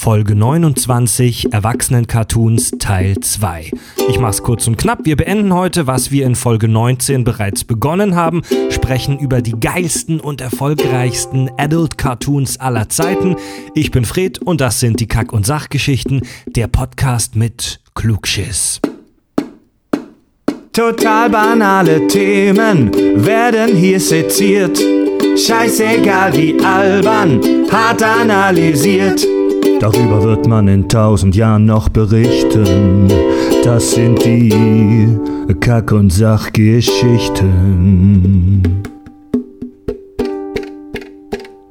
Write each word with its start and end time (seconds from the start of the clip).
Folge 0.00 0.34
29 0.34 1.52
Erwachsenen-Cartoons 1.52 2.70
Teil 2.78 3.20
2. 3.20 3.70
Ich 4.08 4.18
mach's 4.18 4.42
kurz 4.42 4.66
und 4.66 4.78
knapp. 4.78 5.00
Wir 5.04 5.14
beenden 5.14 5.52
heute, 5.52 5.86
was 5.86 6.10
wir 6.10 6.24
in 6.24 6.36
Folge 6.36 6.68
19 6.68 7.22
bereits 7.22 7.64
begonnen 7.64 8.14
haben, 8.16 8.40
sprechen 8.70 9.18
über 9.18 9.42
die 9.42 9.60
geilsten 9.60 10.18
und 10.18 10.40
erfolgreichsten 10.40 11.50
Adult-Cartoons 11.58 12.58
aller 12.60 12.88
Zeiten. 12.88 13.36
Ich 13.74 13.90
bin 13.90 14.06
Fred 14.06 14.38
und 14.38 14.62
das 14.62 14.80
sind 14.80 15.00
die 15.00 15.06
Kack- 15.06 15.34
und 15.34 15.44
Sachgeschichten, 15.44 16.22
der 16.46 16.68
Podcast 16.68 17.36
mit 17.36 17.82
Klugschiss. 17.94 18.80
Total 20.72 21.28
banale 21.28 22.06
Themen 22.06 22.90
werden 23.22 23.76
hier 23.76 24.00
seziert. 24.00 24.80
Scheißegal 25.36 26.34
wie 26.34 26.58
albern, 26.58 27.42
hart 27.70 28.02
analysiert. 28.02 29.26
Darüber 29.80 30.22
wird 30.22 30.46
man 30.46 30.68
in 30.68 30.88
tausend 30.88 31.34
Jahren 31.34 31.64
noch 31.64 31.88
berichten. 31.88 33.08
Das 33.64 33.92
sind 33.92 34.22
die 34.24 35.18
Kack- 35.58 35.92
und 35.92 36.10
Sachgeschichten. 36.10 38.82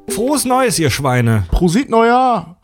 Frohes 0.08 0.44
Neues, 0.44 0.80
ihr 0.80 0.90
Schweine. 0.90 1.44
Prosit 1.52 1.88
Neujahr! 1.88 2.59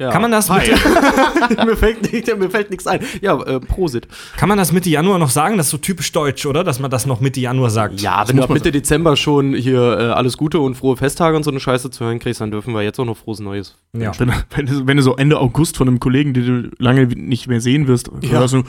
Ja. 0.00 0.10
Kann 0.10 0.22
man 0.22 0.30
das 0.32 0.48
Mitte, 0.48 0.72
mir, 1.66 1.76
fällt, 1.76 2.10
nicht- 2.10 2.38
mir 2.38 2.48
fällt 2.48 2.70
nichts 2.70 2.86
ein. 2.86 3.00
Ja, 3.20 3.38
äh, 3.42 3.60
Prosit. 3.60 4.08
kann 4.38 4.48
man 4.48 4.56
das 4.56 4.72
Mitte 4.72 4.88
Januar 4.88 5.18
noch 5.18 5.28
sagen? 5.28 5.58
Das 5.58 5.66
ist 5.66 5.70
so 5.72 5.76
typisch 5.76 6.10
deutsch, 6.12 6.46
oder? 6.46 6.64
Dass 6.64 6.80
man 6.80 6.90
das 6.90 7.04
noch 7.04 7.20
Mitte 7.20 7.38
Januar 7.38 7.68
sagt. 7.68 8.00
Ja, 8.00 8.26
wenn 8.26 8.38
du 8.38 8.42
ab 8.42 8.48
Mitte 8.48 8.72
Dezember 8.72 9.14
schon 9.16 9.52
hier 9.54 9.78
äh, 9.98 10.02
alles 10.12 10.38
Gute 10.38 10.58
und 10.58 10.74
frohe 10.74 10.96
Festtage 10.96 11.36
und 11.36 11.42
so 11.42 11.50
eine 11.50 11.60
Scheiße 11.60 11.90
zu 11.90 12.02
hören 12.02 12.18
kriegst, 12.18 12.40
dann 12.40 12.50
dürfen 12.50 12.72
wir 12.72 12.82
jetzt 12.82 12.98
auch 12.98 13.04
noch 13.04 13.18
frohes 13.18 13.40
Neues. 13.40 13.76
Ja. 13.92 14.12
Wenn, 14.18 14.32
wenn, 14.56 14.66
du, 14.66 14.86
wenn 14.86 14.96
du 14.96 15.02
so 15.02 15.16
Ende 15.16 15.38
August 15.38 15.76
von 15.76 15.86
einem 15.86 16.00
Kollegen, 16.00 16.32
den 16.32 16.46
du 16.46 16.70
lange 16.82 17.04
nicht 17.06 17.46
mehr 17.46 17.60
sehen 17.60 17.86
wirst, 17.86 18.10
Ja. 18.22 18.38
hörst 18.38 18.54
du, 18.54 18.62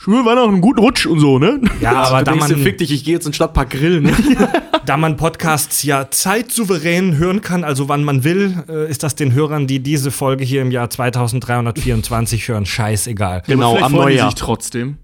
schwöre 0.00 0.24
Weihnachten, 0.24 0.48
einen 0.48 0.60
guten 0.60 0.80
Rutsch 0.80 1.06
und 1.06 1.20
so, 1.20 1.38
ne? 1.38 1.60
Ja, 1.80 1.92
aber 2.04 2.22
da 2.22 2.34
man, 2.34 2.56
fick 2.56 2.78
dich, 2.78 2.90
ich 2.90 3.04
gehe 3.04 3.14
jetzt 3.14 3.26
in 3.26 3.30
den 3.30 3.34
Stadtpark 3.34 3.70
grillen. 3.70 4.04
Ne? 4.04 4.14
da 4.86 4.96
man 4.96 5.16
Podcasts 5.16 5.82
ja 5.82 6.10
zeitsouverän 6.10 7.18
hören 7.18 7.42
kann, 7.42 7.64
also 7.64 7.88
wann 7.88 8.02
man 8.02 8.24
will, 8.24 8.64
äh, 8.68 8.90
ist 8.90 9.02
das 9.02 9.14
den 9.14 9.34
Hörern, 9.34 9.66
die 9.66 9.80
diese 9.80 10.10
Folge 10.10 10.42
hier 10.42 10.62
im 10.62 10.70
Jahr 10.70 10.88
2324 10.88 12.48
hören, 12.48 12.64
scheißegal. 12.64 13.42
Genau, 13.46 13.72
Vielleicht 13.72 13.84
am 13.84 13.92
Neujahr. 13.92 14.30
sich 14.30 14.40
trotzdem. 14.40 14.96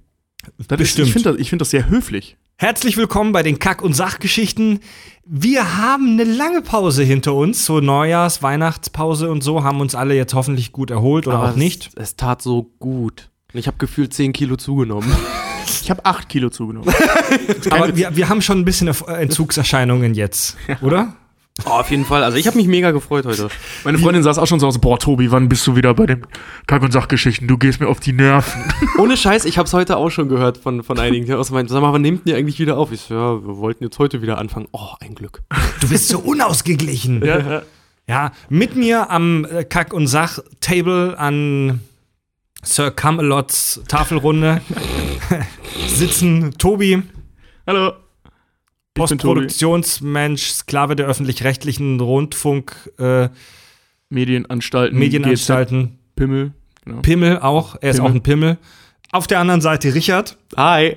Das 0.68 0.78
Bestimmt. 0.78 1.08
Ist, 1.08 1.08
ich 1.08 1.12
finde 1.12 1.32
das, 1.32 1.40
ich 1.40 1.50
find 1.50 1.60
das 1.60 1.70
sehr 1.70 1.90
höflich. 1.90 2.36
Herzlich 2.56 2.96
willkommen 2.96 3.32
bei 3.32 3.42
den 3.42 3.58
Kack- 3.58 3.82
und 3.82 3.92
Sachgeschichten. 3.92 4.80
Wir 5.26 5.76
haben 5.76 6.12
eine 6.12 6.24
lange 6.24 6.62
Pause 6.62 7.02
hinter 7.02 7.34
uns, 7.34 7.66
so 7.66 7.80
Neujahrs-, 7.80 8.42
Weihnachtspause 8.42 9.30
und 9.30 9.42
so, 9.42 9.62
haben 9.62 9.82
uns 9.82 9.94
alle 9.94 10.14
jetzt 10.14 10.32
hoffentlich 10.32 10.72
gut 10.72 10.90
erholt 10.90 11.26
oder 11.26 11.36
Aber 11.36 11.50
auch 11.50 11.56
nicht. 11.56 11.88
Es, 11.88 12.02
es 12.02 12.16
tat 12.16 12.40
so 12.40 12.72
gut. 12.78 13.28
Und 13.56 13.60
Ich 13.60 13.66
habe 13.68 13.78
gefühlt 13.78 14.12
10 14.12 14.34
Kilo 14.34 14.56
zugenommen. 14.56 15.10
Ich 15.82 15.90
habe 15.90 16.04
acht 16.04 16.28
Kilo 16.28 16.48
zugenommen. 16.48 16.88
Aber 17.70 17.96
wir, 17.96 18.14
wir 18.14 18.28
haben 18.28 18.40
schon 18.40 18.58
ein 18.60 18.64
bisschen 18.64 18.88
Erf- 18.88 19.08
Entzugserscheinungen 19.08 20.14
jetzt, 20.14 20.56
oder? 20.80 21.14
oh, 21.64 21.70
auf 21.70 21.90
jeden 21.90 22.04
Fall. 22.04 22.22
Also 22.22 22.38
ich 22.38 22.46
habe 22.46 22.56
mich 22.56 22.68
mega 22.68 22.92
gefreut 22.92 23.24
heute. 23.26 23.48
Meine 23.84 23.98
Freundin 23.98 24.22
saß 24.22 24.38
auch 24.38 24.46
schon 24.46 24.60
so 24.60 24.68
aus, 24.68 24.78
boah, 24.80 24.96
Tobi, 24.98 25.30
wann 25.32 25.48
bist 25.48 25.66
du 25.66 25.74
wieder 25.74 25.92
bei 25.94 26.06
den 26.06 26.24
Kack- 26.68 26.82
und 26.82 26.92
Sachgeschichten? 26.92 27.48
Du 27.48 27.56
gehst 27.58 27.80
mir 27.80 27.88
auf 27.88 27.98
die 27.98 28.12
Nerven. 28.12 28.62
Ohne 28.98 29.16
Scheiß, 29.16 29.44
ich 29.44 29.58
habe 29.58 29.66
es 29.66 29.72
heute 29.72 29.96
auch 29.96 30.10
schon 30.10 30.28
gehört 30.28 30.58
von, 30.58 30.84
von 30.84 30.98
einigen. 31.00 31.32
Aus 31.34 31.50
meinen, 31.50 31.66
sag 31.68 31.80
mal, 31.82 31.92
wann 31.92 32.02
nehmt 32.02 32.26
ihr 32.26 32.36
eigentlich 32.36 32.60
wieder 32.60 32.76
auf? 32.76 32.92
Ich 32.92 33.00
so, 33.02 33.14
ja, 33.14 33.32
wir 33.46 33.56
wollten 33.58 33.82
jetzt 33.82 33.98
heute 33.98 34.22
wieder 34.22 34.38
anfangen. 34.38 34.66
Oh, 34.72 34.90
ein 35.00 35.14
Glück. 35.16 35.42
Du 35.80 35.88
bist 35.88 36.08
so 36.08 36.18
unausgeglichen. 36.20 37.24
ja. 37.24 37.62
Ja, 38.08 38.30
mit 38.48 38.76
mir 38.76 39.10
am 39.10 39.44
äh, 39.46 39.64
Kack- 39.64 39.92
und 39.92 40.06
Sach-Table 40.06 41.18
an 41.18 41.80
Sir 42.62 42.90
Camelots 42.90 43.80
Tafelrunde 43.88 44.60
sitzen 45.86 46.54
Tobi, 46.58 47.02
Hallo. 47.66 47.92
Postproduktionsmensch, 48.94 50.48
Sklave 50.52 50.96
der 50.96 51.06
öffentlich-rechtlichen 51.06 52.00
Rundfunk, 52.00 52.90
äh, 52.98 53.28
Medienanstalten. 54.08 54.98
Medienanstalten, 54.98 55.84
GZ, 55.88 56.16
Pimmel. 56.16 56.52
Genau. 56.84 57.02
Pimmel 57.02 57.38
auch, 57.40 57.76
er 57.80 57.90
ist 57.90 57.96
Pimmel. 57.96 58.10
auch 58.10 58.14
ein 58.14 58.22
Pimmel. 58.22 58.58
Auf 59.12 59.26
der 59.26 59.40
anderen 59.40 59.60
Seite 59.60 59.94
Richard, 59.94 60.38
Hi. 60.56 60.96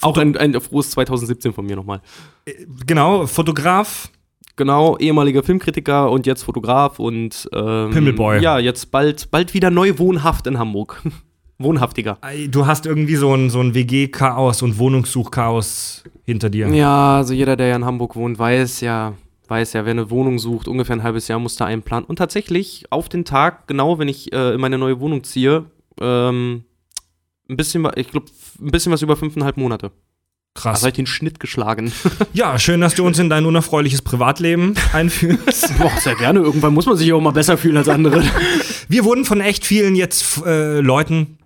Auch 0.00 0.16
ein, 0.16 0.36
ein 0.36 0.60
frohes 0.60 0.90
2017 0.90 1.52
von 1.52 1.66
mir 1.66 1.74
nochmal. 1.74 2.00
genau, 2.86 3.26
Fotograf, 3.26 4.10
Genau, 4.58 4.98
ehemaliger 4.98 5.44
Filmkritiker 5.44 6.10
und 6.10 6.26
jetzt 6.26 6.42
Fotograf 6.42 6.98
und 6.98 7.48
ähm, 7.54 7.90
Pimmelboy. 7.90 8.42
Ja, 8.42 8.58
jetzt 8.58 8.90
bald, 8.90 9.30
bald 9.30 9.54
wieder 9.54 9.70
neu 9.70 9.98
wohnhaft 9.98 10.48
in 10.48 10.58
Hamburg. 10.58 11.00
Wohnhaftiger. 11.60 12.18
Du 12.50 12.66
hast 12.66 12.84
irgendwie 12.84 13.14
so 13.14 13.34
ein, 13.34 13.50
so 13.50 13.60
ein 13.60 13.74
WG-Chaos 13.74 14.62
und 14.62 14.78
Wohnungssuch-Chaos 14.78 16.04
hinter 16.24 16.50
dir. 16.50 16.68
Ja, 16.68 17.18
also 17.18 17.34
jeder, 17.34 17.56
der 17.56 17.68
ja 17.68 17.76
in 17.76 17.84
Hamburg 17.84 18.16
wohnt, 18.16 18.38
weiß 18.38 18.80
ja, 18.80 19.14
weiß 19.46 19.74
ja, 19.74 19.84
wer 19.84 19.92
eine 19.92 20.10
Wohnung 20.10 20.40
sucht, 20.40 20.66
ungefähr 20.66 20.96
ein 20.96 21.02
halbes 21.04 21.28
Jahr 21.28 21.38
muss 21.38 21.56
da 21.56 21.66
einplanen. 21.66 22.04
Und 22.04 22.16
tatsächlich 22.16 22.84
auf 22.90 23.08
den 23.08 23.24
Tag, 23.24 23.68
genau 23.68 23.98
wenn 23.98 24.08
ich 24.08 24.32
äh, 24.32 24.54
in 24.54 24.60
meine 24.60 24.78
neue 24.78 25.00
Wohnung 25.00 25.22
ziehe, 25.22 25.66
ähm, 26.00 26.64
ein 27.48 27.56
bisschen, 27.56 27.88
ich 27.94 28.10
glaube, 28.10 28.26
ein 28.60 28.70
bisschen 28.70 28.92
was 28.92 29.02
über 29.02 29.16
fünfeinhalb 29.16 29.56
Monate. 29.56 29.92
Krass. 30.54 30.76
Also 30.76 30.86
hab 30.86 30.92
ich 30.92 30.96
den 30.96 31.06
Schnitt 31.06 31.40
geschlagen. 31.40 31.92
Ja, 32.32 32.58
schön, 32.58 32.80
dass 32.80 32.94
du 32.94 33.04
uns 33.06 33.18
in 33.18 33.30
dein 33.30 33.46
unerfreuliches 33.46 34.02
Privatleben 34.02 34.74
einführst. 34.92 35.76
Boah, 35.78 35.92
sehr 36.00 36.14
gerne. 36.14 36.40
Irgendwann 36.40 36.74
muss 36.74 36.86
man 36.86 36.96
sich 36.96 37.12
auch 37.12 37.20
mal 37.20 37.32
besser 37.32 37.56
fühlen 37.58 37.76
als 37.76 37.88
andere. 37.88 38.22
Wir 38.88 39.04
wurden 39.04 39.24
von 39.24 39.40
echt 39.40 39.64
vielen 39.66 39.94
jetzt 39.96 40.44
äh, 40.44 40.80
Leuten 40.80 41.38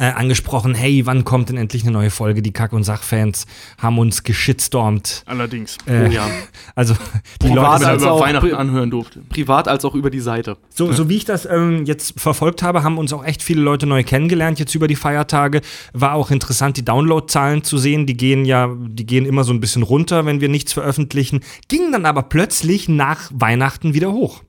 äh, 0.00 0.12
angesprochen, 0.12 0.74
hey, 0.74 1.04
wann 1.04 1.24
kommt 1.24 1.50
denn 1.50 1.58
endlich 1.58 1.82
eine 1.82 1.92
neue 1.92 2.10
Folge? 2.10 2.40
Die 2.40 2.52
Kack- 2.52 2.72
und 2.72 2.84
Sachfans 2.84 3.46
haben 3.78 3.98
uns 3.98 4.22
geschitstormt. 4.22 5.22
Allerdings. 5.26 5.76
Äh, 5.86 6.06
Oh 6.08 6.10
ja. 6.10 6.26
Also 6.74 6.94
die 7.42 7.48
Privat 7.48 7.80
Leute, 7.80 7.88
also 7.90 8.06
über 8.06 8.14
auch 8.14 8.20
Weihnachten 8.22 8.54
anhören 8.54 8.90
durfte. 8.90 9.20
Privat 9.28 9.68
als 9.68 9.84
auch 9.84 9.94
über 9.94 10.08
die 10.08 10.20
Seite. 10.20 10.56
so, 10.70 10.90
so 10.92 11.08
wie 11.10 11.16
ich 11.16 11.24
das 11.26 11.44
ähm, 11.44 11.84
jetzt 11.84 12.18
verfolgt 12.18 12.62
habe, 12.62 12.82
haben 12.82 12.96
uns 12.96 13.12
auch 13.12 13.24
echt 13.24 13.42
viele 13.42 13.60
Leute 13.60 13.86
neu 13.86 14.02
kennengelernt 14.02 14.58
jetzt 14.58 14.74
über 14.74 14.88
die 14.88 14.96
Feiertage. 14.96 15.60
War 15.92 16.14
auch 16.14 16.30
interessant, 16.30 16.78
die 16.78 16.84
Downloadzahlen 16.84 17.62
zu 17.64 17.76
sehen. 17.76 18.06
Die 18.06 18.16
gehen 18.16 18.46
ja, 18.46 18.74
die 18.74 19.04
gehen 19.04 19.26
immer 19.26 19.44
so 19.44 19.52
ein 19.52 19.60
bisschen 19.60 19.82
runter, 19.82 20.24
wenn 20.24 20.40
wir 20.40 20.48
nichts 20.48 20.72
veröffentlichen. 20.72 21.40
Gingen 21.68 21.92
dann 21.92 22.06
aber 22.06 22.22
plötzlich 22.22 22.88
nach 22.88 23.30
Weihnachten 23.34 23.92
wieder 23.92 24.12
hoch. 24.12 24.42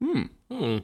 Hm. 0.00 0.30
Hm. 0.50 0.82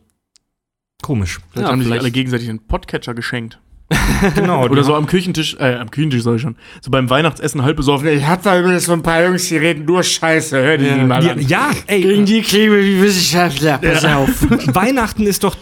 Komisch. 1.02 1.41
Vielleicht 1.52 1.66
Ja, 1.66 1.72
haben 1.72 1.82
sich 1.82 1.92
alle 1.92 2.10
gegenseitig 2.10 2.48
einen 2.50 2.66
Podcatcher 2.66 3.14
geschenkt. 3.14 3.58
Genau. 4.34 4.64
Oder 4.64 4.84
so 4.84 4.94
am 4.94 5.06
Küchentisch, 5.06 5.56
äh, 5.58 5.74
am 5.76 5.90
Küchentisch 5.90 6.22
soll 6.22 6.36
ich 6.36 6.42
schon. 6.42 6.56
So 6.82 6.90
beim 6.90 7.08
Weihnachtsessen 7.10 7.62
halb 7.62 7.76
besoffen. 7.76 8.06
Ich 8.08 8.26
hab 8.26 8.42
da 8.42 8.58
übrigens 8.58 8.84
so 8.84 8.92
ein 8.92 9.02
paar 9.02 9.24
Jungs, 9.24 9.48
die 9.48 9.56
reden 9.56 9.84
nur 9.86 10.02
Scheiße. 10.02 10.56
Hör 10.60 10.76
die 10.78 10.86
Ja. 10.86 10.96
mal 10.98 11.24
Ja, 11.24 11.32
an. 11.32 11.40
ja, 11.40 11.70
ey, 11.86 12.24
die 12.24 12.42
Klebe 12.42 12.84
wie 12.84 13.00
Wissenschaftler. 13.02 13.78
Pass 13.78 14.04
auf. 14.04 14.28
Weihnachten 14.74 15.26
ist 15.26 15.42
doch 15.44 15.56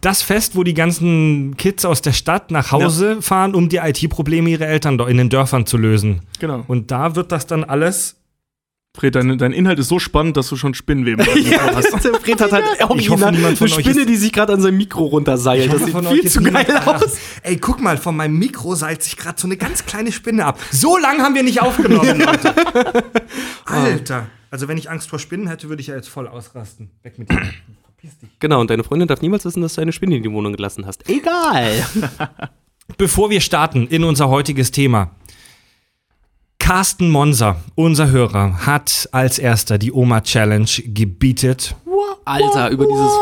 das 0.00 0.22
Fest, 0.22 0.54
wo 0.54 0.62
die 0.64 0.74
ganzen 0.74 1.56
Kids 1.56 1.84
aus 1.84 2.02
der 2.02 2.12
Stadt 2.12 2.50
nach 2.50 2.70
Hause 2.72 3.20
fahren, 3.22 3.54
um 3.54 3.68
die 3.68 3.78
IT-Probleme 3.78 4.50
ihrer 4.50 4.66
Eltern 4.66 4.98
in 5.00 5.16
den 5.16 5.28
Dörfern 5.28 5.66
zu 5.66 5.76
lösen. 5.76 6.20
Genau. 6.40 6.62
Und 6.68 6.90
da 6.90 7.16
wird 7.16 7.32
das 7.32 7.46
dann 7.46 7.64
alles. 7.64 8.16
Fred, 8.96 9.16
dein, 9.16 9.36
dein 9.38 9.52
Inhalt 9.52 9.80
ist 9.80 9.88
so 9.88 9.98
spannend, 9.98 10.36
dass 10.36 10.48
du 10.48 10.54
schon 10.56 10.72
Spinnenweben 10.72 11.26
Ja, 11.50 11.74
hast. 11.74 11.88
Fred 12.22 12.40
hat 12.40 12.52
halt 12.52 12.64
Ich 12.78 13.10
hoffe, 13.10 13.24
niemand 13.24 13.36
eine 13.36 13.56
von 13.56 13.66
euch 13.66 13.74
Spinne, 13.74 14.00
ist- 14.02 14.08
die 14.08 14.14
sich 14.16 14.32
gerade 14.32 14.52
an 14.52 14.60
seinem 14.60 14.76
Mikro 14.76 15.04
runterseilt. 15.06 15.72
Das 15.72 15.84
sieht 15.84 15.98
viel 16.08 16.28
zu 16.30 16.40
geil 16.42 16.64
aus. 16.86 17.16
Ey, 17.42 17.56
guck 17.56 17.80
mal, 17.82 17.96
von 17.98 18.14
meinem 18.16 18.38
Mikro 18.38 18.76
seilt 18.76 19.02
sich 19.02 19.16
gerade 19.16 19.40
so 19.40 19.48
eine 19.48 19.56
ganz 19.56 19.84
kleine 19.84 20.12
Spinne 20.12 20.44
ab. 20.44 20.60
So 20.70 20.96
lange 20.96 21.22
haben 21.24 21.34
wir 21.34 21.42
nicht 21.42 21.60
aufgenommen, 21.60 22.20
Leute. 22.24 22.54
Alter. 23.64 24.26
Also, 24.52 24.68
wenn 24.68 24.78
ich 24.78 24.88
Angst 24.88 25.08
vor 25.08 25.18
Spinnen 25.18 25.48
hätte, 25.48 25.68
würde 25.68 25.80
ich 25.80 25.88
ja 25.88 25.96
jetzt 25.96 26.08
voll 26.08 26.28
ausrasten. 26.28 26.90
Weg 27.02 27.18
mit 27.18 27.28
dir. 27.28 27.34
Verpiss 27.82 28.16
dich. 28.20 28.28
Genau, 28.38 28.60
und 28.60 28.70
deine 28.70 28.84
Freundin 28.84 29.08
darf 29.08 29.20
niemals 29.22 29.44
wissen, 29.44 29.60
dass 29.62 29.74
du 29.74 29.80
eine 29.80 29.90
Spinne 29.90 30.16
in 30.16 30.22
die 30.22 30.30
Wohnung 30.30 30.52
gelassen 30.52 30.86
hast. 30.86 31.08
Egal. 31.10 31.72
Bevor 32.98 33.30
wir 33.30 33.40
starten 33.40 33.88
in 33.88 34.04
unser 34.04 34.28
heutiges 34.28 34.70
Thema. 34.70 35.10
Carsten 36.64 37.10
Monser, 37.10 37.56
unser 37.74 38.10
Hörer, 38.10 38.64
hat 38.64 39.06
als 39.12 39.38
erster 39.38 39.76
die 39.76 39.92
Oma 39.92 40.22
Challenge 40.22 40.64
gebietet. 40.86 41.76
Alter, 42.24 42.70
über 42.70 42.86
dieses. 42.86 43.12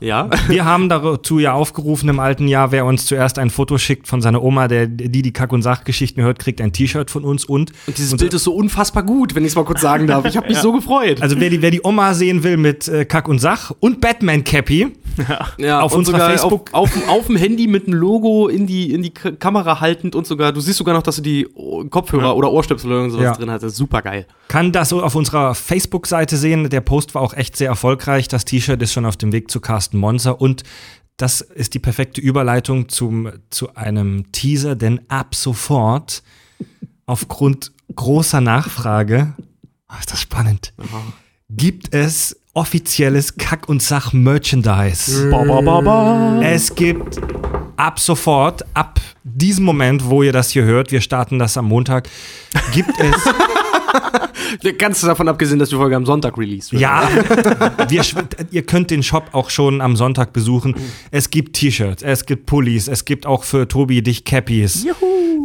Ja? 0.00 0.28
Wir 0.48 0.66
haben 0.66 0.90
dazu 0.90 1.38
ja 1.38 1.54
aufgerufen 1.54 2.10
im 2.10 2.20
alten 2.20 2.48
Jahr, 2.48 2.70
wer 2.70 2.84
uns 2.84 3.06
zuerst 3.06 3.38
ein 3.38 3.48
Foto 3.48 3.78
schickt 3.78 4.08
von 4.08 4.20
seiner 4.20 4.42
Oma, 4.42 4.68
der 4.68 4.86
die 4.88 5.22
die 5.22 5.32
Kack- 5.32 5.52
und 5.52 5.62
Sachgeschichten 5.62 6.22
hört, 6.22 6.38
kriegt 6.38 6.60
ein 6.60 6.74
T-Shirt 6.74 7.10
von 7.10 7.24
uns 7.24 7.46
und 7.46 7.72
Und 7.86 7.96
dieses 7.96 8.14
Bild 8.14 8.34
ist 8.34 8.44
so 8.44 8.54
unfassbar 8.54 9.02
gut, 9.02 9.34
wenn 9.34 9.44
ich 9.44 9.52
es 9.52 9.56
mal 9.56 9.64
kurz 9.64 9.80
sagen 9.80 10.06
darf. 10.06 10.26
Ich 10.26 10.36
habe 10.36 10.48
mich 10.48 10.58
so 10.58 10.72
gefreut. 10.72 11.22
also 11.22 11.40
wer 11.40 11.48
die, 11.48 11.62
wer 11.62 11.70
die 11.70 11.80
Oma 11.82 12.12
sehen 12.12 12.42
will 12.42 12.58
mit 12.58 12.88
äh, 12.88 13.06
Kack 13.06 13.26
und 13.26 13.38
Sach 13.38 13.72
und 13.80 14.02
Batman 14.02 14.44
Cappy, 14.44 14.92
Ja, 15.58 15.80
Auf 15.80 15.92
und 15.92 16.00
unserer 16.00 16.18
sogar 16.18 16.30
Facebook- 16.30 16.68
Auf, 16.72 16.94
auf, 16.96 17.08
auf 17.08 17.26
dem 17.26 17.36
Handy 17.36 17.66
mit 17.66 17.86
einem 17.86 17.94
Logo 17.98 18.48
in 18.48 18.66
die, 18.66 18.92
in 18.92 19.02
die 19.02 19.10
K 19.14 19.32
Kamera 19.32 19.80
haltend 19.80 20.14
und 20.14 20.26
sogar, 20.26 20.52
du 20.52 20.60
siehst 20.60 20.78
sogar 20.78 20.94
noch, 20.94 21.02
dass 21.02 21.16
du 21.16 21.22
die 21.22 21.48
Kopfhörer 21.90 22.24
Ja. 22.28 22.32
oder 22.32 22.50
Ohrstöpsel 22.52 22.90
oder 22.90 23.10
sowas 23.10 23.24
Ja. 23.24 23.32
drin 23.32 23.50
hattest. 23.50 23.76
Super 23.76 24.02
geil. 24.02 24.26
Kann 24.48 24.72
das 24.72 24.88
so 24.90 25.02
auf 25.02 25.14
unserer 25.14 25.54
Facebook-Seite 25.54 26.36
sehen. 26.36 26.68
Der 26.70 26.80
Post 26.80 27.14
war 27.14 27.22
auch 27.22 27.34
echt 27.34 27.56
sehr 27.56 27.68
erfolgreich. 27.68 28.28
Das 28.28 28.44
T-Shirt 28.44 28.80
ist 28.82 28.92
schon 28.92 29.06
auf 29.06 29.16
dem 29.16 29.32
Weg 29.32 29.50
zu 29.50 29.60
Carsten 29.60 29.98
Monzer 29.98 30.40
und 30.40 30.62
das 31.18 31.40
ist 31.42 31.74
die 31.74 31.78
perfekte 31.78 32.20
Überleitung 32.20 32.88
zum, 32.88 33.30
zu 33.50 33.74
einem 33.76 34.32
Teaser, 34.32 34.74
denn 34.74 35.00
ab 35.08 35.34
sofort, 35.34 36.22
aufgrund 37.06 37.72
großer 37.94 38.40
Nachfrage, 38.40 39.34
oh, 39.90 39.94
ist 40.00 40.10
das 40.10 40.20
spannend, 40.20 40.72
gibt 41.50 41.94
es 41.94 42.40
offizielles 42.54 43.36
Kack- 43.36 43.68
und 43.68 43.82
Sach-Merchandise. 43.82 45.30
Ba, 45.30 45.44
ba, 45.44 45.60
ba, 45.60 45.80
ba. 45.80 46.40
Es 46.42 46.74
gibt 46.74 47.20
ab 47.76 47.98
sofort, 47.98 48.64
ab 48.74 49.00
diesem 49.24 49.64
Moment, 49.64 50.08
wo 50.08 50.22
ihr 50.22 50.32
das 50.32 50.50
hier 50.50 50.64
hört, 50.64 50.92
wir 50.92 51.00
starten 51.00 51.38
das 51.38 51.56
am 51.56 51.66
Montag, 51.66 52.08
gibt 52.72 52.98
es 52.98 53.16
Ganz 54.78 55.00
davon 55.00 55.28
abgesehen, 55.28 55.58
dass 55.58 55.70
die 55.70 55.76
Folge 55.76 55.96
am 55.96 56.06
Sonntag 56.06 56.36
released 56.36 56.72
wird. 56.72 56.82
Ja, 56.82 57.08
wir, 57.88 58.02
ihr 58.50 58.62
könnt 58.62 58.90
den 58.90 59.02
Shop 59.02 59.30
auch 59.32 59.50
schon 59.50 59.80
am 59.80 59.96
Sonntag 59.96 60.32
besuchen. 60.32 60.74
Es 61.10 61.30
gibt 61.30 61.54
T-Shirts, 61.54 62.02
es 62.02 62.26
gibt 62.26 62.46
Pullis, 62.46 62.88
es 62.88 63.04
gibt 63.04 63.26
auch 63.26 63.44
für 63.44 63.68
Tobi 63.68 64.02
dich 64.02 64.24
Cappies. 64.24 64.86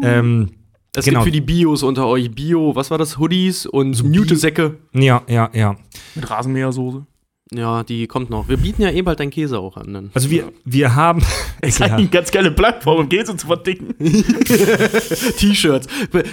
Ähm, 0.04 0.52
Es 0.98 1.06
Genau. 1.06 1.20
gibt 1.20 1.26
für 1.28 1.32
die 1.32 1.42
Bios 1.42 1.84
unter 1.84 2.08
euch 2.08 2.32
Bio, 2.32 2.76
was 2.76 2.90
war 2.90 2.98
das? 2.98 3.20
Hoodies 3.20 3.68
und 3.68 4.04
Newtesäcke. 4.04 4.78
ja, 4.94 5.22
ja, 5.28 5.50
ja. 5.54 5.76
Mit 6.16 6.28
Rasenmähersoße. 6.28 7.06
Ja, 7.54 7.84
die 7.84 8.08
kommt 8.08 8.30
noch. 8.30 8.50
Wir 8.50 8.58
bieten 8.58 8.82
ja 8.82 8.90
eh 8.92 9.02
bald 9.02 9.20
deinen 9.20 9.30
Käse 9.30 9.60
auch 9.60 9.78
an. 9.78 9.94
Dann. 9.94 10.12
Also 10.14 10.30
wir, 10.30 10.52
wir 10.66 10.96
haben. 10.96 11.22
Ist 11.62 11.80
Ekelhaft. 11.80 12.00
eine 12.00 12.08
ganz 12.10 12.32
geile 12.32 12.52
Plattform, 12.52 13.00
um 13.00 13.10
Käse 13.10 13.36
zu 13.38 13.48
verdicken. 13.48 13.96
T-Shirts. 15.38 15.88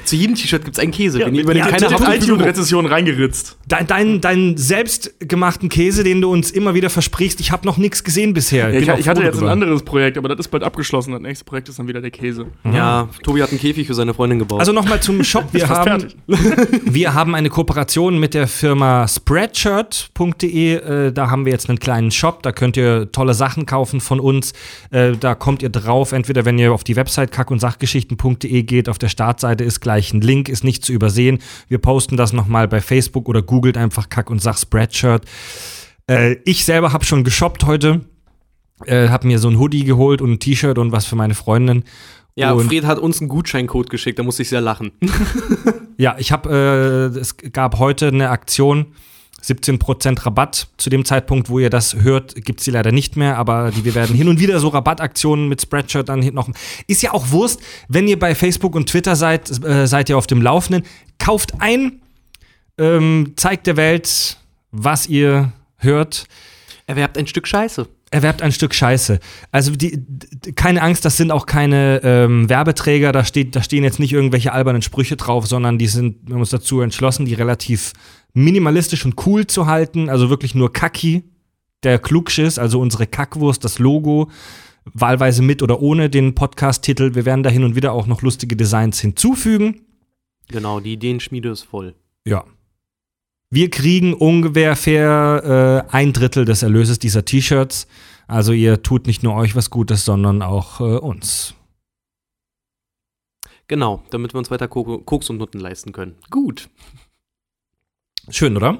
Zu 0.04 0.16
jedem 0.16 0.34
T-Shirt 0.34 0.64
gibt 0.64 0.76
es 0.76 0.82
einen 0.82 0.92
Käse. 0.92 1.20
Keiner 1.20 1.32
mit 1.32 1.62
hat 1.62 1.80
den 1.80 1.92
iTunes-Rezessionen 1.92 2.90
reingeritzt. 2.90 3.56
Dein, 3.68 3.86
dein, 3.86 4.20
deinen 4.20 4.56
selbstgemachten 4.56 5.68
Käse, 5.68 6.02
den 6.04 6.20
du 6.20 6.30
uns 6.30 6.50
immer 6.50 6.74
wieder 6.74 6.90
versprichst, 6.90 7.40
ich 7.40 7.52
habe 7.52 7.64
noch 7.64 7.76
nichts 7.76 8.02
gesehen 8.04 8.34
bisher. 8.34 8.70
Ja, 8.70 8.94
ich, 8.94 9.00
ich 9.00 9.08
hatte 9.08 9.22
jetzt 9.22 9.34
ein 9.34 9.40
drüber. 9.40 9.52
anderes 9.52 9.82
Projekt, 9.82 10.18
aber 10.18 10.28
das 10.28 10.40
ist 10.40 10.48
bald 10.48 10.64
abgeschlossen. 10.64 11.12
Das 11.12 11.22
nächste 11.22 11.44
Projekt 11.44 11.68
ist 11.68 11.78
dann 11.78 11.88
wieder 11.88 12.00
der 12.00 12.10
Käse. 12.10 12.46
Ja, 12.64 13.08
Tobi 13.22 13.42
hat 13.42 13.50
einen 13.50 13.60
Käfig 13.60 13.86
für 13.86 13.94
seine 13.94 14.14
Freundin 14.14 14.40
gebaut. 14.40 14.60
Also 14.60 14.72
nochmal 14.72 15.00
zum 15.00 15.22
Shop. 15.24 15.44
Wir 15.52 15.68
haben, 15.68 16.12
wir 16.26 17.14
haben 17.14 17.34
eine 17.34 17.50
Kooperation 17.50 18.18
mit 18.18 18.34
der 18.34 18.48
Firma 18.48 19.06
Spreadshirt.de. 19.08 21.03
Äh, 21.04 21.12
da 21.12 21.30
haben 21.30 21.44
wir 21.44 21.52
jetzt 21.52 21.68
einen 21.68 21.78
kleinen 21.78 22.10
Shop. 22.10 22.42
Da 22.42 22.52
könnt 22.52 22.76
ihr 22.76 23.10
tolle 23.12 23.34
Sachen 23.34 23.66
kaufen 23.66 24.00
von 24.00 24.20
uns. 24.20 24.52
Äh, 24.90 25.12
da 25.18 25.34
kommt 25.34 25.62
ihr 25.62 25.70
drauf. 25.70 26.12
Entweder 26.12 26.44
wenn 26.44 26.58
ihr 26.58 26.72
auf 26.72 26.84
die 26.84 26.96
Website 26.96 27.32
kack- 27.32 27.50
und 27.50 27.60
sachgeschichten.de 27.60 28.62
geht, 28.62 28.88
auf 28.88 28.98
der 28.98 29.08
Startseite 29.08 29.64
ist 29.64 29.80
gleich 29.80 30.12
ein 30.12 30.20
Link, 30.20 30.48
ist 30.48 30.64
nicht 30.64 30.84
zu 30.84 30.92
übersehen. 30.92 31.38
Wir 31.68 31.78
posten 31.78 32.16
das 32.16 32.32
nochmal 32.32 32.68
bei 32.68 32.80
Facebook 32.80 33.28
oder 33.28 33.42
googelt 33.42 33.76
einfach 33.76 34.08
Kack- 34.08 34.30
und 34.30 34.40
Sach 34.42 34.58
Spreadshirt. 34.58 35.24
Äh, 36.10 36.36
ich 36.44 36.64
selber 36.64 36.92
habe 36.92 37.04
schon 37.04 37.24
geshoppt 37.24 37.64
heute. 37.64 38.02
Äh, 38.86 39.08
habe 39.08 39.26
mir 39.26 39.38
so 39.38 39.48
ein 39.48 39.58
Hoodie 39.58 39.84
geholt 39.84 40.20
und 40.20 40.32
ein 40.32 40.38
T-Shirt 40.40 40.78
und 40.78 40.92
was 40.92 41.06
für 41.06 41.16
meine 41.16 41.34
Freundin. 41.34 41.84
ja, 42.34 42.52
und 42.52 42.66
Fred 42.68 42.84
hat 42.84 42.98
uns 42.98 43.20
einen 43.20 43.28
Gutscheincode 43.28 43.88
geschickt, 43.88 44.18
da 44.18 44.24
musste 44.24 44.42
ich 44.42 44.48
sehr 44.48 44.60
lachen. 44.60 44.92
Ja, 45.96 46.16
ich 46.18 46.32
habe, 46.32 47.12
äh, 47.14 47.18
es 47.18 47.36
gab 47.36 47.78
heute 47.78 48.08
eine 48.08 48.30
Aktion, 48.30 48.86
17% 49.44 50.24
Rabatt. 50.24 50.68
Zu 50.78 50.90
dem 50.90 51.04
Zeitpunkt, 51.04 51.48
wo 51.48 51.58
ihr 51.58 51.70
das 51.70 51.94
hört, 51.96 52.34
gibt's 52.44 52.64
die 52.64 52.70
leider 52.70 52.92
nicht 52.92 53.16
mehr, 53.16 53.36
aber 53.36 53.70
die, 53.70 53.84
wir 53.84 53.94
werden 53.94 54.16
hin 54.16 54.28
und 54.28 54.40
wieder 54.40 54.58
so 54.60 54.68
Rabattaktionen 54.68 55.48
mit 55.48 55.60
Spreadshirt 55.60 56.08
dann 56.08 56.20
noch. 56.32 56.48
Ist 56.86 57.02
ja 57.02 57.12
auch 57.12 57.30
Wurst, 57.30 57.60
wenn 57.88 58.08
ihr 58.08 58.18
bei 58.18 58.34
Facebook 58.34 58.74
und 58.74 58.88
Twitter 58.88 59.16
seid, 59.16 59.50
äh, 59.64 59.86
seid 59.86 60.08
ihr 60.08 60.16
auf 60.16 60.26
dem 60.26 60.40
Laufenden. 60.42 60.84
Kauft 61.18 61.60
ein, 61.60 62.00
ähm, 62.78 63.34
zeigt 63.36 63.66
der 63.66 63.76
Welt, 63.76 64.38
was 64.70 65.06
ihr 65.06 65.52
hört. 65.78 66.26
Erwerbt 66.86 67.16
ein 67.18 67.26
Stück 67.26 67.46
Scheiße. 67.46 67.86
Erwerbt 68.10 68.42
ein 68.42 68.52
Stück 68.52 68.74
Scheiße. 68.74 69.18
Also 69.50 69.72
die, 69.72 69.96
d- 69.96 70.52
keine 70.52 70.82
Angst, 70.82 71.04
das 71.04 71.16
sind 71.16 71.30
auch 71.32 71.46
keine 71.46 72.00
ähm, 72.04 72.48
Werbeträger, 72.48 73.10
da, 73.10 73.24
steht, 73.24 73.56
da 73.56 73.62
stehen 73.62 73.82
jetzt 73.82 73.98
nicht 73.98 74.12
irgendwelche 74.12 74.52
albernen 74.52 74.82
Sprüche 74.82 75.16
drauf, 75.16 75.46
sondern 75.46 75.78
die 75.78 75.88
sind, 75.88 76.18
wir 76.26 76.34
haben 76.34 76.40
uns 76.40 76.50
dazu 76.50 76.80
entschlossen, 76.80 77.26
die 77.26 77.34
relativ 77.34 77.92
minimalistisch 78.34 79.04
und 79.04 79.26
cool 79.26 79.46
zu 79.46 79.66
halten. 79.66 80.10
Also 80.10 80.28
wirklich 80.28 80.54
nur 80.54 80.72
Kaki, 80.72 81.24
der 81.82 81.98
Klugschiss, 81.98 82.58
also 82.58 82.80
unsere 82.80 83.06
Kackwurst, 83.06 83.64
das 83.64 83.78
Logo, 83.78 84.30
wahlweise 84.92 85.42
mit 85.42 85.62
oder 85.62 85.80
ohne 85.80 86.10
den 86.10 86.34
Podcast-Titel. 86.34 87.14
Wir 87.14 87.24
werden 87.24 87.42
da 87.42 87.50
hin 87.50 87.64
und 87.64 87.76
wieder 87.76 87.92
auch 87.92 88.06
noch 88.06 88.22
lustige 88.22 88.56
Designs 88.56 89.00
hinzufügen. 89.00 89.80
Genau, 90.48 90.80
die 90.80 90.92
Ideenschmiede 90.92 91.48
ist 91.48 91.62
voll. 91.62 91.94
Ja. 92.26 92.44
Wir 93.50 93.70
kriegen 93.70 94.14
ungefähr 94.14 95.86
äh, 95.90 95.94
ein 95.94 96.12
Drittel 96.12 96.44
des 96.44 96.62
Erlöses 96.62 96.98
dieser 96.98 97.24
T-Shirts. 97.24 97.86
Also 98.26 98.52
ihr 98.52 98.82
tut 98.82 99.06
nicht 99.06 99.22
nur 99.22 99.34
euch 99.34 99.54
was 99.54 99.70
Gutes, 99.70 100.04
sondern 100.04 100.42
auch 100.42 100.80
äh, 100.80 100.98
uns. 100.98 101.54
Genau, 103.68 104.02
damit 104.10 104.34
wir 104.34 104.38
uns 104.38 104.50
weiter 104.50 104.68
Ko 104.68 104.98
Koks 104.98 105.30
und 105.30 105.38
Nutten 105.38 105.60
leisten 105.60 105.92
können. 105.92 106.16
Gut. 106.30 106.68
Schön, 108.30 108.56
oder? 108.56 108.78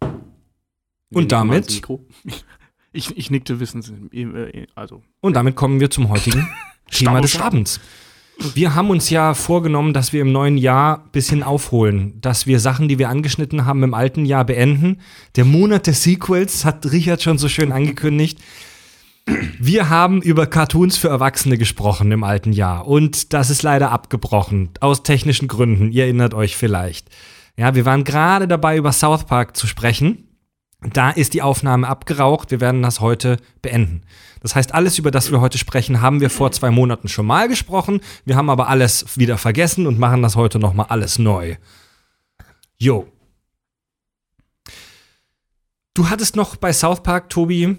Wir 0.00 1.18
Und 1.18 1.32
damit? 1.32 1.82
Ich, 2.90 3.16
ich 3.18 3.30
nickte 3.30 3.60
wissens. 3.60 3.92
äh, 4.12 4.66
Also, 4.74 5.02
Und 5.20 5.34
damit 5.36 5.54
kommen 5.56 5.78
wir 5.78 5.90
zum 5.90 6.08
heutigen 6.08 6.48
Thema 6.90 7.20
des 7.20 7.38
Abends. 7.38 7.80
Wir 8.54 8.74
haben 8.74 8.88
uns 8.88 9.10
ja 9.10 9.34
vorgenommen, 9.34 9.92
dass 9.92 10.14
wir 10.14 10.22
im 10.22 10.32
neuen 10.32 10.56
Jahr 10.56 11.04
ein 11.04 11.10
bisschen 11.10 11.42
aufholen, 11.42 12.18
dass 12.22 12.46
wir 12.46 12.58
Sachen, 12.60 12.88
die 12.88 12.98
wir 12.98 13.10
angeschnitten 13.10 13.66
haben, 13.66 13.82
im 13.82 13.92
alten 13.92 14.24
Jahr 14.24 14.44
beenden. 14.44 15.00
Der 15.36 15.44
Monat 15.44 15.86
der 15.86 15.94
Sequels 15.94 16.64
hat 16.64 16.90
Richard 16.90 17.22
schon 17.22 17.36
so 17.36 17.46
schön 17.48 17.72
angekündigt. 17.72 18.40
Wir 19.58 19.90
haben 19.90 20.22
über 20.22 20.46
Cartoons 20.46 20.96
für 20.96 21.08
Erwachsene 21.08 21.58
gesprochen 21.58 22.10
im 22.10 22.24
alten 22.24 22.54
Jahr 22.54 22.88
und 22.88 23.34
das 23.34 23.50
ist 23.50 23.62
leider 23.62 23.92
abgebrochen, 23.92 24.70
aus 24.80 25.02
technischen 25.02 25.46
Gründen. 25.46 25.92
Ihr 25.92 26.04
erinnert 26.04 26.32
euch 26.32 26.56
vielleicht. 26.56 27.10
Ja, 27.58 27.74
wir 27.74 27.84
waren 27.84 28.04
gerade 28.04 28.46
dabei, 28.46 28.76
über 28.76 28.92
South 28.92 29.24
Park 29.24 29.56
zu 29.56 29.66
sprechen. 29.66 30.24
Da 30.80 31.10
ist 31.10 31.34
die 31.34 31.42
Aufnahme 31.42 31.88
abgeraucht. 31.88 32.52
Wir 32.52 32.60
werden 32.60 32.82
das 32.82 33.00
heute 33.00 33.36
beenden. 33.62 34.02
Das 34.40 34.54
heißt, 34.54 34.72
alles, 34.74 34.96
über 34.96 35.10
das 35.10 35.32
wir 35.32 35.40
heute 35.40 35.58
sprechen, 35.58 36.00
haben 36.00 36.20
wir 36.20 36.30
vor 36.30 36.52
zwei 36.52 36.70
Monaten 36.70 37.08
schon 37.08 37.26
mal 37.26 37.48
gesprochen. 37.48 38.00
Wir 38.24 38.36
haben 38.36 38.48
aber 38.48 38.68
alles 38.68 39.18
wieder 39.18 39.38
vergessen 39.38 39.88
und 39.88 39.98
machen 39.98 40.22
das 40.22 40.36
heute 40.36 40.60
noch 40.60 40.72
mal 40.72 40.84
alles 40.84 41.18
neu. 41.18 41.56
Jo. 42.76 43.08
Du 45.94 46.08
hattest 46.08 46.36
noch 46.36 46.54
bei 46.54 46.72
South 46.72 47.02
Park, 47.02 47.28
Tobi. 47.28 47.76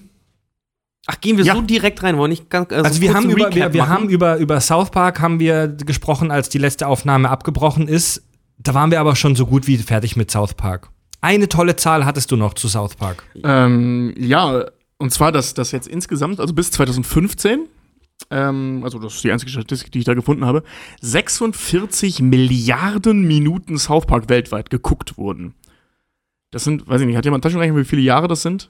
Ach, 1.08 1.22
gehen 1.22 1.38
wir 1.38 1.46
Ja. 1.46 1.56
so 1.56 1.62
direkt 1.62 2.04
rein, 2.04 2.18
wollen 2.18 2.32
nicht 2.32 2.50
ganz. 2.50 2.70
Also 2.74 3.00
wir 3.00 3.14
kurz 3.14 3.24
haben 3.24 3.30
über 3.32 3.56
wir, 3.56 3.74
wir 3.74 3.88
haben 3.88 4.10
über 4.10 4.36
über 4.36 4.60
South 4.60 4.92
Park 4.92 5.22
haben 5.22 5.40
wir 5.40 5.70
gesprochen, 5.70 6.32
als 6.32 6.50
die 6.50 6.58
letzte 6.58 6.86
Aufnahme 6.88 7.30
abgebrochen 7.30 7.88
ist. 7.88 8.29
Da 8.62 8.74
waren 8.74 8.92
wir 8.92 9.00
aber 9.00 9.16
schon 9.16 9.36
so 9.36 9.46
gut 9.46 9.68
wie 9.68 9.78
fertig 9.78 10.16
mit 10.16 10.30
South 10.30 10.54
Park. 10.54 10.90
Eine 11.22 11.50
tolle 11.50 11.76
Zahl 11.76 12.06
hattest 12.06 12.32
du 12.32 12.36
noch 12.36 12.54
zu 12.54 12.68
South 12.68 12.96
Park. 12.96 13.24
ähm, 13.44 14.14
ja, 14.18 14.66
und 14.98 15.12
zwar, 15.14 15.32
dass 15.32 15.54
das 15.54 15.72
jetzt 15.72 15.88
insgesamt, 15.88 16.40
also 16.40 16.54
bis 16.54 16.72
2015, 16.72 17.68
ähm, 18.32 18.82
also 18.84 19.00
das 19.00 19.16
ist 19.16 19.24
die 19.24 19.32
einzige 19.32 19.52
Statistik, 19.52 19.92
die 19.94 20.00
ich 20.00 20.06
da 20.06 20.14
gefunden 20.14 20.46
habe, 20.46 20.64
46 21.02 22.22
Milliarden 22.22 23.26
Minuten 23.28 23.78
South 23.78 24.06
Park 24.06 24.28
weltweit 24.30 24.70
geguckt 24.70 25.18
wurden. 25.18 25.54
Das 26.52 26.64
sind, 26.64 26.88
weiß 26.88 27.00
ich 27.02 27.08
nicht, 27.08 27.16
hat 27.16 27.26
jemand 27.26 27.44
Taschenrechner, 27.44 27.78
wie 27.78 27.86
viele 27.86 28.02
Jahre 28.02 28.28
das 28.28 28.42
sind? 28.42 28.70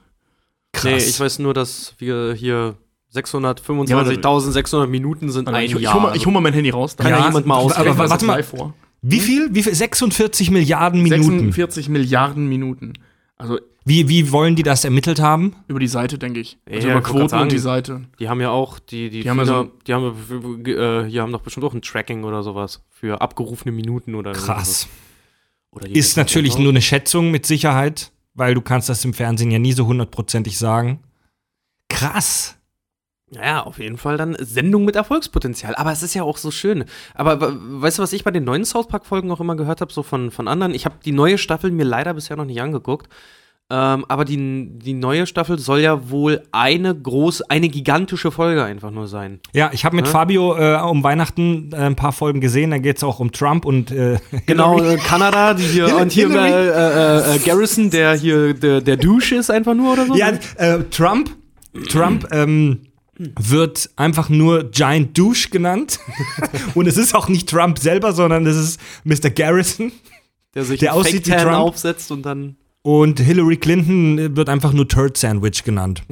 Nee, 0.84 0.96
ich 0.98 1.18
weiß 1.18 1.40
nur, 1.40 1.52
dass 1.52 1.94
wir 1.98 2.32
hier 2.34 2.76
Ja, 3.12 3.20
625.600 3.20 4.86
Minuten 4.86 5.30
sind 5.30 5.48
ein 5.48 5.64
ich, 5.64 5.74
ich, 5.74 5.80
Jahr. 5.80 5.94
hol 5.94 6.00
mal, 6.02 6.16
ich 6.16 6.26
hol 6.26 6.32
mal 6.32 6.40
mein 6.40 6.52
Handy 6.52 6.70
raus. 6.70 6.96
Kann 6.96 7.08
ja 7.10 7.26
jemand 7.26 7.46
mal 7.46 7.54
aber- 7.56 7.64
ausrechnen? 7.64 7.88
aber 7.98 8.08
warte 8.10 8.24
mal. 8.24 8.42
vor. 8.44 8.74
Wie 9.02 9.20
viel? 9.20 9.48
Wie 9.54 9.62
viel? 9.62 9.74
46 9.74 10.50
Milliarden 10.50 11.02
Minuten. 11.02 11.30
46 11.30 11.88
Milliarden 11.88 12.48
Minuten. 12.48 12.92
Also 13.36 13.58
Wie, 13.86 14.08
wie 14.10 14.30
wollen 14.32 14.56
die 14.56 14.62
das 14.62 14.84
ermittelt 14.84 15.20
haben? 15.20 15.56
über 15.66 15.80
die 15.80 15.86
Seite, 15.88 16.18
denke 16.18 16.40
ich. 16.40 16.58
Ja, 16.68 16.74
Also 16.76 16.88
ich 16.88 16.92
über 16.94 17.02
Quoten 17.02 17.28
sagen. 17.30 17.42
und 17.44 17.52
die 17.52 17.58
Seite. 17.58 18.02
Die 18.18 18.28
haben 18.28 18.40
ja 18.42 18.50
auch, 18.50 18.78
die, 18.78 19.08
die, 19.08 19.22
Die 19.22 19.30
haben 19.30 19.38
ja 19.38 19.44
so- 19.46 19.70
die 19.86 19.94
haben, 19.94 20.64
äh, 20.66 21.04
hier 21.08 21.22
haben 21.22 21.32
doch 21.32 21.40
bestimmt 21.40 21.64
auch 21.64 21.72
ein 21.72 21.80
Tracking 21.80 22.24
oder 22.24 22.42
sowas 22.42 22.82
für 22.90 23.22
abgerufene 23.22 23.72
Minuten 23.72 24.14
oder 24.14 24.32
Krass. 24.32 24.86
Oder 25.70 25.86
die 25.88 25.98
Ist 25.98 26.16
natürlich 26.18 26.58
nur 26.58 26.68
eine 26.70 26.82
Schätzung 26.82 27.30
mit 27.30 27.46
Sicherheit, 27.46 28.12
weil 28.34 28.54
du 28.54 28.60
kannst 28.60 28.88
das 28.90 29.04
im 29.06 29.14
Fernsehen 29.14 29.50
ja 29.50 29.58
nie 29.58 29.72
so 29.72 29.86
hundertprozentig 29.86 30.58
sagen. 30.58 31.00
Krass. 31.88 32.56
Ja, 33.32 33.62
auf 33.62 33.78
jeden 33.78 33.96
Fall 33.96 34.16
dann 34.16 34.36
Sendung 34.40 34.84
mit 34.84 34.96
Erfolgspotenzial. 34.96 35.74
Aber 35.76 35.92
es 35.92 36.02
ist 36.02 36.14
ja 36.14 36.22
auch 36.24 36.36
so 36.36 36.50
schön. 36.50 36.84
Aber 37.14 37.40
we- 37.40 37.56
weißt 37.82 37.98
du, 37.98 38.02
was 38.02 38.12
ich 38.12 38.24
bei 38.24 38.30
den 38.32 38.44
neuen 38.44 38.64
South 38.64 38.88
Park-Folgen 38.88 39.30
auch 39.30 39.40
immer 39.40 39.54
gehört 39.56 39.80
habe, 39.80 39.92
so 39.92 40.02
von, 40.02 40.30
von 40.32 40.48
anderen? 40.48 40.74
Ich 40.74 40.84
habe 40.84 40.96
die 41.04 41.12
neue 41.12 41.38
Staffel 41.38 41.70
mir 41.70 41.84
leider 41.84 42.14
bisher 42.14 42.36
noch 42.36 42.44
nicht 42.44 42.60
angeguckt. 42.60 43.08
Ähm, 43.72 44.04
aber 44.08 44.24
die, 44.24 44.68
die 44.80 44.94
neue 44.94 45.28
Staffel 45.28 45.56
soll 45.60 45.78
ja 45.78 46.10
wohl 46.10 46.42
eine 46.50 46.92
große, 46.92 47.44
eine 47.48 47.68
gigantische 47.68 48.32
Folge 48.32 48.64
einfach 48.64 48.90
nur 48.90 49.06
sein. 49.06 49.38
Ja, 49.52 49.70
ich 49.72 49.84
habe 49.84 49.94
mit 49.94 50.06
Ja? 50.06 50.10
Fabio 50.10 50.56
äh, 50.56 50.80
um 50.80 51.04
Weihnachten 51.04 51.70
äh, 51.72 51.76
ein 51.76 51.94
paar 51.94 52.10
Folgen 52.10 52.40
gesehen. 52.40 52.72
Da 52.72 52.78
geht 52.78 52.96
es 52.96 53.04
auch 53.04 53.20
um 53.20 53.30
Trump 53.30 53.64
und 53.64 53.92
äh, 53.92 54.18
Genau, 54.46 54.80
äh, 54.82 54.96
Kanada, 54.96 55.54
die 55.54 55.62
hier 55.62 55.96
und 55.98 56.10
hier 56.10 56.28
äh, 56.30 57.36
äh, 57.36 57.38
Garrison, 57.38 57.90
der 57.90 58.14
hier 58.14 58.54
der, 58.54 58.80
der 58.80 58.96
Douche 58.96 59.36
ist 59.36 59.52
einfach 59.52 59.74
nur 59.74 59.92
oder 59.92 60.06
so. 60.06 60.16
Ja, 60.16 60.30
äh, 60.56 60.80
Trump, 60.90 61.30
Trump 61.88 62.26
ähm, 62.32 62.80
wird 63.38 63.90
einfach 63.96 64.28
nur 64.28 64.70
Giant 64.70 65.16
Douche 65.16 65.50
genannt. 65.50 66.00
und 66.74 66.86
es 66.86 66.96
ist 66.96 67.14
auch 67.14 67.28
nicht 67.28 67.48
Trump 67.48 67.78
selber, 67.78 68.12
sondern 68.12 68.46
es 68.46 68.56
ist 68.56 68.80
Mr. 69.04 69.30
Garrison. 69.30 69.92
der 70.54 70.64
sich 70.64 70.80
der 70.80 70.94
aussieht 70.94 71.26
wie 71.26 71.30
Trump. 71.30 71.54
aufsetzt 71.54 72.10
und 72.10 72.22
dann 72.24 72.56
Und 72.82 73.20
Hillary 73.20 73.58
Clinton 73.58 74.36
wird 74.36 74.48
einfach 74.48 74.72
nur 74.72 74.88
Turd 74.88 75.16
Sandwich 75.16 75.64
genannt. 75.64 76.02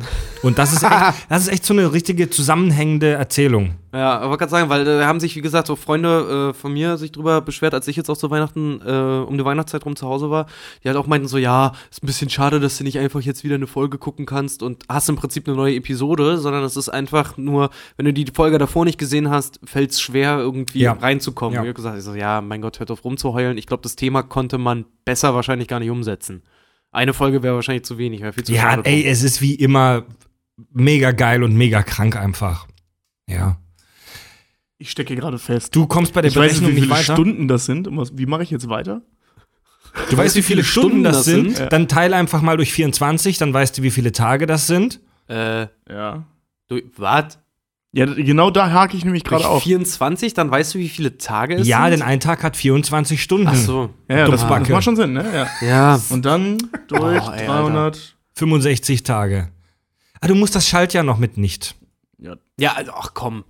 Und 0.43 0.59
das 0.59 0.73
ist 0.73 0.83
echt, 0.83 0.93
das 1.29 1.43
ist 1.43 1.49
echt 1.49 1.65
so 1.65 1.73
eine 1.75 1.93
richtige 1.93 2.29
zusammenhängende 2.31 3.13
Erzählung. 3.13 3.75
Ja, 3.93 4.19
aber 4.19 4.37
gerade 4.37 4.51
sagen, 4.51 4.69
weil 4.69 4.85
da 4.85 5.07
haben 5.07 5.19
sich, 5.19 5.35
wie 5.37 5.41
gesagt, 5.41 5.67
so 5.67 5.75
Freunde 5.77 6.51
äh, 6.51 6.55
von 6.55 6.73
mir 6.75 6.99
sich 6.99 7.11
drüber 7.13 7.41
beschwert, 7.41 7.73
als 7.73 7.89
ich 7.89 7.97
jetzt 7.97 8.11
auch 8.11 8.17
zu 8.19 8.31
Weihnachten, 8.31 8.81
äh, 8.85 9.25
um 9.27 9.39
die 9.39 9.45
Weihnachtszeit 9.45 9.85
rum 9.87 9.97
zu 9.97 10.07
Hause 10.07 10.29
war, 10.31 10.47
die 10.85 10.89
halt 10.89 10.99
auch 10.99 11.07
meinten 11.07 11.27
so, 11.27 11.39
ja, 11.39 11.73
ist 11.91 12.03
ein 12.03 12.07
bisschen 12.07 12.29
schade, 12.29 12.61
dass 12.61 12.77
du 12.77 12.85
nicht 12.85 12.99
einfach 12.99 13.21
jetzt 13.23 13.45
wieder 13.45 13.55
eine 13.55 13.67
Folge 13.67 13.97
gucken 13.97 14.27
kannst 14.27 14.63
und 14.63 14.85
hast 14.89 15.09
im 15.09 15.17
Prinzip 15.17 15.49
eine 15.49 15.57
neue 15.57 15.75
Episode, 15.75 16.37
sondern 16.39 16.65
es 16.65 16.77
ist 16.77 16.91
einfach 16.91 17.37
nur, 17.39 17.71
wenn 17.97 18.05
du 18.05 18.13
die 18.13 18.27
Folge 18.33 18.59
davor 18.59 18.85
nicht 18.85 18.99
gesehen 18.99 19.31
hast, 19.31 19.59
fällt 19.65 19.93
es 19.93 20.01
schwer, 20.01 20.39
irgendwie 20.39 20.81
Ja. 20.81 20.93
reinzukommen. 20.93 21.55
Ja. 21.55 21.63
Ich 21.63 21.69
habe 21.69 21.75
gesagt, 21.75 21.97
ich 21.99 22.05
so, 22.05 22.15
ja, 22.15 22.41
mein 22.43 22.61
Gott, 22.61 22.81
hört 22.81 22.91
auf 22.91 23.05
rumzuheulen. 23.05 23.57
Ich 23.57 23.67
glaube, 23.67 23.83
das 23.83 23.97
Thema 23.97 24.23
konnte 24.23 24.59
man 24.59 24.85
besser 25.07 25.35
wahrscheinlich 25.35 25.67
gar 25.69 25.81
nicht 25.81 25.91
umsetzen. 25.91 26.43
Eine 26.91 27.15
Folge 27.15 27.43
wäre 27.43 27.55
wahrscheinlich 27.55 27.85
zu 27.85 27.97
wenig, 27.97 28.21
wäre 28.21 28.33
viel 28.35 28.45
zu 28.45 28.53
Ja, 28.53 28.75
ey, 28.83 29.03
drum. 29.03 29.11
es 29.13 29.23
ist 29.23 29.41
wie 29.41 29.55
immer 29.55 30.05
mega 30.73 31.13
geil 31.13 31.43
und 31.43 31.55
mega 31.55 31.83
krank 31.83 32.17
einfach. 32.17 32.67
Ja. 33.29 33.57
Ich 34.79 34.91
stecke 34.91 35.17
gerade 35.17 35.39
fest. 35.39 35.75
Du 35.75 35.87
kommst 35.87 36.13
bei 36.13 36.23
der 36.23 36.31
Ich 36.31 36.37
weiß 36.37 36.53
Berechnung 36.61 36.71
nicht, 36.71 36.77
wie 36.77 36.81
nicht 36.81 36.91
viele 36.91 37.01
weiter. 37.01 37.15
Stunden 37.15 37.49
das 37.49 37.67
sind. 37.67 37.89
Wie 38.19 38.27
mache 38.27 38.43
ich 38.45 38.51
jetzt 38.51 38.69
weiter? 38.69 39.03
Du 40.11 40.17
weißt, 40.17 40.37
wie 40.37 40.43
viele 40.43 40.63
Stunden 40.63 41.03
das 41.03 41.25
sind. 41.25 41.57
sind? 41.57 41.73
Dann 41.73 41.89
teile 41.89 42.15
einfach 42.15 42.43
mal 42.43 42.57
durch 42.57 42.73
24, 42.73 43.39
dann 43.39 43.53
weißt 43.53 43.77
du, 43.79 43.83
wie 43.83 43.91
viele 43.91 44.13
Tage 44.13 44.47
das 44.47 44.67
sind. 44.67 45.01
Äh, 45.29 45.67
Ja. 45.91 46.25
du, 46.69 46.81
was? 46.97 47.39
Ja, 47.91 48.05
genau 48.05 48.51
da 48.51 48.71
hake 48.71 48.97
ich 48.97 49.05
nämlich 49.05 49.25
gerade 49.25 49.49
auf. 49.49 49.63
24, 49.63 50.35
dann 50.35 50.51
weißt 50.51 50.75
du, 50.75 50.79
wie 50.79 50.91
viele 50.91 51.17
Tage 51.17 51.55
es 51.57 51.67
ja, 51.67 51.83
sind? 51.85 51.93
denn 51.93 52.03
ein 52.03 52.21
Tag 52.21 52.43
hat 52.45 52.57
24 52.57 53.21
Stunden. 53.21 53.49
Ach 53.49 53.55
so. 53.57 53.91
Ja, 54.09 54.19
ja 54.19 54.21
das, 54.27 54.41
Dummsbacke. 54.43 54.65
das 54.65 54.71
macht 54.73 54.85
schon 54.85 54.97
Sinn, 54.97 55.15
ne? 55.15 55.49
Ja. 55.61 55.67
Ja. 55.67 56.01
Und 56.11 56.25
dann 56.25 56.59
durch 56.87 57.23
Oh, 57.27 57.31
ey, 57.33 57.47
300. 57.47 58.17
65 58.35 59.03
Tage. 59.05 59.49
Ah, 60.21 60.29
du 60.29 60.35
musst 60.35 60.55
das 60.55 60.69
Schaltjahr 60.69 61.03
noch 61.03 61.19
mit 61.19 61.39
nicht. 61.39 61.77
Ja, 62.19 62.37
Ja, 62.61 62.75
also, 62.75 62.93
ach 62.95 63.13
komm. 63.15 63.45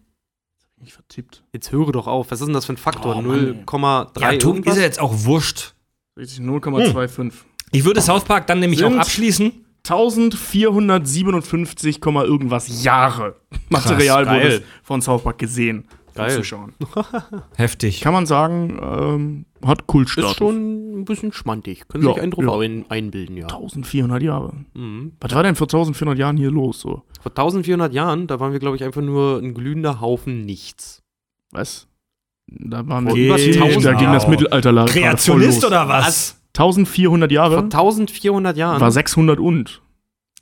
Ich 0.83 0.93
vertippt. 0.93 1.43
Jetzt 1.53 1.73
höre 1.73 1.91
doch 1.93 2.07
auf. 2.07 2.31
Was 2.31 2.41
ist 2.41 2.47
denn 2.47 2.55
das 2.55 2.65
für 2.67 2.73
ein 2.75 2.79
Faktor? 2.79 3.17
Oh, 3.17 3.23
Mann, 3.23 3.57
ey. 3.59 3.65
0,3 3.65 4.21
Ja, 4.21 4.37
tu, 4.39 4.49
irgendwas? 4.51 4.75
ist 4.75 4.79
ja 4.81 4.85
jetzt 4.87 5.01
auch 5.01 5.13
wurscht. 5.25 5.75
Richtig, 6.17 6.41
0,25. 6.41 7.33
Ich 7.73 7.85
würde 7.85 8.01
South 8.01 8.25
Park 8.25 8.47
dann 8.47 8.61
nämlich 8.61 8.79
Sind- 8.81 8.95
auch 8.95 8.99
abschließen. 9.01 9.65
1457, 9.89 12.01
Komma 12.01 12.25
irgendwas 12.25 12.83
Jahre 12.83 13.37
Material 13.69 14.25
geil. 14.25 14.43
wurde 14.43 14.63
von 14.83 15.01
South 15.03 15.23
Park 15.23 15.39
gesehen. 15.39 15.87
Geil. 16.19 16.37
Zuschauern. 16.37 16.73
Heftig. 17.57 18.01
Kann 18.01 18.13
man 18.13 18.27
sagen, 18.27 18.79
ähm, 18.83 19.45
hat 19.67 19.87
Kultstatus. 19.87 20.33
Ist 20.33 20.39
schon 20.39 21.01
ein 21.01 21.05
bisschen 21.05 21.33
schmantig. 21.33 21.89
Können 21.89 22.05
Ja, 22.05 22.13
sich 22.15 22.23
einen 22.23 22.31
drauf 22.33 22.45
ja. 22.45 22.59
ein, 22.61 22.85
einbilden, 22.89 23.37
ja. 23.37 23.45
1400 23.47 24.23
Jahre. 24.23 24.53
Mhm. 24.75 25.13
Was 25.21 25.35
war 25.35 25.43
denn 25.43 25.55
vor 25.57 25.67
1400 25.67 26.19
Jahren 26.19 26.37
hier 26.37 26.51
los? 26.51 26.81
So? 26.81 27.03
Vor 27.21 27.33
1400 27.33 27.93
Jahren, 27.93 28.27
da 28.27 28.39
waren 28.41 28.53
wir, 28.53 28.59
glaube 28.61 28.77
ich, 28.77 28.85
einfach 28.85 29.03
nur 29.03 29.39
ein 29.39 29.55
glühender 29.55 30.01
Haufen 30.01 30.45
Nichts. 30.45 31.03
Was? 31.51 31.87
Da 32.47 32.87
waren 32.89 33.07
Vor 33.09 33.17
wir 33.17 33.27
über 33.27 33.37
ziemlich- 33.37 33.61
1000 33.61 33.85
da 33.85 33.93
ging 33.95 34.13
das. 34.13 34.27
Mittelalter 34.29 34.73
la- 34.73 34.85
gerade 34.85 35.01
Kreationist 35.01 35.61
voll 35.61 35.71
los. 35.71 35.81
oder 35.81 35.89
was? 35.89 36.41
1400 36.57 37.31
Vor 37.31 37.35
Jahre 37.35 37.57
1400 37.65 38.57
Jahren. 38.57 38.81
war 38.81 38.91
600 38.91 39.39
und. 39.39 39.83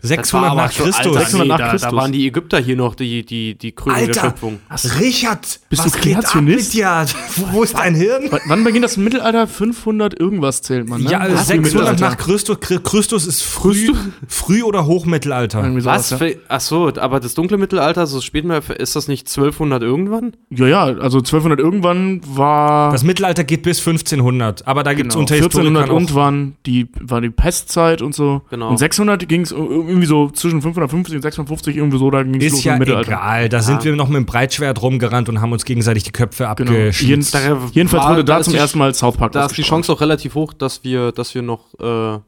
Das 0.00 0.08
600 0.10 0.44
war 0.44 0.52
aber 0.52 0.62
nach 0.66 0.72
Christus. 0.74 0.96
Alter, 0.98 1.20
600 1.20 1.46
nee, 1.46 1.48
nach 1.48 1.58
da, 1.58 1.68
Christus. 1.70 1.90
Da 1.90 1.96
waren 1.96 2.12
die 2.12 2.26
Ägypter 2.26 2.58
hier 2.60 2.76
noch 2.76 2.94
die, 2.94 3.24
die, 3.24 3.54
die 3.56 3.72
Krönung 3.72 3.98
der 3.98 4.08
Alter, 4.08 4.20
Schöpfung. 4.20 4.58
Richard, 5.00 5.60
Bist 5.70 5.84
was 5.84 5.92
du 5.92 5.98
geht 6.00 6.16
ab 6.16 6.22
Kreationist? 6.24 6.74
mit 6.74 6.82
dir? 6.82 7.06
Wo, 7.36 7.52
wo 7.58 7.62
ist 7.62 7.76
dein 7.78 7.94
Hirn? 7.94 8.30
W 8.30 8.38
wann 8.46 8.62
beginnt 8.62 8.84
das 8.84 8.96
Mittelalter? 8.98 9.46
500 9.46 10.18
irgendwas 10.20 10.60
zählt 10.62 10.88
man, 10.88 11.02
ne? 11.02 11.10
Ja, 11.10 11.24
wie 11.26 11.36
600 11.36 11.62
Mittelalter. 11.62 12.00
nach 12.10 12.16
Christus. 12.18 12.58
Chri- 12.58 12.78
Christus 12.80 13.26
ist 13.26 13.42
früh, 13.42 13.90
früh 14.28 14.62
oder 14.62 14.86
Hochmittelalter. 14.86 15.62
Was? 15.84 16.12
Für, 16.12 16.36
ach 16.48 16.60
so, 16.60 16.92
aber 16.96 17.18
das 17.20 17.34
dunkle 17.34 17.56
Mittelalter, 17.56 18.06
so 18.06 18.20
spät 18.20 18.44
mehr, 18.44 18.62
ist 18.78 18.96
das 18.96 19.08
nicht 19.08 19.26
1200 19.28 19.82
irgendwann? 19.82 20.36
ja, 20.50 20.66
ja, 20.66 20.82
also 20.84 21.18
1200 21.18 21.58
irgendwann 21.58 22.20
war 22.26 22.92
Das 22.92 23.02
Mittelalter 23.02 23.44
geht 23.44 23.62
bis 23.62 23.78
1500, 23.78 24.66
aber 24.66 24.82
da 24.82 24.92
gibt 24.94 25.08
es 25.08 25.14
genau, 25.14 25.20
unter 25.22 25.34
1400 25.36 25.82
Historikern 25.84 25.96
und 26.04 26.10
auch, 26.12 26.14
waren 26.16 26.56
die, 26.66 26.88
war 27.00 27.20
die 27.20 27.30
Pestzeit 27.30 28.02
und 28.02 28.14
so. 28.14 28.42
Genau. 28.50 28.68
Und 28.70 28.78
600 28.78 29.28
ging 29.28 29.40
es 29.40 29.52
irgendwie 29.96 30.06
so 30.06 30.30
zwischen 30.30 30.62
550 30.62 31.16
und 31.16 31.22
650 31.22 31.76
irgendwie 31.76 31.98
so, 31.98 32.10
da 32.10 32.22
ging 32.22 32.34
es 32.40 32.50
los 32.52 32.58
ist 32.60 32.64
ja 32.64 32.74
im 32.74 32.78
Mittelalter. 32.80 33.10
egal. 33.12 33.48
Da 33.48 33.60
sind 33.62 33.84
wir 33.84 33.96
noch 33.96 34.08
mit 34.08 34.16
dem 34.16 34.26
Breitschwert 34.26 34.80
rumgerannt 34.82 35.28
und 35.28 35.40
haben 35.40 35.52
uns 35.52 35.64
gegenseitig 35.64 36.02
die 36.04 36.12
Köpfe 36.12 36.44
Genau. 36.56 36.70
Jeden, 36.72 36.86
abgeschnitzt. 36.88 37.34
Da 37.34 37.58
jedenfalls 37.72 38.04
war- 38.04 38.10
wurde 38.12 38.24
da 38.24 38.34
da 38.34 38.38
ist 38.40 38.44
zum 38.44 38.52
die- 38.54 38.58
ersten 38.58 38.78
Mal 38.78 38.94
South 38.94 39.16
Park 39.16 39.32
Da 39.32 39.46
ist 39.46 39.56
die. 39.56 39.62
Chance 39.62 39.92
auch 39.92 40.00
relativ 40.00 40.34
hoch, 40.34 40.52
dass 40.52 40.84
wir, 40.84 41.12
dass 41.12 41.34
wir 41.34 41.42
noch 41.42 41.74
äh, 41.74 42.18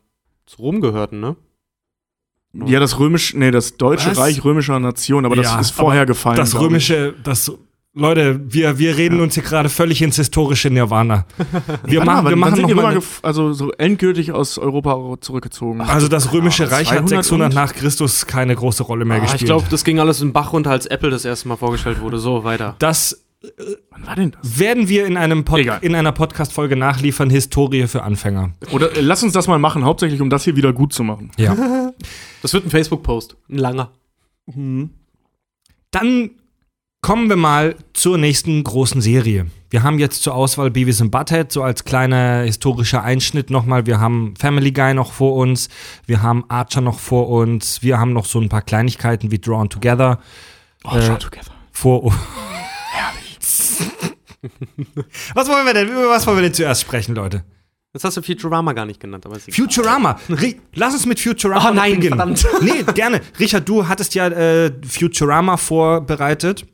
zu 0.47 0.57
Rom 0.59 0.81
gehörten, 0.81 1.21
ne? 1.21 1.37
Ja, 2.67 2.81
das 2.81 2.99
römisch, 2.99 3.35
nee, 3.35 3.51
das 3.51 3.77
Deutsche 3.77 4.11
Was? 4.11 4.19
Reich 4.19 4.43
römischer 4.43 4.81
Nation, 4.81 5.27
aber 5.27 5.37
das 5.37 5.47
Ja, 5.47 5.61
ist 5.61 5.71
vorher 5.71 6.07
gefallen. 6.07 6.37
das 6.39 6.59
römische, 6.59 7.15
das 7.23 7.53
Leute, 7.99 8.41
wir, 8.53 8.79
wir 8.79 8.97
reden 8.97 9.21
uns 9.21 9.35
hier 9.35 9.43
gerade 9.43 9.69
völlig 9.69 10.01
ins 10.03 10.17
historische 10.17 10.71
Nirvana. 10.71 11.27
Wir 11.85 12.05
machen, 12.05 12.29
wir 12.29 12.37
machen 12.37 12.55
sind 12.57 12.71
noch 12.71 12.77
mal 12.83 12.99
also 13.23 13.53
so 13.53 13.73
endgültig 13.73 14.33
aus 14.33 14.57
Europa 14.59 15.17
zurückgezogen. 15.21 15.81
Also 15.81 16.09
das 16.09 16.33
römische 16.33 16.65
aber 16.65 16.73
Reich 16.73 16.91
hat 16.93 17.09
200 17.09 17.25
600 17.25 17.49
und? 17.51 17.55
nach 17.55 17.75
Christus 17.75 18.27
keine 18.27 18.55
große 18.55 18.83
Rolle 18.85 19.05
mehr 19.05 19.19
Ah, 19.19 19.21
gespielt. 19.21 19.43
ich 19.43 19.47
glaube, 19.47 19.67
das 19.71 19.85
ging 19.85 19.99
alles 20.01 20.21
in 20.21 20.29
den 20.29 20.33
Bach 20.33 20.53
runter, 20.53 20.71
als 20.71 20.87
Apple 20.87 21.11
das 21.11 21.25
erste 21.25 21.49
Mal 21.49 21.57
vorgestellt 21.57 22.01
wurde. 22.01 22.19
So, 22.19 22.45
weiter. 22.45 22.77
das 22.79 23.25
Wann 23.91 24.05
war 24.07 24.17
denn 24.17 24.33
das? 24.33 24.59
werden 24.59 24.89
wir 24.89 25.07
in, 25.07 25.17
einem 25.17 25.45
Pod 25.45 25.61
Egal. 25.61 25.79
in 25.83 25.95
einer 25.95 26.11
Podcast-Folge 26.11 26.75
nachliefern, 26.75 27.31
Historie 27.31 27.87
für 27.87 28.03
Anfänger. 28.03 28.51
Oder 28.73 28.97
äh, 28.97 29.01
lass 29.01 29.23
uns 29.23 29.33
das 29.33 29.47
mal 29.47 29.61
machen, 29.61 29.85
hauptsächlich 29.85 30.21
um 30.21 30.29
das 30.29 30.43
hier 30.43 30.57
wieder 30.57 30.73
gut 30.73 30.93
zu 30.93 31.05
machen. 31.05 31.31
Ja. 31.37 31.57
Das 32.43 32.53
wird 32.53 32.65
ein 32.67 32.71
Facebook-Post. 32.71 33.37
Ein 33.51 33.59
langer. 33.59 33.91
Dann 35.91 36.31
kommen 37.01 37.29
wir 37.29 37.37
mal 37.37 37.77
zur 37.93 38.19
nächsten 38.19 38.63
großen 38.65 39.01
Serie. 39.01 39.47
Wir 39.71 39.83
haben 39.83 39.99
jetzt 39.99 40.23
zur 40.23 40.35
Auswahl 40.35 40.71
Beavis 40.71 41.01
and 41.03 41.11
Butthead, 41.11 41.53
so 41.53 41.63
als 41.63 41.85
kleiner 41.85 42.43
historischer 42.43 43.03
Einschnitt 43.03 43.51
nochmal. 43.51 43.87
Wir 43.87 44.01
haben 44.01 44.35
Family 44.39 44.73
Guy 44.73 44.95
noch 44.95 45.13
vor 45.13 45.35
uns, 45.37 45.69
wir 46.07 46.23
haben 46.23 46.45
Archer 46.49 46.81
noch 46.81 46.99
vor 46.99 47.29
uns, 47.29 47.83
wir 47.83 47.99
haben 47.99 48.13
noch 48.13 48.25
so 48.25 48.41
ein 48.41 48.49
paar 48.49 48.63
Kleinigkeiten 48.63 49.31
wie 49.31 49.39
Drawn 49.39 49.69
Together 49.69 50.21
Oh, 50.85 50.97
Äh, 50.97 51.03
Shout 51.07 51.17
Together. 51.19 51.51
vor 51.73 52.03
uns. 52.05 52.17
was 55.35 55.49
wollen 55.49 55.67
wir 55.67 55.75
denn, 55.75 55.89
über 55.89 56.09
was 56.09 56.27
wollen 56.27 56.39
wir 56.39 56.43
denn 56.43 56.55
zuerst 56.55 56.81
sprechen, 56.83 57.15
Leute? 57.15 57.45
Jetzt 57.93 58.05
hast 58.05 58.17
du 58.17 58.23
Futurama 58.23 58.73
gar 58.75 58.87
nicht 58.87 59.01
genannt, 59.01 59.27
aber. 59.27 59.39
Futurama. 59.41 60.21
Lass 60.75 60.95
uns 60.95 61.05
mit 61.07 61.19
Futurama 61.19 61.71
Oh 61.71 61.75
nein, 61.75 61.95
beginnen. 61.97 62.17
verdammt. 62.17 62.47
Nee, 62.63 62.85
gerne. 62.95 63.21
Richard, 63.41 63.69
du 63.69 63.89
hattest 63.89 64.15
ja 64.15 64.29
äh, 64.29 64.73
Futurama 64.87 65.57
vorbereitet. 65.57 66.65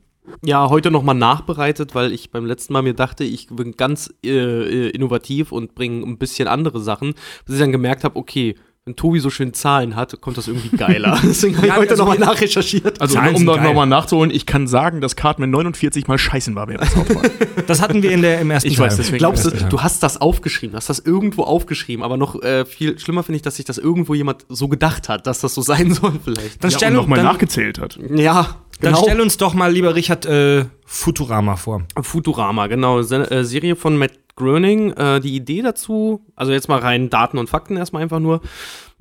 Ja, 0.45 0.69
heute 0.71 0.91
nochmal 0.91 1.15
nachbereitet, 1.15 1.95
weil 1.95 2.13
ich 2.13 2.31
beim 2.31 2.47
letzten 2.47 2.73
Mal 2.73 2.83
mir 2.83 2.95
dachte, 2.95 3.25
ich 3.25 3.49
bin 3.49 3.73
ganz 3.73 4.13
äh, 4.25 4.29
äh, 4.31 4.91
innovativ 4.91 5.53
und 5.53 5.75
bringe 5.75 6.05
ein 6.07 6.19
bisschen 6.19 6.49
andere 6.49 6.81
Sachen, 6.81 7.15
bis 7.45 7.57
ich 7.57 7.61
dann 7.61 7.73
gemerkt 7.73 8.05
habe, 8.05 8.17
okay, 8.17 8.55
wenn 8.87 8.97
Tobi 8.97 9.19
so 9.19 9.31
schön 9.31 9.55
Zahlen 9.55 9.97
hat, 9.97 10.21
kommt 10.21 10.37
das 10.37 10.47
irgendwie 10.47 10.77
geiler. 10.77 11.19
Deswegen 11.25 11.57
habe 11.57 11.67
ich 11.67 11.73
Ja, 11.73 11.79
heute 11.79 11.93
also 11.93 12.03
nochmal 12.05 12.19
nachrecherchiert. 12.19 13.01
Also, 13.01 13.15
Zahlen 13.15 13.35
um 13.37 13.45
nochmal 13.45 13.87
nachzuholen, 13.87 14.31
ich 14.31 14.45
kann 14.45 14.67
sagen, 14.67 15.01
dass 15.01 15.17
Cartman 15.17 15.49
49 15.51 16.07
mal 16.07 16.19
scheißen 16.19 16.55
war 16.55 16.69
während 16.69 16.91
South 16.91 17.09
Park. 17.09 17.31
Das 17.67 17.81
hatten 17.81 18.03
wir 18.03 18.11
in 18.11 18.21
der, 18.21 18.43
im 18.43 18.51
ersten 18.51 18.69
Ich 18.69 18.77
Teil. 18.77 18.89
weiß, 18.89 18.97
deswegen- 18.97 19.17
Glaubst 19.17 19.47
du, 19.47 19.51
Ja. 19.57 19.69
du 19.71 19.81
hast 19.83 20.03
das 20.03 20.21
aufgeschrieben, 20.21 20.73
du 20.73 20.77
hast 20.77 20.91
das 20.91 20.99
irgendwo 20.99 21.45
aufgeschrieben, 21.45 22.05
aber 22.05 22.19
noch 22.19 22.43
äh, 22.43 22.67
viel 22.67 22.99
schlimmer 22.99 23.23
finde 23.23 23.37
ich, 23.37 23.43
dass 23.43 23.57
sich 23.57 23.65
das 23.65 23.79
irgendwo 23.79 24.13
jemand 24.13 24.45
so 24.51 24.69
gedacht 24.69 25.09
hat, 25.09 25.27
dass 25.27 25.41
das 25.41 25.55
so 25.55 25.63
sein 25.63 25.91
soll 25.95 26.13
vielleicht. 26.23 26.63
Dann 26.63 26.71
ja, 26.71 26.77
stell, 26.77 26.91
und 26.91 26.97
nochmal 26.97 27.23
nachgezählt 27.23 27.79
hat. 27.79 27.99
Ja, 28.15 28.57
dann 28.81 28.93
genau. 28.95 29.05
stell 29.05 29.21
uns 29.21 29.37
doch 29.37 29.55
mal, 29.55 29.73
lieber 29.73 29.95
Richard, 29.95 30.27
äh, 30.27 30.65
Futurama 30.85 31.57
vor. 31.57 31.83
Futurama, 32.01 32.67
genau. 32.67 33.03
Se 33.03 33.31
äh, 33.31 33.45
Serie 33.45 33.77
von 33.77 33.97
Matt 33.97 34.13
Groening. 34.37 34.93
Äh, 34.93 35.21
die 35.21 35.35
Idee 35.37 35.63
dazu, 35.63 36.25
also 36.37 36.53
jetzt 36.53 36.69
mal 36.69 36.81
rein 36.81 37.09
Daten 37.11 37.39
und 37.39 37.49
Fakten 37.49 37.77
erstmal 37.77 38.03
einfach 38.03 38.21
nur. 38.21 38.41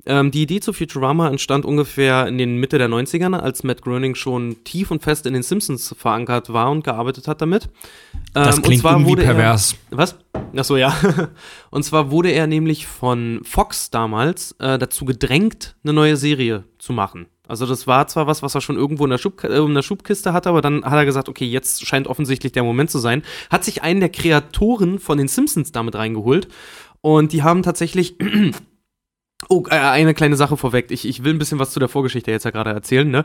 Ähm, 0.06 0.30
die 0.30 0.42
Idee 0.42 0.60
zu 0.60 0.74
Futurama 0.74 1.28
entstand 1.30 1.64
ungefähr 1.64 2.26
in 2.26 2.36
den 2.36 2.58
Mitte 2.58 2.76
der 2.76 2.88
90ern, 2.90 3.34
als 3.38 3.64
Matt 3.64 3.80
Groening 3.80 4.14
schon 4.14 4.56
tief 4.62 4.90
und 4.90 5.02
fest 5.02 5.24
in 5.24 5.32
den 5.32 5.42
Simpsons 5.42 5.94
verankert 5.98 6.52
war 6.52 6.70
und 6.70 6.84
gearbeitet 6.84 7.26
hat 7.26 7.40
damit. 7.40 7.70
Das 8.34 8.48
Ähm, 8.48 8.54
und 8.56 8.62
klingt 8.66 8.80
zwar 8.82 8.92
irgendwie 8.92 9.10
wurde 9.12 9.22
er- 9.24 9.32
pervers. 9.34 9.76
was? 9.90 10.16
Achso, 10.54 10.76
ja. 10.76 10.94
Und 11.70 11.82
zwar 11.84 12.10
wurde 12.12 12.30
er 12.30 12.46
nämlich 12.46 12.86
von 12.86 13.40
Fox 13.44 13.90
damals 13.90 14.52
äh, 14.60 14.78
dazu 14.78 15.04
gedrängt, 15.04 15.74
eine 15.82 15.92
neue 15.94 16.16
Serie 16.16 16.62
zu 16.78 16.92
machen. 16.92 17.26
Also 17.46 17.66
das 17.66 17.86
war 17.86 18.06
zwar 18.06 18.26
was, 18.26 18.42
was 18.42 18.54
er 18.54 18.60
schon 18.60 18.76
irgendwo 18.76 19.04
in 19.04 19.10
der, 19.10 19.18
Schub, 19.18 19.44
äh, 19.44 19.58
in 19.58 19.74
der 19.74 19.82
Schubkiste 19.82 20.32
hatte, 20.32 20.48
aber 20.48 20.62
dann 20.62 20.84
hat 20.84 20.94
er 20.94 21.04
gesagt, 21.04 21.28
okay, 21.28 21.44
jetzt 21.44 21.86
scheint 21.86 22.06
offensichtlich 22.06 22.52
der 22.52 22.64
Moment 22.64 22.90
zu 22.90 22.98
sein. 22.98 23.22
Hat 23.50 23.64
sich 23.64 23.82
einen 23.82 24.00
der 24.00 24.08
Kreatoren 24.08 24.98
von 24.98 25.18
den 25.18 25.28
Simpsons 25.28 25.72
damit 25.72 25.94
reingeholt. 25.94 26.48
Und 27.00 27.32
die 27.32 27.42
haben 27.42 27.62
tatsächlich 27.62 28.16
Oh, 29.48 29.64
äh, 29.68 29.74
eine 29.74 30.14
kleine 30.14 30.36
Sache 30.36 30.56
vorweg. 30.56 30.90
Ich, 30.90 31.06
ich 31.06 31.24
will 31.24 31.34
ein 31.34 31.38
bisschen 31.38 31.58
was 31.58 31.72
zu 31.72 31.80
der 31.80 31.88
Vorgeschichte 31.88 32.30
jetzt 32.30 32.44
ja 32.44 32.50
gerade 32.50 32.70
erzählen. 32.70 33.10
Ne? 33.10 33.24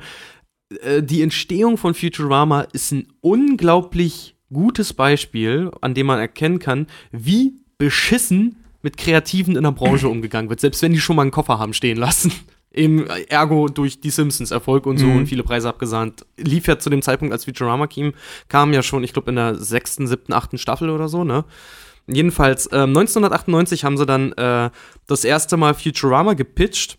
Äh, 0.81 1.03
Die 1.03 1.21
Entstehung 1.21 1.77
von 1.77 1.93
Futurama 1.93 2.61
ist 2.73 2.91
ein 2.91 3.07
unglaublich 3.21 4.35
gutes 4.51 4.93
Beispiel, 4.93 5.71
an 5.81 5.93
dem 5.93 6.07
man 6.07 6.19
erkennen 6.19 6.59
kann, 6.59 6.87
wie 7.11 7.53
beschissen 7.77 8.57
mit 8.81 8.97
Kreativen 8.97 9.55
in 9.55 9.63
der 9.63 9.71
Branche 9.71 10.09
umgegangen 10.09 10.49
wird, 10.49 10.59
selbst 10.59 10.81
wenn 10.81 10.91
die 10.91 10.99
schon 10.99 11.15
mal 11.15 11.23
einen 11.23 11.31
Koffer 11.31 11.59
haben 11.59 11.73
stehen 11.73 11.97
lassen. 11.97 12.31
Eben, 12.71 13.07
äh, 13.07 13.21
ergo 13.29 13.67
durch 13.67 13.99
die 13.99 14.11
Simpsons 14.11 14.51
Erfolg 14.51 14.85
und 14.85 14.97
so 14.99 15.07
Mhm. 15.07 15.17
und 15.17 15.25
viele 15.27 15.43
Preise 15.43 15.67
abgesahnt. 15.69 16.25
Lief 16.37 16.67
ja 16.67 16.77
zu 16.77 16.89
dem 16.89 17.01
Zeitpunkt, 17.01 17.33
als 17.33 17.45
Futurama 17.45 17.87
kam, 17.87 18.13
kam 18.47 18.73
ja 18.73 18.83
schon, 18.83 19.03
ich 19.03 19.13
glaube, 19.13 19.29
in 19.31 19.37
der 19.37 19.55
sechsten, 19.55 20.05
siebten, 20.07 20.33
achten 20.33 20.57
Staffel 20.59 20.89
oder 20.89 21.09
so, 21.09 21.23
ne? 21.23 21.45
Jedenfalls, 22.07 22.67
ähm, 22.71 22.93
1998 22.93 23.83
haben 23.83 23.97
sie 23.97 24.05
dann 24.05 24.31
äh, 24.33 24.69
das 25.07 25.23
erste 25.23 25.57
Mal 25.57 25.73
Futurama 25.73 26.33
gepitcht. 26.33 26.97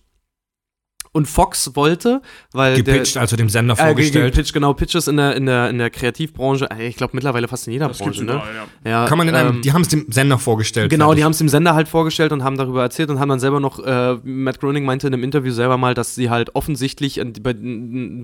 Und 1.13 1.27
Fox 1.27 1.75
wollte, 1.75 2.23
weil 2.53 2.77
Gepitcht, 2.77 3.17
also 3.17 3.35
dem 3.35 3.49
Sender 3.49 3.75
der, 3.75 3.85
äh, 3.85 3.89
ge- 3.89 3.95
vorgestellt. 3.97 4.33
gepitcht, 4.33 4.53
genau, 4.53 4.75
Pitches 4.75 5.09
in 5.09 5.17
der, 5.17 5.35
in 5.35 5.45
der, 5.45 5.69
in 5.69 5.79
der 5.79 5.91
Kreativbranche, 5.91 6.69
äh, 6.71 6.87
ich 6.87 6.95
glaube 6.95 7.15
mittlerweile 7.17 7.49
fast 7.49 7.67
in 7.67 7.73
jeder 7.73 7.89
Das 7.89 7.99
Branche, 7.99 8.23
ne? 8.25 8.35
überall, 8.35 8.55
ja. 8.85 8.91
Ja, 8.91 9.07
Kann 9.07 9.19
man 9.19 9.27
in 9.27 9.35
einem, 9.35 9.57
ähm, 9.57 9.63
die 9.63 9.73
haben 9.73 9.83
es 9.83 9.89
dem 9.89 10.07
Sender 10.13 10.39
vorgestellt. 10.39 10.89
Genau, 10.89 11.13
die 11.15 11.25
haben 11.25 11.33
es 11.33 11.39
dem 11.39 11.49
Sender 11.49 11.75
halt 11.75 11.89
vorgestellt 11.89 12.31
und 12.31 12.45
haben 12.45 12.57
darüber 12.57 12.83
erzählt 12.83 13.11
und 13.11 13.19
haben 13.19 13.29
dann 13.29 13.41
selber 13.41 13.59
noch, 13.59 13.81
äh, 13.85 14.19
Matt 14.23 14.61
Groening 14.61 14.85
meinte 14.85 15.09
in 15.09 15.15
einem 15.15 15.25
Interview 15.25 15.51
selber 15.53 15.77
mal, 15.79 15.95
dass 15.95 16.15
sie 16.15 16.31
halt 16.31 16.55
offensichtlich 16.55 17.21
bei, 17.43 17.57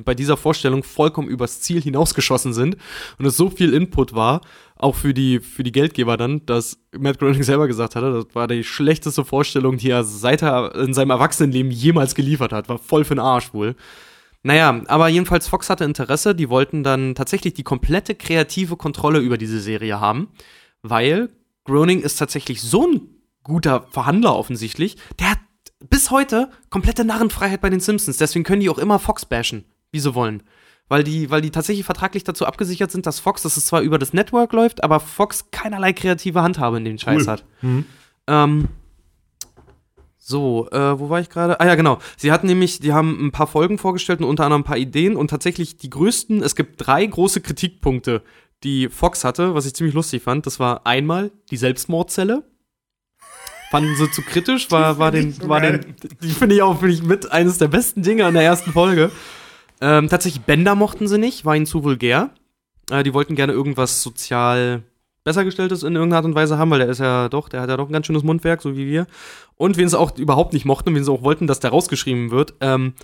bei 0.05 0.15
dieser 0.15 0.37
Vorstellung 0.37 0.85
vollkommen 0.85 1.27
übers 1.27 1.61
Ziel 1.63 1.83
hinausgeschossen 1.83 2.55
sind 2.55 2.77
und 3.19 3.27
es 3.27 3.37
so 3.37 3.51
viel 3.51 3.75
Input 3.75 4.15
war, 4.15 4.43
auch 4.77 4.95
für 4.95 5.15
die, 5.15 5.41
für 5.41 5.63
die 5.63 5.73
Geldgeber 5.73 6.17
dann, 6.17 6.45
dass 6.47 6.79
Matt 6.97 7.19
Groening 7.19 7.43
selber 7.43 7.67
gesagt 7.67 7.97
hatte, 7.97 8.13
das 8.13 8.35
war 8.35 8.47
die 8.47 8.63
schlechteste 8.63 9.25
Vorstellung, 9.25 9.79
die 9.79 9.91
er 9.91 10.05
seit 10.05 10.43
er 10.43 10.75
in 10.75 10.95
seinem 10.95 11.11
Erwachsenenleben 11.11 11.71
jemals 11.71 12.15
geliefert 12.15 12.53
hat. 12.53 12.69
War 12.69 12.79
voll 12.79 13.05
für 13.05 13.15
den 13.15 13.21
Arsch 13.21 13.55
wohl. 13.55 13.75
Naja, 14.43 14.83
aber 14.87 15.09
jedenfalls 15.09 15.49
Fox 15.49 15.71
hatte 15.71 15.85
Interesse, 15.85 16.35
die 16.35 16.49
wollten 16.49 16.85
dann 16.85 17.15
tatsächlich 17.15 17.55
die 17.55 17.65
komplette 17.65 18.15
kreative 18.15 18.77
Kontrolle 18.77 19.19
über 19.19 19.39
diese 19.39 19.59
Serie 19.59 19.99
haben, 19.99 20.29
weil 20.83 21.31
Groening 21.65 22.01
ist 22.01 22.17
tatsächlich 22.17 22.63
so 22.63 22.87
ein 22.87 23.01
guter 23.43 23.87
Verhandler 23.91 24.37
offensichtlich, 24.37 24.97
der 25.19 25.33
hat 25.33 25.39
bis 25.91 26.13
heute 26.13 26.51
komplette 26.71 27.05
Narrenfreiheit 27.05 27.61
bei 27.61 27.71
den 27.71 27.81
Simpsons, 27.81 28.19
deswegen 28.19 28.45
können 28.45 28.61
die 28.61 28.71
auch 28.71 28.79
immer 28.79 29.01
Fox 29.01 29.27
bashen, 29.27 29.65
wie 29.91 29.99
sie 29.99 30.15
wollen. 30.15 30.45
Weil 30.89 31.03
die, 31.03 31.31
weil 31.31 31.41
die 31.41 31.51
tatsächlich 31.51 31.85
vertraglich 31.85 32.23
dazu 32.23 32.47
abgesichert 32.47 32.93
sind, 32.93 33.07
dass 33.07 33.19
Fox, 33.19 33.43
dass 33.43 33.57
es 33.57 33.67
zwar 33.67 33.81
über 33.81 33.99
das 33.99 34.13
Network 34.13 34.53
läuft, 34.53 34.85
aber 34.85 35.01
Fox 35.01 35.51
keinerlei 35.51 35.93
kreative 35.93 36.43
Handhabe 36.43 36.77
in 36.77 36.85
den 36.85 36.99
Scheiß 36.99 37.27
hat. 37.27 37.45
Ähm, 38.29 38.69
so, 40.29 40.69
äh, 40.71 40.99
wo 40.99 41.09
war 41.09 41.21
ich 41.21 41.31
gerade? 41.31 41.61
Ah 41.61 41.67
ja, 41.67 41.77
genau. 41.77 41.99
Sie 42.17 42.33
hatten 42.33 42.49
nämlich, 42.49 42.81
die 42.81 42.93
haben 42.93 43.25
ein 43.25 43.31
paar 43.31 43.47
Folgen 43.47 43.79
vorgestellt 43.79 44.21
und 44.21 44.27
unter 44.27 44.45
anderem 44.45 44.63
ein 44.63 44.65
paar 44.65 44.77
Ideen 44.77 45.15
und 45.15 45.29
tatsächlich 45.29 45.77
die 45.77 45.89
größten, 45.89 46.43
es 46.43 46.57
gibt 46.57 46.85
drei 46.85 47.07
große 47.07 47.41
Kritikpunkte, 47.41 48.23
die 48.65 48.89
Fox 48.89 49.23
hatte, 49.23 49.55
was 49.55 49.67
ich 49.67 49.75
ziemlich 49.75 49.95
lustig 49.95 50.23
fand. 50.23 50.45
Das 50.47 50.59
war 50.59 50.85
einmal 50.85 51.31
die 51.53 51.57
Selbstmordzelle. 51.57 52.43
Fanden 53.71 53.95
sie 53.97 54.11
zu 54.11 54.23
kritisch, 54.23 54.71
war, 54.71 54.99
war 54.99 55.13
den, 55.13 55.37
war 55.49 55.61
den, 55.61 55.95
die 56.23 56.31
finde 56.31 56.57
ich 56.57 56.63
auch 56.63 56.79
finde 56.79 56.95
ich 56.95 57.03
mit 57.03 57.31
eines 57.31 57.59
der 57.59 57.69
besten 57.69 58.03
Dinge 58.03 58.25
an 58.25 58.35
der 58.35 58.43
ersten 58.43 58.73
Folge. 58.73 59.11
Ähm, 59.81 60.09
tatsächlich 60.09 60.43
Bender 60.43 60.75
mochten 60.75 61.07
sie 61.09 61.19
nicht, 61.19 61.45
war 61.45 61.55
ihnen 61.57 61.67
zu 61.67 61.85
vulgär. 61.85 62.31
Äh, 62.91 63.03
die 63.03 63.13
wollten 63.15 63.35
gerne 63.35 63.53
irgendwas 63.53 64.03
sozial 64.03 64.83
besser 65.25 65.45
gestelltes 65.45 65.83
in 65.83 65.95
irgendeiner 65.97 66.19
Art 66.19 66.25
und 66.25 66.35
Weise 66.35 66.57
haben, 66.57 66.71
weil 66.71 66.79
der 66.79 66.89
ist 66.89 66.99
ja 67.01 67.29
doch, 67.29 67.49
der 67.49 67.61
hat 67.61 67.69
ja 67.69 67.77
doch 67.77 67.89
ein 67.89 67.93
ganz 67.93 68.07
schönes 68.07 68.23
Mundwerk, 68.23 68.63
so 68.63 68.77
wie 68.77 68.87
wir. 68.87 69.07
Und 69.57 69.77
wen 69.77 69.89
sie 69.89 69.99
auch 69.99 70.17
überhaupt 70.19 70.53
nicht 70.53 70.65
mochten 70.65 70.91
und 70.91 70.95
wen 70.95 71.05
sie 71.05 71.11
auch 71.11 71.23
wollten, 71.23 71.47
dass 71.47 71.59
der 71.61 71.71
rausgeschrieben 71.71 72.31
wird, 72.31 72.55
ähm, 72.61 72.95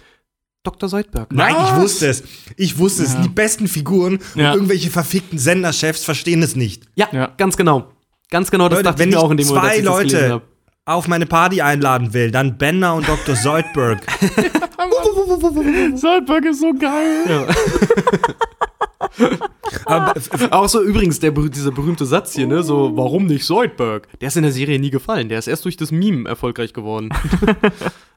Dr. 0.62 0.88
Seidberg. 0.88 1.32
Nein, 1.32 1.56
ich 1.56 1.72
Was? 1.72 1.80
wusste 1.80 2.06
es. 2.06 2.22
Ich 2.56 2.78
wusste 2.78 3.02
es. 3.02 3.14
Ja. 3.14 3.22
Die 3.22 3.28
besten 3.28 3.66
Figuren 3.66 4.20
Ja. 4.36 4.50
und 4.50 4.54
irgendwelche 4.58 4.90
verfickten 4.90 5.38
Senderchefs 5.38 6.04
verstehen 6.04 6.42
es 6.44 6.54
nicht. 6.54 6.84
Ja, 6.94 7.08
Ja. 7.10 7.32
ganz 7.36 7.56
genau. 7.56 7.90
Ganz 8.30 8.50
genau, 8.52 8.68
das 8.68 8.76
Leute, 8.78 8.84
dachte 8.84 8.98
wenn 9.00 9.08
ich 9.08 9.14
mir 9.16 9.18
ich 9.20 9.24
auch 9.26 9.30
in 9.32 9.36
dem 9.38 9.46
Moment, 9.48 9.64
als 9.64 9.72
zwei 9.74 9.78
ich 9.80 9.84
Leute. 10.12 10.42
Auf 10.84 11.06
meine 11.06 11.26
Party 11.26 11.60
einladen 11.60 12.12
will, 12.12 12.30
dann 12.30 12.58
Bender 12.58 12.94
und 12.94 13.08
Dr. 13.08 13.36
Seudberg. 13.36 14.00
Soldberg 15.94 16.44
ist 16.46 16.60
so 16.60 16.72
geil. 16.74 17.46
Aber 19.84 20.14
Auch 20.50 20.68
so 20.68 20.82
übrigens 20.82 21.20
der, 21.20 21.30
dieser 21.30 21.70
berühmte 21.70 22.04
Satz 22.04 22.34
hier, 22.34 22.46
ne? 22.46 22.62
So, 22.62 22.96
warum 22.96 23.26
nicht 23.26 23.44
Zoidberg? 23.44 24.08
Der 24.20 24.28
ist 24.28 24.36
in 24.36 24.42
der 24.42 24.52
Serie 24.52 24.78
nie 24.78 24.90
gefallen. 24.90 25.28
Der 25.28 25.38
ist 25.38 25.46
erst 25.46 25.64
durch 25.64 25.76
das 25.76 25.92
Meme 25.92 26.28
erfolgreich 26.28 26.72
geworden. 26.72 27.10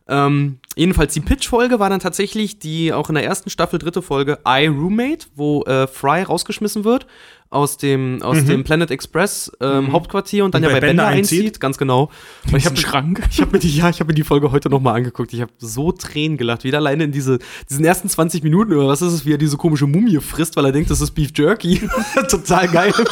ähm, 0.08 0.60
jedenfalls, 0.76 1.14
die 1.14 1.22
Pitch-Folge 1.22 1.80
war 1.80 1.90
dann 1.90 2.00
tatsächlich 2.00 2.60
die 2.60 2.94
auch 2.94 3.10
in 3.10 3.16
der 3.16 3.24
ersten 3.24 3.50
Staffel 3.50 3.80
dritte 3.80 4.02
Folge 4.02 4.40
I 4.48 4.68
Roommate, 4.68 5.28
wo 5.36 5.64
äh, 5.64 5.88
Fry 5.88 6.22
rausgeschmissen 6.22 6.84
wird 6.84 7.08
aus 7.50 7.78
dem, 7.78 8.22
aus 8.22 8.44
dem 8.44 8.64
Planet 8.66 8.92
Express 8.92 9.52
ähm, 9.62 9.92
Hauptquartier 9.94 10.44
und 10.44 10.54
dann 10.54 10.62
Und 10.64 10.70
ja 10.70 10.76
bei 10.76 10.82
bei 10.82 10.88
Bender 10.88 11.04
Bender 11.04 11.18
einzieht. 11.18 11.40
einzieht. 11.40 11.60
Ganz 11.60 11.78
genau. 11.78 12.12
Und 12.52 12.58
ich 12.58 12.66
habe 12.66 12.76
Schrank. 12.76 13.24
ich 13.32 13.40
habe 13.40 13.52
mir 13.52 13.60
die, 13.60 13.74
ja, 13.76 13.90
ich 13.90 14.00
habe 14.00 14.10
mir 14.10 14.14
die 14.14 14.24
Folge 14.24 14.52
heute 14.52 14.70
noch 14.70 14.82
mal 14.82 14.94
angeguckt. 14.94 15.32
Ich 15.34 15.42
habe 15.42 15.52
so 15.58 15.92
Tränen 15.92 16.38
gelacht, 16.38 16.64
wieder 16.64 16.80
alleine 16.80 17.06
in 17.06 17.12
diese, 17.12 17.40
diesen 17.70 17.86
ersten 17.86 18.10
20 18.10 18.44
Minuten 18.44 18.74
oder 18.74 18.88
was 18.88 19.02
ist 19.02 19.14
es, 19.14 19.26
wie 19.26 19.34
er 19.34 19.38
diese 19.38 19.58
komische 19.58 19.88
Mumie 19.88 20.20
frisst, 20.20 20.58
weil 20.58 20.66
er 20.66 20.72
denkt, 20.72 20.92
das 20.92 21.02
ist 21.02 21.12
Beef 21.12 21.32
Jerky. 21.34 21.88
Total 22.30 22.68
geil. 22.68 22.94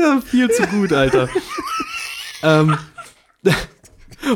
ja, 0.00 0.20
viel 0.24 0.48
zu 0.50 0.62
gut, 0.68 0.92
Alter. 0.92 1.28
ähm, 2.42 2.76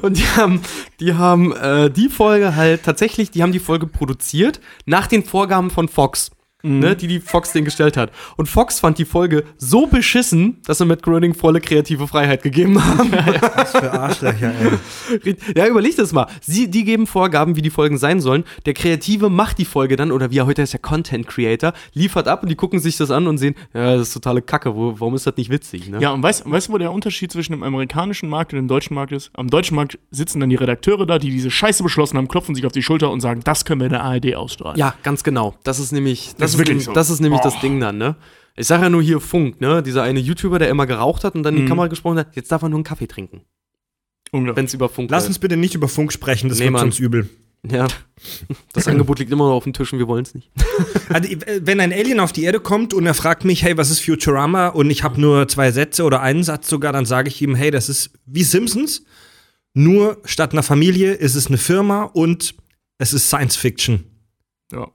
und 0.03 0.17
die 0.17 0.27
haben, 0.37 0.63
die 1.01 1.15
haben 1.15 1.53
äh, 1.53 1.91
die 1.91 2.09
Folge 2.09 2.57
halt 2.57 2.83
tatsächlich, 2.85 3.31
die 3.31 3.43
haben 3.43 3.53
die 3.53 3.59
Folge 3.59 3.87
produziert 3.87 4.61
nach 4.87 5.07
den 5.07 5.25
Vorgaben 5.25 5.71
von 5.71 5.89
Fox. 5.89 6.31
Ne, 6.65 6.95
die 6.95 7.09
die 7.09 7.21
Fox 7.21 7.53
den 7.53 7.65
gestellt 7.65 7.97
hat. 7.97 8.13
Und 8.37 8.49
Fox 8.49 8.79
fand 8.81 8.99
die 8.99 9.05
Folge 9.05 9.45
so 9.59 9.87
beschissen, 9.87 10.59
dass 10.65 10.79
sie 10.79 10.85
Matt 10.85 11.03
Groening 11.03 11.35
volle 11.35 11.61
kreative 11.61 12.07
Freiheit 12.07 12.43
gegeben 12.43 12.83
haben. 12.83 13.11
für 13.67 13.93
Arschlöcher, 13.93 14.53
ey. 14.55 15.37
Ja, 15.57 15.67
überleg 15.67 15.97
das 15.97 16.13
mal. 16.13 16.27
Sie, 16.41 16.71
die 16.71 16.85
geben 16.85 17.07
Vorgaben, 17.07 17.57
wie 17.57 17.63
die 17.63 17.71
Folgen 17.71 17.99
sein 17.99 18.21
sollen. 18.21 18.45
Der 18.67 18.75
Kreative 18.75 19.29
macht 19.29 19.59
die 19.59 19.65
Folge 19.65 19.97
dann, 19.97 20.13
oder 20.13 20.31
wie 20.31 20.39
er 20.39 20.47
heute 20.47 20.63
ist, 20.63 20.73
der 20.73 20.81
Content 20.81 21.27
Creator, 21.27 21.73
liefert 21.95 22.29
ab 22.29 22.43
und 22.43 22.49
die 22.49 22.55
gucken 22.55 22.79
sich 22.79 22.97
das 22.97 23.11
an 23.11 23.27
und 23.27 23.39
sehen, 23.39 23.55
ja, 23.75 23.97
das 23.97 24.09
ist 24.09 24.15
totale 24.15 24.43
Kacke, 24.43 24.75
wo, 24.77 24.95
warum 24.99 25.15
ist 25.15 25.27
das 25.27 25.37
nicht 25.37 25.51
witzig, 25.51 25.89
ne? 25.89 26.01
Ja, 26.01 26.11
und 26.13 26.23
weißt, 26.23 26.51
weißt 26.51 26.69
du, 26.69 26.73
wo 26.73 26.79
der 26.79 26.93
Unterschied 26.93 27.33
zwischen 27.33 27.53
dem 27.53 27.63
amerikanischen 27.63 28.29
Markt 28.29 28.53
und 28.53 28.59
dem 28.59 28.69
deutschen 28.69 28.95
Markt 28.95 29.13
ist? 29.13 29.31
Am 29.35 29.49
deutschen 29.49 29.75
Markt 29.75 29.99
sitzen 30.11 30.41
dann 30.41 30.51
die 30.51 30.57
Redakteure 30.57 31.07
da, 31.07 31.19
die 31.19 31.31
diese 31.31 31.51
Scheiße 31.51 31.83
beschlossen 31.83 32.19
haben, 32.19 32.29
klopfen 32.29 32.55
sich 32.55 32.67
auf 32.67 32.73
die 32.73 32.83
Schulter 32.83 33.11
und 33.11 33.21
sagen, 33.21 33.41
das 33.45 33.65
können 33.65 33.81
wir 33.81 33.87
in 33.87 33.93
der 33.93 34.03
ARD 34.03 34.35
ausstrahlen. 34.35 34.79
Ja, 34.79 34.95
ganz 35.03 35.25
genau. 35.25 35.55
Das 35.65 35.79
ist 35.79 35.93
nämlich, 35.93 36.35
das, 36.39 36.52
ist 36.53 36.55
ist, 36.55 36.59
wirklich 36.59 36.69
nämlich, 36.75 36.85
so. 36.87 36.93
das 36.93 37.11
ist 37.11 37.21
nämlich 37.21 37.41
das 37.41 37.55
Boah. 37.55 37.61
Ding 37.61 37.81
dann, 37.81 37.99
ne? 37.99 38.17
Ich 38.57 38.67
sage 38.67 38.83
ja 38.85 38.91
nur 38.91 39.03
hier 39.03 39.21
Funk, 39.21 39.61
ne? 39.61 39.83
Dieser 39.83 40.03
eine 40.03 40.21
YouTuber, 40.21 40.59
der 40.59 40.69
immer 40.69 40.87
geraucht 40.87 41.25
hat 41.25 41.35
und 41.35 41.43
dann 41.43 41.55
in 41.55 41.59
die 41.61 41.65
Mhm. 41.65 41.69
Kamera 41.69 41.87
gesprochen 41.89 42.19
hat, 42.19 42.37
jetzt 42.37 42.53
darf 42.53 42.63
er 42.63 42.69
nur 42.69 42.77
einen 42.79 42.85
Kaffee 42.85 43.07
trinken, 43.07 43.43
Unglaublich. 44.31 44.57
wenn 44.59 44.65
es 44.67 44.75
über 44.75 44.89
Funk 44.89 45.11
Lass 45.11 45.27
uns 45.27 45.39
bitte 45.39 45.57
nicht 45.57 45.75
über 45.75 45.89
Funk 45.89 46.13
sprechen, 46.13 46.49
das 46.49 46.59
Nee, 46.59 46.65
wird 46.65 46.73
Mann. 46.73 46.81
sonst 46.83 46.99
übel. 47.01 47.29
Ja. 47.71 47.87
Das 48.73 48.89
Angebot 48.89 49.21
liegt 49.21 49.31
immer 49.31 49.47
noch 49.47 49.55
auf 49.55 49.65
dem 49.65 49.73
Tisch 49.73 49.93
und 49.93 50.01
wir 50.01 50.09
wollen 50.09 50.25
es 50.25 50.35
nicht. 50.35 50.51
Also, 51.11 51.29
wenn 51.61 51.79
ein 51.81 51.93
Alien 51.93 52.19
auf 52.21 52.33
die 52.33 52.43
Erde 52.45 52.59
kommt 52.59 52.93
und 52.95 53.07
er 53.07 53.15
fragt 53.15 53.45
mich, 53.45 53.63
hey, 53.63 53.77
was 53.77 53.91
ist 53.91 54.01
Futurama? 54.01 54.69
Und 54.69 54.91
ich 54.91 55.03
habe 55.05 55.21
nur 55.21 55.47
zwei 55.47 55.71
Sätze 55.71 56.05
oder 56.05 56.21
einen 56.23 56.43
Satz 56.43 56.69
sogar, 56.69 56.93
dann 56.93 57.05
sage 57.07 57.29
ich 57.29 57.41
ihm, 57.43 57.55
hey, 57.55 57.71
das 57.71 57.89
ist 57.89 58.11
wie 58.27 58.43
Simpsons. 58.43 59.05
Nur 59.75 60.19
statt 60.25 60.53
einer 60.53 60.63
Familie 60.63 61.13
ist 61.13 61.35
es 61.35 61.47
eine 61.47 61.57
Firma 61.59 62.03
und 62.05 62.55
es 62.99 63.13
ist 63.13 63.29
Science 63.29 63.57
Fiction. 63.57 64.05
Ja. 64.73 64.89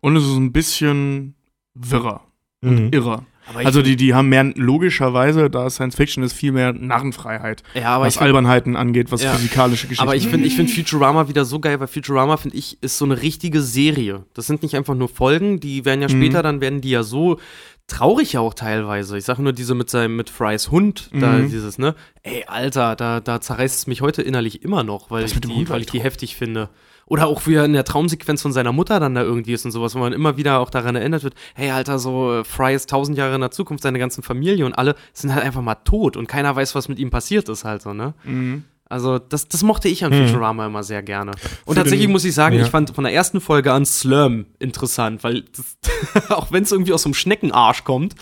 Und 0.00 0.16
es 0.16 0.24
ist 0.24 0.36
ein 0.36 0.52
bisschen 0.52 1.34
wirrer, 1.74 2.22
Mhm. 2.62 2.88
irrer. 2.92 3.24
Also 3.54 3.82
die, 3.82 3.96
die 3.96 4.14
haben 4.14 4.28
mehr, 4.28 4.44
logischerweise, 4.54 5.50
da 5.50 5.68
Science 5.70 5.96
Fiction 5.96 6.22
ist, 6.22 6.34
viel 6.34 6.52
mehr 6.52 6.72
Narrenfreiheit, 6.72 7.64
ja, 7.74 7.96
aber 7.96 8.04
was 8.04 8.14
ich 8.14 8.18
find- 8.18 8.26
Albernheiten 8.28 8.76
angeht, 8.76 9.10
was 9.10 9.22
Ja. 9.24 9.32
physikalische 9.32 9.88
Geschichten 9.88 10.02
Aber 10.04 10.14
ich 10.14 10.28
finde 10.28 10.46
ich 10.46 10.54
find 10.54 10.70
Futurama 10.70 11.28
wieder 11.28 11.44
so 11.44 11.58
geil, 11.58 11.80
weil 11.80 11.88
Futurama, 11.88 12.36
finde 12.36 12.56
ich, 12.56 12.80
ist 12.80 12.96
so 12.96 13.04
eine 13.04 13.20
richtige 13.22 13.60
Serie. 13.60 14.24
Das 14.34 14.46
sind 14.46 14.62
nicht 14.62 14.76
einfach 14.76 14.94
nur 14.94 15.08
Folgen, 15.08 15.58
die 15.58 15.84
werden 15.84 16.00
ja 16.00 16.06
Mhm. 16.08 16.12
später, 16.22 16.42
dann 16.44 16.60
werden 16.60 16.80
die 16.80 16.90
ja 16.90 17.02
so 17.02 17.40
traurig 17.88 18.34
ja 18.34 18.40
auch 18.40 18.54
teilweise. 18.54 19.18
Ich 19.18 19.24
sage 19.24 19.42
nur 19.42 19.52
diese 19.52 19.74
mit 19.74 19.90
seinem, 19.90 20.14
mit 20.14 20.30
Frys 20.30 20.70
Hund, 20.70 21.10
da 21.12 21.32
Mhm. 21.32 21.50
dieses, 21.50 21.76
ne? 21.76 21.96
Ey, 22.22 22.44
Alter, 22.46 22.94
da, 22.94 23.18
da 23.18 23.40
zerreißt 23.40 23.76
es 23.78 23.86
mich 23.88 24.00
heute 24.00 24.22
innerlich 24.22 24.62
immer 24.62 24.84
noch, 24.84 25.10
weil 25.10 25.22
Das 25.22 25.32
ich 25.32 25.40
die, 25.40 25.68
weil 25.68 25.80
ich 25.80 25.88
die 25.88 26.00
heftig 26.00 26.36
finde. 26.36 26.68
Oder 27.10 27.26
auch 27.26 27.44
wie 27.48 27.54
er 27.54 27.64
in 27.64 27.72
der 27.72 27.82
Traumsequenz 27.84 28.40
von 28.40 28.52
seiner 28.52 28.70
Mutter 28.72 29.00
dann 29.00 29.16
da 29.16 29.22
irgendwie 29.22 29.52
ist 29.52 29.64
und 29.64 29.72
sowas, 29.72 29.96
wo 29.96 29.98
man 29.98 30.12
immer 30.12 30.36
wieder 30.36 30.60
auch 30.60 30.70
daran 30.70 30.94
erinnert 30.94 31.24
wird, 31.24 31.34
hey, 31.56 31.72
Alter, 31.72 31.98
so 31.98 32.38
äh, 32.38 32.44
Fry 32.44 32.72
ist 32.72 32.88
tausend 32.88 33.18
Jahre 33.18 33.34
in 33.34 33.40
der 33.40 33.50
Zukunft, 33.50 33.82
seine 33.82 33.98
ganzen 33.98 34.22
Familie 34.22 34.64
und 34.64 34.74
alle 34.74 34.94
sind 35.12 35.34
halt 35.34 35.42
einfach 35.44 35.60
mal 35.60 35.74
tot 35.74 36.16
und 36.16 36.28
keiner 36.28 36.54
weiß, 36.54 36.76
was 36.76 36.88
mit 36.88 37.00
ihm 37.00 37.10
passiert 37.10 37.48
ist 37.48 37.64
halt 37.64 37.82
so, 37.82 37.92
ne? 37.92 38.14
Mhm. 38.22 38.62
Also, 38.88 39.18
das, 39.18 39.48
das 39.48 39.62
mochte 39.64 39.88
ich 39.88 40.04
an 40.04 40.12
Futurama 40.12 40.66
immer 40.66 40.82
sehr 40.84 41.02
gerne. 41.02 41.32
Und 41.64 41.74
Für 41.74 41.80
tatsächlich 41.80 42.06
den- 42.06 42.12
muss 42.12 42.24
ich 42.24 42.34
sagen, 42.34 42.56
ja. 42.56 42.62
ich 42.64 42.70
fand 42.70 42.90
von 42.94 43.02
der 43.04 43.12
ersten 43.12 43.40
Folge 43.40 43.72
an 43.72 43.84
Slurm 43.86 44.46
interessant, 44.60 45.22
weil 45.24 45.42
das, 45.56 45.78
auch 46.30 46.50
wenn 46.52 46.62
es 46.64 46.70
irgendwie 46.72 46.92
aus 46.92 47.02
so 47.02 47.08
einem 47.08 47.14
Schneckenarsch 47.14 47.84
kommt, 47.84 48.14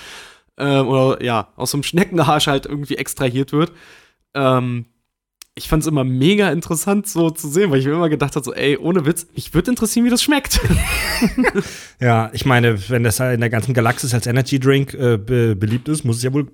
ähm, 0.58 0.86
oder 0.88 1.22
ja, 1.22 1.48
aus 1.56 1.70
so 1.72 1.76
einem 1.76 1.84
Schneckenarsch 1.84 2.46
halt 2.48 2.64
irgendwie 2.66 2.96
extrahiert 2.96 3.52
wird, 3.52 3.72
ähm, 4.34 4.86
ich 5.58 5.68
fand 5.68 5.82
es 5.82 5.86
immer 5.86 6.04
mega 6.04 6.50
interessant 6.50 7.06
so 7.06 7.30
zu 7.30 7.48
sehen, 7.48 7.70
weil 7.70 7.80
ich 7.80 7.86
mir 7.86 7.92
immer 7.92 8.08
gedacht 8.08 8.36
habe, 8.36 8.44
so, 8.44 8.54
ey, 8.54 8.78
ohne 8.78 9.04
Witz, 9.04 9.26
mich 9.34 9.52
würde 9.52 9.70
interessieren, 9.70 10.06
wie 10.06 10.10
das 10.10 10.22
schmeckt. 10.22 10.60
Ja, 12.00 12.30
ich 12.32 12.46
meine, 12.46 12.88
wenn 12.90 13.02
das 13.02 13.18
in 13.18 13.40
der 13.40 13.50
ganzen 13.50 13.74
Galaxis 13.74 14.14
als 14.14 14.28
Energy 14.28 14.60
Drink 14.60 14.94
äh, 14.94 15.16
be 15.18 15.56
beliebt 15.56 15.88
ist, 15.88 16.04
muss 16.04 16.18
es 16.18 16.22
ja 16.22 16.32
wohl 16.32 16.46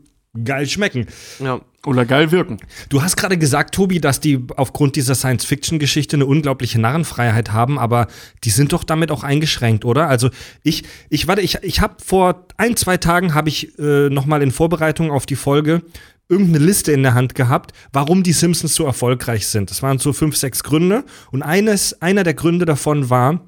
geil 0.42 0.66
schmecken. 0.66 1.06
ja. 1.38 1.60
Oder 1.86 2.06
geil 2.06 2.30
wirken. 2.30 2.56
Du 2.88 3.02
hast 3.02 3.14
gerade 3.14 3.36
gesagt, 3.36 3.74
Tobi, 3.74 4.00
dass 4.00 4.18
die 4.18 4.42
aufgrund 4.56 4.96
dieser 4.96 5.14
Science-Fiction-Geschichte 5.14 6.16
eine 6.16 6.24
unglaubliche 6.24 6.80
Narrenfreiheit 6.80 7.52
haben, 7.52 7.78
aber 7.78 8.06
die 8.42 8.48
sind 8.48 8.72
doch 8.72 8.84
damit 8.84 9.10
auch 9.10 9.22
eingeschränkt, 9.22 9.84
oder? 9.84 10.08
Also 10.08 10.30
ich, 10.62 10.84
ich 11.10 11.28
warte, 11.28 11.42
ich, 11.42 11.58
ich 11.60 11.82
habe 11.82 11.96
vor 12.02 12.46
ein, 12.56 12.74
zwei 12.76 12.96
Tagen 12.96 13.34
habe 13.34 13.50
ich 13.50 13.78
äh, 13.78 14.08
noch 14.08 14.24
mal 14.24 14.42
in 14.42 14.50
Vorbereitung 14.50 15.10
auf 15.10 15.26
die 15.26 15.36
Folge 15.36 15.82
irgendeine 16.28 16.64
Liste 16.64 16.92
in 16.92 17.02
der 17.02 17.14
Hand 17.14 17.34
gehabt, 17.34 17.72
warum 17.92 18.22
die 18.22 18.32
Simpsons 18.32 18.74
so 18.74 18.84
erfolgreich 18.84 19.46
sind. 19.46 19.70
Das 19.70 19.82
waren 19.82 19.98
so 19.98 20.12
fünf, 20.12 20.36
sechs 20.36 20.62
Gründe 20.62 21.04
und 21.32 21.42
eines, 21.42 22.00
einer 22.00 22.22
der 22.24 22.34
Gründe 22.34 22.64
davon 22.64 23.10
war, 23.10 23.40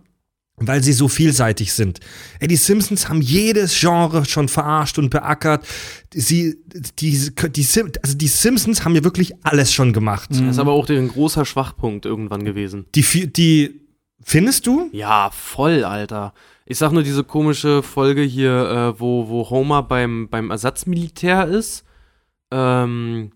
weil 0.59 0.83
sie 0.83 0.93
so 0.95 1.09
vielseitig 1.09 1.73
sind. 1.75 2.01
Ey, 2.41 2.49
die 2.49 2.57
Simpsons 2.57 3.09
haben 3.11 3.21
jedes 3.21 3.79
Genre 3.79 4.25
schon 4.25 4.49
verarscht 4.49 4.99
und 4.99 5.11
beackert. 5.11 5.67
Sie, 6.15 6.57
die, 6.99 7.31
die, 7.51 7.62
Sim- 7.62 7.93
also 8.03 8.17
die 8.17 8.29
Simpsons 8.29 8.85
haben 8.85 8.95
ja 8.95 9.05
wirklich 9.05 9.35
alles 9.43 9.73
schon 9.73 9.93
gemacht. 9.93 10.31
Das 10.31 10.41
ist 10.41 10.59
aber 10.59 10.73
auch 10.73 10.89
ein 10.89 11.09
großer 11.09 11.45
Schwachpunkt 11.45 12.07
irgendwann 12.07 12.45
gewesen. 12.45 12.87
Die, 12.95 13.03
die, 13.31 13.83
findest 14.23 14.67
du? 14.67 14.89
Ja, 14.93 15.31
voll, 15.31 15.85
Alter. 15.85 16.33
Ich 16.65 16.79
sag 16.79 16.91
nur 16.91 17.03
diese 17.03 17.23
komische 17.23 17.83
Folge 17.83 18.23
hier, 18.23 18.95
äh, 18.97 19.01
wo, 19.01 19.29
wo 19.29 19.51
Homer 19.51 19.83
beim, 19.83 20.29
beim 20.31 20.51
Ersatzmilitär 20.51 21.47
ist. 21.49 21.85
Ähm, 22.50 23.32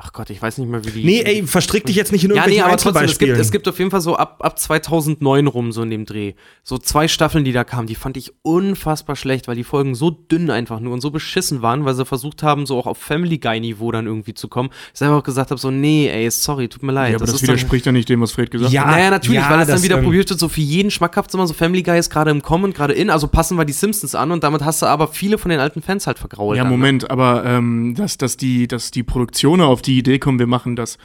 ach 0.00 0.12
Gott, 0.12 0.30
ich 0.30 0.40
weiß 0.40 0.58
nicht 0.58 0.70
mehr, 0.70 0.84
wie 0.84 0.90
die. 0.90 1.04
Nee, 1.04 1.22
ey, 1.22 1.46
verstrick 1.46 1.84
dich 1.84 1.96
jetzt 1.96 2.12
nicht 2.12 2.24
in 2.24 2.32
Ja, 2.32 2.46
nee, 2.46 2.60
aber 2.60 2.76
trotzdem, 2.76 3.04
es 3.04 3.18
gibt, 3.18 3.36
es 3.36 3.50
gibt 3.50 3.66
auf 3.66 3.78
jeden 3.78 3.90
Fall 3.90 4.00
so 4.00 4.16
ab, 4.16 4.38
ab 4.42 4.56
2009 4.58 5.48
rum 5.48 5.72
so 5.72 5.82
in 5.82 5.90
dem 5.90 6.06
Dreh. 6.06 6.34
So 6.62 6.78
zwei 6.78 7.08
Staffeln, 7.08 7.44
die 7.44 7.50
da 7.52 7.64
kamen, 7.64 7.88
die 7.88 7.96
fand 7.96 8.16
ich 8.16 8.32
unfassbar 8.42 9.16
schlecht, 9.16 9.48
weil 9.48 9.56
die 9.56 9.64
Folgen 9.64 9.96
so 9.96 10.10
dünn 10.10 10.50
einfach 10.50 10.78
nur 10.78 10.92
und 10.92 11.00
so 11.00 11.10
beschissen 11.10 11.62
waren, 11.62 11.84
weil 11.84 11.94
sie 11.94 12.04
versucht 12.04 12.44
haben, 12.44 12.64
so 12.64 12.78
auch 12.78 12.86
auf 12.86 12.98
Family 12.98 13.38
Guy-Niveau 13.38 13.90
dann 13.90 14.06
irgendwie 14.06 14.34
zu 14.34 14.46
kommen. 14.46 14.70
Ich 14.92 15.00
selber 15.00 15.16
auch 15.16 15.24
gesagt 15.24 15.50
habe, 15.50 15.60
so, 15.60 15.72
nee, 15.72 16.08
ey, 16.08 16.30
sorry, 16.30 16.68
tut 16.68 16.84
mir 16.84 16.92
leid. 16.92 17.10
Ja, 17.10 17.16
aber 17.16 17.26
das, 17.26 17.34
dann- 17.40 17.48
widerspricht 17.48 17.84
ja 17.84 17.90
nicht 17.92 18.08
dem, 18.08 18.20
was 18.20 18.30
Fred 18.30 18.52
gesagt 18.52 18.72
Ja, 18.72 18.84
hat. 18.84 18.92
naja, 18.92 19.10
natürlich, 19.10 19.40
ja, 19.40 19.50
weil 19.50 19.60
es 19.62 19.66
dann 19.66 19.76
das, 19.76 19.82
wieder 19.82 19.98
ähm, 19.98 20.04
probiert 20.04 20.30
wird, 20.30 20.38
so 20.38 20.48
für 20.48 20.60
jeden 20.60 20.92
schmackhaft 20.92 21.32
zu 21.32 21.36
machen. 21.38 21.48
So 21.48 21.54
Family 21.54 21.82
Guy 21.82 21.98
ist 21.98 22.10
gerade 22.10 22.30
im 22.30 22.42
Kommen 22.42 22.64
und 22.64 22.74
gerade 22.76 22.92
in, 22.92 23.10
also 23.10 23.26
passen 23.26 23.56
wir 23.58 23.64
die 23.64 23.72
Simpsons 23.72 24.14
an 24.14 24.30
und 24.30 24.44
damit 24.44 24.64
hast 24.64 24.80
du 24.80 24.86
aber 24.86 25.08
viele 25.08 25.38
von 25.38 25.50
den 25.50 25.58
alten 25.58 25.82
Fans 25.82 26.06
halt 26.06 26.20
vergrault. 26.20 26.56
Ja, 26.56 26.62
dann, 26.62 26.70
ne? 26.70 26.78
Moment, 26.78 27.10
aber 27.10 27.44
ähm, 27.44 27.96
dass, 27.96 28.16
dass, 28.16 28.36
die, 28.36 28.68
dass 28.68 28.92
die 28.92 29.02
Produktionen 29.02 29.62
auf 29.62 29.82
die 29.82 29.87
Idee 29.96 30.18
kommen, 30.18 30.38
wir 30.38 30.46
machen 30.48 30.76
das 30.76 30.98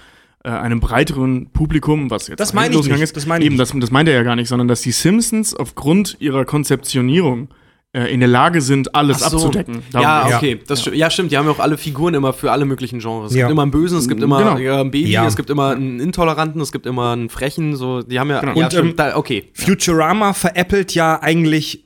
äh, 0.43 0.49
einem 0.49 0.79
breiteren 0.81 1.51
Publikum, 1.51 2.09
was 2.09 2.27
jetzt 2.27 2.39
Das 2.39 2.53
meine 2.53 2.69
ich 2.71 2.75
losgegangen 2.75 2.99
nicht, 3.01 3.09
ist, 3.11 3.15
das 3.15 3.25
meine 3.27 3.43
ich 3.43 3.49
eben, 3.49 3.57
das, 3.57 3.71
das 3.73 3.91
meint 3.91 4.09
er 4.09 4.15
ja 4.15 4.23
gar 4.23 4.35
nicht, 4.35 4.49
sondern 4.49 4.67
dass 4.67 4.81
die 4.81 4.91
Simpsons 4.91 5.55
aufgrund 5.55 6.17
ihrer 6.19 6.43
Konzeptionierung 6.43 7.47
äh, 7.93 8.11
in 8.11 8.19
der 8.19 8.27
Lage 8.27 8.59
sind, 8.59 8.93
alles 8.95 9.19
so. 9.19 9.25
abzudecken. 9.37 9.83
Darum 9.91 10.03
Ja, 10.05 10.35
okay. 10.37 10.59
Das 10.67 10.83
sti- 10.83 10.95
ja. 10.95 11.09
stimmt. 11.11 11.31
Die 11.31 11.37
haben 11.37 11.45
ja 11.45 11.51
auch 11.51 11.59
alle 11.59 11.77
Figuren 11.77 12.13
immer 12.15 12.33
für 12.33 12.51
alle 12.51 12.65
möglichen 12.65 12.99
Genres. 12.99 13.31
Es 13.31 13.37
Ja. 13.37 13.43
gibt 13.45 13.51
immer 13.51 13.61
einen 13.61 13.71
Bösen, 13.71 13.99
es 13.99 14.07
gibt 14.09 14.21
immer 14.23 14.39
Genau. 14.39 14.57
ja, 14.57 14.81
ein 14.81 14.89
Baby, 14.91 15.11
Ja. 15.11 15.27
es 15.27 15.35
gibt 15.35 15.49
immer 15.51 15.69
einen 15.75 15.99
Intoleranten, 15.99 16.59
es 16.59 16.71
gibt 16.71 16.87
immer 16.87 17.11
einen 17.13 17.29
Frechen. 17.29 17.75
So, 17.75 18.01
die 18.01 18.19
haben 18.19 18.29
ja. 18.31 18.39
Genau. 18.41 18.53
ja 18.57 18.65
Und, 18.65 18.73
stimmt, 18.73 18.89
ähm, 18.89 18.95
da, 18.97 19.15
okay. 19.15 19.49
Futurama 19.53 20.33
veräppelt 20.33 20.93
ja 20.95 21.21
eigentlich 21.21 21.85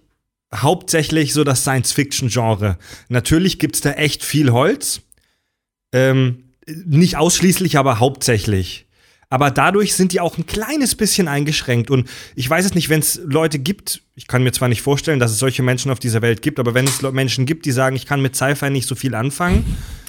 hauptsächlich 0.56 1.34
so 1.34 1.44
das 1.44 1.62
Science-Fiction-Genre. 1.64 2.78
Natürlich 3.10 3.60
gibt's 3.60 3.82
da 3.82 3.92
echt 3.92 4.24
viel 4.24 4.52
Holz. 4.52 5.02
Ähm, 5.94 6.44
nicht 6.86 7.18
ausschließlich, 7.18 7.78
aber 7.78 8.00
hauptsächlich. 8.00 8.86
Aber 9.30 9.52
dadurch 9.52 9.94
sind 9.94 10.14
die 10.14 10.22
auch 10.22 10.38
ein 10.38 10.46
kleines 10.46 10.96
bisschen 10.96 11.28
eingeschränkt. 11.28 11.92
Und 11.92 12.08
ich 12.36 12.50
weiß 12.50 12.64
es 12.64 12.76
nicht, 12.76 12.88
wenn 12.88 13.02
es 13.02 13.20
Leute 13.26 13.60
gibt, 13.60 14.02
ich 14.16 14.26
kann 14.28 14.42
mir 14.42 14.54
zwar 14.54 14.70
nicht 14.70 14.82
vorstellen, 14.82 15.20
dass 15.20 15.32
es 15.32 15.40
solche 15.40 15.64
Menschen 15.64 15.92
auf 15.92 16.00
dieser 16.00 16.22
Welt 16.22 16.42
gibt, 16.42 16.60
aber 16.60 16.74
wenn 16.74 16.86
es 16.86 17.02
Menschen 17.02 17.46
gibt, 17.46 17.66
die 17.66 17.74
sagen, 17.74 17.98
ich 17.98 18.06
kann 18.06 18.22
mit 18.22 18.38
Sci-Fi 18.38 18.70
nicht 18.70 18.88
so 18.88 18.96
viel 18.96 19.16
anfangen, 19.16 19.66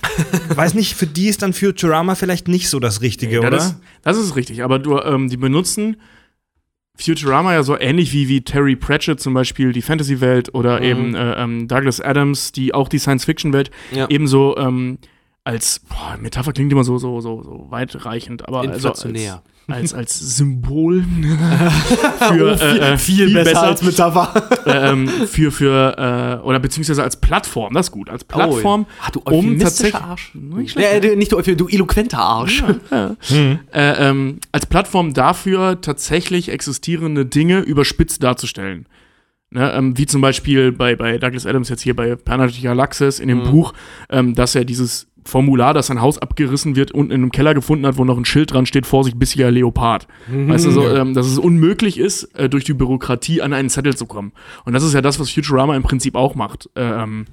weiß 0.55 0.75
nicht, 0.75 0.95
für 0.95 1.07
die 1.09 1.27
ist 1.27 1.43
dann 1.43 1.53
Futurama 1.53 2.15
vielleicht 2.15 2.47
nicht 2.47 2.69
so 2.69 2.79
das 2.79 3.01
Richtige, 3.03 3.35
Ja, 3.35 3.41
oder? 3.41 3.51
das, 3.51 3.75
das 4.03 4.17
ist 4.19 4.37
richtig, 4.37 4.63
aber 4.63 4.79
du, 4.79 4.99
ähm, 5.01 5.29
die 5.29 5.37
benutzen 5.37 5.97
Futurama 6.97 7.53
ja 7.55 7.63
so 7.63 7.79
ähnlich 7.79 8.13
wie, 8.13 8.29
wie 8.29 8.41
Terry 8.43 8.75
Pratchett 8.77 9.21
zum 9.21 9.33
Beispiel 9.35 9.73
die 9.73 9.83
Fantasy-Welt 9.83 10.53
oder 10.55 10.79
Mhm. 10.81 10.85
eben 10.85 11.15
äh, 11.15 11.43
ähm, 11.43 11.69
Douglas 11.69 12.01
Adams, 12.01 12.51
die 12.53 12.75
auch 12.75 12.89
die 12.89 12.99
Science-Fiction-Welt 12.99 13.71
Ja. 13.93 14.07
ebenso 14.09 14.57
ähm, 14.57 14.99
als 15.49 15.81
boah, 15.81 16.19
Metapher 16.21 16.53
klingt 16.53 16.71
immer 16.73 16.85
so, 16.85 16.99
so, 16.99 17.23
so, 17.23 17.43
so 17.43 17.67
weitreichend, 17.71 18.47
aber 18.47 18.61
also 18.61 18.91
als, 18.91 19.05
als, 19.67 19.95
als 19.95 20.37
Symbol 20.37 21.03
für 22.19 22.51
äh, 22.61 22.79
äh, 22.93 22.99
viel, 22.99 23.33
Metapher. 23.33 24.43
äh, 24.67 24.91
ähm, 24.91 25.09
für, 25.09 25.51
für 25.51 26.41
äh, 26.43 26.47
oder 26.47 26.59
beziehungsweise 26.59 27.03
als 27.03 27.17
Plattform, 27.19 27.73
das 27.73 27.87
ist 27.87 27.93
gut, 27.93 28.11
als 28.11 28.25
Plattform, 28.25 28.85
Ah, 29.01 29.11
du 29.11 29.21
um 29.21 29.33
euphemistischer 29.33 29.65
tatsächlich 29.93 29.95
Arsch. 30.03 30.35
Nicht 30.35 30.79
Ja, 30.79 30.89
äh, 30.89 31.17
nicht 31.17 31.33
du, 31.33 31.41
du 31.41 31.69
eloquenter 31.69 32.19
Arsch. 32.19 32.63
äh, 32.91 33.15
ähm, 33.73 34.41
als 34.53 34.67
Plattform 34.67 35.15
dafür, 35.15 35.81
tatsächlich 35.81 36.51
existierende 36.51 37.25
Dinge 37.25 37.61
überspitzt 37.61 38.23
darzustellen. 38.23 38.85
Ne, 39.51 39.73
ähm, 39.73 39.97
wie 39.97 40.05
zum 40.05 40.21
Beispiel 40.21 40.73
bei, 40.73 40.95
bei 40.95 41.17
Douglas 41.17 41.47
Adams 41.47 41.71
jetzt 41.71 41.81
hier 41.81 41.97
bei 41.97 42.17
Planet 42.17 42.63
Galaxis 42.63 43.19
in 43.19 43.29
dem 43.29 43.39
Mhm. 43.39 43.51
Buch, 43.51 43.73
ähm, 44.11 44.35
dass 44.35 44.55
er 44.55 44.67
dieses 44.67 45.08
Formular, 45.29 45.75
dass 45.75 45.89
sein 45.89 46.01
Haus 46.01 46.19
abgerissen 46.19 46.75
wird, 46.75 46.93
unten 46.93 47.13
in 47.13 47.23
einem 47.23 47.31
Keller 47.31 47.53
gefunden 47.53 47.87
hat, 47.87 47.99
wo 47.99 48.05
noch 48.05 48.17
ein 48.17 48.25
Schild 48.25 48.53
dran 48.53 48.65
steht, 48.65 48.87
Vorsicht, 48.87 49.19
bissiger 49.19 49.51
Leopard. 49.51 50.09
Weißt 50.27 50.65
du, 50.65 50.71
so, 50.71 50.89
ähm, 50.89 51.13
dass 51.13 51.27
es 51.27 51.39
unmöglich 51.39 51.99
ist, 51.99 52.25
äh, 52.35 52.49
durch 52.49 52.65
die 52.65 52.73
Bürokratie 52.73 53.43
an 53.43 53.53
einen 53.53 53.69
Zettel 53.69 53.95
zu 53.95 54.07
kommen. 54.07 54.33
Und 54.65 54.73
das 54.73 54.83
ist 54.83 54.95
ja 54.95 55.03
das, 55.03 55.21
was 55.21 55.31
Futurama 55.31 55.77
im 55.77 55.83
Prinzip 55.83 56.15
auch 56.15 56.35
macht. 56.35 56.71
Ähm, 56.77 57.27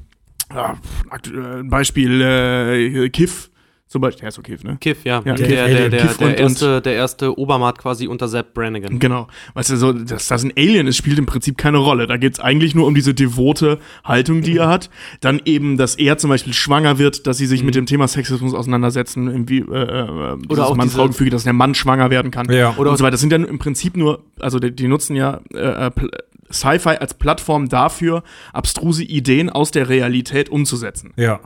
ja, 0.54 0.76
äh, 1.12 1.64
Beispiel 1.64 2.22
äh, 2.22 3.10
Kiff 3.10 3.50
zum 3.88 4.02
Beispiel, 4.02 4.22
der 4.22 4.30
ist 4.30 4.36
so 4.36 4.42
Kiff, 4.42 4.64
ne? 4.64 4.78
Kiff, 4.82 5.06
ja. 5.06 5.22
Ja, 5.24 5.36
der, 5.36 5.36
Kiff, 5.36 5.48
der, 5.48 5.90
der, 5.90 6.02
Kiff 6.02 6.18
der, 6.18 6.28
und- 6.28 6.40
erste, 6.40 6.82
der 6.82 6.94
erste 6.94 7.38
Obermaat 7.38 7.78
quasi 7.78 8.08
unter 8.08 8.28
Sepp 8.28 8.54
Brannigan. 8.56 8.98
Genau. 8.98 9.28
Weißt 9.54 9.70
du, 9.70 9.78
so, 9.78 9.94
dass 9.94 10.28
das 10.28 10.44
ein 10.44 10.52
Alien 10.58 10.88
ist, 10.88 10.98
spielt 10.98 11.20
im 11.20 11.28
Prinzip 11.28 11.58
keine 11.58 11.78
Rolle. 11.78 12.08
Da 12.08 12.18
geht 12.18 12.34
es 12.34 12.40
eigentlich 12.40 12.74
nur 12.74 12.88
um 12.88 12.96
diese 12.96 13.14
devote 13.14 13.78
Haltung, 14.04 14.42
die 14.42 14.58
er 14.58 14.70
hat. 14.70 14.90
Dann 15.22 15.40
eben, 15.46 15.78
dass 15.78 15.96
er 15.96 16.18
zum 16.18 16.32
Beispiel 16.32 16.54
schwanger 16.54 16.98
wird, 16.98 17.28
dass 17.28 17.38
sie 17.38 17.46
sich 17.46 17.64
mit 17.64 17.76
dem 17.76 17.86
Thema 17.86 18.08
Sexismus 18.08 18.56
auseinandersetzen, 18.56 19.28
irgendwie, 19.28 19.60
äh, 19.60 19.62
äh, 19.62 20.38
Oder 20.50 20.66
auch 20.68 20.76
Mann-Frau-Gefüge, 20.76 21.30
dass 21.30 21.44
der 21.44 21.54
Mann 21.54 21.76
schwanger 21.76 22.10
werden 22.10 22.32
kann. 22.32 22.52
Ja. 22.52 22.74
Oder 22.78 22.90
und 22.92 22.98
so 22.98 23.04
weiter. 23.04 23.12
Das 23.12 23.22
sind 23.22 23.32
dann 23.32 23.46
im 23.46 23.60
Prinzip 23.60 23.96
nur, 23.98 24.24
also 24.40 24.58
die, 24.60 24.76
die 24.76 24.88
nutzen 24.88 25.16
ja 25.16 25.42
äh, 25.54 25.58
äh, 25.60 25.88
Pl- 25.92 26.10
Sci-Fi 26.52 26.98
als 26.98 27.14
Plattform 27.16 27.70
dafür, 27.70 28.24
abstruse 28.54 29.04
Ideen 29.04 29.50
aus 29.50 29.72
der 29.72 29.90
Realität 29.90 30.50
umzusetzen. 30.50 31.12
Ja. 31.18 31.40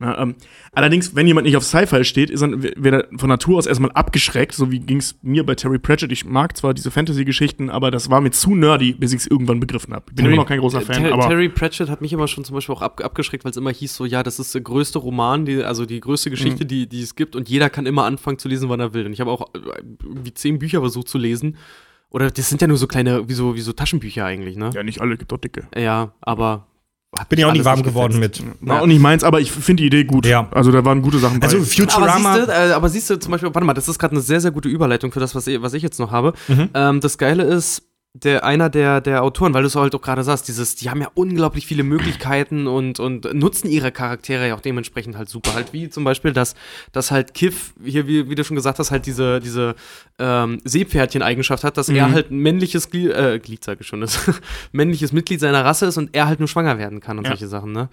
Ja, 0.00 0.20
ähm, 0.20 0.34
allerdings, 0.72 1.14
wenn 1.14 1.26
jemand 1.28 1.46
nicht 1.46 1.56
auf 1.56 1.62
Sci-Fi 1.62 2.04
steht, 2.04 2.28
ist 2.28 2.42
er, 2.42 2.60
wird 2.62 2.84
er 2.84 3.08
von 3.16 3.28
Natur 3.28 3.58
aus 3.58 3.66
erstmal 3.66 3.92
abgeschreckt, 3.92 4.52
so 4.52 4.72
wie 4.72 4.80
ging 4.80 4.96
es 4.98 5.16
mir 5.22 5.46
bei 5.46 5.54
Terry 5.54 5.78
Pratchett. 5.78 6.10
Ich 6.10 6.24
mag 6.24 6.56
zwar 6.56 6.74
diese 6.74 6.90
Fantasy-Geschichten, 6.90 7.70
aber 7.70 7.92
das 7.92 8.10
war 8.10 8.20
mir 8.20 8.32
zu 8.32 8.56
nerdy, 8.56 8.92
bis 8.94 9.12
ich 9.12 9.20
es 9.20 9.26
irgendwann 9.28 9.60
begriffen 9.60 9.94
habe. 9.94 10.06
Ich 10.08 10.16
bin 10.16 10.24
Terry- 10.24 10.34
immer 10.34 10.42
noch 10.42 10.48
kein 10.48 10.58
großer 10.58 10.80
Fan, 10.80 11.04
Ter 11.04 11.12
aber 11.12 11.28
Terry 11.28 11.48
Pratchett 11.48 11.88
hat 11.88 12.00
mich 12.00 12.12
immer 12.12 12.26
schon 12.26 12.44
zum 12.44 12.54
Beispiel 12.54 12.74
auch 12.74 12.82
ab 12.82 13.00
abgeschreckt, 13.04 13.44
weil 13.44 13.52
es 13.52 13.56
immer 13.56 13.70
hieß 13.70 13.94
so, 13.94 14.04
ja, 14.04 14.24
das 14.24 14.40
ist 14.40 14.52
der 14.52 14.62
größte 14.62 14.98
Roman, 14.98 15.44
die, 15.46 15.62
also 15.62 15.86
die 15.86 16.00
größte 16.00 16.28
Geschichte, 16.30 16.66
die, 16.66 16.88
die 16.88 17.00
es 17.02 17.14
gibt 17.14 17.36
und 17.36 17.48
jeder 17.48 17.70
kann 17.70 17.86
immer 17.86 18.04
anfangen 18.04 18.38
zu 18.38 18.48
lesen, 18.48 18.68
wann 18.68 18.80
er 18.80 18.94
will. 18.94 19.06
Und 19.06 19.12
ich 19.12 19.20
habe 19.20 19.30
auch 19.30 19.54
äh, 19.54 19.58
irgendwie 20.02 20.34
zehn 20.34 20.58
Bücher 20.58 20.80
versucht 20.80 21.08
zu 21.08 21.18
lesen. 21.18 21.56
Oder 22.10 22.30
das 22.30 22.48
sind 22.48 22.60
ja 22.60 22.66
nur 22.68 22.76
so 22.78 22.86
kleine, 22.88 23.28
wie 23.28 23.32
so, 23.32 23.54
wie 23.54 23.60
so 23.60 23.72
Taschenbücher 23.72 24.24
eigentlich, 24.24 24.56
ne? 24.56 24.70
ja, 24.74 24.82
nicht 24.82 25.00
alle, 25.00 25.16
gibt 25.16 25.30
doch 25.32 25.38
dicke. 25.38 25.68
Ja, 25.76 26.12
aber. 26.20 26.66
Hat 27.18 27.28
Bin 27.28 27.38
ja 27.38 27.48
auch 27.48 27.52
nicht 27.52 27.64
warm 27.64 27.78
nicht 27.78 27.86
geworden 27.88 28.18
mit. 28.18 28.42
War 28.60 28.82
auch 28.82 28.86
nicht 28.86 29.00
meins, 29.00 29.24
aber 29.24 29.40
ich 29.40 29.52
finde 29.52 29.82
die 29.82 29.86
Idee 29.86 30.04
gut. 30.04 30.26
Ja. 30.26 30.48
Also 30.50 30.70
da 30.72 30.84
waren 30.84 31.02
gute 31.02 31.18
Sachen 31.18 31.40
bei. 31.40 31.46
Also 31.46 31.58
Aber 31.58 31.66
Futurama. 31.66 32.34
siehst, 32.34 32.48
du, 32.48 32.52
äh, 32.52 32.72
aber 32.72 32.88
siehst 32.88 33.10
du 33.10 33.18
zum 33.18 33.32
Beispiel, 33.32 33.54
warte 33.54 33.66
mal, 33.66 33.74
das 33.74 33.88
ist 33.88 33.98
gerade 33.98 34.12
eine 34.12 34.20
sehr, 34.20 34.40
sehr 34.40 34.50
gute 34.50 34.68
Überleitung 34.68 35.12
für 35.12 35.20
das, 35.20 35.34
was 35.34 35.46
ich, 35.46 35.60
was 35.62 35.74
ich 35.74 35.82
jetzt 35.82 35.98
noch 35.98 36.10
habe. 36.10 36.34
Mhm. 36.48 36.70
Ähm, 36.74 37.00
das 37.00 37.18
Geile 37.18 37.44
ist, 37.44 37.82
der 38.16 38.44
einer 38.44 38.70
der, 38.70 39.00
der 39.00 39.24
Autoren, 39.24 39.54
weil 39.54 39.62
du 39.62 39.66
es 39.66 39.74
halt 39.74 39.92
auch 39.92 40.00
gerade 40.00 40.22
sagst, 40.22 40.46
dieses, 40.46 40.76
die 40.76 40.88
haben 40.88 41.00
ja 41.00 41.08
unglaublich 41.14 41.66
viele 41.66 41.82
Möglichkeiten 41.82 42.68
und, 42.68 43.00
und 43.00 43.34
nutzen 43.34 43.68
ihre 43.68 43.90
Charaktere 43.90 44.46
ja 44.46 44.54
auch 44.54 44.60
dementsprechend 44.60 45.16
halt 45.16 45.28
super. 45.28 45.52
Halt 45.52 45.72
wie 45.72 45.88
zum 45.88 46.04
Beispiel, 46.04 46.32
dass, 46.32 46.54
dass 46.92 47.10
halt 47.10 47.34
Kiff, 47.34 47.74
hier, 47.82 48.06
wie, 48.06 48.30
wie 48.30 48.36
du 48.36 48.44
schon 48.44 48.54
gesagt 48.54 48.78
hast, 48.78 48.92
halt 48.92 49.06
diese, 49.06 49.40
diese 49.40 49.74
ähm, 50.20 50.60
Seepferdchen-Eigenschaft 50.64 51.64
hat, 51.64 51.76
dass 51.76 51.88
er 51.88 52.12
halt 52.12 52.30
ein 52.30 52.38
männliches 52.38 52.88
Glied, 52.88 53.10
äh, 53.10 53.40
Glied 53.40 53.64
sage 53.64 53.78
ich 53.80 53.86
schon, 53.88 54.00
ist, 54.02 54.20
männliches 54.72 55.12
Mitglied 55.12 55.40
seiner 55.40 55.64
Rasse 55.64 55.86
ist 55.86 55.98
und 55.98 56.14
er 56.14 56.28
halt 56.28 56.38
nur 56.38 56.48
schwanger 56.48 56.78
werden 56.78 57.00
kann 57.00 57.18
und 57.18 57.24
Ja. 57.24 57.30
solche 57.30 57.48
Sachen, 57.48 57.72
ne? 57.72 57.88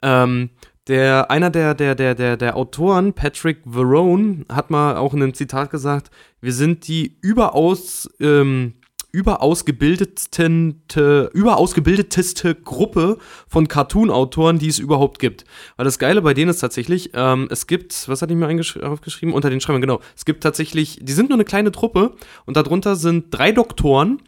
Ähm, 0.00 0.48
der, 0.88 1.30
einer 1.30 1.50
der, 1.50 1.74
der, 1.74 1.94
der, 1.94 2.14
der, 2.14 2.38
der 2.38 2.56
Autoren, 2.56 3.12
Patrick 3.12 3.58
Verone, 3.66 4.46
hat 4.50 4.70
mal 4.70 4.96
auch 4.96 5.12
in 5.12 5.22
einem 5.22 5.34
Zitat 5.34 5.70
gesagt, 5.70 6.10
wir 6.40 6.54
sind 6.54 6.88
die 6.88 7.18
überaus, 7.20 8.08
ähm, 8.20 8.72
überausgebildetste, 9.12 11.30
überausgebildeteste 11.32 12.54
Gruppe 12.54 13.18
von 13.48 13.68
Cartoon-Autoren, 13.68 14.58
die 14.58 14.68
es 14.68 14.78
überhaupt 14.78 15.18
gibt. 15.18 15.44
Weil 15.76 15.84
das 15.84 15.98
Geile 15.98 16.22
bei 16.22 16.34
denen 16.34 16.50
ist 16.50 16.60
tatsächlich, 16.60 17.10
ähm, 17.14 17.48
es 17.50 17.66
gibt, 17.66 18.08
was 18.08 18.22
hatte 18.22 18.32
ich 18.32 18.38
mir 18.38 18.48
aufgeschrieben? 18.82 19.34
Unter 19.34 19.50
den 19.50 19.60
Schreibern, 19.60 19.80
genau. 19.80 20.00
Es 20.16 20.24
gibt 20.24 20.42
tatsächlich, 20.42 20.98
die 21.02 21.12
sind 21.12 21.28
nur 21.28 21.36
eine 21.36 21.44
kleine 21.44 21.72
Truppe 21.72 22.12
und 22.46 22.56
darunter 22.56 22.96
sind 22.96 23.26
drei 23.30 23.52
Doktoren, 23.52 24.22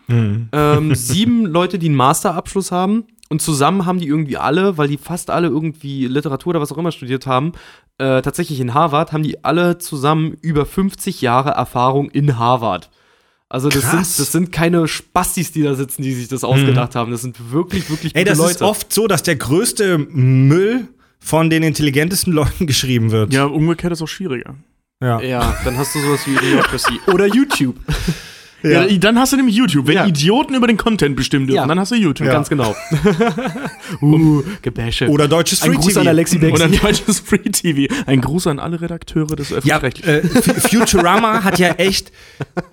ähm, 0.53 0.53
sieben 0.95 1.47
Leute, 1.47 1.79
die 1.79 1.87
einen 1.87 1.97
Masterabschluss 1.97 2.73
haben 2.73 3.07
und 3.33 3.41
zusammen 3.41 3.87
haben 3.87 3.99
die 3.99 4.09
irgendwie 4.09 4.37
alle, 4.37 4.77
weil 4.77 4.89
die 4.89 4.99
fast 4.99 5.31
alle 5.31 5.49
irgendwie 5.49 6.07
Literatur 6.07 6.51
oder 6.51 6.61
was 6.61 6.71
auch 6.71 6.77
immer 6.77 6.93
studiert 6.93 7.27
haben, 7.27 7.53
äh, 7.97 8.21
tatsächlich 8.21 8.61
in 8.61 8.75
Harvard, 8.75 9.13
haben 9.13 9.23
die 9.23 9.43
alle 9.43 9.79
zusammen 9.79 10.37
über 10.43 10.67
50 10.67 11.23
Jahre 11.23 11.53
Erfahrung 11.53 12.11
in 12.11 12.39
Harvard. 12.39 12.91
Also 13.53 13.69
das 13.69 13.83
sind, 13.83 13.91
Krass. 13.91 14.17
das 14.17 14.33
sind 14.33 14.51
keine 14.51 14.89
Spastis, 14.89 15.53
die 15.53 15.63
da 15.63 15.75
sitzen, 15.75 16.01
die 16.01 16.15
sich 16.15 16.27
das 16.27 16.43
ausgedacht 16.43 16.95
haben. 16.95 17.13
Das 17.13 17.21
sind 17.21 17.53
wirklich, 17.53 17.91
wirklich 17.91 18.15
Ey, 18.15 18.23
gute 18.23 18.31
das 18.31 18.39
Leute. 18.39 18.51
ist 18.53 18.63
oft 18.63 18.91
so, 18.91 19.07
dass 19.07 19.23
der 19.23 19.37
größte 19.37 19.99
Müll 19.99 20.89
von 21.21 21.51
den 21.51 21.63
intelligentesten 21.63 22.33
Leuten 22.33 22.67
geschrieben 22.67 23.11
wird. 23.11 23.31
Ja, 23.35 23.45
umgekehrt 23.45 23.93
ist 23.93 24.01
auch 24.01 24.09
schwieriger. 24.09 24.55
Ja. 25.03 25.21
ja, 25.21 25.55
dann 25.67 25.77
hast 25.77 25.95
du 25.95 26.01
sowas 26.01 26.21
wie 26.27 26.35
Idiocracy. 26.35 27.01
Oder 27.13 27.27
YouTube. 27.27 27.77
Ja. 28.63 28.87
dann 28.99 29.19
hast 29.19 29.33
du 29.33 29.37
nämlich 29.37 29.57
YouTube. 29.57 29.87
Wenn 29.87 29.95
Ja. 29.97 30.07
Idioten 30.07 30.55
über 30.55 30.67
den 30.67 30.77
Content 30.77 31.17
bestimmen 31.17 31.47
dürfen, 31.47 31.57
Ja. 31.57 31.67
dann 31.67 31.79
hast 31.79 31.93
du 31.93 31.97
YouTube. 31.97 32.27
Ganz 32.29 32.49
genau. 32.49 32.75
uh, 34.03 34.43
Gebäsche. 34.63 35.09
Oder 35.09 35.29
deutsches 35.29 35.63
Ein 35.63 35.71
Free 35.73 35.77
Gruß 35.77 35.87
TV. 35.89 36.01
an 36.01 36.09
Alexi 36.09 36.37
Oder 36.39 36.49
Bexi. 36.49 36.65
ein 36.65 36.73
deutsches 36.81 37.21
Free 37.21 37.39
TV. 37.39 37.93
Ein 38.07 38.21
Gruß 38.21 38.47
an 38.47 38.59
alle 38.59 38.81
Redakteure 38.81 39.37
des 39.37 39.51
Ja, 39.65 39.81
Öffentlich-Rechtlichen. 39.81 40.57
äh, 40.57 40.61
Futurama 40.61 41.45
hat 41.45 41.59
ja 41.59 41.73
echt, 41.75 42.13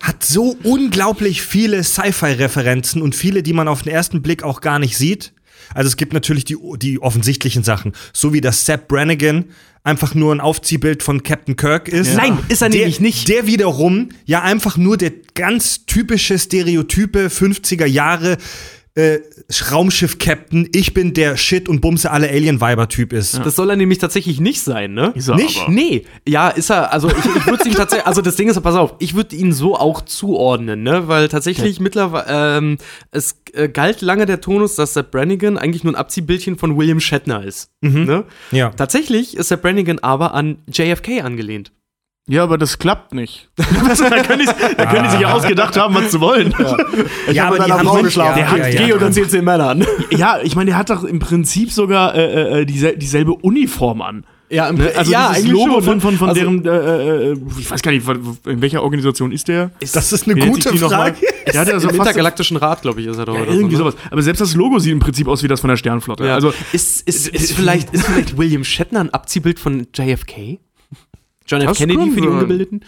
hat 0.02 0.24
so 0.24 0.56
unglaublich 0.62 1.42
viele 1.42 1.82
Sci-Fi-Referenzen 1.84 3.02
und 3.02 3.14
viele, 3.14 3.42
die 3.42 3.52
man 3.52 3.68
auf 3.68 3.82
den 3.82 3.92
ersten 3.92 4.22
Blick 4.22 4.42
auch 4.42 4.60
gar 4.60 4.78
nicht 4.78 4.96
sieht. 4.96 5.32
Also 5.74 5.86
es 5.88 5.96
gibt 5.96 6.12
natürlich 6.12 6.44
die, 6.44 6.56
die 6.78 7.00
offensichtlichen 7.00 7.62
Sachen, 7.62 7.92
so 8.12 8.32
wie 8.32 8.40
das 8.40 8.66
Sepp 8.66 8.88
Brannigan 8.88 9.44
einfach 9.82 10.14
nur 10.14 10.34
ein 10.34 10.40
Aufziehbild 10.40 11.02
von 11.02 11.22
Captain 11.22 11.56
Kirk 11.56 11.88
ist. 11.88 12.14
Nein, 12.14 12.38
ist 12.48 12.62
er 12.62 12.68
der, 12.68 12.80
nämlich 12.80 13.00
nicht. 13.00 13.28
Der 13.28 13.46
wiederum 13.46 14.10
ja 14.24 14.42
einfach 14.42 14.76
nur 14.76 14.96
der 14.96 15.12
ganz 15.34 15.86
typische 15.86 16.38
Stereotype 16.38 17.28
50er 17.28 17.86
Jahre 17.86 18.36
äh, 18.94 19.18
Raumschiff-Captain, 19.70 20.68
ich 20.74 20.94
bin 20.94 21.14
der 21.14 21.36
Shit 21.36 21.68
und 21.68 21.80
bumse 21.80 22.10
alle 22.10 22.28
Alien-Weiber-Typ 22.28 23.12
ist. 23.12 23.38
Das 23.44 23.56
soll 23.56 23.70
er 23.70 23.76
nämlich 23.76 23.98
tatsächlich 23.98 24.40
nicht 24.40 24.62
sein, 24.62 24.94
ne? 24.94 25.12
Ist 25.14 25.28
er 25.28 25.36
Nicht? 25.36 25.60
aber. 25.60 25.70
Nee, 25.70 26.04
ja, 26.26 26.48
ist 26.48 26.70
er, 26.70 26.92
also 26.92 27.08
ich, 27.08 27.36
ich 27.36 27.46
würde 27.46 27.68
ihm 27.68 27.74
tatsächlich, 27.74 28.06
also 28.06 28.20
das 28.20 28.36
Ding 28.36 28.48
ist, 28.48 28.60
pass 28.60 28.74
auf, 28.74 28.94
ich 28.98 29.14
würde 29.14 29.36
ihn 29.36 29.52
so 29.52 29.76
auch 29.76 30.00
zuordnen, 30.02 30.82
ne, 30.82 31.06
weil 31.08 31.28
tatsächlich 31.28 31.78
mittlerweile, 31.80 32.58
ähm, 32.58 32.78
es 33.12 33.36
äh, 33.52 33.68
galt 33.68 34.00
lange 34.00 34.26
der 34.26 34.40
Tonus, 34.40 34.74
dass 34.74 34.94
Sepp 34.94 35.12
Brannigan 35.12 35.56
eigentlich 35.56 35.84
nur 35.84 35.92
ein 35.92 35.96
Abziehbildchen 35.96 36.58
von 36.58 36.76
William 36.76 37.00
Shatner 37.00 37.44
ist, 37.44 37.70
ne? 37.80 38.24
Ja. 38.50 38.70
Tatsächlich 38.70 39.36
ist 39.36 39.48
Sepp 39.48 39.62
Brannigan 39.62 40.00
aber 40.00 40.34
an 40.34 40.58
JFK 40.68 41.22
angelehnt. 41.22 41.72
Ja, 42.28 42.44
aber 42.44 42.58
das 42.58 42.78
klappt 42.78 43.12
nicht. 43.12 43.48
da 43.56 43.64
können 44.22 44.40
die, 44.40 44.74
da 44.76 44.86
können 44.86 45.04
die 45.04 45.10
sich 45.10 45.20
ja 45.20 45.32
ausgedacht 45.32 45.76
haben, 45.76 45.94
was 45.94 46.12
sie 46.12 46.20
wollen. 46.20 46.54
Ja, 47.32 47.46
aber 47.48 47.58
mit 47.58 47.66
die 47.66 47.72
haben 47.72 47.86
Frau 47.86 47.94
nicht- 47.96 48.04
geschlafen. 48.04 48.38
ja, 48.38 48.44
Der 48.44 48.50
hat 48.50 48.58
ja, 48.74 48.80
G 48.82 48.88
ja. 48.88 48.94
und 48.94 49.02
dann 49.02 49.12
zählt 49.12 49.30
zehn 49.30 49.44
Männern. 49.44 49.84
Ja, 50.10 50.38
ich 50.42 50.54
meine, 50.54 50.70
der 50.70 50.78
hat 50.78 50.90
doch 50.90 51.02
im 51.04 51.18
Prinzip 51.18 51.72
sogar 51.72 52.14
äh, 52.14 52.60
äh, 52.60 52.66
diesel 52.66 52.96
dieselbe 52.96 53.32
Uniform 53.34 54.02
an. 54.02 54.24
Ja, 54.48 54.68
im, 54.68 54.76
Ne? 54.76 54.92
Also 54.96 55.10
ja, 55.12 55.28
dieses 55.30 55.44
eigentlich 55.44 55.52
Logo 55.52 55.80
schon, 55.82 55.82
von, 55.82 55.94
ne? 55.94 56.00
von, 56.00 56.16
von 56.18 56.28
Also- 56.28 56.40
deren, 56.40 56.64
äh, 56.66 57.30
äh, 57.32 57.36
ich 57.58 57.70
weiß 57.70 57.82
gar 57.82 57.90
nicht, 57.92 58.06
in 58.46 58.60
welcher 58.62 58.82
Organisation 58.82 59.32
ist 59.32 59.48
der? 59.48 59.70
Das 59.80 60.12
ist 60.12 60.26
eine 60.28 60.36
Wie 60.36 60.46
gute? 60.48 60.76
Frage. 60.76 61.16
Der 61.52 61.60
hat 61.60 61.68
ja 61.68 61.80
so 61.80 61.88
Im 61.88 61.96
fast 61.96 62.10
intergalaktischen 62.10 62.56
Rat, 62.58 62.82
glaube 62.82 63.00
ich, 63.00 63.06
ist 63.08 63.16
er 63.18 63.24
doch. 63.26 63.34
ja, 63.34 63.42
oder 63.42 63.52
irgendwie 63.52 63.76
so, 63.76 63.84
ne? 63.84 63.90
sowas. 63.92 64.02
Aber 64.10 64.22
selbst 64.22 64.40
das 64.40 64.54
Logo 64.54 64.78
sieht 64.78 64.92
im 64.92 64.98
Prinzip 65.00 65.26
aus 65.26 65.42
wie 65.42 65.48
das 65.48 65.60
von 65.60 65.68
der 65.68 65.76
Sternflotte. 65.76 66.26
Ja. 66.26 66.34
Also 66.34 66.52
ist, 66.72 67.00
ist, 67.08 67.28
ist, 67.28 67.52
vielleicht, 67.52 67.90
ist 67.94 68.04
vielleicht 68.06 68.36
William 68.38 68.62
Shatner 68.64 69.00
ein 69.00 69.10
Abziehbild 69.10 69.58
von 69.58 69.86
JFK? 69.94 70.58
John 71.50 71.60
F. 71.62 71.68
Das 71.68 71.78
Kennedy 71.78 72.10
für 72.10 72.20
die. 72.20 72.28
Ungebildeten? 72.28 72.84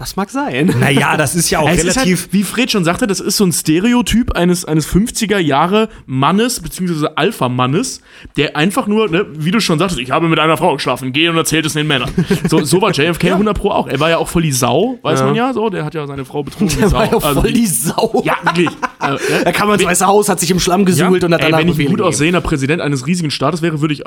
Das 0.00 0.14
mag 0.14 0.30
sein. 0.30 0.72
Naja, 0.78 1.16
das 1.16 1.34
ist 1.34 1.50
ja 1.50 1.58
auch 1.58 1.68
es 1.68 1.82
ist 1.82 1.96
relativ. 1.96 2.20
halt, 2.22 2.32
wie 2.32 2.44
Fred 2.44 2.70
schon 2.70 2.84
sagte, 2.84 3.08
das 3.08 3.18
ist 3.18 3.36
so 3.36 3.44
ein 3.44 3.50
Stereotyp 3.52 4.30
eines, 4.36 4.64
eines 4.64 4.88
50er 4.88 5.38
Jahre 5.38 5.88
Mannes, 6.06 6.60
beziehungsweise 6.60 7.16
Alpha-Mannes, 7.18 8.00
der 8.36 8.56
einfach 8.56 8.86
nur, 8.86 9.08
ne, 9.10 9.26
wie 9.32 9.50
du 9.50 9.58
schon 9.58 9.80
sagtest, 9.80 9.98
ich 10.00 10.12
habe 10.12 10.28
mit 10.28 10.38
einer 10.38 10.56
Frau 10.56 10.74
geschlafen, 10.74 11.12
geh 11.12 11.28
und 11.28 11.36
erzählt 11.36 11.66
es 11.66 11.72
den 11.72 11.88
Männern. 11.88 12.12
So, 12.48 12.62
so 12.62 12.80
war 12.80 12.92
JFK 12.92 13.32
100 13.32 13.58
Pro 13.58 13.70
auch. 13.72 13.88
Er 13.88 13.98
war 13.98 14.08
ja 14.08 14.18
auch 14.18 14.28
voll 14.28 14.42
die 14.42 14.52
Sau, 14.52 15.00
weiß 15.02 15.18
Ja. 15.18 15.26
man 15.26 15.34
ja 15.34 15.52
so, 15.52 15.68
der 15.68 15.84
hat 15.84 15.94
ja 15.96 16.06
seine 16.06 16.24
Frau 16.24 16.44
betrogen. 16.44 16.72
Der 16.78 16.88
Sau. 16.90 16.96
war 16.98 17.06
ja 17.06 17.12
Also 17.18 17.40
voll 17.40 17.52
die 17.52 17.66
Sau. 17.66 18.22
Ja, 18.24 18.36
wirklich. 18.44 18.68
Äh, 19.02 19.10
ne? 19.10 19.18
Er 19.46 19.52
kam 19.52 19.68
ins 19.72 19.84
Weiße 19.84 20.06
Haus, 20.06 20.28
hat 20.28 20.38
sich 20.38 20.52
im 20.52 20.60
Schlamm 20.60 20.84
gesuhlt 20.84 21.24
und 21.24 21.34
hat 21.34 21.40
Ey, 21.40 21.46
danach 21.50 21.58
wenn 21.58 21.68
ich 21.70 21.78
ein 21.80 21.86
gut 21.86 22.02
aussehender 22.02 22.40
Präsident 22.40 22.80
eines 22.82 23.04
riesigen 23.08 23.32
Staates 23.32 23.62
wäre, 23.62 23.80
würde 23.80 23.94
ich. 23.94 24.04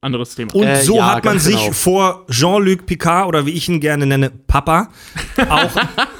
Anderes 0.00 0.34
Thema. 0.36 0.54
Und 0.54 0.64
Äh, 0.64 0.82
so 0.82 0.96
ja, 0.96 1.16
hat 1.16 1.24
man 1.24 1.38
sich 1.40 1.56
genau. 1.58 1.72
vor 1.72 2.26
Jean-Luc 2.30 2.86
Picard 2.86 3.26
oder 3.26 3.46
wie 3.46 3.50
ich 3.50 3.68
ihn 3.68 3.80
gerne 3.80 4.06
nenne, 4.06 4.30
Papa, 4.30 4.90
auch 5.48 5.72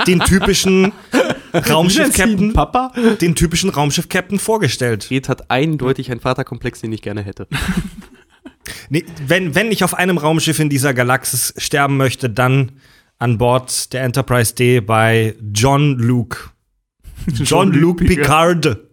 den 0.06 0.18
typischen 0.20 0.92
Raumschiff-Captain, 1.54 2.52
Papa? 2.52 2.92
den 3.20 3.36
typischen 3.36 3.70
Raumschiff-Captain 3.70 4.40
vorgestellt. 4.40 5.04
Fred 5.04 5.28
hat 5.28 5.50
eindeutig 5.50 6.10
einen 6.10 6.20
Vaterkomplex, 6.20 6.80
den 6.80 6.92
ich 6.92 7.02
gerne 7.02 7.22
hätte. 7.22 7.46
Nee, 8.90 9.04
wenn, 9.26 9.54
wenn 9.54 9.72
ich 9.72 9.82
auf 9.82 9.94
einem 9.94 10.18
Raumschiff 10.18 10.58
in 10.58 10.68
dieser 10.68 10.92
Galaxis 10.92 11.54
sterben 11.56 11.96
möchte, 11.96 12.28
dann 12.28 12.72
an 13.18 13.38
Bord 13.38 13.94
der 13.94 14.02
Enterprise 14.02 14.54
D 14.54 14.80
bei 14.80 15.34
John 15.54 15.98
Luke. 15.98 16.50
John 17.32 17.72
Luke 17.72 18.04
Picard. 18.04 18.60
Picard. 18.62 18.87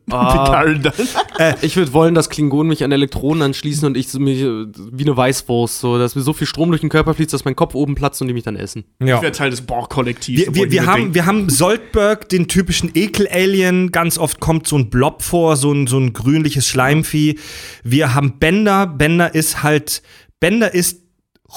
Ich 1.62 1.76
würde 1.76 1.94
wollen, 1.94 2.16
dass 2.16 2.30
Klingonen 2.30 2.68
mich 2.68 2.84
an 2.84 2.92
Elektronen 2.92 3.42
anschließen 3.42 3.86
und 3.88 3.98
ich 3.98 4.14
mich 4.14 4.42
äh, 4.42 4.66
wie 4.92 5.04
eine 5.04 5.18
Weißwurst, 5.18 5.80
so, 5.80 5.98
dass 5.98 6.16
mir 6.16 6.22
so 6.22 6.34
viel 6.34 6.48
Strom 6.48 6.70
durch 6.70 6.82
den 6.82 6.90
Körper 6.90 7.14
fließt, 7.14 7.34
dass 7.34 7.46
mein 7.46 7.56
Kopf 7.56 7.76
oben 7.76 7.96
platzt 7.96 8.22
und 8.22 8.28
die 8.28 8.34
mich 8.34 8.44
dann 8.44 8.56
essen. 8.56 8.86
Ja. 9.00 9.16
Ich 9.16 9.22
wäre 9.22 9.32
Teil 9.32 9.50
des 9.50 9.62
Borg-Kollektivs. 9.62 10.46
Wir, 10.46 10.56
wir, 10.56 10.72
wir, 10.72 10.86
haben, 10.86 11.14
wir 11.14 11.26
haben 11.26 11.50
Soldberg, 11.50 12.30
den 12.30 12.48
typischen 12.48 12.92
Ekel-Alien. 12.94 13.92
Ganz 13.92 14.18
oft 14.18 14.40
kommt 14.40 14.68
so 14.68 14.78
ein 14.78 14.90
Blob 14.90 15.22
vor, 15.22 15.58
so 15.58 15.72
ein, 15.72 15.88
so 15.88 15.98
ein 15.98 16.14
grünliches 16.14 16.68
Schleimvieh. 16.68 17.40
Wir 17.84 18.14
haben 18.14 18.40
Bender. 18.40 18.88
Bender 18.88 19.34
ist 19.34 19.64
halt, 19.64 20.02
Bender 20.40 20.74
ist 20.74 21.02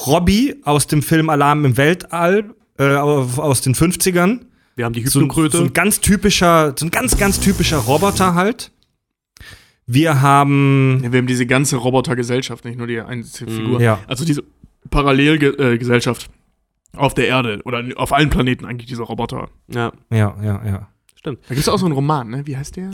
Robbie 0.06 0.56
aus 0.64 0.86
dem 0.86 1.02
Film 1.02 1.30
Alarm 1.30 1.64
im 1.64 1.76
Weltall, 1.76 2.54
äh, 2.78 2.94
aus 2.94 3.60
den 3.60 3.74
50ern. 3.74 4.40
Wir 4.78 4.84
haben 4.84 4.92
die 4.92 5.04
So, 5.06 5.18
ein- 5.18 5.22
Hypnokröte. 5.24 5.56
so 5.58 5.64
ein 5.64 5.72
ganz 5.72 6.00
typischer, 6.00 6.72
so 6.78 6.86
ein 6.86 6.90
ganz, 6.92 7.16
ganz 7.18 7.40
typischer 7.40 7.78
Roboter 7.78 8.34
halt. 8.34 8.70
Wir 9.86 10.20
haben, 10.22 11.00
Ja, 11.02 11.12
wir 11.12 11.18
haben 11.18 11.26
diese 11.26 11.46
ganze 11.46 11.76
Robotergesellschaft, 11.76 12.64
nicht 12.64 12.78
nur 12.78 12.86
die 12.86 13.00
einzige 13.00 13.50
Figur. 13.50 13.80
Ja. 13.80 13.98
Also 14.06 14.24
diese 14.24 14.44
Parallelgesellschaft 14.90 16.30
auf 16.96 17.14
der 17.14 17.26
Erde 17.28 17.60
oder 17.64 17.82
auf 17.96 18.12
allen 18.12 18.30
Planeten 18.30 18.64
eigentlich, 18.64 18.86
diese 18.88 19.02
Roboter. 19.02 19.48
ja, 19.68 19.92
ja, 20.10 20.36
ja, 20.42 20.64
ja. 20.64 20.88
stimmt. 21.16 21.40
Da 21.48 21.48
gibt 21.54 21.60
es 21.60 21.68
auch 21.68 21.78
so 21.78 21.86
einen 21.86 21.94
Roman, 21.94 22.28
ne? 22.30 22.46
Wie 22.46 22.56
heißt 22.56 22.76
der? 22.76 22.90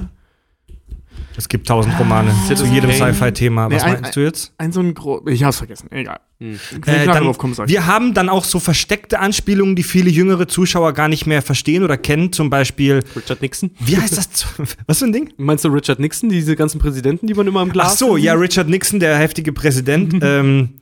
Es 1.36 1.48
gibt 1.48 1.66
tausend 1.66 1.98
Romane 1.98 2.30
zu 2.30 2.54
Citizen 2.56 2.72
jedem. 2.74 2.90
Sci-Fi-Thema. 2.92 3.70
Was 3.70 3.82
Nee, 3.82 3.90
ein- 3.90 4.00
meinst 4.02 4.16
du 4.16 4.20
jetzt? 4.20 4.52
Ein 4.56 4.70
so 4.72 4.80
ein 4.80 4.94
gro 4.94 5.20
Ich 5.26 5.42
hab's 5.42 5.58
vergessen, 5.58 5.90
egal. 5.90 6.20
Hm. 6.38 6.58
Äh, 6.86 7.06
dann, 7.06 7.24
wir 7.68 7.86
haben 7.86 8.14
dann 8.14 8.28
auch 8.28 8.44
so 8.44 8.60
versteckte 8.60 9.18
Anspielungen, 9.18 9.74
die 9.76 9.82
viele 9.82 10.10
jüngere 10.10 10.46
Zuschauer 10.46 10.92
gar 10.92 11.08
nicht 11.08 11.26
mehr 11.26 11.42
verstehen 11.42 11.82
oder 11.82 11.96
kennen. 11.96 12.32
Zum 12.32 12.50
Beispiel, 12.50 13.00
Richard 13.16 13.42
Nixon? 13.42 13.70
wie 13.80 13.96
heißt 13.96 14.16
das? 14.16 14.46
Was 14.86 14.98
für 15.00 15.06
ein 15.06 15.12
Ding? 15.12 15.32
Meinst 15.36 15.64
du 15.64 15.68
Richard 15.70 15.98
Nixon, 15.98 16.28
diese 16.28 16.54
ganzen 16.54 16.78
Präsidenten, 16.80 17.26
die 17.26 17.34
man 17.34 17.46
immer 17.46 17.62
im 17.62 17.70
Ach 17.70 17.72
Glas 17.72 17.98
so, 17.98 18.16
sieht? 18.16 18.24
ja, 18.26 18.34
Richard 18.34 18.68
Nixon, 18.68 19.00
der 19.00 19.16
heftige 19.18 19.52
Präsident. 19.52 20.14
ähm, 20.22 20.80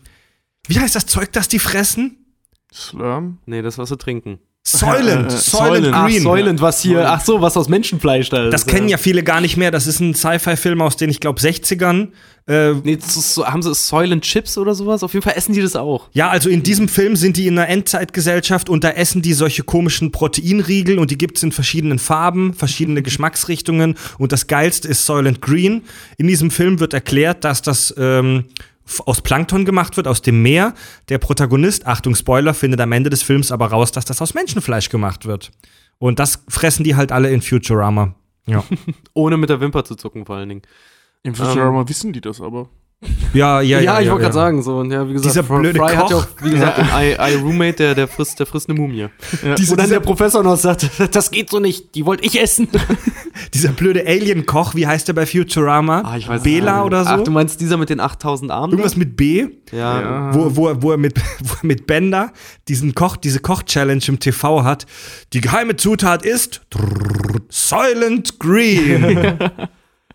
wie 0.69 0.79
heißt 0.79 0.95
das 0.95 1.07
Zeug, 1.07 1.33
das 1.33 1.49
die 1.49 1.59
fressen? 1.59 2.17
Slurm? 2.73 3.39
Nee, 3.47 3.63
das 3.63 3.79
was 3.79 3.89
sie 3.91 3.97
trinken. 3.97 4.39
Soylent, 4.65 5.27
Äh, 5.33 5.37
Soylent 5.37 5.43
Soylent. 5.87 5.95
Ach, 5.95 6.07
Green. 6.07 6.23
Soylent, 6.23 6.61
was 6.61 6.81
hier, 6.83 7.11
ach 7.11 7.21
so, 7.25 7.41
was 7.41 7.57
aus 7.57 7.69
Menschenfleisch 7.69 8.29
da 8.31 8.45
ist. 8.45 8.53
Das 8.53 8.65
kennen 8.67 8.89
ja 8.89 8.97
viele 8.97 9.25
gar 9.25 9.41
nicht 9.41 9.57
mehr. 9.57 9.73
Das 9.73 9.89
ist 9.89 9.99
ein 9.99 10.15
Sci-Fi-Film 10.15 10.81
aus 10.81 10.97
den, 10.97 11.11
ich 11.11 11.19
glaube, 11.19 11.41
60ern. 11.41 12.09
Äh, 12.47 12.73
Nee, 12.85 12.97
das 12.97 13.17
ist 13.17 13.35
so, 13.35 13.45
haben 13.45 13.61
sie 13.63 13.75
Soylent 13.75 14.23
Chips 14.23 14.57
oder 14.59 14.75
sowas? 14.77 15.03
Auf 15.03 15.15
jeden 15.15 15.25
Fall 15.25 15.35
essen 15.37 15.53
die 15.53 15.61
das 15.63 15.75
auch. 15.75 16.09
ja, 16.13 16.29
also 16.31 16.49
in 16.49 16.63
diesem 16.63 16.89
Film 16.89 17.17
sind 17.17 17.37
die 17.37 17.49
in 17.49 17.59
einer 17.59 17.69
Endzeitgesellschaft 17.69 18.69
und 18.69 18.85
da 18.85 18.91
essen 18.91 19.21
die 19.21 19.33
solche 19.33 19.65
komischen 19.65 20.13
Proteinriegel 20.13 20.99
und 21.01 21.11
die 21.11 21.19
gibt's 21.19 21.43
in 21.43 21.51
verschiedenen 21.51 21.99
Farben, 21.99 22.55
verschiedene 22.55 23.03
Geschmacksrichtungen 23.03 23.97
und 24.19 24.31
das 24.33 24.47
geilste 24.47 24.87
ist 24.89 25.05
Soylent 25.07 25.41
Green. 25.41 25.83
In 26.19 26.29
diesem 26.29 26.51
Film 26.53 26.79
wird 26.79 26.95
erklärt, 26.95 27.43
dass 27.45 27.63
das 27.63 27.93
ähm, 27.99 28.45
aus 29.07 29.21
Plankton 29.21 29.65
gemacht 29.65 29.97
wird, 29.97 30.09
aus 30.09 30.23
dem 30.23 30.43
Meer. 30.43 30.75
Der 31.09 31.19
Protagonist, 31.19 31.87
Achtung 31.87 32.15
Spoiler, 32.15 32.55
findet 32.55 32.81
am 32.81 32.93
Ende 32.93 33.11
des 33.11 33.23
Films 33.23 33.53
aber 33.53 33.67
raus, 33.67 33.93
dass 33.93 34.05
das 34.05 34.21
aus 34.21 34.35
Menschenfleisch 34.35 34.89
gemacht 34.89 35.27
wird. 35.27 35.51
Und 35.99 36.19
das 36.19 36.43
fressen 36.49 36.85
die 36.85 36.97
halt 36.97 37.13
alle 37.13 37.31
in 37.31 37.43
Futurama. 37.43 38.15
Ja, 38.47 38.65
Ohne 39.15 39.37
mit 39.37 39.51
der 39.51 39.61
Wimper 39.61 39.85
zu 39.85 39.95
zucken, 39.95 40.27
vor 40.27 40.37
allen 40.37 40.49
Dingen. 40.49 40.63
Im 41.23 41.35
Futurama 41.35 41.89
wissen 41.89 42.13
die 42.13 42.21
das 42.21 42.41
aber. 42.41 42.69
Ja, 43.35 43.61
ja. 43.61 43.81
Ja, 43.81 43.99
ich 44.01 44.07
ja, 44.07 44.13
wollte 44.13 44.25
ja. 44.25 44.29
gerade 44.29 44.33
sagen, 44.35 44.63
so, 44.63 44.77
und 44.79 44.91
ja, 44.91 45.09
wie 45.09 45.13
gesagt, 45.15 45.35
Dieser 45.35 45.43
blöde 45.43 45.79
Fry 45.79 45.95
hat 45.95 46.11
ja 46.11 46.17
Koch. 46.17 46.25
auch, 46.27 46.45
wie 46.45 46.51
gesagt, 46.51 46.79
im 46.79 46.85
I, 46.87 47.13
I 47.13 47.35
Roommate, 47.37 47.73
der, 47.77 47.95
der 47.95 48.09
frisst, 48.09 48.39
der 48.39 48.47
frisst 48.47 48.69
eine 48.69 48.79
Mumie. 48.79 49.07
Diese- 49.59 49.73
Wo 49.73 49.77
dann 49.77 49.87
dieser- 49.87 49.99
der 49.99 50.07
Professor 50.07 50.43
noch 50.43 50.57
sagt, 50.57 50.89
das 51.13 51.31
geht 51.31 51.51
so 51.51 51.59
nicht, 51.61 51.95
die 51.95 52.07
wollte 52.07 52.25
ich 52.25 52.41
essen. 52.41 52.69
Dieser 53.55 53.71
blöde 53.71 54.07
Alien-Koch, 54.07 54.75
wie 54.75 54.87
heißt 54.87 55.09
der 55.09 55.15
bei 55.15 55.25
Futurama? 55.27 56.03
Ah, 56.05 56.17
ich 56.19 56.29
weiß 56.29 56.43
Bela 56.43 56.77
nicht. 56.79 56.85
oder 56.87 57.05
so? 57.05 57.11
Ach, 57.11 57.21
du 57.25 57.31
meinst 57.31 57.61
dieser 57.63 57.79
mit 57.79 57.89
den 57.89 57.99
8000 57.99 58.51
Armen? 58.51 58.73
Irgendwas 58.73 58.95
mit 58.97 59.17
B, 59.17 59.47
Ja. 59.73 60.01
Ja. 60.01 60.35
wo, 60.35 60.55
wo, 60.55 60.69
er- 60.69 60.83
wo, 60.83 60.91
er 60.93 60.99
mit, 60.99 61.19
wo 61.41 61.55
er 61.63 61.67
mit 61.67 61.87
Bender 61.87 62.33
diesen 62.69 62.95
Koch, 62.95 63.17
diese 63.17 63.41
Koch-Challenge 63.41 64.03
im 64.07 64.21
TV 64.21 64.63
hat. 64.65 64.87
Die 65.33 65.41
geheime 65.41 65.77
Zutat 65.77 66.25
ist 66.27 66.61
Soylent 67.49 68.39
Green. 68.39 69.39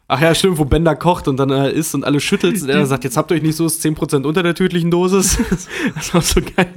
Ach 0.09 0.21
ja, 0.21 0.33
stimmt, 0.33 0.57
wo 0.57 0.63
Bender 0.63 0.95
kocht 0.95 1.27
und 1.27 1.35
dann 1.37 1.49
äh, 1.49 1.69
isst 1.69 1.93
und 1.93 2.05
alle 2.05 2.21
schüttelt 2.21 2.61
und 2.61 2.69
er 2.69 2.85
sagt, 2.85 3.03
jetzt 3.03 3.17
habt 3.17 3.29
ihr 3.29 3.35
euch 3.35 3.41
nicht 3.43 3.57
so, 3.57 3.65
ist 3.65 3.83
10% 3.85 4.23
unter 4.23 4.41
der 4.41 4.55
tödlichen 4.55 4.89
Dosis. 4.89 5.37
Das 5.95 6.13
war 6.13 6.21
so 6.21 6.39
geil. 6.55 6.67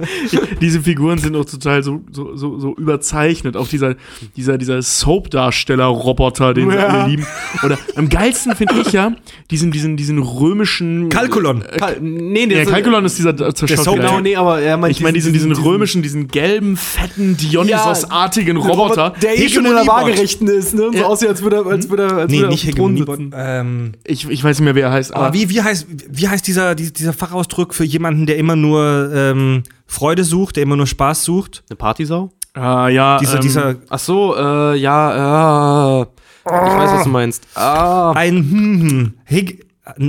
Diese 0.59 0.81
Figuren 0.81 1.17
sind 1.17 1.35
auch 1.37 1.45
total 1.45 1.81
so, 1.83 2.01
so, 2.11 2.35
so, 2.35 2.59
so 2.59 2.75
überzeichnet. 2.75 3.55
Auch 3.55 3.67
dieser, 3.69 3.95
dieser, 4.35 4.57
dieser 4.57 4.81
Soap-Darsteller-Roboter, 4.81 6.53
den 6.53 6.69
sie 6.71 6.75
Ja. 6.75 6.87
alle 6.87 7.09
lieben. 7.09 7.25
Oder 7.63 7.77
am 7.95 8.09
geilsten 8.09 8.55
finde 8.55 8.75
ich 8.81 8.91
ja 8.91 9.13
diesen, 9.49 9.71
diesen, 9.71 9.95
diesen 9.97 10.19
römischen. 10.19 11.09
Kalkulon. 11.09 11.63
Kal 11.77 11.97
nee, 12.01 12.45
Ja, 12.47 12.61
ist- 12.61 12.69
Kalkulon 12.69 13.05
ist 13.05 13.17
dieser 13.17 13.33
der 13.33 13.51
Soap- 13.55 13.95
Genau, 13.95 14.19
nee, 14.19 14.35
aber 14.35 14.59
er 14.61 14.77
meint 14.77 14.91
Ich 14.91 15.01
meine 15.01 15.13
diesen, 15.13 15.33
diesen, 15.33 15.51
römischen, 15.53 16.01
diesen 16.01 16.27
gelben, 16.27 16.75
fetten, 16.77 17.37
Dionysos-artigen 17.37 18.55
diesen 18.57 18.69
Roboter. 18.71 19.13
der 19.21 19.37
eh 19.39 19.47
schon 19.49 19.65
in 19.65 19.73
der. 19.73 19.87
Waagerechten 19.87 20.47
ist, 20.47 20.73
ne? 20.73 20.89
So 20.91 20.97
Ja. 20.97 21.05
aussieht, 21.05 21.29
als 21.29 21.41
würde 21.41 21.57
er, 21.57 21.65
als 21.65 21.89
würde 21.89 22.03
er, 22.03 22.17
als 22.17 22.31
nee, 22.31 22.37
würde 22.37 22.47
er 22.47 22.51
nicht 22.51 22.65
Hegemoniebot. 22.65 23.20
Sitzen. 23.25 23.33
Ähm, 23.37 23.91
Ich, 24.05 24.27
ich 24.29 24.43
weiß 24.43 24.59
nicht 24.59 24.65
mehr, 24.65 24.75
wer 24.75 24.87
er 24.87 24.91
heißt. 24.93 25.13
aber 25.15 25.33
wie, 25.33 25.49
wie 25.49 25.61
heißt, 25.61 25.87
wie 26.09 26.27
heißt 26.27 26.45
dieser, 26.47 26.75
die- 26.75 26.91
dieser 26.93 27.13
Fachausdruck 27.13 27.73
für 27.73 27.83
jemanden, 27.83 28.25
der 28.25 28.37
immer 28.37 28.55
nur 28.55 29.11
ähm, 29.13 29.63
Freude 29.87 30.23
sucht, 30.23 30.55
der 30.55 30.63
immer 30.63 30.75
nur 30.77 30.87
Spaß 30.87 31.23
sucht? 31.23 31.63
Eine 31.69 31.77
Partysau? 31.77 32.31
Ah, 32.53 32.87
ja. 32.89 33.17
Dieser, 33.19 33.35
ähm, 33.35 33.41
dieser 33.41 33.75
Ach 33.89 33.99
so, 33.99 34.35
äh, 34.35 34.75
ja, 34.77 36.01
äh, 36.01 36.05
ich 36.43 36.51
weiß, 36.51 36.91
was 36.93 37.03
du 37.03 37.09
meinst. 37.09 37.47
Ah, 37.55 38.11
ein 38.13 38.37
hm, 38.37 38.81
hm, 38.89 39.13
Hege 39.25 39.57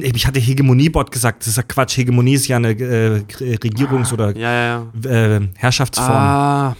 ich 0.00 0.26
hatte 0.26 0.38
Hegemoniebot 0.38 1.10
gesagt, 1.10 1.40
das 1.42 1.48
ist 1.48 1.56
ja 1.56 1.62
Quatsch. 1.62 1.96
Hegemonie 1.96 2.34
ist 2.34 2.46
ja 2.46 2.56
eine 2.56 2.70
äh, 2.70 3.22
Regierungs- 3.40 4.12
oder 4.12 4.36
ja, 4.36 4.52
ja, 4.52 4.86
ja. 5.04 5.10
äh, 5.36 5.40
Herrschaftsform. 5.56 6.10
Ah, 6.10 6.76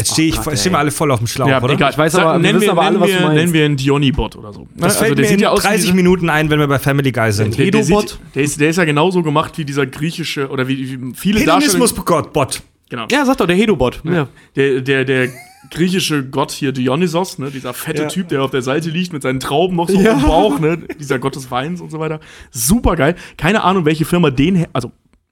Jetzt 0.00 0.12
stehe 0.12 0.28
ich, 0.28 0.36
Gott, 0.42 0.58
stehen 0.58 0.72
wir 0.72 0.78
alle 0.78 0.90
voll 0.90 1.10
auf 1.10 1.18
dem 1.18 1.26
Schlauch, 1.26 1.48
Ja, 1.48 1.62
oder? 1.62 1.74
egal. 1.74 1.90
Ich 1.92 1.98
weiß 1.98 2.14
aber- 2.16 2.32
wir 2.34 2.38
nennen 2.40 2.56
wissen 2.56 2.66
wir, 2.66 2.72
aber 2.72 2.82
alle, 2.82 2.90
nennen 2.98 3.02
was 3.02 3.08
wir, 3.10 3.16
du 3.18 3.22
meinst. 3.24 3.36
nennen 3.36 3.52
wir 3.52 3.64
einen 3.64 3.76
Dionybot 3.76 4.36
oder 4.36 4.52
so. 4.52 4.66
Das 4.74 4.84
Also 4.84 4.98
fällt 5.04 5.18
der 5.18 5.24
mir 5.24 5.28
sieht 5.28 5.36
in 5.38 5.42
ja 5.42 5.50
aus 5.50 5.60
wie 5.62 5.66
30 5.68 5.82
dieser- 5.82 5.94
Minuten 5.94 6.28
ein, 6.30 6.50
wenn 6.50 6.58
wir 6.58 6.66
bei 6.68 6.78
Family 6.78 7.12
Guy 7.12 7.32
sind. 7.32 7.56
Der, 7.58 7.70
der, 7.70 7.80
Hedobot? 7.82 8.08
sieht, 8.10 8.18
der, 8.34 8.42
ist, 8.42 8.60
der 8.60 8.70
ist 8.70 8.76
ja 8.76 8.84
genauso 8.84 9.22
gemacht 9.22 9.56
wie 9.58 9.64
dieser 9.64 9.86
griechische 9.86 10.48
oder 10.48 10.66
wie, 10.68 10.78
wie 11.00 11.14
viele 11.14 11.40
Hedonismus 11.40 11.94
Darsteller. 11.94 12.22
Gott, 12.22 12.32
Bot. 12.32 12.62
Genau. 12.88 13.06
ja, 13.10 13.24
sag 13.24 13.36
doch, 13.38 13.46
der 13.46 13.54
Hedobot. 13.56 14.00
Ja. 14.04 14.26
Der, 14.56 14.80
der, 14.80 15.04
der 15.04 15.28
griechische 15.70 16.24
Gott 16.24 16.50
hier, 16.50 16.72
Dionysos, 16.72 17.38
ne, 17.38 17.50
dieser 17.50 17.72
fette 17.74 18.02
Ja. 18.02 18.08
Typ, 18.08 18.28
der 18.28 18.42
auf 18.42 18.50
der 18.50 18.62
Seite 18.62 18.90
liegt 18.90 19.12
mit 19.12 19.22
seinen 19.22 19.38
Trauben 19.40 19.76
noch 19.76 19.88
so 19.88 20.00
Ja. 20.00 20.12
im 20.14 20.22
Bauch, 20.22 20.58
ne, 20.58 20.78
dieser 20.98 21.18
Gott 21.18 21.36
des 21.36 21.50
Weins 21.50 21.80
und 21.80 21.90
so 21.90 22.00
weiter. 22.00 22.18
Super 22.50 22.96
geil. 22.96 23.14
Keine 23.36 23.62
Ahnung, 23.62 23.84
welche 23.84 24.04
Firma 24.04 24.30
den, 24.30 24.66
also 24.72 24.90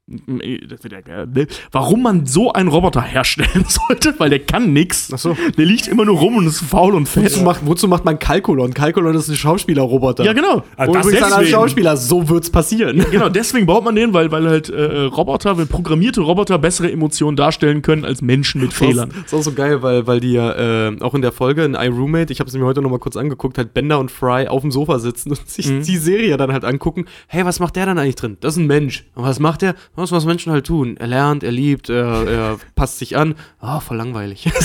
ne? 0.09 1.47
warum 1.73 2.03
man 2.03 2.27
so 2.27 2.53
einen 2.53 2.69
Roboter 2.69 3.03
herstellen 3.03 3.65
sollte, 3.69 4.15
weil 4.19 4.31
der 4.31 4.41
kann 4.41 4.73
nix. 4.73 5.11
Ach 5.13 5.19
so. 5.19 5.37
Der 5.57 5.67
liegt 5.67 5.87
immer 5.89 6.05
nur 6.05 6.19
rum 6.19 6.37
und 6.37 6.47
ist 6.47 6.61
faul 6.61 6.95
und 6.95 7.09
fett. 7.09 7.25
Wozu, 7.27 7.43
macht, 7.43 7.61
wozu 7.67 7.89
macht 7.89 8.05
man 8.05 8.19
Kalkulon? 8.19 8.75
Kalkulon 8.75 9.15
ist 9.15 9.29
ein 9.29 9.37
Schauspielerroboter. 9.37 10.25
Ja, 10.25 10.33
genau. 10.33 10.63
Also 10.77 10.93
Und 10.93 10.97
das 10.99 11.07
übrigens 11.07 11.29
deswegen. 11.29 11.51
Schauspieler, 11.51 11.97
so 11.97 12.29
wird's 12.29 12.51
passieren. 12.51 13.05
Genau, 13.11 13.29
deswegen 13.29 13.67
baut 13.67 13.85
man 13.85 13.95
den, 13.95 14.13
weil, 14.13 14.31
weil 14.31 14.49
halt 14.49 14.69
äh, 14.71 15.03
Roboter, 15.03 15.57
weil 15.59 15.67
programmierte 15.67 16.21
Roboter 16.21 16.59
bessere 16.59 16.91
Emotionen 16.91 17.37
darstellen 17.37 17.83
können 17.83 18.05
als 18.05 18.23
Menschen 18.23 18.61
mit 18.61 18.73
Fehlern. 18.73 19.11
Das 19.11 19.33
ist 19.33 19.35
auch 19.35 19.43
so 19.43 19.53
geil, 19.53 19.83
weil, 19.83 20.07
weil 20.07 20.21
die 20.21 20.33
ja 20.33 20.89
äh, 20.89 20.97
auch 21.01 21.15
in 21.15 21.23
der 21.23 21.33
Folge 21.33 21.65
in 21.65 21.75
iRoommate, 21.75 22.33
ich 22.33 22.41
habe 22.41 22.49
es 22.49 22.55
mir 22.57 22.65
heute 22.65 22.83
noch 22.83 22.91
mal 22.91 22.99
kurz 22.99 23.17
angeguckt, 23.17 23.59
halt 23.59 23.75
Bender 23.75 23.99
und 23.99 24.11
Fry 24.11 24.49
auf 24.49 24.63
dem 24.63 24.71
Sofa 24.71 24.99
sitzen 24.99 25.31
und 25.31 25.49
sich 25.49 25.69
Mhm. 25.69 25.83
die 25.83 25.97
Serie 25.99 26.37
dann 26.37 26.53
halt 26.53 26.65
angucken. 26.65 27.05
Hey, 27.27 27.45
was 27.45 27.61
macht 27.61 27.77
der 27.77 27.87
dann 27.87 27.99
eigentlich 27.99 28.15
drin? 28.15 28.37
Das 28.41 28.55
ist 28.55 28.59
ein 28.59 28.67
Mensch. 28.67 29.05
Und 29.15 29.25
was 29.25 29.39
macht 29.41 29.63
der? 29.63 29.75
Das, 29.99 30.13
was 30.13 30.25
Menschen 30.25 30.53
halt 30.53 30.67
tun. 30.67 30.97
Er 30.97 31.07
lernt, 31.09 31.43
er 31.43 31.51
liebt, 31.53 31.89
er, 31.91 32.27
er 32.29 32.59
passt 32.75 32.99
sich 32.99 33.17
an. 33.17 33.35
Ah, 33.61 33.81
voll 33.81 33.97
langweilig. 33.97 34.49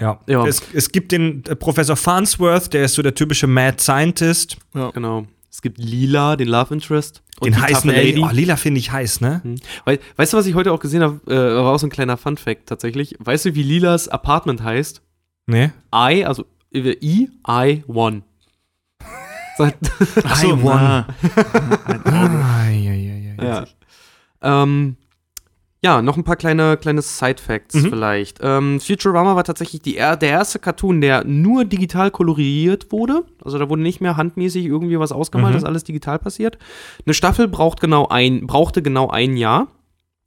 Ja. 0.00 0.18
Ja. 0.26 0.44
Es, 0.44 0.60
es 0.72 0.90
gibt 0.90 1.12
den 1.12 1.44
äh, 1.46 1.54
Professor 1.54 1.94
Farnsworth, 1.96 2.72
der 2.72 2.84
ist 2.86 2.94
so 2.94 3.02
der 3.02 3.14
typische 3.14 3.46
Mad 3.46 3.80
Scientist. 3.80 4.56
genau. 4.92 5.26
Es 5.48 5.62
gibt 5.62 5.78
Lila, 5.78 6.34
den 6.34 6.48
Love 6.48 6.74
Interest. 6.74 7.22
Und 7.38 7.46
Den 7.46 7.54
die 7.54 7.60
heißen 7.62 7.88
Lady. 7.88 8.18
Oh, 8.20 8.28
Lila 8.32 8.56
finde 8.56 8.80
ich 8.80 8.90
heiß, 8.90 9.20
ne? 9.20 9.40
Wei- 9.84 10.00
weißt 10.16 10.32
du, 10.32 10.36
was 10.36 10.46
ich 10.46 10.54
heute 10.56 10.72
auch 10.72 10.80
gesehen 10.80 11.00
habe? 11.02 11.20
Äh, 11.32 11.36
war 11.62 11.72
auch 11.72 11.78
so 11.78 11.86
ein 11.86 11.90
kleiner 11.90 12.16
Fun-Fact 12.16 12.66
tatsächlich. 12.66 13.14
Weißt 13.20 13.44
du, 13.44 13.54
wie 13.54 13.62
Lilas 13.62 14.08
Apartment 14.08 14.64
heißt? 14.64 15.00
Nee. 15.46 15.70
I, 15.94 16.24
also 16.24 16.44
äh, 16.72 16.96
I, 17.00 17.30
I, 17.48 17.84
One. 17.86 18.22
Seit- 19.56 19.76
Ach 20.24 20.36
so, 20.36 20.48
I 20.56 20.62
won. 20.62 20.72
ah. 20.72 21.06
Ja, 22.70 22.92
ja, 22.92 22.92
ja. 22.92 23.44
ja. 23.44 23.64
Ähm, 24.62 24.96
ja, 25.82 26.00
noch 26.00 26.16
ein 26.16 26.24
paar 26.24 26.36
kleine, 26.36 26.76
kleine 26.78 27.02
Side-Facts 27.02 27.74
Mhm. 27.74 27.90
vielleicht. 27.90 28.38
Ähm, 28.42 28.80
Futurama 28.80 29.36
war 29.36 29.44
tatsächlich 29.44 29.82
die, 29.82 29.96
er- 29.96 30.16
der 30.16 30.30
erste 30.30 30.58
Cartoon, 30.58 31.00
der 31.02 31.24
nur 31.24 31.64
digital 31.66 32.10
koloriert 32.10 32.90
wurde. 32.90 33.24
Also 33.44 33.58
da 33.58 33.68
wurde 33.68 33.82
nicht 33.82 34.00
mehr 34.00 34.16
handmäßig 34.16 34.64
irgendwie 34.64 34.98
was 34.98 35.12
ausgemalt, 35.12 35.50
Mhm. 35.50 35.54
das 35.56 35.62
ist 35.62 35.68
alles 35.68 35.84
digital 35.84 36.18
passiert. 36.18 36.58
Eine 37.04 37.12
Staffel 37.14 37.48
braucht 37.48 37.80
genau 37.80 38.08
ein, 38.08 38.46
brauchte 38.46 38.80
genau 38.80 39.08
ein 39.10 39.36
Jahr, 39.36 39.68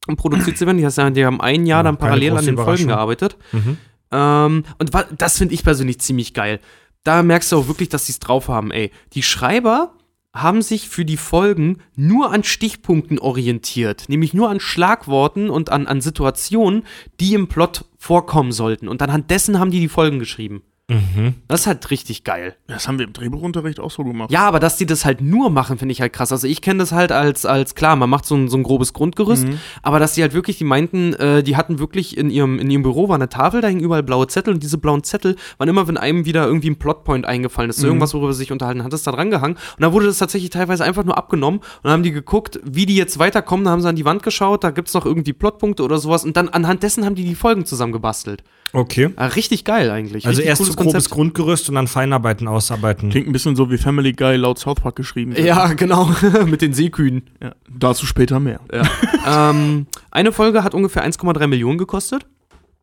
um 0.08 0.16
produziert 0.16 0.58
zu 0.60 0.66
werden. 0.68 0.78
Die, 0.78 0.86
heißt, 0.86 1.00
die 1.16 1.26
haben 1.26 1.42
ein 1.42 1.66
Jahr 1.66 1.80
Ja, 1.80 1.84
dann 1.84 1.98
parallel 1.98 2.38
an 2.38 2.46
den 2.46 2.58
Folgen 2.58 2.88
gearbeitet. 2.88 3.36
Mhm. 3.52 3.78
Ähm, 4.12 4.64
und 4.78 4.92
das 5.18 5.38
finde 5.40 5.54
ich 5.56 5.64
persönlich 5.64 6.00
ziemlich 6.00 6.34
geil. 6.36 6.60
Da 7.04 7.24
merkst 7.24 7.52
du 7.52 7.58
auch 7.58 7.68
wirklich, 7.68 7.90
dass 7.90 8.06
sie 8.06 8.14
es 8.14 8.20
drauf 8.20 8.48
haben, 8.48 8.72
ey. 8.72 8.92
Die 9.14 9.24
Schreiber 9.24 9.94
haben 10.34 10.62
sich 10.62 10.88
für 10.90 11.06
die 11.06 11.18
Folgen 11.18 11.80
nur 11.96 12.32
an 12.32 12.44
Stichpunkten 12.44 13.20
orientiert, 13.20 14.06
nämlich 14.08 14.34
nur 14.34 14.50
an 14.50 14.60
Schlagworten 14.60 15.50
und 15.50 15.72
an, 15.72 15.88
an 15.88 16.02
Situationen, 16.02 16.84
die 17.20 17.34
im 17.34 17.48
Plot 17.48 17.86
vorkommen 17.98 18.52
sollten. 18.52 18.88
Und 18.88 19.02
anhand 19.02 19.32
dessen 19.32 19.60
haben 19.60 19.72
die 19.72 19.80
die 19.80 19.88
Folgen 19.88 20.20
geschrieben. 20.20 20.64
Mhm. 20.90 21.36
Das 21.50 21.62
ist 21.62 21.68
halt 21.68 21.92
richtig 21.92 22.24
geil. 22.24 22.56
Das 22.68 22.88
haben 22.88 22.98
wir 22.98 23.06
im 23.06 23.12
Drehbuchunterricht 23.12 23.82
auch 23.82 23.92
so 23.92 24.06
gemacht. 24.06 24.32
Ja, 24.32 24.48
aber 24.48 24.62
dass 24.62 24.78
die 24.78 24.86
das 24.86 25.04
halt 25.04 25.20
nur 25.20 25.50
machen, 25.50 25.78
finde 25.78 25.92
ich 25.92 26.00
halt 26.00 26.14
krass. 26.14 26.32
Also 26.32 26.48
ich 26.48 26.62
kenne 26.62 26.80
das 26.80 26.94
halt 26.94 27.12
als, 27.12 27.46
als 27.46 27.76
klar, 27.76 27.98
man 27.98 28.10
macht 28.10 28.26
so 28.26 28.36
ein, 28.36 28.48
so 28.48 28.56
ein 28.56 28.64
grobes 28.64 28.94
Grundgerüst, 28.94 29.46
aber 29.82 30.00
dass 30.00 30.14
die 30.14 30.22
halt 30.22 30.34
wirklich, 30.34 30.58
die 30.58 30.64
meinten, 30.64 31.14
äh, 31.16 31.44
die 31.44 31.58
hatten 31.58 31.80
wirklich 31.80 32.18
in 32.18 32.30
ihrem, 32.30 32.58
in 32.58 32.72
ihrem 32.72 32.84
Büro 32.84 33.10
war 33.10 33.16
eine 33.16 33.28
Tafel, 33.28 33.60
da 33.60 33.68
hingen 33.68 33.84
überall 33.84 34.02
blaue 34.02 34.28
Zettel 34.28 34.54
und 34.54 34.64
diese 34.64 34.78
blauen 34.78 35.04
Zettel 35.04 35.36
waren 35.58 35.68
immer, 35.68 35.90
wenn 35.90 35.98
einem 35.98 36.24
wieder 36.24 36.46
irgendwie 36.46 36.70
ein 36.70 36.80
Plotpoint 36.80 37.26
eingefallen 37.26 37.70
ist, 37.70 37.80
so 37.80 37.88
irgendwas, 37.88 38.14
worüber 38.14 38.32
sie 38.32 38.40
sich 38.40 38.54
unterhalten, 38.54 38.86
hat 38.86 38.94
es 38.94 39.04
da 39.04 39.12
dran 39.12 39.30
gehangen 39.30 39.56
und 39.56 39.82
da 39.82 39.92
wurde 39.92 40.06
das 40.06 40.20
tatsächlich 40.20 40.52
teilweise 40.52 40.86
einfach 40.86 41.04
nur 41.04 41.18
abgenommen 41.18 41.60
und 41.60 41.84
dann 41.84 41.92
haben 41.92 42.04
die 42.04 42.12
geguckt, 42.14 42.62
wie 42.64 42.86
die 42.86 42.96
jetzt 42.96 43.20
weiterkommen, 43.20 43.66
da 43.66 43.72
haben 43.72 43.82
sie 43.82 43.90
an 43.90 43.98
die 43.98 44.06
Wand 44.06 44.24
geschaut, 44.24 44.64
da 44.64 44.72
gibt's 44.72 44.94
noch 44.94 45.06
irgendwie 45.06 45.34
Plotpunkte 45.34 45.84
oder 45.84 45.98
sowas 45.98 46.24
und 46.24 46.38
dann 46.38 46.48
anhand 46.48 46.82
dessen 46.84 47.04
haben 47.04 47.16
die 47.16 47.26
die 47.26 47.36
Folgen 47.36 47.66
zusammengebastelt. 47.66 48.44
Okay. 48.74 49.10
Ah, 49.16 49.28
richtig 49.28 49.64
geil 49.64 49.90
eigentlich. 49.90 50.26
Also 50.28 50.38
richtig 50.40 50.50
erst 50.50 50.66
so 50.66 50.74
grobes 50.74 50.94
Konzept. 50.94 51.10
Grundgerüst 51.12 51.70
und 51.70 51.76
dann 51.76 51.88
Feinarbeiten 51.88 52.48
ausarbeiten. 52.48 53.10
Klingt 53.10 53.28
ein 53.28 53.32
bisschen 53.32 53.56
so 53.56 53.72
wie 53.72 53.78
Family 53.78 54.12
Guy 54.14 54.36
laut 54.36 54.60
South 54.60 54.76
Park 54.82 54.96
geschrieben. 54.98 55.36
wird. 55.36 55.46
Ja, 55.46 55.74
genau, 55.74 56.10
mit 56.46 56.62
den 56.62 56.74
Seekühen. 56.74 57.24
ja. 57.42 57.54
Dazu 57.70 58.06
später 58.06 58.40
mehr. 58.40 58.60
ähm, 59.28 59.88
eine 60.12 60.32
Folge 60.32 60.64
hat 60.64 60.74
ungefähr 60.74 61.06
1,3 61.08 61.48
Millionen 61.48 61.78
gekostet. 61.78 62.26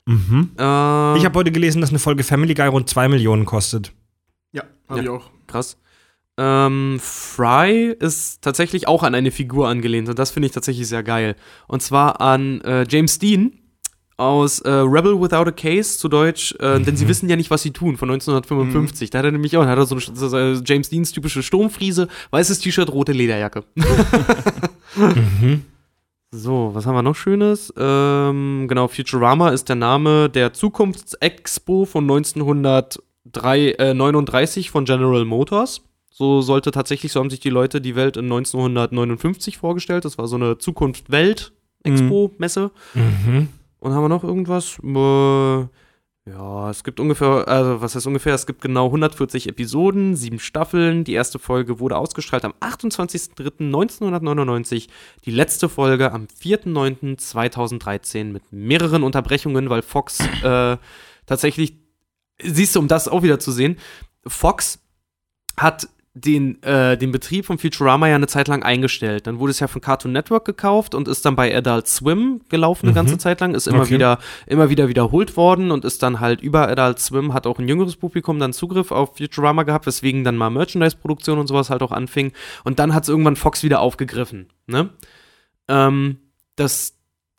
Mhm. 0.07 0.51
Ähm, 0.59 1.17
Ich 1.17 1.25
habe 1.25 1.33
heute 1.35 1.53
gelesen, 1.53 1.81
dass 1.81 1.91
eine 1.91 1.99
Folge 1.99 2.25
Family 2.25 2.55
Guy 2.55 2.67
rund 2.69 2.89
2 2.89 3.09
Millionen 3.09 3.45
kostet. 3.45 3.93
Ja, 4.53 4.63
hab 4.89 4.97
Ja. 4.97 5.03
ich 5.03 5.09
auch. 5.09 5.31
krass. 5.47 5.77
Ähm, 6.37 6.99
Fry 7.01 7.95
ist 8.01 8.43
tatsächlich 8.43 8.89
auch 8.89 9.03
an 9.05 9.15
eine 9.15 9.31
Figur 9.31 9.69
angelehnt 9.69 10.09
und 10.09 10.19
das 10.19 10.33
finde 10.33 10.47
ich 10.47 10.53
tatsächlich 10.53 10.89
sehr 10.89 11.03
geil. 11.05 11.37
Und 11.69 11.81
zwar 11.83 12.21
an 12.21 12.61
äh, 12.63 12.85
James 12.89 13.19
Dean 13.21 13.53
aus 14.17 14.61
äh, 14.61 14.71
Rebel 14.71 15.21
Without 15.21 15.49
a 15.49 15.51
Case 15.51 15.99
zu 15.99 16.09
Deutsch, 16.09 16.55
äh, 16.61 16.79
denn 16.81 16.97
sie 16.97 17.09
wissen 17.09 17.29
ja 17.29 17.35
nicht, 17.37 17.51
was 17.51 17.63
sie 17.63 17.73
tun, 17.73 17.97
von 17.97 18.09
1955. 18.11 19.11
Da 19.11 19.19
hat 19.19 19.25
er 19.25 19.33
nämlich 19.33 19.57
auch, 19.57 19.65
da 19.65 19.71
hat 19.71 19.79
er 19.79 19.87
so 19.87 19.97
eine 19.97 20.05
so 20.15 20.37
eine 20.37 20.63
James 20.65 20.89
Deans 20.89 21.11
typische 21.13 21.43
Sturmfriese, 21.43 22.07
weißes 22.31 22.61
T-Shirt, 22.61 22.91
rote 22.91 23.11
Lederjacke. 23.13 23.65
So, 26.37 26.73
was 26.75 26.85
haben 26.85 26.97
wir 26.97 27.03
noch 27.03 27.15
Schönes? 27.15 27.73
Ähm, 27.77 28.67
genau, 28.69 28.89
Futurama 28.89 29.51
ist 29.51 29.69
der 29.69 29.77
Name 29.77 30.29
der 30.29 30.53
Zukunftsexpo 30.53 31.85
von 31.85 32.11
1939 32.11 34.71
von 34.71 34.85
General 34.85 35.25
Motors. 35.25 35.83
So 36.11 36.41
sollte 36.41 36.73
tatsächlich, 36.73 37.13
so 37.13 37.21
haben 37.21 37.31
sich 37.31 37.39
die 37.39 37.51
Leute 37.51 37.81
die 37.81 37.95
Welt 37.95 38.17
in 38.17 38.25
1959 38.25 39.59
vorgestellt. 39.59 40.05
Das 40.05 40.19
war 40.19 40.27
so 40.27 40.35
eine 40.35 40.59
Zukunft-Welt-Expo-Messe. 40.59 42.73
Mhm. 42.95 43.47
Und 43.85 43.93
haben 43.93 44.03
wir 44.03 44.09
noch 44.09 44.25
irgendwas? 44.25 44.79
Äh, 44.83 45.59
ja, 46.31 46.71
es 46.71 46.85
gibt 46.85 47.01
ungefähr, 47.01 47.47
also 47.47 47.83
was 47.83 47.95
heißt 47.95 48.07
ungefähr? 48.07 48.33
Es 48.33 48.47
gibt 48.47 48.63
genau 48.63 48.87
140 48.87 49.47
Episoden, 49.47 50.17
sieben 50.17 50.39
Staffeln. 50.39 51.05
Die 51.05 51.13
erste 51.13 51.39
Folge 51.39 51.81
wurde 51.81 51.99
ausgestrahlt 51.99 52.47
am 52.47 52.55
28.03.1999. 52.61 54.89
Die 55.27 55.31
letzte 55.31 55.69
Folge 55.69 56.13
am 56.13 56.25
4.09.2013 56.25 58.33
mit 58.33 58.51
mehreren 58.51 59.03
Unterbrechungen, 59.03 59.69
weil 59.69 59.83
Fox 59.83 60.21
äh, 60.43 60.79
tatsächlich, 61.27 61.77
siehst 62.43 62.77
du, 62.77 62.79
um 62.79 62.89
das 62.89 63.07
auch 63.07 63.23
wieder 63.23 63.39
zu 63.39 63.53
sehen, 63.53 63.77
Fox 64.27 64.79
hat 65.59 65.91
den, 66.17 66.63
äh, 66.63 66.97
den 66.97 67.11
Betrieb 67.11 67.45
von 67.45 67.59
Futurama 67.59 68.07
ja 68.07 68.15
eine 68.15 68.29
Zeit 68.29 68.47
lang 68.47 68.63
eingestellt. 68.63 69.27
Dann 69.27 69.41
wurde 69.41 69.51
es 69.51 69.59
ja 69.59 69.67
von 69.67 69.81
Cartoon 69.81 70.13
Network 70.13 70.45
gekauft 70.45 70.95
und 70.95 71.09
ist 71.09 71.25
dann 71.27 71.35
bei 71.35 71.53
Adult 71.57 71.89
Swim 71.89 72.41
gelaufen 72.49 72.87
eine 72.87 72.93
Mhm. 72.93 72.95
ganze 72.95 73.19
Zeit 73.19 73.41
lang, 73.41 73.53
ist 73.55 73.67
immer 73.67 73.81
Okay. 73.81 73.95
wieder, 73.95 74.21
immer 74.47 74.71
wieder 74.71 74.87
wiederholt 74.89 75.37
worden 75.37 75.73
und 75.73 75.85
ist 75.85 76.05
dann 76.05 76.21
halt 76.21 76.41
über 76.41 76.69
Adult 76.69 77.01
Swim, 77.01 77.35
hat 77.35 77.49
auch 77.49 77.59
ein 77.59 77.67
jüngeres 77.67 77.97
Publikum 77.97 78.39
dann 78.39 78.53
Zugriff 78.53 78.93
auf 78.93 79.17
Futurama 79.17 79.65
gehabt, 79.65 79.87
weswegen 79.87 80.23
dann 80.23 80.37
mal 80.37 80.51
Merchandise-Produktion 80.51 81.39
und 81.41 81.49
sowas 81.49 81.69
halt 81.69 81.83
auch 81.83 81.91
anfing. 81.91 82.33
Und 82.63 82.79
dann 82.79 82.95
hat 82.95 83.03
es 83.03 83.09
irgendwann 83.09 83.35
Fox 83.35 83.65
wieder 83.65 83.81
aufgegriffen. 83.81 84.47
Ne? 84.69 84.91
Ähm, 85.67 86.19
das 86.55 86.95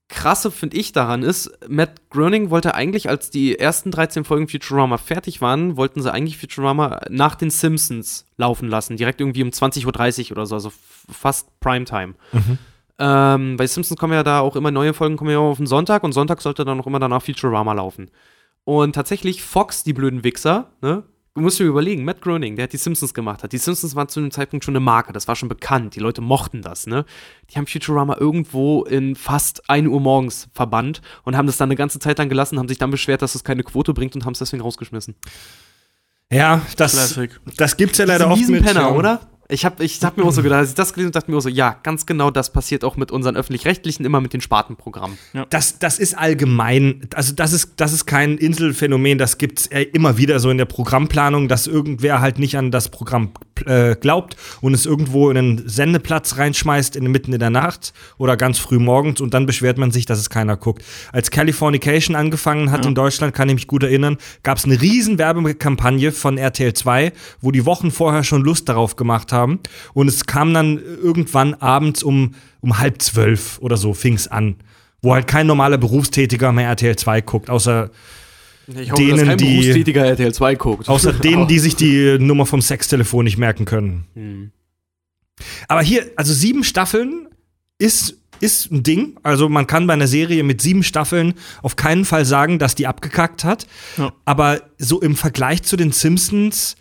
Krasse 0.08 0.52
finde 0.52 0.78
ich 0.78 0.92
daran 0.92 1.24
ist, 1.24 1.52
Matt 1.68 2.10
Groening 2.12 2.52
wollte 2.52 2.76
eigentlich, 2.76 3.10
als 3.10 3.32
die 3.32 3.58
ersten 3.58 3.90
13 3.90 4.24
Folgen 4.24 4.48
Futurama 4.48 4.98
fertig 4.98 5.42
waren, 5.42 5.78
wollten 5.78 6.02
sie 6.02 6.14
eigentlich 6.14 6.38
Futurama 6.38 7.02
nach 7.10 7.34
den 7.34 7.50
Simpsons 7.50 8.28
laufen 8.38 8.70
lassen. 8.70 8.98
Direkt 8.98 9.20
irgendwie 9.20 9.42
um 9.42 9.50
20.30 9.50 10.26
Uhr 10.26 10.32
oder 10.34 10.46
so, 10.46 10.56
also 10.56 10.72
fast 11.10 11.60
Primetime. 11.60 12.14
Mhm. 12.34 12.58
Ähm, 13.00 13.58
bei 13.58 13.66
Simpsons 13.66 14.00
kommen 14.00 14.14
ja 14.14 14.24
da 14.24 14.42
auch 14.42 14.56
immer 14.56 14.70
neue 14.70 14.94
Folgen, 14.94 15.18
kommen 15.18 15.32
ja 15.32 15.40
auf 15.40 15.58
den 15.58 15.68
Sonntag 15.68 16.04
und 16.04 16.12
Sonntag 16.12 16.42
sollte 16.42 16.66
dann 16.66 16.80
auch 16.80 16.88
immer 16.88 17.00
danach 17.00 17.24
Futurama 17.24 17.74
laufen. 17.74 18.12
Und 18.64 18.94
tatsächlich 18.94 19.42
Fox, 19.42 19.84
die 19.84 19.94
blöden 19.94 20.24
Wichser, 20.24 20.72
ne? 20.82 21.04
Du 21.36 21.42
musst 21.42 21.60
dir 21.60 21.66
überlegen, 21.66 22.06
Matt 22.06 22.22
Groening, 22.22 22.56
der 22.56 22.64
hat 22.64 22.72
die 22.72 22.78
Simpsons 22.78 23.14
gemacht 23.14 23.44
hat. 23.44 23.52
Die 23.52 23.58
Simpsons 23.58 23.94
waren 23.94 24.08
zu 24.08 24.22
dem 24.22 24.32
Zeitpunkt 24.32 24.64
schon 24.64 24.72
eine 24.72 24.80
Marke, 24.80 25.12
das 25.12 25.28
war 25.28 25.36
schon 25.36 25.50
bekannt. 25.50 25.94
Die 25.94 26.00
Leute 26.00 26.22
mochten 26.22 26.62
das, 26.62 26.88
ne? 26.88 27.04
Die 27.50 27.58
haben 27.58 27.68
Futurama 27.68 28.16
irgendwo 28.18 28.84
in 28.86 29.18
fast 29.18 29.70
1 29.70 29.90
Uhr 29.90 30.00
morgens 30.00 30.48
verbannt 30.54 31.02
und 31.24 31.36
haben 31.36 31.46
das 31.46 31.58
dann 31.58 31.68
eine 31.68 31.76
ganze 31.76 32.00
Zeit 32.00 32.20
lang 32.20 32.30
gelassen, 32.30 32.58
haben 32.58 32.70
sich 32.70 32.78
dann 32.78 32.90
beschwert, 32.90 33.22
dass 33.22 33.36
es 33.36 33.44
keine 33.44 33.64
Quote 33.64 33.94
bringt 33.94 34.16
und 34.16 34.24
haben 34.24 34.32
es 34.32 34.40
deswegen 34.40 34.64
rausgeschmissen. 34.64 35.16
Ja, 36.32 36.62
das, 36.78 36.94
Classic. 36.94 37.40
das 37.58 37.76
gibt's 37.76 37.98
ja 37.98 38.06
leider 38.06 38.30
oft 38.30 38.38
miesen 38.40 38.56
mit. 38.56 38.64
Penner, 38.64 38.82
ja. 38.82 38.92
oder? 38.92 39.20
Ich 39.48 39.64
hab, 39.64 39.80
ich 39.80 40.02
hab 40.02 40.18
mir 40.18 40.24
auch 40.24 40.32
so 40.32 40.42
gedacht, 40.42 40.60
als 40.60 40.70
ich 40.70 40.76
das 40.76 40.92
gelesen 40.94 41.10
habe, 41.10 41.20
dachte 41.20 41.30
mir 41.30 41.38
auch 41.38 41.42
so, 41.42 41.50
ja, 41.50 41.78
ganz 41.84 42.08
genau 42.08 42.32
das 42.32 42.52
passiert 42.52 42.84
auch 42.84 42.98
mit 42.98 43.12
unseren 43.12 43.36
Öffentlich-Rechtlichen, 43.36 44.04
immer 44.04 44.20
mit 44.20 44.34
den 44.34 44.42
Spartenprogrammen. 44.42 45.20
Das, 45.52 45.78
das 45.78 46.00
ist 46.00 46.18
allgemein, 46.18 47.02
also 47.14 47.32
das 47.32 47.54
ist, 47.54 47.74
das 47.76 47.94
ist 47.94 48.08
kein 48.08 48.40
Inselphänomen, 48.40 49.20
das 49.20 49.38
gibt's 49.38 49.68
äh, 49.68 49.84
immer 49.84 50.18
wieder 50.18 50.40
so 50.40 50.50
in 50.50 50.58
der 50.58 50.66
Programmplanung, 50.66 51.48
dass 51.48 51.68
irgendwer 51.68 52.22
halt 52.22 52.40
nicht 52.40 52.58
an 52.58 52.72
das 52.72 52.90
Programm 52.90 53.34
äh, 53.68 53.96
glaubt 53.96 54.36
und 54.62 54.74
es 54.74 54.88
irgendwo 54.88 55.30
in 55.30 55.38
einen 55.38 55.70
Sendeplatz 55.70 56.38
reinschmeißt, 56.38 56.96
in, 56.96 57.12
mitten 57.12 57.32
in 57.32 57.40
der 57.40 57.52
Nacht 57.52 57.94
oder 58.18 58.38
ganz 58.38 58.58
früh 58.58 58.80
morgens 58.80 59.22
und 59.22 59.36
dann 59.36 59.46
beschwert 59.46 59.78
man 59.78 59.92
sich, 59.92 60.08
dass 60.08 60.18
es 60.18 60.32
keiner 60.32 60.58
guckt. 60.58 60.84
Als 61.12 61.30
Californication 61.30 62.16
angefangen 62.16 62.72
hat 62.72 62.84
in 62.88 62.96
Deutschland, 62.96 63.36
kann 63.36 63.50
ich 63.50 63.56
mich 63.56 63.68
gut 63.68 63.84
erinnern, 63.84 64.18
gab 64.42 64.58
es 64.58 64.66
eine 64.66 64.82
riesen 64.82 65.20
Werbekampagne 65.20 66.12
von 66.12 66.40
RTL 66.40 66.74
2, 66.74 67.14
wo 67.42 67.52
die 67.52 67.68
Wochen 67.68 67.92
vorher 67.92 68.24
schon 68.24 68.44
Lust 68.44 68.68
darauf 68.70 68.96
gemacht 68.96 69.32
haben 69.32 69.35
und 69.94 70.08
es 70.08 70.26
kam 70.26 70.54
dann 70.54 70.78
irgendwann 70.78 71.54
abends 71.56 72.04
um, 72.04 72.36
um 72.62 72.80
halb 72.80 73.02
zwölf 73.02 73.58
oder 73.60 73.78
so, 73.78 73.94
fing's 73.94 74.28
an 74.28 74.56
wo 75.06 75.14
halt 75.14 75.28
kein 75.28 75.48
normaler 75.48 75.78
Berufstätiger 75.78 76.52
mehr 76.52 76.68
RTL 76.68 76.96
2 76.96 77.22
guckt, 77.22 77.50
außer, 77.50 77.92
hoffe, 78.68 79.16
kein 79.26 79.38
die- 79.38 79.60
Berufstätiger 79.60 80.04
RTL 80.04 80.34
2 80.34 80.56
guckt. 80.56 80.90
außer 80.90 81.14
denen, 81.24 81.48
die 81.48 81.60
sich 81.60 81.76
die 81.76 82.18
Nummer 82.20 82.46
vom 82.46 82.62
Sextelefon 82.62 83.24
nicht 83.24 83.38
merken 83.38 83.66
können. 83.66 84.08
Hm. 84.16 84.52
Aber 85.68 85.82
hier, 85.82 86.12
also 86.16 86.34
sieben 86.34 86.64
Staffeln 86.64 87.28
ist, 87.78 88.18
ist 88.40 88.72
ein 88.72 88.84
Ding. 88.84 89.18
Also 89.22 89.48
man 89.48 89.68
kann 89.68 89.86
bei 89.86 89.94
einer 89.94 90.08
Serie 90.08 90.44
mit 90.44 90.62
sieben 90.62 90.82
Staffeln 90.82 91.36
auf 91.62 91.76
keinen 91.76 92.06
Fall 92.06 92.26
sagen, 92.26 92.58
dass 92.58 92.74
die 92.74 92.88
abgekackt 92.88 93.44
hat. 93.44 93.68
Ja. 93.98 94.12
Aber 94.26 94.62
so 94.78 95.02
im 95.02 95.16
Vergleich 95.16 95.62
zu 95.64 95.76
den 95.78 95.92
Simpsons 95.92 96.76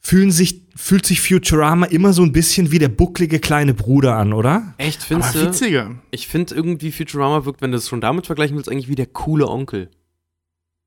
fühlen 0.00 0.32
sich, 0.32 0.61
fühlt 0.82 1.06
sich 1.06 1.20
Futurama 1.20 1.86
immer 1.86 2.12
so 2.12 2.22
ein 2.22 2.32
bisschen 2.32 2.72
wie 2.72 2.78
der 2.80 2.88
bucklige 2.88 3.38
kleine 3.38 3.72
Bruder 3.72 4.16
an, 4.16 4.32
oder? 4.32 4.74
Echt, 4.78 4.98
Aber 5.02 5.06
findest 5.22 5.34
du? 5.36 5.40
witziger. 5.46 5.90
Ich 6.10 6.26
finde 6.26 6.54
irgendwie 6.56 6.90
Futurama 6.90 7.44
wirkt, 7.44 7.62
wenn 7.62 7.70
du 7.70 7.76
es 7.78 7.88
schon 7.88 8.00
damit 8.00 8.26
vergleichen 8.26 8.56
willst, 8.56 8.68
eigentlich 8.68 8.88
wie 8.88 8.96
der 8.96 9.06
coole 9.06 9.46
Onkel. 9.46 9.90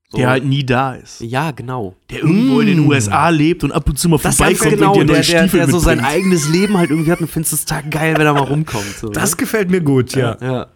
So. 0.10 0.18
Der 0.18 0.30
halt 0.30 0.44
nie 0.46 0.66
da 0.66 0.94
ist. 0.96 1.22
Ja, 1.22 1.52
genau. 1.52 1.96
Der 2.10 2.20
irgendwo 2.20 2.60
in 2.60 2.68
den 2.68 2.80
Mm. 2.86 2.90
USA 2.90 3.30
lebt 3.30 3.64
und 3.64 3.72
ab 3.72 3.88
und 3.90 3.98
zu 3.98 4.10
mal 4.10 4.20
Das 4.22 4.36
vorbeikommt 4.36 4.60
gefällt- 4.72 4.82
und 4.82 4.94
dir 4.96 4.98
neue 4.98 5.06
der, 5.06 5.16
der, 5.16 5.24
Stiefel 5.24 5.60
der 5.62 5.70
so 5.70 5.80
sein 5.80 6.00
eigenes 6.04 6.48
Leben 6.50 6.78
halt 6.78 6.90
irgendwie 6.92 7.12
hat 7.12 7.22
und 7.22 7.32
findest 7.32 7.54
es 7.54 7.66
total 7.66 7.90
geil, 7.90 8.16
wenn 8.18 8.26
er 8.28 8.34
mal 8.34 8.42
rumkommt. 8.44 8.98
So, 9.00 9.10
Das 9.10 9.32
ne? 9.32 9.38
gefällt 9.38 9.72
mir 9.72 9.82
gut, 9.82 10.14
ja. 10.16 10.38
Ja. 10.42 10.68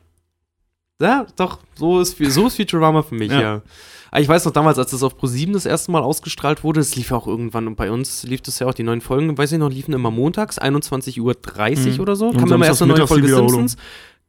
Ja, 1.01 1.27
doch, 1.35 1.59
so 1.75 1.99
ist, 2.01 2.17
so 2.17 2.47
ist 2.47 2.55
Futurama 2.55 3.03
für 3.03 3.15
mich, 3.15 3.31
ja. 3.31 3.41
Ja. 3.41 3.61
Aber 4.11 4.21
Ich 4.21 4.27
weiß 4.27 4.45
noch 4.45 4.51
damals, 4.53 4.77
als 4.79 4.91
das 4.91 5.03
auf 5.03 5.15
Pro7 5.15 5.53
das 5.53 5.65
erste 5.65 5.91
Mal 5.91 6.01
ausgestrahlt 6.01 6.63
wurde, 6.63 6.79
es 6.79 6.95
lief 6.95 7.11
ja 7.11 7.17
auch 7.17 7.27
irgendwann 7.27 7.67
und 7.67 7.75
bei 7.75 7.91
uns 7.91 8.23
lief 8.23 8.41
das 8.41 8.59
ja 8.59 8.67
auch, 8.67 8.73
die 8.73 8.83
neuen 8.83 9.01
Folgen, 9.01 9.37
weiß 9.37 9.51
ich 9.51 9.59
noch, 9.59 9.69
liefen 9.69 9.93
immer 9.93 10.11
montags, 10.11 10.59
21.30 10.59 11.19
Uhr 11.21 11.35
Mhm. 11.95 11.99
oder 11.99 12.15
so. 12.15 12.31
Kam 12.31 12.51
immer 12.51 12.65
erst 12.65 12.81
eine 12.81 12.93
neue 12.93 13.07
Folge. 13.07 13.27
Simpsons. 13.27 13.77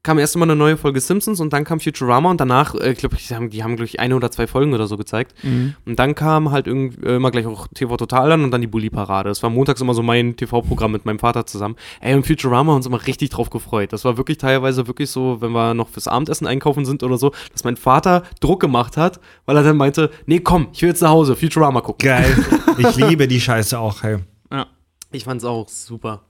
Kam 0.02 0.18
erst 0.18 0.34
immer 0.34 0.44
eine 0.44 0.56
neue 0.56 0.78
Folge 0.78 0.98
Simpsons 0.98 1.40
und 1.40 1.52
dann 1.52 1.64
kam 1.64 1.78
Futurama 1.78 2.30
und 2.30 2.40
danach, 2.40 2.74
äh, 2.74 2.92
ich 2.92 2.98
glaube, 2.98 3.16
die 3.16 3.34
haben, 3.34 3.50
die 3.50 3.62
haben 3.62 3.76
glaube 3.76 3.84
ich, 3.84 4.00
eine 4.00 4.16
oder 4.16 4.30
zwei 4.30 4.46
Folgen 4.46 4.72
oder 4.72 4.86
so 4.86 4.96
gezeigt. 4.96 5.34
Mhm. 5.42 5.74
Und 5.84 5.98
dann 5.98 6.14
kam 6.14 6.50
halt 6.52 6.66
irgendwie 6.66 7.06
äh, 7.06 7.16
immer 7.16 7.30
gleich 7.30 7.44
auch 7.44 7.68
TV 7.68 7.98
Total 7.98 8.32
an 8.32 8.42
und 8.42 8.50
dann 8.50 8.62
die 8.62 8.66
Bully-Parade. 8.66 9.28
Das 9.28 9.42
war 9.42 9.50
montags 9.50 9.80
immer 9.82 9.92
so 9.92 10.02
mein 10.02 10.36
TV-Programm 10.36 10.92
mit 10.92 11.04
meinem 11.04 11.18
Vater 11.18 11.44
zusammen. 11.44 11.76
Ey, 12.00 12.14
und 12.14 12.26
Futurama 12.26 12.72
haben 12.72 12.76
uns 12.76 12.86
immer 12.86 13.06
richtig 13.06 13.28
drauf 13.28 13.50
gefreut. 13.50 13.92
Das 13.92 14.06
war 14.06 14.16
wirklich 14.16 14.38
teilweise 14.38 14.86
wirklich 14.86 15.10
so, 15.10 15.42
wenn 15.42 15.52
wir 15.52 15.74
noch 15.74 15.88
fürs 15.88 16.08
Abendessen 16.08 16.46
einkaufen 16.46 16.86
sind 16.86 17.02
oder 17.02 17.18
so, 17.18 17.32
dass 17.52 17.64
mein 17.64 17.76
Vater 17.76 18.22
Druck 18.40 18.60
gemacht 18.60 18.96
hat, 18.96 19.20
weil 19.44 19.56
er 19.58 19.62
dann 19.62 19.76
meinte, 19.76 20.10
nee, 20.24 20.40
komm, 20.40 20.68
ich 20.72 20.80
will 20.80 20.88
jetzt 20.88 21.02
nach 21.02 21.10
Hause, 21.10 21.36
Futurama 21.36 21.82
gucken. 21.82 22.08
Geil. 22.08 22.36
Ich 22.78 22.96
liebe 22.96 23.28
die 23.28 23.40
Scheiße 23.40 23.78
auch, 23.78 24.02
hey. 24.02 24.18
Ja. 24.50 24.66
Ich 25.12 25.24
fand's 25.24 25.44
auch 25.44 25.68
super. 25.68 26.22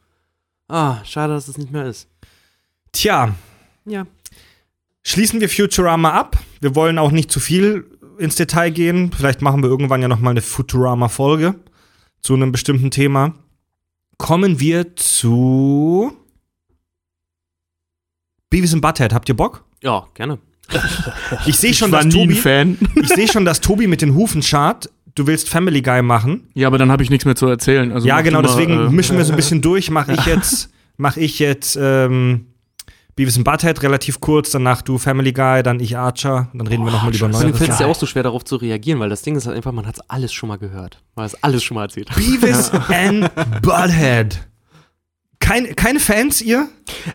Ah, 0.67 0.97
schade, 1.05 1.35
dass 1.35 1.47
es 1.47 1.59
nicht 1.59 1.71
mehr 1.71 1.87
ist. 1.87 2.09
Tja, 2.93 3.35
Ja. 3.85 4.07
schließen 5.03 5.41
wir 5.41 5.49
Futurama 5.49 6.11
ab. 6.13 6.39
Wir 6.61 6.75
wollen 6.75 6.99
auch 6.99 7.11
nicht 7.11 7.31
zu 7.31 7.41
viel 7.41 7.87
ins 8.19 8.37
Detail 8.37 8.71
gehen. 8.71 9.11
Vielleicht 9.13 9.43
machen 9.43 9.63
wir 9.63 9.71
irgendwann 9.71 10.03
ja 10.03 10.09
noch 10.09 10.21
mal 10.21 10.31
eine 10.31 10.43
Futurama-Folge 10.43 11.55
zu 12.21 12.35
einem 12.35 12.53
bestimmten 12.53 12.91
Thema. 12.91 13.35
Kommen 14.19 14.61
wir 14.61 14.95
zu 14.97 16.13
Beavis 18.51 18.75
and 18.75 18.83
Butthead. 18.83 19.15
Habt 19.15 19.29
ihr 19.29 19.37
Bock? 19.37 19.65
Ja, 19.83 20.07
gerne. 20.15 20.39
Ich 21.47 21.57
sehe 21.57 21.73
schon, 21.73 21.89
ich 21.89 21.93
war 21.93 22.05
dass 22.05 22.13
nie 22.15 22.23
ein 22.23 22.29
Tobi, 22.29 22.41
Fan. 22.41 22.79
ich 22.97 23.09
sehe 23.09 23.29
schon, 23.29 23.45
dass 23.45 23.61
Tobi 23.61 23.87
mit 23.87 24.03
den 24.03 24.15
Hufen 24.15 24.43
schart. 24.43 24.91
Du 25.15 25.27
willst 25.27 25.49
Family 25.49 25.81
Guy 25.81 26.03
machen. 26.03 26.49
Ja, 26.55 26.67
aber 26.67 26.79
dann 26.79 26.91
habe 26.93 27.03
ich 27.03 27.11
nichts 27.11 27.25
mehr 27.25 27.37
zu 27.37 27.47
erzählen. 27.47 27.93
Also 27.93 28.07
ja, 28.07 28.17
mach 28.17 28.25
genau. 28.25 28.43
mal, 28.43 28.49
Deswegen 28.49 28.87
äh, 28.87 28.91
mischen 28.91 29.17
wir 29.17 29.25
so 29.25 29.33
ein 29.33 29.37
bisschen 29.43 29.61
durch. 29.63 29.91
Mache 29.91 30.13
ich 30.13 30.27
jetzt, 30.27 30.71
mache 30.97 31.21
ich 31.21 31.39
jetzt 31.39 31.79
ähm, 31.81 32.47
Beavis 33.21 33.37
and 33.37 33.45
Butthead 33.45 33.83
relativ 33.83 34.19
kurz. 34.21 34.51
Danach 34.51 34.81
du 34.81 34.97
Family 34.97 35.33
Guy, 35.33 35.63
dann 35.63 35.79
ich 35.79 35.99
Archer. 35.99 36.49
Dann 36.55 36.67
reden 36.67 36.85
wir 36.87 36.91
noch 36.91 37.03
mal 37.03 37.15
über 37.15 37.29
neue. 37.29 37.49
Mir 37.49 37.55
fällt 37.55 37.71
es 37.71 37.79
ja 37.79 37.87
auch 37.87 37.95
so 37.95 38.07
schwer, 38.07 38.23
darauf 38.23 38.45
zu 38.45 38.57
reagieren, 38.57 38.99
weil 38.99 39.11
das 39.11 39.21
Ding 39.21 39.37
ist 39.37 39.47
halt 39.47 39.57
einfach, 39.57 39.73
man 39.73 39.87
hat 39.87 39.99
alles 40.09 40.33
schon 40.33 40.49
mal 40.49 40.57
gehört. 40.57 41.03
Man 41.17 41.27
hat 41.27 41.37
alles 41.43 41.63
schon 41.63 41.75
mal 41.75 41.83
erzählt. 41.83 42.09
Beavis 42.17 42.71
and 42.89 43.31
Butthead. 43.61 44.41
Kein, 45.39 45.77
keine 45.77 46.01
Fans, 46.01 46.41
ihr? 46.41 46.69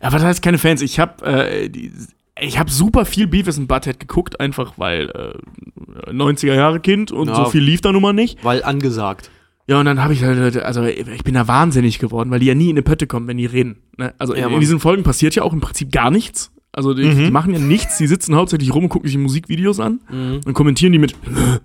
Ja, 0.03 0.11
was 0.13 0.21
heißt 0.23 0.41
keine 0.43 0.59
Fans? 0.59 0.81
Ich 0.83 0.99
habe 0.99 1.25
äh, 1.25 1.69
die- 1.69 1.91
ich 2.39 2.59
habe 2.59 2.69
super 2.69 3.05
viel 3.05 3.27
Beavis 3.27 3.57
and 3.57 3.67
Butthead 3.67 3.99
geguckt, 3.99 4.39
einfach 4.39 4.73
weil 4.77 5.09
äh, 5.09 6.11
90er 6.11 6.53
Jahre 6.53 6.81
Kind 6.81 7.11
und 7.11 7.29
Ja. 7.29 7.35
so 7.35 7.45
viel 7.45 7.61
lief 7.63 7.81
da 7.81 7.91
nun 7.91 8.01
mal 8.01 8.13
nicht. 8.13 8.43
Weil 8.43 8.61
angesagt. 8.63 9.31
Ja, 9.67 9.79
und 9.79 9.85
dann 9.85 10.03
habe 10.03 10.13
ich 10.13 10.23
halt, 10.23 10.57
also 10.57 10.83
ich 10.83 11.23
bin 11.23 11.33
da 11.33 11.47
wahnsinnig 11.47 11.97
geworden, 11.97 12.29
weil 12.29 12.39
die 12.39 12.45
ja 12.45 12.55
nie 12.55 12.69
in 12.69 12.75
die 12.75 12.83
Pötte 12.83 13.07
kommen, 13.07 13.27
wenn 13.27 13.37
die 13.37 13.47
reden. 13.47 13.77
Ne? 13.97 14.13
Also 14.19 14.35
Ja, 14.35 14.47
in, 14.47 14.53
in 14.53 14.59
diesen 14.59 14.79
Folgen 14.79 15.03
passiert 15.03 15.33
ja 15.35 15.43
auch 15.43 15.53
im 15.53 15.61
Prinzip 15.61 15.91
gar 15.91 16.11
nichts. 16.11 16.51
Also 16.75 16.93
die, 16.93 17.15
die 17.15 17.31
machen 17.31 17.53
ja 17.53 17.59
nichts, 17.59 17.97
die 17.99 18.05
sitzen 18.05 18.35
hauptsächlich 18.35 18.73
rum 18.73 18.83
und 18.83 18.89
gucken 18.89 19.07
sich 19.07 19.17
Musikvideos 19.17 19.79
an 19.79 20.01
und 20.45 20.53
kommentieren 20.53 20.91
die 20.91 20.99
mit 20.99 21.15
und 21.23 21.61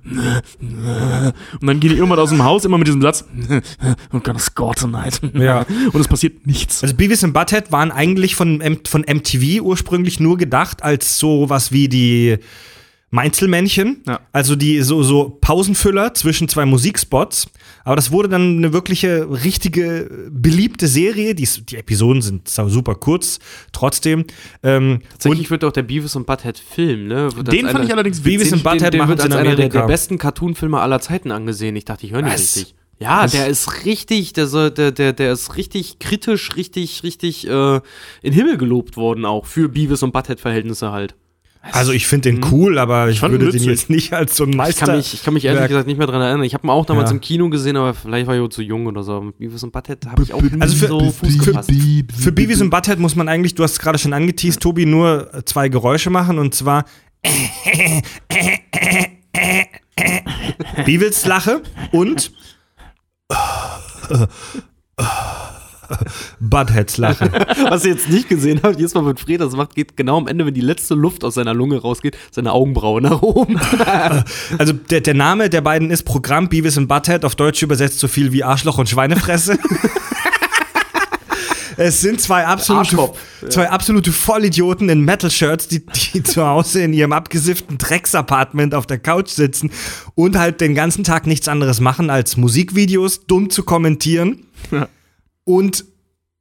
dann 1.67 1.81
gehen 1.81 1.91
die 1.91 1.97
irgendwann 1.97 2.21
aus 2.21 2.31
dem 2.31 2.45
Haus 2.45 2.65
immer 2.65 2.79
mit 2.79 2.87
diesem 2.87 3.03
Satz 3.03 3.25
Gott, 4.13 4.29
it's 4.29 4.55
God 4.55 4.79
tonight. 4.79 5.21
Ja. 5.35 5.67
Und 5.93 6.01
es 6.01 6.07
passiert 6.07 6.47
nichts. 6.47 6.85
Also 6.85 6.95
Beavis 6.95 7.25
und 7.25 7.33
Butthead 7.33 7.73
waren 7.73 7.91
eigentlich 7.91 8.37
von, 8.37 8.63
von 8.87 9.01
MTV 9.01 9.63
ursprünglich 9.63 10.21
nur 10.21 10.39
gedacht 10.39 10.85
als 10.85 11.19
sowas 11.19 11.73
wie 11.73 11.89
die 11.89 12.39
Mainzelmännchen. 13.11 14.03
Ja. 14.07 14.21
Also 14.33 14.57
die 14.57 14.81
so, 14.83 15.03
so 15.03 15.37
Pausenfüller 15.41 16.15
zwischen 16.15 16.49
zwei 16.49 16.65
Musikspots. 16.65 17.49
Aber 17.85 17.97
das 17.97 18.13
wurde 18.13 18.29
dann 18.29 18.59
eine 18.59 18.73
wirkliche, 18.73 19.29
richtige, 19.45 20.29
beliebte 20.31 20.87
Serie. 20.87 21.35
Die, 21.35 21.49
die 21.69 21.77
Episoden 21.77 22.23
sind 22.23 22.49
super 22.49 22.95
kurz, 22.95 23.39
trotzdem. 23.73 24.25
Ähm, 24.63 25.01
Tatsächlich 25.11 25.51
wird 25.51 25.65
auch 25.65 25.73
der 25.73 25.83
Beavis 25.83 26.15
und 26.15 26.27
Butthead 26.27 26.59
Film, 26.59 27.09
ne? 27.09 27.35
Wird 27.35 27.51
Den 27.53 27.67
fand 27.67 27.77
einer- 27.77 27.85
ich 27.85 27.93
allerdings 27.93 28.21
Beavis 28.21 28.41
witzig. 28.47 28.53
und 28.55 28.63
Butthead 28.63 28.83
den, 28.83 28.91
den 28.93 28.99
machen 28.99 29.09
wird 29.11 29.19
es 29.21 29.25
in 29.27 29.33
als 29.33 29.41
einer 29.47 29.57
der, 29.69 29.87
besten 29.87 30.19
Cartoon-Filme 30.19 30.79
aller 30.81 31.01
Zeiten 31.01 31.31
angesehen. 31.33 31.75
Ich 31.77 31.85
dachte, 31.85 32.07
ich 32.07 32.13
höre 32.13 32.23
nicht 32.23 32.35
Was? 32.35 32.57
richtig. 32.57 32.75
Ja, 33.01 33.27
der 33.27 33.47
ist 33.47 33.87
richtig, 33.87 34.35
der, 34.35 34.47
soll, 34.47 34.71
der, 34.71 34.93
der, 34.93 35.15
der 35.15 35.33
ist 35.33 35.57
richtig 35.57 35.99
kritisch, 36.01 36.55
richtig, 36.57 37.03
richtig 37.03 37.47
äh, 37.49 37.77
in 37.77 37.81
den 38.23 38.33
Himmel 38.35 38.59
gelobt 38.59 38.99
worden, 38.99 39.25
auch 39.25 39.47
für 39.47 39.71
Beavis 39.71 40.03
und 40.03 40.13
Butthead-Verhältnisse 40.13 40.93
halt. 40.93 41.15
Also 41.63 41.93
ich 41.93 42.07
finde 42.07 42.31
den 42.33 42.45
cool, 42.51 42.79
aber 42.79 43.09
ich 43.11 43.21
fand 43.21 43.35
ihn 43.35 43.41
würde 43.41 43.57
den 43.59 43.69
jetzt 43.69 43.91
nicht 43.91 44.13
als 44.15 44.37
so 44.37 44.45
ein 44.45 44.51
Ich 44.51 44.57
Meister. 44.57 44.87
kann, 44.87 44.97
mich, 44.97 45.15
ich 45.15 45.23
kann 45.23 45.35
mich 45.35 45.45
ehrlich 45.45 45.69
gesagt 45.69 45.87
nicht 45.87 45.99
mehr 45.99 46.07
dran 46.07 46.21
erinnern. 46.23 46.43
Ich 46.45 46.55
habe 46.55 46.67
ihn 46.67 46.71
auch 46.71 46.87
damals 46.87 47.11
Ja. 47.11 47.15
im 47.17 47.21
Kino 47.21 47.49
gesehen, 47.51 47.77
aber 47.77 47.93
vielleicht 47.95 48.27
war 48.27 48.35
ich 48.35 48.41
auch 48.41 48.49
zu 48.49 48.63
jung 48.63 48.87
oder 48.87 49.03
so. 49.03 49.33
Beavis 49.39 49.63
und 49.63 49.73
Butthead 49.73 50.07
habe 50.07 50.23
ich 50.23 50.33
auch 50.33 50.43
Also 50.59 50.77
für- 50.77 50.89
so 50.89 51.11
Fuß 51.11 51.37
für- 51.37 51.45
gefasst. 51.53 51.71
Für 52.19 52.33
Beavis 52.33 52.61
und 52.61 52.71
Butthead 52.71 52.99
muss 52.99 53.15
man 53.15 53.29
eigentlich, 53.29 53.55
du 53.55 53.63
hast 53.63 53.73
es 53.73 53.79
gerade 53.79 53.99
schon 53.99 54.13
angeteased, 54.13 54.61
Tobi, 54.61 54.87
nur 54.87 55.31
zwei 55.45 55.69
Geräusche 55.69 56.11
machen 56.11 56.39
und 56.39 56.55
zwar 56.55 56.85
Beavils 60.87 61.27
Lache 61.27 61.63
und 61.93 62.33
Buttheads 66.41 66.99
Lache. 66.99 67.31
Was 67.69 67.85
ihr 67.85 67.93
jetzt 67.93 68.09
nicht 68.09 68.29
gesehen 68.29 68.61
habt, 68.63 68.77
jedes 68.77 68.95
Mal, 68.95 69.07
wenn 69.07 69.17
Fred 69.17 69.41
das 69.41 69.55
macht, 69.55 69.75
geht 69.75 69.97
genau 69.97 70.19
am 70.19 70.27
Ende, 70.27 70.47
wenn 70.47 70.55
die 70.55 70.61
letzte 70.61 70.95
Luft 70.95 71.25
aus 71.25 71.35
seiner 71.35 71.55
Lunge 71.55 71.79
rausgeht, 71.79 72.17
seine 72.31 72.53
Augenbraue 72.53 73.01
nach 73.01 73.23
oben. 73.23 73.61
Also 74.59 74.73
der, 74.73 75.01
der 75.01 75.15
Name 75.15 75.49
der 75.49 75.61
beiden 75.61 75.91
ist 75.91 76.05
Programm 76.05 76.49
Beavis 76.49 76.77
und 76.77 76.89
Butthead, 76.89 77.25
auf 77.25 77.35
Deutsch 77.35 77.63
übersetzt 77.63 77.99
so 77.99 78.09
viel 78.09 78.33
wie 78.33 78.45
Arschloch 78.45 78.79
und 78.79 78.89
Schweinefresse. 78.89 79.59
Es 81.77 82.03
sind 82.03 82.21
zwei 82.21 82.45
absolute, 82.45 82.99
Arschkopf. 82.99 83.19
zwei 83.49 83.71
absolute 83.71 84.13
Vollidioten 84.13 84.91
in 84.91 85.01
Metal-Shirts, 85.01 85.67
die, 85.67 85.83
die 85.87 86.23
zu 86.23 86.47
Hause 86.47 86.83
in 86.83 86.93
ihrem 86.93 87.13
abgesifften 87.13 87.79
Drecksapartment 87.79 88.75
auf 88.75 88.85
der 88.85 88.99
Couch 88.99 89.31
sitzen 89.31 89.71
und 90.15 90.37
halt 90.37 90.61
den 90.61 90.75
ganzen 90.75 91.05
Tag 91.05 91.27
nichts 91.27 91.49
anderes 91.49 91.81
machen, 91.81 92.11
als 92.11 92.37
Musikvideos 92.37 93.25
dumm 93.27 93.49
zu 93.49 93.63
kommentieren 93.63 94.45
und 95.51 95.85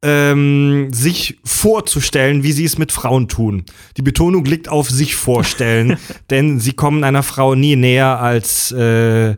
ähm, 0.02 0.90
sich 0.94 1.40
vorzustellen, 1.44 2.44
wie 2.44 2.54
sie 2.54 2.64
es 2.64 2.78
mit 2.78 2.92
Frauen 2.92 3.28
tun. 3.28 3.66
Die 3.98 4.02
Betonung 4.02 4.46
liegt 4.46 4.70
auf 4.70 4.90
sich 4.90 5.16
vorstellen, 5.16 5.98
denn 6.30 6.60
sie 6.60 6.74
kommen 6.74 7.04
einer 7.04 7.24
Frau 7.24 7.56
nie 7.56 7.76
näher 7.76 8.20
als 8.20 8.72
äh, 8.72 9.36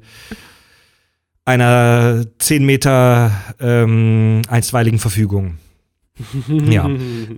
einer 1.46 2.26
10 2.38 2.66
Meter 2.66 3.32
ähm, 3.60 4.44
einstweiligen 4.48 5.00
Verfügung. 5.00 5.58
Ja. 6.48 6.90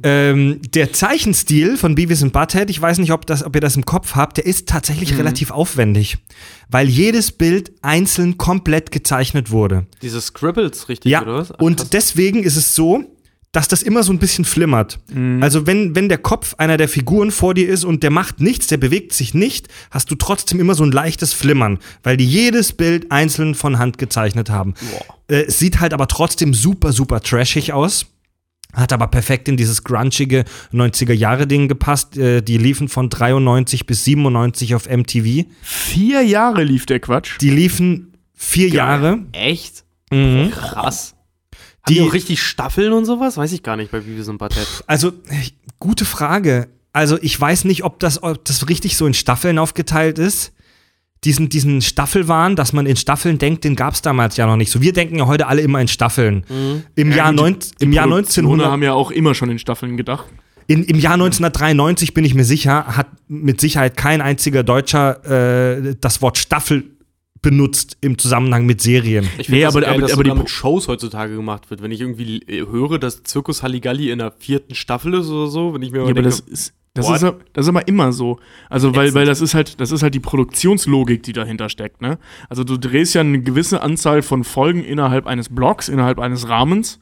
ähm, 0.04 0.62
der 0.74 0.94
Zeichenstil 0.94 1.78
von 1.78 1.96
Beavis 1.96 2.24
und 2.24 2.34
Butthead, 2.34 2.70
ich 2.70 2.82
weiß 2.82 2.98
nicht, 2.98 3.12
ob, 3.12 3.26
das, 3.26 3.44
ob 3.44 3.56
ihr 3.56 3.62
das 3.62 3.76
im 3.76 3.86
Kopf 3.86 4.16
habt, 4.16 4.38
der 4.38 4.46
ist 4.46 4.68
tatsächlich 4.68 5.18
relativ 5.18 5.52
aufwendig, 5.52 6.18
weil 6.70 6.90
jedes 6.90 7.32
Bild 7.32 7.72
einzeln 7.82 8.38
komplett 8.38 8.92
gezeichnet 8.92 9.52
wurde. 9.52 9.86
Diese 10.02 10.20
Scribbles, 10.22 10.90
richtig, 10.90 11.12
Ja, 11.12 11.22
oder 11.22 11.36
was? 11.36 11.52
Ach, 11.52 11.60
und 11.60 11.94
deswegen 11.94 12.44
ist 12.44 12.56
es 12.56 12.76
so, 12.76 13.06
dass 13.54 13.68
das 13.68 13.84
immer 13.84 14.02
so 14.02 14.12
ein 14.12 14.18
bisschen 14.18 14.46
flimmert. 14.46 15.00
Also 15.40 15.68
wenn, 15.68 15.96
wenn 15.96 16.10
der 16.10 16.18
Kopf 16.18 16.56
einer 16.58 16.76
der 16.76 16.90
Figuren 16.90 17.30
vor 17.30 17.54
dir 17.54 17.70
ist 17.70 17.84
und 17.84 18.02
der 18.02 18.10
macht 18.10 18.42
nichts, 18.42 18.66
der 18.66 18.78
bewegt 18.78 19.14
sich 19.14 19.36
nicht, 19.36 19.68
hast 19.92 20.10
du 20.10 20.16
trotzdem 20.16 20.60
immer 20.60 20.74
so 20.74 20.84
ein 20.84 20.92
leichtes 20.92 21.34
Flimmern, 21.34 21.78
weil 22.02 22.18
die 22.18 22.26
jedes 22.26 22.74
Bild 22.74 23.12
einzeln 23.12 23.54
von 23.54 23.78
Hand 23.78 24.00
gezeichnet 24.00 24.50
haben. 24.50 24.74
Äh, 25.28 25.44
es 25.44 25.60
sieht 25.60 25.80
halt 25.80 25.94
aber 25.94 26.08
trotzdem 26.08 26.56
super, 26.56 26.94
super 26.94 27.22
trashig 27.22 27.74
aus. 27.74 28.08
Hat 28.74 28.92
aber 28.92 29.08
perfekt 29.08 29.48
in 29.48 29.56
dieses 29.58 29.84
grunchige 29.84 30.46
90er-Jahre-Ding 30.72 31.68
gepasst. 31.68 32.18
Äh, 32.18 32.42
die 32.42 32.58
liefen 32.58 32.88
von 32.90 33.10
93 33.10 33.86
bis 33.86 34.04
97 34.06 34.76
auf 34.76 34.88
MTV. 34.90 35.46
Vier 35.62 36.22
Jahre 36.24 36.64
lief 36.64 36.86
der 36.86 37.00
Quatsch. 37.00 37.38
Die 37.42 37.50
liefen 37.50 38.14
vier 38.34 38.70
Jahre. 38.70 39.20
Echt? 39.32 39.84
Mhm. 40.12 40.52
Krass. 40.52 41.16
Die- 41.88 41.96
Die 41.96 42.02
auch 42.02 42.14
richtig 42.14 42.42
Staffeln 42.42 42.94
und 42.94 43.06
sowas? 43.06 43.36
Weiß 43.38 43.52
ich 43.52 43.62
gar 43.62 43.76
nicht 43.76 43.92
bei 43.92 44.00
Beavis 44.00 44.28
und 44.30 44.38
Butthead. 44.38 44.66
Also, 44.88 45.12
gute 45.80 46.06
Frage. 46.06 46.70
Also, 46.94 47.18
ich 47.22 47.40
weiß 47.40 47.66
nicht, 47.66 47.84
ob 47.84 48.00
das, 48.00 48.24
ob 48.24 48.46
das 48.46 48.70
richtig 48.70 48.96
so 48.96 49.06
in 49.06 49.14
Staffeln 49.14 49.60
aufgeteilt 49.60 50.18
ist. 50.18 50.53
Diesen, 51.24 51.48
diesen 51.50 51.82
Staffelwahn, 51.82 52.56
dass 52.56 52.74
man 52.74 52.86
in 52.86 52.96
Staffeln 52.98 53.38
denkt, 53.38 53.64
den 53.64 53.76
gab 53.76 53.94
es 53.94 54.02
damals 54.02 54.36
ja 54.38 54.46
noch 54.46 54.58
nicht. 54.58 54.72
So, 54.72 54.82
wir 54.82 54.92
denken 54.94 55.16
ja 55.18 55.26
heute 55.28 55.48
alle 55.48 55.62
immer 55.62 55.80
in 55.80 55.88
Staffeln. 55.88 56.44
Im, 56.96 57.12
Ja, 57.12 57.18
Jahr 57.18 57.32
neun, 57.32 57.58
die 57.80 57.86
im, 57.86 57.94
Jahr 57.94 58.08
Produktionen 58.08 58.48
1900, 58.50 58.68
haben 58.72 58.84
ja 58.84 58.94
auch 58.94 59.10
immer 59.12 59.34
schon 59.34 59.50
in 59.50 59.58
Staffeln 59.60 59.96
gedacht. 59.96 60.26
in, 60.68 60.84
Im 60.84 61.00
Jahr 61.00 61.14
1993 61.14 62.14
bin 62.14 62.26
ich 62.26 62.34
mir 62.36 62.44
sicher, 62.46 62.86
hat 62.98 63.08
mit 63.30 63.62
Sicherheit 63.62 63.96
kein 63.98 64.22
einziger 64.22 64.64
Deutscher 64.64 65.78
äh, 65.78 65.96
das 66.00 66.22
Wort 66.22 66.38
Staffel 66.38 66.84
benutzt 67.42 67.98
im 68.02 68.18
Zusammenhang 68.18 68.66
mit 68.66 68.80
Serien. 68.82 69.26
Ich 69.38 69.50
Nee, 69.50 69.56
finde 69.56 69.62
das 69.66 69.76
aber- 69.76 69.82
geil, 69.86 69.94
aber- 69.96 70.02
dass 70.02 70.14
aber 70.14 70.24
die 70.24 70.32
mit 70.34 70.50
Shows 70.50 70.88
heutzutage 70.88 71.36
gemacht 71.36 71.70
wird. 71.70 71.82
Wenn 71.82 71.92
ich 71.92 72.00
irgendwie 72.00 72.42
höre, 72.48 73.00
dass 73.00 73.24
Zirkus 73.24 73.64
Halligalli 73.64 74.12
in 74.12 74.20
der 74.20 74.32
vierten 74.40 74.76
Staffel 74.76 75.14
ist 75.16 75.28
oder 75.28 75.48
so, 75.48 75.74
wenn 75.74 75.82
ich 75.82 75.92
mir 75.92 75.98
Ja, 76.00 76.04
aber 76.04 76.14
denke, 76.14 76.30
das 76.30 76.40
ist, 76.40 76.74
das, 76.94 77.08
What? 77.08 77.16
ist, 77.18 77.24
aber- 77.24 77.40
das 77.54 77.66
ist 77.66 77.70
aber 77.70 77.88
immer 77.88 78.12
so. 78.14 78.40
Also, 78.70 78.96
weil, 78.96 79.14
weil 79.14 79.26
das 79.26 79.42
ist 79.42 79.54
halt, 79.56 79.80
das 79.80 79.92
ist 79.92 80.04
halt 80.04 80.14
die 80.14 80.20
Produktionslogik, 80.20 81.24
die 81.24 81.34
dahinter 81.34 81.70
steckt, 81.70 82.02
ne? 82.02 82.20
Also 82.50 82.64
du 82.64 82.78
drehst 82.78 83.16
ja 83.16 83.22
eine 83.22 83.42
gewisse 83.42 83.82
Anzahl 83.82 84.22
von 84.22 84.44
Folgen 84.44 84.84
innerhalb 84.84 85.26
eines 85.28 85.50
Blocks, 85.50 85.90
innerhalb 85.90 86.20
eines 86.20 86.48
Rahmens, 86.50 87.00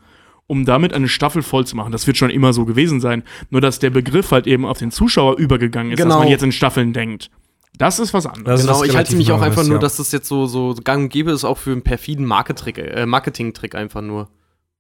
um 0.48 0.66
damit 0.66 0.94
eine 0.94 1.08
Staffel 1.08 1.42
voll 1.44 1.66
zu 1.66 1.76
machen. 1.76 1.92
Das 1.92 2.08
wird 2.08 2.18
schon 2.18 2.30
immer 2.30 2.54
so 2.54 2.66
gewesen 2.66 3.00
sein. 3.02 3.24
Nur 3.50 3.62
dass 3.62 3.80
der 3.80 3.89
Begriff 3.89 4.32
halt 4.32 4.48
eben 4.48 4.66
auf 4.66 4.78
den 4.78 4.92
Zuschauer 4.92 5.38
übergegangen 5.38 5.92
ist, 5.92 6.00
dass 6.00 6.06
Genau. 6.06 6.20
man 6.20 6.28
jetzt 6.28 6.44
in 6.44 6.52
Staffeln 6.52 6.94
denkt. 6.94 7.30
Das 7.78 8.00
ist 8.00 8.14
was 8.14 8.26
anderes. 8.26 8.46
Das 8.46 8.62
ist 8.62 8.68
Genau, 8.68 8.84
ich 8.84 8.96
halte 8.96 9.16
mich 9.16 9.32
auch 9.32 9.42
einfach 9.42 9.64
nur, 9.64 9.74
ja. 9.76 9.80
dass 9.80 9.96
das 9.98 10.12
jetzt 10.12 10.28
so, 10.28 10.46
so 10.46 10.76
gang 10.84 11.04
und 11.04 11.10
gäbe 11.10 11.32
ist, 11.32 11.46
auch 11.46 11.58
für 11.58 11.72
einen 11.72 11.82
perfiden 11.84 12.26
Marketing, 12.26 12.76
äh, 12.76 13.06
Marketing-Trick 13.06 13.76
einfach 13.76 14.02
nur. 14.02 14.30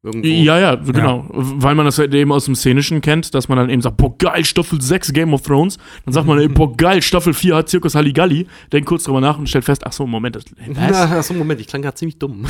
Irgendwo. 0.03 0.27
Ja, 0.27 0.57
ja, 0.57 0.75
genau. 0.75 1.25
Weil 1.29 1.75
man 1.75 1.85
das 1.85 1.99
halt 1.99 2.11
eben 2.15 2.31
aus 2.31 2.45
dem 2.45 2.55
Szenischen 2.55 3.01
kennt, 3.01 3.35
dass 3.35 3.47
man 3.47 3.59
dann 3.59 3.69
eben 3.69 3.83
sagt, 3.83 3.97
boah, 3.97 4.17
geil, 4.17 4.43
Staffel 4.43 4.81
6 4.81 5.13
Game 5.13 5.31
of 5.31 5.43
Thrones. 5.43 5.77
Dann 6.05 6.13
sagt 6.13 6.25
man, 6.25 6.39
eben, 6.39 6.55
boah, 6.55 6.75
geil, 6.75 7.03
Staffel 7.03 7.35
4 7.35 7.55
hat 7.57 7.69
Zirkus 7.69 7.93
Halligalli. 7.93 8.47
Denkt 8.73 8.87
kurz 8.89 9.03
drüber 9.03 9.21
nach 9.21 9.37
und 9.37 9.47
stellt 9.47 9.63
fest, 9.63 9.85
ach 9.85 9.93
so, 9.93 10.07
Moment, 10.07 10.37
das, 10.37 10.45
was? 10.67 11.11
Achso, 11.11 11.35
Moment, 11.35 11.61
ich 11.61 11.67
klang 11.67 11.83
gerade 11.83 11.95
ziemlich 11.95 12.17
dumm. 12.17 12.47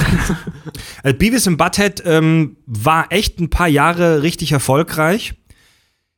Also 1.03 1.17
Beavis 1.19 1.45
und 1.45 1.57
Butthead 1.57 2.01
ähm, 2.05 2.55
war 2.67 3.07
echt 3.09 3.41
ein 3.41 3.49
paar 3.49 3.67
Jahre 3.67 4.23
richtig 4.23 4.53
erfolgreich. 4.53 5.33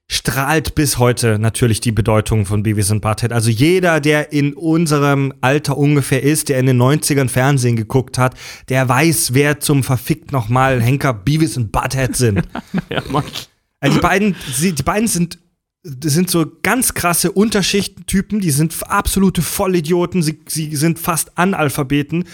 Strahlt 0.07 0.75
bis 0.75 0.97
heute 0.97 1.39
natürlich 1.39 1.79
die 1.79 1.91
Bedeutung 1.91 2.45
von 2.45 2.61
Beavis 2.61 2.91
und 2.91 3.01
Butthead. 3.01 3.31
Also 3.31 3.49
jeder, 3.49 3.99
der 3.99 4.31
in 4.31 4.53
unserem 4.53 5.33
Alter 5.41 5.77
ungefähr 5.77 6.21
ist, 6.21 6.49
der 6.49 6.59
in 6.59 6.65
den 6.65 6.81
90ern 6.81 7.29
Fernsehen 7.29 7.75
geguckt 7.75 8.17
hat, 8.17 8.35
der 8.69 8.87
weiß, 8.87 9.33
wer 9.33 9.59
zum 9.59 9.83
verfickt 9.83 10.31
nochmal 10.31 10.81
Henker 10.81 11.13
Beavis 11.13 11.57
und 11.57 11.71
Butthead 11.71 12.15
sind. 12.15 12.43
Ja, 12.89 13.01
Mann. 13.09 13.23
Also 13.79 13.97
die 13.97 14.01
beiden, 14.01 14.35
die 14.59 14.83
beiden 14.83 15.07
sind, 15.07 15.39
sind 15.83 16.29
so 16.29 16.45
ganz 16.61 16.93
krasse 16.93 17.31
Unterschichtentypen, 17.31 18.39
die 18.39 18.51
sind 18.51 18.75
absolute 18.87 19.41
Vollidioten, 19.41 20.21
sie, 20.21 20.39
sie 20.47 20.75
sind 20.75 20.99
fast 20.99 21.37
Analphabeten. 21.37 22.25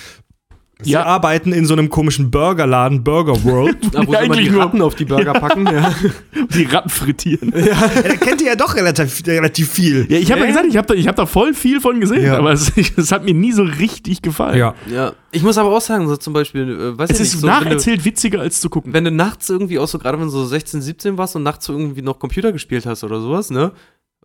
Sie 0.82 0.92
Ja. 0.92 1.04
arbeiten 1.04 1.52
in 1.52 1.66
so 1.66 1.74
einem 1.74 1.90
komischen 1.90 2.32
Burgerladen, 2.32 3.04
Burger 3.04 3.44
World. 3.44 3.78
Da, 3.92 4.08
wo 4.08 4.14
Ja, 4.14 4.20
sie 4.20 4.26
immer 4.28 4.36
die 4.38 4.50
nur- 4.50 4.62
Ratten 4.64 4.82
auf 4.82 4.96
die 4.96 5.04
Burger 5.06 5.34
packen. 5.34 5.66
Ja. 5.66 5.94
Die 6.56 6.64
Ratten 6.64 6.90
frittieren. 6.90 7.52
Ja, 7.56 7.66
ja, 7.68 8.02
da 8.02 8.16
kennt 8.16 8.42
ihr 8.42 8.48
ja 8.48 8.56
doch 8.56 8.76
relativ, 8.76 9.22
relativ 9.28 9.70
viel. 9.70 10.06
ich 10.10 10.32
habe 10.32 10.42
ja 10.42 10.48
gesagt, 10.48 10.66
ich 10.70 10.78
habe 10.78 10.88
da, 10.88 10.94
ich 10.94 11.08
hab 11.08 11.16
da 11.18 11.26
voll 11.26 11.54
viel 11.54 11.80
von 11.82 12.00
gesehen, 12.00 12.24
Ja. 12.26 12.38
aber 12.38 12.54
es, 12.54 12.72
es 12.98 13.12
hat 13.12 13.24
mir 13.26 13.34
nie 13.34 13.52
so 13.52 13.64
richtig 13.64 14.22
gefallen. 14.22 14.58
ja. 14.58 15.14
Ich 15.32 15.44
muss 15.44 15.58
aber 15.60 15.70
auch 15.76 15.82
sagen, 15.82 16.08
so 16.08 16.18
zum 16.18 16.34
Beispiel, 16.34 16.70
äh, 16.70 16.98
weiß 16.98 17.10
Es 17.12 17.18
ich 17.20 17.26
ist 17.28 17.34
nicht, 17.34 17.42
so, 17.42 17.48
wenn 17.48 17.54
du, 17.60 17.66
nacherzählt 17.66 18.04
witziger 18.06 18.40
als 18.40 18.62
zu 18.62 18.70
gucken. 18.70 18.94
wenn 18.94 19.04
du 19.04 19.12
nachts 19.12 19.48
irgendwie 19.50 19.78
auch 19.78 19.88
so, 19.88 20.00
gerade 20.00 20.18
wenn 20.18 20.26
du 20.26 20.32
so 20.32 20.44
16, 20.46 20.82
17 20.82 21.18
warst 21.20 21.36
und 21.36 21.44
nachts 21.44 21.66
so 21.66 21.74
irgendwie 21.74 22.02
noch 22.02 22.18
Computer 22.18 22.52
gespielt 22.52 22.86
hast 22.88 23.04
oder 23.04 23.22
sowas, 23.22 23.52
ne? 23.52 23.72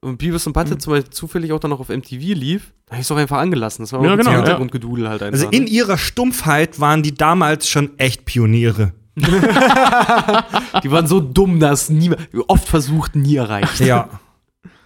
Und 0.05 0.19
Beavis 0.19 0.47
und 0.47 0.51
Mhm. 0.55 0.61
Butthead 0.61 0.83
zum 0.83 0.93
Beispiel 0.93 1.11
zufällig 1.11 1.53
auch 1.53 1.61
dann 1.61 1.71
noch 1.71 1.81
auf 1.81 1.89
MTV 1.89 2.35
lief, 2.35 2.73
da 2.87 2.93
hab 2.93 3.01
ich 3.01 3.07
es 3.07 3.11
auch 3.13 3.17
einfach 3.17 3.39
angelassen. 3.39 3.83
Das 3.83 3.93
war 3.93 4.01
auch 4.01 4.05
Ja, 4.05 4.13
ein 4.13 4.19
genau, 4.19 4.31
bisschen 4.31 4.33
ja. 4.33 4.39
Hintergrundgedudel 4.45 5.09
halt 5.09 5.23
einfach. 5.23 5.39
Also 5.41 5.49
in 5.51 5.67
ihrer 5.67 5.97
Stumpfheit 5.99 6.79
waren 6.81 7.03
die 7.03 7.15
damals 7.15 7.69
schon 7.69 7.99
echt 7.99 8.25
Pioniere. 8.25 8.93
ne? 9.17 9.25
Die 10.83 10.91
waren 10.91 11.07
so 11.07 11.21
dumm, 11.21 11.61
dass 11.61 11.89
nie, 11.89 12.11
oft 12.49 12.69
versucht, 12.69 13.15
nie 13.17 13.37
erreicht. 13.37 13.81
Ja. 13.81 14.09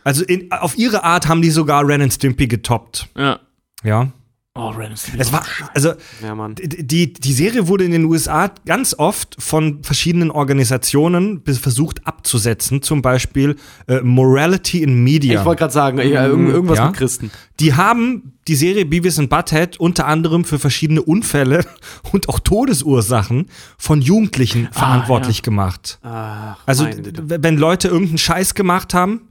Also 0.05 0.25
in, 0.25 0.53
auf 0.53 0.77
ihre 0.79 1.03
Art 1.05 1.29
haben 1.29 1.43
die 1.43 1.51
sogar 1.51 1.87
Ren 1.87 2.03
and 2.03 2.13
Stimpy 2.13 2.47
getoppt. 2.47 3.09
Ja. 3.17 3.41
Ja. 3.83 4.09
Oh, 4.61 4.73
Stimpy 4.73 5.21
Es 5.21 5.33
war, 5.33 5.45
also 5.75 5.93
Ja, 6.23 6.35
Mann. 6.35 6.55
die, 6.57 7.13
die 7.13 7.33
Serie 7.33 7.69
wurde 7.69 7.85
in 7.85 7.93
den 7.93 8.05
USA 8.05 8.51
ganz 8.67 8.95
oft 8.99 9.37
von 9.39 9.83
verschiedenen 9.83 10.31
Organisationen 10.31 11.43
versucht 11.45 12.07
abzusetzen, 12.07 12.83
zum 12.83 13.03
Beispiel 13.03 13.57
äh, 13.87 14.01
Morality 14.01 14.83
in 14.83 15.03
Media. 15.05 15.41
Ich 15.41 15.47
wollte 15.47 15.61
gerade 15.61 15.73
sagen, 15.73 15.99
ja, 15.99 16.27
irgend- 16.27 16.51
irgendwas 16.51 16.79
Ja. 16.79 16.87
mit 16.89 16.97
Christen. 16.97 17.31
Die 17.61 17.75
haben 17.75 18.33
die 18.49 18.55
Serie 18.55 18.87
Beavis 18.87 19.19
and 19.19 19.29
Butthead 19.31 19.79
unter 19.79 20.07
anderem 20.07 20.45
für 20.45 20.59
verschiedene 20.59 21.03
Unfälle 21.03 21.65
und 22.13 22.29
auch 22.29 22.39
Todesursachen 22.41 23.47
von 23.77 24.01
Jugendlichen 24.01 24.69
verantwortlich 24.73 25.43
gemacht. 25.43 25.99
Ach, 26.03 26.57
Also, 26.67 26.87
wenn 26.87 27.57
Leute 27.59 27.89
irgendeinen 27.89 28.19
Scheiß 28.19 28.55
gemacht 28.55 28.95
haben, 28.95 29.23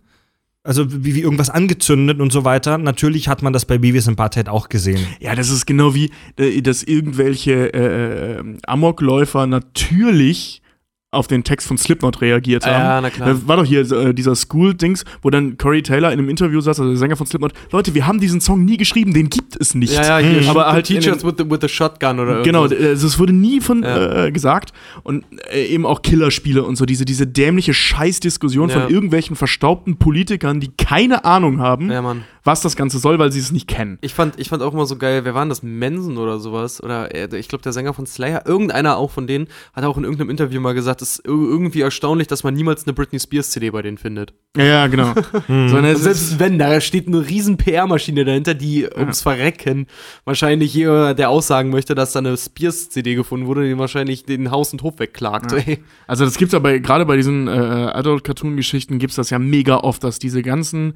also 0.68 1.04
wie, 1.04 1.16
wie 1.16 1.22
irgendwas 1.22 1.50
angezündet 1.50 2.20
und 2.20 2.32
so 2.32 2.44
weiter, 2.44 2.78
natürlich 2.78 3.30
hat 3.30 3.42
man 3.42 3.54
das 3.54 3.64
bei 3.66 3.78
Beavis 3.78 4.08
and 4.08 4.18
Butthead 4.18 4.50
auch 4.50 4.68
gesehen. 4.68 5.00
Ja, 5.20 5.34
das 5.34 5.50
ist 5.50 5.66
genau 5.66 5.96
wie, 5.96 6.12
äh, 6.38 6.62
dass 6.62 6.84
irgendwelche 6.84 7.74
äh, 7.74 8.40
äh, 8.40 8.44
Amokläufer 8.68 9.48
natürlich 9.48 10.62
auf 11.10 11.28
den 11.28 11.46
Text 11.46 11.68
von 11.68 11.78
Slipknot 11.78 12.20
reagiert 12.20 12.66
haben. 12.66 12.74
Ja, 12.84 13.00
na 13.02 13.10
klar. 13.10 13.30
Da 13.30 13.48
war 13.48 13.56
doch 13.56 13.64
hier 13.64 13.90
äh, 13.90 14.14
dieser 14.14 14.36
School-Dings, 14.36 15.06
wo 15.22 15.30
dann 15.30 15.58
Corey 15.58 15.82
Taylor 15.82 16.12
in 16.12 16.20
einem 16.20 16.28
Interview 16.28 16.60
saß, 16.60 16.82
also 16.82 16.92
der 16.92 16.98
Sänger 16.98 17.16
von 17.16 17.26
Slipknot, 17.26 17.54
Leute, 17.72 17.94
wir 17.96 18.06
haben 18.06 18.20
diesen 18.20 18.42
Song 18.42 18.66
nie 18.66 18.76
geschrieben, 18.76 19.14
den 19.14 19.30
gibt 19.30 19.56
es 19.60 19.74
nicht. 19.74 19.94
Ja, 19.94 20.20
ja, 20.20 20.28
hier, 20.28 20.50
aber 20.50 20.68
halt 20.70 20.86
Teachers 20.86 21.24
with 21.24 21.36
the, 21.38 21.50
with 21.50 21.60
the 21.62 21.70
Shotgun 21.70 22.20
oder 22.20 22.42
Genau, 22.44 22.64
irgendwas. 22.66 22.88
also 22.90 23.08
es 23.08 23.20
wurde 23.20 23.32
nie 23.32 23.62
von 23.62 23.84
Ja. 23.84 24.26
äh, 24.26 24.32
gesagt 24.34 24.74
und 25.04 25.24
äh, 25.50 25.66
eben 25.68 25.86
auch 25.86 26.02
Killerspiele 26.02 26.64
und 26.64 26.76
so 26.76 26.86
diese 26.86 27.06
diese 27.06 27.26
dämliche 27.26 27.74
Scheißdiskussion 27.74 28.70
Ja. 28.70 28.82
von 28.82 28.92
irgendwelchen 28.94 29.38
verstaubten 29.38 29.98
Politikern, 29.98 30.60
die 30.60 30.72
keine 30.78 31.24
Ahnung 31.24 31.60
haben, 31.62 31.90
Ja, 31.90 32.04
was 32.44 32.62
das 32.62 32.76
Ganze 32.76 33.00
soll, 33.00 33.18
weil 33.20 33.32
sie 33.32 33.40
es 33.40 33.52
nicht 33.52 33.68
kennen. 33.68 33.98
Ich 34.02 34.14
fand, 34.14 34.40
ich 34.40 34.50
fand 34.50 34.62
auch 34.64 34.74
immer 34.74 34.86
so 34.86 34.98
geil, 34.98 35.24
wer 35.26 35.34
waren 35.34 35.50
das? 35.50 35.64
Manson 35.64 36.18
oder 36.18 36.40
sowas? 36.40 36.82
Oder 36.84 37.14
äh, 37.14 37.38
ich 37.38 37.48
glaube, 37.50 37.62
der 37.62 37.74
Sänger 37.74 37.94
von 37.94 38.06
Slayer, 38.06 38.46
irgendeiner 38.46 38.98
auch 38.98 39.12
von 39.12 39.26
denen, 39.28 39.48
hat 39.74 39.84
auch 39.86 39.98
in 39.98 40.04
irgendeinem 40.04 40.30
Interview 40.30 40.60
mal 40.62 40.74
gesagt, 40.74 40.97
es 41.02 41.20
ist 41.20 41.26
ir- 41.26 41.32
irgendwie 41.32 41.82
erstaunlich, 41.82 42.28
dass 42.28 42.44
man 42.44 42.54
niemals 42.54 42.86
eine 42.86 42.94
Britney 42.94 43.20
Spears 43.20 43.50
CD 43.52 43.70
bei 43.70 43.82
denen 43.82 43.98
findet. 43.98 44.34
Ja, 44.56 44.64
ja, 44.64 44.88
genau. 44.88 45.14
Sondern 45.48 45.86
ist, 45.86 46.04
selbst 46.04 46.40
wenn, 46.40 46.58
da 46.60 46.80
steht 46.82 47.08
eine 47.08 47.28
riesen 47.28 47.58
PR-Maschine 47.58 48.26
dahinter, 48.26 48.54
die 48.54 48.88
ums 48.96 49.22
Verrecken 49.22 49.88
wahrscheinlich 50.26 50.72
hier, 50.72 51.14
der 51.14 51.30
aussagen 51.30 51.70
möchte, 51.70 51.96
dass 51.96 52.12
da 52.14 52.20
eine 52.20 52.36
Spears-CD 52.36 53.16
gefunden 53.16 53.48
wurde, 53.48 53.68
die 53.68 53.78
wahrscheinlich 53.78 54.26
den 54.26 54.52
Haus 54.52 54.72
und 54.74 54.82
Hof 54.84 55.00
wegklagt. 55.00 55.54
ey. 55.54 55.84
also 56.08 56.26
das 56.26 56.38
gibt's 56.38 56.54
aber 56.54 56.80
gerade 56.80 57.06
bei 57.06 57.16
diesen 57.16 57.48
äh, 57.48 57.52
Adult-Cartoon-Geschichten 57.52 59.00
gibt's 59.00 59.16
das 59.16 59.30
ja 59.30 59.40
mega 59.40 59.78
oft, 59.78 60.04
dass 60.04 60.20
diese 60.20 60.42
ganzen 60.42 60.94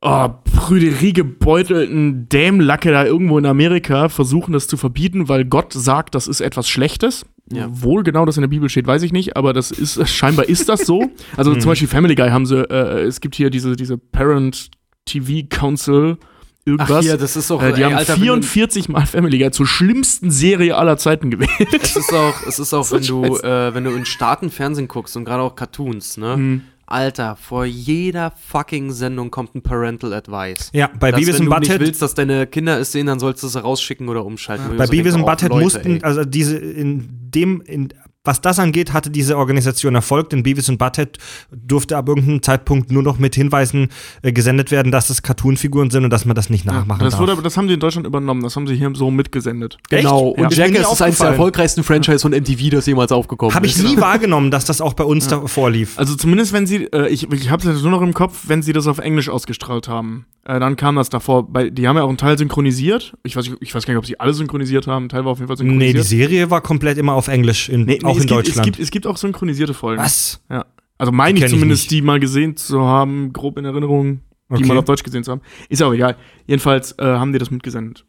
oh, 0.00 0.28
prüderiegebeutelten 0.44 2.28
Dämlacke 2.28 2.90
da 2.92 3.04
irgendwo 3.04 3.38
in 3.38 3.46
Amerika 3.46 4.08
versuchen, 4.08 4.52
das 4.52 4.66
zu 4.66 4.76
verbieten, 4.76 5.28
weil 5.28 5.44
Gott 5.44 5.72
sagt, 5.72 6.14
das 6.14 6.26
ist 6.26 6.40
etwas 6.40 6.68
Schlechtes. 6.68 7.24
Ja. 7.50 7.68
Wohl 7.70 8.02
genau 8.02 8.24
das 8.24 8.36
in 8.36 8.40
der 8.40 8.48
Bibel 8.48 8.68
steht, 8.68 8.86
weiß 8.86 9.02
ich 9.02 9.12
nicht, 9.12 9.36
aber 9.36 9.52
das 9.52 9.70
ist, 9.70 10.08
scheinbar 10.08 10.48
ist 10.48 10.68
das 10.68 10.80
so. 10.86 11.10
Also 11.36 11.54
zum 11.56 11.68
Beispiel 11.70 11.88
Family 11.88 12.14
Guy 12.14 12.30
haben 12.30 12.46
sie, 12.46 12.58
äh, 12.70 13.02
es 13.02 13.20
gibt 13.20 13.34
hier 13.34 13.50
diese, 13.50 13.76
diese 13.76 13.98
Parent 13.98 14.70
TV 15.04 15.46
Council, 15.50 16.16
irgendwas. 16.64 17.06
das 17.06 17.36
ist 17.36 17.50
auch, 17.50 17.62
äh, 17.62 17.72
die 17.72 17.82
ey, 17.82 17.90
haben 17.90 17.96
Alter, 17.96 18.14
wenn 18.14 18.20
du- 18.20 18.24
44 18.42 18.88
Mal 18.88 19.04
Family 19.06 19.38
Guy 19.38 19.50
zur 19.50 19.66
schlimmsten 19.66 20.30
Serie 20.30 20.76
aller 20.76 20.96
Zeiten 20.96 21.30
gewählt. 21.30 21.68
Es 21.82 21.96
ist 21.96 22.12
auch, 22.14 22.46
es 22.46 22.58
ist 22.58 22.72
auch 22.72 22.84
So 22.84 22.96
wenn 22.96 23.02
du, 23.06 23.36
äh, 23.38 23.74
wenn 23.74 23.84
du 23.84 23.90
in 23.90 24.06
Staatenfernsehen 24.06 24.88
guckst 24.88 25.14
und 25.16 25.24
gerade 25.26 25.42
auch 25.42 25.54
Cartoons, 25.54 26.16
ne? 26.16 26.36
Mhm. 26.38 26.60
Alter, 26.86 27.36
vor 27.36 27.64
jeder 27.64 28.32
fucking 28.32 28.92
Sendung 28.92 29.30
kommt 29.30 29.54
ein 29.54 29.62
Parental 29.62 30.12
Advice. 30.12 30.70
Ja, 30.72 30.90
bei 30.98 31.10
Dass, 31.10 31.20
Beavis 31.20 31.34
wenn 31.34 31.46
and 31.46 31.52
du 31.52 31.58
nicht 31.58 31.68
Butthead 31.68 31.80
willst, 31.80 32.02
dass 32.02 32.14
deine 32.14 32.46
Kinder 32.46 32.78
es 32.78 32.92
sehen, 32.92 33.06
dann 33.06 33.18
sollst 33.18 33.42
du 33.42 33.48
sie 33.48 33.60
rausschicken 33.60 34.08
oder 34.08 34.24
umschalten. 34.24 34.72
Ich 34.72 34.78
Bei 34.78 34.86
so 34.86 34.92
Beavis 34.92 35.14
oh, 35.14 35.24
Butthead 35.24 35.50
mussten, 35.50 36.04
also 36.04 36.24
diese, 36.24 36.58
in 36.58 37.08
dem, 37.10 37.60
in, 37.62 37.88
was 38.24 38.40
das 38.40 38.58
angeht, 38.58 38.92
hatte 38.92 39.10
diese 39.10 39.36
Organisation 39.36 39.94
Erfolg, 39.94 40.30
denn 40.30 40.42
Beavis 40.42 40.68
and 40.70 40.78
Butthead 40.78 41.18
durfte 41.52 41.96
ab 41.96 42.08
irgendeinem 42.08 42.42
Zeitpunkt 42.42 42.90
nur 42.90 43.02
noch 43.02 43.18
mit 43.18 43.34
Hinweisen 43.34 43.88
äh, 44.22 44.32
gesendet 44.32 44.70
werden, 44.70 44.90
dass 44.90 45.10
es 45.10 45.22
Cartoonfiguren 45.22 45.90
sind 45.90 46.04
und 46.04 46.10
dass 46.10 46.24
man 46.24 46.34
das 46.34 46.48
nicht 46.50 46.64
nachmachen 46.64 47.00
das, 47.00 47.10
darf. 47.12 47.20
wurde, 47.20 47.42
das 47.42 47.56
haben 47.56 47.68
sie 47.68 47.74
in 47.74 47.80
Deutschland 47.80 48.06
übernommen, 48.06 48.42
das 48.42 48.56
haben 48.56 48.66
sie 48.66 48.74
hier 48.76 48.90
so 48.94 49.10
mitgesendet. 49.10 49.76
Genau, 49.90 50.28
Echt? 50.30 50.38
und 50.38 50.42
Ja. 50.44 50.48
Ist 50.48 50.56
Jackass 50.56 50.92
ist 50.92 51.02
eines 51.02 51.18
der 51.18 51.28
erfolgreichsten 51.28 51.82
Franchise 51.84 52.20
von 52.20 52.32
MTV, 52.32 52.70
das 52.70 52.86
jemals 52.86 53.12
aufgekommen 53.12 53.54
Habe 53.54 53.66
ich 53.66 53.76
ist. 53.76 53.84
nie 53.84 53.96
wahrgenommen, 54.00 54.50
dass 54.50 54.64
das 54.64 54.80
auch 54.80 54.94
bei 54.94 55.04
uns 55.04 55.28
da 55.28 55.46
vorlief. 55.46 55.98
Also 55.98 56.14
zumindest 56.16 56.52
wenn 56.54 56.66
sie, 56.66 56.84
äh, 56.92 57.08
ich, 57.08 57.30
ich 57.30 57.50
habe 57.50 57.68
es 57.68 57.82
nur 57.82 57.90
noch 57.90 58.00
im 58.02 58.14
Kopf, 58.14 58.44
wenn 58.46 58.62
sie 58.62 58.72
das 58.72 58.86
auf 58.86 58.98
Englisch 58.98 59.28
ausgestrahlt 59.28 59.88
haben, 59.88 60.24
äh, 60.46 60.58
dann 60.60 60.76
kam 60.76 60.96
das 60.96 61.08
davor. 61.10 61.46
Bei, 61.50 61.70
die 61.70 61.88
haben 61.88 61.96
ja 61.96 62.02
auch 62.02 62.08
einen 62.08 62.18
Teil 62.18 62.36
synchronisiert. 62.38 63.14
Ich 63.22 63.36
weiß, 63.36 63.48
nicht- 63.48 63.56
ich 63.60 63.74
weiß 63.74 63.86
gar 63.86 63.92
nicht, 63.94 63.98
ob 63.98 64.06
sie 64.06 64.20
alle 64.20 64.34
synchronisiert 64.34 64.86
haben. 64.86 65.06
Ein 65.06 65.08
Teil 65.08 65.24
war 65.24 65.32
auf 65.32 65.38
jeden 65.38 65.48
Fall 65.48 65.56
Nee, 65.66 65.92
die 65.92 65.98
synchronisiert. 66.00 66.06
Serie 66.30 66.50
war 66.50 66.60
komplett 66.60 66.98
immer 66.98 67.14
auf 67.14 67.28
Englisch, 67.28 67.68
in, 67.68 67.84
Nee, 67.84 67.98
nee, 68.02 68.08
auch 68.14 68.18
es 68.18 68.22
in 68.24 68.28
gibt, 68.28 68.38
Deutschland. 68.38 68.58
Es 68.58 68.64
gibt, 68.64 68.78
es 68.80 68.90
gibt 68.90 69.06
auch 69.06 69.16
synchronisierte 69.16 69.74
Folgen. 69.74 70.02
Was? 70.02 70.40
Ja. 70.50 70.66
Also 70.98 71.12
meine 71.12 71.38
ich 71.38 71.44
ich 71.44 71.50
zumindest, 71.50 71.82
nicht. 71.84 71.90
die 71.90 72.02
mal 72.02 72.20
gesehen 72.20 72.56
zu 72.56 72.82
haben, 72.82 73.32
grob 73.32 73.58
in 73.58 73.64
Erinnerung, 73.64 74.20
die 74.50 74.54
Okay. 74.54 74.66
mal 74.66 74.78
auf 74.78 74.84
Deutsch 74.84 75.02
gesehen 75.02 75.24
zu 75.24 75.32
haben. 75.32 75.40
Ist 75.68 75.82
auch 75.82 75.92
egal. 75.92 76.16
Jedenfalls 76.46 76.92
äh, 76.98 77.04
haben 77.04 77.32
die 77.32 77.38
das 77.38 77.50
mitgesendet. 77.50 78.04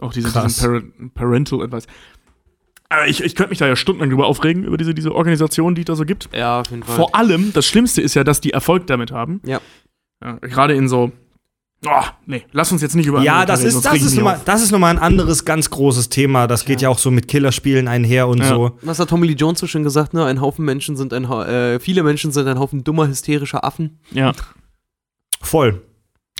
Auch 0.00 0.12
diese, 0.12 0.32
diesen 0.32 0.62
Parent, 0.62 1.14
Parental 1.14 1.62
Advice. 1.62 1.86
Aber 2.88 3.06
ich, 3.06 3.22
ich 3.22 3.34
könnte 3.34 3.50
mich 3.50 3.58
da 3.58 3.66
ja 3.66 3.76
stundenlang 3.76 4.10
drüber 4.10 4.26
aufregen, 4.26 4.64
über 4.64 4.76
diese, 4.76 4.94
diese 4.94 5.14
Organisation, 5.14 5.74
die 5.74 5.82
es 5.82 5.86
da 5.86 5.94
so 5.96 6.04
gibt. 6.04 6.28
Ja, 6.34 6.60
auf 6.60 6.70
jeden 6.70 6.82
Fall. 6.82 6.96
Vor 6.96 7.14
allem, 7.14 7.52
das 7.52 7.66
Schlimmste 7.66 8.02
ist 8.02 8.14
ja, 8.14 8.24
dass 8.24 8.40
die 8.40 8.50
Erfolg 8.52 8.86
damit 8.86 9.12
haben. 9.12 9.40
Ja. 9.44 9.60
Ja, 10.22 10.38
Gerade 10.40 10.74
in 10.74 10.88
so. 10.88 11.12
Oh, 11.86 12.02
nee, 12.26 12.42
lass 12.52 12.72
uns 12.72 12.80
jetzt 12.82 12.94
nicht 12.96 13.06
über 13.06 13.20
Ja, 13.22 13.44
das 13.44 13.60
reden, 13.60 13.68
ist, 13.76 13.84
das, 13.84 14.00
ist 14.02 14.14
nochmal, 14.14 14.40
das 14.44 14.62
ist 14.62 14.70
nochmal 14.70 14.90
ein 14.96 14.98
anderes, 15.02 15.44
ganz 15.44 15.68
großes 15.70 16.08
Thema. 16.08 16.46
Das 16.46 16.64
geht 16.64 16.80
ja 16.80 16.88
auch 16.88 16.98
so 16.98 17.10
mit 17.10 17.28
Killerspielen 17.28 17.88
einher 17.88 18.26
und 18.28 18.38
Ja. 18.38 18.48
so. 18.48 18.78
Was 18.82 18.98
hat 18.98 19.10
Tommy 19.10 19.26
Lee 19.26 19.34
Jones 19.34 19.60
so 19.60 19.66
schön 19.66 19.82
gesagt, 19.84 20.14
ne? 20.14 20.24
Ein 20.24 20.40
Haufen 20.40 20.64
Menschen 20.64 20.96
sind 20.96 21.12
ein, 21.12 21.24
äh, 21.24 21.78
viele 21.80 22.02
Menschen 22.02 22.32
sind 22.32 22.46
ein 22.48 22.58
Haufen 22.58 22.84
dummer, 22.84 23.06
hysterischer 23.08 23.64
Affen. 23.64 23.98
Ja. 24.12 24.32
Voll. 25.42 25.82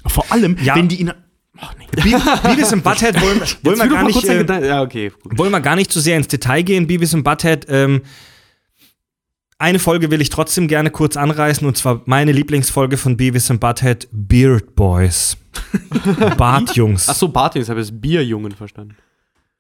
Vor 0.07 0.25
allem, 0.31 0.57
Ja. 0.63 0.77
wenn 0.77 0.89
die 0.89 1.01
ihn. 1.01 1.13
Ach, 1.59 1.73
nee. 1.79 1.87
Be 1.93 2.03
Beavis 2.43 2.73
and 2.73 2.83
Butthead 2.83 3.21
wollen, 3.21 3.41
wollen, 3.63 3.79
wir 3.79 3.87
gar 3.89 4.03
nicht, 4.03 4.25
äh, 4.25 4.39
Gedanken- 4.39 4.67
ja, 4.67 4.83
okay, 4.83 5.13
gut. 5.23 5.39
wollen 5.39 5.53
wir 5.53 5.61
gar 5.61 5.77
nicht 5.77 5.93
zu 5.93 6.01
sehr 6.01 6.17
ins 6.17 6.27
Detail 6.27 6.63
gehen, 6.63 6.87
Beavis 6.87 7.15
and 7.15 7.23
Butthead. 7.23 7.67
Ähm, 7.69 8.03
eine 9.65 9.79
Folge 9.79 10.11
will 10.11 10.21
ich 10.21 10.29
trotzdem 10.29 10.69
gerne 10.69 10.91
kurz 10.91 11.17
anreißen 11.17 11.67
und 11.67 11.75
zwar 11.75 12.03
meine 12.05 12.33
Lieblingsfolge 12.33 12.99
von 12.99 13.17
Beavis 13.17 13.51
and 13.51 13.61
Butthead, 13.61 14.07
Beard 14.13 14.77
Boys. 14.77 15.39
Bartjungs. 16.37 17.09
Achso, 17.09 17.29
ich 17.55 17.71
habe 17.71 17.81
jetzt 17.81 18.01
Bierjungen 18.01 18.53
verstanden. 18.53 18.97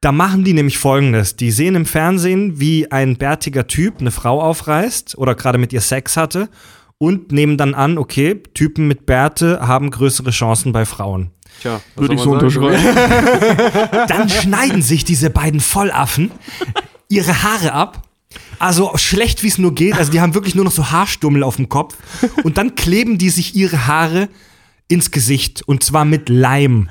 Da 0.03 0.13
machen 0.13 0.45
die 0.45 0.53
nämlich 0.53 0.77
folgendes. 0.77 1.37
Die 1.37 1.51
sehen 1.51 1.75
im 1.75 1.87
Fernsehen, 1.87 2.61
wie 2.61 2.93
ein 2.93 3.17
bärtiger 3.17 3.67
Typ 3.67 4.01
eine 4.01 4.11
Frau 4.11 4.43
aufreißt 4.43 5.17
oder 5.17 5.35
gerade 5.35 5.57
mit 5.57 5.73
ihr 5.73 5.81
Sex 5.81 6.19
hatte 6.19 6.51
und 6.99 7.33
nehmen 7.33 7.57
dann 7.57 7.75
an, 7.75 7.97
okay, 7.97 8.43
Typen 8.53 8.87
mit 8.87 9.07
Bärte 9.07 9.67
haben 9.67 9.91
größere 9.91 10.33
Chancen 10.33 10.73
bei 10.73 10.85
Frauen. 10.85 11.31
Tja, 11.63 11.81
was 11.95 12.03
Würde 12.03 12.15
ich 12.17 12.21
so 12.21 12.33
unterschreiben. 12.33 12.85
Dann 14.09 14.29
schneiden 14.29 14.83
sich 14.83 15.05
diese 15.05 15.31
beiden 15.31 15.61
Vollaffen 15.61 16.31
ihre 17.09 17.43
Haare 17.43 17.73
ab. 17.73 18.03
Also 18.59 18.93
schlecht 18.97 19.43
wie 19.43 19.49
es 19.49 19.59
nur 19.59 19.75
geht. 19.75 19.95
Also 19.95 20.11
die 20.11 20.21
haben 20.21 20.35
wirklich 20.35 20.55
nur 20.55 20.65
noch 20.65 20.73
so 20.73 20.91
Haarstummel 20.91 21.43
auf 21.43 21.57
dem 21.57 21.69
Kopf. 21.69 21.97
Und 22.45 22.59
dann 22.59 22.75
kleben 22.75 23.19
die 23.19 23.31
sich 23.31 23.55
ihre 23.55 23.87
Haare 23.87 24.29
ins 24.89 25.11
Gesicht. 25.11 25.63
Und 25.67 25.83
zwar 25.83 26.05
mit 26.05 26.29
Leim. 26.29 26.89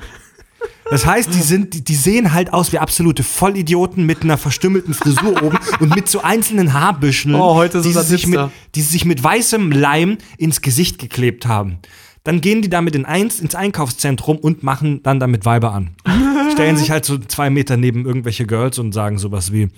Das 0.90 1.06
heißt, 1.06 1.34
die, 1.34 1.40
sind, 1.40 1.88
die, 1.88 1.94
sehen 1.94 2.32
halt 2.32 2.52
aus 2.52 2.72
wie 2.72 2.78
absolute 2.78 3.22
Vollidioten 3.22 4.04
mit 4.04 4.22
einer 4.22 4.36
verstümmelten 4.36 4.92
Frisur 4.92 5.42
oben 5.42 5.58
und 5.80 5.94
mit 5.94 6.08
so 6.08 6.20
einzelnen 6.20 6.74
Haarbüscheln, 6.74 7.34
Oh, 7.34 7.54
heute 7.54 7.78
ist 7.78 7.84
die, 7.84 7.92
sie 7.92 8.02
sich 8.02 8.26
mit, 8.26 8.40
die 8.74 8.82
sie 8.82 8.92
sich 8.92 9.04
mit 9.04 9.22
weißem 9.22 9.72
Leim 9.72 10.18
ins 10.36 10.60
Gesicht 10.60 10.98
geklebt 10.98 11.46
haben. 11.46 11.78
Dann 12.22 12.40
gehen 12.40 12.62
die 12.62 12.70
damit 12.70 12.94
in 12.94 13.04
eins, 13.06 13.40
ins 13.40 13.54
Einkaufszentrum 13.54 14.38
und 14.38 14.62
machen 14.62 15.02
dann 15.02 15.20
damit 15.20 15.44
Weiber 15.44 15.72
an. 15.72 15.90
Stellen 16.52 16.76
sich 16.76 16.90
halt 16.90 17.04
so 17.04 17.18
zwei 17.18 17.50
Meter 17.50 17.76
neben 17.76 18.04
irgendwelche 18.04 18.46
Girls 18.46 18.78
und 18.78 18.92
sagen 18.92 19.18
sowas 19.18 19.52
wie 19.52 19.68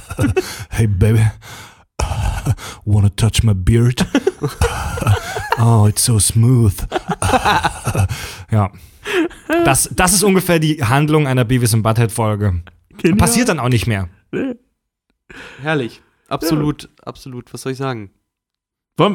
Hey 0.70 0.86
baby, 0.86 1.24
wanna 2.84 3.10
touch 3.10 3.42
my 3.42 3.54
beard? 3.54 4.06
Oh, 5.58 5.86
it's 5.86 6.04
so 6.04 6.18
smooth. 6.18 6.74
ja. 8.50 8.72
Das, 9.64 9.88
das 9.94 10.12
ist 10.14 10.24
ungefähr 10.24 10.58
die 10.58 10.82
Handlung 10.82 11.26
einer 11.26 11.44
Beavis 11.44 11.74
and 11.74 11.82
Butthead 11.82 12.10
Folge. 12.10 12.62
Genial. 12.96 13.18
Passiert 13.18 13.48
dann 13.48 13.60
auch 13.60 13.68
nicht 13.68 13.86
mehr. 13.86 14.08
Herrlich. 15.60 16.00
Absolut, 16.28 16.88
absolut. 17.04 17.52
Was 17.52 17.62
soll 17.62 17.72
ich 17.72 17.78
sagen? 17.78 18.10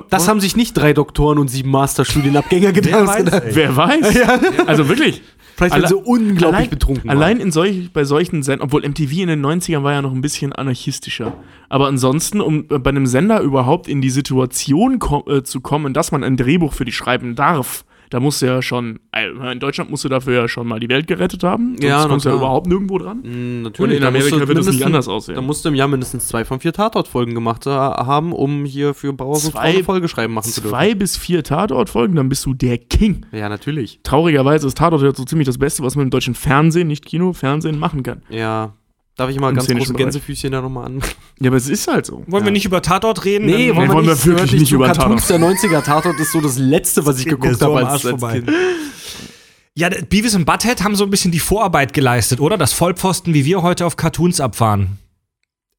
Das 0.10 0.28
haben 0.28 0.40
sich 0.40 0.56
nicht 0.56 0.74
drei 0.74 0.94
Doktoren 0.94 1.38
und 1.38 1.50
sieben 1.50 1.70
Masterstudienabgänger 1.72 2.72
gedacht. 2.72 3.08
weiß, 3.08 3.34
ey. 3.34 3.56
Wer 3.56 3.76
weiß? 3.76 4.68
Also 4.68 4.90
wirklich. 4.90 5.22
Vielleicht, 5.58 5.74
Alle- 5.74 5.88
sie 5.88 5.96
unglaublich 5.96 6.44
allein, 6.46 6.70
betrunken. 6.70 7.10
Allein 7.10 7.40
in 7.40 7.52
solch, 7.52 7.92
bei 7.92 8.04
solchen 8.04 8.44
Sendern, 8.44 8.66
obwohl 8.68 8.88
MTV 8.88 9.12
in 9.24 9.28
den 9.28 9.44
90ern 9.44 9.82
war 9.82 9.92
ja 9.94 10.04
noch 10.04 10.14
ein 10.14 10.22
bisschen 10.22 10.54
anarchistischer. 10.54 11.34
Aber 11.68 11.88
ansonsten, 11.88 12.42
um 12.42 12.66
äh, 12.70 12.78
bei 12.78 12.92
einem 12.92 13.08
Sender 13.08 13.42
überhaupt 13.42 13.88
in 13.88 14.00
die 14.00 14.12
Situation 14.12 15.00
ko 15.00 15.26
äh, 15.28 15.42
zu 15.44 15.60
kommen, 15.60 15.96
dass 15.96 16.12
man 16.12 16.24
ein 16.24 16.38
Drehbuch 16.38 16.74
für 16.74 16.86
die 16.86 16.92
schreiben 16.92 17.34
darf, 17.36 17.86
da 18.10 18.20
musst 18.20 18.42
du 18.42 18.46
ja 18.46 18.62
schon, 18.62 19.00
äh, 19.12 19.52
in 19.52 19.60
Deutschland 19.60 19.90
musst 19.90 20.04
du 20.04 20.10
dafür 20.10 20.34
ja 20.42 20.48
schon 20.48 20.68
mal 20.68 20.80
die 20.80 20.90
Welt 20.90 21.08
gerettet 21.08 21.44
haben. 21.44 21.76
Sonst 21.78 21.84
Ja, 21.84 22.06
kommst 22.08 22.26
du 22.26 22.30
ja 22.30 22.36
überhaupt 22.36 22.68
nirgendwo 22.68 22.98
dran. 22.98 23.20
Mm, 23.24 23.62
Natürlich. 23.64 23.80
Und 23.92 23.96
in 23.98 24.02
da 24.02 24.08
Amerika 24.10 24.32
wird 24.32 24.42
das 24.42 24.48
nicht 24.48 24.58
mindestens- 24.66 24.86
anders 24.86 25.08
aussehen. 25.08 25.36
Da 25.36 25.42
musst 25.42 25.64
du 25.66 25.70
im 25.70 25.76
Jahr 25.76 25.88
mindestens 25.88 26.28
zwei 26.28 26.46
von 26.46 26.60
vier 26.60 26.74
Tatort-Folgen 26.74 27.34
gemacht 27.34 27.66
haben, 27.66 28.34
um 28.34 28.66
hier 28.66 28.94
für 28.94 29.14
Bauhaus 29.14 29.46
und 29.46 29.52
Frau 29.52 29.60
Zwei- 29.62 29.70
eine 29.70 29.84
Folge 29.84 30.08
schreiben 30.08 30.34
machen 30.34 30.52
zu 30.52 30.62
dürfen. 30.62 30.74
Zwei 30.74 30.96
bis 30.96 31.18
vier 31.18 31.44
Tatortfolgen, 31.44 32.16
dann 32.16 32.30
bist 32.30 32.46
du 32.46 32.54
der 32.54 32.78
King. 32.78 33.26
Ja, 33.32 33.50
natürlich. 33.50 34.00
Traurigerweise 34.04 34.68
ist 34.68 34.78
Tatort 34.78 35.02
ja 35.02 35.14
so 35.14 35.24
ziemlich 35.26 35.46
das 35.46 35.58
Beste, 35.58 35.84
was 35.84 35.96
man 35.96 36.06
im 36.06 36.10
deutschen 36.10 36.36
Fernsehen, 36.36 36.88
nicht 36.88 37.06
Kino, 37.06 37.34
Fernsehen 37.34 37.80
machen 37.80 38.04
kann. 38.04 38.22
Ja. 38.30 38.74
Darf 39.18 39.30
ich 39.32 39.40
mal 39.40 39.50
Im 39.50 39.56
ganz 39.56 39.68
große. 39.68 39.94
Gänsefüßchen 39.94 40.52
da 40.52 40.62
nochmal 40.62 40.86
an? 40.86 41.02
Ja, 41.40 41.50
aber 41.50 41.58
es 41.58 41.68
ist 41.68 41.88
halt 41.88 42.06
so. 42.06 42.24
Wollen 42.28 42.46
wir 42.46 42.52
nicht 42.52 42.66
über 42.66 42.82
Tatort 42.84 43.26
reden? 43.26 43.48
Nee, 43.48 43.70
Dann- 43.74 43.90
wollen 43.92 44.06
wir 44.06 44.26
wirklich 44.26 44.62
nicht 44.62 44.72
über 44.72 44.86
Cartoons 44.92 45.26
der 45.28 45.40
90er. 45.40 45.84
Tatort 45.84 46.20
ist 46.20 46.32
so 46.32 46.40
das 46.40 46.58
Letzte, 46.60 47.06
was 47.06 47.20
ich 47.20 47.26
geguckt 47.26 47.60
habe 47.62 47.78
als, 47.80 48.06
als 48.06 48.10
vorbei. 48.12 48.42
Kind. 48.42 48.52
Ja, 49.74 49.90
Beavis 49.90 50.36
und 50.36 50.46
Butthead 50.46 50.84
haben 50.84 50.96
so 50.96 51.04
ein 51.04 51.10
bisschen 51.10 51.32
die 51.32 51.40
Vorarbeit 51.40 51.94
geleistet, 51.94 52.40
oder? 52.40 52.58
Das 52.58 52.74
Vollpfosten, 52.74 53.34
wie 53.34 53.46
wir 53.46 53.62
heute 53.64 53.86
auf 53.86 53.96
Cartoons 53.96 54.40
abfahren. 54.40 54.98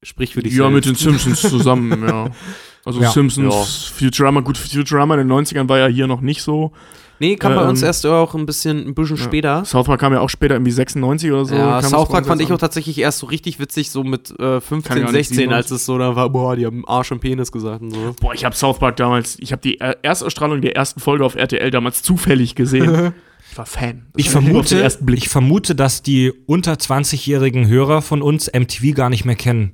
Sprich 0.03 0.33
für 0.33 0.41
dich 0.43 0.53
Ja, 0.53 0.69
mit 0.69 0.85
selbst. 0.85 1.05
den 1.05 1.17
Simpsons 1.17 1.41
zusammen, 1.41 2.07
ja. 2.07 2.29
Also 2.85 3.01
Ja. 3.01 3.11
Simpsons, 3.11 3.91
Futurama, 3.93 4.39
gut, 4.39 4.57
Futurama 4.57 5.15
in 5.15 5.27
den 5.27 5.31
90ern 5.37 5.67
war 5.67 5.77
ja 5.79 5.87
hier 5.87 6.07
noch 6.07 6.21
nicht 6.21 6.41
so. 6.41 6.71
Nee, 7.19 7.35
kam 7.35 7.55
bei 7.55 7.63
Ähm, 7.63 7.69
uns 7.69 7.81
erst 7.81 8.05
auch 8.05 8.33
ein 8.35 8.45
bisschen, 8.45 8.87
ein 8.87 8.95
bisschen 8.95 9.17
später. 9.17 9.65
South 9.65 9.85
Park 9.87 9.99
kam 9.99 10.13
ja 10.13 10.21
auch 10.21 10.29
später, 10.29 10.55
irgendwie 10.55 10.71
96 10.71 11.31
oder 11.31 11.45
so. 11.45 11.55
ja, 11.55 11.81
South 11.81 12.09
Park 12.09 12.25
fand 12.25 12.41
ich 12.41 12.51
auch 12.51 12.57
tatsächlich 12.57 12.97
erst 12.99 13.19
so 13.19 13.27
richtig 13.27 13.59
witzig, 13.59 13.91
so 13.91 14.03
mit 14.03 14.31
äh, 14.31 14.35
Kann 14.37 14.61
15, 14.61 14.97
ja 14.97 15.03
nicht 15.03 15.27
16, 15.29 15.53
als 15.53 15.67
97. 15.67 15.75
es 15.75 15.85
so 15.85 15.97
da 15.97 16.15
war, 16.15 16.29
boah, 16.29 16.55
die 16.55 16.65
haben 16.65 16.87
Arsch 16.87 17.11
und 17.11 17.19
Penis 17.19 17.51
gesagt 17.51 17.81
und 17.81 17.91
so. 17.91 18.15
Boah, 18.21 18.33
ich 18.33 18.45
habe 18.45 18.55
South 18.55 18.79
Park 18.79 18.95
damals, 18.97 19.37
ich 19.39 19.51
habe 19.51 19.61
die 19.61 19.79
Erstausstrahlung 19.79 20.61
der 20.61 20.75
ersten 20.75 20.99
Folge 20.99 21.25
auf 21.25 21.35
RTL 21.35 21.71
damals 21.71 22.01
zufällig 22.03 22.55
gesehen. 22.55 23.13
ich 23.51 23.57
war 23.57 23.65
Fan. 23.65 24.05
Das 24.13 24.25
Ich 24.25 24.29
vermute, 24.29 24.87
ich 25.15 25.29
vermute, 25.29 25.75
dass 25.75 26.01
die 26.01 26.31
unter 26.45 26.73
20-jährigen 26.73 27.67
Hörer 27.67 28.01
von 28.01 28.21
uns 28.21 28.49
MTV 28.51 28.93
gar 28.95 29.09
nicht 29.09 29.25
mehr 29.25 29.35
kennen. 29.35 29.73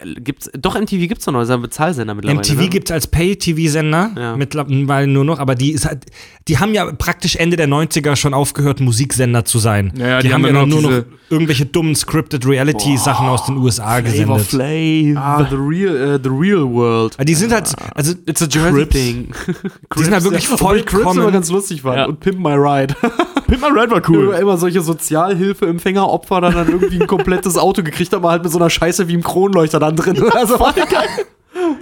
Gibt's, 0.00 0.50
doch, 0.58 0.74
MTV 0.74 1.06
gibt's 1.06 1.26
doch 1.26 1.32
noch, 1.32 1.42
ist 1.42 1.50
ein 1.50 1.60
Bezahlsender 1.60 2.14
mittlerweile. 2.14 2.40
MTV 2.40 2.60
ne? 2.62 2.68
gibt's 2.70 2.90
als 2.90 3.06
Pay-TV-Sender 3.08 4.12
Ja. 4.16 4.36
mittlerweile 4.36 5.06
nur 5.06 5.22
noch, 5.24 5.38
aber 5.38 5.54
die, 5.54 5.70
ist 5.72 5.84
halt, 5.84 6.06
die 6.48 6.58
haben 6.58 6.72
ja 6.72 6.90
praktisch 6.92 7.36
Ende 7.36 7.58
der 7.58 7.68
90er 7.68 8.16
schon 8.16 8.32
aufgehört, 8.32 8.80
Musiksender 8.80 9.44
zu 9.44 9.58
sein. 9.58 9.92
Ja, 9.94 10.06
ja, 10.06 10.20
die, 10.20 10.28
die 10.28 10.34
haben 10.34 10.46
haben 10.46 10.56
ja 10.56 10.66
nur 10.66 10.80
noch 10.82 11.04
irgendwelche 11.28 11.66
dummen 11.66 11.94
Scripted 11.94 12.46
Reality-Sachen 12.46 13.28
aus 13.28 13.44
den 13.44 13.58
USA 13.58 14.00
Flavor 14.00 14.38
gesendet. 14.38 14.46
Flav. 14.46 15.22
Ah, 15.22 15.46
The 15.50 15.56
Real, 15.56 16.14
äh, 16.14 16.20
the 16.22 16.30
real 16.30 16.64
World. 16.72 17.14
Aber 17.16 17.24
die 17.26 17.34
sind 17.34 17.52
halt, 17.52 17.70
also 17.94 18.14
It's 18.26 18.42
a 18.42 18.46
Jersey 18.50 18.72
Crips. 18.72 18.94
thing. 18.96 19.28
Die 19.96 20.02
sind 20.04 20.14
halt 20.14 20.24
wirklich 20.24 20.50
Obwohl 20.50 20.82
Crips 20.82 21.14
immer 21.14 21.30
ganz 21.30 21.50
lustig 21.50 21.84
waren. 21.84 21.98
Ja. 21.98 22.04
Und 22.06 22.18
Pimp 22.18 22.38
My 22.38 22.54
Ride. 22.54 22.96
My 23.60 23.66
Ride 23.68 23.90
war 23.90 23.98
Immer, 23.98 24.08
cool. 24.08 24.34
immer 24.34 24.56
solche 24.56 24.80
Sozialhilfeempfänger, 24.80 26.08
Opfer 26.08 26.40
dann, 26.40 26.54
dann 26.54 26.68
irgendwie 26.68 27.00
ein 27.00 27.06
komplettes 27.06 27.56
Auto 27.56 27.82
gekriegt 27.82 28.12
haben, 28.12 28.26
halt 28.26 28.42
mit 28.42 28.52
so 28.52 28.58
einer 28.58 28.70
Scheiße 28.70 29.08
wie 29.08 29.14
im 29.14 29.22
Kronleuchter 29.22 29.78
dann 29.78 29.96
drin. 29.96 30.22
Also, 30.32 30.56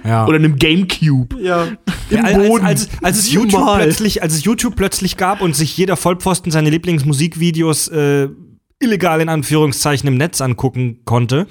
ja. 0.03 0.27
Oder 0.27 0.37
einem 0.37 0.57
Gamecube. 0.57 1.39
ja. 1.41 1.67
Ja, 2.09 2.23
als, 2.23 2.37
als, 2.37 2.61
als, 2.61 2.89
als, 3.01 3.19
es 3.19 3.31
YouTube 3.31 3.63
plötzlich, 3.75 4.21
als 4.21 4.33
es 4.33 4.43
YouTube 4.43 4.75
plötzlich 4.75 5.15
gab 5.15 5.39
und 5.41 5.55
sich 5.55 5.77
jeder 5.77 5.95
Vollpfosten 5.95 6.51
seine 6.51 6.69
Lieblingsmusikvideos 6.69 7.87
äh, 7.87 8.27
illegal 8.79 9.21
in 9.21 9.29
Anführungszeichen 9.29 10.07
im 10.09 10.17
Netz 10.17 10.41
angucken 10.41 10.99
konnte, 11.05 11.47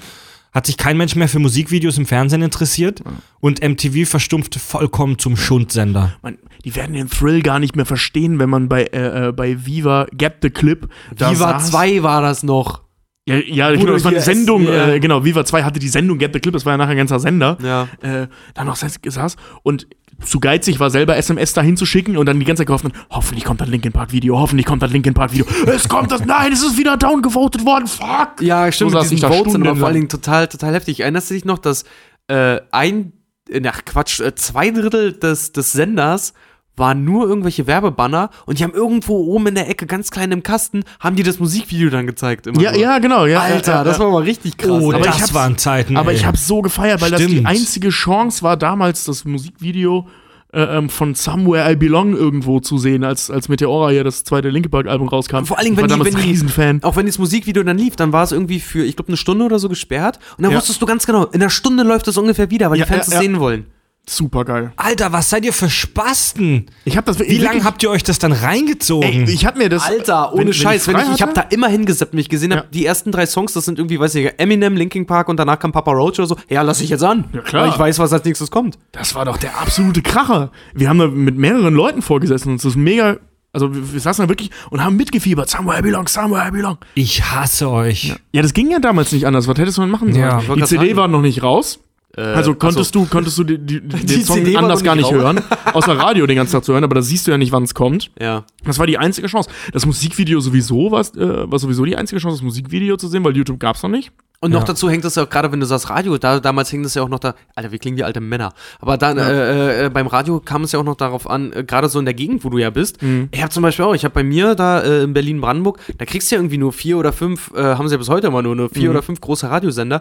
hat 0.52 0.66
sich 0.66 0.76
kein 0.76 0.96
Mensch 0.96 1.14
mehr 1.16 1.28
für 1.28 1.38
Musikvideos 1.38 1.98
im 1.98 2.06
Fernsehen 2.06 2.42
interessiert 2.42 3.02
und 3.40 3.62
MTV 3.62 4.08
verstumpfte 4.08 4.58
vollkommen 4.58 5.18
zum 5.18 5.36
Schundsender. 5.36 6.16
Man, 6.22 6.38
die 6.64 6.74
werden 6.74 6.94
den 6.94 7.08
Thrill 7.08 7.42
gar 7.42 7.58
nicht 7.58 7.76
mehr 7.76 7.86
verstehen, 7.86 8.38
wenn 8.38 8.50
man 8.50 8.68
bei, 8.68 8.84
äh, 8.84 9.28
äh, 9.28 9.32
bei 9.32 9.64
Viva 9.64 10.06
Get 10.12 10.36
the 10.42 10.50
Clip. 10.50 10.88
da 11.16 11.30
Viva 11.30 11.58
saß. 11.58 11.70
2 11.70 12.02
war 12.02 12.22
das 12.22 12.42
noch. 12.42 12.82
Ja, 13.28 13.36
ja 13.36 13.70
genau, 13.70 13.92
das 13.92 14.04
war 14.04 14.10
eine 14.10 14.20
Sendung, 14.20 14.64
ja. 14.64 14.88
äh, 14.88 15.00
genau, 15.00 15.24
Viva 15.24 15.44
2 15.44 15.62
hatte 15.62 15.78
die 15.78 15.88
Sendung 15.88 16.18
Get 16.18 16.32
the 16.32 16.40
Clip, 16.40 16.52
das 16.52 16.64
war 16.64 16.72
ja 16.72 16.76
nachher 16.78 16.92
ein 16.92 16.96
ganzer 16.96 17.20
Sender. 17.20 17.58
Ja. 17.62 17.88
Äh, 18.00 18.26
dann 18.54 18.66
noch 18.66 18.76
saß 18.76 19.36
und 19.62 19.86
zu 20.24 20.40
geizig 20.40 20.80
war, 20.80 20.90
selber 20.90 21.16
SMS 21.16 21.52
dahin 21.52 21.76
zu 21.76 21.86
schicken 21.86 22.16
und 22.16 22.26
dann 22.26 22.38
die 22.38 22.46
ganze 22.46 22.60
Zeit 22.60 22.66
gehofft, 22.66 22.84
hat, 22.84 22.92
hoffentlich 23.10 23.44
kommt 23.44 23.60
das 23.60 23.68
Linkin 23.68 23.92
Park 23.92 24.12
Video, 24.12 24.38
hoffentlich 24.38 24.66
kommt 24.66 24.82
das 24.82 24.90
Linkin 24.92 25.14
Park 25.14 25.32
Video. 25.32 25.46
es 25.66 25.88
kommt 25.88 26.12
das, 26.12 26.24
nein, 26.24 26.52
es 26.52 26.62
ist 26.62 26.76
wieder 26.76 26.96
downgevotet 26.96 27.64
worden, 27.64 27.86
fuck! 27.86 28.40
Ja, 28.40 28.70
stimmt, 28.70 28.92
So 28.92 28.98
mit 28.98 29.10
diesen 29.10 29.28
Votes 29.28 29.52
sind 29.52 29.66
aber 29.66 29.76
vor 29.76 29.86
allen. 29.86 29.94
Dingen 29.94 30.08
total, 30.08 30.48
total 30.48 30.74
heftig. 30.74 31.00
Erinnerst 31.00 31.30
du 31.30 31.34
dich 31.34 31.44
noch, 31.44 31.58
dass 31.58 31.84
äh, 32.28 32.60
ein, 32.70 33.12
äh, 33.48 33.60
ach 33.66 33.84
Quatsch, 33.84 34.20
äh, 34.20 34.34
zwei 34.34 34.70
Drittel 34.70 35.12
des, 35.12 35.52
des 35.52 35.72
Senders 35.72 36.34
waren 36.76 37.04
nur 37.04 37.28
irgendwelche 37.28 37.66
Werbebanner 37.66 38.30
und 38.46 38.58
die 38.58 38.64
haben 38.64 38.72
irgendwo 38.72 39.16
oben 39.34 39.48
in 39.48 39.54
der 39.54 39.68
Ecke, 39.68 39.86
ganz 39.86 40.10
klein 40.10 40.32
im 40.32 40.42
Kasten, 40.42 40.82
haben 40.98 41.16
die 41.16 41.22
das 41.22 41.38
Musikvideo 41.38 41.90
dann 41.90 42.06
gezeigt. 42.06 42.46
Immer 42.46 42.60
Ja, 42.62 42.72
nur. 42.72 42.80
ja, 42.80 42.98
genau. 43.00 43.26
Ja, 43.26 43.40
Alter, 43.40 43.72
ja, 43.74 43.84
das 43.84 43.98
war 43.98 44.10
mal 44.10 44.22
richtig 44.22 44.56
krass. 44.56 44.70
Oh, 44.70 44.90
aber 44.92 45.00
das 45.04 45.16
ich 45.16 45.22
hab's- 45.22 45.34
waren 45.34 45.58
Zeiten. 45.58 45.96
Aber 45.96 46.10
ey. 46.12 46.16
ich 46.16 46.24
habe 46.24 46.36
so 46.38 46.62
gefeiert, 46.62 47.00
weil 47.02 47.10
das 47.10 47.20
die 47.20 47.28
Stimmt. 47.32 47.46
einzige 47.46 47.88
Chance 47.90 48.42
war, 48.42 48.56
damals 48.56 49.04
das 49.04 49.24
Musikvideo 49.26 50.06
äh, 50.52 50.62
ähm, 50.78 50.88
von 50.88 51.14
Somewhere 51.14 51.70
I 51.70 51.76
Belong 51.76 52.16
irgendwo 52.16 52.58
zu 52.58 52.76
sehen, 52.78 53.04
als, 53.04 53.30
als 53.30 53.48
Meteora 53.48 53.90
hier 53.90 54.02
das 54.02 54.24
zweite 54.24 54.48
Linkin 54.48 54.70
Park 54.70 54.88
Album 54.88 55.06
rauskam. 55.06 55.44
Vor 55.44 55.58
allen 55.58 55.66
Dingen, 55.66 55.76
ich 55.76 55.82
war 55.82 55.82
wenn 55.84 55.88
die- 56.04 56.10
damals 56.10 56.14
wenn 56.16 56.22
Riesenfan. 56.28 56.82
Auch 56.82 56.96
wenn 56.96 57.06
das 57.06 57.18
Musikvideo 57.18 57.62
dann 57.62 57.78
lief, 57.78 57.94
dann 57.94 58.12
war 58.12 58.24
es 58.24 58.32
irgendwie 58.32 58.58
für, 58.58 58.84
ich 58.84 58.96
glaube, 58.96 59.08
eine 59.08 59.16
Stunde 59.16 59.44
oder 59.44 59.58
so 59.60 59.68
gesperrt. 59.68 60.18
Und 60.38 60.42
dann 60.42 60.50
Ja. 60.52 60.56
wusstest 60.58 60.82
du 60.82 60.86
ganz 60.86 61.06
genau, 61.06 61.26
in 61.26 61.40
einer 61.40 61.50
Stunde 61.50 61.84
läuft 61.84 62.08
das 62.08 62.16
ungefähr 62.16 62.50
wieder, 62.50 62.68
weil 62.70 62.78
Ja, 62.78 62.84
die 62.84 62.90
Fans 62.92 63.06
ja, 63.06 63.12
es 63.12 63.14
ja. 63.14 63.20
sehen 63.20 63.38
wollen. 63.38 63.66
Super 64.08 64.44
geil. 64.44 64.72
Alter, 64.76 65.12
was 65.12 65.30
seid 65.30 65.44
ihr 65.44 65.52
für 65.52 65.70
Spasten? 65.70 66.66
Ich 66.84 66.96
habe 66.96 67.06
das 67.06 67.20
Wie 67.20 67.38
lange 67.38 67.62
habt 67.62 67.80
ihr 67.84 67.90
euch 67.90 68.02
das 68.02 68.18
dann 68.18 68.32
reingezogen? 68.32 69.08
Ey, 69.08 69.30
ich 69.32 69.46
hab 69.46 69.56
mir 69.56 69.68
das. 69.68 69.84
Alter, 69.84 70.32
ohne 70.32 70.46
wenn- 70.46 70.52
Scheiß, 70.52 70.88
wenn 70.88 70.94
frei 70.96 71.04
ich, 71.04 71.14
ich 71.16 71.22
habe 71.22 71.32
da 71.32 71.42
immer 71.42 71.68
hingesappt, 71.68 72.12
wenn 72.12 72.18
ich 72.18 72.28
gesehen 72.28 72.50
habe, 72.52 72.62
Ja. 72.62 72.68
die 72.72 72.86
ersten 72.86 73.12
drei 73.12 73.26
Songs, 73.26 73.52
das 73.52 73.66
sind 73.66 73.78
irgendwie, 73.78 74.00
weiß 74.00 74.16
ich, 74.16 74.32
Eminem, 74.38 74.76
Linkin 74.76 75.06
Park 75.06 75.28
und 75.28 75.36
danach 75.36 75.60
kam 75.60 75.70
Papa 75.70 75.92
Roach 75.92 76.18
oder 76.18 76.26
so. 76.26 76.36
Ja, 76.48 76.62
lass 76.62 76.80
ich 76.80 76.90
jetzt 76.90 77.04
an. 77.04 77.24
Ja, 77.32 77.40
klar. 77.42 77.62
Weil 77.64 77.70
ich 77.70 77.78
weiß, 77.78 77.98
was 78.00 78.12
als 78.12 78.24
nächstes 78.24 78.50
kommt. 78.50 78.78
Das 78.90 79.14
war 79.14 79.24
doch 79.24 79.36
der 79.36 79.60
absolute 79.60 80.02
Kracher. 80.02 80.50
Wir 80.74 80.88
haben 80.88 80.98
da 80.98 81.06
mit 81.06 81.36
mehreren 81.36 81.74
Leuten 81.74 82.02
vorgesessen 82.02 82.50
und 82.50 82.56
es 82.56 82.64
ist 82.64 82.76
mega. 82.76 83.18
Also 83.52 83.72
wir, 83.74 83.92
wir 83.92 84.00
saßen 84.00 84.24
da 84.24 84.28
wirklich 84.28 84.50
und 84.70 84.82
haben 84.82 84.96
mitgefiebert. 84.96 85.48
Somewhere 85.48 85.78
I 85.78 85.82
belong, 85.82 86.08
somewhere 86.08 86.48
I 86.48 86.50
belong. 86.50 86.78
ich 86.94 87.22
hasse 87.22 87.68
euch. 87.70 88.14
Ja, 88.32 88.42
das 88.42 88.54
ging 88.54 88.70
ja 88.72 88.80
damals 88.80 89.12
nicht 89.12 89.26
anders. 89.26 89.46
Was 89.46 89.56
hättest 89.58 89.78
du 89.78 89.82
denn 89.82 89.90
machen 89.90 90.12
sollen? 90.12 90.24
Ja, 90.24 90.40
ich 90.40 90.48
die 90.52 90.64
CD 90.64 90.86
sagen. 90.86 90.96
war 90.96 91.08
noch 91.08 91.20
nicht 91.22 91.42
raus. 91.44 91.78
Also 92.16 92.54
konntest 92.54 92.94
du, 92.94 93.06
konntest 93.06 93.38
du 93.38 93.44
die, 93.44 93.58
die, 93.58 93.80
die, 93.86 94.06
den 94.06 94.24
Song 94.24 94.36
CD 94.38 94.56
anders 94.56 94.82
gar 94.82 94.96
nicht 94.96 95.10
hören, 95.12 95.40
außer 95.72 95.96
Radio 95.96 96.26
den 96.26 96.36
ganzen 96.36 96.52
Tag 96.52 96.64
zu 96.64 96.72
hören, 96.72 96.84
aber 96.84 96.96
da 96.96 97.02
siehst 97.02 97.26
du 97.26 97.30
ja 97.30 97.38
nicht, 97.38 97.52
wann 97.52 97.62
es 97.62 97.74
kommt. 97.74 98.10
Ja. 98.20 98.44
Das 98.64 98.78
war 98.78 98.86
die 98.86 98.98
einzige 98.98 99.28
Chance. 99.28 99.48
Das 99.72 99.86
Musikvideo 99.86 100.40
sowieso 100.40 100.90
war, 100.90 101.00
äh, 101.00 101.50
war 101.50 101.58
sowieso 101.58 101.84
die 101.84 101.96
einzige 101.96 102.20
Chance, 102.20 102.38
das 102.38 102.42
Musikvideo 102.42 102.96
zu 102.96 103.08
sehen, 103.08 103.24
weil 103.24 103.36
YouTube 103.36 103.60
gab's 103.60 103.82
noch 103.82 103.90
nicht. 103.90 104.12
Und 104.42 104.52
noch 104.52 104.60
Ja. 104.60 104.66
dazu 104.68 104.88
hängt 104.88 105.04
das 105.04 105.16
ja 105.16 105.24
auch, 105.24 105.28
gerade 105.28 105.52
wenn 105.52 105.60
du 105.60 105.66
sagst 105.66 105.90
Radio, 105.90 106.16
da, 106.16 106.40
damals 106.40 106.70
hing 106.70 106.82
das 106.82 106.94
ja 106.94 107.02
auch 107.02 107.10
noch 107.10 107.18
da, 107.18 107.34
Alter, 107.54 107.72
wir 107.72 107.78
klingen 107.78 107.98
wie 107.98 108.04
alte 108.04 108.22
Männer. 108.22 108.54
Aber 108.80 108.96
dann 108.96 109.18
äh, 109.18 109.84
äh, 109.84 109.88
beim 109.90 110.06
Radio 110.06 110.40
kam 110.40 110.62
es 110.64 110.72
ja 110.72 110.78
auch 110.78 110.84
noch 110.84 110.96
darauf 110.96 111.28
an, 111.28 111.52
äh, 111.52 111.62
gerade 111.62 111.90
so 111.90 111.98
in 111.98 112.06
der 112.06 112.14
Gegend, 112.14 112.42
wo 112.42 112.48
du 112.48 112.56
ja 112.56 112.70
bist. 112.70 112.98
Ich 113.32 113.42
habe 113.42 113.50
zum 113.52 113.62
Beispiel 113.62 113.84
auch, 113.84 113.94
ich 113.94 114.02
habe 114.04 114.14
bei 114.14 114.24
mir 114.24 114.54
da 114.54 114.80
äh, 114.80 115.02
in 115.02 115.12
Berlin-Brandenburg, 115.12 115.78
da 115.98 116.06
kriegst 116.06 116.30
du 116.30 116.36
ja 116.36 116.40
irgendwie 116.40 116.56
nur 116.56 116.72
vier 116.72 116.96
oder 116.96 117.12
fünf, 117.12 117.52
äh, 117.54 117.60
haben 117.62 117.86
sie 117.88 117.94
ja 117.94 117.98
bis 117.98 118.08
heute 118.08 118.28
immer 118.28 118.40
nur, 118.40 118.56
nur 118.56 118.70
vier 118.70 118.90
oder 118.90 119.02
fünf 119.02 119.20
große 119.20 119.50
Radiosender, 119.50 120.00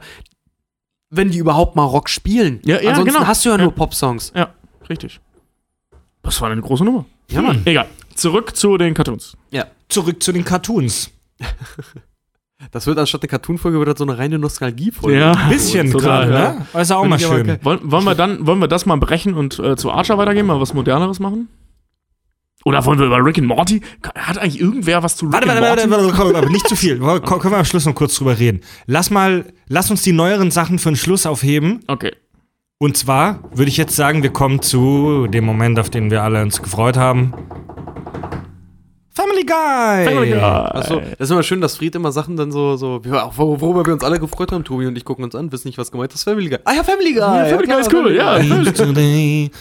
wenn 1.09 1.31
die 1.31 1.37
überhaupt 1.39 1.75
mal 1.75 1.83
Rock 1.85 2.09
spielen. 2.09 2.59
Ja, 2.65 2.81
ja, 2.81 2.89
Ansonsten 2.89 3.13
genau. 3.15 3.27
hast 3.27 3.45
du 3.45 3.49
ja, 3.49 3.57
Ja. 3.57 3.63
nur 3.63 3.73
Popsongs. 3.73 4.31
Ja, 4.35 4.53
richtig. 4.89 5.19
Das 6.21 6.39
war 6.41 6.49
eine 6.51 6.61
große 6.61 6.83
Nummer. 6.83 7.05
Ja, 7.29 7.41
Mann. 7.41 7.61
Egal. 7.65 7.87
Zurück 8.15 8.55
zu 8.55 8.77
den 8.77 8.93
Cartoons. 8.93 9.37
Ja. 9.51 9.65
Zurück 9.87 10.21
zu 10.21 10.31
den 10.31 10.43
Cartoons. 10.45 11.11
Das 12.71 12.85
wird 12.87 12.99
anstatt 12.99 13.21
eine 13.21 13.29
Cartoon-Folge, 13.29 13.79
wird 13.79 13.87
das 13.87 13.97
so 13.99 14.03
eine 14.03 14.17
reine 14.17 14.37
Nostalgie-Folge. 14.37 15.31
Ein 15.37 15.49
bisschen 15.49 15.89
gerade, 15.91 16.33
ja. 16.33 16.51
ne? 16.53 16.65
Das 16.73 16.81
ist 16.83 16.91
auch 16.91 17.03
Find 17.03 17.09
mal 17.11 17.19
schön. 17.19 17.57
Wollen, 17.63 17.79
wollen 17.89 18.03
wir 18.03 18.15
dann, 18.15 18.45
wollen 18.45 18.59
wir 18.59 18.67
das 18.67 18.85
mal 18.85 18.97
brechen 18.97 19.33
und 19.33 19.59
äh, 19.59 19.77
zu 19.77 19.89
Archer 19.91 20.17
weitergehen, 20.17 20.45
mal 20.45 20.59
was 20.59 20.73
Moderneres 20.73 21.19
machen? 21.21 21.47
Oder 22.65 22.83
wollen 22.85 22.99
wir 22.99 23.05
über 23.07 23.23
Rick 23.23 23.37
and 23.37 23.47
Morty? 23.47 23.81
Hat 24.15 24.37
eigentlich 24.37 24.59
irgendwer 24.59 25.01
was 25.01 25.15
zu 25.15 25.25
Rick 25.25 25.33
Warte, 25.33 25.47
warte, 25.47 25.61
Morty? 25.61 25.89
warte, 25.89 26.03
warte, 26.05 26.15
komm, 26.17 26.35
aber 26.35 26.49
nicht 26.49 26.67
zu 26.67 26.75
viel. 26.75 26.99
Ko- 26.99 27.19
Können 27.39 27.53
wir 27.53 27.57
am 27.59 27.65
Schluss 27.65 27.85
noch 27.85 27.95
kurz 27.95 28.15
drüber 28.15 28.37
reden. 28.37 28.61
Lass 28.85 29.09
mal, 29.09 29.45
lass 29.67 29.89
uns 29.89 30.01
die 30.01 30.11
neueren 30.11 30.51
Sachen 30.51 30.77
für 30.77 30.89
den 30.91 30.95
Schluss 30.97 31.25
aufheben. 31.25 31.79
Okay. 31.87 32.11
Und 32.77 32.95
zwar 32.97 33.39
würde 33.53 33.69
ich 33.69 33.77
jetzt 33.77 33.95
sagen, 33.95 34.23
wir 34.23 34.31
kommen 34.31 34.61
zu 34.61 35.27
dem 35.27 35.45
Moment, 35.45 35.79
auf 35.79 35.89
den 35.89 36.11
wir 36.11 36.23
alle 36.23 36.41
uns 36.41 36.61
gefreut 36.61 36.97
haben. 36.97 37.33
Family 39.19 39.43
Guy. 39.43 40.05
Family 40.05 40.29
Guy. 40.29 40.39
Achso, 40.39 41.01
das 41.01 41.27
ist 41.27 41.31
immer 41.31 41.43
schön, 41.43 41.59
dass 41.59 41.75
Fried 41.75 41.93
immer 41.95 42.13
Sachen 42.13 42.37
dann 42.37 42.53
so, 42.53 42.77
so 42.77 43.01
worüber 43.03 43.85
wir 43.85 43.93
uns 43.93 44.03
alle 44.03 44.17
gefreut 44.17 44.53
haben, 44.53 44.63
Tobi 44.63 44.87
und 44.87 44.97
ich 44.97 45.03
gucken 45.03 45.25
uns 45.25 45.35
an, 45.35 45.51
wissen 45.51 45.67
nicht, 45.67 45.77
was 45.77 45.91
gemeint 45.91 46.13
ist. 46.13 46.23
Family 46.23 46.47
Guy. 46.47 46.59
Ah 46.63 46.75
ja, 46.75 46.83
Family 46.83 47.11
Guy. 47.11 47.19
Ja, 47.19 47.45
Family 47.45 47.67
Guy 47.67 47.81
ist 47.81 47.93
cool, 47.93 48.15
ja. 48.15 48.39
Today. 48.71 49.51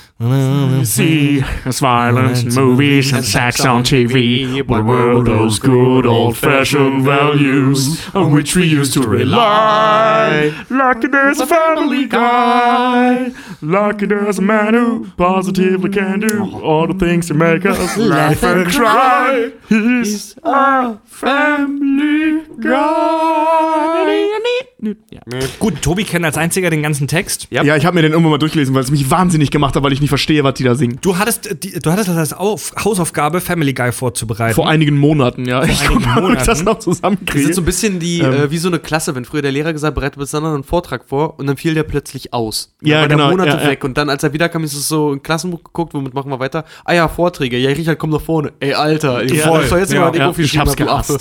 See, 0.85 1.45
violence 1.65 2.45
in 2.45 2.55
movies 2.55 3.13
and 3.13 3.25
sex 3.25 3.65
on 3.67 3.83
TV. 3.83 4.63
But 4.65 4.85
were 4.85 5.25
those 5.25 5.59
good 5.59 6.07
old 6.07 6.37
fashioned 6.37 7.05
values 7.05 8.01
on 8.15 8.33
which 8.33 8.55
we 8.55 8.65
used 8.65 8.95
to 8.95 9.03
rely? 9.03 10.53
Lucky 10.71 11.09
there's 11.09 11.41
a 11.41 11.47
family 11.47 12.07
guy. 12.07 13.33
Lucky 13.61 14.07
there's 14.07 14.39
a 14.39 14.43
man 14.43 14.75
who 14.75 15.09
positively 15.17 15.91
can 15.91 16.21
do 16.21 16.61
all 16.63 16.87
the 16.87 16.95
things 16.95 17.27
to 17.27 17.35
make 17.35 17.67
us 17.67 17.97
laugh 17.97 18.45
and 18.45 18.71
cry. 18.71 19.48
He's 19.69 20.35
a 20.43 20.99
family 21.05 22.47
guy. 22.61 24.39
Ja. 24.81 25.21
Gut, 25.59 25.83
Tobi 25.83 26.05
kennt 26.05 26.25
als 26.25 26.37
einziger 26.39 26.71
den 26.71 26.83
ganzen 26.83 27.09
Text. 27.09 27.49
Ja. 27.51 27.65
Ja, 27.65 27.77
ich 27.77 27.85
habe 27.85 27.97
mir 27.97 28.03
den 28.03 28.13
irgendwann 28.13 28.31
mal 28.31 28.39
durchgelesen, 28.39 28.75
weil 28.77 28.83
es 28.85 28.93
mich 28.93 29.11
wahnsinnig 29.11 29.51
gemacht 29.51 29.75
hat, 29.75 29.83
weil 29.83 29.93
ich 29.93 30.01
nicht 30.01 30.09
verstehe, 30.11 30.45
was 30.45 30.55
die 30.55 30.63
da 30.63 30.77
singen. 30.77 30.99
Du 31.01 31.19
hattest, 31.19 31.49
äh, 31.49 31.57
die, 31.57 31.73
du 31.81 31.91
hattest 31.91 32.09
das 32.09 32.17
als 32.17 32.33
Auf 32.33 32.73
Hausaufgabe, 32.85 33.41
Family 33.41 33.73
Guy 33.75 33.91
vorzubereiten. 33.91 34.55
Vor 34.55 34.69
einigen 34.69 34.97
Monaten, 34.97 35.47
ja. 35.47 35.65
ich 35.65 35.81
einigen 35.81 35.95
guck 35.95 36.07
mal, 36.07 36.25
ob 36.25 36.31
ich 36.39 36.45
das 36.45 36.59
Monaten. 36.61 36.65
noch 36.67 36.75
Das 36.77 36.85
zusammenkriege. 36.85 37.43
sind 37.45 37.55
so 37.57 37.63
ein 37.63 37.65
bisschen 37.65 37.99
die, 37.99 38.21
Ähm. 38.21 38.33
äh, 38.33 38.51
wie 38.53 38.59
so 38.59 38.69
eine 38.69 38.79
Klasse, 38.79 39.15
wenn 39.17 39.25
früher 39.25 39.43
der 39.43 39.51
Lehrer 39.53 39.73
gesagt 39.73 39.89
hat, 39.89 39.95
bereitet 39.97 40.19
bis 40.19 40.31
dann 40.31 40.45
einen 40.45 40.63
Vortrag 40.63 41.09
vor 41.09 41.39
und 41.41 41.47
dann 41.49 41.57
fiel 41.57 41.75
der 41.75 41.83
plötzlich 41.83 42.33
aus. 42.33 42.73
Und 42.81 42.89
Ja, 42.89 43.01
dann 43.01 43.03
war 43.03 43.09
genau, 43.09 43.29
Der 43.29 43.37
Monate 43.37 43.57
ja, 43.59 43.65
ja. 43.65 43.71
weg 43.71 43.83
und 43.83 43.99
dann, 43.99 44.09
als 44.09 44.23
er 44.23 44.33
wiederkam, 44.33 44.63
ist 44.63 44.75
es 44.75 44.87
so 44.87 45.13
ein 45.13 45.23
Klassenbuch 45.23 45.65
geguckt, 45.65 45.93
womit 45.95 46.15
machen 46.15 46.31
wir 46.31 46.39
weiter? 46.39 46.65
Ah 46.85 46.93
ja, 46.95 47.09
Vorträge. 47.09 47.59
Ja, 47.59 47.71
Richard, 47.71 47.99
komm 47.99 48.11
nach 48.11 48.21
vorne. 48.21 48.53
Ey, 48.61 48.75
Alter, 48.75 49.25
ich 49.25 49.33
Ja, 49.33 49.45
soll 49.67 49.81
jetzt 49.81 49.93
ja, 49.93 50.13
ja, 50.15 50.33
ich 50.39 50.57
hab's 50.59 50.77
schreiben, 50.77 51.19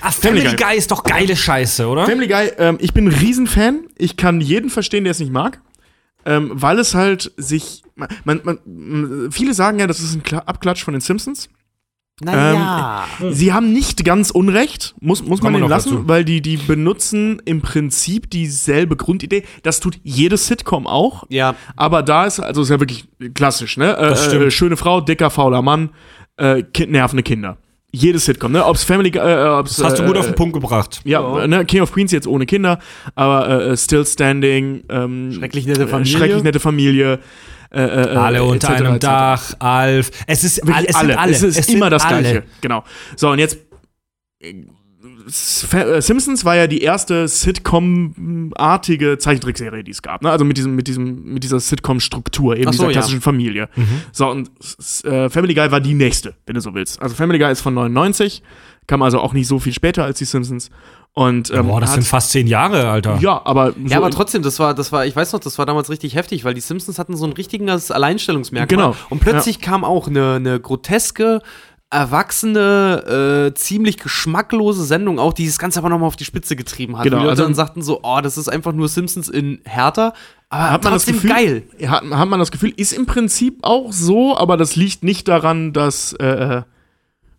ah, 0.00 0.10
Family, 0.10 0.42
Family 0.42 0.56
Guy. 0.56 0.76
ist 0.76 0.90
doch 0.90 1.04
geile 1.04 1.36
Scheiße, 1.36 1.86
oder? 1.86 2.06
Family 2.06 2.28
Guy, 2.28 2.50
ähm, 2.58 2.78
ich 2.80 2.92
bin 2.92 3.06
ein 3.08 3.12
Riesenfan. 3.12 3.86
Ich 3.96 4.16
kann 4.16 4.40
jeden 4.40 4.70
verstehen, 4.70 5.04
der 5.04 5.12
es 5.12 5.20
nicht 5.20 5.32
mag. 5.32 5.60
Ähm, 6.26 6.50
weil 6.54 6.78
es 6.78 6.94
halt 6.94 7.32
sich. 7.36 7.82
Man, 8.24 8.40
man, 8.44 9.30
viele 9.30 9.54
sagen 9.54 9.78
ja, 9.78 9.86
das 9.86 10.00
ist 10.00 10.14
ein 10.14 10.22
Kla 10.22 10.38
Abklatsch 10.40 10.82
von 10.82 10.94
den 10.94 11.00
Simpsons. 11.00 11.48
Naja. 12.20 13.06
Sie 13.30 13.52
haben 13.52 13.72
nicht 13.72 14.04
ganz 14.04 14.30
Unrecht, 14.30 14.94
muss, 15.00 15.24
muss 15.24 15.42
man 15.42 15.52
ihnen 15.54 15.68
lassen, 15.68 15.90
dazu. 15.90 16.08
weil 16.08 16.24
die, 16.24 16.40
die 16.40 16.56
benutzen 16.56 17.42
im 17.44 17.60
Prinzip 17.60 18.30
dieselbe 18.30 18.96
Grundidee. 18.96 19.42
Das 19.64 19.80
tut 19.80 19.98
jedes 20.04 20.46
Sitcom 20.46 20.86
auch. 20.86 21.24
ja, 21.28 21.56
Aber 21.74 22.04
da 22.04 22.24
ist, 22.24 22.38
also 22.38 22.62
ist 22.62 22.68
ja 22.68 22.78
wirklich 22.78 23.08
klassisch, 23.34 23.76
ne? 23.76 23.96
Äh, 23.96 24.10
Das 24.10 24.26
stimmt. 24.26 24.44
Äh, 24.44 24.50
schöne 24.52 24.76
Frau, 24.76 25.00
dicker, 25.00 25.28
fauler 25.28 25.60
Mann, 25.60 25.90
äh, 26.36 26.62
nervende 26.86 27.24
Kinder. 27.24 27.58
Jedes 27.94 28.24
Sitcom, 28.24 28.52
ne? 28.52 28.64
Ob's 28.64 28.82
Family 28.84 29.10
Guy, 29.10 29.20
äh, 29.22 29.48
ob's, 29.48 29.76
Das 29.76 29.84
hast 29.86 29.98
du 29.98 30.02
äh, 30.02 30.06
gut 30.06 30.16
auf 30.16 30.24
äh, 30.26 30.30
den 30.30 30.34
Punkt 30.34 30.52
gebracht. 30.54 31.00
Ja, 31.04 31.38
Ja. 31.38 31.46
Ne, 31.46 31.64
King 31.64 31.82
of 31.82 31.92
Queens 31.92 32.10
jetzt 32.12 32.26
ohne 32.26 32.44
Kinder, 32.46 32.78
aber 33.14 33.48
äh, 33.48 33.70
äh, 33.72 33.76
Still 33.76 34.04
Standing, 34.04 34.82
ähm, 34.88 35.32
Schrecklich 35.32 35.66
nette 35.66 35.82
äh, 35.84 35.86
Familie. 35.86 36.18
schrecklich 36.18 36.42
nette 36.42 36.60
Familie. 36.60 37.20
Äh, 37.70 37.80
äh, 37.82 38.16
Alle 38.16 38.38
äh, 38.38 38.40
unter 38.42 38.70
etc., 38.70 38.80
einem. 38.86 38.98
Dach, 39.00 39.54
Alf. 39.58 40.10
Es 40.26 40.44
ist 40.44 40.58
Wirklich 40.58 40.76
all- 40.76 40.84
es 40.88 40.94
alle. 40.96 41.08
Sind 41.08 41.18
alle. 41.18 41.32
Es 41.32 41.42
ist 41.42 41.58
Es 41.58 41.68
immer 41.68 41.86
sind 41.86 41.90
das 41.92 42.04
alle. 42.04 42.20
Gleiche. 42.20 42.42
Genau. 42.60 42.84
So, 43.16 43.30
und 43.30 43.38
jetzt. 43.40 43.58
Äh, 45.26 46.00
Simpsons 46.00 46.44
war 46.44 46.56
ja 46.56 46.66
die 46.66 46.82
erste 46.82 47.26
Sitcom-artige 47.28 49.18
Zeichentrickserie, 49.18 49.84
die 49.84 49.90
es 49.90 50.02
gab. 50.02 50.22
Ne? 50.22 50.30
Also 50.30 50.44
mit, 50.44 50.56
diesem, 50.56 50.74
mit, 50.76 50.86
diesem, 50.86 51.24
mit 51.24 51.44
dieser 51.44 51.60
Sitcom-Struktur, 51.60 52.56
eben 52.56 52.64
so, 52.64 52.70
dieser 52.70 52.86
ja. 52.86 52.92
klassischen 52.92 53.20
Familie. 53.20 53.68
Mhm. 53.74 54.02
So, 54.12 54.30
und 54.30 54.50
äh, 55.04 55.28
Family 55.30 55.54
Guy 55.54 55.70
war 55.70 55.80
die 55.80 55.94
nächste, 55.94 56.34
wenn 56.46 56.54
du 56.54 56.60
so 56.60 56.74
willst. 56.74 57.00
Also 57.00 57.14
Family 57.14 57.38
Guy 57.38 57.50
ist 57.50 57.60
von 57.60 57.74
99, 57.74 58.42
kam 58.86 59.02
also 59.02 59.20
auch 59.20 59.32
nicht 59.32 59.48
so 59.48 59.58
viel 59.58 59.72
später 59.72 60.04
als 60.04 60.18
die 60.18 60.24
Simpsons. 60.24 60.70
Und, 61.14 61.52
ähm, 61.52 61.68
Boah, 61.68 61.80
das 61.80 61.90
hat- 61.90 61.94
sind 61.94 62.06
fast 62.08 62.30
zehn 62.30 62.48
Jahre, 62.48 62.88
Alter. 62.88 63.18
Ja, 63.20 63.40
aber. 63.44 63.72
So 63.72 63.78
Ja, 63.86 63.98
aber 63.98 64.10
trotzdem, 64.10 64.42
das 64.42 64.58
war, 64.58 64.74
das 64.74 64.90
war, 64.90 65.06
ich 65.06 65.14
weiß 65.14 65.32
noch, 65.32 65.38
das 65.38 65.58
war 65.58 65.64
damals 65.64 65.88
richtig 65.88 66.16
heftig, 66.16 66.44
weil 66.44 66.54
die 66.54 66.60
Simpsons 66.60 66.98
hatten 66.98 67.16
so 67.16 67.24
ein 67.24 67.32
richtiges 67.32 67.92
Alleinstellungsmerkmal. 67.92 68.66
Genau. 68.66 68.96
Und 69.10 69.20
plötzlich 69.20 69.60
kam 69.60 69.84
auch 69.84 70.08
eine, 70.08 70.34
eine 70.34 70.58
groteske, 70.58 71.40
erwachsene, 71.94 73.50
äh, 73.50 73.54
ziemlich 73.54 73.98
geschmacklose 73.98 74.84
Sendung 74.84 75.18
auch, 75.18 75.32
die 75.32 75.46
das 75.46 75.58
Ganze 75.58 75.78
aber 75.78 75.88
nochmal 75.88 76.08
auf 76.08 76.16
die 76.16 76.24
Spitze 76.24 76.56
getrieben 76.56 76.96
hat. 76.96 77.04
Genau, 77.04 77.18
die 77.18 77.22
Leute 77.22 77.30
also- 77.30 77.42
dann 77.44 77.54
sagten 77.54 77.82
so, 77.82 78.00
oh, 78.02 78.20
das 78.20 78.36
ist 78.36 78.48
einfach 78.48 78.72
nur 78.72 78.88
Simpsons 78.88 79.28
in 79.28 79.60
härter, 79.64 80.12
aber 80.48 80.70
hat 80.70 80.84
man 80.84 80.92
das 80.92 81.06
Gefühl, 81.06 81.30
geil. 81.30 81.62
Hat, 81.86 82.04
hat 82.04 82.28
man 82.28 82.38
das 82.38 82.50
Gefühl, 82.50 82.72
ist 82.76 82.92
im 82.92 83.06
Prinzip 83.06 83.58
auch 83.62 83.92
so, 83.92 84.36
aber 84.36 84.56
das 84.56 84.76
liegt 84.76 85.04
nicht 85.04 85.28
daran, 85.28 85.72
dass 85.72 86.12
äh, 86.14 86.62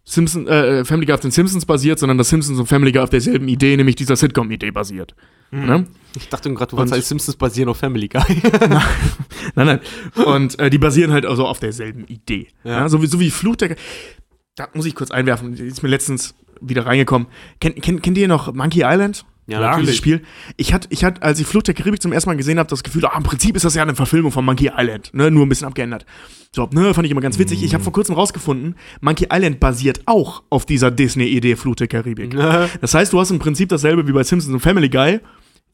Simpson, 0.06 0.48
äh, 0.48 0.86
Family 0.86 1.06
Guy 1.06 1.16
auf 1.16 1.20
den 1.22 1.32
Simpsons 1.32 1.66
basiert, 1.66 2.00
sondern 2.00 2.18
dass 2.18 2.30
Simpsons 2.30 2.60
und 2.60 2.68
Family 2.68 2.92
Guy 2.92 3.02
auf 3.02 3.10
derselben 3.10 3.48
Idee, 3.48 3.76
nämlich 3.76 3.96
dieser 3.96 4.16
Sitcom-Idee 4.16 4.72
basiert. 4.72 5.16
Ne? 5.52 5.86
Ich 6.16 6.28
dachte 6.28 6.54
gerade, 6.54 6.72
du 6.72 6.78
wolltest 6.78 6.94
als 6.94 7.08
Simpsons 7.08 7.38
basieren 7.38 7.70
auf 7.70 7.78
Family 7.78 8.08
Guy. 8.08 8.22
Nein, 9.56 9.68
nein. 9.68 9.80
Und 10.26 10.60
äh, 10.60 10.70
die 10.70 10.78
basieren 10.78 11.12
halt 11.12 11.26
also 11.26 11.46
auf 11.46 11.60
derselben 11.60 12.06
Idee. 12.08 12.48
Ja. 12.64 12.80
Ja. 12.80 12.90
so, 12.90 13.02
wie, 13.02 13.08
so 13.08 13.20
wie 13.20 13.30
Fluch 13.30 13.56
der. 13.56 13.76
Da 14.56 14.70
muss 14.74 14.86
ich 14.86 14.96
kurz 14.96 15.12
einwerfen, 15.12 15.54
ist 15.54 15.84
mir 15.84 15.90
letztens 15.90 16.34
wieder 16.62 16.86
reingekommen. 16.86 17.28
Kennt, 17.60 17.82
kennt, 17.82 18.02
kennt 18.04 18.18
ihr 18.18 18.28
noch 18.28 18.54
Monkey 18.54 18.84
Island? 18.86 19.26
Ja, 19.48 19.60
Klar. 19.60 19.80
Dieses 19.80 19.96
Spiel. 19.96 20.22
Ich 20.58 20.74
hatte, 20.74 20.88
ich 20.92 21.04
hatte, 21.04 21.22
als 21.22 21.40
ich 21.40 21.46
Flucht 21.46 21.68
der 21.68 21.76
Karibik 21.76 22.02
zum 22.02 22.12
ersten 22.12 22.30
Mal 22.30 22.38
gesehen 22.38 22.58
habe, 22.58 22.68
das 22.70 22.84
Gefühl, 22.84 23.06
ah, 23.06 23.16
im 23.16 23.24
Prinzip 23.24 23.56
ist 23.56 23.64
das 23.64 23.76
ja 23.76 23.84
eine 23.84 23.94
Verfilmung 23.94 24.32
von 24.32 24.44
Monkey 24.44 24.72
Island, 24.76 25.14
ne, 25.14 25.30
nur 25.30 25.46
ein 25.46 25.50
bisschen 25.50 25.68
abgeändert. 25.68 26.06
So, 26.52 26.68
ne, 26.72 26.94
fand 26.94 27.06
ich 27.06 27.12
immer 27.12 27.22
ganz 27.22 27.38
witzig. 27.38 27.64
Ich 27.64 27.74
habe 27.74 27.84
vor 27.84 27.94
kurzem 27.94 28.16
rausgefunden, 28.16 28.76
Monkey 29.02 29.28
Island 29.32 29.60
basiert 29.60 30.02
auch 30.06 30.42
auf 30.50 30.66
dieser 30.66 30.90
Disney-Idee 30.90 31.58
Flucht 31.58 31.82
der 31.82 31.88
Karibik. 31.88 32.36
Das 32.82 32.94
heißt, 32.94 33.14
du 33.14 33.20
hast 33.20 33.30
im 33.30 33.40
Prinzip 33.40 33.70
dasselbe 33.70 34.08
wie 34.08 34.12
bei 34.14 34.24
Simpsons 34.24 34.54
und 34.54 34.62
Family 34.62 34.90
Guy. 34.90 35.20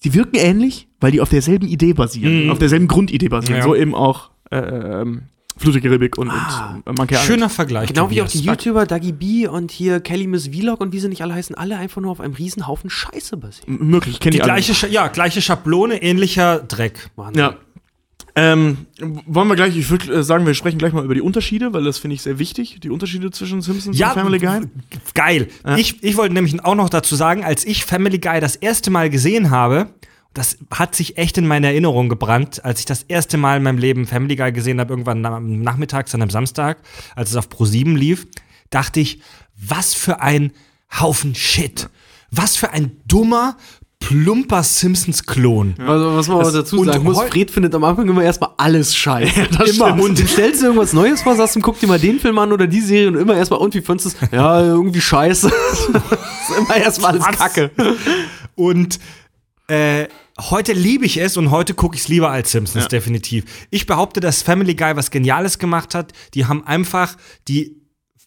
Die 0.03 0.13
wirken 0.13 0.35
ähnlich, 0.37 0.87
weil 0.99 1.11
die 1.11 1.21
auf 1.21 1.29
derselben 1.29 1.67
Idee 1.67 1.93
basieren, 1.93 2.49
auf 2.49 2.57
derselben 2.57 2.87
Grundidee 2.87 3.29
basieren. 3.29 3.59
Ja. 3.59 3.63
So 3.63 3.75
eben 3.75 3.93
auch 3.93 4.31
äh, 4.49 4.57
ähm, 4.57 5.23
Flucht 5.57 5.75
der 5.75 5.81
Karibik 5.81 6.17
und, 6.17 6.29
Ah. 6.31 6.75
und 6.85 6.87
äh, 6.87 6.93
Monkey 6.97 7.13
Island. 7.15 7.27
Schöner 7.27 7.49
Vergleich. 7.49 7.87
Genau 7.89 8.09
wie 8.09 8.21
auch 8.21 8.27
die 8.27 8.39
YouTuber 8.39 8.85
Dagi 8.85 9.11
B 9.11 9.47
und 9.47 9.69
hier 9.71 9.99
Kelly 9.99 10.25
Miss 10.27 10.47
Vlog 10.47 10.79
und 10.81 10.93
wie 10.93 10.99
sie 10.99 11.09
nicht 11.09 11.21
alle 11.21 11.33
heißen, 11.33 11.55
alle 11.55 11.77
einfach 11.77 12.01
nur 12.01 12.11
auf 12.11 12.19
einem 12.21 12.33
Riesenhaufen 12.33 12.89
Scheiße 12.89 13.37
basieren. 13.37 13.79
M- 13.79 13.87
Möglich, 13.87 14.15
ich 14.15 14.19
kenne 14.19 14.35
alle. 14.37 14.45
gleiche, 14.45 14.73
Scha- 14.73 14.87
ja, 14.87 15.07
gleiche 15.09 15.41
Schablone, 15.41 16.01
ähnlicher 16.01 16.59
Dreck. 16.59 17.09
Wahnsinn. 17.15 17.39
Ja. 17.41 17.55
Ähm, 18.33 18.77
wollen 19.25 19.49
wir 19.49 19.55
gleich, 19.57 19.75
ich 19.75 19.89
würde 19.89 20.13
äh, 20.13 20.23
sagen, 20.23 20.45
wir 20.45 20.53
sprechen 20.53 20.77
gleich 20.77 20.93
mal 20.93 21.03
über 21.03 21.13
die 21.15 21.21
Unterschiede, 21.21 21.73
weil 21.73 21.83
das 21.83 21.97
finde 21.97 22.15
ich 22.15 22.21
sehr 22.21 22.39
wichtig, 22.39 22.79
die 22.81 22.89
Unterschiede 22.89 23.29
zwischen 23.29 23.61
Simpsons 23.61 23.97
Ja, 23.97 24.13
und 24.13 24.19
Family 24.19 24.39
Guy. 24.39 24.61
Geil. 25.13 25.49
Ja. 25.65 25.75
Ich, 25.75 26.01
ich 26.01 26.15
wollte 26.15 26.33
nämlich 26.33 26.63
auch 26.63 26.75
noch 26.75 26.89
dazu 26.89 27.15
sagen, 27.17 27.43
als 27.43 27.65
ich 27.65 27.83
Family 27.83 28.19
Guy 28.19 28.39
das 28.39 28.55
erste 28.55 28.89
Mal 28.89 29.09
gesehen 29.09 29.49
habe, 29.51 29.87
das 30.33 30.57
hat 30.73 30.95
sich 30.95 31.17
echt 31.17 31.37
in 31.37 31.45
meine 31.45 31.67
Erinnerung 31.67 32.07
gebrannt, 32.07 32.63
als 32.63 32.79
ich 32.79 32.85
das 32.85 33.03
erste 33.03 33.37
Mal 33.37 33.57
in 33.57 33.63
meinem 33.63 33.77
Leben 33.77 34.07
Family 34.07 34.35
Guy 34.35 34.51
gesehen 34.51 34.79
habe, 34.79 34.93
irgendwann 34.93 35.21
na- 35.21 35.39
nachmittags 35.41 36.15
an 36.15 36.21
einem 36.21 36.31
Samstag, 36.31 36.77
als 37.15 37.31
es 37.31 37.35
auf 37.35 37.49
Pro7 37.49 37.95
lief, 37.97 38.27
dachte 38.69 38.99
ich, 39.01 39.19
was 39.57 39.93
für 39.93 40.21
ein 40.21 40.53
Haufen 40.99 41.35
Shit. 41.35 41.89
Was 42.31 42.55
für 42.55 42.71
ein 42.71 42.97
dummer, 43.07 43.57
plumper 43.99 44.63
Simpsons-Klon. 44.63 45.75
Also, 45.85 46.15
was 46.15 46.27
man 46.29 46.39
Das- 46.39 46.47
aber 46.47 46.57
dazu 46.59 46.79
und 46.79 46.87
sagen 46.87 47.03
muss, 47.03 47.21
Fred 47.23 47.51
findet 47.51 47.75
am 47.75 47.83
Anfang 47.83 48.07
immer 48.09 48.23
erstmal 48.23 48.51
alles 48.57 48.95
scheiße. 48.95 49.47
das 49.57 49.71
immer. 49.75 49.87
stimmt. 49.89 50.01
Und 50.01 50.17
du 50.19 50.27
stellst 50.27 50.61
dir 50.61 50.67
irgendwas 50.67 50.93
Neues 50.93 51.21
vor, 51.21 51.35
sagst 51.35 51.55
ihm, 51.57 51.61
guck 51.61 51.79
dir 51.79 51.87
mal 51.87 51.99
den 51.99 52.19
Film 52.19 52.37
an 52.39 52.51
oder 52.53 52.67
die 52.67 52.79
Serie 52.81 53.09
und 53.09 53.15
immer 53.17 53.35
erstmal, 53.35 53.59
und 53.59 53.73
wie 53.75 53.81
findest 53.81 54.15
du 54.21 54.25
es? 54.25 54.31
Ja, 54.31 54.61
irgendwie 54.61 55.01
scheiße. 55.01 55.47
ist 55.73 56.57
immer 56.57 56.75
erstmal 56.77 57.11
alles 57.11 57.25
Was? 57.27 57.37
Kacke. 57.37 57.71
Und 58.55 58.99
äh, 59.71 60.07
heute 60.39 60.73
liebe 60.73 61.05
ich 61.05 61.17
es 61.17 61.37
und 61.37 61.51
heute 61.51 61.73
gucke 61.73 61.95
ich 61.95 62.01
es 62.03 62.07
lieber 62.07 62.29
als 62.29 62.51
Simpsons, 62.51 62.83
Ja. 62.85 62.87
definitiv. 62.89 63.45
Ich 63.69 63.85
behaupte, 63.87 64.19
dass 64.19 64.41
Family 64.41 64.75
Guy 64.75 64.95
was 64.95 65.11
Geniales 65.11 65.59
gemacht 65.59 65.95
hat. 65.95 66.13
Die 66.33 66.45
haben 66.45 66.65
einfach 66.65 67.15
die 67.47 67.77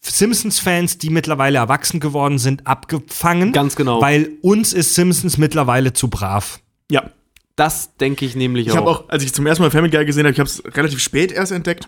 Simpsons-Fans, 0.01 0.97
die 0.99 1.09
mittlerweile 1.09 1.57
erwachsen 1.57 1.99
geworden 1.99 2.37
sind, 2.37 2.67
abgefangen. 2.67 3.51
Ganz 3.53 3.75
genau. 3.75 4.01
Weil 4.01 4.31
uns 4.41 4.73
ist 4.73 4.93
Simpsons 4.93 5.37
mittlerweile 5.37 5.93
zu 5.93 6.09
brav. 6.09 6.59
Ja. 6.91 7.11
Das 7.55 7.95
denke 7.95 8.25
ich 8.25 8.35
nämlich 8.35 8.67
Ich 8.67 8.75
habe 8.75 8.89
auch, 8.89 9.07
als 9.07 9.23
ich 9.23 9.33
zum 9.33 9.47
ersten 9.47 9.63
Mal 9.63 9.71
Family 9.71 9.89
Guy 9.89 10.05
gesehen 10.05 10.25
habe, 10.25 10.33
ich 10.33 10.39
habe 10.39 10.49
es 10.49 10.61
relativ 10.75 10.99
spät 10.99 11.31
erst 11.31 11.51
entdeckt. 11.53 11.87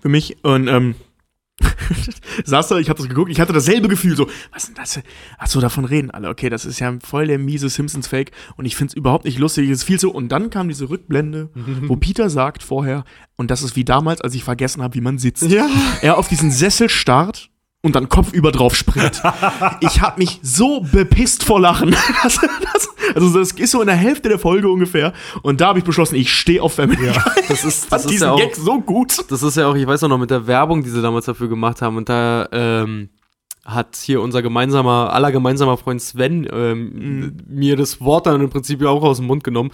Für 0.00 0.08
mich. 0.08 0.42
Und 0.42 0.66
ähm, 0.68 0.94
saß 2.44 2.68
da, 2.68 2.78
ich 2.78 2.88
habe 2.88 2.98
das 2.98 3.08
geguckt, 3.08 3.30
ich 3.30 3.40
hatte 3.40 3.52
dasselbe 3.52 3.88
Gefühl, 3.88 4.16
so, 4.16 4.28
was 4.52 4.64
ist 4.64 4.68
denn 4.68 4.74
das? 4.76 5.00
Ach 5.38 5.46
so, 5.46 5.60
davon 5.60 5.84
reden 5.84 6.10
alle. 6.10 6.28
Okay, 6.28 6.48
das 6.48 6.64
ist 6.64 6.78
ja 6.78 6.94
voll 7.04 7.26
der 7.26 7.38
miese 7.38 7.68
Simpsons-Fake 7.68 8.32
und 8.56 8.64
ich 8.64 8.76
finde 8.76 8.92
es 8.92 8.94
überhaupt 8.94 9.24
nicht 9.24 9.38
lustig, 9.38 9.68
es 9.70 9.78
ist 9.78 9.84
viel 9.84 9.98
so. 9.98 10.10
Und 10.10 10.30
dann 10.30 10.50
kam 10.50 10.68
diese 10.68 10.88
Rückblende, 10.88 11.50
wo 11.54 11.96
Peter 11.96 12.30
sagt 12.30 12.62
vorher, 12.62 13.04
und 13.36 13.50
das 13.50 13.62
ist 13.62 13.76
wie 13.76 13.84
damals, 13.84 14.20
als 14.20 14.34
ich 14.34 14.44
vergessen 14.44 14.82
habe, 14.82 14.94
wie 14.94 15.00
man 15.00 15.18
sitzt. 15.18 15.42
Ja. 15.42 15.68
Er 16.02 16.18
auf 16.18 16.28
diesen 16.28 16.50
Sessel 16.50 16.88
starrt 16.88 17.50
und 17.82 17.94
dann 17.94 18.08
kopfüber 18.08 18.50
drauf 18.52 18.74
springt. 18.74 19.22
ich 19.80 20.00
habe 20.00 20.18
mich 20.18 20.40
so 20.42 20.80
bepisst 20.80 21.44
vor 21.44 21.60
Lachen. 21.60 21.94
Das, 22.22 22.40
das, 22.72 22.88
also 23.14 23.38
das 23.38 23.52
ist 23.52 23.70
so 23.70 23.80
in 23.80 23.86
der 23.86 23.96
Hälfte 23.96 24.28
der 24.28 24.38
Folge 24.38 24.68
ungefähr. 24.68 25.12
Und 25.42 25.60
da 25.60 25.68
habe 25.68 25.78
ich 25.78 25.84
beschlossen, 25.84 26.16
ich 26.16 26.32
stehe 26.32 26.62
auf 26.62 26.74
Family. 26.74 27.06
Ja. 27.06 27.24
Das 27.48 27.64
ist, 27.64 27.90
Das 27.92 28.04
ist 28.04 28.20
ja 28.20 28.32
auch, 28.32 28.38
Gag 28.38 28.56
so 28.56 28.80
gut. 28.80 29.30
das 29.30 29.42
ist 29.42 29.56
ja 29.56 29.68
auch, 29.68 29.74
ich 29.76 29.86
weiß 29.86 30.02
auch 30.04 30.08
noch, 30.08 30.18
mit 30.18 30.30
der 30.30 30.46
Werbung, 30.46 30.82
die 30.82 30.90
sie 30.90 31.00
damals 31.00 31.26
dafür 31.26 31.48
gemacht 31.48 31.80
haben, 31.80 31.96
und 31.96 32.08
da, 32.08 32.48
ähm, 32.52 33.10
hat 33.68 33.96
hier 33.96 34.22
unser 34.22 34.40
gemeinsamer, 34.40 35.12
aller 35.12 35.30
gemeinsamer 35.30 35.76
Freund 35.76 36.00
Sven 36.00 36.48
ähm, 36.50 37.36
mir 37.46 37.76
das 37.76 38.00
Wort 38.00 38.26
dann 38.26 38.40
im 38.40 38.48
Prinzip 38.48 38.80
ja 38.80 38.88
auch 38.88 39.02
aus 39.02 39.18
dem 39.18 39.26
Mund 39.26 39.44
genommen. 39.44 39.70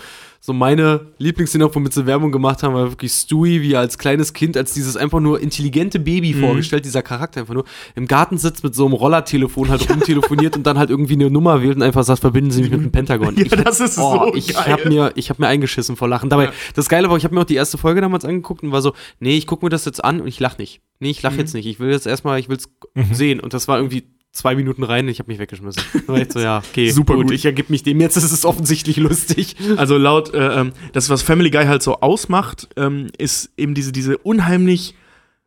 So 0.47 0.53
meine 0.53 1.07
Lieblingsszene, 1.17 1.75
womit 1.75 1.95
sie 1.95 2.05
Werbung 2.05 2.31
gemacht 2.31 2.63
haben, 2.63 2.75
war 2.75 2.91
wirklich 2.91 3.13
Stewie, 3.13 3.63
wie 3.63 3.73
er 3.73 3.81
als 3.81 3.97
kleines 3.97 4.35
Kind, 4.35 4.59
als 4.59 4.75
dieses 4.75 4.95
einfach 4.95 5.19
nur 5.19 5.41
intelligente 5.41 5.99
Baby 5.99 6.35
vorgestellt, 6.35 6.85
dieser 6.85 7.01
Charakter 7.01 7.41
einfach 7.41 7.55
nur, 7.55 7.65
im 7.95 8.07
Garten 8.07 8.37
sitzt 8.37 8.63
mit 8.63 8.75
so 8.75 8.85
einem 8.85 8.93
Rollertelefon 8.93 9.71
halt 9.71 9.89
rumtelefoniert 9.89 10.55
und 10.55 10.67
dann 10.67 10.77
halt 10.77 10.91
irgendwie 10.91 11.15
eine 11.15 11.31
Nummer 11.31 11.63
wählt 11.63 11.77
und 11.77 11.83
einfach 11.83 12.05
sagt, 12.05 12.21
verbinden 12.21 12.51
Sie 12.51 12.61
mich 12.61 12.71
mit 12.73 12.81
dem 12.83 12.93
Pentagon. 12.93 13.35
Ja, 13.39 13.47
Ich 13.47 13.53
hab- 13.53 13.65
das 13.65 13.81
ist 13.81 13.97
oh, 13.99 14.27
so 14.27 14.35
ich 14.35 14.53
geil. 14.53 14.65
hab 14.71 14.85
mir, 14.85 15.13
ich 15.15 15.31
habe 15.31 15.41
mir 15.41 15.49
eingeschissen 15.49 15.97
vor 15.97 16.09
Lachen. 16.09 16.29
Dabei, 16.29 16.45
Ja. 16.45 16.53
das 16.75 16.91
Geile 16.91 17.09
war, 17.09 17.17
ich 17.17 17.25
habe 17.25 17.35
mir 17.35 17.41
auch 17.41 17.45
die 17.47 17.55
erste 17.55 17.79
Folge 17.79 18.03
damals 18.03 18.27
angeguckt 18.27 18.63
und 18.63 18.71
war 18.71 18.83
so, 18.83 18.93
nee, 19.21 19.39
ich 19.39 19.47
gucke 19.47 19.65
mir 19.65 19.71
das 19.71 19.87
jetzt 19.87 20.05
an 20.05 20.21
und 20.21 20.27
ich 20.27 20.41
lach 20.41 20.59
nicht. 20.59 20.83
Nee, 21.01 21.09
ich 21.11 21.23
lach 21.23 21.33
Mhm. 21.33 21.39
jetzt 21.39 21.55
nicht. 21.55 21.65
Ich 21.67 21.81
will 21.81 21.91
jetzt 21.91 22.07
erstmal, 22.07 22.39
ich 22.39 22.51
will's 22.51 22.69
sehen. 23.13 23.41
Und 23.41 23.55
das 23.55 23.67
war 23.67 23.79
irgendwie 23.79 24.05
zwei 24.35 24.57
Minuten 24.57 24.83
rein 24.83 25.05
und 25.05 25.11
ich 25.11 25.21
habe 25.21 25.31
mich 25.31 25.39
weggeschmissen. 25.39 25.83
Da 26.07 26.13
war 26.13 26.21
ich 26.21 26.33
so, 26.33 26.41
ja, 26.41 26.59
okay, 26.59 26.91
Super 26.91 27.15
gut. 27.15 27.31
Ich 27.31 27.47
ergib 27.47 27.71
mich 27.71 27.85
dem 27.85 28.01
jetzt, 28.01 28.17
das 28.17 28.25
ist 28.25 28.45
offensichtlich 28.45 28.97
lustig. 28.97 29.57
Also 29.77 29.97
laut, 29.97 30.35
äh, 30.35 30.61
ähm, 30.61 30.73
das, 30.93 31.09
was 31.09 31.23
Family 31.23 31.51
Guy 31.51 31.65
halt 31.65 31.83
so 31.83 32.01
ausmacht, 32.01 32.69
ähm, 32.77 33.07
ist 33.17 33.53
eben 33.57 33.75
diese, 33.75 33.93
diese 33.93 34.19
unheimlich 34.19 34.95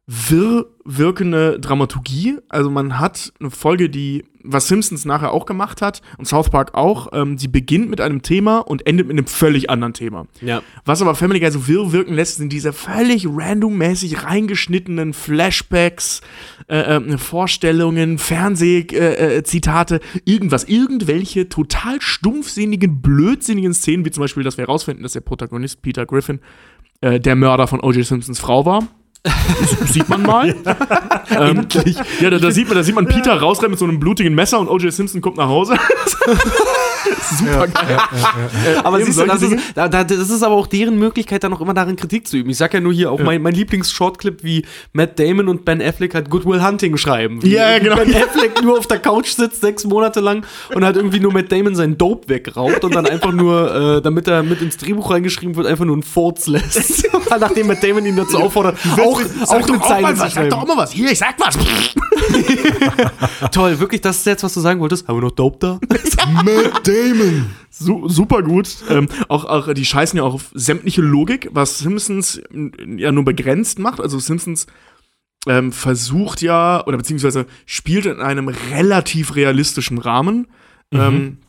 wirr 0.07 0.65
wirkende 0.85 1.59
Dramaturgie. 1.59 2.37
Also 2.47 2.71
man 2.71 2.97
hat 2.97 3.33
eine 3.41 3.51
Folge, 3.51 3.89
die, 3.89 4.23
was 4.47 4.67
Simpsons 4.67 5.05
nachher 5.05 5.31
auch 5.31 5.45
gemacht 5.45 5.81
hat 5.81 6.01
und 6.17 6.25
South 6.25 6.49
Park 6.49 6.73
auch, 6.73 7.09
ähm, 7.13 7.37
sie 7.37 7.47
beginnt 7.47 7.89
mit 7.89 8.01
einem 8.01 8.21
Thema 8.21 8.59
und 8.59 8.87
endet 8.87 9.07
mit 9.07 9.17
einem 9.17 9.27
völlig 9.27 9.69
anderen 9.69 9.93
Thema. 9.93 10.27
Ja. 10.41 10.61
Was 10.85 11.01
aber 11.01 11.15
Family 11.15 11.39
Guy 11.39 11.51
so 11.51 11.67
wirr 11.67 11.91
wirken 11.91 12.13
lässt, 12.13 12.37
sind 12.37 12.51
diese 12.51 12.73
völlig 12.73 13.27
randommäßig 13.27 14.23
reingeschnittenen 14.23 15.13
Flashbacks, 15.13 16.21
äh, 16.67 16.77
äh, 16.77 17.17
Vorstellungen, 17.17 18.17
Fernsehzitate, 18.17 19.35
äh, 19.37 19.43
Zitate, 19.43 19.99
irgendwas, 20.25 20.63
irgendwelche 20.63 21.49
total 21.49 22.01
stumpfsinnigen, 22.01 23.01
blödsinnigen 23.01 23.73
Szenen, 23.73 24.05
wie 24.05 24.11
zum 24.11 24.21
Beispiel, 24.21 24.43
dass 24.43 24.57
wir 24.57 24.65
herausfinden, 24.65 25.03
dass 25.03 25.13
der 25.13 25.21
Protagonist 25.21 25.81
Peter 25.81 26.05
Griffin 26.05 26.39
äh, 27.01 27.19
der 27.19 27.35
Mörder 27.35 27.67
von 27.67 27.81
O.J. 27.81 28.05
Simpsons 28.05 28.39
Frau 28.39 28.65
war. 28.65 28.87
Das 29.79 29.89
sieht 29.93 30.09
man 30.09 30.21
mal. 30.21 30.49
ähm, 31.29 31.67
ja, 32.19 32.29
da, 32.29 32.39
da, 32.39 32.51
sieht 32.51 32.67
man, 32.67 32.77
da 32.77 32.83
sieht 32.83 32.95
man 32.95 33.07
Peter 33.07 33.33
rausrennen 33.39 33.71
mit 33.71 33.79
so 33.79 33.85
einem 33.85 33.99
blutigen 33.99 34.33
Messer 34.35 34.59
und 34.59 34.67
O.J. 34.67 34.91
Simpson 34.91 35.21
kommt 35.21 35.37
nach 35.37 35.47
Hause. 35.47 35.77
Super 37.37 37.67
geil. 37.67 37.97
Aber 38.83 38.97
eben 38.97 39.05
siehst 39.05 39.19
du, 39.19 39.25
das 39.25 39.41
ist, 39.41 39.55
da, 39.75 39.87
da, 39.87 40.03
das 40.03 40.29
ist 40.29 40.43
aber 40.43 40.55
auch 40.55 40.67
deren 40.67 40.97
Möglichkeit, 40.97 41.43
dann 41.43 41.53
auch 41.53 41.61
immer 41.61 41.73
darin 41.73 41.95
Kritik 41.95 42.27
zu 42.27 42.37
üben. 42.37 42.49
Ich 42.49 42.57
sag 42.57 42.73
ja 42.73 42.79
nur 42.79 42.93
hier 42.93 43.11
auch 43.11 43.19
mein, 43.19 43.41
mein 43.41 43.53
Lieblings-Shortclip, 43.53 44.43
wie 44.43 44.65
Matt 44.93 45.19
Damon 45.19 45.47
und 45.47 45.65
Ben 45.65 45.81
Affleck 45.81 46.15
halt 46.15 46.29
Goodwill 46.29 46.63
Hunting 46.63 46.97
schreiben. 46.97 47.39
Ja, 47.43 47.71
ja, 47.71 47.79
genau. 47.79 47.95
Ben 47.95 48.13
Affleck 48.15 48.61
nur 48.61 48.77
auf 48.77 48.87
der 48.87 48.99
Couch 48.99 49.29
sitzt, 49.29 49.61
sechs 49.61 49.85
Monate 49.85 50.19
lang 50.19 50.45
und 50.73 50.83
halt 50.83 50.95
irgendwie 50.95 51.19
nur 51.19 51.31
Matt 51.31 51.51
Damon 51.51 51.75
sein 51.75 51.97
Dope 51.97 52.27
wegraubt 52.29 52.83
und 52.83 52.95
dann 52.95 53.05
einfach 53.05 53.31
nur, 53.31 53.97
äh, 53.97 54.01
damit 54.01 54.27
er 54.27 54.43
mit 54.43 54.61
ins 54.61 54.77
Drehbuch 54.77 55.11
reingeschrieben 55.11 55.55
wird, 55.55 55.67
einfach 55.67 55.85
nur 55.85 55.95
einen 55.95 56.03
Furz 56.03 56.47
lässt. 56.47 57.09
Nachdem 57.39 57.67
Matt 57.67 57.83
Damon 57.83 58.05
ihn 58.05 58.15
dazu 58.15 58.37
auffordert, 58.37 58.77
auch, 58.97 59.16
Sag 59.17 59.49
auch 59.49 59.65
doch 59.65 59.73
eine 59.73 59.83
Zeile 59.83 60.01
mal 60.01 60.19
was, 60.19 60.33
sag 60.33 60.49
doch 60.49 60.61
auch 60.61 60.67
mal 60.67 60.77
was. 60.77 60.91
Hier, 60.91 61.11
ich 61.11 61.19
sag 61.19 61.39
was. 61.39 61.57
Toll, 63.51 63.79
wirklich, 63.79 64.01
das 64.01 64.17
ist 64.17 64.25
jetzt, 64.25 64.43
was 64.43 64.53
du 64.53 64.59
sagen 64.59 64.79
wolltest. 64.79 65.07
Haben 65.07 65.17
wir 65.17 65.23
noch 65.23 65.31
Dope 65.31 65.57
da? 65.59 65.79
Matt 66.43 66.87
Damon. 66.87 67.49
Su 67.69 68.07
super 68.09 68.41
gut. 68.43 68.69
Ähm, 68.89 69.07
auch, 69.27 69.45
auch 69.45 69.73
die 69.73 69.85
scheißen 69.85 70.17
ja 70.17 70.23
auch 70.23 70.33
auf 70.33 70.51
sämtliche 70.53 71.01
Logik, 71.01 71.49
was 71.51 71.79
Simpsons 71.79 72.41
ja 72.97 73.11
nur 73.11 73.25
begrenzt 73.25 73.79
macht. 73.79 74.01
Also 74.01 74.19
Simpsons 74.19 74.67
ähm, 75.47 75.71
versucht 75.71 76.41
ja, 76.41 76.85
oder 76.85 76.97
beziehungsweise 76.97 77.45
spielt 77.65 78.05
in 78.05 78.19
einem 78.19 78.47
relativ 78.47 79.35
realistischen 79.35 79.97
Rahmen. 79.97 80.47
Ähm, 80.91 81.39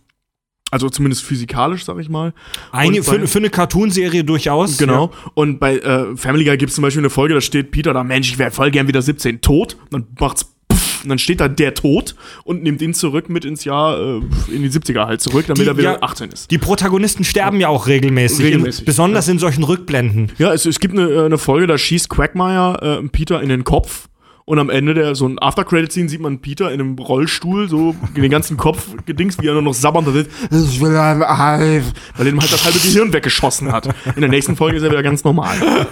also 0.70 0.88
zumindest 0.90 1.22
physikalisch, 1.24 1.84
sag 1.84 1.98
ich 1.98 2.08
mal. 2.08 2.32
Eine, 2.72 2.98
bei- 2.98 3.02
für, 3.02 3.26
für 3.26 3.38
eine 3.38 3.50
Cartoonserie 3.50 4.24
durchaus. 4.24 4.76
Genau. 4.78 5.10
Und 5.34 5.58
bei 5.60 5.78
äh, 5.78 6.16
Family 6.16 6.44
Guy 6.44 6.56
gibt 6.58 6.70
es 6.70 6.74
zum 6.74 6.82
Beispiel 6.82 7.00
eine 7.00 7.10
Folge, 7.10 7.34
da 7.34 7.40
steht 7.40 7.70
Peter 7.70 7.92
da, 7.92 8.04
Mensch, 8.04 8.30
ich 8.30 8.38
wäre 8.38 8.50
voll 8.50 8.70
gern 8.70 8.88
wieder 8.88 9.00
17 9.02 9.40
tot. 9.40 9.76
Dann 9.90 10.06
macht's 10.20 10.44
pff, 10.72 11.04
und 11.04 11.08
dann 11.10 11.18
steht 11.18 11.40
da 11.40 11.48
der 11.48 11.74
tot 11.74 12.14
und 12.44 12.62
nimmt 12.62 12.82
ihn 12.82 12.92
zurück 12.92 13.28
mit 13.30 13.44
ins 13.44 13.64
Jahr, 13.64 13.98
äh, 13.98 14.20
in 14.52 14.62
die 14.62 14.68
70er 14.70 15.06
halt 15.06 15.20
zurück, 15.20 15.46
damit 15.46 15.62
Die- 15.64 15.68
er 15.68 15.78
wieder 15.78 15.92
ja. 15.92 16.02
18 16.02 16.30
ist. 16.30 16.50
Die 16.50 16.58
Protagonisten 16.58 17.24
sterben 17.24 17.60
ja 17.60 17.68
auch 17.68 17.86
regelmäßig. 17.86 18.44
Regelmäßig, 18.46 18.80
in, 18.80 18.84
besonders 18.86 19.28
in 19.28 19.38
solchen 19.38 19.62
Rückblenden. 19.64 20.32
Ja, 20.38 20.52
es, 20.52 20.66
es 20.66 20.80
gibt 20.80 20.94
eine, 20.98 21.08
äh, 21.08 21.24
eine 21.24 21.38
Folge, 21.38 21.66
da 21.66 21.78
schießt 21.78 22.08
Quagmire 22.10 23.00
äh, 23.02 23.08
Peter 23.08 23.40
in 23.40 23.48
den 23.48 23.64
Kopf. 23.64 24.08
Und 24.48 24.58
am 24.58 24.70
Ende 24.70 24.94
der 24.94 25.14
so 25.14 25.28
ein 25.28 25.38
After-Credit-Scene 25.38 26.08
sieht 26.08 26.22
man 26.22 26.38
Peter 26.38 26.72
in 26.72 26.80
einem 26.80 26.98
Rollstuhl, 26.98 27.68
so 27.68 27.94
in 28.14 28.22
den 28.22 28.30
ganzen 28.30 28.56
Kopf 28.56 28.88
gedings, 29.04 29.38
wie 29.42 29.46
er 29.46 29.52
nur 29.52 29.60
noch 29.60 29.74
sabbernd 29.74 30.08
da 30.08 30.12
sitzt. 30.12 30.30
Ich 30.50 30.80
will 30.80 30.96
Eis. 30.96 31.92
Weil 32.16 32.28
ihm 32.28 32.40
halt 32.40 32.50
das 32.50 32.64
halbe 32.64 32.78
Gehirn 32.78 33.12
weggeschossen 33.12 33.70
hat. 33.70 33.94
In 34.14 34.22
der 34.22 34.30
nächsten 34.30 34.56
Folge 34.56 34.78
ist 34.78 34.84
er 34.84 34.90
wieder 34.90 35.02
ganz 35.02 35.22
normal. 35.22 35.54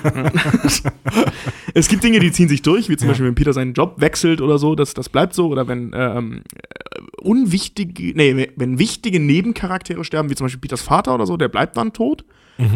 es 1.74 1.88
gibt 1.88 2.02
Dinge, 2.02 2.18
die 2.18 2.32
ziehen 2.32 2.48
sich 2.48 2.62
durch, 2.62 2.88
wie 2.88 2.96
zum 2.96 3.08
Beispiel, 3.08 3.26
wenn 3.26 3.34
Peter 3.34 3.52
seinen 3.52 3.74
Job 3.74 3.96
wechselt 3.98 4.40
oder 4.40 4.56
so, 4.56 4.74
das, 4.74 4.94
das 4.94 5.10
bleibt 5.10 5.34
so. 5.34 5.48
Oder 5.48 5.68
wenn 5.68 5.90
ähm, 5.94 6.40
äh, 6.54 7.00
unwichtige, 7.20 8.16
nee, 8.16 8.48
wenn 8.56 8.78
wichtige 8.78 9.20
Nebencharaktere 9.20 10.02
sterben, 10.02 10.30
wie 10.30 10.34
zum 10.34 10.46
Beispiel 10.46 10.62
Peters 10.62 10.80
Vater 10.80 11.14
oder 11.14 11.26
so, 11.26 11.36
der 11.36 11.48
bleibt 11.48 11.76
dann 11.76 11.92
tot. 11.92 12.24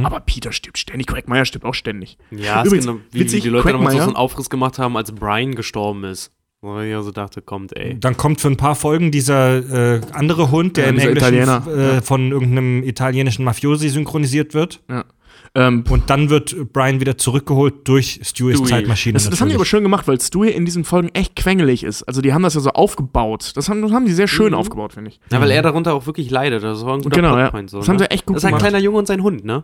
Aber 0.03 0.21
Peter 0.21 0.53
stirbt 0.53 0.79
ständig, 0.79 1.07
Quagmire 1.07 1.47
stirbt 1.47 1.65
auch 1.65 1.75
ständig. 1.75 2.19
Ja, 2.31 2.65
Übrigens, 2.65 2.85
ist 2.85 2.91
genau, 2.91 3.01
wie, 3.11 3.21
witzig, 3.21 3.39
wie 3.39 3.49
die 3.49 3.49
Leute 3.49 3.73
damals 3.73 3.95
so 3.97 4.03
einen 4.03 4.17
Aufriss 4.17 4.51
gemacht 4.51 4.79
haben, 4.79 4.97
als 4.97 5.13
Brian 5.13 5.55
gestorben 5.55 6.05
ist. 6.05 6.33
Wo 6.63 6.79
ich 6.81 6.95
also 6.95 7.11
dachte, 7.11 7.41
kommt, 7.41 7.75
ey. 7.75 7.99
Dann 7.99 8.19
kommt 8.19 8.43
für 8.43 8.49
ein 8.49 8.59
paar 8.59 8.75
Folgen 8.75 9.11
dieser 9.11 9.95
äh, 9.95 10.01
andere 10.13 10.51
Hund, 10.51 10.77
der 10.77 10.85
Ja, 10.85 10.91
im 10.91 10.99
Englischen 10.99 11.35
äh, 11.35 11.95
ja. 11.95 12.01
von 12.03 12.31
irgendeinem 12.31 12.83
italienischen 12.83 13.45
Mafiosi 13.47 13.89
synchronisiert 13.89 14.53
wird. 14.53 14.83
Ja. 14.91 15.07
Ähm, 15.55 15.83
Und 15.91 16.11
dann 16.11 16.31
wird 16.31 16.73
Brian 16.73 17.01
wieder 17.01 17.19
zurückgeholt 17.19 17.75
durch 17.89 18.21
Stewies 18.23 18.59
Stewie. 18.59 18.69
Zeitmaschine. 18.71 19.15
das, 19.15 19.29
das 19.29 19.41
haben 19.41 19.49
die 19.49 19.57
aber 19.57 19.65
schön 19.65 19.83
gemacht, 19.83 20.07
weil 20.07 20.21
Stewie 20.21 20.51
in 20.51 20.65
diesen 20.65 20.85
Folgen 20.85 21.09
echt 21.09 21.35
quengelig 21.35 21.83
ist. 21.83 22.05
Also 22.05 22.21
die 22.23 22.33
haben 22.33 22.43
das 22.45 22.55
ja 22.55 22.61
so 22.61 22.71
aufgebaut. 22.71 23.53
Das 23.57 23.69
haben, 23.69 23.83
das 23.83 23.91
haben 23.91 24.07
die 24.07 24.13
sehr 24.13 24.29
schön 24.29 24.55
aufgebaut, 24.55 24.93
finde 24.93 25.11
ich. 25.11 25.21
Ja, 25.33 25.41
weil 25.41 25.51
er 25.51 25.63
darunter 25.63 25.95
auch 25.95 26.07
wirklich 26.07 26.31
leidet. 26.31 26.63
Das 26.63 26.85
war 26.85 26.95
ein 26.95 27.03
guter 27.03 27.17
Genau, 27.17 27.37
ja. 27.37 27.51
So, 27.67 27.79
Das 27.79 27.89
haben 27.89 27.97
ne? 27.97 28.05
sie 28.05 28.11
echt 28.13 28.27
gut 28.27 28.37
Das 28.37 28.43
ist 28.43 28.47
ein 28.47 28.51
gemacht. 28.51 28.63
kleiner 28.63 28.79
Junge 28.79 28.99
und 28.99 29.07
sein 29.07 29.23
Hund, 29.23 29.45
ne? 29.45 29.63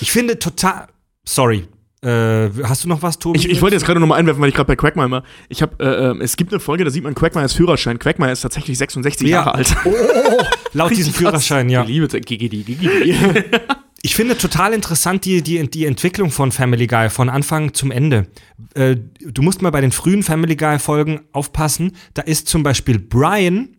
Ich 0.00 0.12
finde 0.12 0.38
total. 0.38 0.86
Sorry. 1.24 1.66
Äh, 2.02 2.48
hast 2.62 2.84
du 2.84 2.88
noch 2.88 3.02
was, 3.02 3.18
Tobi? 3.18 3.38
Ich, 3.38 3.48
ich 3.50 3.60
wollte 3.60 3.76
jetzt 3.76 3.84
gerade 3.84 4.00
nochmal 4.00 4.18
einwerfen, 4.20 4.40
weil 4.40 4.48
ich 4.48 4.54
gerade 4.54 4.68
bei 4.68 4.76
Quagmire 4.76 5.10
war. 5.10 5.22
Ich 5.50 5.60
habe, 5.60 5.74
äh, 5.84 6.12
äh, 6.18 6.22
es 6.22 6.36
gibt 6.36 6.50
eine 6.52 6.58
Folge, 6.60 6.84
da 6.84 6.90
sieht 6.90 7.04
man 7.04 7.14
Quagmires 7.14 7.52
Führerschein. 7.52 7.98
Quagmire 7.98 8.30
ist 8.32 8.40
tatsächlich 8.40 8.78
66 8.78 9.28
Ja. 9.28 9.38
Jahre 9.38 9.54
alt. 9.56 9.76
Oh, 9.84 9.90
oh, 9.92 10.36
oh. 10.40 10.44
Laut 10.72 10.90
diesem 10.96 11.12
Führerschein, 11.12 11.68
ja. 11.68 11.82
Ich 11.82 11.88
liebe 11.88 12.06
Gigidi, 12.08 12.62
Gigidi. 12.62 13.14
Ich 14.02 14.14
finde 14.14 14.38
total 14.38 14.72
interessant 14.72 15.26
die, 15.26 15.42
die, 15.42 15.68
die 15.68 15.84
Entwicklung 15.84 16.30
von 16.30 16.52
Family 16.52 16.86
Guy 16.86 17.10
von 17.10 17.28
Anfang 17.28 17.74
zum 17.74 17.90
Ende. 17.90 18.28
Äh, 18.74 18.96
du 19.20 19.42
musst 19.42 19.60
mal 19.60 19.70
bei 19.70 19.82
den 19.82 19.92
frühen 19.92 20.22
Family 20.22 20.56
Guy-Folgen 20.56 21.20
aufpassen. 21.32 21.96
Da 22.14 22.22
ist 22.22 22.48
zum 22.48 22.62
Beispiel 22.62 22.98
Brian, 22.98 23.76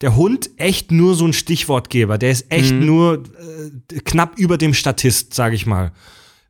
der 0.00 0.14
Hund, 0.14 0.50
echt 0.58 0.92
nur 0.92 1.16
so 1.16 1.26
ein 1.26 1.32
Stichwortgeber. 1.32 2.18
Der 2.18 2.30
ist 2.30 2.52
echt 2.52 2.72
nur 2.72 3.24
äh, 3.24 3.98
knapp 4.00 4.38
über 4.38 4.58
dem 4.58 4.74
Statist, 4.74 5.34
sage 5.34 5.56
ich 5.56 5.66
mal. 5.66 5.92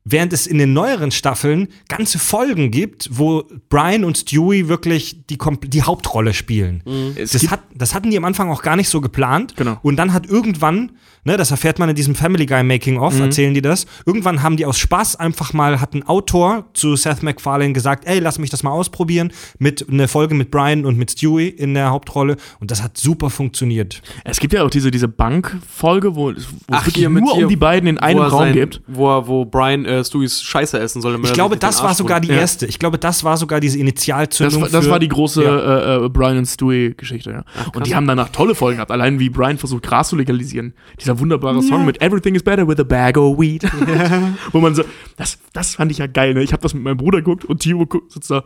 Während 0.07 0.35
es 0.35 0.47
in 0.47 0.59
den 0.59 0.75
neueren 0.75 1.11
Staffeln 1.11 1.69
ganze 1.89 2.19
Folgen 2.19 2.71
gibt, 2.71 3.09
wo 3.11 3.45
Brian 3.71 4.05
und 4.05 4.19
Stewie 4.19 4.69
wirklich 4.69 5.25
die, 5.31 5.39
die 5.69 5.83
Hauptrolle 5.83 6.35
spielen. 6.35 6.83
Es 7.17 7.31
Das, 7.33 7.51
hat, 7.51 7.61
das 7.75 7.95
hatten 7.95 8.11
die 8.11 8.19
am 8.19 8.25
Anfang 8.27 8.51
auch 8.51 8.61
gar 8.63 8.77
nicht 8.77 8.91
so 8.91 9.01
geplant. 9.01 9.55
Genau. 9.57 9.79
Und 9.83 9.97
dann 9.97 10.13
hat 10.13 10.27
irgendwann, 10.27 10.93
ne, 11.25 11.39
das 11.39 11.51
erfährt 11.53 11.79
man 11.79 11.89
in 11.89 11.95
diesem 11.97 12.15
Family 12.15 12.45
Guy 12.45 12.63
Making 12.63 12.99
of, 12.99 13.19
erzählen 13.19 13.55
die 13.55 13.63
das. 13.63 13.87
Irgendwann 14.05 14.43
haben 14.43 14.59
die 14.59 14.67
aus 14.67 14.79
Spaß 14.79 15.17
einfach 15.17 15.55
mal, 15.55 15.81
hat 15.81 15.95
ein 15.95 16.03
Autor 16.07 16.67
zu 16.75 16.97
Seth 16.97 17.23
MacFarlane 17.23 17.73
gesagt, 17.73 18.05
ey, 18.07 18.19
lass 18.19 18.39
mich 18.39 18.51
das 18.51 18.63
mal 18.63 18.73
ausprobieren, 18.73 19.33
mit 19.59 19.89
einer 19.89 20.07
Folge 20.07 20.35
mit 20.35 20.51
Brian 20.51 20.85
und 20.85 20.99
mit 20.99 21.13
Stewie 21.13 21.49
in 21.49 21.73
der 21.73 21.89
Hauptrolle. 21.91 22.37
Und 22.61 22.71
das 22.71 22.83
hat 22.83 22.99
super 22.99 23.31
funktioniert. 23.31 24.03
Es 24.25 24.39
gibt 24.39 24.53
ja 24.53 24.65
auch 24.65 24.71
diese, 24.71 24.91
diese 24.91 25.09
Bankfolge, 25.09 26.15
wo, 26.15 26.31
es- 26.31 26.47
wirklich 26.69 27.09
nur 27.09 27.35
um 27.45 27.49
die 27.49 27.57
beiden 27.57 27.89
in 27.89 27.99
einem 27.99 28.21
Raum 28.21 28.31
sein- 28.41 28.53
gibt. 28.53 28.83
Wo, 28.87 29.07
wo 29.27 29.45
Brian 29.47 29.85
äh, 29.87 29.94
Stewies 30.03 30.43
Scheiße 30.43 30.79
essen 30.81 31.03
soll. 31.03 31.21
Ich 31.23 31.33
glaube, 31.35 31.57
das 31.57 31.83
war 31.83 31.95
sogar 31.95 32.21
die. 32.21 32.29
Ja. 32.29 32.37
erste. 32.37 32.67
Ich 32.67 32.79
glaube, 32.79 32.99
das 32.99 33.23
war 33.23 33.37
sogar 33.37 33.61
diese 33.61 33.79
Initialzündung. 33.79 34.63
Das, 34.63 34.73
war- 34.73 34.79
das 34.79 34.87
für- 34.87 34.91
war 34.93 34.99
die 34.99 35.09
große 35.09 35.45
Ja. 35.45 35.99
äh, 36.01 36.07
äh, 36.07 36.09
Brian 36.09 36.39
und 36.39 36.47
Stewie-Geschichte, 36.47 37.31
ja. 37.31 37.45
und 37.75 37.87
die 37.87 37.95
haben 37.95 38.07
danach 38.07 38.31
tolle 38.31 38.55
Folgen 38.55 38.79
gehabt. 38.79 38.91
Allein 38.91 39.21
wie 39.21 39.29
Brian 39.29 39.59
versucht, 39.59 39.83
Gras 39.85 40.09
zu 40.09 40.17
legalisieren. 40.17 40.73
Dieser 41.01 41.19
wunderbare 41.21 41.63
Song 41.63 41.85
mit 41.85 42.01
Everything 42.03 42.35
is 42.35 42.43
better 42.43 42.67
with 42.67 42.79
a 42.81 42.85
bag 42.85 43.17
of 43.19 43.39
weed. 43.39 43.65
Wo 44.53 44.61
man 44.61 44.75
so, 44.75 44.83
das, 45.17 45.39
das 45.53 45.75
fand 45.77 45.91
ich 45.93 45.99
ja 45.99 46.07
geil, 46.07 46.35
ne? 46.35 46.43
Ich 46.43 46.53
habe 46.53 46.63
das 46.63 46.75
mit 46.75 46.83
meinem 46.83 46.97
Bruder 46.97 47.19
geguckt 47.19 47.45
und 47.45 47.61
Timo 47.61 47.87
guckt, 47.87 48.11
sitzt 48.13 48.31
da. 48.31 48.45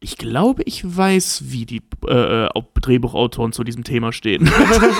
Ich 0.00 0.16
glaube, 0.16 0.62
ich 0.64 0.84
weiß, 0.84 1.44
wie 1.46 1.66
die 1.66 1.82
äh, 2.06 2.46
äh, 2.46 2.48
Drehbuchautoren 2.80 3.52
zu 3.52 3.64
diesem 3.64 3.82
Thema 3.82 4.12
stehen. 4.12 4.48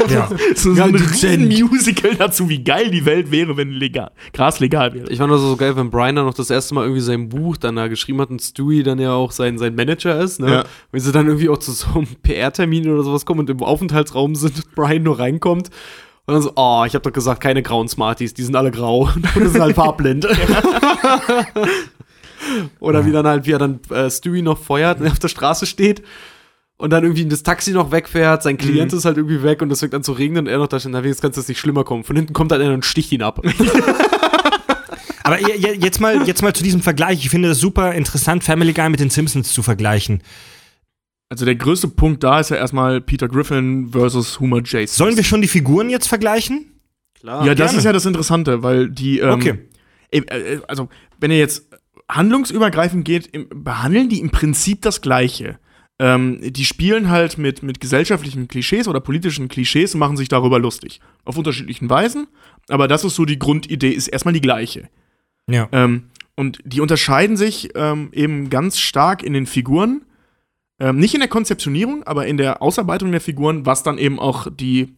Ja. 0.08 0.28
so, 0.54 0.74
so 0.74 0.82
ein 0.82 0.94
riesen 0.94 1.48
Musical 1.48 2.14
dazu, 2.14 2.48
wie 2.48 2.62
geil 2.64 2.90
die 2.90 3.04
Welt 3.04 3.30
wäre, 3.30 3.56
wenn 3.56 3.70
legal, 3.70 4.10
Gras 4.32 4.58
legal 4.58 4.94
wäre. 4.94 5.10
Ich 5.10 5.18
fand 5.18 5.30
das 5.30 5.40
so 5.40 5.56
geil, 5.56 5.76
wenn 5.76 5.90
Brian 5.90 6.16
dann 6.16 6.24
noch 6.24 6.34
das 6.34 6.50
erste 6.50 6.74
Mal 6.74 6.82
irgendwie 6.82 7.02
sein 7.02 7.28
Buch 7.28 7.56
dann 7.56 7.76
da 7.76 7.88
geschrieben 7.88 8.20
hat 8.20 8.30
und 8.30 8.40
Stewie 8.40 8.82
dann 8.82 8.98
ja 8.98 9.12
auch 9.12 9.32
sein, 9.32 9.58
sein 9.58 9.74
Manager 9.74 10.18
ist, 10.20 10.40
ne? 10.40 10.50
Ja. 10.50 10.64
Wenn 10.92 11.00
sie 11.00 11.12
dann 11.12 11.26
irgendwie 11.26 11.48
auch 11.50 11.58
zu 11.58 11.72
so 11.72 11.86
einem 11.94 12.06
PR-Termin 12.22 12.88
oder 12.90 13.02
sowas 13.02 13.26
kommen 13.26 13.40
und 13.40 13.50
im 13.50 13.62
Aufenthaltsraum 13.62 14.34
sind 14.34 14.56
und 14.56 14.74
Brian 14.74 15.02
nur 15.02 15.18
reinkommt 15.18 15.68
und 16.26 16.34
dann 16.34 16.42
so, 16.42 16.52
oh, 16.56 16.84
ich 16.86 16.94
hab 16.94 17.02
doch 17.02 17.12
gesagt, 17.12 17.42
keine 17.42 17.62
grauen 17.62 17.88
Smarties, 17.88 18.34
die 18.34 18.42
sind 18.42 18.56
alle 18.56 18.70
grau 18.70 19.10
und 19.34 19.48
sind 19.48 19.60
halt 19.60 19.76
farbblind. 19.76 20.26
Oder 22.80 23.04
wie 23.06 23.12
dann 23.12 23.26
halt, 23.26 23.46
wie 23.46 23.52
er 23.52 23.58
dann 23.58 23.80
äh, 23.90 24.10
Stewie 24.10 24.42
noch 24.42 24.58
feuert 24.58 25.00
und 25.00 25.06
er 25.06 25.12
auf 25.12 25.18
der 25.18 25.28
Straße 25.28 25.66
steht 25.66 26.02
und 26.76 26.90
dann 26.90 27.02
irgendwie 27.02 27.26
das 27.26 27.42
Taxi 27.42 27.72
noch 27.72 27.90
wegfährt, 27.90 28.42
sein 28.42 28.56
Klient 28.56 28.92
ist 28.92 29.04
halt 29.04 29.16
irgendwie 29.16 29.42
weg 29.42 29.60
und 29.62 29.70
es 29.72 29.80
fängt 29.80 29.94
an 29.94 30.02
zu 30.04 30.12
regnen 30.12 30.46
und 30.46 30.52
er 30.52 30.58
noch 30.58 30.68
da 30.68 30.78
steht, 30.78 30.92
na, 30.92 31.02
wenigstens 31.02 31.22
kann 31.34 31.40
es 31.40 31.48
nicht 31.48 31.58
schlimmer 31.58 31.84
kommen. 31.84 32.04
Von 32.04 32.14
hinten 32.16 32.32
kommt 32.32 32.52
halt 32.52 32.62
einer 32.62 32.74
und 32.74 32.84
sticht 32.84 33.10
ihn 33.12 33.22
ab. 33.22 33.42
Aber 35.24 35.38
je- 35.40 35.56
je- 35.56 35.74
jetzt 35.78 36.00
mal, 36.00 36.26
jetzt 36.26 36.42
mal 36.42 36.54
zu 36.54 36.62
diesem 36.62 36.80
Vergleich. 36.80 37.18
Ich 37.24 37.30
finde 37.30 37.48
das 37.48 37.58
super 37.58 37.92
interessant, 37.94 38.44
Family 38.44 38.72
Guy 38.72 38.88
mit 38.88 39.00
den 39.00 39.10
Simpsons 39.10 39.52
zu 39.52 39.62
vergleichen. 39.62 40.22
Also 41.28 41.44
der 41.44 41.56
größte 41.56 41.88
Punkt 41.88 42.24
da 42.24 42.40
ist 42.40 42.48
ja 42.50 42.56
erstmal 42.56 43.02
Peter 43.02 43.28
Griffin 43.28 43.90
versus 43.92 44.40
Homer 44.40 44.58
J. 44.58 44.70
Simpson. 44.70 44.96
Sollen 44.96 45.16
wir 45.16 45.24
schon 45.24 45.42
die 45.42 45.48
Figuren 45.48 45.90
jetzt 45.90 46.06
vergleichen? 46.08 46.80
Klar. 47.20 47.44
Ja, 47.44 47.54
das 47.54 47.66
gerne. 47.72 47.78
ist 47.78 47.84
ja 47.84 47.92
das 47.92 48.06
Interessante, 48.06 48.62
weil 48.62 48.88
die, 48.88 49.18
ähm, 49.18 49.30
Okay. 49.32 49.58
äh, 50.10 50.18
äh, 50.20 50.60
also 50.68 50.88
wenn 51.20 51.30
ihr 51.30 51.38
jetzt 51.38 51.66
handlungsübergreifend 52.08 53.04
geht, 53.04 53.30
behandeln 53.50 54.08
die 54.08 54.20
im 54.20 54.30
Prinzip 54.30 54.82
das 54.82 55.00
Gleiche. 55.00 55.58
Ähm, 56.00 56.38
die 56.40 56.64
spielen 56.64 57.10
halt 57.10 57.38
mit, 57.38 57.62
mit 57.62 57.80
gesellschaftlichen 57.80 58.46
Klischees 58.46 58.86
oder 58.86 59.00
politischen 59.00 59.48
Klischees 59.48 59.94
und 59.94 60.00
machen 60.00 60.16
sich 60.16 60.28
darüber 60.28 60.58
lustig. 60.58 61.00
Auf 61.24 61.36
unterschiedlichen 61.36 61.90
Weisen, 61.90 62.28
aber 62.68 62.86
das 62.86 63.04
ist 63.04 63.16
so 63.16 63.24
die 63.24 63.38
Grundidee, 63.38 63.90
ist 63.90 64.08
erstmal 64.08 64.34
die 64.34 64.40
gleiche. 64.40 64.88
Ja. 65.48 65.68
Ähm, 65.72 66.04
und 66.36 66.60
die 66.64 66.80
unterscheiden 66.80 67.36
sich 67.36 67.70
ähm, 67.74 68.10
eben 68.12 68.48
ganz 68.48 68.78
stark 68.78 69.24
in 69.24 69.32
den 69.32 69.46
Figuren. 69.46 70.02
Ähm, 70.78 70.98
nicht 70.98 71.14
in 71.14 71.20
der 71.20 71.28
Konzeptionierung, 71.28 72.04
aber 72.04 72.28
in 72.28 72.36
der 72.36 72.62
Ausarbeitung 72.62 73.10
der 73.10 73.20
Figuren, 73.20 73.66
was 73.66 73.82
dann 73.82 73.98
eben 73.98 74.20
auch 74.20 74.46
die, 74.48 74.94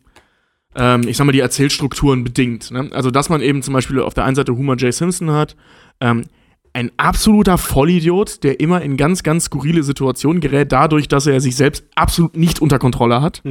ähm, 0.74 1.08
ich 1.08 1.16
sag 1.16 1.24
mal, 1.24 1.32
die 1.32 1.40
Erzählstrukturen 1.40 2.24
bedingt. 2.24 2.70
Ne? 2.70 2.90
Also, 2.92 3.10
dass 3.10 3.30
man 3.30 3.40
eben 3.40 3.62
zum 3.62 3.72
Beispiel 3.72 4.00
auf 4.00 4.12
der 4.12 4.24
einen 4.24 4.36
Seite 4.36 4.54
Homer 4.54 4.76
J. 4.76 4.92
Simpson 4.92 5.30
hat, 5.30 5.56
ähm, 6.02 6.26
ein 6.72 6.92
absoluter 6.96 7.58
Vollidiot, 7.58 8.44
der 8.44 8.60
immer 8.60 8.82
in 8.82 8.96
ganz, 8.96 9.22
ganz 9.22 9.46
skurrile 9.46 9.82
Situationen 9.82 10.40
gerät, 10.40 10.72
dadurch, 10.72 11.08
dass 11.08 11.26
er 11.26 11.40
sich 11.40 11.56
selbst 11.56 11.84
absolut 11.94 12.36
nicht 12.36 12.60
unter 12.60 12.78
Kontrolle 12.78 13.20
hat, 13.20 13.42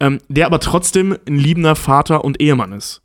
ähm, 0.00 0.18
der 0.28 0.46
aber 0.46 0.60
trotzdem 0.60 1.16
ein 1.26 1.36
liebender 1.36 1.74
Vater 1.74 2.24
und 2.24 2.40
Ehemann 2.40 2.72
ist. 2.72 3.02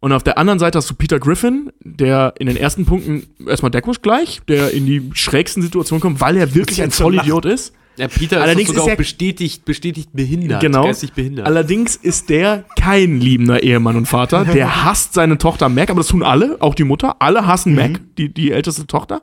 Und 0.00 0.12
auf 0.12 0.22
der 0.22 0.38
anderen 0.38 0.58
Seite 0.58 0.78
hast 0.78 0.90
du 0.90 0.94
Peter 0.94 1.18
Griffin, 1.18 1.72
der 1.80 2.34
in 2.38 2.46
den 2.46 2.56
ersten 2.56 2.84
Punkten 2.84 3.26
erstmal 3.46 3.70
deckungsgleich, 3.70 4.42
der 4.48 4.72
in 4.72 4.86
die 4.86 5.10
schrägsten 5.14 5.62
Situationen 5.62 6.00
kommt, 6.00 6.20
weil 6.20 6.36
er 6.36 6.54
wirklich 6.54 6.82
ein 6.82 6.90
Vollidiot 6.90 7.44
ist. 7.44 7.74
Ja, 7.96 8.08
Peter 8.08 8.40
Allerdings 8.40 8.70
ist 8.70 8.74
sogar 8.74 8.86
ist 8.88 8.92
auch 8.92 8.96
bestätigt, 8.96 9.64
bestätigt 9.64 10.10
behindert. 10.12 10.60
Genau. 10.60 10.84
Geistig 10.84 11.12
behindert. 11.12 11.46
Allerdings 11.46 11.94
ist 11.94 12.28
der 12.28 12.64
kein 12.76 13.20
liebender 13.20 13.62
Ehemann 13.62 13.96
und 13.96 14.06
Vater. 14.06 14.44
Der 14.54 14.84
hasst 14.84 15.14
seine 15.14 15.38
Tochter 15.38 15.68
Mac, 15.68 15.90
aber 15.90 16.00
das 16.00 16.08
tun 16.08 16.22
alle, 16.22 16.56
auch 16.60 16.74
die 16.74 16.84
Mutter. 16.84 17.16
Alle 17.20 17.46
hassen 17.46 17.74
Mac, 17.74 18.00
die, 18.18 18.32
die 18.32 18.50
älteste 18.50 18.86
Tochter. 18.86 19.22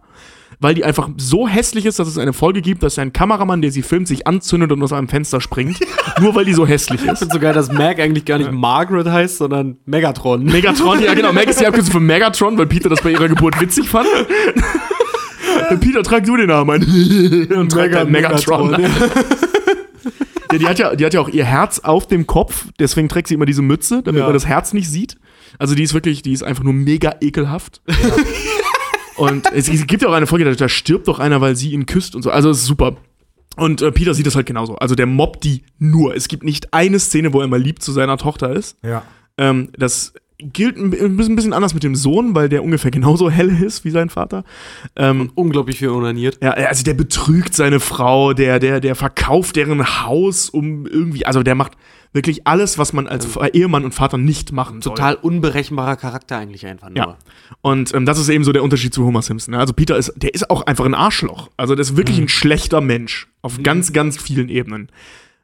Weil 0.60 0.76
die 0.76 0.86
einfach 0.86 1.10
so 1.18 1.48
hässlich 1.48 1.88
ist, 1.88 1.98
dass 1.98 2.08
es 2.08 2.20
eine 2.20 2.34
Folge 2.34 2.62
gibt, 2.62 2.84
dass 2.84 3.00
ein 3.00 3.12
Kameramann, 3.12 3.64
der 3.64 3.72
sie 3.72 3.82
filmt, 3.82 4.08
sich 4.08 4.28
anzündet 4.28 4.72
und 4.72 4.84
aus 4.84 4.94
einem 4.94 5.08
Fenster 5.08 5.42
springt. 5.42 5.80
nur 6.22 6.36
weil 6.36 6.46
die 6.46 6.54
so 6.54 6.68
hässlich 6.68 7.02
Ich 7.04 7.12
ist. 7.12 7.20
finde 7.20 7.34
so 7.34 7.40
geil, 7.40 7.54
dass 7.54 7.72
Mac 7.72 8.00
eigentlich 8.00 8.26
gar 8.26 8.38
nicht 8.38 8.52
Margaret 8.52 9.08
heißt, 9.08 9.40
sondern 9.40 9.78
Megatron. 9.86 10.44
Megatron, 10.44 11.02
ja 11.02 11.16
genau, 11.16 11.34
Mac 11.34 11.48
ist 11.48 11.60
die 11.60 11.66
Abkürzung 11.66 11.94
für 11.94 12.00
Megatron, 12.00 12.58
weil 12.60 12.68
Peter 12.68 12.90
das 12.90 13.02
bei 13.02 13.12
ihrer 13.12 13.28
Geburt 13.28 13.60
witzig 13.60 13.90
fand. 13.90 14.08
Peter, 15.80 16.04
trag 16.04 16.24
du 16.26 16.38
den 16.38 16.48
Namen 16.48 16.70
ein. 16.82 17.52
und 17.58 17.72
trägt 17.72 17.96
ein 17.96 18.12
Megatron. 18.12 18.78
Ja, 20.52 20.58
die 20.58 20.68
hat 20.68 20.80
ja, 20.80 20.96
die 20.96 21.06
hat 21.06 21.14
ja 21.14 21.22
auch 21.22 21.30
ihr 21.30 21.46
Herz 21.46 21.80
auf 21.80 22.08
dem 22.08 22.28
Kopf, 22.28 22.66
deswegen 22.78 23.08
trägt 23.08 23.28
sie 23.30 23.36
immer 23.36 23.46
diese 23.46 23.62
Mütze, 23.62 24.02
damit 24.04 24.20
Ja. 24.20 24.26
man 24.26 24.34
das 24.34 24.46
Herz 24.46 24.74
nicht 24.74 24.90
sieht. 24.90 25.16
Also 25.60 25.76
die 25.76 25.84
ist 25.84 25.94
wirklich, 25.94 26.24
die 26.24 26.34
ist 26.34 26.44
einfach 26.44 26.64
nur 26.64 26.74
mega 26.74 27.16
ekelhaft. 27.22 27.82
Und 29.16 29.52
es, 29.54 29.70
es 29.70 29.88
gibt 29.88 30.02
ja 30.04 30.10
auch 30.10 30.14
eine 30.14 30.28
Folge, 30.28 30.44
da, 30.46 30.52
da 30.52 30.68
stirbt 30.68 31.08
doch 31.08 31.20
einer, 31.20 31.40
weil 31.40 31.56
sie 31.56 31.72
ihn 31.72 31.86
küsst 31.86 32.16
und 32.16 32.24
so. 32.24 32.32
Also 32.32 32.50
es 32.50 32.60
ist 32.60 32.66
super. 32.66 32.98
Und 33.56 33.82
äh, 33.82 33.92
Peter 33.92 34.14
sieht 34.14 34.26
das 34.26 34.36
halt 34.36 34.46
genauso. 34.46 34.76
Also 34.76 34.96
der 34.96 35.06
mobbt 35.06 35.44
die 35.44 35.64
nur. 35.78 36.16
Es 36.16 36.28
gibt 36.28 36.44
nicht 36.44 36.74
eine 36.74 37.00
Szene, 37.00 37.32
wo 37.34 37.40
er 37.42 37.48
mal 37.48 37.62
lieb 37.62 37.82
zu 37.82 37.92
seiner 37.92 38.18
Tochter 38.18 38.52
ist. 38.54 38.78
Ja. 38.84 39.04
Ähm, 39.38 39.70
das 39.78 40.14
gilt 40.42 40.78
ein 40.78 40.90
bi- 40.92 41.00
ein 41.00 41.18
bisschen, 41.18 41.54
anders 41.54 41.74
mit 41.74 41.84
dem 41.84 41.96
Sohn, 41.96 42.36
weil 42.36 42.50
der 42.50 42.64
ungefähr 42.64 42.92
genauso 42.92 43.30
hell 43.30 43.50
ist 43.64 43.86
wie 43.86 43.92
sein 43.92 44.10
Vater. 44.10 44.44
Ähm, 44.96 45.32
Unglaublich 45.36 45.78
viel 45.80 45.90
onaniert. 45.90 46.38
ja, 46.42 46.52
also 46.52 46.84
der 46.84 46.94
betrügt 46.94 47.54
seine 47.54 47.80
Frau, 47.80 48.34
der, 48.34 48.60
der, 48.60 48.80
der 48.80 48.96
verkauft 48.96 49.56
deren 49.56 50.06
Haus, 50.06 50.50
um 50.50 50.86
irgendwie, 50.88 51.26
also 51.26 51.44
der 51.44 51.56
macht 51.56 51.74
wirklich 52.14 52.46
alles, 52.46 52.78
was 52.78 52.92
man 52.92 53.08
als 53.08 53.26
Ehemann 53.54 53.86
und 53.86 53.94
Vater 53.94 54.18
nicht 54.18 54.52
machen 54.52 54.82
soll. 54.82 54.96
Total 54.96 55.16
unberechenbarer 55.16 55.96
Charakter 55.96 56.38
eigentlich 56.38 56.66
einfach 56.66 56.90
nur. 56.90 56.98
Ja. 56.98 57.18
Und 57.62 57.94
ähm, 57.94 58.06
das 58.06 58.20
ist 58.20 58.28
eben 58.28 58.44
so 58.44 58.52
der 58.52 58.64
Unterschied 58.64 58.94
zu 58.94 59.06
Homer 59.06 59.22
Simpson. 59.22 59.54
ne? 59.54 59.60
Also 59.60 59.72
Peter 59.72 59.96
ist, 59.96 60.12
der 60.18 60.34
ist 60.34 60.50
auch 60.50 60.64
einfach 60.66 60.84
ein 60.84 60.94
Arschloch. 60.94 61.50
Also 61.56 61.74
der 61.74 61.82
ist 61.84 61.96
wirklich 61.96 62.18
ein 62.20 62.28
schlechter 62.28 62.82
Mensch. 62.82 63.30
Auf 63.42 63.64
ganz, 63.64 63.94
ganz 63.94 64.22
vielen 64.22 64.50
Ebenen. 64.50 64.90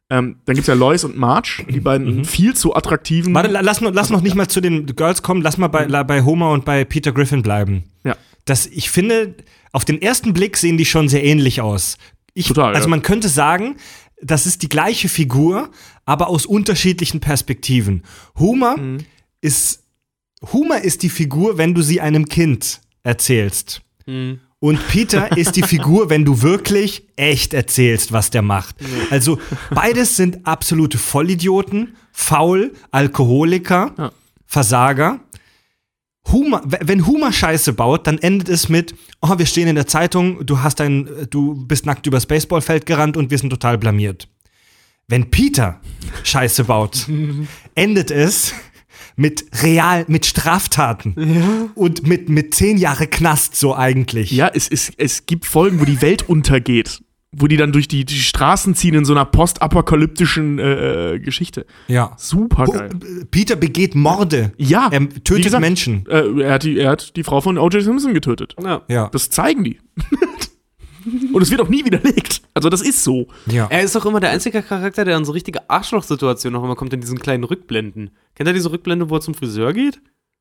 Ähm, 0.10 0.38
dann 0.45 0.55
gibt's 0.55 0.68
ja 0.68 0.74
Lois 0.74 1.03
und 1.03 1.18
Marge, 1.18 1.66
die 1.70 1.82
beiden 1.82 2.24
viel 2.24 2.55
zu 2.55 2.74
attraktiven. 2.76 3.34
Warte, 3.34 3.49
la- 3.49 3.60
lass, 3.60 3.82
noch- 3.82 3.93
lass 3.93 4.10
noch 4.10 4.22
nicht 4.22 4.36
mal 4.36 4.47
zu 4.47 4.62
den 4.62 4.86
Girls 4.86 5.22
kommen, 5.22 5.41
lass 5.41 5.58
mal 5.58 5.68
bei, 5.68 5.86
la- 5.86 6.03
bei 6.03 6.22
Homer 6.24 6.51
und 6.51 6.64
bei 6.64 6.86
Peter 6.86 7.12
Griffin 7.12 7.41
bleiben. 7.41 7.84
Ja. 8.05 8.16
Das, 8.45 8.68
ich 8.68 8.89
finde, 8.89 9.36
auf 9.74 9.84
den 9.84 10.01
ersten 10.01 10.32
Blick 10.34 10.55
sehen 10.55 10.78
die 10.78 10.86
schon 10.86 11.10
sehr 11.10 11.26
ähnlich 11.26 11.60
aus. 11.60 11.97
Ich, 12.34 12.47
Total, 12.47 12.74
Also 12.74 12.88
ja. 12.88 12.89
man 12.89 13.01
könnte 13.01 13.28
sagen, 13.28 13.76
das 14.22 14.45
ist 14.45 14.64
die 14.64 14.70
gleiche 14.70 15.10
Figur, 15.10 15.72
aber 16.05 16.30
aus 16.30 16.45
unterschiedlichen 16.45 17.20
Perspektiven. 17.20 18.03
Homer 18.39 18.78
Mhm. 18.78 18.97
ist 19.41 19.84
Homer 20.53 20.82
ist 20.84 21.03
die 21.03 21.10
Figur, 21.10 21.58
wenn 21.58 21.74
du 21.74 21.82
sie 21.82 21.99
einem 21.99 22.30
Kind 22.30 22.80
erzählst. 23.03 23.82
Mhm. 24.05 24.39
Und 24.60 24.88
Peter 24.88 25.38
ist 25.38 25.55
die 25.55 25.62
Figur, 25.62 26.10
wenn 26.10 26.26
du 26.26 26.41
wirklich 26.41 27.08
echt 27.16 27.53
erzählst, 27.53 28.12
was 28.12 28.32
der 28.32 28.41
macht. 28.41 28.76
Also 29.12 29.39
beides 29.70 30.16
sind 30.16 30.47
absolute 30.47 30.97
Vollidioten, 30.97 31.95
faul, 32.12 32.74
Alkoholiker, 32.91 33.93
Ja. 33.97 34.12
Versager. 34.47 35.20
Humor, 36.32 36.62
w- 36.66 36.78
wenn 36.82 37.05
Humor 37.05 37.32
Scheiße 37.32 37.74
baut, 37.74 38.08
dann 38.08 38.18
endet 38.18 38.49
es 38.49 38.68
mit, 38.68 38.95
oh, 39.22 39.38
wir 39.38 39.45
stehen 39.45 39.68
in 39.68 39.76
der 39.76 39.88
Zeitung, 39.88 40.45
du 40.45 40.60
hast 40.62 40.82
ein, 40.82 41.08
du 41.30 41.53
bist 41.68 41.86
nackt 41.86 42.05
übers 42.08 42.26
Baseballfeld 42.26 42.86
gerannt 42.86 43.16
und 43.16 43.30
wir 43.30 43.38
sind 43.38 43.49
total 43.51 43.78
blamiert. 43.78 44.28
Wenn 45.08 45.30
Peter 45.32 45.80
Scheiße 46.24 46.64
baut, 46.66 47.08
endet 47.76 48.12
es 48.12 48.53
mit 49.18 49.45
real, 49.63 50.05
mit 50.07 50.26
Straftaten 50.26 51.72
und 51.76 52.07
mit, 52.07 52.30
mit 52.30 52.53
zehn 52.53 52.78
Jahre 52.78 53.07
Knast 53.07 53.55
so 53.55 53.76
eigentlich. 53.76 54.32
Ja, 54.32 54.49
es, 54.53 54.70
es, 54.70 54.93
es 54.95 55.26
gibt 55.26 55.45
Folgen, 55.45 55.82
wo 55.82 55.86
die 55.86 56.01
Welt 56.01 56.30
untergeht. 56.30 57.01
Wo 57.36 57.47
die 57.47 57.57
dann 57.57 57.74
durch 57.74 57.89
die, 57.89 58.05
die 58.05 58.20
Straßen 58.20 58.74
ziehen 58.74 58.95
in 58.95 59.03
so 59.05 59.13
einer 59.13 59.26
postapokalyptischen 59.26 60.59
äh, 60.59 61.15
äh, 61.15 61.20
Geschichte. 61.20 61.65
ja. 61.88 62.13
Super 62.18 62.65
geil. 62.65 62.89
Peter 63.30 63.55
begeht 63.57 63.95
Morde. 63.95 64.53
Ja, 64.57 64.88
Er 64.91 65.09
tötet 65.09 65.43
gesagt, 65.43 65.61
Menschen. 65.61 66.05
Äh, 66.07 66.41
er, 66.43 66.53
hat 66.53 66.63
die, 66.63 66.78
er 66.80 66.91
hat 66.91 67.15
die 67.15 67.24
Frau 67.24 67.41
von 67.41 67.57
O.J. 67.57 67.84
Simpson 67.84 68.13
getötet. 68.13 68.55
Ja. 68.63 68.82
Ja. 68.88 69.09
Das 69.11 69.30
zeigen 69.30 69.63
die. 69.65 69.80
Und 71.34 71.41
es 71.41 71.49
wird 71.51 71.62
auch 71.62 71.70
nie 71.70 71.86
widerlegt. 71.86 72.41
Also 72.53 72.70
das 72.70 72.82
ist 72.82 73.03
so. 73.03 73.28
ja. 73.45 73.68
Er 73.70 73.84
ist 73.84 73.95
doch 73.95 74.05
immer 74.05 74.20
der 74.20 74.32
einzige 74.32 74.62
Charakter, 74.62 75.05
der 75.05 75.16
an 75.18 75.26
so 75.26 75.32
richtige 75.32 75.70
Arschlochsituationen 75.70 76.60
noch 76.60 76.66
immer 76.66 76.76
kommt 76.76 76.93
in 76.93 77.01
diesen 77.01 77.20
kleinen 77.20 77.43
Rückblenden. 77.43 78.12
Kennt 78.36 78.49
ihr 78.49 78.53
diese 78.53 78.72
Rückblende, 78.72 79.10
wo 79.10 79.16
er 79.16 79.22
zum 79.22 79.34
Friseur 79.36 79.74
geht? 79.74 79.99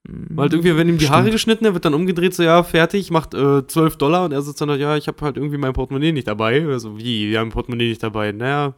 Weil 0.08 0.44
halt 0.44 0.52
irgendwie, 0.52 0.76
wenn 0.76 0.88
ihm 0.88 0.98
die 0.98 1.08
Haare 1.10 1.30
geschnitten, 1.32 1.64
er 1.64 1.74
wird 1.74 1.84
dann 1.84 1.92
umgedreht, 1.94 2.32
so, 2.32 2.42
ja, 2.44 2.62
fertig, 2.62 3.10
macht 3.10 3.34
äh, 3.34 3.66
12 3.66 3.96
Dollar 3.96 4.24
und 4.24 4.30
er 4.32 4.40
sitzt 4.40 4.60
dann, 4.60 4.68
da, 4.68 4.76
ja, 4.76 4.96
ich 4.96 5.08
habe 5.08 5.20
halt 5.20 5.36
irgendwie 5.36 5.58
mein 5.58 5.72
Portemonnaie 5.72 6.12
nicht 6.12 6.28
dabei. 6.28 6.64
Also, 6.66 6.96
wie, 6.96 7.28
wir 7.28 7.40
haben 7.40 7.48
ein 7.48 7.52
Portemonnaie 7.52 7.88
nicht 7.88 8.04
dabei? 8.04 8.30
Naja, 8.30 8.74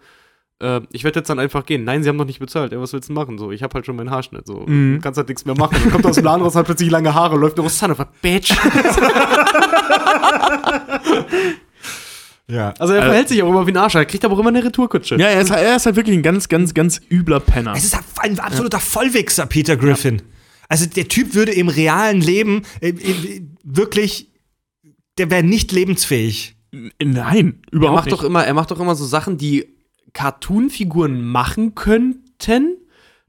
äh, 0.61 0.81
ich 0.91 1.05
werde 1.05 1.21
jetzt 1.21 1.29
dann 1.29 1.39
einfach 1.39 1.67
gehen. 1.67 1.85
Nein, 1.85 2.03
sie 2.03 2.09
haben 2.09 2.17
noch 2.17 2.25
nicht 2.25 2.39
bezahlt. 2.41 2.73
Ja, 2.73 2.81
was 2.81 2.95
willst 2.95 3.11
du 3.11 3.13
machen? 3.13 3.37
So, 3.37 3.51
ich 3.53 3.63
habe 3.63 3.75
halt 3.75 3.85
schon 3.85 3.97
meinen 3.97 4.11
Haarschnitt. 4.11 4.47
So, 4.47 4.65
Mhm. 4.67 4.95
du 4.95 5.01
kannst 5.03 5.19
halt 5.19 5.29
nichts 5.29 5.45
mehr 5.45 5.55
machen. 5.55 5.77
Dann 5.83 5.93
kommt 5.93 6.07
aus 6.07 6.15
dem 6.15 6.25
Laden 6.25 6.41
raus, 6.43 6.57
hat 6.57 6.65
plötzlich 6.65 6.91
lange 6.91 7.13
Haare, 7.15 7.37
läuft 7.37 7.59
nur 7.59 7.69
son 7.69 7.91
of 7.91 8.01
a 8.01 8.09
bitch. 8.23 8.51
ja. 12.51 12.75
Also, 12.79 12.95
er 12.95 13.03
verhält 13.03 13.29
sich 13.29 13.43
auch 13.43 13.49
immer 13.49 13.67
wie 13.67 13.73
ein 13.73 13.77
Arsch. 13.77 13.95
Er 13.95 14.05
kriegt 14.05 14.25
aber 14.25 14.35
auch 14.35 14.39
immer 14.41 14.49
eine 14.49 14.65
Retourkutsche. 14.65 15.17
Ja, 15.17 15.27
er 15.29 15.41
ist, 15.41 15.51
er 15.51 15.77
ist 15.77 15.87
halt 15.87 15.97
wirklich 15.97 16.17
ein 16.17 16.23
ganz, 16.23 16.49
ganz, 16.49 16.75
ganz 16.75 17.01
übler 17.11 17.41
Penner. 17.41 17.75
Es 17.77 17.85
ist 17.85 17.97
ein 18.21 18.39
absoluter 18.41 18.81
Vollwichser, 18.81 19.47
Peter 19.47 19.77
Griffin. 19.77 20.23
Also 20.69 20.87
der 20.87 21.09
Typ 21.09 21.35
würde 21.35 21.53
im 21.53 21.69
realen 21.69 22.21
Leben 22.21 22.63
äh, 22.81 22.91
äh, 22.91 23.43
wirklich, 23.65 24.31
der 25.17 25.31
wäre 25.31 25.43
nicht 25.43 25.73
lebensfähig. 25.73 26.57
Nein, 27.03 27.63
Er 27.71 27.73
überhaupt 27.73 27.97
macht 27.97 28.07
nicht. 28.07 28.19
doch 28.19 28.25
immer, 28.25 28.45
er 28.45 28.53
macht 28.55 28.71
doch 28.71 28.79
immer 28.81 28.95
so 28.95 29.07
Sachen, 29.07 29.39
die 29.39 29.67
Cartoon-Figuren 30.13 31.23
machen 31.23 31.75
könnten, 31.75 32.77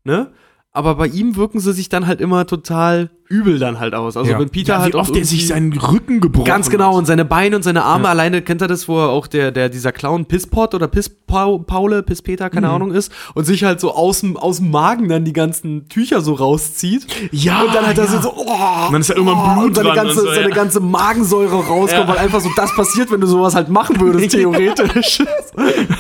ne? 0.04 0.34
Aber 0.72 0.96
bei 0.96 1.08
ihm 1.08 1.36
wirken 1.36 1.60
sie 1.60 1.74
sich 1.74 1.90
dann 1.90 2.06
halt 2.08 2.22
immer 2.22 2.46
total 2.46 3.10
übel 3.30 3.60
dann 3.60 3.80
halt 3.80 3.94
aus. 3.94 4.18
Also 4.18 4.32
Ja. 4.32 4.40
wenn 4.40 4.50
Peter 4.50 4.74
ja, 4.74 4.80
halt 4.80 4.94
wie 4.94 4.98
oft 4.98 5.16
er 5.16 5.24
sich 5.24 5.48
seinen 5.48 5.72
Rücken 5.74 6.20
gebrochen 6.20 6.46
Ganz 6.46 6.70
genau, 6.72 6.98
und 6.98 7.06
seine 7.06 7.26
Beine 7.26 7.56
und 7.56 7.62
seine 7.64 7.84
Arme 7.84 8.10
alleine, 8.10 8.42
kennt 8.42 8.62
er 8.64 8.68
das, 8.68 8.88
wo 8.88 8.98
er 9.00 9.10
auch 9.10 9.28
der, 9.28 9.52
der, 9.52 9.70
dieser 9.70 9.92
Clown 9.92 10.26
Pisspot 10.26 10.74
oder 10.74 10.88
Pisspaule, 10.88 12.02
Pisspeter, 12.02 12.50
keine 12.50 12.70
Ahnung 12.70 12.92
ist, 12.92 13.12
und 13.36 13.46
sich 13.46 13.64
halt 13.64 13.80
so 13.80 13.94
aus 13.94 14.22
dem, 14.22 14.36
aus 14.36 14.58
dem 14.58 14.72
Magen 14.72 15.10
dann 15.10 15.26
die 15.26 15.34
ganzen 15.34 15.88
Tücher 15.90 16.22
so 16.22 16.34
rauszieht. 16.34 17.06
Ja, 17.32 17.62
Und 17.62 17.76
dann 17.76 17.86
er 17.86 17.94
ja. 17.94 18.22
so, 18.22 18.34
oh, 18.36 18.42
Und 18.88 18.94
dann 18.94 19.02
ist 19.02 19.12
da 19.12 19.14
irgendwann 19.16 19.54
Blut 19.60 19.66
und 19.68 19.76
seine 19.76 19.94
ganze, 19.94 20.22
und 20.22 20.28
so, 20.28 20.34
seine 20.34 20.50
ja. 20.50 20.56
ganze 20.56 20.80
Magensäure 20.80 21.56
rauskommt, 21.68 21.92
Ja. 21.92 22.08
weil 22.08 22.18
einfach 22.18 22.42
so 22.42 22.50
das 22.56 22.74
passiert, 22.76 23.12
wenn 23.12 23.22
du 23.22 23.28
sowas 23.28 23.54
halt 23.54 23.70
machen 23.70 24.00
würdest, 24.00 24.32
theoretisch. 24.36 25.20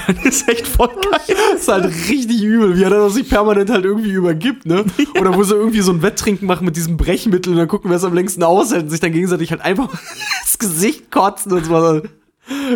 Das 0.07 0.25
ist 0.25 0.49
echt 0.49 0.67
voll 0.67 0.87
geil. 0.87 1.35
Das 1.51 1.61
ist 1.61 1.67
halt 1.67 1.85
richtig 2.09 2.41
übel, 2.41 2.75
wie 2.75 2.83
er 2.83 2.89
dann 2.89 3.09
sich 3.11 3.29
permanent 3.29 3.69
halt 3.69 3.85
irgendwie 3.85 4.11
übergibt, 4.11 4.65
ne? 4.65 4.83
Oder 5.19 5.35
wo 5.35 5.43
sie 5.43 5.53
irgendwie 5.53 5.81
so 5.81 5.91
ein 5.91 6.01
Wetttrinken 6.01 6.47
machen 6.47 6.65
mit 6.65 6.75
diesem 6.75 6.97
Brechmittel 7.19 7.53
und 7.53 7.59
dann 7.59 7.67
gucken, 7.67 7.89
wer 7.89 7.97
es 7.97 8.03
am 8.03 8.13
längsten 8.13 8.43
aushält 8.43 8.83
und 8.83 8.89
sich 8.89 8.99
dann 8.99 9.11
gegenseitig 9.11 9.51
halt 9.51 9.61
einfach 9.61 9.91
ins 10.41 10.57
Gesicht 10.57 11.11
kotzen 11.11 11.51
und 11.51 11.65
so. 11.65 12.01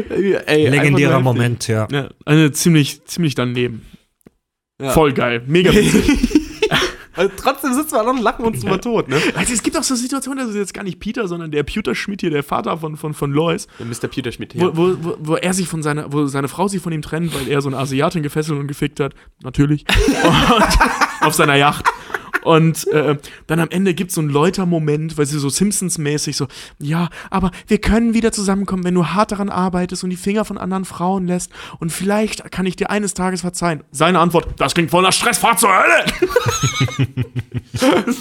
Ey, 0.10 0.68
Legendärer 0.68 1.20
Moment, 1.20 1.68
ja. 1.68 1.88
Ja, 1.92 2.10
eine 2.26 2.52
ziemlich, 2.52 3.06
ziemlich 3.06 3.36
daneben. 3.36 3.86
Ja. 4.82 4.92
Voll 4.92 5.14
geil. 5.14 5.44
Mega 5.48 5.74
witzig. 5.74 6.30
Also 7.16 7.32
trotzdem 7.38 7.74
sitzen 7.76 7.92
wir 7.92 8.04
noch 8.04 8.14
und 8.14 8.24
lachen 8.24 8.44
uns 8.44 8.64
mal 8.64 8.80
tot, 8.80 9.08
ne? 9.08 9.22
Also 9.36 9.54
es 9.54 9.62
gibt 9.62 9.78
auch 9.78 9.84
so 9.84 9.94
Situationen, 9.94 10.40
das 10.40 10.50
ist 10.50 10.56
jetzt 10.56 10.74
gar 10.74 10.84
nicht 10.84 11.00
Peter, 11.00 11.28
sondern 11.28 11.52
der 11.52 11.62
Peter 11.62 11.94
Schmidt 11.94 12.22
hier, 12.22 12.32
der 12.32 12.42
Vater 12.42 12.76
von, 12.80 12.98
von, 12.98 13.14
von 13.14 13.32
Lois, 13.32 13.68
Der 13.78 13.86
Mr. 13.86 14.08
Peter 14.08 14.32
Schmidt 14.32 14.60
wo, 14.60 14.76
wo, 14.76 14.96
wo, 15.00 15.18
wo 15.20 15.36
er 15.36 15.54
sich 15.54 15.68
von 15.68 15.84
seiner, 15.84 16.12
wo 16.12 16.26
seine 16.26 16.48
Frau 16.48 16.68
sich 16.68 16.82
von 16.82 16.92
ihm 16.92 17.04
trennt, 17.04 17.36
weil 17.36 17.48
er 17.48 17.62
so 17.62 17.70
eine 17.70 17.78
Asiatin 17.78 18.24
gefesselt 18.24 18.60
und 18.60 18.68
gefickt 18.68 19.00
hat. 19.00 19.14
Natürlich. 19.44 19.86
Und, 20.24 20.64
auf 21.22 21.36
seiner 21.36 21.56
Yacht. 21.56 21.86
Und 22.44 22.88
äh, 22.88 23.18
dann 23.48 23.60
am 23.60 23.70
Ende 23.70 23.94
gibt 23.94 24.10
es 24.10 24.16
so 24.16 24.22
einen 24.22 24.30
Läuter-Moment, 24.30 25.18
weil 25.18 25.26
sie 25.26 25.40
so 25.40 25.50
Simpsons-mäßig 25.50 26.36
so, 26.36 26.48
ja, 26.80 27.10
aber 27.30 27.52
wir 27.68 27.80
können 27.80 28.14
wieder 28.14 28.32
zusammenkommen, 28.32 28.84
wenn 28.84 28.96
du 28.96 29.08
hart 29.08 29.32
daran 29.32 29.50
arbeitest 29.50 30.04
und 30.04 30.10
die 30.10 30.16
Finger 30.18 30.46
von 30.46 30.58
anderen 30.58 30.86
Frauen 30.86 31.28
lässt. 31.28 31.52
Und 31.80 31.92
vielleicht 31.92 32.52
kann 32.52 32.66
ich 32.66 32.76
dir 32.76 32.90
eines 32.90 33.14
Tages 33.14 33.42
verzeihen. 33.42 33.84
Seine 33.92 34.20
Antwort, 34.20 34.48
das 34.58 34.74
klingt 34.74 34.92
voll 34.92 35.04
nach 35.04 35.14
Stress, 35.14 35.38
fahr 35.38 35.58
zur 35.58 35.70
Hölle! 35.70 36.06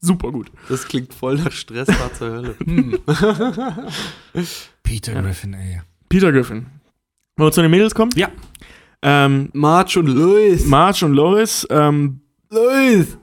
Super 0.00 0.32
gut. 0.32 0.50
Das 0.68 0.88
klingt 0.88 1.14
voll 1.14 1.36
nach 1.36 1.52
Stress, 1.52 1.88
war 1.88 2.12
zur 2.12 2.30
Hölle. 2.30 2.56
Hm. 2.64 4.46
Peter 4.82 5.22
Griffin, 5.22 5.54
ey. 5.54 5.80
Peter 6.08 6.32
Griffin. 6.32 6.66
Wollen 7.36 7.48
wir 7.48 7.52
zu 7.52 7.62
den 7.62 7.70
Mädels 7.70 7.94
kommen? 7.94 8.10
Ja. 8.16 8.28
Ähm, 9.00 9.50
Marge 9.52 10.00
und 10.00 10.06
Louis. 10.06 10.66
Marge 10.66 11.06
und 11.06 11.12
Lois, 11.14 11.66
ähm, 11.70 12.20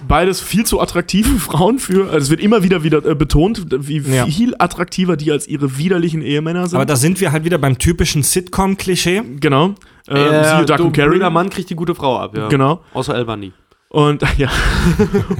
Beides 0.07 0.41
viel 0.41 0.65
zu 0.65 0.79
attraktive 0.81 1.29
Frauen 1.39 1.77
für, 1.79 2.05
also 2.05 2.17
es 2.17 2.29
wird 2.29 2.39
immer 2.41 2.63
wieder 2.63 2.83
wieder 2.83 3.05
äh, 3.05 3.13
betont, 3.15 3.65
wie 3.87 3.99
Ja. 3.99 4.25
viel 4.25 4.55
attraktiver 4.57 5.17
die 5.17 5.31
als 5.31 5.47
ihre 5.47 5.77
widerlichen 5.77 6.21
Ehemänner 6.21 6.67
sind. 6.67 6.77
Aber 6.77 6.85
da 6.85 6.95
sind 6.95 7.21
wir 7.21 7.31
halt 7.31 7.43
wieder 7.45 7.57
beim 7.59 7.77
typischen 7.77 8.23
Sitcom-Klischee. 8.23 9.21
genau. 9.39 9.75
Ähm, 10.07 10.43
siehe 10.43 10.65
Duck 10.65 10.79
und 10.79 10.93
Carry. 10.93 11.19
Der 11.19 11.29
Mann 11.29 11.49
kriegt 11.51 11.69
die 11.69 11.75
gute 11.75 11.93
Frau 11.93 12.17
ab, 12.17 12.35
ja. 12.35 12.47
Genau. 12.47 12.81
Außer 12.93 13.13
Albany. 13.13 13.51
Und 13.89 14.23
ja. 14.37 14.49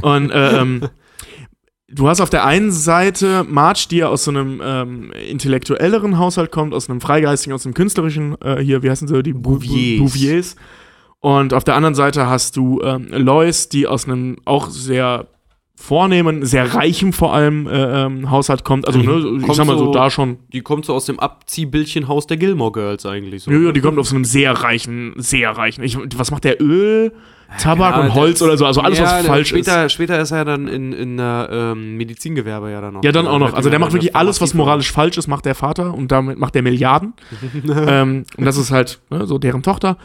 und 0.04 0.30
äh, 0.30 0.60
ähm, 0.62 0.82
du 1.88 2.08
hast 2.08 2.22
auf 2.22 2.30
der 2.30 2.46
einen 2.46 2.72
Seite 2.72 3.44
Marge, 3.48 3.88
die 3.90 3.98
ja 3.98 4.10
aus 4.10 4.26
so 4.26 4.32
einem 4.32 4.62
ähm, 4.64 5.12
intellektuelleren 5.12 6.20
Haushalt 6.20 6.52
kommt, 6.52 6.74
aus 6.76 6.90
einem 6.90 7.02
freigeistigen, 7.02 7.54
aus 7.56 7.66
einem 7.66 7.74
künstlerischen, 7.74 8.40
äh, 8.42 8.62
hier, 8.62 8.84
wie 8.84 8.90
heißen 8.92 9.08
sie, 9.08 9.24
die 9.24 9.34
Bouviers. 9.34 10.00
Bouviers. 10.00 10.56
Und 11.22 11.54
auf 11.54 11.64
der 11.64 11.76
anderen 11.76 11.96
Seite 11.96 12.28
hast 12.28 12.56
du 12.56 12.82
ähm, 12.82 13.08
Lois, 13.12 13.68
die 13.70 13.88
aus 13.88 14.06
einem 14.06 14.38
auch 14.46 14.70
sehr 14.70 15.28
vornehmen, 15.76 16.46
sehr 16.46 16.74
reichem 16.74 17.14
vor 17.14 17.34
allem 17.34 17.66
äh, 17.68 18.06
ähm, 18.06 18.30
Haushalt 18.30 18.66
kommt. 18.66 18.86
Also, 18.86 19.00
ne, 19.00 19.40
ich 19.46 19.54
sag 19.54 19.66
mal 19.66 19.78
so, 19.78 19.86
so- 19.86 19.94
da 19.94 20.10
schon. 20.10 20.40
Die 20.52 20.62
kommt 20.62 20.86
so 20.86 20.94
aus 20.94 21.06
dem 21.06 21.20
Abziehbildchenhaus 21.20 22.28
der 22.28 22.38
Gilmore 22.38 22.72
Girls 22.74 23.06
eigentlich. 23.06 23.44
So. 23.44 23.52
Ja, 23.52 23.60
ja, 23.60 23.72
die 23.72 23.80
kommt 23.80 23.98
aus 23.98 24.14
einem 24.14 24.26
sehr 24.26 24.52
reichen, 24.52 25.14
sehr 25.16 25.52
reichen. 25.52 25.84
Ich, 25.84 25.98
was 26.18 26.32
macht 26.32 26.44
der 26.44 26.62
Öl, 26.62 27.14
Tabak 27.58 27.96
Ja, 27.96 28.02
und 28.02 28.14
Holz 28.14 28.42
oder 28.42 28.58
so? 28.58 28.66
Also 28.66 28.82
alles, 28.82 29.00
ja, 29.00 29.06
was 29.06 29.26
falsch 29.26 29.50
später, 29.50 29.86
ist. 29.86 29.94
Später 29.94 30.20
ist 30.20 30.32
er 30.32 30.46
dann 30.46 30.68
in, 30.68 30.94
in 30.94 31.18
der 31.18 31.50
ähm, 31.52 31.96
Medizingewerbe 31.96 32.70
ja 32.72 32.82
dann 32.82 32.94
noch. 32.96 33.04
Ja, 33.04 33.12
dann 33.12 33.26
auch 33.26 33.40
noch. 33.40 33.54
Also 33.54 33.70
der 33.70 33.80
macht 33.80 33.94
wirklich 33.94 34.16
alles, 34.16 34.42
was 34.42 34.54
moralisch 34.54 34.92
falsch 34.92 35.18
ist, 35.18 35.28
macht 35.28 35.46
der 35.46 35.56
Vater 35.56 35.94
und 35.94 36.12
damit 36.12 36.38
macht 36.38 36.56
der 36.56 36.62
Milliarden. 36.62 37.14
ähm, 37.88 38.26
und 38.38 38.46
das 38.46 38.58
ist 38.58 38.72
halt 38.72 39.00
ne, 39.10 39.26
so 39.26 39.38
deren 39.38 39.64
Tochter. 39.64 39.98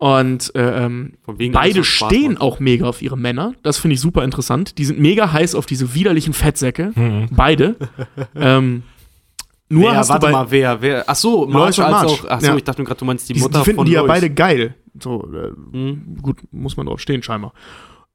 Und 0.00 0.54
äh, 0.54 0.86
ähm, 0.86 1.12
beide 1.52 1.84
stehen 1.84 2.38
auch 2.38 2.58
mega 2.58 2.86
auf 2.86 3.02
ihre 3.02 3.18
Männer. 3.18 3.52
Das 3.62 3.76
finde 3.76 3.94
ich 3.94 4.00
super 4.00 4.24
interessant. 4.24 4.78
Die 4.78 4.86
sind 4.86 4.98
mega 4.98 5.30
heiß 5.30 5.54
auf 5.54 5.66
diese 5.66 5.94
widerlichen 5.94 6.32
Fettsäcke. 6.32 6.92
Beide. 7.30 7.76
ähm, 8.34 8.82
nur 9.68 9.90
Wer, 9.90 9.98
hast 9.98 10.08
warte 10.08 10.30
mal, 10.30 10.50
wer, 10.50 10.80
wer? 10.80 11.04
Ach 11.06 11.14
so, 11.14 11.44
als 11.44 11.76
Marge. 11.76 12.08
auch. 12.08 12.24
Ach 12.30 12.40
so, 12.40 12.46
Ja. 12.46 12.56
ich 12.56 12.64
dachte 12.64 12.82
gerade, 12.82 12.98
du 12.98 13.04
meinst 13.04 13.28
die 13.28 13.34
die, 13.34 13.40
Mutter 13.40 13.58
die 13.58 13.64
finden 13.66 13.76
von 13.76 13.86
die 13.86 13.92
ja 13.92 14.00
Lois. 14.00 14.08
beide 14.08 14.30
geil. 14.30 14.74
So, 14.98 15.22
äh, 15.34 15.52
Hm. 15.76 16.16
gut, 16.22 16.38
muss 16.50 16.78
man 16.78 16.86
drauf 16.86 16.98
stehen, 17.00 17.22
scheinbar. 17.22 17.52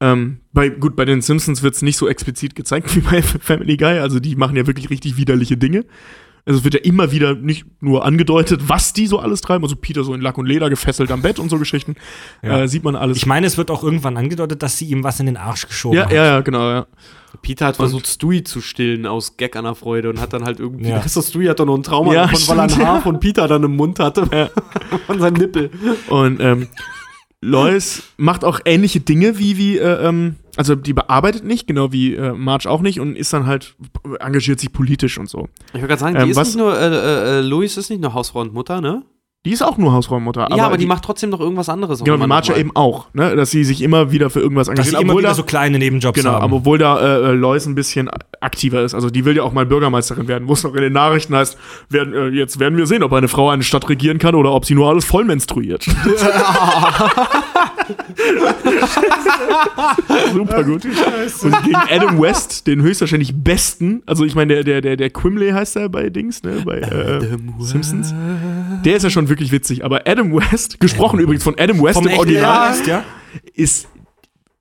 Ähm, 0.02 0.40
bei, 0.54 0.70
gut, 0.70 0.96
bei 0.96 1.06
den 1.06 1.22
Simpsons 1.22 1.62
wird 1.62 1.76
es 1.76 1.84
nicht 1.84 1.98
so 1.98 2.08
explizit 2.10 2.56
gezeigt 2.56 2.94
wie 2.96 3.02
bei 3.02 3.22
Family 3.22 3.78
Guy. 3.78 4.00
Also 4.00 4.20
die 4.20 4.36
machen 4.36 4.58
ja 4.58 4.66
wirklich 4.66 4.90
richtig 4.90 5.18
widerliche 5.18 5.56
Dinge. 5.56 5.86
Also 6.46 6.60
es 6.60 6.64
wird 6.64 6.76
ja 6.76 6.80
immer 6.82 7.12
wieder 7.12 7.34
nicht 7.34 7.66
nur 7.82 8.06
angedeutet, 8.06 8.62
was 8.68 8.94
die 8.94 9.08
so 9.08 9.18
alles 9.18 9.42
treiben. 9.42 9.64
Also 9.64 9.76
Peter 9.76 10.04
so 10.04 10.14
in 10.14 10.22
Lack 10.22 10.38
und 10.38 10.46
Leder 10.46 10.70
gefesselt 10.70 11.12
am 11.12 11.24
Bett 11.24 11.40
und 11.40 11.50
so 11.50 11.58
Geschichten. 11.58 11.96
Ja. 12.44 12.62
Äh, 12.62 12.68
sieht 12.68 12.84
man 12.84 12.96
alles. 12.96 13.18
Ich 13.18 13.26
meine, 13.26 13.48
es 13.48 13.58
wird 13.58 13.72
auch 13.72 13.84
irgendwann 13.84 14.16
angedeutet, 14.16 14.62
dass 14.62 14.78
sie 14.78 14.86
ihm 14.86 15.04
was 15.04 15.20
in 15.20 15.26
den 15.26 15.38
Arsch 15.38 15.68
geschoben 15.68 15.98
ja, 15.98 16.06
hat. 16.06 16.12
ja, 16.12 16.26
ja, 16.26 16.42
genau, 16.42 16.70
ja. 16.70 16.88
Peter 17.42 17.66
hat 17.66 17.76
versucht, 17.78 18.08
Stewie 18.08 18.44
zu 18.44 18.62
stillen 18.62 19.06
aus 19.06 19.38
Gag 19.38 19.56
an 19.56 19.66
der 19.66 19.76
Freude 19.76 20.10
und 20.10 20.22
hat 20.22 20.34
dann 20.34 20.46
halt 20.46 20.60
irgendwie. 20.60 20.90
Ja. 20.90 21.00
Das 21.00 21.14
Stewie 21.28 21.50
hat 21.50 21.60
doch 21.60 21.66
noch 21.66 21.76
ein 21.76 21.84
Trauma 21.84 22.14
Ja, 22.14 22.28
davon, 22.28 22.48
weil 22.48 22.58
er 22.60 22.64
ein 22.64 22.78
Haar 22.78 22.96
ja. 22.96 23.02
von 23.02 23.20
Peter 23.20 23.48
dann 23.48 23.64
im 23.64 23.76
Mund 23.76 24.00
hatte. 24.00 24.52
von 25.08 25.20
seinem 25.20 25.34
Nippel. 25.34 25.72
Und 26.10 26.40
ähm, 26.40 26.68
Lois 27.42 28.02
macht 28.18 28.44
auch 28.44 28.60
ähnliche 28.66 29.00
Dinge 29.00 29.38
wie, 29.38 29.58
wie 29.58 29.78
äh, 29.78 30.08
ähm, 30.08 30.36
also 30.58 30.74
die 30.76 30.94
bearbeitet 30.94 31.44
nicht, 31.44 31.68
genau 31.68 31.92
wie 31.92 32.16
äh, 32.16 32.32
Marge 32.34 32.70
auch 32.70 32.82
nicht 32.82 33.00
und 33.00 33.16
ist 33.16 33.34
dann 33.34 33.46
halt, 33.46 33.76
engagiert 34.20 34.60
sich 34.60 34.72
politisch 34.72 35.18
und 35.18 35.30
so. 35.30 35.48
Ich 35.68 35.74
wollte 35.76 35.88
gerade 35.88 36.00
sagen, 36.00 36.16
Ähm, 36.16 36.24
die 36.26 36.32
ist 36.32 36.38
was- 36.38 36.48
nicht 36.48 36.58
nur, 36.58 36.78
äh, 36.80 36.88
äh, 36.88 37.38
äh, 37.40 37.42
Louis 37.42 37.76
ist 37.78 37.90
nicht 37.90 38.02
nur 38.02 38.14
Hausfrau 38.14 38.42
und 38.42 38.54
Mutter, 38.54 38.82
ne? 38.82 39.04
Die 39.46 39.52
ist 39.52 39.62
auch 39.62 39.78
nur 39.78 39.94
Hausfrauenmutter. 39.94 40.50
ja, 40.56 40.66
aber 40.66 40.78
die, 40.78 40.88
macht 40.88 41.04
trotzdem 41.04 41.30
noch 41.30 41.40
irgendwas 41.40 41.70
anderes. 41.70 42.04
Genau, 42.04 42.18
noch 42.18 42.26
Marge 42.26 42.52
mal. 42.52 42.60
eben 42.60 42.72
auch, 42.76 43.06
ne? 43.14 43.36
dass 43.36 43.52
sie 43.52 43.64
sich 43.64 43.84
immer 43.84 44.12
wieder 44.12 44.32
für 44.32 44.40
irgendwas 44.40 44.68
Dass 44.68 44.74
engagiert. 44.74 44.96
sie 44.98 45.02
immer 45.04 45.14
obwohl 45.14 45.22
wieder 45.22 45.30
da, 45.30 45.36
so 45.36 45.44
kleine 45.44 45.78
Nebenjobs 45.78 46.18
genau, 46.18 46.32
haben. 46.32 46.44
aber 46.44 46.56
obwohl 46.58 46.80
da 46.80 47.00
äh, 47.00 47.30
äh, 47.30 47.32
Lois 47.34 47.68
ein 47.68 47.76
bisschen 47.76 48.10
aktiver 48.42 48.82
ist. 48.82 48.96
Also 48.96 49.12
die 49.12 49.24
will 49.24 49.38
ja 49.38 49.44
auch 49.44 49.54
mal 49.54 49.68
Bürgermeisterin 49.68 50.28
werden, 50.28 50.48
wo 50.48 50.54
es 50.54 50.64
noch 50.64 50.74
in 50.74 50.82
den 50.82 50.94
Nachrichten 50.94 51.36
heißt, 51.36 51.58
werden, 51.90 52.14
äh, 52.16 52.28
jetzt 52.30 52.60
werden 52.60 52.76
wir 52.76 52.88
sehen, 52.88 53.04
ob 53.04 53.14
eine 53.14 53.28
Frau 53.28 53.50
eine 53.50 53.64
Stadt 53.64 53.88
regieren 53.88 54.18
kann 54.18 54.34
oder 54.34 54.52
ob 54.52 54.66
sie 54.66 54.74
nur 54.74 54.90
alles 54.90 55.06
voll 55.06 55.26
menstruiert. 55.26 55.86
Super 60.34 60.64
gut. 60.64 60.86
Und 60.86 61.64
gegen 61.64 61.76
Adam 61.76 62.22
West, 62.22 62.68
den 62.68 62.82
höchstwahrscheinlich 62.82 63.34
besten, 63.36 64.04
also 64.06 64.26
ich 64.26 64.36
meine, 64.36 64.56
der, 64.56 64.64
der, 64.64 64.82
der, 64.82 64.98
der 64.98 65.10
Quimley 65.10 65.52
heißt 65.52 65.76
er 65.76 65.90
bei 65.90 66.10
Dings, 66.10 66.44
ne? 66.44 66.62
Bei 66.66 66.80
äh, 66.80 67.38
Simpsons. 67.60 68.14
Der 68.84 68.96
ist 68.96 69.04
ja 69.04 69.10
schon 69.10 69.30
wirklich 69.30 69.52
witzig, 69.52 69.84
aber 69.84 70.08
Adam 70.08 70.34
West, 70.34 70.80
gesprochen 70.80 71.20
übrigens 71.20 71.44
von 71.44 71.56
Adam 71.58 71.82
West 71.84 71.96
Vom 71.96 72.08
im 72.08 72.18
Original, 72.18 72.76
ja? 72.86 73.04
ist 73.54 73.88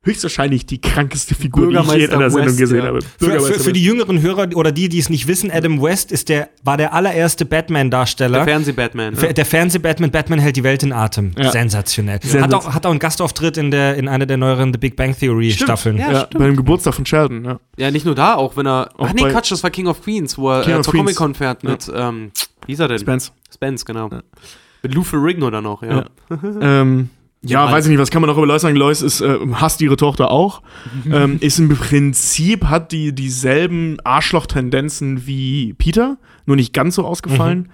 höchstwahrscheinlich 0.05 0.67
die 0.67 0.81
krankeste 0.81 1.35
Figur, 1.35 1.69
die 1.71 1.77
ich 1.77 1.93
je 1.93 2.05
in 2.05 2.11
einer 2.13 2.31
Sendung 2.31 2.49
West, 2.49 2.59
gesehen 2.59 2.79
ja. 2.79 2.85
habe. 2.85 3.01
Für, 3.19 3.41
für, 3.41 3.61
für 3.61 3.73
die 3.73 3.83
jüngeren 3.83 4.21
Hörer 4.23 4.49
oder 4.55 4.71
die, 4.71 4.89
die 4.89 4.99
es 4.99 5.09
nicht 5.11 5.27
wissen, 5.27 5.51
Adam 5.51 5.83
West 5.83 6.13
ist 6.13 6.29
der, 6.29 6.51
war 6.63 6.77
der 6.77 6.93
allererste 6.93 7.45
Der 7.47 7.57
Batman-Darsteller. 7.57 8.45
Fernseh-Batman. 8.45 9.15
Fer- 9.17 9.33
Der 9.33 9.45
Fernseh-Batman, 9.47 10.11
Batman 10.11 10.39
hält 10.39 10.57
die 10.57 10.63
Welt 10.63 10.83
in 10.83 10.93
Atem. 10.93 11.33
Ja. 11.39 11.51
Sensationell. 11.51 12.19
Sensaz- 12.23 12.43
Hat, 12.43 12.55
auch, 12.55 12.75
hat 12.75 12.87
auch 12.87 12.91
einen 12.91 12.99
Gastauftritt 12.99 13.57
in, 13.57 13.71
der, 13.71 13.97
in 13.97 14.07
einer 14.09 14.27
der 14.27 14.37
neueren 14.37 14.73
The 14.73 14.79
Big 14.79 14.97
Bang 14.97 15.17
Theory-Staffeln. 15.19 15.97
Ja, 15.99 16.13
Ja, 16.13 16.29
bei 16.33 16.47
dem 16.47 16.57
Geburtstag 16.57 16.95
von 16.95 17.07
Sheldon, 17.07 17.45
ja. 17.45 17.61
Ja, 17.77 17.91
nicht 17.91 18.05
nur 18.07 18.15
da, 18.15 18.35
auch 18.35 18.57
wenn 18.57 18.67
er. 18.67 18.91
Auch 18.97 19.09
ach 19.09 19.13
nee, 19.15 19.23
Quatsch, 19.23 19.51
das 19.51 19.63
war 19.63 19.71
King 19.71 19.87
of 19.87 20.03
Queens, 20.03 20.37
wo 20.39 20.51
er 20.51 20.67
äh, 20.69 20.83
zur. 20.83 20.93
Comic-Con 20.95 21.35
fährt 21.35 21.65
mit, 21.65 21.91
ähm, 21.95 22.31
wie 22.67 22.73
ist 22.73 22.81
er 22.81 22.89
denn? 22.89 22.99
Spence. 22.99 23.33
Spence, 23.53 23.85
genau. 23.85 24.11
Mit 24.83 24.95
Lou 24.95 25.03
Ferrigno 25.03 25.51
dann 25.51 25.65
noch, 25.65 25.83
ja. 25.83 26.05
Ja. 26.31 26.37
ähm, 26.61 27.09
ja, 27.45 27.67
Ja, 27.67 27.73
weiß 27.73 27.85
ich 27.87 27.91
nicht, 27.91 28.01
was 28.01 28.11
kann 28.11 28.21
man 28.23 28.29
noch 28.31 28.37
über 28.39 28.47
Lois 28.47 28.63
sagen? 28.63 28.77
Lois 28.77 29.03
ist, 29.03 29.21
äh, 29.21 29.39
hasst 29.55 29.81
ihre 29.81 29.97
Tochter 29.97 30.31
auch. 30.31 30.63
ähm, 31.11 31.39
ist 31.41 31.59
im 31.59 31.69
Prinzip, 31.71 32.65
hat 32.67 32.93
die 32.93 33.15
dieselben 33.15 33.99
Arschloch-Tendenzen 34.05 35.27
wie 35.27 35.75
Peter, 35.75 36.17
nur 36.47 36.57
nicht 36.57 36.73
ganz 36.73 36.95
so 36.97 37.05
ausgefallen. 37.05 37.71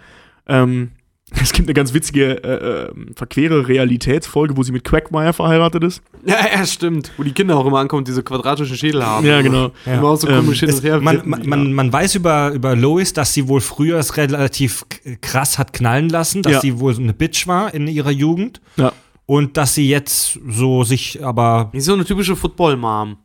Ähm, 0.46 0.90
Es 1.40 1.52
gibt 1.52 1.68
eine 1.68 1.74
ganz 1.74 1.94
witzige, 1.94 2.42
äh, 2.42 2.88
äh, 2.88 2.92
verquere 3.14 3.68
Realitätsfolge, 3.68 4.56
wo 4.56 4.64
sie 4.64 4.72
mit 4.72 4.82
Quagmire 4.82 5.32
verheiratet 5.32 5.84
ist. 5.84 6.02
Ja, 6.26 6.36
ja, 6.52 6.66
stimmt. 6.66 7.12
Wo 7.16 7.22
die 7.22 7.30
Kinder 7.30 7.56
auch 7.56 7.64
immer 7.66 7.78
ankommen, 7.78 8.04
diese 8.04 8.24
quadratischen 8.24 8.76
Schädel 8.76 9.06
haben. 9.06 9.24
Ja, 9.24 9.40
genau. 9.40 9.70
Immer 9.86 10.08
auch 10.08 10.16
so 10.16 10.26
Ähm, 10.28 10.40
komisch 10.44 10.58
hin 10.60 10.70
und 10.74 10.82
her. 10.82 11.00
Man, 11.00 11.22
man, 11.24 11.46
man, 11.48 11.72
man 11.72 11.92
weiß 11.92 12.16
über, 12.16 12.50
über 12.50 12.74
Lois, 12.74 13.12
dass 13.14 13.32
sie 13.32 13.46
wohl 13.48 13.60
früher 13.60 13.98
es 14.00 14.16
relativ 14.16 14.84
krass 15.22 15.56
hat 15.56 15.72
knallen 15.72 16.08
lassen, 16.08 16.42
dass 16.42 16.54
Ja. 16.54 16.60
sie 16.60 16.78
wohl 16.80 16.92
so 16.94 17.00
eine 17.00 17.14
Bitch 17.14 17.46
war 17.46 17.72
in 17.72 17.86
ihrer 17.86 18.10
Jugend 18.10 18.60
Ja. 18.76 18.92
Und 19.30 19.56
dass 19.56 19.76
sie 19.76 19.88
jetzt 19.88 20.40
so 20.48 20.82
sich 20.82 21.24
aber 21.24 21.70
so 21.76 21.92
eine 21.94 22.04
typische 22.04 22.34
Football-Mom. 22.34 23.16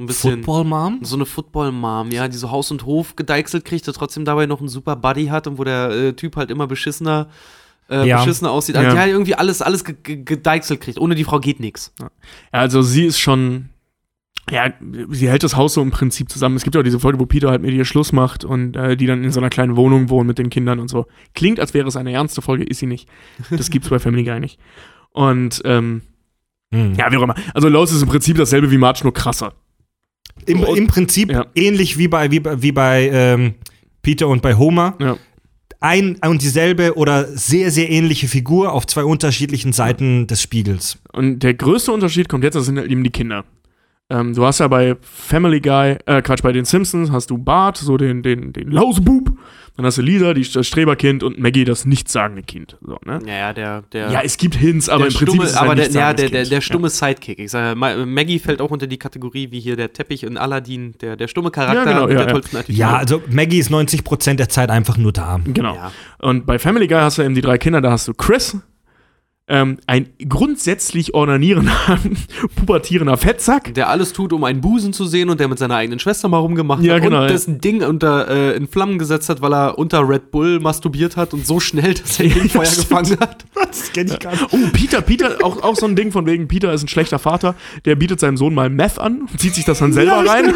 Ein 0.00 0.06
bisschen. 0.06 0.42
Football 0.42 0.64
Mom? 0.64 0.98
So 1.02 1.14
eine 1.14 1.24
Football-Mom, 1.24 2.10
ja, 2.10 2.26
die 2.26 2.36
so 2.36 2.50
Haus 2.50 2.72
und 2.72 2.84
Hof 2.84 3.14
gedeichselt 3.14 3.64
kriegt, 3.64 3.86
der 3.86 3.94
trotzdem 3.94 4.24
dabei 4.24 4.46
noch 4.46 4.58
einen 4.58 4.68
super 4.68 4.96
Buddy 4.96 5.26
hat 5.26 5.46
und 5.46 5.58
wo 5.58 5.64
der 5.64 5.90
äh, 5.90 6.12
Typ 6.14 6.34
halt 6.34 6.50
immer 6.50 6.66
beschissener, 6.66 7.28
äh, 7.88 8.04
Ja. 8.08 8.18
beschissener 8.18 8.50
aussieht. 8.50 8.74
Ja. 8.74 8.80
Also 8.80 8.94
die 8.96 8.98
halt 9.00 9.12
irgendwie 9.12 9.36
alles, 9.36 9.62
alles 9.62 9.84
ge 9.84 9.94
ge 10.02 10.24
gedeichselt 10.24 10.80
kriegt. 10.80 10.98
Ohne 10.98 11.14
die 11.14 11.22
Frau 11.22 11.38
geht 11.38 11.60
nichts. 11.60 11.94
Ja, 12.00 12.10
also 12.50 12.82
sie 12.82 13.06
ist 13.06 13.20
schon. 13.20 13.68
Ja, 14.50 14.72
sie 15.10 15.28
hält 15.28 15.44
das 15.44 15.54
Haus 15.56 15.74
so 15.74 15.82
im 15.82 15.90
Prinzip 15.92 16.30
zusammen. 16.30 16.56
Es 16.56 16.64
gibt 16.64 16.74
ja 16.74 16.80
auch 16.80 16.84
diese 16.84 17.00
Folge, 17.00 17.20
wo 17.20 17.26
Peter 17.26 17.50
halt 17.50 17.62
mit 17.62 17.72
ihr 17.72 17.84
Schluss 17.84 18.12
macht 18.12 18.44
und 18.44 18.76
äh, 18.76 18.96
die 18.96 19.06
dann 19.06 19.22
in 19.24 19.30
so 19.32 19.38
einer 19.40 19.50
kleinen 19.50 19.76
Wohnung 19.76 20.08
wohnen 20.10 20.26
mit 20.26 20.38
den 20.38 20.50
Kindern 20.50 20.80
und 20.80 20.88
so. 20.88 21.06
Klingt, 21.34 21.58
als 21.60 21.74
wäre 21.74 21.86
es 21.88 21.96
eine 21.96 22.12
ernste 22.12 22.42
Folge, 22.42 22.64
ist 22.64 22.78
sie 22.80 22.86
nicht. 22.86 23.08
Das 23.50 23.70
gibt's 23.70 23.88
bei 23.88 23.98
Family 24.00 24.24
Guy 24.24 24.40
nicht. 24.40 24.58
Und 25.16 25.62
ähm, 25.64 26.02
Hm. 26.74 26.94
ja, 26.94 27.10
wie 27.12 27.16
auch 27.16 27.22
immer. 27.22 27.36
Also 27.54 27.68
Lois 27.68 27.92
ist 27.92 28.02
im 28.02 28.08
Prinzip 28.08 28.36
dasselbe 28.36 28.70
wie 28.72 28.76
Marge, 28.76 29.00
nur 29.04 29.14
krasser. 29.14 29.54
Im, 30.46 30.62
Im 30.64 30.88
Prinzip 30.88 31.30
Ja. 31.30 31.46
ähnlich 31.54 31.96
wie 31.96 32.08
bei, 32.08 32.30
wie, 32.32 32.42
wie 32.44 32.72
bei 32.72 33.08
ähm, 33.10 33.54
Peter 34.02 34.26
und 34.28 34.42
bei 34.42 34.56
Homer. 34.56 34.94
Ja. 35.00 35.16
Ein 35.80 36.16
und 36.26 36.42
dieselbe 36.42 36.96
oder 36.96 37.24
sehr, 37.28 37.70
sehr 37.70 37.88
ähnliche 37.90 38.26
Figur 38.28 38.72
auf 38.72 38.86
zwei 38.86 39.04
unterschiedlichen 39.04 39.72
Seiten 39.72 40.26
des 40.26 40.42
Spiegels. 40.42 40.98
Und 41.12 41.38
der 41.40 41.54
größte 41.54 41.92
Unterschied 41.92 42.28
kommt 42.28 42.42
jetzt, 42.44 42.54
das 42.54 42.66
sind 42.66 42.78
halt 42.78 42.90
eben 42.90 43.04
die 43.04 43.10
Kinder. 43.10 43.44
Ähm, 44.08 44.34
du 44.34 44.44
hast 44.46 44.60
ja 44.60 44.68
bei 44.68 44.96
Family 45.02 45.60
Guy, 45.60 45.96
äh, 46.06 46.22
Quatsch, 46.22 46.42
bei 46.42 46.52
den 46.52 46.64
Simpsons 46.64 47.10
hast 47.10 47.28
du 47.30 47.38
Bart, 47.38 47.76
so 47.76 47.96
den, 47.96 48.22
den, 48.22 48.52
den 48.52 48.70
Lausebub. 48.70 49.30
Dann 49.76 49.84
hast 49.84 49.98
du 49.98 50.02
Lisa, 50.02 50.32
die, 50.32 50.48
das 50.50 50.66
Streberkind 50.66 51.22
und 51.22 51.38
Maggie, 51.38 51.64
das 51.64 51.84
nichtssagende 51.84 52.42
Kind. 52.42 52.78
So, 52.80 52.98
ne? 53.04 53.18
Ja, 53.26 53.34
ja, 53.34 53.52
der, 53.52 53.82
der. 53.92 54.10
Ja, 54.10 54.20
es 54.22 54.38
gibt 54.38 54.54
Hints, 54.54 54.88
aber 54.88 55.00
der 55.00 55.08
im 55.08 55.12
Prinzip 55.14 55.28
stumme, 55.34 55.44
ist 55.44 55.50
es 55.50 55.56
aber 55.56 55.70
ein 55.72 55.76
der, 55.76 55.90
ja, 55.90 56.12
der, 56.14 56.30
der, 56.30 56.44
der 56.46 56.60
stumme 56.62 56.88
Sidekick. 56.88 57.40
Ich 57.40 57.50
sage, 57.50 57.78
Ma- 57.78 58.06
Maggie 58.06 58.38
fällt 58.38 58.62
auch 58.62 58.70
unter 58.70 58.86
die 58.86 58.96
Kategorie 58.96 59.50
wie 59.50 59.60
hier 59.60 59.76
der 59.76 59.92
Teppich 59.92 60.22
in 60.22 60.38
Aladdin, 60.38 60.94
der, 61.02 61.16
der 61.16 61.28
stumme 61.28 61.50
Charakter 61.50 61.84
Ja, 61.84 61.84
genau, 61.84 62.08
ja, 62.08 62.14
der 62.14 62.26
ja. 62.26 62.32
tollsten 62.32 62.56
Attitüde. 62.56 62.78
Ja, 62.78 62.96
also 62.96 63.22
Maggie 63.28 63.58
ist 63.58 63.70
90% 63.70 64.34
der 64.34 64.48
Zeit 64.48 64.70
einfach 64.70 64.96
nur 64.96 65.12
da. 65.12 65.36
Ja, 65.44 65.52
genau. 65.52 65.74
Ja. 65.74 65.92
Und 66.20 66.46
bei 66.46 66.58
Family 66.58 66.86
Guy 66.86 66.98
hast 67.00 67.18
du 67.18 67.22
eben 67.22 67.34
die 67.34 67.42
drei 67.42 67.58
Kinder, 67.58 67.82
da 67.82 67.90
hast 67.90 68.08
du 68.08 68.14
Chris, 68.14 68.56
ähm, 69.48 69.78
ein 69.86 70.08
grundsätzlich 70.28 71.14
ornanierender, 71.14 71.72
pubertierender 72.56 73.16
Fettsack. 73.16 73.74
Der 73.74 73.88
alles 73.88 74.12
tut, 74.12 74.32
um 74.32 74.42
einen 74.42 74.60
Busen 74.60 74.92
zu 74.92 75.06
sehen 75.06 75.30
und 75.30 75.38
der 75.38 75.46
mit 75.48 75.58
seiner 75.58 75.76
eigenen 75.76 76.00
Schwester 76.00 76.28
mal 76.28 76.38
rumgemacht 76.38 76.82
Ja, 76.82 76.94
hat 76.94 77.02
genau, 77.02 77.18
und 77.18 77.22
ja. 77.24 77.28
dessen 77.28 77.60
Ding 77.60 77.82
unter, 77.82 78.28
äh, 78.28 78.56
in 78.56 78.66
Flammen 78.66 78.98
gesetzt 78.98 79.28
hat, 79.28 79.42
weil 79.42 79.54
er 79.54 79.78
unter 79.78 80.08
Red 80.08 80.32
Bull 80.32 80.58
masturbiert 80.58 81.16
hat 81.16 81.32
und 81.32 81.46
so 81.46 81.60
schnell, 81.60 81.94
dass 81.94 82.18
er 82.18 82.28
den 82.34 82.48
Feuer 82.48 82.64
stimmt. 82.66 82.88
gefangen 82.88 83.20
hat. 83.20 83.44
Das 83.66 83.92
kenne 83.92 84.12
ich 84.12 84.18
gar 84.20 84.30
nicht. 84.32 84.46
Oh, 84.52 84.58
Peter, 84.72 85.00
Peter, 85.02 85.38
auch, 85.42 85.62
auch 85.62 85.76
so 85.76 85.86
ein 85.86 85.96
Ding 85.96 86.10
von 86.12 86.24
wegen, 86.24 86.48
Peter 86.48 86.72
ist 86.72 86.82
ein 86.84 86.88
schlechter 86.88 87.18
Vater, 87.18 87.54
der 87.84 87.94
bietet 87.96 88.20
seinem 88.20 88.36
Sohn 88.36 88.54
mal 88.54 88.70
Meth 88.70 88.98
an, 88.98 89.28
zieht 89.36 89.54
sich 89.54 89.64
das 89.64 89.80
dann 89.80 89.92
selber 89.92 90.24
rein. 90.26 90.54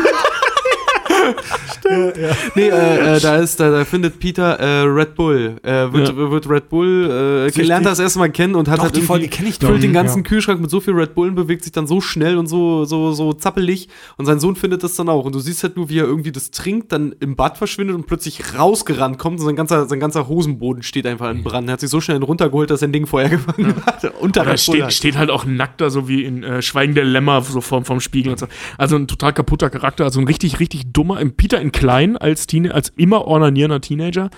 Nee, 2.54 2.68
äh, 2.68 3.16
äh, 3.16 3.20
da 3.20 3.36
ist, 3.36 3.58
da, 3.60 3.70
da 3.70 3.84
findet 3.84 4.18
Peter 4.18 4.58
äh, 4.58 4.82
Red 4.82 5.14
Bull. 5.14 5.56
Äh, 5.62 5.92
wird, 5.92 6.08
Ja. 6.08 6.30
wird 6.30 6.48
Red 6.48 6.68
Bull, 6.68 7.50
äh, 7.56 7.62
lernt 7.62 7.86
das 7.86 7.98
erstmal 7.98 8.30
kennen 8.30 8.54
und 8.54 8.68
hat 8.68 8.78
Doch, 8.78 8.84
halt 8.84 8.96
die 8.96 9.02
Folge 9.02 9.26
ich 9.26 9.58
doch. 9.58 9.68
füllt 9.68 9.82
den 9.82 9.92
ganzen 9.92 10.18
Ja. 10.18 10.22
Kühlschrank 10.28 10.60
mit 10.60 10.70
so 10.70 10.80
viel 10.80 10.94
Red 10.94 11.14
Bullen, 11.14 11.34
bewegt 11.34 11.64
sich 11.64 11.72
dann 11.72 11.86
so 11.86 12.00
schnell 12.00 12.36
und 12.36 12.46
so, 12.46 12.84
so, 12.84 13.12
so 13.12 13.32
zappelig 13.32 13.88
und 14.16 14.26
sein 14.26 14.40
Sohn 14.40 14.56
findet 14.56 14.82
das 14.82 14.94
dann 14.96 15.08
auch. 15.08 15.24
Und 15.24 15.34
du 15.34 15.40
siehst 15.40 15.62
halt 15.62 15.76
nur, 15.76 15.88
wie 15.88 15.98
er 15.98 16.04
irgendwie 16.04 16.32
das 16.32 16.50
trinkt, 16.50 16.92
dann 16.92 17.14
im 17.20 17.36
Bad 17.36 17.58
verschwindet 17.58 17.96
und 17.96 18.06
plötzlich 18.06 18.56
rausgerannt 18.58 19.18
kommt 19.18 19.40
und 19.40 19.46
sein 19.46 19.56
ganzer, 19.56 19.86
sein 19.86 20.00
ganzer 20.00 20.28
Hosenboden 20.28 20.82
steht 20.82 21.06
einfach 21.06 21.30
in 21.30 21.42
Brand. 21.42 21.68
Er 21.68 21.72
hat 21.74 21.80
sich 21.80 21.90
so 21.90 22.00
schnell 22.00 22.22
runtergeholt, 22.22 22.70
dass 22.70 22.80
sein 22.80 22.92
Ding 22.92 23.06
Feuer 23.06 23.28
gefangen 23.28 23.74
hat. 23.86 24.04
Unter 24.20 24.46
Red 24.46 24.60
steht, 24.60 24.82
halt. 24.82 24.92
steht 24.92 25.16
halt 25.18 25.30
auch 25.30 25.44
nackt 25.44 25.80
da, 25.80 25.90
so 25.90 26.08
wie 26.08 26.24
in 26.24 26.42
äh, 26.42 26.62
Schweigen 26.62 26.94
der 26.94 27.04
Lämmer, 27.04 27.42
so 27.42 27.60
vom, 27.60 27.84
vom 27.84 28.00
Spiegel 28.00 28.32
und 28.32 28.38
so. 28.38 28.46
Also 28.78 28.96
ein 28.96 29.06
total 29.08 29.32
kaputter 29.32 29.70
Charakter, 29.70 30.04
also 30.04 30.20
ein 30.20 30.26
richtig, 30.26 30.60
richtig 30.60 30.92
dummer. 30.92 31.09
Im 31.18 31.34
Peter 31.36 31.60
in 31.60 31.72
klein 31.72 32.16
als, 32.16 32.46
Teen 32.46 32.70
als 32.70 32.90
immer 32.96 33.24
ornanierender 33.26 33.80
Teenager. 33.80 34.30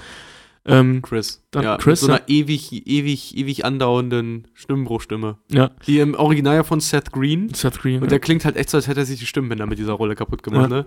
Ähm, 0.65 1.03
Chris. 1.03 1.43
Dann 1.51 1.65
ja, 1.65 1.77
Chris, 1.77 2.03
mit 2.03 2.07
so 2.11 2.13
einer 2.13 2.23
ja. 2.29 2.35
ewig, 2.43 2.87
ewig, 2.87 3.37
ewig 3.37 3.65
andauernden 3.65 4.47
Stimmbruchstimme. 4.55 5.39
ja, 5.51 5.71
Die 5.89 5.99
im 5.99 6.15
Original 6.15 6.55
ja 6.55 6.63
von 6.63 6.79
Seth 6.79 7.11
Green. 7.11 7.53
Seth 7.53 7.81
Green. 7.81 7.97
Und 7.97 8.05
ja. 8.05 8.11
der 8.11 8.21
klingt 8.21 8.45
halt 8.45 8.57
echt 8.57 8.71
so, 8.71 8.77
als 8.77 8.87
hätte 8.87 9.01
er 9.01 9.07
sich 9.07 9.19
die 9.19 9.27
Stimmbänder 9.27 9.67
mit 9.67 9.81
dieser 9.81 9.95
Rolle 9.95 10.15
kaputt 10.15 10.45
gemacht, 10.45 10.71
Ja. 10.71 10.77
ne? 10.77 10.87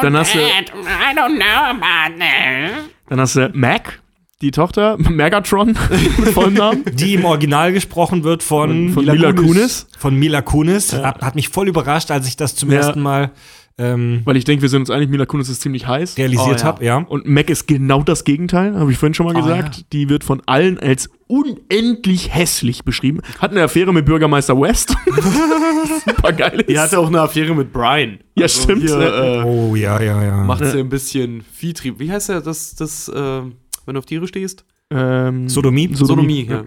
Dann 0.00 0.16
hast 0.16 0.32
du, 0.32 0.38
I 0.38 1.16
don't 1.16 1.34
know 1.34 1.70
about 1.70 2.18
that. 2.20 2.84
dann 3.08 3.18
hast 3.20 3.34
du 3.34 3.50
Mac, 3.52 4.00
die 4.42 4.52
Tochter, 4.52 4.96
Megatron 4.98 5.68
mit 6.18 6.28
vollem 6.28 6.54
Namen. 6.54 6.84
Die 6.92 7.14
im 7.14 7.24
Original 7.24 7.72
gesprochen 7.72 8.22
wird 8.22 8.44
von, 8.44 8.90
Von 8.90 9.06
Mila 9.06 9.32
Kunis. 9.32 9.88
Von 9.98 10.14
Mila 10.14 10.40
Kunis. 10.42 10.92
Hat, 10.92 11.20
hat 11.22 11.34
mich 11.34 11.48
voll 11.48 11.66
überrascht, 11.66 12.12
als 12.12 12.28
ich 12.28 12.36
das 12.36 12.54
zum 12.54 12.70
Ja. 12.70 12.76
ersten 12.76 13.00
Mal 13.02 13.32
ähm, 13.78 14.22
Weil 14.24 14.36
ich 14.36 14.44
denke, 14.44 14.62
wir 14.62 14.68
sind 14.68 14.80
uns 14.80 14.90
einig, 14.90 15.10
Mila 15.10 15.26
Kunis 15.26 15.48
ist 15.48 15.60
ziemlich 15.60 15.86
heiß. 15.86 16.16
realisiert 16.16 16.46
Oh, 16.48 16.58
ja. 16.58 16.64
habe. 16.64 16.84
Ja. 16.84 16.96
Und 16.98 17.26
Mac 17.28 17.50
ist 17.50 17.66
genau 17.66 18.02
das 18.02 18.24
Gegenteil, 18.24 18.74
habe 18.78 18.90
ich 18.90 18.98
vorhin 18.98 19.14
schon 19.14 19.26
mal 19.26 19.36
Ah, 19.36 19.40
gesagt. 19.40 19.76
ja. 19.76 19.82
Die 19.92 20.08
wird 20.08 20.24
von 20.24 20.40
allen 20.46 20.78
als 20.78 21.10
unendlich 21.26 22.34
hässlich 22.34 22.84
beschrieben. 22.84 23.20
Hat 23.38 23.50
eine 23.50 23.62
Affäre 23.62 23.92
mit 23.92 24.06
Bürgermeister 24.06 24.58
West. 24.60 24.96
Super 26.06 26.32
geil. 26.32 26.64
Die 26.68 26.78
hatte 26.78 26.98
auch 26.98 27.08
eine 27.08 27.20
Affäre 27.20 27.54
mit 27.54 27.72
Brian. 27.72 28.18
Ja, 28.36 28.48
stimmt. 28.48 28.82
Hier, 28.82 28.98
äh, 29.00 29.42
Oh, 29.44 29.74
ja, 29.76 30.00
ja, 30.00 30.22
ja. 30.22 30.44
macht 30.44 30.64
sie 30.64 30.78
ein 30.78 30.88
bisschen 30.88 31.42
Viehtrieb. 31.52 31.98
Wie 31.98 32.10
heißt 32.10 32.28
der, 32.30 32.40
das, 32.40 32.74
das, 32.76 33.08
äh, 33.08 33.14
wenn 33.14 33.94
du 33.94 33.98
auf 33.98 34.06
Tiere 34.06 34.26
stehst? 34.26 34.64
ähm, 34.90 35.48
Sodomie? 35.48 35.90
Sodomie, 35.94 36.46
ja. 36.48 36.64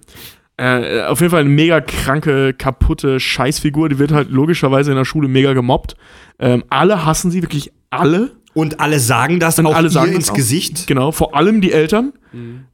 Äh, 0.59 1.03
auf 1.03 1.21
jeden 1.21 1.31
Fall 1.31 1.39
eine 1.39 1.49
mega 1.49 1.79
kranke, 1.79 2.53
kaputte 2.53 3.19
Scheißfigur. 3.21 3.87
Die 3.87 3.97
wird 3.97 4.11
halt 4.11 4.29
logischerweise 4.29 4.91
in 4.91 4.97
der 4.97 5.05
Schule 5.05 5.29
mega 5.29 5.53
gemobbt. 5.53 5.95
Ähm, 6.37 6.65
alle 6.69 7.05
hassen 7.05 7.31
sie, 7.31 7.41
wirklich 7.41 7.71
alle. 7.89 8.31
Und 8.53 8.81
alle 8.81 8.99
sagen 8.99 9.39
das 9.39 9.57
Und 9.57 9.67
auch 9.67 9.75
alle 9.75 9.89
sagen 9.89 10.11
ins 10.11 10.31
auch. 10.31 10.33
Gesicht. 10.33 10.85
Genau, 10.87 11.13
vor 11.13 11.33
allem 11.33 11.61
die 11.61 11.71
Eltern. 11.71 12.11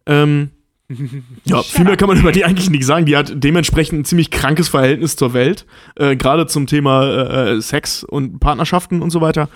Ähm, 0.08 0.50
ja, 1.46 1.62
viel 1.62 1.86
mehr 1.86 1.96
kann 1.96 2.08
man 2.08 2.18
über 2.18 2.32
die 2.32 2.44
eigentlich 2.44 2.72
nicht 2.72 2.86
sagen. 2.86 3.06
Die 3.06 3.16
hat 3.16 3.32
dementsprechend 3.36 4.00
ein 4.00 4.06
ziemlich 4.06 4.32
krankes 4.32 4.68
Verhältnis 4.68 5.16
zur 5.16 5.34
Welt. 5.34 5.68
Äh, 5.96 6.16
Gerade 6.16 6.48
zum 6.48 6.66
Thema 6.66 7.06
äh, 7.06 7.62
Sex 7.62 8.04
und 8.04 8.40
Partnerschaften 8.40 9.04
und 9.04 9.12
so 9.12 9.22
weiter. 9.22 9.48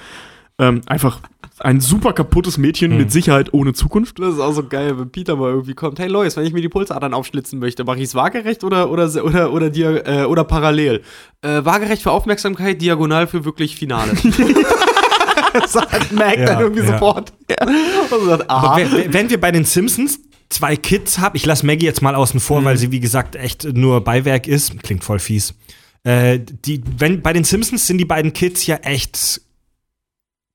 Ähm, 0.60 0.82
einfach 0.86 1.22
ein 1.60 1.80
super 1.82 2.14
kaputtes 2.14 2.58
Mädchen 2.58 2.96
mit 2.98 3.12
Sicherheit 3.12 3.54
ohne 3.54 3.74
Zukunft. 3.74 4.20
Das 4.20 4.36
ist 4.36 4.40
auch 4.40 4.54
so 4.54 4.64
geil, 4.68 4.98
wenn 5.00 5.12
Peter 5.12 5.36
mal 5.36 5.50
irgendwie 5.50 5.74
kommt. 5.74 6.00
Hey 6.00 6.08
Lois, 6.08 6.36
wenn 6.38 6.46
ich 6.46 6.54
mir 6.54 6.62
die 6.62 6.70
Pulsadern 6.70 7.14
aufschlitzen 7.14 7.60
möchte, 7.60 7.84
mache 7.84 7.98
ich 7.98 8.06
es 8.06 8.16
waagerecht 8.16 8.64
oder, 8.64 8.90
oder, 8.90 9.10
oder, 9.24 9.52
oder, 9.54 9.68
dia- 9.70 10.04
äh, 10.06 10.26
oder 10.26 10.44
parallel? 10.44 11.02
Äh, 11.42 11.64
waagerecht 11.66 12.02
für 12.02 12.12
Aufmerksamkeit, 12.12 12.82
diagonal 12.82 13.28
für 13.28 13.46
wirklich 13.46 13.76
Finale. 13.76 14.14
sagt 15.68 16.12
Mac 16.12 16.38
Ja, 16.38 16.46
dann 16.46 16.60
irgendwie 16.62 16.84
ja. 16.84 16.94
sofort. 16.94 17.34
Und 18.12 18.26
sagt, 18.28 18.50
aha. 18.50 18.78
wenn, 18.78 19.14
wenn 19.14 19.30
wir 19.30 19.40
bei 19.40 19.52
den 19.52 19.66
Simpsons 19.66 20.20
zwei 20.50 20.76
Kids 20.76 21.20
haben, 21.20 21.36
ich 21.36 21.46
lasse 21.46 21.66
Maggie 21.66 21.86
jetzt 21.86 22.02
mal 22.02 22.16
außen 22.16 22.40
vor, 22.40 22.64
weil 22.64 22.78
sie, 22.78 22.92
wie 22.92 23.00
gesagt, 23.00 23.36
echt 23.36 23.66
nur 23.74 24.04
Beiwerk 24.04 24.48
ist. 24.48 24.82
Klingt 24.84 25.04
voll 25.04 25.20
fies. 25.20 25.54
Äh, 26.04 26.40
die, 26.66 26.82
wenn, 26.98 27.22
bei 27.22 27.34
den 27.34 27.44
Simpsons 27.44 27.86
sind 27.88 27.98
die 27.98 28.06
beiden 28.06 28.34
Kids 28.34 28.66
ja 28.66 28.78
echt 28.78 29.42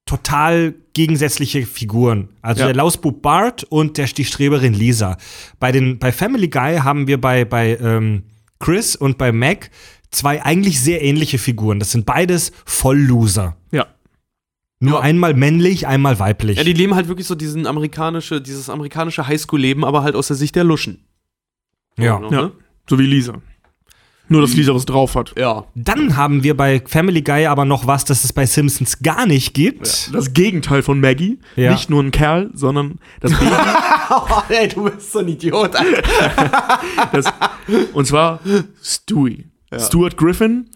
total 0.06 0.74
gegensätzliche 0.92 1.64
Figuren. 1.66 2.28
Also 2.42 2.60
Ja. 2.60 2.66
der 2.66 2.76
Lausbub 2.76 3.22
Bart 3.22 3.64
und 3.64 3.96
der, 3.98 4.06
die 4.06 4.24
Streberin 4.24 4.74
Lisa. 4.74 5.16
Bei, 5.58 5.72
den, 5.72 5.98
bei 5.98 6.12
Family 6.12 6.48
Guy 6.48 6.76
haben 6.78 7.06
wir 7.06 7.20
bei, 7.20 7.44
bei 7.44 7.76
ähm, 7.78 8.24
Chris 8.60 8.96
und 8.96 9.18
bei 9.18 9.32
Mac 9.32 9.70
zwei 10.10 10.42
eigentlich 10.44 10.80
sehr 10.80 11.02
ähnliche 11.02 11.38
Figuren. 11.38 11.78
Das 11.78 11.90
sind 11.90 12.06
beides 12.06 12.52
Vollloser. 12.66 13.56
Ja. 13.72 13.86
Nur 14.78 14.94
Ja. 14.94 15.00
einmal 15.00 15.34
männlich, 15.34 15.86
einmal 15.86 16.18
weiblich. 16.18 16.58
Ja, 16.58 16.64
die 16.64 16.72
leben 16.74 16.94
halt 16.94 17.08
wirklich 17.08 17.26
so 17.26 17.34
diesen 17.34 17.66
amerikanische, 17.66 18.40
dieses 18.40 18.68
amerikanische 18.68 19.26
Highschool-Leben, 19.26 19.84
aber 19.84 20.02
halt 20.02 20.14
aus 20.14 20.26
der 20.28 20.36
Sicht 20.36 20.54
der 20.54 20.64
Luschen. 20.64 21.04
ja. 21.96 22.20
Ja. 22.20 22.30
ne? 22.30 22.52
So 22.88 22.98
wie 22.98 23.06
Lisa. 23.06 23.40
Nur, 24.28 24.40
dass 24.40 24.54
Lisa 24.54 24.74
was 24.74 24.86
drauf 24.86 25.14
hat. 25.16 25.34
ja. 25.36 25.64
Dann 25.74 26.16
haben 26.16 26.42
wir 26.42 26.56
bei 26.56 26.82
Family 26.86 27.20
Guy 27.22 27.44
aber 27.46 27.64
noch 27.66 27.86
was, 27.86 28.04
das 28.06 28.24
es 28.24 28.32
bei 28.32 28.46
Simpsons 28.46 29.00
gar 29.02 29.26
nicht 29.26 29.52
gibt. 29.52 30.14
Das 30.14 30.32
Gegenteil 30.32 30.82
von 30.82 30.98
Maggie. 30.98 31.38
Ja. 31.56 31.72
Nicht 31.72 31.90
nur 31.90 32.02
ein 32.02 32.10
Kerl, 32.10 32.50
sondern 32.54 32.98
das 33.20 33.32
Baby. 33.32 33.50
Oh, 34.10 34.42
ey, 34.50 34.68
du 34.68 34.84
bist 34.84 35.12
so 35.12 35.20
ein 35.20 35.28
Idiot. 35.28 35.74
Alter. 35.74 36.02
das, 37.12 37.24
und 37.94 38.06
zwar 38.06 38.38
Stewie. 38.82 39.46
Stuart 39.78 40.16
Griffin. 40.18 40.68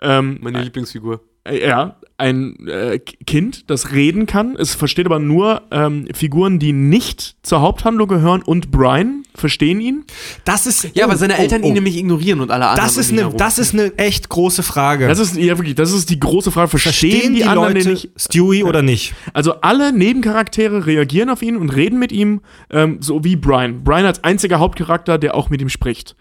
Ähm, 0.00 0.38
Meine 0.42 0.62
Lieblingsfigur. 0.62 1.20
Äh, 1.44 1.66
Ja, 1.66 1.96
ein 2.16 2.68
äh, 2.68 2.98
Kind, 2.98 3.68
das 3.70 3.90
reden 3.92 4.26
kann. 4.26 4.54
Es 4.56 4.74
versteht 4.74 5.06
aber 5.06 5.18
nur 5.18 5.62
ähm, 5.72 6.06
Figuren, 6.14 6.60
die 6.60 6.72
nicht 6.72 7.36
zur 7.42 7.60
Haupthandlung 7.60 8.06
gehören 8.06 8.42
und 8.42 8.70
Brian 8.70 9.24
verstehen 9.34 9.80
ihn. 9.80 10.04
Das 10.44 10.66
ist. 10.66 10.94
Ja, 10.94 11.06
oh, 11.06 11.08
weil 11.08 11.16
seine 11.16 11.34
oh, 11.34 11.40
Eltern 11.40 11.62
oh. 11.62 11.66
ihn 11.66 11.74
nämlich 11.74 11.96
ignorieren 11.96 12.40
und 12.40 12.52
alle 12.52 12.68
anderen. 12.68 12.86
Das 12.86 12.96
ist, 12.96 13.10
eine, 13.10 13.34
das 13.36 13.58
ist 13.58 13.74
eine 13.74 13.96
echt 13.98 14.28
große 14.28 14.62
Frage. 14.62 15.08
Das 15.08 15.18
ist 15.18 15.36
ja 15.36 15.58
wirklich, 15.58 15.74
das 15.74 15.92
ist 15.92 16.08
die 16.08 16.20
große 16.20 16.52
Frage. 16.52 16.68
Verstehen, 16.68 16.92
Verstehen 16.92 17.34
die, 17.34 17.40
die 17.40 17.44
anderen 17.44 17.74
Leute 17.74 17.84
den 17.84 17.92
nicht? 17.94 18.10
Stewie 18.16 18.62
oder 18.62 18.82
nicht? 18.82 19.14
Also 19.32 19.60
alle 19.60 19.92
Nebencharaktere 19.92 20.86
reagieren 20.86 21.30
auf 21.30 21.42
ihn 21.42 21.56
und 21.56 21.70
reden 21.70 21.98
mit 21.98 22.12
ihm, 22.12 22.42
ähm, 22.70 22.98
so 23.00 23.24
wie 23.24 23.34
Brian. 23.34 23.82
Brian 23.82 24.06
als 24.06 24.22
einziger 24.22 24.60
Hauptcharakter, 24.60 25.18
der 25.18 25.34
auch 25.34 25.50
mit 25.50 25.60
ihm 25.60 25.68
spricht. 25.68 26.14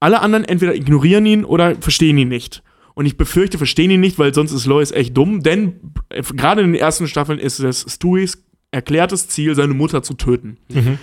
Alle 0.00 0.20
anderen 0.20 0.44
entweder 0.44 0.74
ignorieren 0.74 1.26
ihn 1.26 1.44
oder 1.44 1.76
verstehen 1.76 2.16
ihn 2.18 2.28
nicht. 2.28 2.62
Und 2.94 3.06
ich 3.06 3.16
befürchte, 3.16 3.58
verstehen 3.58 3.90
ihn 3.90 4.00
nicht, 4.00 4.18
weil 4.18 4.32
sonst 4.32 4.52
ist 4.52 4.66
Lois 4.66 4.92
echt 4.92 5.16
dumm, 5.16 5.42
denn 5.42 5.80
äh, 6.10 6.22
gerade 6.22 6.62
in 6.62 6.72
den 6.72 6.80
ersten 6.80 7.08
Staffeln 7.08 7.38
ist 7.38 7.58
es 7.58 7.84
Stewies 7.88 8.44
erklärtes 8.70 9.28
Ziel, 9.28 9.54
seine 9.54 9.74
Mutter 9.74 10.02
zu 10.02 10.14
töten. 10.14 10.58
Mhm. 10.68 10.98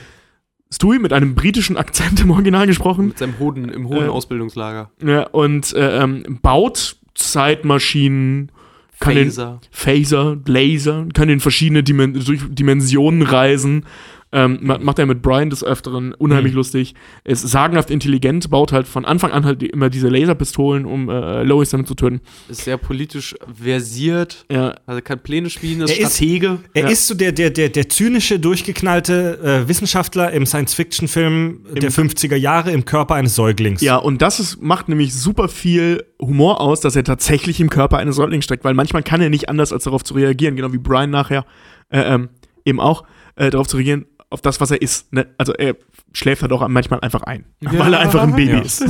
Stewie 0.73 0.99
mit 0.99 1.11
einem 1.11 1.35
britischen 1.35 1.75
Akzent 1.77 2.21
im 2.21 2.31
Original 2.31 2.65
gesprochen 2.65 3.07
mit 3.09 3.17
seinem 3.17 3.37
hohen, 3.39 3.69
im 3.69 3.89
hohen 3.89 4.05
Äh, 4.05 4.09
Ausbildungslager. 4.09 4.91
ja, 5.05 5.23
und 5.27 5.73
äh, 5.73 6.01
ähm, 6.01 6.39
baut 6.41 6.97
Zeitmaschinen, 7.13 8.51
kann 8.99 9.15
den, 9.15 9.25
Phaser. 9.27 9.59
Phaser, 9.71 10.37
Laser, 10.45 11.07
kann 11.13 11.27
in 11.27 11.39
verschiedene 11.39 11.83
Dimen 11.83 12.13
durch 12.13 12.41
Dimensionen 12.47 13.21
reisen. 13.23 13.85
Ähm, 14.33 14.59
ma- 14.61 14.77
macht 14.77 14.97
er 14.97 15.05
mit 15.05 15.21
Brian 15.21 15.49
des 15.49 15.61
Öfteren, 15.63 16.13
unheimlich 16.13 16.53
Mhm. 16.53 16.57
lustig. 16.57 16.95
Ist 17.25 17.47
sagenhaft 17.49 17.91
intelligent, 17.91 18.49
baut 18.49 18.71
halt 18.71 18.87
von 18.87 19.03
Anfang 19.03 19.31
an 19.31 19.43
halt 19.45 19.61
immer 19.61 19.89
diese 19.89 20.07
Laserpistolen, 20.07 20.85
um 20.85 21.09
äh, 21.09 21.43
Lois 21.43 21.69
damit 21.71 21.87
zu 21.87 21.95
töten. 21.95 22.21
Ist 22.47 22.63
sehr 22.63 22.77
politisch 22.77 23.35
versiert. 23.61 24.45
Ja, 24.49 24.75
Also 24.85 25.01
kann 25.01 25.19
Pläne 25.19 25.49
spielen, 25.49 25.81
ist 25.81 25.89
Er 25.91 25.99
ist- 26.05 26.15
Stratege. 26.15 26.59
Er 26.73 26.83
Ja. 26.83 26.89
ist 26.89 27.07
so 27.07 27.13
der, 27.15 27.33
der, 27.33 27.49
der, 27.49 27.69
der 27.69 27.89
zynische, 27.89 28.39
durchgeknallte 28.39 29.39
äh, 29.43 29.67
Wissenschaftler 29.67 30.31
im 30.31 30.45
Science-Fiction-Film 30.45 31.65
der 31.81 31.91
50er 31.91 32.35
Jahre 32.35 32.71
im 32.71 32.85
Körper 32.85 33.15
eines 33.15 33.35
Säuglings. 33.35 33.81
ja, 33.81 33.97
und 33.97 34.21
das 34.21 34.39
ist, 34.39 34.61
macht 34.61 34.89
nämlich 34.89 35.13
super 35.13 35.47
viel 35.49 36.03
Humor 36.21 36.61
aus, 36.61 36.79
dass 36.81 36.95
er 36.95 37.03
tatsächlich 37.03 37.59
im 37.59 37.69
Körper 37.69 37.97
eines 37.97 38.15
Säuglings 38.15 38.45
steckt, 38.45 38.63
weil 38.63 38.73
manchmal 38.73 39.03
kann 39.03 39.21
er 39.21 39.29
nicht 39.29 39.49
anders, 39.49 39.73
als 39.73 39.83
darauf 39.83 40.03
zu 40.03 40.13
reagieren, 40.13 40.55
genau 40.55 40.71
wie 40.73 40.77
Brian 40.77 41.09
nachher 41.09 41.45
äh, 41.89 41.99
ähm, 42.13 42.29
eben 42.65 42.79
auch, 42.79 43.03
äh, 43.35 43.49
darauf 43.49 43.67
zu 43.67 43.77
reagieren, 43.77 44.05
auf 44.31 44.41
das, 44.41 44.59
was 44.59 44.71
er 44.71 44.81
ist. 44.81 45.11
Ne? 45.13 45.27
Also 45.37 45.53
er 45.53 45.75
schläft 46.13 46.41
halt 46.41 46.51
auch 46.51 46.67
manchmal 46.67 46.99
einfach 47.01 47.21
ein, 47.23 47.45
weil 47.59 47.93
er 47.93 47.99
einfach 47.99 48.23
ein 48.23 48.35
Baby 48.35 48.53
Ja. 48.53 48.59
ist. 48.59 48.81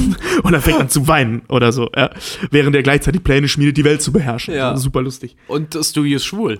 Und 0.44 0.54
er 0.54 0.62
fängt 0.62 0.80
an 0.80 0.90
zu 0.90 1.08
weinen 1.08 1.42
oder 1.50 1.72
so, 1.72 1.90
ja? 1.96 2.12
während 2.52 2.76
er 2.76 2.84
gleichzeitig 2.84 3.24
Pläne 3.24 3.48
schmiedet, 3.48 3.76
die 3.78 3.84
Welt 3.84 4.02
zu 4.02 4.12
beherrschen. 4.12 4.54
Ja. 4.54 4.70
Also 4.72 4.84
super 4.84 5.02
lustig. 5.02 5.36
Und 5.48 5.78
Stewie 5.82 6.16
ist 6.16 6.26
schwul. 6.26 6.60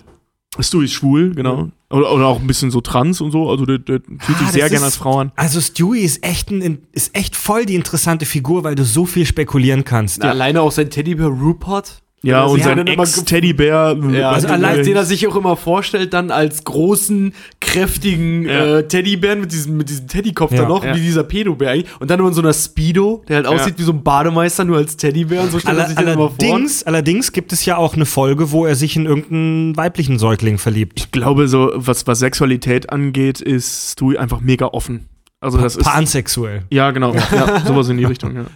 Stewie 0.60 0.84
ist 0.84 0.92
schwul, 0.92 1.34
genau. 1.34 1.70
Oder, 1.90 2.12
oder 2.12 2.26
auch 2.26 2.38
ein 2.40 2.46
bisschen 2.46 2.70
so 2.70 2.80
trans 2.82 3.20
und 3.22 3.30
so, 3.30 3.48
also 3.50 3.64
der, 3.64 3.78
der 3.78 4.00
fühlt 4.18 4.38
sich 4.38 4.48
Ah, 4.48 4.52
sehr 4.52 4.68
gerne 4.68 4.84
als 4.84 4.96
Frau 4.96 5.18
an. 5.20 5.32
Also 5.36 5.60
Stewie 5.60 6.00
ist 6.00 6.22
echt, 6.24 6.50
ein, 6.50 6.86
ist 6.92 7.16
echt 7.16 7.36
voll 7.36 7.64
die 7.64 7.74
interessante 7.74 8.26
Figur, 8.26 8.62
weil 8.64 8.74
du 8.74 8.84
so 8.84 9.06
viel 9.06 9.24
spekulieren 9.24 9.84
kannst. 9.84 10.22
Alleine 10.22 10.60
auch 10.60 10.72
sein 10.72 10.90
Teddybär 10.90 11.28
Rupert. 11.28 12.02
Ja, 12.24 12.44
und 12.44 12.62
sein 12.62 12.76
dann 12.78 12.86
immer 12.86 13.02
Ex-Teddybär. 13.02 13.96
Ja, 14.12 14.30
Also 14.30 14.46
allein- 14.48 14.84
den 14.84 14.94
er 14.96 15.04
sich 15.04 15.26
auch 15.26 15.34
immer 15.34 15.56
vorstellt, 15.56 16.12
dann 16.14 16.30
als 16.30 16.62
großen, 16.64 17.34
kräftigen 17.60 18.44
Ja. 18.44 18.78
äh, 18.78 18.88
Teddybären 18.88 19.40
mit 19.40 19.50
diesem, 19.52 19.76
mit 19.76 19.88
diesem 19.88 20.06
Teddykopf 20.06 20.52
Ja. 20.52 20.62
da 20.62 20.68
noch, 20.68 20.84
Ja. 20.84 20.94
wie 20.94 21.00
dieser 21.00 21.24
Pedobär 21.24 21.70
eigentlich. 21.70 21.90
Und 22.00 22.10
dann 22.10 22.18
nur 22.20 22.28
in 22.28 22.34
so 22.34 22.40
einer 22.42 22.52
Speedo, 22.52 23.24
der 23.28 23.36
halt 23.36 23.46
aussieht 23.46 23.74
wie 23.78 23.82
so 23.82 23.92
ein 23.92 24.02
Bademeister, 24.04 24.64
nur 24.64 24.76
als 24.76 24.96
Teddybär 24.96 25.42
und 25.42 25.50
so 25.50 25.58
stellt 25.58 25.78
er 25.78 25.86
sich 25.88 25.96
den 25.96 26.06
immer 26.08 26.28
vor. 26.30 26.34
allerdings, 26.38 26.82
allerdings 26.84 27.32
gibt 27.32 27.52
es 27.52 27.64
ja 27.64 27.76
auch 27.76 27.94
eine 27.94 28.06
Folge, 28.06 28.52
wo 28.52 28.66
er 28.66 28.74
sich 28.76 28.94
in 28.96 29.06
irgendeinen 29.06 29.76
weiblichen 29.76 30.18
Säugling 30.18 30.58
verliebt. 30.58 31.00
Ich 31.00 31.10
glaube, 31.10 31.48
so, 31.48 31.72
was, 31.74 32.06
was 32.06 32.18
Sexualität 32.20 32.90
angeht, 32.90 33.40
ist 33.40 33.92
Stewie 33.92 34.18
einfach 34.18 34.40
mega 34.40 34.66
offen. 34.66 35.08
Also 35.42 35.58
das 35.58 35.74
ist. 35.74 35.84
Pansexuell. 35.84 36.62
Ja, 36.70 36.92
genau. 36.92 37.12
Ja, 37.14 37.60
sowas 37.66 37.88
in 37.88 37.98
die 37.98 38.04
Richtung, 38.04 38.36
ja. 38.36 38.46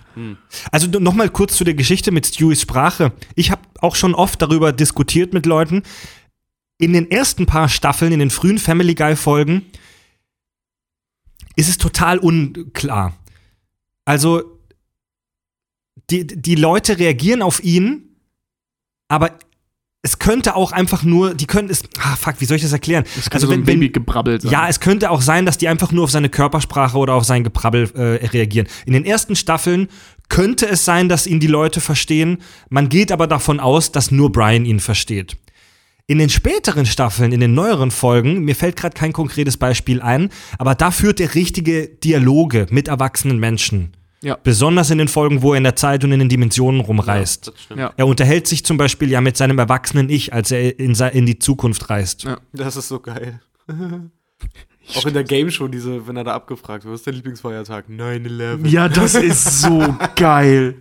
Also 0.70 0.86
nochmal 1.00 1.28
kurz 1.28 1.56
zu 1.56 1.64
der 1.64 1.74
Geschichte 1.74 2.12
mit 2.12 2.26
Stewies 2.26 2.62
Sprache. 2.62 3.12
Ich 3.34 3.50
habe 3.50 3.62
auch 3.80 3.96
schon 3.96 4.14
oft 4.14 4.40
darüber 4.40 4.72
diskutiert 4.72 5.34
mit 5.34 5.46
Leuten. 5.46 5.82
In 6.78 6.92
den 6.92 7.10
ersten 7.10 7.44
paar 7.44 7.68
Staffeln, 7.68 8.12
in 8.12 8.20
den 8.20 8.30
frühen 8.30 8.58
Family 8.58 8.94
Guy 8.94 9.16
Folgen, 9.16 9.66
ist 11.56 11.68
es 11.68 11.76
total 11.76 12.18
unklar. 12.18 13.16
Also 14.04 14.60
die, 16.08 16.24
die 16.24 16.54
Leute 16.54 17.00
reagieren 17.00 17.42
auf 17.42 17.64
ihn, 17.64 18.16
aber 19.08 19.36
es 20.02 20.20
könnte 20.20 20.54
auch 20.54 20.70
einfach 20.70 21.02
nur, 21.02 21.34
die 21.34 21.46
können 21.46 21.68
es, 21.68 21.82
ah 21.98 22.14
fuck, 22.14 22.36
wie 22.38 22.44
soll 22.44 22.56
ich 22.56 22.62
das 22.62 22.72
erklären? 22.72 23.04
Das 23.16 23.28
kann 23.28 23.40
so 23.40 23.50
ein 23.50 23.64
Babygebrabbel 23.64 24.40
sein. 24.40 24.52
Ja, 24.52 24.68
es 24.68 24.78
könnte 24.78 25.10
auch 25.10 25.20
sein, 25.20 25.46
dass 25.46 25.58
die 25.58 25.66
einfach 25.66 25.90
nur 25.90 26.04
auf 26.04 26.10
seine 26.12 26.28
Körpersprache 26.28 26.96
oder 26.96 27.14
auf 27.14 27.24
sein 27.24 27.42
Geprabbel 27.42 27.90
äh, 27.94 28.26
reagieren. 28.26 28.68
In 28.84 28.92
den 28.92 29.04
ersten 29.04 29.34
Staffeln 29.34 29.88
könnte 30.28 30.68
es 30.68 30.84
sein, 30.84 31.08
dass 31.08 31.26
ihn 31.26 31.40
die 31.40 31.48
Leute 31.48 31.80
verstehen. 31.80 32.38
Man 32.68 32.88
geht 32.88 33.10
aber 33.10 33.26
davon 33.26 33.58
aus, 33.58 33.90
dass 33.90 34.12
nur 34.12 34.30
Brian 34.30 34.64
ihn 34.64 34.80
versteht. 34.80 35.36
In 36.06 36.18
den 36.18 36.30
späteren 36.30 36.86
Staffeln, 36.86 37.32
in 37.32 37.40
den 37.40 37.54
neueren 37.54 37.90
Folgen, 37.90 38.44
mir 38.44 38.54
fällt 38.54 38.76
gerade 38.76 38.94
kein 38.94 39.12
konkretes 39.12 39.56
Beispiel 39.56 40.00
ein, 40.00 40.30
aber 40.56 40.76
da 40.76 40.92
führt 40.92 41.18
er 41.18 41.34
richtige 41.34 41.88
Dialoge 41.88 42.68
mit 42.70 42.86
erwachsenen 42.86 43.38
Menschen. 43.40 43.95
Ja. 44.22 44.38
Besonders 44.42 44.90
in 44.90 44.98
den 44.98 45.08
Folgen, 45.08 45.42
wo 45.42 45.52
er 45.52 45.58
in 45.58 45.64
der 45.64 45.76
Zeit 45.76 46.02
und 46.04 46.12
in 46.12 46.18
den 46.18 46.28
Dimensionen 46.28 46.80
rumreist. 46.80 47.48
Das 47.48 47.60
stimmt. 47.62 47.80
Ja. 47.80 47.92
Er 47.96 48.06
unterhält 48.06 48.46
sich 48.46 48.64
zum 48.64 48.76
Beispiel 48.76 49.10
ja 49.10 49.20
mit 49.20 49.36
seinem 49.36 49.58
erwachsenen 49.58 50.08
Ich, 50.08 50.32
als 50.32 50.50
er 50.50 50.78
in, 50.78 50.94
in 50.94 51.26
die 51.26 51.38
Zukunft 51.38 51.90
reist. 51.90 52.24
Ja. 52.24 52.38
Das 52.52 52.76
ist 52.76 52.88
so 52.88 52.98
geil. 53.00 53.40
Auch 54.96 55.06
in 55.06 55.14
der 55.14 55.24
Game 55.24 55.50
Show, 55.50 55.68
diese, 55.68 56.06
wenn 56.06 56.16
er 56.16 56.24
da 56.24 56.34
abgefragt 56.34 56.84
wird, 56.84 56.92
was 56.92 57.00
ist 57.00 57.06
der 57.06 57.14
Lieblingsfeiertag? 57.14 57.86
9-11. 57.90 58.66
Ja, 58.68 58.88
das 58.88 59.14
ist 59.16 59.60
so 59.62 59.96
geil. 60.14 60.76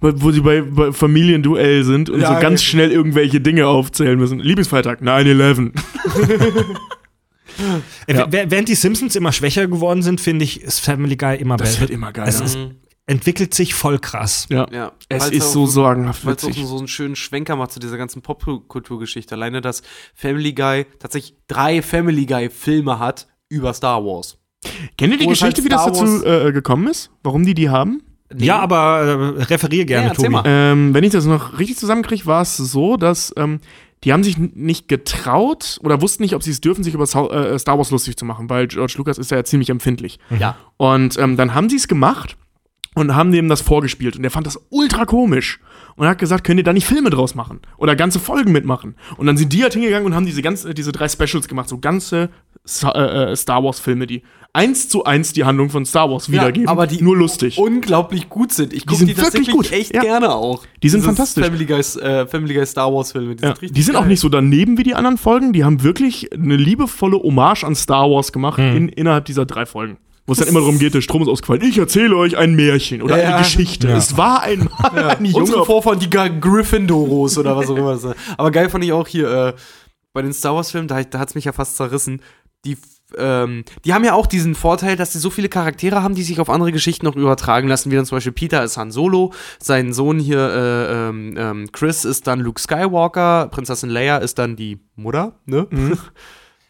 Wo 0.00 0.30
sie 0.30 0.40
bei, 0.40 0.62
bei 0.62 0.92
Familienduell 0.92 1.84
sind 1.84 2.08
und 2.08 2.20
Ja, 2.20 2.34
so 2.34 2.40
ganz 2.40 2.62
ja. 2.62 2.68
schnell 2.68 2.90
irgendwelche 2.92 3.40
Dinge 3.40 3.66
aufzählen 3.66 4.18
müssen. 4.18 4.38
Lieblingsfeiertag, 4.38 5.02
9-11. 5.02 5.72
Äh, 8.06 8.14
Ja. 8.14 8.26
Während 8.30 8.68
die 8.68 8.74
Simpsons 8.74 9.16
immer 9.16 9.32
schwächer 9.32 9.66
geworden 9.66 10.02
sind, 10.02 10.20
finde 10.20 10.44
ich, 10.44 10.60
ist 10.62 10.80
Family 10.80 11.16
Guy 11.16 11.36
immer 11.36 11.56
Das 11.56 11.68
besser. 11.70 11.80
wird 11.82 11.90
immer 11.90 12.12
geiler. 12.12 12.28
Es 12.28 12.40
ist, 12.40 12.58
entwickelt 13.06 13.52
sich 13.54 13.74
voll 13.74 13.98
krass. 13.98 14.46
ja. 14.50 14.66
Ja, 14.72 14.92
Es 15.08 15.24
weil's 15.24 15.32
ist 15.36 15.44
auch 15.46 15.52
so 15.52 15.66
sorgenhaft 15.66 16.24
Weil 16.24 16.34
es 16.36 16.44
auch 16.44 16.52
so 16.52 16.78
einen 16.78 16.88
schönen 16.88 17.16
Schwenker 17.16 17.56
macht 17.56 17.72
zu 17.72 17.80
dieser 17.80 17.96
ganzen 17.98 18.22
Popkulturgeschichte. 18.22 19.34
Alleine, 19.34 19.60
dass 19.60 19.82
Family 20.14 20.52
Guy 20.52 20.86
tatsächlich 20.98 21.36
drei 21.48 21.82
Family 21.82 22.26
Guy-Filme 22.26 22.98
hat 22.98 23.26
über 23.48 23.72
Star 23.74 24.04
Wars. 24.04 24.38
Kennt 24.96 25.12
ihr 25.12 25.18
die 25.18 25.26
Geschichte, 25.26 25.44
halt 25.60 25.64
wie 25.64 25.68
das 25.68 25.84
dazu 25.84 26.24
äh, 26.24 26.50
gekommen 26.52 26.86
ist? 26.88 27.10
Warum 27.22 27.44
die 27.44 27.52
die 27.54 27.68
haben? 27.68 28.02
Ja, 28.34 28.58
aber 28.58 29.34
äh, 29.38 29.42
referier 29.44 29.84
gerne, 29.84 30.08
Ja, 30.08 30.14
Tobi. 30.14 30.40
Ähm, 30.46 30.94
wenn 30.94 31.04
ich 31.04 31.12
das 31.12 31.26
noch 31.26 31.58
richtig 31.58 31.76
zusammenkriege, 31.76 32.24
war 32.24 32.40
es 32.42 32.56
so, 32.56 32.96
dass 32.96 33.32
ähm, 33.36 33.60
die 34.04 34.12
haben 34.12 34.22
sich 34.22 34.36
nicht 34.38 34.88
getraut 34.88 35.78
oder 35.82 36.00
wussten 36.02 36.22
nicht, 36.22 36.34
ob 36.34 36.42
sie 36.42 36.50
es 36.50 36.60
dürfen, 36.60 36.84
sich 36.84 36.94
über 36.94 37.04
äh, 37.04 37.58
Star 37.58 37.78
Wars 37.78 37.90
lustig 37.90 38.16
zu 38.16 38.24
machen, 38.24 38.50
weil 38.50 38.66
George 38.66 38.94
Lucas 38.98 39.18
ist 39.18 39.30
ja 39.30 39.42
ziemlich 39.44 39.70
empfindlich. 39.70 40.18
Ja. 40.38 40.56
Und 40.76 41.18
ähm, 41.18 41.36
dann 41.36 41.54
haben 41.54 41.68
sie 41.68 41.76
es 41.76 41.88
gemacht 41.88 42.36
und 42.94 43.14
haben 43.14 43.32
dem 43.32 43.48
das 43.48 43.60
vorgespielt. 43.60 44.16
Und 44.16 44.22
der 44.22 44.30
fand 44.30 44.46
das 44.46 44.58
ultra 44.70 45.04
komisch. 45.04 45.60
Und 45.96 46.08
hat 46.08 46.18
gesagt, 46.18 46.42
könnt 46.42 46.58
ihr 46.58 46.64
da 46.64 46.72
nicht 46.72 46.86
Filme 46.86 47.10
draus 47.10 47.36
machen? 47.36 47.60
Oder 47.76 47.94
ganze 47.94 48.18
Folgen 48.18 48.50
mitmachen? 48.50 48.96
Und 49.16 49.26
dann 49.26 49.36
sind 49.36 49.52
die 49.52 49.62
halt 49.62 49.74
hingegangen 49.74 50.06
und 50.06 50.14
haben 50.16 50.26
diese, 50.26 50.42
ganze, 50.42 50.74
diese 50.74 50.90
drei 50.90 51.08
Specials 51.08 51.46
gemacht, 51.46 51.68
so 51.68 51.78
ganze 51.78 52.30
äh, 52.82 52.98
äh, 53.32 53.36
Star 53.36 53.62
Wars-Filme, 53.62 54.06
die 54.08 54.22
eins 54.52 54.88
zu 54.88 55.04
eins 55.04 55.32
die 55.32 55.44
Handlung 55.44 55.70
von 55.70 55.84
Star 55.84 56.10
Wars 56.10 56.30
wiedergeben. 56.32 56.68
aber 56.68 56.86
die 56.88 57.00
nur 57.02 57.16
lustig. 57.16 57.58
unglaublich 57.58 58.28
gut 58.28 58.52
sind. 58.52 58.72
Ich 58.72 58.86
gucke 58.86 58.98
sind 58.98 59.08
die, 59.08 59.16
wirklich 59.16 59.24
tatsächlich 59.32 59.54
gut. 59.54 59.70
echt 59.72 59.94
Ja. 59.94 60.02
gerne 60.02 60.32
auch. 60.32 60.64
Die 60.82 60.88
sind 60.88 61.00
Dieses 61.00 61.06
fantastisch. 61.06 61.44
Family 61.44 61.64
Guy, 61.66 61.78
äh, 62.02 62.26
Family 62.26 62.54
Guy 62.54 62.66
Star 62.66 62.92
Wars 62.92 63.12
Filme. 63.12 63.36
Die 63.36 63.42
Ja, 63.42 63.48
sind 63.50 63.62
richtig 63.62 63.72
die 63.76 63.82
sind 63.82 63.94
auch 63.96 64.00
geil. 64.00 64.08
nicht 64.08 64.20
so 64.20 64.28
daneben 64.28 64.78
wie 64.78 64.82
die 64.84 64.94
anderen 64.94 65.18
Folgen. 65.18 65.52
Die 65.52 65.62
haben 65.64 65.82
wirklich 65.84 66.32
eine 66.32 66.56
liebevolle 66.56 67.18
Hommage 67.18 67.64
an 67.64 67.74
Star 67.76 68.10
Wars 68.10 68.32
gemacht 68.32 68.58
in, 68.58 68.88
innerhalb 68.88 69.24
dieser 69.26 69.44
drei 69.46 69.66
Folgen. 69.66 69.98
Wo 70.26 70.32
es 70.32 70.38
dann 70.38 70.48
immer 70.48 70.60
darum 70.60 70.78
geht, 70.78 70.94
der 70.94 71.02
Strom 71.02 71.20
ist 71.22 71.28
ausgefallen. 71.28 71.62
Ich 71.62 71.76
erzähle 71.76 72.16
euch 72.16 72.36
ein 72.38 72.54
Märchen 72.54 73.02
oder 73.02 73.22
Ja. 73.22 73.28
eine 73.34 73.38
Geschichte. 73.44 73.88
Ja. 73.88 73.96
Es 73.98 74.16
war 74.16 74.42
ein, 74.42 74.68
ein 74.82 75.24
Junge. 75.24 75.38
Unsere 75.38 75.66
Vorfahren, 75.66 75.98
die 75.98 76.08
Gryffindoros 76.08 77.36
oder 77.36 77.56
was 77.56 77.68
auch 77.68 77.76
immer 77.76 77.92
das. 77.96 78.06
Aber 78.38 78.50
geil 78.50 78.70
fand 78.70 78.84
ich 78.84 78.92
auch 78.92 79.06
hier 79.06 79.30
äh, 79.30 79.52
bei 80.14 80.22
den 80.22 80.32
Star 80.32 80.54
Wars-Filmen, 80.54 80.88
da, 80.88 81.02
da 81.02 81.18
hat 81.18 81.28
es 81.28 81.34
mich 81.34 81.44
ja 81.44 81.52
fast 81.52 81.76
zerrissen. 81.76 82.22
Die, 82.64 82.78
ähm, 83.18 83.64
die 83.84 83.92
haben 83.92 84.04
ja 84.04 84.14
auch 84.14 84.26
diesen 84.26 84.54
Vorteil, 84.54 84.96
dass 84.96 85.12
sie 85.12 85.18
so 85.18 85.28
viele 85.28 85.50
Charaktere 85.50 86.02
haben, 86.02 86.14
die 86.14 86.22
sich 86.22 86.40
auf 86.40 86.48
andere 86.48 86.72
Geschichten 86.72 87.04
noch 87.04 87.16
übertragen 87.16 87.68
lassen, 87.68 87.90
wie 87.90 87.96
dann 87.96 88.06
zum 88.06 88.16
Beispiel 88.16 88.32
Peter 88.32 88.64
ist 88.64 88.78
Han 88.78 88.90
Solo, 88.92 89.34
sein 89.58 89.92
Sohn 89.92 90.18
hier, 90.18 90.38
äh, 90.38 91.08
ähm, 91.08 91.34
ähm, 91.36 91.72
Chris 91.72 92.06
ist 92.06 92.26
dann 92.26 92.40
Luke 92.40 92.58
Skywalker, 92.60 93.48
Prinzessin 93.48 93.90
Leia 93.90 94.16
ist 94.18 94.38
dann 94.38 94.56
die 94.56 94.78
Mutter, 94.96 95.34
ne? 95.44 95.66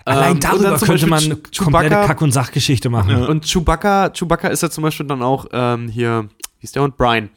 Allein 0.05 0.29
Ähm, 0.29 0.35
und 0.35 0.45
darüber 0.45 0.79
könnte 0.79 1.07
man 1.07 1.25
eine 1.25 1.37
komplette 1.37 1.95
Chewbacca- 1.95 2.07
Kack- 2.07 2.23
und 2.23 2.33
Sachgeschichte 2.33 2.91
machen. 2.91 3.25
und 3.25 3.45
Chewbacca, 3.47 4.11
Chewbacca 4.11 4.49
ist 4.49 4.63
ja 4.63 4.71
zum 4.71 4.83
Beispiel 4.83 5.07
dann 5.07 5.23
auch 5.23 5.47
ähm, 5.53 5.89
hier, 5.89 6.29
wie 6.61 6.65
ist 6.65 6.75
der 6.77 6.83
und 6.83 6.97
Brian. 6.97 7.31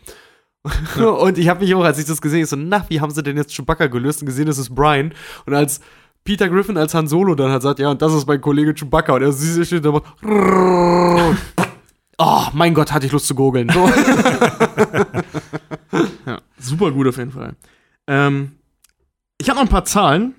und 1.22 1.38
ich 1.38 1.48
habe 1.48 1.61
mich 1.64 1.73
auch, 1.76 1.84
als 1.84 1.98
ich 1.98 2.06
das 2.06 2.22
gesehen 2.22 2.39
habe, 2.41 2.48
so, 2.48 2.56
na, 2.57 2.85
wie 2.89 2.99
haben 2.99 3.11
sie 3.11 3.23
denn 3.23 3.38
jetzt 3.38 3.53
Chewbacca 3.56 3.88
gelöst 3.88 4.22
und 4.22 4.26
gesehen, 4.26 4.48
das 4.48 4.57
ist 4.57 4.76
Brian. 4.76 5.14
Und 5.45 5.53
als 5.53 5.80
Peter 6.26 6.49
Griffin 6.49 6.77
als 6.77 6.94
Han 6.94 7.07
Solo 7.07 7.35
dann 7.35 7.52
hat 7.52 7.61
sagt, 7.61 7.80
ja, 7.80 7.89
und 7.89 8.02
das 8.02 8.14
ist 8.14 8.27
mein 8.27 8.41
Kollege 8.41 8.73
Chewbacca. 8.73 9.14
Und 9.14 9.22
er 9.22 9.31
sieht 9.31 9.65
steht 9.65 9.85
da 9.85 10.02
Oh, 12.19 12.41
mein 12.53 12.73
Gott, 12.73 12.91
hatte 12.91 13.06
ich 13.06 13.11
Lust 13.11 13.27
zu 13.27 13.35
gurgeln. 13.35 13.69
So. 13.69 13.89
Ja, 16.26 16.39
super 16.60 16.91
gut 16.91 17.07
auf 17.07 17.18
jeden 17.18 17.31
Fall. 17.31 17.56
Ähm, 18.07 18.52
ich 19.38 19.49
habe 19.49 19.57
noch 19.60 19.65
ein 19.65 19.69
paar 19.69 19.85
Zahlen. 19.85 20.35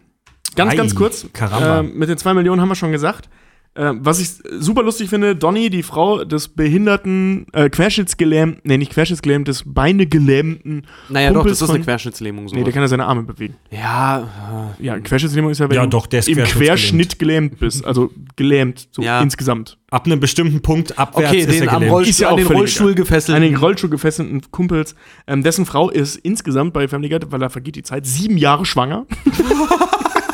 Ganz, 0.59 0.73
Ei, 0.73 0.77
ganz 0.77 0.95
kurz. 0.95 1.27
Ähm, 1.63 1.93
mit 1.97 2.09
den 2.11 2.19
zwei 2.19 2.35
Millionen 2.35 2.61
haben 2.61 2.69
wir 2.69 2.75
schon 2.75 2.93
gesagt. 2.93 3.31
Ähm, 3.77 4.01
was 4.03 4.19
ich 4.19 4.31
super 4.59 4.83
lustig 4.83 5.09
finde, 5.09 5.37
Donny, 5.37 5.71
die 5.71 5.85
Frau 5.85 6.25
des 6.25 6.49
behinderten, 6.49 7.47
äh, 7.53 7.71
querschnittsgelähmten, 7.71 8.61
nee, 8.65 8.77
nicht 8.77 8.91
querschnittsgelähmt, 8.91 9.47
des 9.47 9.63
beinegelähmten. 9.65 10.85
naja, 11.09 11.29
doch, 11.29 11.37
Kumpels 11.43 11.61
das 11.61 11.69
ist 11.69 11.71
eine 11.75 11.79
von- 11.79 11.85
Querschnittslähmung. 11.85 12.49
So. 12.49 12.57
Nee, 12.57 12.65
der 12.65 12.73
kann 12.73 12.83
ja 12.83 12.89
seine 12.89 13.07
Arme 13.07 13.23
bewegen. 13.23 13.55
ja, 13.71 14.75
Ja, 14.81 14.99
Querschnittslähmung 14.99 15.53
ist 15.53 15.61
ja, 15.61 15.69
wenn 15.69 15.77
Ja, 15.77 15.83
du 15.85 15.91
doch, 15.91 16.07
der 16.09 16.19
ist 16.19 16.29
im. 16.29 16.39
Querschnitt 16.39 17.21
gelähmt 17.21 17.61
bist. 17.61 17.85
Also 17.85 18.11
gelähmt, 18.35 18.89
so 18.91 19.01
Ja. 19.03 19.21
insgesamt. 19.21 19.79
Ab 19.93 20.07
einem 20.07 20.19
bestimmten 20.19 20.61
Punkt 20.61 20.99
abwärts 20.99 21.29
okay, 21.31 21.39
ist 21.43 21.61
den 21.61 21.69
er 21.69 21.75
am. 21.75 21.83
Rollstuhl, 21.85 22.11
Ist 22.11 22.19
ja 22.19 22.29
an 22.29 22.33
auch 22.33 22.37
den 22.39 22.47
völlig 22.47 22.61
Rollstuhl 22.61 22.95
gefesselt. 22.97 23.37
Einen 23.37 23.55
Rollstuhl 23.55 23.91
gefesselten 23.91 24.41
Kumpels. 24.51 24.97
Ähm, 25.29 25.45
dessen 25.45 25.67
Frau 25.67 25.89
ist 25.89 26.17
insgesamt 26.17 26.73
bei 26.73 26.89
Family 26.89 27.11
Guy, 27.11 27.21
weil 27.31 27.39
da 27.39 27.49
vergeht 27.49 27.77
die 27.77 27.85
Zeit, 27.85 28.07
sieben 28.07 28.39
Jahre 28.39 28.67
schwanger. 28.67 29.07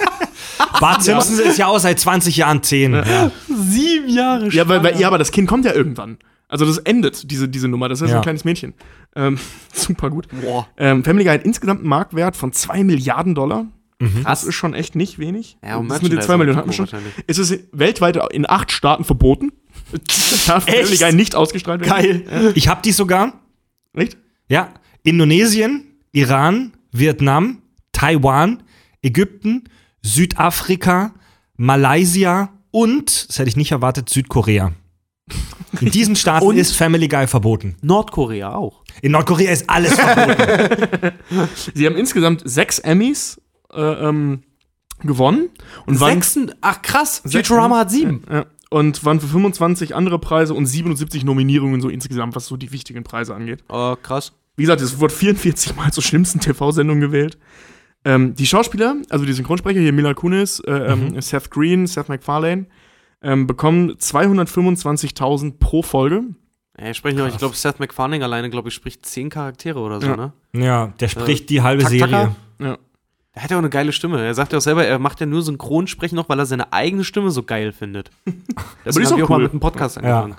Bart 0.85 1.03
Simpson 1.03 1.39
ist 1.39 1.59
ja 1.59 1.67
auch 1.67 1.79
seit 1.79 1.99
20 1.99 2.37
Jahren 2.37 2.63
10. 2.63 2.93
Ja. 2.93 3.31
Sieben 3.49 4.09
Jahre 4.09 4.49
Ja, 4.51 4.69
weil, 4.69 4.83
weil, 4.83 5.01
ja, 5.01 5.07
aber 5.09 5.19
das 5.19 5.33
Kind 5.33 5.49
kommt 5.49 5.65
ja 5.65 5.73
irgendwann. 5.73 6.19
Also 6.49 6.67
das 6.67 6.79
endet, 6.79 7.31
diese, 7.31 7.49
diese 7.49 7.69
Nummer. 7.69 7.89
Das 7.89 7.99
ist 7.99 8.03
ja 8.03 8.09
so 8.09 8.13
Ja. 8.15 8.19
ein 8.21 8.23
kleines 8.23 8.45
Mädchen. 8.45 8.75
Ähm, 9.17 9.39
super 9.73 10.11
gut. 10.11 10.29
Boah. 10.43 10.69
Ähm, 10.77 11.03
Family 11.03 11.25
Guy 11.25 11.35
hat 11.35 11.45
insgesamt 11.45 11.81
einen 11.81 11.89
Marktwert 11.89 12.37
von 12.37 12.53
2 12.53 12.85
Milliarden 12.85 13.35
Dollar. 13.35 13.67
Mhm. 13.99 14.25
Das 14.25 14.45
ist 14.45 14.55
schon 14.55 14.75
echt 14.75 14.95
nicht 14.95 15.19
wenig. 15.19 15.57
Ja, 15.65 15.77
und 15.77 15.89
das 15.89 16.03
mit 16.03 16.13
den 16.13 16.21
2 16.21 16.37
Merchandise 16.37 16.39
Millionen 16.39 16.59
hatten 16.59 17.03
wir 17.03 17.13
schon. 17.15 17.25
Es 17.27 17.39
ist 17.39 17.65
weltweit 17.73 18.19
in 18.33 18.49
acht 18.49 18.71
Staaten 18.71 19.05
verboten. 19.05 19.53
Darf 20.47 20.67
Echt? 20.67 20.77
Family 20.77 20.97
Guy 20.99 21.13
nicht 21.15 21.35
ausgestrahlt 21.35 21.81
werden. 21.81 22.25
Geil. 22.27 22.53
Ich 22.55 22.69
habe 22.69 22.83
die 22.83 22.93
sogar. 22.93 23.41
Echt? 23.95 24.19
Ja. 24.49 24.69
Indonesien, 25.03 25.85
Iran, 26.13 26.73
Vietnam, 26.93 27.63
Taiwan, 27.93 28.63
Ägypten, 29.03 29.65
Südafrika, 30.05 31.15
Malaysia 31.57 32.51
und, 32.71 33.29
das 33.29 33.39
hätte 33.39 33.49
ich 33.49 33.57
nicht 33.57 33.73
erwartet, 33.73 34.09
Südkorea. 34.11 34.73
In 35.81 35.91
diesen 35.91 36.15
Staaten 36.15 36.47
Und? 36.47 36.57
ist 36.57 36.77
Family 36.77 37.09
Guy 37.09 37.27
verboten. 37.27 37.77
Nordkorea 37.83 38.55
auch. 38.55 38.85
In 39.01 39.13
Nordkorea 39.13 39.51
ist 39.51 39.69
alles 39.69 39.95
verboten. 39.95 41.13
Sie 41.75 41.87
haben 41.87 41.97
insgesamt 41.97 42.43
sechs 42.45 42.79
Emmys 42.79 43.41
äh, 43.73 43.81
ähm, 43.81 44.43
gewonnen. 45.01 45.49
Und 45.87 46.01
waren, 46.01 46.15
Sechsten, 46.15 46.53
ach 46.61 46.83
krass, 46.83 47.23
Futurama 47.25 47.79
hat 47.79 47.91
sieben. 47.91 48.23
Ja, 48.31 48.47
und 48.71 49.05
waren 49.05 49.21
für 49.21 49.29
25 49.29 49.95
andere 49.95 50.19
Preise 50.19 50.53
und 50.53 50.67
77 50.67 51.25
Nominierungen 51.25 51.81
so 51.81 51.89
insgesamt, 51.89 52.35
was 52.35 52.47
so 52.47 52.57
die 52.57 52.73
wichtigen 52.73 53.05
Preise 53.05 53.35
angeht. 53.35 53.63
Oh, 53.69 53.97
krass. 54.03 54.33
Wie 54.57 54.65
gesagt, 54.65 54.81
es 54.81 55.01
wurde 55.01 55.15
44 55.15 55.77
Mal 55.77 55.93
zur 55.93 56.03
schlimmsten 56.03 56.41
TV-Sendung 56.41 57.01
gewählt. 57.01 57.39
Ähm, 58.05 58.35
die 58.35 58.47
Schauspieler, 58.47 58.97
also 59.09 59.25
die 59.25 59.33
Synchronsprecher, 59.33 59.81
hier 59.81 59.93
Mila 59.93 60.13
Kunis, 60.15 60.61
äh, 60.61 60.73
ähm, 60.73 61.21
Seth 61.21 61.51
Green, 61.51 61.87
Seth 61.87 62.09
MacFarlane, 62.09 62.67
ähm, 63.23 63.47
bekommen 63.47 63.93
225.000 63.99 65.59
pro 65.59 65.83
Folge. 65.83 66.23
Ey, 66.77 66.91
ich 66.91 66.97
spreche 66.97 67.17
noch, 67.17 67.29
ich 67.29 67.39
glaube, 67.39 67.55
Seth 67.57 67.79
MacFarlane 67.81 68.25
alleine, 68.25 68.51
glaube 68.51 68.69
ich, 68.69 68.75
spricht 68.75 69.07
zehn 69.07 69.31
Charaktere 69.31 69.79
oder 69.79 70.01
so, 70.01 70.09
Ja. 70.09 70.17
ne? 70.17 70.33
ja, 70.55 70.87
der 71.01 71.09
spricht 71.09 71.49
die 71.51 71.63
halbe 71.63 71.83
Tak 71.83 71.91
Serie. 71.93 72.35
Ja. 72.61 72.79
Er 73.37 73.43
hat 73.43 73.51
ja 73.51 73.57
auch 73.57 73.63
eine 73.63 73.71
geile 73.71 73.91
Stimme. 73.91 74.25
Er 74.25 74.33
sagt 74.35 74.53
ja 74.53 74.59
auch 74.59 74.63
selber, 74.63 74.85
er 74.87 75.01
macht 75.01 75.19
ja 75.19 75.27
nur 75.27 75.43
Synchronsprechen 75.43 76.15
noch, 76.15 76.29
weil 76.29 76.39
er 76.39 76.47
seine 76.47 76.73
eigene 76.73 77.03
Stimme 77.03 77.33
so 77.33 77.43
geil 77.43 77.73
findet. 77.73 78.11
Deswegen 78.85 79.05
ist 79.07 79.11
haben 79.11 79.19
wir 79.19 79.25
auch 79.25 79.29
auch 79.29 79.31
mal 79.31 79.37
cool. 79.39 79.43
mit 79.45 79.53
einem 79.53 79.61
Podcast 79.61 79.97
Ja. 80.01 80.23
angefangen. 80.23 80.37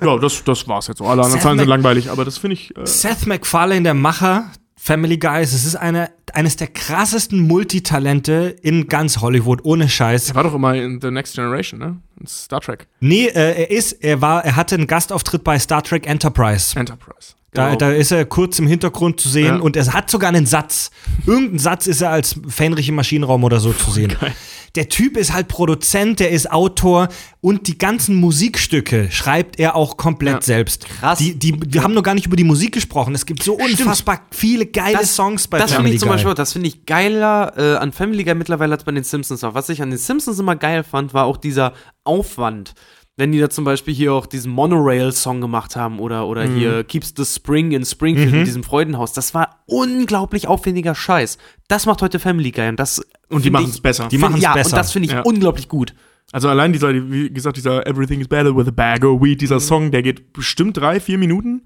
Ja, 0.00 0.16
das, 0.16 0.44
das 0.44 0.68
war's 0.68 0.86
jetzt 0.86 0.98
so. 0.98 1.04
Alle 1.06 1.22
anderen 1.22 1.32
Seth 1.32 1.42
Zahlen 1.42 1.58
sind 1.58 1.68
langweilig, 1.68 2.08
aber 2.10 2.24
das 2.24 2.38
finde 2.38 2.54
ich. 2.54 2.76
Äh, 2.76 2.86
Seth 2.86 3.26
MacFarlane, 3.26 3.82
der 3.82 3.94
Macher 3.94 4.44
Family 4.82 5.18
Guys, 5.18 5.52
es 5.52 5.66
ist 5.66 5.76
eine, 5.76 6.10
eines 6.32 6.56
der 6.56 6.68
krassesten 6.68 7.46
Multitalente 7.46 8.56
in 8.62 8.86
ganz 8.88 9.18
Hollywood, 9.18 9.60
ohne 9.64 9.90
Scheiß. 9.90 10.30
er 10.30 10.34
war 10.36 10.44
doch 10.44 10.54
immer 10.54 10.74
in 10.74 11.00
The 11.02 11.10
Next 11.10 11.34
Generation, 11.34 11.78
ne? 11.80 11.98
In 12.18 12.26
Star 12.26 12.60
Trek. 12.62 12.86
Nee, 13.00 13.26
äh, 13.26 13.60
er 13.64 13.70
ist, 13.70 13.92
er 14.02 14.22
war, 14.22 14.42
er 14.44 14.56
hatte 14.56 14.76
einen 14.76 14.86
Gastauftritt 14.86 15.44
bei 15.44 15.58
Star 15.58 15.82
Trek 15.82 16.06
Enterprise. 16.06 16.78
Enterprise. 16.78 17.34
Da, 17.52 17.66
Genau. 17.66 17.76
da 17.78 17.90
ist 17.90 18.10
er 18.12 18.24
kurz 18.24 18.58
im 18.58 18.66
Hintergrund 18.68 19.20
zu 19.20 19.28
sehen 19.28 19.56
Ja. 19.56 19.60
und 19.60 19.76
er 19.76 19.92
hat 19.92 20.08
sogar 20.10 20.28
einen 20.30 20.46
Satz. 20.46 20.90
Irgendein 21.26 21.58
Satz 21.58 21.86
ist 21.86 22.00
er 22.00 22.10
als 22.10 22.36
Fähnrich 22.48 22.88
im 22.88 22.94
Maschinenraum 22.94 23.44
oder 23.44 23.60
so 23.60 23.72
zu 23.74 23.90
sehen. 23.90 24.16
geil. 24.18 24.32
Der 24.76 24.88
Typ 24.88 25.16
ist 25.16 25.32
halt 25.32 25.48
Produzent, 25.48 26.20
der 26.20 26.30
ist 26.30 26.50
Autor 26.50 27.08
und 27.40 27.66
die 27.66 27.76
ganzen 27.78 28.16
Musikstücke 28.16 29.08
schreibt 29.10 29.58
er 29.58 29.74
auch 29.76 29.96
komplett 29.96 30.34
Ja. 30.34 30.40
selbst. 30.42 30.86
Krass. 30.88 31.18
Die, 31.18 31.38
die, 31.38 31.58
wir 31.66 31.82
haben 31.82 31.94
noch 31.94 32.02
gar 32.02 32.14
nicht 32.14 32.26
über 32.26 32.36
die 32.36 32.44
Musik 32.44 32.72
gesprochen. 32.72 33.14
Es 33.14 33.26
gibt 33.26 33.42
so 33.42 33.54
unfassbar 33.54 34.26
viele 34.30 34.66
geile 34.66 35.04
Songs 35.04 35.48
bei 35.48 35.58
das 35.58 35.70
finde 35.70 35.76
Family 35.82 35.94
ich 35.94 36.00
zum. 36.00 36.08
Beispiel, 36.08 36.34
das 36.34 36.52
finde 36.52 36.68
ich 36.68 36.86
geiler 36.86 37.52
äh, 37.56 37.76
an 37.78 37.92
Family 37.92 38.24
Guy 38.24 38.34
mittlerweile 38.34 38.74
als 38.74 38.84
bei 38.84 38.92
den 38.92 39.04
Simpsons. 39.04 39.42
Was 39.42 39.68
ich 39.68 39.82
an 39.82 39.90
den 39.90 39.98
Simpsons 39.98 40.38
immer 40.38 40.56
geil 40.56 40.84
fand, 40.84 41.14
war 41.14 41.24
auch 41.24 41.36
dieser 41.36 41.72
Aufwand. 42.04 42.74
Wenn 43.16 43.32
die 43.32 43.38
da 43.38 43.50
zum 43.50 43.64
Beispiel 43.64 43.92
hier 43.92 44.14
auch 44.14 44.24
diesen 44.26 44.50
Monorail-Song 44.52 45.40
gemacht 45.42 45.76
haben 45.76 45.98
oder, 45.98 46.26
oder 46.26 46.46
Mhm. 46.46 46.56
hier 46.56 46.84
Keeps 46.84 47.12
the 47.16 47.24
Spring 47.24 47.72
in 47.72 47.84
Springfield 47.84 48.32
mit 48.32 48.46
diesem 48.46 48.62
Freudenhaus, 48.62 49.12
das 49.12 49.34
war 49.34 49.62
unglaublich 49.66 50.46
aufwendiger 50.48 50.94
Scheiß. 50.94 51.36
Das 51.68 51.84
macht 51.86 52.00
heute 52.02 52.18
Family 52.18 52.50
Guy 52.50 52.68
und 52.68 52.80
das 52.80 53.02
Und 53.28 53.44
die 53.44 53.50
machen 53.50 53.66
es 53.68 53.80
besser. 53.80 54.04
Die 54.08 54.16
find- 54.16 54.22
machen's 54.30 54.42
ja, 54.42 54.54
besser. 54.54 54.70
und 54.74 54.78
das 54.78 54.92
finde 54.92 55.06
ich 55.08 55.12
Ja. 55.12 55.20
unglaublich 55.22 55.68
gut. 55.68 55.92
Also 56.32 56.48
allein 56.48 56.72
dieser, 56.72 56.94
wie 57.10 57.28
gesagt, 57.28 57.56
dieser 57.56 57.84
Everything 57.88 58.20
is 58.20 58.28
better 58.28 58.56
with 58.56 58.68
a 58.68 58.70
bag 58.70 59.04
of 59.04 59.20
weed, 59.20 59.40
dieser 59.40 59.58
Song, 59.58 59.90
der 59.90 60.02
geht 60.02 60.32
bestimmt 60.32 60.76
drei, 60.76 61.00
vier 61.00 61.18
Minuten 61.18 61.62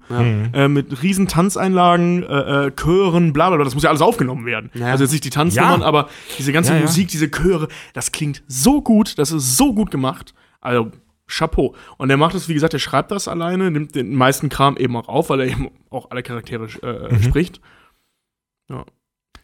äh, 0.53 0.67
mit 0.67 1.03
riesen 1.03 1.27
Tanzeinlagen, 1.27 2.23
äh, 2.23 2.65
äh, 2.67 2.71
Chören, 2.71 3.31
bla 3.31 3.49
bla 3.49 3.57
bla. 3.57 3.63
Das 3.63 3.75
muss 3.75 3.83
ja 3.83 3.89
alles 3.91 4.01
aufgenommen 4.01 4.45
werden. 4.47 4.71
Ja. 4.73 4.87
Also 4.87 5.03
jetzt 5.03 5.11
nicht 5.11 5.23
die 5.23 5.29
Tanznummern, 5.29 5.81
Ja. 5.81 5.85
aber 5.85 6.09
diese 6.39 6.51
ganze 6.51 6.71
Ja, 6.71 6.77
ja. 6.79 6.81
Musik, 6.85 7.07
diese 7.09 7.29
Chöre, 7.29 7.67
das 7.93 8.11
klingt 8.11 8.41
so 8.47 8.81
gut, 8.81 9.19
das 9.19 9.31
ist 9.31 9.55
so 9.55 9.73
gut 9.73 9.91
gemacht. 9.91 10.33
Also 10.61 10.89
Chapeau. 11.27 11.75
Und 11.97 12.09
er 12.09 12.17
macht 12.17 12.35
es, 12.35 12.47
wie 12.49 12.53
gesagt, 12.53 12.73
er 12.73 12.79
schreibt 12.79 13.11
das 13.11 13.27
alleine, 13.27 13.71
nimmt 13.71 13.95
den 13.95 14.13
meisten 14.15 14.49
Kram 14.49 14.77
eben 14.77 14.95
auch 14.95 15.07
auf, 15.07 15.29
weil 15.29 15.41
er 15.41 15.47
eben 15.47 15.69
auch 15.89 16.11
alle 16.11 16.23
Charaktere 16.23 16.65
äh, 16.65 17.21
spricht. 17.23 17.59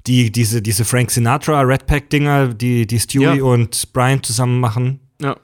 die, 0.08 0.32
diese, 0.32 0.62
diese 0.62 0.86
Frank 0.86 1.12
Sinatra 1.12 1.62
Red 1.62 1.86
Pack 1.86 2.10
Dinger, 2.10 2.50
die, 2.54 2.88
die 2.88 3.00
Stewie 3.00 3.38
Ja. 3.38 3.44
und 3.44 3.94
Brian 3.94 4.24
zusammen 4.24 4.60
machen. 4.60 5.00
Ja. 5.22 5.38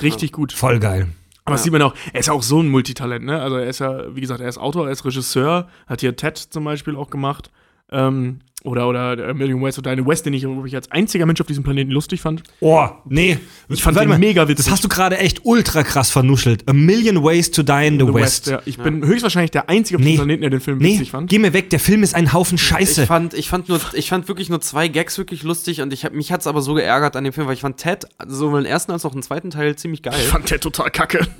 Richtig 0.00 0.32
gut. 0.32 0.52
Voll 0.52 0.78
geil. 0.78 1.08
Aber 1.44 1.54
das 1.54 1.62
sieht 1.62 1.72
man 1.72 1.82
auch, 1.82 1.94
er 2.12 2.20
ist 2.20 2.26
ja 2.26 2.32
auch 2.32 2.42
so 2.42 2.60
ein 2.60 2.68
Multitalent, 2.68 3.24
ne? 3.24 3.40
Also 3.40 3.56
er 3.56 3.68
ist 3.68 3.78
ja, 3.78 4.14
wie 4.14 4.20
gesagt, 4.20 4.40
er 4.40 4.48
ist 4.48 4.58
Autor, 4.58 4.86
er 4.86 4.92
ist 4.92 5.04
Regisseur, 5.04 5.68
hat 5.86 6.00
hier 6.00 6.16
Ted 6.16 6.36
zum 6.36 6.64
Beispiel 6.64 6.96
auch 6.96 7.08
gemacht. 7.08 7.52
Ähm, 7.92 8.40
oder, 8.66 8.88
oder 8.88 9.28
A 9.28 9.34
Million 9.34 9.62
Ways 9.62 9.74
to 9.76 9.82
Die 9.82 9.90
in 9.90 9.98
the 10.00 10.06
West, 10.06 10.26
den 10.26 10.34
ich 10.34 10.42
wirklich 10.42 10.74
als 10.74 10.90
einziger 10.92 11.24
Mensch 11.26 11.40
auf 11.40 11.46
diesem 11.46 11.64
Planeten 11.64 11.90
lustig 11.90 12.20
fand. 12.20 12.42
Oh, 12.60 12.86
nee. 13.08 13.38
Ich 13.68 13.82
fand 13.82 13.96
Warte 13.96 14.06
den 14.06 14.10
mal, 14.10 14.18
mega 14.18 14.48
witzig. 14.48 14.64
Das 14.66 14.72
hast 14.72 14.84
du 14.84 14.88
gerade 14.88 15.18
echt 15.18 15.40
ultra 15.44 15.82
krass 15.82 16.10
vernuschelt. 16.10 16.68
A 16.68 16.72
Million 16.72 17.22
Ways 17.24 17.50
to 17.50 17.62
Die 17.62 17.86
in 17.86 17.98
the, 17.98 18.06
The 18.06 18.14
West. 18.14 18.46
ja. 18.48 18.60
Ich 18.66 18.78
bin 18.78 19.04
höchstwahrscheinlich 19.06 19.50
der 19.52 19.68
Einzige 19.68 19.96
auf 19.98 20.02
Nee. 20.02 20.10
diesem 20.12 20.24
Planeten, 20.26 20.40
der 20.42 20.50
den 20.50 20.60
Film 20.60 20.78
Nee, 20.78 20.94
witzig 20.94 21.10
fand. 21.12 21.30
geh 21.30 21.38
mir 21.38 21.52
weg, 21.52 21.70
der 21.70 21.80
Film 21.80 22.02
ist 22.02 22.14
ein 22.14 22.32
Haufen 22.32 22.58
Scheiße. 22.58 23.02
Ich 23.02 23.08
fand, 23.08 23.34
ich 23.34 23.48
fand 23.48 23.68
nur, 23.68 23.80
ich 23.94 24.08
fand 24.08 24.28
wirklich 24.28 24.48
nur 24.50 24.60
zwei 24.60 24.88
Gags 24.88 25.16
wirklich 25.18 25.42
lustig 25.42 25.80
und 25.80 25.92
ich 25.92 26.04
hab, 26.04 26.12
mich 26.12 26.32
hat's 26.32 26.46
aber 26.46 26.62
so 26.62 26.74
geärgert 26.74 27.16
an 27.16 27.24
dem 27.24 27.32
Film, 27.32 27.46
weil 27.46 27.54
ich 27.54 27.60
fand 27.60 27.76
Ted 27.78 28.06
sowohl 28.26 28.62
den 28.62 28.70
ersten 28.70 28.92
als 28.92 29.04
auch 29.04 29.12
den 29.12 29.22
zweiten 29.22 29.50
Teil 29.50 29.76
ziemlich 29.76 30.02
geil. 30.02 30.14
Ich 30.18 30.26
fand 30.28 30.50
der 30.50 30.60
total 30.60 30.90
kacke. 30.90 31.26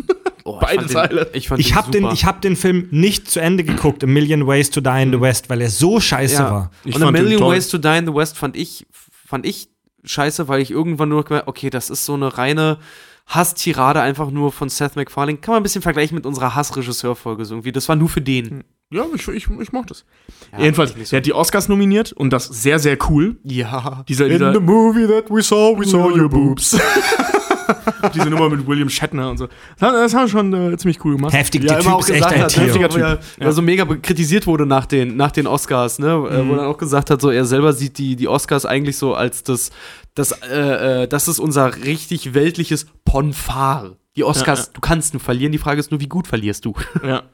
Oh, 0.46 0.58
ich 0.60 0.60
beide 0.60 0.88
fand 0.88 0.92
Teile. 0.92 1.24
Den, 1.26 1.36
ich 1.36 1.50
Ich 1.50 1.74
habe 1.74 1.90
den, 1.90 2.08
ich 2.12 2.24
hab 2.24 2.40
den 2.40 2.54
Film 2.54 2.86
nicht 2.92 3.28
zu 3.28 3.40
Ende 3.40 3.64
geguckt, 3.64 4.04
A 4.04 4.06
Million 4.06 4.46
Ways 4.46 4.70
to 4.70 4.80
Die 4.80 5.02
in 5.02 5.10
the 5.10 5.20
West, 5.20 5.50
weil 5.50 5.60
er 5.60 5.70
so 5.70 5.98
scheiße 5.98 6.34
ja. 6.34 6.50
war. 6.50 6.70
Ich 6.84 6.94
und 6.94 7.02
A 7.02 7.10
Million. 7.10 7.42
Ways 7.42 7.68
to 7.68 7.78
Die 7.78 7.98
in 7.98 8.06
the 8.06 8.14
West 8.14 8.38
fand 8.38 8.56
ich, 8.56 8.86
fand 9.26 9.44
ich 9.44 9.68
scheiße, 10.04 10.46
weil 10.46 10.60
ich 10.60 10.70
irgendwann 10.70 11.08
nur 11.08 11.24
gemerkt, 11.24 11.48
okay, 11.48 11.68
das 11.68 11.90
ist 11.90 12.04
so 12.04 12.14
eine 12.14 12.38
reine 12.38 12.78
Hasstirade 13.26 14.00
einfach 14.00 14.30
nur 14.30 14.52
von 14.52 14.68
Seth 14.68 14.94
MacFarlane. 14.94 15.38
Kann 15.38 15.54
man 15.54 15.60
ein 15.60 15.62
bisschen 15.64 15.82
vergleichen 15.82 16.14
mit 16.14 16.26
unserer 16.26 16.54
Hassregisseur-Folge 16.54 17.44
so 17.44 17.54
irgendwie. 17.54 17.72
Das 17.72 17.88
war 17.88 17.96
nur 17.96 18.08
für 18.08 18.20
den. 18.20 18.62
Ja, 18.92 19.04
ich, 19.12 19.26
ich, 19.26 19.48
ich 19.50 19.72
mochte 19.72 19.94
es. 19.94 20.04
Ja, 20.52 20.60
Jedenfalls, 20.60 20.92
ich 20.92 20.96
nicht 20.96 21.10
der 21.10 21.16
hat 21.16 21.26
die 21.26 21.32
Oscars 21.32 21.68
nominiert 21.68 22.12
und 22.12 22.30
das 22.30 22.44
sehr, 22.44 22.78
sehr 22.78 22.96
cool. 23.10 23.36
Ja. 23.42 24.04
Dieser, 24.08 24.28
dieser, 24.28 24.60
movie 24.60 25.08
that 25.08 25.28
we 25.28 25.42
saw, 25.42 25.76
we 25.76 25.84
saw 25.84 26.08
your 26.08 26.28
boobs. 26.28 26.78
diese 28.14 28.28
Nummer 28.30 28.48
mit 28.48 28.66
William 28.66 28.88
Shatner 28.88 29.30
und 29.30 29.38
so. 29.38 29.46
Das, 29.78 29.92
das 29.92 30.14
haben 30.14 30.22
wir 30.24 30.28
schon 30.28 30.72
äh, 30.72 30.76
ziemlich 30.76 31.04
cool 31.04 31.16
gemacht. 31.16 31.32
Heftig, 31.32 31.62
Ja, 31.64 31.68
der 31.74 31.80
immer 31.80 31.84
Typ 31.90 31.94
auch 31.94 32.00
ist 32.00 32.10
echt 32.10 32.16
gesagt 32.18 32.34
ein 32.34 32.42
hat, 32.42 32.50
Tier. 32.50 32.62
ne, 32.62 32.66
Heftiger 32.68 32.90
so, 32.90 32.98
ja, 32.98 33.16
Typ. 33.16 33.24
ja. 33.40 33.52
so 33.52 33.62
mega 33.62 33.84
kritisiert 33.84 34.46
wurde 34.46 34.66
nach 34.66 34.86
den, 34.86 35.16
nach 35.16 35.32
den 35.32 35.46
Oscars, 35.46 35.98
ne, 35.98 36.08
äh, 36.08 36.48
wo 36.48 36.54
er 36.54 36.68
auch 36.68 36.78
gesagt 36.78 37.10
hat, 37.10 37.20
so 37.20 37.30
er 37.30 37.44
selber 37.44 37.72
sieht 37.72 37.98
die, 37.98 38.16
die 38.16 38.28
Oscars 38.28 38.66
eigentlich 38.66 38.96
so 38.96 39.14
als 39.14 39.42
das, 39.42 39.70
das, 40.14 40.32
äh, 40.42 41.02
äh, 41.04 41.08
das 41.08 41.28
ist 41.28 41.38
unser 41.38 41.74
richtig 41.84 42.34
weltliches 42.34 42.86
Ponfar. 43.04 43.96
Die 44.16 44.24
Oscars, 44.24 44.58
Ja, 44.60 44.64
ja. 44.66 44.70
du 44.74 44.80
kannst 44.80 45.12
nur 45.14 45.20
verlieren, 45.20 45.52
die 45.52 45.58
Frage 45.58 45.78
ist 45.80 45.90
nur, 45.90 46.00
wie 46.00 46.08
gut 46.08 46.26
verlierst 46.26 46.64
du? 46.64 46.74
Ja. 47.04 47.22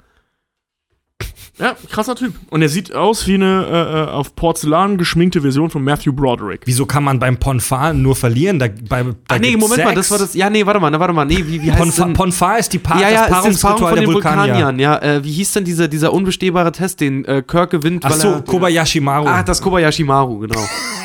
Ja, 1.58 1.76
krasser 1.90 2.14
Typ. 2.14 2.34
Und 2.48 2.62
er 2.62 2.70
sieht 2.70 2.94
aus 2.94 3.26
wie 3.26 3.34
eine 3.34 3.66
äh, 3.66 4.00
äh, 4.04 4.06
auf 4.10 4.34
Porzellan 4.34 4.96
geschminkte 4.96 5.42
Version 5.42 5.68
von 5.68 5.84
Matthew 5.84 6.12
Broderick. 6.12 6.62
Wieso 6.64 6.86
kann 6.86 7.04
man 7.04 7.18
beim 7.18 7.36
Ponfar 7.36 7.92
nur 7.92 8.16
verlieren? 8.16 8.58
Da, 8.58 8.68
bei, 8.88 9.02
da 9.02 9.12
Ah, 9.28 9.38
nee, 9.38 9.56
Moment 9.56 9.84
mal, 9.84 9.90
Sex. 9.90 9.94
das 9.96 10.10
war 10.10 10.18
das. 10.18 10.34
Ja, 10.34 10.48
nee, 10.48 10.64
warte 10.64 10.80
mal, 10.80 10.90
na, 10.90 10.98
warte 10.98 11.12
mal. 11.12 11.26
Nee, 11.26 11.44
wie, 11.46 11.62
wie 11.62 11.70
heißt 11.70 11.78
Ponfar, 11.82 12.06
denn? 12.06 12.14
Ponfar 12.14 12.58
ist 12.58 12.72
die 12.72 12.78
pa 12.78 12.98
ja, 12.98 13.10
ja, 13.10 13.10
das 13.10 13.20
Paarung 13.20 13.32
Paarungsritual 13.32 13.90
von 13.90 13.98
der 13.98 14.08
Vulkanier. 14.08 14.74
Ja, 14.78 14.98
äh, 15.02 15.24
wie 15.24 15.32
hieß 15.32 15.52
denn 15.52 15.64
dieser, 15.64 15.88
dieser 15.88 16.12
unbestehbare 16.14 16.72
Test, 16.72 17.00
den 17.00 17.26
äh, 17.26 17.42
Kirk 17.46 17.70
gewinnt? 17.70 18.04
Ach 18.06 18.12
so, 18.12 18.28
er, 18.28 18.42
Kobayashi 18.42 19.00
Maru. 19.00 19.26
Ah, 19.26 19.42
das 19.42 19.60
Kobayashi 19.60 20.04
Maru, 20.04 20.38
genau. 20.38 20.60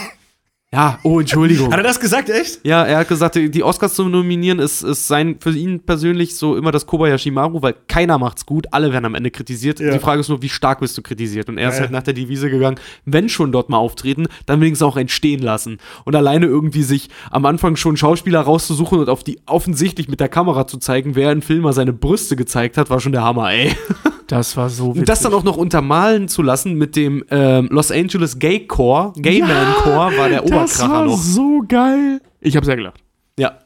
ja, 0.74 1.00
oh, 1.04 1.20
Entschuldigung. 1.22 1.68
Hat 1.72 1.78
er 1.80 1.84
das 1.84 2.00
gesagt, 2.00 2.30
echt? 2.30 2.60
Ja, 2.66 2.84
er 2.84 2.98
hat 3.00 3.08
gesagt, 3.08 3.36
die 3.36 3.64
Oscars 3.64 3.94
zu 3.94 4.04
nominieren 4.10 4.60
ist, 4.60 4.82
ist 4.82 5.08
sein, 5.08 5.38
für 5.40 5.52
ihn 5.52 5.80
persönlich 5.80 6.36
so 6.36 6.58
immer 6.58 6.72
das 6.72 6.86
Kobayashi 6.86 7.32
Maru, 7.32 7.62
weil 7.62 7.74
keiner 7.88 8.18
macht's 8.18 8.46
gut, 8.46 8.68
alle 8.72 8.92
werden 8.92 9.06
am 9.06 9.16
Ende 9.16 9.32
kritisiert. 9.32 9.80
Ja. 9.80 9.92
Die 9.94 10.00
Frage 10.00 10.20
ist 10.20 10.28
nur, 10.28 10.42
wie 10.42 10.50
stark 10.50 10.82
bist 10.82 10.98
du 10.98 11.02
kritisiert? 11.02 11.48
Und 11.48 11.58
er 11.58 11.70
ist 11.70 11.76
Ja. 11.76 11.82
halt 11.82 11.92
nach 11.92 12.04
der 12.04 12.14
Devise 12.14 12.50
gegangen, 12.50 12.80
wenn 13.06 13.30
schon 13.30 13.54
dort 13.54 13.70
mal 13.70 13.78
auftreten, 13.78 14.28
dann 14.46 14.60
wenigstens 14.60 14.86
auch 14.86 14.98
entstehen 14.98 15.42
lassen. 15.42 15.78
Und 16.04 16.16
alleine 16.18 16.48
irgendwie 16.48 16.84
sich 16.84 17.10
am 17.32 17.46
Anfang 17.46 17.78
schon 17.78 17.96
Schauspieler 17.96 18.42
rauszusuchen 18.42 19.00
und 19.00 19.10
auf 19.10 19.24
die 19.24 19.40
offensichtlich 19.46 20.10
mit 20.10 20.20
der 20.20 20.30
Kamera 20.30 20.68
zu 20.68 20.78
zeigen, 20.80 21.16
wer 21.16 21.32
in 21.32 21.42
Film 21.42 21.62
mal 21.62 21.74
seine 21.74 21.94
Brüste 21.94 22.36
gezeigt 22.36 22.78
hat, 22.78 22.90
war 22.90 23.00
schon 23.00 23.14
der 23.14 23.24
Hammer, 23.24 23.52
ey. 23.52 23.72
Das 24.28 24.58
war 24.58 24.70
so 24.70 24.90
Und 24.92 25.08
das 25.08 25.22
dann 25.22 25.34
auch 25.34 25.44
noch 25.44 25.58
untermalen 25.58 26.28
zu 26.28 26.42
lassen 26.42 26.76
mit 26.76 26.96
dem 26.96 27.24
ähm, 27.30 27.68
Los 27.72 27.92
Angeles 27.92 28.40
Gay 28.40 28.68
Core, 28.68 29.14
Gay 29.16 29.40
Man 29.42 29.74
Core, 29.76 30.18
war 30.18 30.30
der 30.30 30.42
Das 30.42 30.52
Oberkracher 30.52 30.90
war 30.92 31.06
noch. 31.06 31.18
so 31.18 31.64
geil. 31.68 32.22
Ich 32.42 32.56
habe 32.56 32.66
sehr 32.66 32.76
gelacht. 32.76 33.02
Ja. 33.40 33.60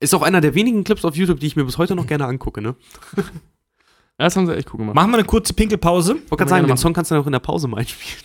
Ist 0.00 0.14
auch 0.14 0.22
einer 0.22 0.40
der 0.40 0.54
wenigen 0.54 0.84
Clips 0.84 1.04
auf 1.04 1.16
YouTube, 1.16 1.40
die 1.40 1.46
ich 1.46 1.56
mir 1.56 1.64
bis 1.64 1.76
heute 1.78 1.94
noch 1.96 2.06
gerne 2.06 2.26
angucke, 2.26 2.62
ne? 2.62 2.74
Das 4.18 4.36
haben 4.36 4.46
sie 4.46 4.54
echt 4.54 4.72
cool 4.72 4.78
gemacht. 4.78 4.94
Machen 4.94 5.10
wir 5.10 5.18
eine 5.18 5.26
kurze 5.26 5.52
Pinkelpause. 5.52 6.12
Ich 6.14 6.30
wollte 6.30 6.36
gerade 6.36 6.48
sagen, 6.50 6.62
den 6.64 6.68
machen. 6.68 6.76
Song 6.78 6.92
kannst 6.92 7.10
du 7.10 7.14
dann 7.16 7.22
auch 7.22 7.26
in 7.26 7.32
der 7.32 7.40
Pause 7.40 7.66
mal 7.66 7.78
einspielen. 7.78 8.22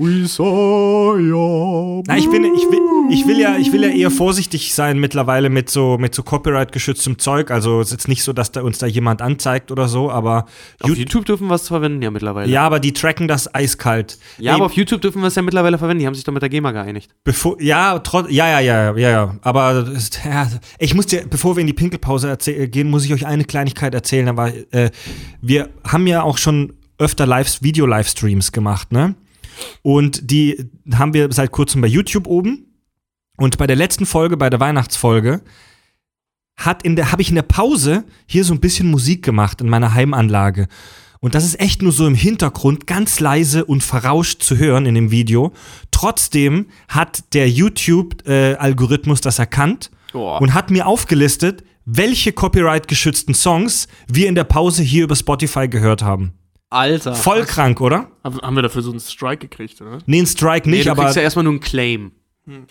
We 0.00 0.28
saw 0.28 1.16
your 1.18 2.04
Na, 2.06 2.16
ich 2.16 2.30
bin, 2.30 2.44
ich 2.44 2.62
will, 2.70 2.78
ich 3.10 3.26
will 3.26 3.40
ja, 3.40 3.56
ich 3.56 3.72
will 3.72 3.82
ja 3.82 3.88
eher 3.88 4.12
vorsichtig 4.12 4.72
sein 4.72 5.00
mittlerweile 5.00 5.50
mit 5.50 5.68
so, 5.70 5.98
mit 5.98 6.14
so 6.14 6.22
Copyright-geschütztem 6.22 7.18
Zeug. 7.18 7.50
Also 7.50 7.80
es 7.80 7.88
ist 7.88 7.92
jetzt 7.94 8.08
nicht 8.08 8.22
so, 8.22 8.32
dass 8.32 8.52
da 8.52 8.62
uns 8.62 8.78
da 8.78 8.86
jemand 8.86 9.20
anzeigt 9.22 9.72
oder 9.72 9.88
so, 9.88 10.08
aber 10.08 10.46
Auf 10.80 10.90
Ju- 10.90 10.98
YouTube 10.98 11.24
dürfen 11.24 11.48
wir 11.48 11.56
es 11.56 11.66
verwenden, 11.66 12.00
ja, 12.00 12.12
mittlerweile. 12.12 12.48
ja, 12.48 12.62
aber 12.64 12.78
die 12.78 12.92
tracken 12.92 13.26
das 13.26 13.52
eiskalt. 13.52 14.18
Ja, 14.38 14.52
Ey, 14.52 14.56
aber 14.58 14.66
auf 14.66 14.72
YouTube 14.74 15.00
dürfen 15.00 15.20
wir 15.20 15.26
es 15.26 15.34
ja 15.34 15.42
mittlerweile 15.42 15.78
verwenden. 15.78 15.98
Die 16.02 16.06
haben 16.06 16.14
sich 16.14 16.22
doch 16.22 16.32
mit 16.32 16.42
der 16.42 16.48
GEMA 16.48 16.70
geeinigt. 16.70 17.10
Bevor, 17.24 17.60
ja, 17.60 17.98
trotz, 17.98 18.30
ja, 18.30 18.48
ja, 18.48 18.60
ja, 18.60 18.96
ja, 18.96 19.10
ja. 19.10 19.34
Aber 19.42 19.82
das 19.82 19.88
ist, 19.88 20.20
ja, 20.24 20.48
ich 20.78 20.94
muss 20.94 21.06
dir, 21.06 21.24
bevor 21.28 21.56
wir 21.56 21.60
in 21.62 21.66
die 21.66 21.72
Pinkelpause 21.72 22.36
gehen, 22.68 22.88
muss 22.88 23.04
ich 23.04 23.12
euch 23.12 23.26
eine 23.26 23.42
Kleinigkeit 23.44 23.94
erzählen. 23.94 24.28
Aber 24.28 24.52
äh, 24.70 24.90
wir 25.42 25.70
haben 25.82 26.06
ja 26.06 26.22
auch 26.22 26.38
schon 26.38 26.74
öfter 26.98 27.26
Lives, 27.26 27.64
Video-Livestreams 27.64 28.52
gemacht, 28.52 28.92
ne? 28.92 29.16
Und 29.82 30.30
die 30.30 30.70
haben 30.92 31.14
wir 31.14 31.32
seit 31.32 31.50
kurzem 31.50 31.80
bei 31.80 31.88
YouTube 31.88 32.26
oben. 32.26 32.66
Und 33.36 33.58
bei 33.58 33.66
der 33.66 33.76
letzten 33.76 34.06
Folge, 34.06 34.36
bei 34.36 34.50
der 34.50 34.60
Weihnachtsfolge, 34.60 35.42
hat 36.56 36.82
in 36.82 36.96
der, 36.96 37.12
habe 37.12 37.22
ich 37.22 37.28
in 37.28 37.36
der 37.36 37.42
Pause 37.42 38.04
hier 38.26 38.44
so 38.44 38.52
ein 38.52 38.60
bisschen 38.60 38.90
Musik 38.90 39.24
gemacht 39.24 39.60
in 39.60 39.68
meiner 39.68 39.94
Heimanlage. 39.94 40.66
Und 41.20 41.34
das 41.34 41.44
ist 41.44 41.58
echt 41.60 41.82
nur 41.82 41.92
so 41.92 42.06
im 42.06 42.14
Hintergrund 42.14 42.86
ganz 42.86 43.20
leise 43.20 43.64
und 43.64 43.82
verrauscht 43.82 44.42
zu 44.42 44.56
hören 44.56 44.86
in 44.86 44.94
dem 44.94 45.10
Video. 45.10 45.52
Trotzdem 45.90 46.66
hat 46.88 47.34
der 47.34 47.50
YouTube-Algorithmus 47.50 49.20
das 49.20 49.38
erkannt 49.38 49.90
Boah. 50.12 50.40
und 50.40 50.54
hat 50.54 50.70
mir 50.70 50.86
aufgelistet, 50.86 51.64
welche 51.84 52.32
copyright-geschützten 52.32 53.34
Songs 53.34 53.88
wir 54.06 54.28
in 54.28 54.34
der 54.34 54.44
Pause 54.44 54.82
hier 54.82 55.04
über 55.04 55.16
Spotify 55.16 55.68
gehört 55.68 56.02
haben. 56.02 56.34
Alter. 56.70 57.14
Voll 57.14 57.44
krank, 57.44 57.80
oder? 57.80 58.10
Haben 58.24 58.54
wir 58.56 58.62
dafür 58.62 58.82
so 58.82 58.90
einen 58.90 59.00
Strike 59.00 59.38
gekriegt, 59.48 59.80
oder? 59.80 59.98
Nee, 60.06 60.20
ein 60.20 60.26
Strike 60.26 60.68
Nee, 60.68 60.76
nicht, 60.78 60.86
du 60.86 60.90
aber 60.92 61.04
kriegst 61.04 61.16
ja 61.16 61.22
erstmal 61.22 61.44
nur 61.44 61.52
einen 61.54 61.60
Claim. 61.60 62.12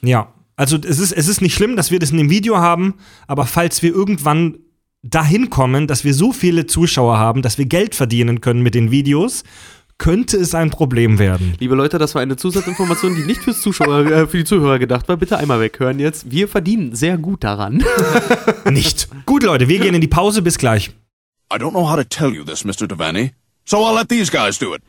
ja. 0.02 0.34
Also 0.60 0.76
es 0.78 0.98
ist, 0.98 1.12
es 1.12 1.28
ist 1.28 1.42
nicht 1.42 1.54
schlimm, 1.54 1.76
dass 1.76 1.92
wir 1.92 2.00
das 2.00 2.10
in 2.10 2.18
dem 2.18 2.32
Video 2.32 2.58
haben, 2.58 2.96
aber 3.28 3.46
falls 3.46 3.84
wir 3.84 3.94
irgendwann 3.94 4.58
dahin 5.04 5.52
kommen, 5.52 5.86
dass 5.86 6.04
wir 6.04 6.16
so 6.16 6.32
viele 6.32 6.66
Zuschauer 6.66 7.20
haben, 7.20 7.44
dass 7.44 7.60
wir 7.60 7.68
Geld 7.68 7.94
verdienen 7.94 8.42
können 8.42 8.64
mit 8.64 8.74
den 8.74 8.90
Videos, 8.90 9.44
könnte 10.00 10.38
es 10.38 10.56
ein 10.56 10.72
Problem 10.72 11.20
werden. 11.20 11.54
Liebe 11.60 11.76
Leute, 11.76 11.98
das 12.00 12.16
war 12.16 12.24
eine 12.24 12.38
Zusatzinformation, 12.38 13.16
die 13.16 13.24
nicht 13.24 13.42
fürs 13.42 13.62
Zuschauer, 13.62 14.06
äh, 14.06 14.28
für 14.28 14.38
die 14.38 14.44
Zuhörer 14.46 14.80
gedacht 14.80 15.08
war. 15.08 15.18
Bitte 15.18 15.38
einmal 15.38 15.60
weghören 15.60 16.00
jetzt. 16.00 16.32
Wir 16.32 16.48
verdienen 16.48 16.96
sehr 16.96 17.18
gut 17.20 17.44
daran. 17.44 17.84
Nicht. 18.70 19.10
Gut, 19.26 19.44
Leute, 19.44 19.68
wir 19.68 19.80
gehen 19.80 19.94
in 19.96 20.02
die 20.02 20.08
Pause. 20.08 20.42
Bis 20.42 20.58
gleich. 20.58 20.90
I 21.52 21.58
don't 21.58 21.72
know 21.72 21.90
how 21.90 21.96
to 21.98 22.04
tell 22.04 22.34
you 22.34 22.44
this, 22.44 22.66
Mr. 22.66 22.88
Devaney, 22.88 23.32
so 23.68 23.84
I'll 23.84 23.94
let 23.94 24.08
these 24.08 24.30
guys 24.30 24.58
do 24.58 24.74
it. 24.74 24.82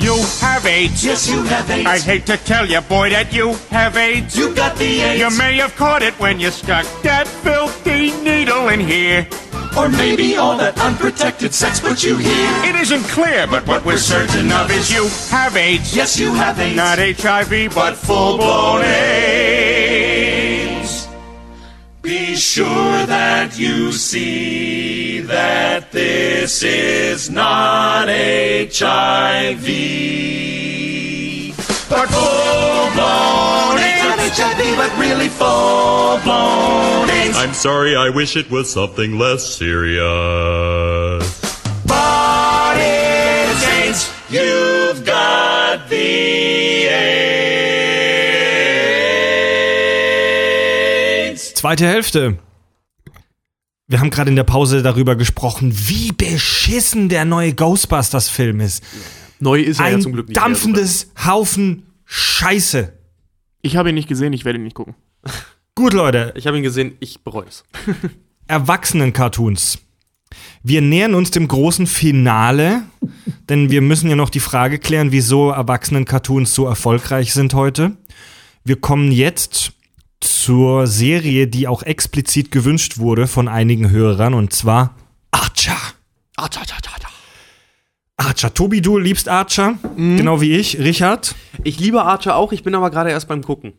You 0.00 0.16
have 0.40 0.64
AIDS. 0.64 1.04
Yes, 1.04 1.28
you 1.28 1.42
have 1.42 1.70
AIDS. 1.70 1.86
I 1.86 1.98
hate 1.98 2.24
to 2.26 2.38
tell 2.38 2.66
you, 2.66 2.80
boy, 2.80 3.10
that 3.10 3.32
you 3.32 3.54
have 3.70 3.96
AIDS. 3.98 4.34
You 4.36 4.54
got 4.54 4.76
the 4.76 5.00
AIDS. 5.00 5.20
You 5.20 5.30
may 5.36 5.56
have 5.56 5.76
caught 5.76 6.02
it 6.02 6.14
when 6.14 6.40
you 6.40 6.50
stuck 6.50 6.86
that 7.02 7.28
filthy 7.28 8.12
needle 8.22 8.68
in 8.68 8.80
here. 8.80 9.28
Or 9.76 9.90
maybe 9.90 10.36
all 10.36 10.56
that 10.56 10.78
unprotected 10.80 11.52
sex 11.52 11.80
put 11.80 12.02
you 12.02 12.16
here. 12.16 12.64
It 12.64 12.76
isn't 12.76 13.04
clear, 13.10 13.46
but 13.46 13.66
what 13.66 13.84
we're 13.84 13.98
certain 13.98 14.50
of 14.50 14.70
is 14.70 14.90
you 14.90 15.06
have 15.28 15.54
AIDS. 15.54 15.94
Yes, 15.94 16.18
you 16.18 16.32
have 16.32 16.58
AIDS. 16.58 16.76
Not 16.76 16.98
HIV, 16.98 17.74
but 17.74 17.94
full-blown 17.94 18.82
AIDS. 18.82 20.16
Be 22.00 22.36
sure 22.36 23.04
that 23.04 23.58
you 23.58 23.92
see 23.92 24.95
that 25.26 25.92
this 25.92 26.62
is 26.62 27.28
not 27.30 28.08
HIV. 28.08 29.66
But 31.88 32.08
full-blown 32.08 33.78
It's 33.78 34.02
not 34.04 34.18
AIDS. 34.18 34.38
HIV, 34.38 34.76
but 34.76 34.98
really 34.98 35.28
full 35.28 36.18
blown 36.24 37.10
AIDS. 37.10 37.36
I'm 37.36 37.52
sorry, 37.54 37.94
I 37.96 38.10
wish 38.10 38.36
it 38.36 38.50
was 38.50 38.72
something 38.72 39.18
less 39.18 39.44
serious. 39.56 40.02
But 41.86 42.76
it's 42.78 43.66
AIDS. 43.66 44.10
You've 44.28 45.04
got 45.04 45.88
the 45.88 45.96
AIDS. 51.16 51.52
Zweite 51.54 51.84
Hälfte. 51.84 52.38
Wir 53.88 54.00
haben 54.00 54.10
gerade 54.10 54.30
in 54.30 54.36
der 54.36 54.44
Pause 54.44 54.82
darüber 54.82 55.14
gesprochen, 55.14 55.72
wie 55.88 56.10
beschissen 56.12 57.08
der 57.08 57.24
neue 57.24 57.54
Ghostbusters-Film 57.54 58.60
ist. 58.60 58.82
Neu 59.38 59.60
ist 59.60 59.78
er 59.78 59.90
ja 59.90 59.94
Ein 59.96 60.02
zum 60.02 60.12
Glück 60.12 60.28
nicht. 60.28 60.36
mehr 60.36 60.44
dampfendes 60.44 61.12
Haufen 61.24 61.84
Scheiße. 62.04 62.92
Ich 63.62 63.76
habe 63.76 63.90
ihn 63.90 63.94
nicht 63.94 64.08
gesehen, 64.08 64.32
ich 64.32 64.44
werde 64.44 64.58
ihn 64.58 64.64
nicht 64.64 64.74
gucken. 64.74 64.94
Gut, 65.74 65.92
Leute. 65.92 66.32
Ich 66.36 66.46
habe 66.46 66.56
ihn 66.56 66.62
gesehen, 66.62 66.96
ich 67.00 67.22
bereue 67.22 67.46
es. 67.46 67.64
Erwachsenen-Cartoons. 68.48 69.78
Wir 70.62 70.80
nähern 70.80 71.14
uns 71.14 71.30
dem 71.30 71.46
großen 71.46 71.86
Finale, 71.86 72.82
denn 73.48 73.70
wir 73.70 73.82
müssen 73.82 74.10
ja 74.10 74.16
noch 74.16 74.30
die 74.30 74.40
Frage 74.40 74.78
klären, 74.78 75.12
wieso 75.12 75.50
Erwachsenen-Cartoons 75.50 76.52
so 76.54 76.66
erfolgreich 76.66 77.32
sind 77.32 77.54
heute. 77.54 77.96
Wir 78.64 78.80
kommen 78.80 79.12
jetzt 79.12 79.72
zur 80.20 80.86
Serie, 80.86 81.46
die 81.46 81.68
auch 81.68 81.82
explizit 81.82 82.50
gewünscht 82.50 82.98
wurde 82.98 83.26
von 83.26 83.48
einigen 83.48 83.90
Hörern, 83.90 84.34
und 84.34 84.52
zwar 84.52 84.94
Archer. 85.30 85.76
Archer, 86.36 86.60
Archer, 86.60 86.74
Archer. 86.74 87.08
Archer. 88.16 88.54
Tobi, 88.54 88.80
du 88.80 88.98
liebst 88.98 89.28
Archer, 89.28 89.74
genau 89.96 90.40
wie 90.40 90.56
ich. 90.56 90.78
Richard? 90.78 91.34
Ich 91.64 91.78
liebe 91.78 92.02
Archer 92.02 92.36
auch, 92.36 92.52
ich 92.52 92.62
bin 92.62 92.74
aber 92.74 92.90
gerade 92.90 93.10
erst 93.10 93.28
beim 93.28 93.42
Gucken. 93.42 93.74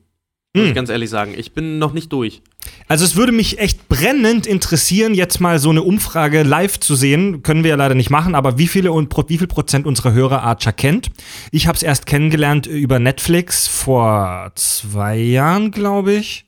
Muss 0.55 0.67
ich 0.67 0.75
ganz 0.75 0.89
ehrlich 0.89 1.09
sagen. 1.09 1.33
Ich 1.37 1.53
bin 1.53 1.77
noch 1.77 1.93
nicht 1.93 2.11
durch. 2.11 2.41
Also 2.87 3.05
es 3.05 3.15
würde 3.15 3.31
mich 3.31 3.59
echt 3.59 3.87
brennend 3.89 4.47
interessieren, 4.47 5.13
jetzt 5.13 5.39
mal 5.39 5.59
so 5.59 5.69
eine 5.69 5.83
Umfrage 5.83 6.43
live 6.43 6.79
zu 6.79 6.95
sehen. 6.95 7.43
Können 7.43 7.63
wir 7.63 7.71
ja 7.71 7.75
leider 7.75 7.95
nicht 7.95 8.09
machen, 8.09 8.35
aber 8.35 8.57
wie 8.57 8.67
viele 8.67 8.91
und 8.91 9.13
wie 9.29 9.37
viel 9.37 9.47
Prozent 9.47 9.85
unserer 9.85 10.13
Hörer 10.13 10.43
Archer 10.43 10.73
kennt? 10.73 11.09
Ich 11.51 11.67
habe 11.67 11.75
es 11.75 11.83
erst 11.83 12.05
kennengelernt 12.05 12.65
über 12.65 12.99
Netflix 12.99 13.67
vor 13.67 14.51
zwei 14.55 15.17
Jahren, 15.17 15.71
glaube 15.71 16.13
ich. 16.13 16.45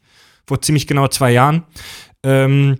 Vor 0.48 0.62
ziemlich 0.62 0.88
genau 0.88 1.08
zwei 1.08 1.32
Jahren. 1.32 1.64
Ähm, 2.24 2.78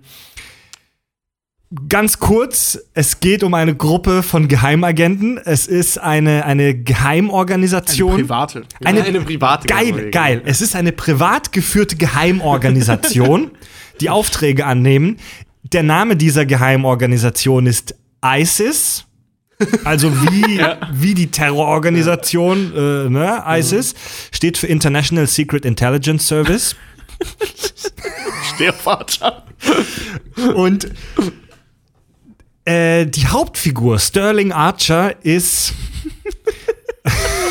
ganz 1.88 2.18
kurz, 2.18 2.78
es 2.94 3.20
geht 3.20 3.42
um 3.44 3.54
eine 3.54 3.74
Gruppe 3.74 4.22
von 4.22 4.48
Geheimagenten. 4.48 5.38
Es 5.38 5.66
ist 5.66 5.98
eine, 5.98 6.44
eine 6.44 6.74
Geheimorganisation. 6.74 8.16
Private. 8.16 8.62
Eine, 8.84 9.04
Eine 9.04 9.20
private 9.20 9.66
Geil, 9.68 9.84
Geheimorganisation. 9.84 10.10
geil. 10.10 10.42
Es 10.46 10.60
ist 10.60 10.74
eine 10.74 10.92
privat 10.92 11.52
geführte 11.52 11.96
Geheimorganisation, 11.96 13.52
die 14.00 14.10
Aufträge 14.10 14.66
annehmen. 14.66 15.18
Der 15.62 15.82
Name 15.82 16.16
dieser 16.16 16.44
Geheimorganisation 16.44 17.66
ist 17.66 17.94
ISIS. 18.24 19.04
Also 19.84 20.10
wie, 20.22 20.60
wie 20.92 21.14
die 21.14 21.30
Terrororganisation, 21.30 22.72
äh, 22.74 23.10
ne, 23.10 23.44
ISIS, 23.46 23.94
steht 24.32 24.58
für 24.58 24.66
International 24.66 25.26
Secret 25.26 25.64
Intelligence 25.64 26.26
Service. 26.26 26.74
Vater. 28.82 29.44
Und 30.54 30.90
Äh, 32.64 33.06
die 33.06 33.26
Hauptfigur, 33.26 33.98
Sterling 33.98 34.52
Archer, 34.52 35.24
ist. 35.24 35.72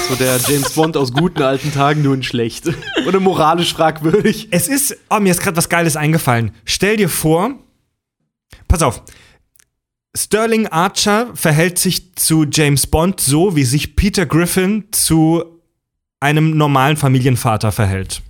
So 0.07 0.15
der 0.15 0.37
James 0.37 0.73
Bond 0.73 0.97
aus 0.97 1.13
guten 1.13 1.41
alten 1.41 1.71
Tagen, 1.71 2.01
nur 2.01 2.15
in 2.15 2.23
schlecht. 2.23 2.65
Oder 3.07 3.19
moralisch 3.19 3.73
fragwürdig. 3.73 4.47
Es 4.51 4.67
ist. 4.67 4.97
Oh, 5.09 5.19
mir 5.19 5.31
ist 5.31 5.41
gerade 5.41 5.57
was 5.57 5.69
Geiles 5.69 5.95
eingefallen. 5.95 6.51
Stell 6.65 6.97
dir 6.97 7.09
vor. 7.09 7.55
Pass 8.67 8.81
auf. 8.81 9.03
Sterling 10.17 10.67
Archer 10.67 11.35
verhält 11.35 11.77
sich 11.77 12.15
zu 12.15 12.45
James 12.51 12.87
Bond 12.87 13.19
so, 13.19 13.55
wie 13.55 13.63
sich 13.63 13.95
Peter 13.95 14.25
Griffin 14.25 14.85
zu 14.91 15.43
einem 16.19 16.57
normalen 16.57 16.97
Familienvater 16.97 17.71
verhält. 17.71 18.21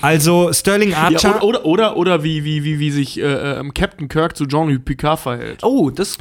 Also 0.00 0.52
Sterling 0.52 0.94
Archer. 0.94 1.30
Ja, 1.30 1.42
oder, 1.42 1.64
oder, 1.64 1.66
oder, 1.66 1.96
oder 1.96 2.24
wie, 2.24 2.44
wie, 2.44 2.64
wie, 2.64 2.78
wie 2.78 2.90
sich 2.90 3.20
äh, 3.20 3.58
ähm, 3.58 3.72
Captain 3.74 4.08
Kirk 4.08 4.36
zu 4.36 4.46
Jean-Luc 4.46 4.84
Picard 4.84 5.20
verhält. 5.20 5.62
Oh, 5.62 5.90
das. 5.90 6.18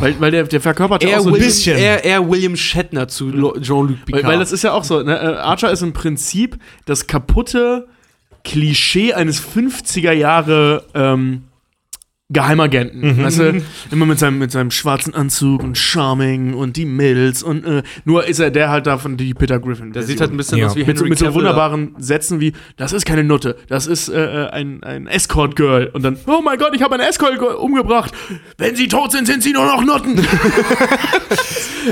Weil, 0.00 0.20
weil 0.20 0.30
der, 0.30 0.44
der 0.44 0.60
verkörpert 0.60 1.02
ja 1.02 1.18
auch 1.18 1.22
so 1.22 1.28
ein 1.28 1.34
William, 1.34 1.48
bisschen. 1.48 1.78
eher, 1.78 2.04
eher 2.04 2.28
William 2.28 2.56
Shatner 2.56 3.08
zu 3.08 3.30
Jean-Luc 3.60 3.88
Weil, 3.88 4.04
Picard. 4.04 4.24
weil 4.24 4.38
das 4.38 4.52
ist 4.52 4.62
ja 4.62 4.72
auch 4.72 4.84
so, 4.84 5.02
ne? 5.02 5.16
äh, 5.16 5.36
Archer 5.36 5.70
ist 5.70 5.82
im 5.82 5.92
Prinzip 5.92 6.58
das 6.84 7.06
kaputte 7.06 7.88
Klischee 8.44 9.14
eines 9.14 9.42
50er 9.42 10.12
Jahre 10.12 10.84
ähm, 10.94 11.44
Geheimagenten. 12.30 13.22
Weißt 13.22 13.38
du, 13.38 13.62
immer 13.90 14.04
mit 14.04 14.18
seinem, 14.18 14.38
mit 14.38 14.52
seinem 14.52 14.70
schwarzen 14.70 15.14
Anzug 15.14 15.62
und 15.62 15.78
Charming 15.78 16.52
und 16.52 16.76
die 16.76 16.84
Mädels 16.84 17.42
und 17.42 17.64
äh, 17.64 17.82
nur 18.04 18.26
ist 18.26 18.38
er 18.38 18.50
der 18.50 18.68
halt 18.68 18.86
davon 18.86 19.16
die 19.16 19.32
Peter 19.32 19.58
Griffin. 19.58 19.92
der 19.92 20.02
sieht 20.02 20.20
halt 20.20 20.30
ein 20.32 20.36
bisschen 20.36 20.58
Ja. 20.58 20.66
aus 20.66 20.76
wie 20.76 20.84
mit, 20.84 20.98
so- 20.98 21.04
Henry 21.04 21.08
mit 21.08 21.18
so 21.18 21.32
wunderbaren 21.32 21.94
Sätzen 21.98 22.38
wie, 22.40 22.52
das 22.76 22.92
ist 22.92 23.06
keine 23.06 23.24
Nutte, 23.24 23.56
das 23.68 23.86
ist 23.86 24.08
äh, 24.10 24.44
äh, 24.44 24.50
ein, 24.50 24.82
ein 24.82 25.06
Escort-Girl. 25.06 25.86
Und 25.94 26.02
dann, 26.02 26.18
oh 26.26 26.42
mein 26.44 26.58
Gott, 26.58 26.72
ich 26.74 26.82
habe 26.82 26.94
ein 26.96 27.00
Escort-Girl 27.00 27.54
umgebracht. 27.54 28.12
Wenn 28.58 28.76
sie 28.76 28.88
tot 28.88 29.10
sind, 29.12 29.26
sind 29.26 29.42
sie 29.42 29.52
nur 29.54 29.64
noch 29.64 29.82
Nutten. 29.84 30.20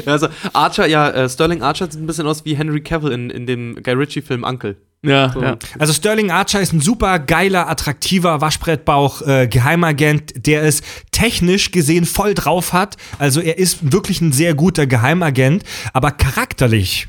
Also 0.04 0.28
Archer, 0.52 0.86
ja, 0.86 1.08
äh, 1.08 1.28
Sterling 1.28 1.62
Archer 1.62 1.90
sieht 1.90 2.00
ein 2.02 2.06
bisschen 2.06 2.26
aus 2.26 2.44
wie 2.44 2.54
Henry 2.54 2.82
Cavill 2.82 3.12
in, 3.12 3.30
in 3.30 3.46
dem 3.46 3.76
Guy 3.82 3.94
Ritchie-Film 3.94 4.44
Uncle. 4.44 4.76
Ja, 5.02 5.30
So. 5.32 5.42
ja. 5.42 5.56
Also 5.78 5.92
Sterling 5.92 6.30
Archer 6.30 6.60
ist 6.60 6.72
ein 6.72 6.80
super 6.80 7.18
geiler, 7.18 7.68
attraktiver 7.68 8.40
Waschbrettbauch 8.40 9.22
äh, 9.22 9.46
Geheimagent, 9.48 10.46
der 10.46 10.62
es 10.62 10.82
technisch 11.12 11.70
gesehen 11.70 12.04
voll 12.04 12.34
drauf 12.34 12.72
hat. 12.72 12.96
Also 13.18 13.40
er 13.40 13.58
ist 13.58 13.92
wirklich 13.92 14.20
ein 14.20 14.32
sehr 14.32 14.54
guter 14.54 14.86
Geheimagent, 14.86 15.62
aber 15.92 16.10
charakterlich 16.10 17.08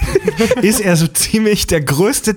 ist 0.62 0.80
er 0.80 0.96
so 0.96 1.06
ziemlich 1.06 1.66
der 1.66 1.80
größte 1.80 2.36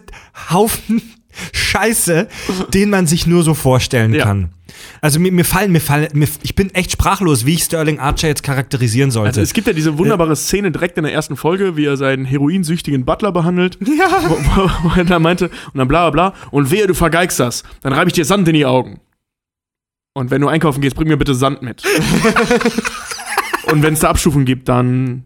Haufen 0.50 1.02
Scheiße, 1.52 2.28
den 2.74 2.90
man 2.90 3.08
sich 3.08 3.28
nur 3.28 3.44
so 3.44 3.54
vorstellen 3.54 4.14
Ja. 4.14 4.24
kann. 4.26 4.50
Also 5.02 5.20
mir, 5.20 5.32
mir 5.32 5.46
fallen, 5.46 5.72
mir 5.72 5.80
fallen, 5.82 6.08
mir, 6.14 6.28
ich 6.42 6.56
bin 6.56 6.74
echt 6.74 6.92
sprachlos, 6.92 7.46
wie 7.46 7.54
ich 7.56 7.64
Sterling 7.64 8.00
Archer 8.00 8.28
jetzt 8.28 8.44
charakterisieren 8.44 9.12
sollte. 9.12 9.30
Also 9.30 9.42
es 9.42 9.54
gibt 9.54 9.68
ja 9.68 9.74
diese 9.74 9.98
wunderbare 9.98 10.36
Szene 10.36 10.72
direkt 10.72 10.98
in 10.98 11.04
der 11.04 11.14
ersten 11.14 11.36
Folge, 11.36 11.76
wie 11.78 11.86
er 11.86 11.96
seinen 11.98 12.26
heroinsüchtigen 12.26 13.06
Butler 13.06 13.32
behandelt. 13.32 13.78
Ja. 13.98 14.10
Wo, 14.28 14.36
wo, 14.36 14.70
wo 14.90 14.96
er 14.96 15.04
dann 15.06 15.22
meinte, 15.22 15.50
und 15.50 15.78
dann 15.78 15.88
bla 15.88 16.10
bla 16.10 16.30
bla, 16.32 16.38
und 16.52 16.72
wehe, 16.72 16.88
du 16.88 16.94
vergeigst 16.96 17.40
das, 17.40 17.64
dann 17.82 17.94
reibe 17.94 18.10
ich 18.10 18.14
dir 18.14 18.26
Sand 18.26 18.48
in 18.48 18.56
die 18.56 18.66
Augen. 18.66 19.00
Und 20.16 20.32
wenn 20.32 20.42
du 20.42 20.48
einkaufen 20.48 20.82
gehst, 20.82 20.96
bring 20.96 21.08
mir 21.08 21.18
bitte 21.18 21.36
Sand 21.36 21.62
mit. 21.62 21.84
und 23.72 23.82
wenn 23.84 23.94
es 23.94 24.00
da 24.00 24.10
Abstufungen 24.10 24.46
gibt, 24.46 24.70
dann 24.70 25.24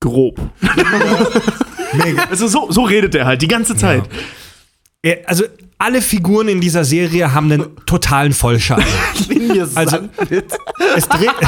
grob. 0.00 0.40
Mega. 1.94 2.24
Also 2.30 2.46
so, 2.48 2.70
so 2.70 2.82
redet 2.82 3.14
er 3.14 3.26
halt 3.26 3.42
die 3.42 3.48
ganze 3.48 3.76
Zeit. 3.76 4.04
Er- 5.02 5.28
also 5.28 5.44
alle 5.78 6.02
Figuren 6.02 6.48
in 6.48 6.60
dieser 6.60 6.84
Serie 6.84 7.32
haben 7.32 7.50
einen 7.50 7.76
totalen 7.86 8.32
Vollschaden. 8.32 8.84
Also 9.74 9.98
es 10.96 11.08
dreht 11.08 11.30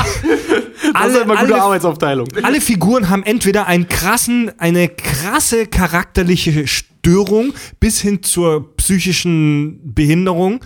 Das 0.93 1.07
ist 1.09 1.17
immer 1.23 1.37
gute 1.37 1.39
alle, 1.55 1.63
Arbeitsaufteilung. 1.63 2.27
alle 2.43 2.61
Figuren 2.61 3.09
haben 3.09 3.23
entweder 3.23 3.67
einen 3.67 3.89
krassen, 3.89 4.51
eine 4.59 4.89
krasse 4.89 5.67
charakterliche 5.67 6.67
Störung 6.67 7.53
bis 7.79 8.01
hin 8.01 8.23
zur 8.23 8.75
psychischen 8.77 9.95
Behinderung. 9.95 10.61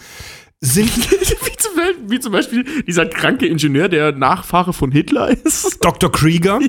Sind 0.61 0.89
wie, 1.11 1.57
zum, 1.57 1.77
Beispiel- 1.77 2.05
wie 2.09 2.21
zum 2.21 2.33
Beispiel 2.33 2.65
dieser 2.87 3.07
kranke 3.07 3.47
Ingenieur, 3.47 3.89
der 3.89 4.13
Nachfahre 4.13 4.73
von 4.73 4.91
Hitler 4.91 5.29
ist. 5.45 5.79
Dr. 5.85 6.11
Krieger. 6.11 6.61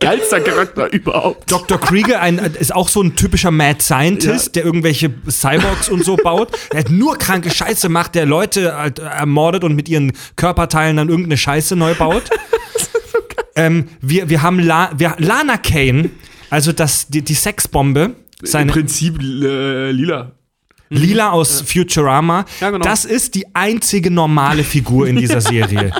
Geilster 0.00 0.40
Charakter 0.40 0.92
überhaupt. 0.92 1.50
Dr. 1.50 1.80
Krieger 1.80 2.20
ein, 2.20 2.38
ist 2.38 2.74
auch 2.74 2.88
so 2.88 3.00
ein 3.02 3.16
typischer 3.16 3.50
Mad 3.50 3.80
Scientist, 3.80 4.48
Ja. 4.48 4.52
der 4.54 4.64
irgendwelche 4.66 5.10
Cyborgs 5.30 5.88
und 5.88 6.04
so 6.04 6.16
baut. 6.16 6.50
Der 6.72 6.80
hat 6.80 6.90
nur 6.90 7.16
kranke 7.16 7.50
Scheiße 7.50 7.88
macht, 7.88 8.14
der 8.14 8.26
Leute 8.26 8.76
halt 8.76 8.98
ermordet 8.98 9.64
und 9.64 9.74
mit 9.74 9.88
ihren 9.88 10.12
Körperteilen 10.36 10.96
dann 10.98 11.08
irgendeine 11.08 11.38
Scheiße 11.38 11.76
neu 11.76 11.94
baut. 11.94 12.24
ähm, 13.54 13.86
wir, 14.02 14.28
wir 14.28 14.42
haben 14.42 14.58
La, 14.58 14.90
wir, 14.98 15.14
Lana 15.18 15.56
Kane, 15.56 16.10
also 16.50 16.72
das, 16.72 17.08
die, 17.08 17.22
die 17.22 17.34
Sexbombe, 17.34 18.00
Im 18.40 18.46
seine 18.46 18.72
Prinzip 18.72 19.18
äh, 19.18 19.90
lila. 19.92 20.32
Lila 20.88 21.30
aus 21.30 21.62
Futurama. 21.62 22.44
Ja, 22.60 22.70
genau. 22.70 22.84
Das 22.84 23.04
ist 23.04 23.34
die 23.34 23.46
einzige 23.54 24.10
normale 24.10 24.64
Figur 24.64 25.06
in 25.08 25.16
dieser 25.16 25.40
Serie. 25.52 25.92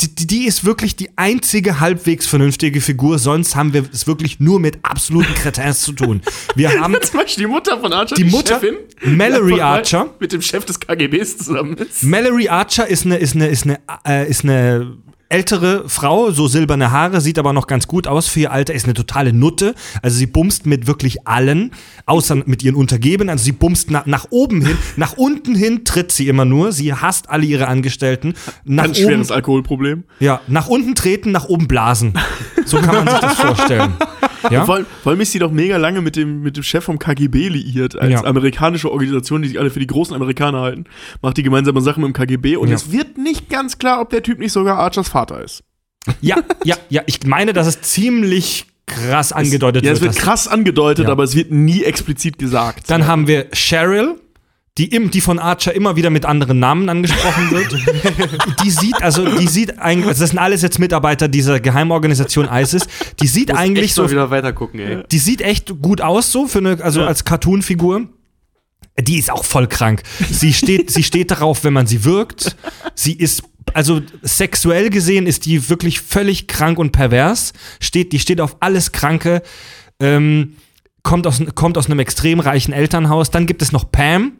Die, 0.00 0.14
die- 0.14 0.26
die 0.26 0.46
ist 0.46 0.64
wirklich 0.64 0.96
die 0.96 1.10
einzige 1.16 1.78
halbwegs 1.78 2.26
vernünftige 2.26 2.80
Figur, 2.80 3.18
sonst 3.20 3.54
haben 3.54 3.72
wir 3.72 3.84
es 3.92 4.06
wirklich 4.06 4.40
nur 4.40 4.58
mit 4.58 4.78
absoluten 4.82 5.32
Kretins 5.34 5.82
zu 5.82 5.92
tun. 5.92 6.22
Wir 6.56 6.70
haben 6.80 6.96
Zum 7.02 7.20
Beispiel 7.20 7.44
die 7.44 7.50
Mutter 7.50 7.78
von 7.78 7.92
Archer, 7.92 8.14
Die 8.16 8.24
Mutter, 8.24 8.58
Chefin, 8.60 8.76
Mallory 9.16 9.60
Archer. 9.60 10.08
mit 10.18 10.32
dem 10.32 10.42
Chef 10.42 10.64
des 10.64 10.80
KGBs 10.80 11.38
zusammen 11.38 11.76
ist. 11.76 12.02
Mallory 12.02 12.48
Archer 12.48 12.86
ist 12.88 13.04
eine, 13.06 13.16
ist 13.18 13.36
eine, 13.36 13.46
ist 13.48 13.64
eine, 13.64 13.78
äh, 14.06 14.28
ist 14.28 14.42
eine 14.44 14.96
ältere 15.32 15.88
Frau, 15.88 16.30
so 16.30 16.46
silberne 16.46 16.90
Haare, 16.90 17.22
sieht 17.22 17.38
aber 17.38 17.52
noch 17.54 17.66
ganz 17.66 17.86
gut 17.86 18.06
aus 18.06 18.28
für 18.28 18.40
ihr 18.40 18.52
Alter, 18.52 18.74
ist 18.74 18.84
eine 18.84 18.92
totale 18.94 19.32
Nutte. 19.32 19.74
Also 20.02 20.18
sie 20.18 20.26
bumst 20.26 20.66
mit 20.66 20.86
wirklich 20.86 21.26
allen, 21.26 21.70
außer 22.04 22.36
mit 22.44 22.62
ihren 22.62 22.74
Untergebenen. 22.76 23.30
Also 23.30 23.44
sie 23.44 23.52
bumst 23.52 23.90
nach, 23.90 24.04
nach 24.04 24.26
oben 24.30 24.60
hin, 24.64 24.76
nach 24.96 25.14
unten 25.16 25.54
hin 25.54 25.84
tritt 25.84 26.12
sie 26.12 26.28
immer 26.28 26.44
nur. 26.44 26.72
Sie 26.72 26.92
hasst 26.92 27.30
alle 27.30 27.46
ihre 27.46 27.66
Angestellten. 27.66 28.34
Nach 28.64 28.84
Ganz 28.84 28.98
oben, 28.98 29.06
schweres 29.06 29.30
Alkoholproblem. 29.30 30.04
ja, 30.20 30.40
nach 30.48 30.68
unten 30.68 30.94
treten, 30.94 31.32
nach 31.32 31.46
oben 31.46 31.66
blasen. 31.66 32.12
So 32.66 32.78
kann 32.78 32.94
man 32.94 33.08
sich 33.08 33.18
das 33.20 33.34
vorstellen. 33.40 33.94
Ja? 34.50 34.64
Vor, 34.64 34.76
allem, 34.76 34.86
vor 35.02 35.10
allem 35.12 35.20
ist 35.20 35.32
sie 35.32 35.38
doch 35.38 35.50
mega 35.50 35.76
lange 35.76 36.00
mit 36.00 36.16
dem, 36.16 36.42
mit 36.42 36.56
dem 36.56 36.62
Chef 36.62 36.84
vom 36.84 36.98
KGB 36.98 37.48
liiert, 37.48 37.96
als 37.96 38.10
Ja. 38.12 38.24
amerikanische 38.24 38.90
Organisation, 38.90 39.42
die 39.42 39.48
sich 39.48 39.58
alle 39.60 39.70
für 39.70 39.80
die 39.80 39.86
großen 39.86 40.14
Amerikaner 40.14 40.60
halten, 40.60 40.84
macht 41.20 41.36
die 41.36 41.42
gemeinsame 41.42 41.80
Sachen 41.80 42.02
mit 42.02 42.08
dem 42.08 42.14
KGB 42.14 42.56
und 42.56 42.68
Ja. 42.68 42.74
es 42.74 42.90
wird 42.92 43.18
nicht 43.18 43.48
ganz 43.48 43.78
klar, 43.78 44.00
ob 44.00 44.10
der 44.10 44.22
Typ 44.22 44.38
nicht 44.38 44.52
sogar 44.52 44.78
Archers 44.78 45.08
Vater 45.08 45.42
ist. 45.42 45.62
ja, 46.20 46.36
ja, 46.64 46.76
ja. 46.88 47.02
Ich 47.06 47.24
meine, 47.26 47.52
dass 47.52 47.66
es 47.66 47.80
ziemlich 47.82 48.66
krass 48.86 49.32
angedeutet 49.32 49.84
Ja, 49.84 49.92
es 49.92 50.00
wird. 50.00 50.16
krass 50.16 50.48
angedeutet, 50.48 51.06
Ja. 51.06 51.12
aber 51.12 51.22
es 51.22 51.34
wird 51.36 51.52
nie 51.52 51.84
explizit 51.84 52.38
gesagt. 52.38 52.90
Dann 52.90 53.06
haben 53.06 53.26
wir 53.28 53.46
Cheryl, 53.52 54.16
die, 54.78 54.86
im, 54.86 55.10
die 55.10 55.20
von 55.20 55.38
Archer 55.38 55.74
immer 55.74 55.96
wieder 55.96 56.08
mit 56.08 56.24
anderen 56.24 56.58
Namen 56.58 56.88
angesprochen 56.88 57.50
wird. 57.50 57.76
die 58.64 58.70
sieht, 58.70 59.02
also 59.02 59.36
die 59.38 59.46
sieht 59.46 59.78
eigentlich, 59.78 60.06
also 60.08 60.20
das 60.22 60.30
sind 60.30 60.38
alles 60.38 60.62
jetzt 60.62 60.78
Mitarbeiter 60.78 61.28
dieser 61.28 61.60
Geheimorganisation 61.60 62.48
ISIS, 62.50 62.86
die 63.20 63.26
sieht 63.26 63.54
eigentlich 63.54 63.86
Echt 63.90 63.98
mal 63.98 64.04
so, 64.04 64.10
wieder 64.10 64.30
weiter 64.30 64.52
gucken, 64.54 64.80
ey. 64.80 65.02
die 65.10 65.18
sieht 65.18 65.42
echt 65.42 65.80
gut 65.82 66.00
aus 66.00 66.32
so 66.32 66.46
für 66.46 66.58
eine, 66.58 66.82
also 66.82 67.00
Ja. 67.00 67.06
als 67.06 67.24
Cartoon-Figur. 67.24 68.08
Die 69.00 69.18
ist 69.18 69.30
auch 69.30 69.44
voll 69.44 69.68
krank. 69.68 70.02
Sie 70.30 70.52
steht, 70.52 70.90
sie 70.90 71.02
steht 71.02 71.30
darauf, 71.30 71.64
wenn 71.64 71.72
man 71.72 71.86
sie 71.86 72.04
wirkt. 72.04 72.56
Sie 72.94 73.14
ist, 73.14 73.42
also 73.72 74.02
sexuell 74.20 74.90
gesehen 74.90 75.26
ist 75.26 75.46
die 75.46 75.70
wirklich 75.70 76.00
völlig 76.02 76.46
krank 76.46 76.78
und 76.78 76.92
pervers. 76.92 77.54
Steht, 77.80 78.12
die 78.12 78.18
steht 78.18 78.38
auf 78.40 78.58
alles 78.60 78.92
Kranke. 78.92 79.42
Ähm, 79.98 80.56
kommt 81.02 81.26
aus, 81.26 81.42
kommt 81.54 81.78
aus 81.78 81.86
einem 81.86 81.98
extrem 81.98 82.40
reichen 82.40 82.72
Elternhaus. 82.72 83.30
Dann 83.30 83.46
gibt 83.46 83.62
es 83.62 83.72
noch 83.72 83.90
Pam. 83.90 84.32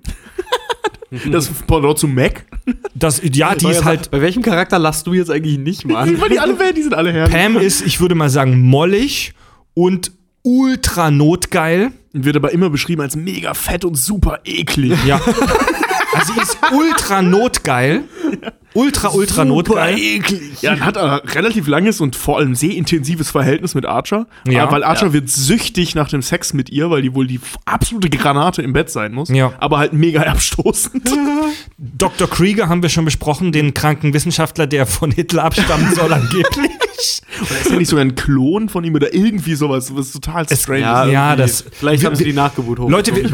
das 1.30 1.48
Pendant 1.48 1.98
zu 1.98 2.09
Mac. 2.09 2.47
Das, 2.94 3.20
ja, 3.22 3.55
die 3.55 3.68
ist 3.68 3.84
halt. 3.84 4.10
Bei 4.10 4.20
welchem 4.20 4.43
Charakter 4.43 4.78
lasst 4.78 5.06
du 5.06 5.14
jetzt 5.14 5.30
eigentlich 5.30 5.59
nicht 5.59 5.84
mal 5.84 6.06
die 6.06 6.39
alle, 6.39 6.72
die 6.72 6.82
sind 6.82 6.94
alle 6.94 7.12
herrlich. 7.12 7.34
Pam 7.34 7.56
ist, 7.56 7.84
ich 7.84 8.01
würde 8.01 8.14
mal 8.14 8.30
sagen, 8.30 8.60
mollig 8.60 9.34
und 9.74 10.12
ultra 10.43 11.10
notgeil. 11.10 11.93
Wird 12.12 12.36
aber 12.36 12.52
immer 12.52 12.68
beschrieben 12.68 13.01
als 13.01 13.16
mega 13.16 13.55
fett 13.55 13.84
und 13.84 13.97
super 13.97 14.40
eklig. 14.44 14.98
Ja. 15.06 15.20
Also 16.14 16.34
sie 16.34 16.40
ist 16.40 16.59
ultra 16.72 17.22
notgeil. 17.22 18.05
Ultra, 18.74 19.11
ultra 19.11 19.44
notgeil. 19.44 19.99
eklig. 19.99 20.62
Ja, 20.62 20.78
hat 20.81 20.97
ein 20.97 21.20
relativ 21.28 21.66
langes 21.66 22.01
und 22.01 22.16
vor 22.16 22.39
allem 22.39 22.55
sehr 22.55 22.74
intensives 22.74 23.31
Verhältnis 23.31 23.74
mit 23.74 23.86
Archer. 23.86 24.27
Ja. 24.47 24.53
Ja, 24.53 24.70
weil 24.73 24.85
Archer 24.85 25.12
wird 25.12 25.28
süchtig 25.28 25.94
nach 25.94 26.09
dem 26.09 26.23
Sex 26.23 26.53
mit 26.55 26.70
ihr, 26.70 26.90
weil 26.90 27.03
die 27.03 27.15
wohl 27.15 27.27
die 27.27 27.40
absolute 27.65 28.09
Granate 28.09 28.62
im 28.62 28.73
Bett 28.73 28.90
sein 28.90 29.12
muss. 29.12 29.28
Ja. 29.28 29.53
Aber 29.59 29.78
halt 29.78 29.93
mega 29.93 30.23
abstoßend. 30.23 31.03
Dr. 31.78 32.28
Krieger 32.28 32.69
haben 32.69 32.82
wir 32.82 32.89
schon 32.89 33.05
besprochen, 33.05 33.53
den 33.53 33.74
kranken 33.74 34.15
Wissenschaftler, 34.15 34.66
der 34.66 34.86
von 34.86 35.11
Hitler 35.11 35.44
abstammen 35.44 35.94
soll 35.94 36.12
angeblich. 36.12 36.70
Oder 37.41 37.61
ist 37.61 37.70
ja 37.70 37.77
nicht 37.77 37.89
sogar 37.89 38.05
ein 38.05 38.15
Klon 38.15 38.69
von 38.69 38.85
ihm 38.85 38.95
oder 38.95 39.12
irgendwie 39.15 39.55
sowas, 39.55 39.95
was 39.95 40.12
total 40.12 40.47
strange 40.49 40.81
Ja, 40.81 41.05
ist. 41.05 41.12
ja, 41.12 41.37
das- 41.37 41.65
Vielleicht 41.73 42.03
wir- 42.03 42.09
haben 42.09 42.16
sie 42.16 42.24
die 42.24 42.33
Nachgeburt 42.33 42.79
hoch. 42.79 42.89
Leute, 42.91 43.15
wir, 43.15 43.24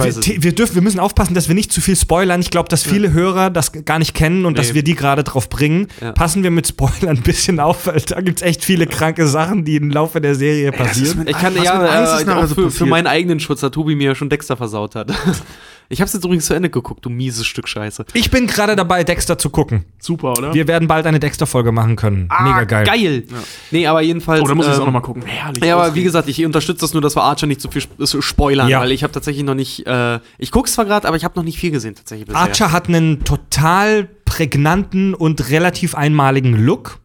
wir, 0.43 0.53
dürfen, 0.55 0.75
wir 0.75 0.83
müssen 0.83 1.01
aufpassen, 1.01 1.35
dass 1.35 1.49
wir 1.49 1.55
nicht 1.55 1.73
zu 1.73 1.81
viel 1.81 1.97
spoilern. 1.97 2.41
Ich 2.41 2.51
glaube, 2.51 2.69
dass 2.69 2.83
viele 2.83 3.13
Hörer 3.13 3.51
das 3.51 3.73
gar 3.85 3.99
nicht 3.99 4.15
kennen 4.15 4.45
und 4.47 4.57
dass 4.59 4.69
Nee. 4.69 4.75
wir 4.77 4.83
die 4.85 4.95
gerade 4.95 5.25
drauf 5.25 5.49
bringen. 5.49 5.89
Ja. 6.01 6.13
Passen 6.13 6.43
wir 6.43 6.51
mit 6.51 6.67
Spoilern 6.67 7.17
ein 7.17 7.23
bisschen 7.23 7.61
auf, 7.61 7.87
weil 7.87 8.01
da 8.01 8.21
gibt 8.21 8.41
es 8.41 8.47
echt 8.47 8.65
viele 8.65 8.87
kranke 8.87 9.27
Sachen, 9.27 9.65
die 9.65 9.77
im 9.77 9.91
Laufe 9.91 10.21
der 10.21 10.35
Serie 10.35 10.73
passieren. 10.73 11.27
Ich 11.27 11.37
kann 11.39 11.55
ja 11.57 11.63
äh, 11.85 12.03
nachher 12.25 12.39
auch 12.39 12.47
so 12.47 12.55
für, 12.55 12.71
für 12.71 12.87
meinen 12.87 13.07
eigenen 13.07 13.41
Schutz, 13.41 13.61
da 13.61 13.71
Tobi 13.71 13.95
mir 13.95 14.09
ja 14.09 14.15
schon 14.15 14.29
Dexter 14.29 14.57
versaut 14.57 14.95
hat. 14.95 15.13
Ich 15.91 16.03
hab's 16.03 16.13
jetzt 16.13 16.25
übrigens 16.25 16.45
zu 16.45 16.53
Ende 16.53 16.69
geguckt, 16.69 17.05
du 17.07 17.09
mieses 17.09 17.47
Stück 17.47 17.67
Scheiße. 17.67 18.05
Ich 18.13 18.31
bin 18.31 18.47
gerade 18.47 18.77
dabei, 18.77 19.05
Dexter 19.05 19.39
zu 19.39 19.49
gucken. 19.49 19.87
Super, 19.99 20.33
oder? 20.33 20.53
Wir 20.53 20.69
werden 20.69 20.87
bald 20.87 21.07
eine 21.07 21.19
Dexter-Folge 21.19 21.73
machen 21.73 21.97
können. 21.97 22.29
Mega 22.43 22.65
geil. 22.65 22.85
Geil! 22.85 23.25
Nee, 23.71 23.87
aber 23.87 24.03
jedenfalls. 24.03 24.43
oh, 24.43 24.47
da 24.47 24.55
muss 24.55 24.67
ich 24.67 24.73
es 24.73 24.77
ähm, 24.77 24.83
auch 24.83 24.87
nochmal 24.87 25.03
gucken. 25.03 25.23
Herrlich. 25.25 25.65
Ja, 25.65 25.77
aber 25.79 25.95
wie 25.95 26.03
gesagt, 26.03 26.29
ich 26.29 26.45
unterstütze 26.45 26.83
das 26.83 26.93
nur, 26.93 27.01
dass 27.01 27.17
wir 27.17 27.23
Archer 27.23 27.47
nicht 27.47 27.63
zu 27.63 27.71
viel 27.71 27.81
sp 27.81 27.97
so 27.99 28.21
spoilern, 28.21 28.69
Ja. 28.69 28.81
weil 28.81 28.93
ich 28.93 29.03
habe 29.03 29.13
tatsächlich 29.15 29.45
noch 29.45 29.55
nicht. 29.55 29.87
Äh, 29.87 30.21
ich 30.37 30.51
guck's 30.51 30.75
zwar 30.75 30.85
gerade, 30.85 31.09
aber 31.09 31.17
ich 31.17 31.25
habe 31.25 31.35
noch 31.37 31.45
nicht 31.45 31.59
viel 31.59 31.71
gesehen 31.71 31.95
tatsächlich 31.95 32.27
bisher. 32.27 32.41
Archer 32.43 32.71
hat 32.73 32.89
einen 32.89 33.25
total 33.25 34.09
prägnanten 34.27 35.15
und 35.15 35.49
relativ 35.49 35.95
einmaligen 35.95 36.53
Look. 36.55 36.99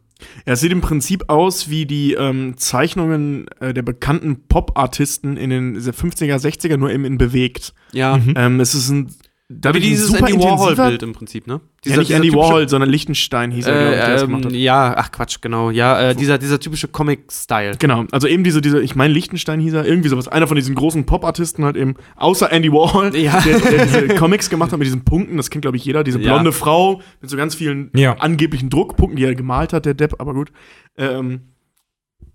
Ja, 0.45 0.53
es 0.53 0.61
sieht 0.61 0.71
im 0.71 0.81
Prinzip 0.81 1.29
aus 1.29 1.69
wie 1.69 1.85
die 1.85 2.13
ähm, 2.13 2.55
Zeichnungen 2.57 3.45
äh, 3.59 3.73
der 3.73 3.81
bekannten 3.81 4.47
Pop-Artisten 4.47 5.37
in 5.37 5.49
den 5.49 5.79
50er, 5.79 6.35
60er, 6.35 6.77
nur 6.77 6.91
eben 6.91 7.05
in 7.05 7.17
bewegt. 7.17 7.73
Ja. 7.91 8.19
Ähm, 8.35 8.59
es 8.59 8.73
ist 8.73 8.89
ein. 8.89 9.07
Wie 9.55 9.59
dadurch 9.61 9.84
ein 9.84 9.89
dieses 9.89 10.07
super 10.07 10.19
Andy 10.19 10.34
intensiver- 10.34 10.77
Warhol-Bild 10.77 11.03
im 11.03 11.13
Prinzip, 11.13 11.47
ne? 11.47 11.61
Ja, 11.85 11.97
nicht 11.97 12.11
Andy 12.11 12.34
Warhol, 12.34 12.67
sondern 12.69 12.89
Lichtenstein 12.89 13.51
hieß 13.51 13.65
er, 13.67 13.73
glaub 13.73 13.93
ich, 13.93 13.99
der 13.99 14.13
das 14.13 14.21
Äh, 14.23 14.25
gemacht 14.25 14.45
ähm, 14.45 14.49
hat. 14.51 14.55
ja, 14.57 14.93
ach 14.97 15.11
Quatsch, 15.11 15.38
genau. 15.41 15.69
Ja, 15.69 16.09
äh, 16.09 16.15
dieser, 16.15 16.38
dieser 16.38 16.59
typische 16.59 16.88
Comic-Style. 16.88 17.75
Genau, 17.80 18.05
also 18.11 18.27
eben 18.27 18.43
diese, 18.43 18.61
diese 18.61 18.81
ich 18.81 18.95
meine 18.95 19.13
Lichtenstein 19.13 19.59
hieß 19.59 19.73
er, 19.73 19.85
irgendwie 19.85 20.09
sowas. 20.09 20.27
Einer 20.27 20.47
von 20.47 20.55
diesen 20.55 20.75
großen 20.75 21.05
Pop-Artisten 21.05 21.65
halt 21.65 21.75
eben, 21.77 21.95
außer 22.15 22.51
Andy 22.51 22.71
Warhol, 22.71 23.15
Ja. 23.15 23.39
der, 23.41 23.59
der 23.59 23.85
diese 23.85 24.07
Comics 24.15 24.49
gemacht 24.49 24.71
hat 24.71 24.80
mit 24.80 24.85
diesen 24.85 25.03
Punkten, 25.05 25.38
das 25.38 25.49
kennt 25.49 25.63
glaube 25.63 25.77
ich 25.77 25.85
jeder, 25.85 26.03
diese 26.03 26.19
Ja. 26.19 26.34
blonde 26.34 26.51
Frau 26.51 27.01
mit 27.21 27.30
so 27.30 27.38
ganz 27.38 27.55
vielen 27.55 27.91
Ja. 27.95 28.13
angeblichen 28.17 28.69
Druckpunkten, 28.69 29.17
die 29.17 29.23
er 29.25 29.35
gemalt 29.35 29.73
hat, 29.73 29.85
der 29.85 29.93
Depp, 29.93 30.15
aber 30.19 30.34
gut. 30.34 30.51
Ähm, 30.97 31.41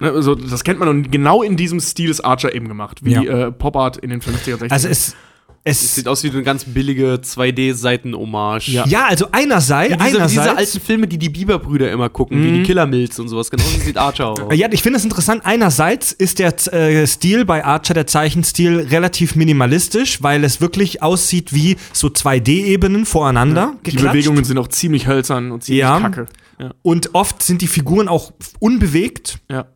also 0.00 0.34
das 0.36 0.62
kennt 0.62 0.78
man 0.78 0.88
und 0.88 1.10
genau 1.10 1.42
in 1.42 1.56
diesem 1.56 1.80
Stil 1.80 2.08
ist 2.10 2.20
Archer 2.20 2.54
eben 2.54 2.68
gemacht, 2.68 3.04
wie 3.04 3.14
Ja. 3.14 3.22
äh, 3.48 3.52
Pop-Art 3.52 3.96
in 3.96 4.10
den 4.10 4.20
50er, 4.20 4.56
60er. 4.58 4.70
Also 4.72 4.86
es, 4.88 5.16
Es 5.64 5.82
es, 5.82 5.94
sieht 5.96 6.08
aus 6.08 6.22
wie 6.24 6.30
eine 6.30 6.42
ganz 6.42 6.64
billige 6.64 7.14
2D-Seiten-Hommage. 7.16 8.68
Ja. 8.68 8.86
ja, 8.86 9.06
also 9.06 9.26
einerseits, 9.32 9.92
Wie 9.94 9.96
diese, 9.98 10.16
einerseits 10.18 10.32
diese 10.32 10.56
alten 10.56 10.80
Filme, 10.80 11.06
die 11.08 11.18
die 11.18 11.28
Bieber-Brüder 11.28 11.90
immer 11.92 12.08
gucken, 12.08 12.42
wie 12.42 12.52
die 12.52 12.62
Killer 12.62 12.86
Mills 12.86 13.18
und 13.18 13.28
sowas. 13.28 13.50
Genau 13.50 13.62
so 13.62 13.78
sieht 13.80 13.96
Archer 13.96 14.28
aus. 14.28 14.38
Ja, 14.54 14.68
ich 14.70 14.82
finde 14.82 14.98
es 14.98 15.04
interessant. 15.04 15.42
Einerseits 15.44 16.12
ist 16.12 16.38
der 16.38 16.54
äh, 16.72 17.06
Stil 17.06 17.44
bei 17.44 17.64
Archer, 17.64 17.94
der 17.94 18.06
Zeichenstil, 18.06 18.86
relativ 18.90 19.36
minimalistisch, 19.36 20.22
weil 20.22 20.44
es 20.44 20.60
wirklich 20.60 21.02
aussieht 21.02 21.52
wie 21.54 21.76
so 21.92 22.08
2D-Ebenen 22.08 23.04
voreinander 23.04 23.74
die 23.84 23.90
geklatscht. 23.90 24.12
Bewegungen 24.12 24.44
sind 24.44 24.58
auch 24.58 24.68
ziemlich 24.68 25.06
hölzern 25.06 25.50
und 25.50 25.64
ziemlich 25.64 25.80
Ja. 25.80 26.00
kacke. 26.00 26.26
Ja. 26.58 26.72
Und 26.82 27.14
oft 27.14 27.42
sind 27.42 27.62
die 27.62 27.68
Figuren 27.68 28.08
auch 28.08 28.32
unbewegt. 28.58 29.38
ja. 29.50 29.66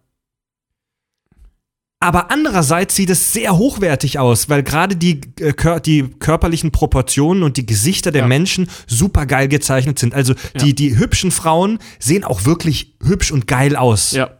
Aber 2.02 2.30
andererseits 2.32 2.96
sieht 2.96 3.10
es 3.10 3.32
sehr 3.32 3.56
hochwertig 3.56 4.18
aus, 4.18 4.48
weil 4.48 4.62
gerade 4.64 4.96
die, 4.96 5.20
äh, 5.38 5.52
kör 5.52 5.78
die 5.78 6.02
körperlichen 6.18 6.72
Proportionen 6.72 7.44
und 7.44 7.56
die 7.56 7.64
Gesichter 7.64 8.10
der 8.10 8.22
Ja. 8.22 8.26
Menschen 8.28 8.68
super 8.88 9.24
geil 9.24 9.46
gezeichnet 9.46 9.98
sind. 10.00 10.12
Also 10.12 10.34
die, 10.60 10.74
die 10.74 10.98
hübschen 10.98 11.30
Frauen 11.30 11.78
sehen 12.00 12.24
auch 12.24 12.44
wirklich 12.44 12.94
hübsch 13.04 13.30
und 13.30 13.46
geil 13.46 13.76
aus. 13.76 14.10
Ja. 14.12 14.30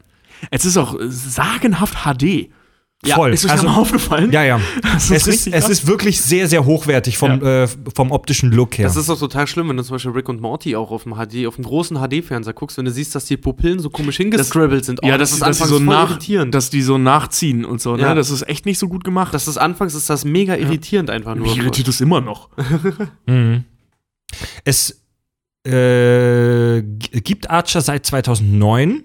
Es 0.51 0.65
ist 0.65 0.77
auch 0.77 0.97
sagenhaft 1.07 1.99
HD. 2.05 2.51
Voll. 3.05 3.33
Ist 3.33 3.45
euch 3.45 3.51
also, 3.51 3.65
das 3.65 3.75
mal 3.75 3.81
aufgefallen? 3.81 4.31
ja, 4.31 4.45
ja. 4.45 4.61
Das 4.83 5.11
ist 5.11 5.27
es, 5.27 5.47
ist, 5.47 5.49
es 5.49 5.69
ist 5.69 5.87
wirklich 5.89 6.21
sehr, 6.21 6.47
sehr 6.47 6.65
hochwertig 6.65 7.19
vom, 7.19 7.43
äh, 7.43 7.67
vom 7.67 8.13
optischen 8.13 8.53
Look 8.53 8.79
her. 8.79 8.87
Das 8.87 8.97
ist 8.97 9.09
doch 9.09 9.19
total 9.19 9.49
schlimm, 9.49 9.69
wenn 9.69 9.77
du 9.77 9.83
zum 9.83 9.97
Beispiel 9.97 10.13
Rick 10.13 10.29
und 10.29 10.41
Morty 10.41 10.77
auch 10.77 10.93
auf 10.93 11.03
dem 11.03 11.15
HD, 11.15 11.47
auf 11.47 11.57
dem 11.57 11.65
großen 11.65 11.97
HD-Fernseher 11.97 12.53
guckst, 12.53 12.79
wenn 12.79 12.85
du 12.85 12.93
siehst, 12.93 13.15
dass 13.17 13.25
die 13.25 13.37
Pupillen 13.37 13.81
so 13.81 13.91
komisch 13.91 14.19
hingescribbelt 14.19 14.85
sind. 14.85 15.01
Oh, 15.03 15.07
ja, 15.09 15.19
das, 15.19 15.33
ist, 15.33 15.43
dass, 15.43 15.59
die 15.59 15.63
anfangs 15.65 15.71
so 15.71 15.85
nach, 15.85 16.11
irritierend. 16.11 16.55
dass 16.55 16.71
die 16.71 16.83
so 16.83 16.97
nachziehen 16.97 17.65
und 17.65 17.81
so, 17.81 17.97
ne? 17.97 18.03
Ja. 18.03 18.15
Das 18.15 18.31
ist 18.31 18.49
echt 18.49 18.67
nicht 18.67 18.79
so 18.79 18.87
gut 18.89 19.03
gemacht. 19.03 19.35
das 19.35 19.49
ist 19.49 19.59
anfangs 19.59 19.95
ist 19.95 20.09
das 20.09 20.25
mega 20.25 20.55
irritierend 20.55 21.11
einfach 21.11 21.35
nur. 21.35 21.49
Mich 21.49 21.57
irritiert 21.57 21.89
das 21.89 22.01
immer 22.01 22.21
noch. 22.21 22.51
Mhm. 23.27 23.65
Es 24.65 25.03
äh, 25.67 26.83
gibt 26.83 27.51
Archer 27.51 27.81
seit 27.81 28.07
2009. 28.07 29.03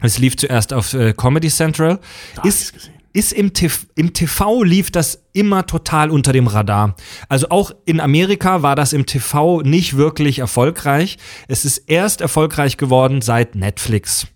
Es 0.00 0.18
lief 0.18 0.36
zuerst 0.36 0.72
auf 0.72 0.94
äh, 0.94 1.12
Comedy 1.12 1.48
Central. 1.48 2.00
Da 2.34 2.42
Ist, 2.42 2.74
gesehen. 2.74 2.92
Ist 3.12 3.32
im, 3.32 3.52
TV, 3.52 3.86
im 3.94 4.12
TV 4.12 4.62
lief 4.62 4.90
das 4.90 5.24
immer 5.32 5.66
total 5.66 6.10
unter 6.10 6.32
dem 6.32 6.46
Radar. 6.46 6.96
Also 7.28 7.48
auch 7.50 7.72
in 7.84 8.00
Amerika 8.00 8.62
war 8.62 8.76
das 8.76 8.92
im 8.92 9.06
TV 9.06 9.62
nicht 9.62 9.96
wirklich 9.96 10.38
erfolgreich. 10.38 11.18
Es 11.48 11.64
ist 11.64 11.78
erst 11.78 12.20
erfolgreich 12.20 12.76
geworden 12.76 13.20
seit 13.20 13.54
Netflix. 13.54 14.26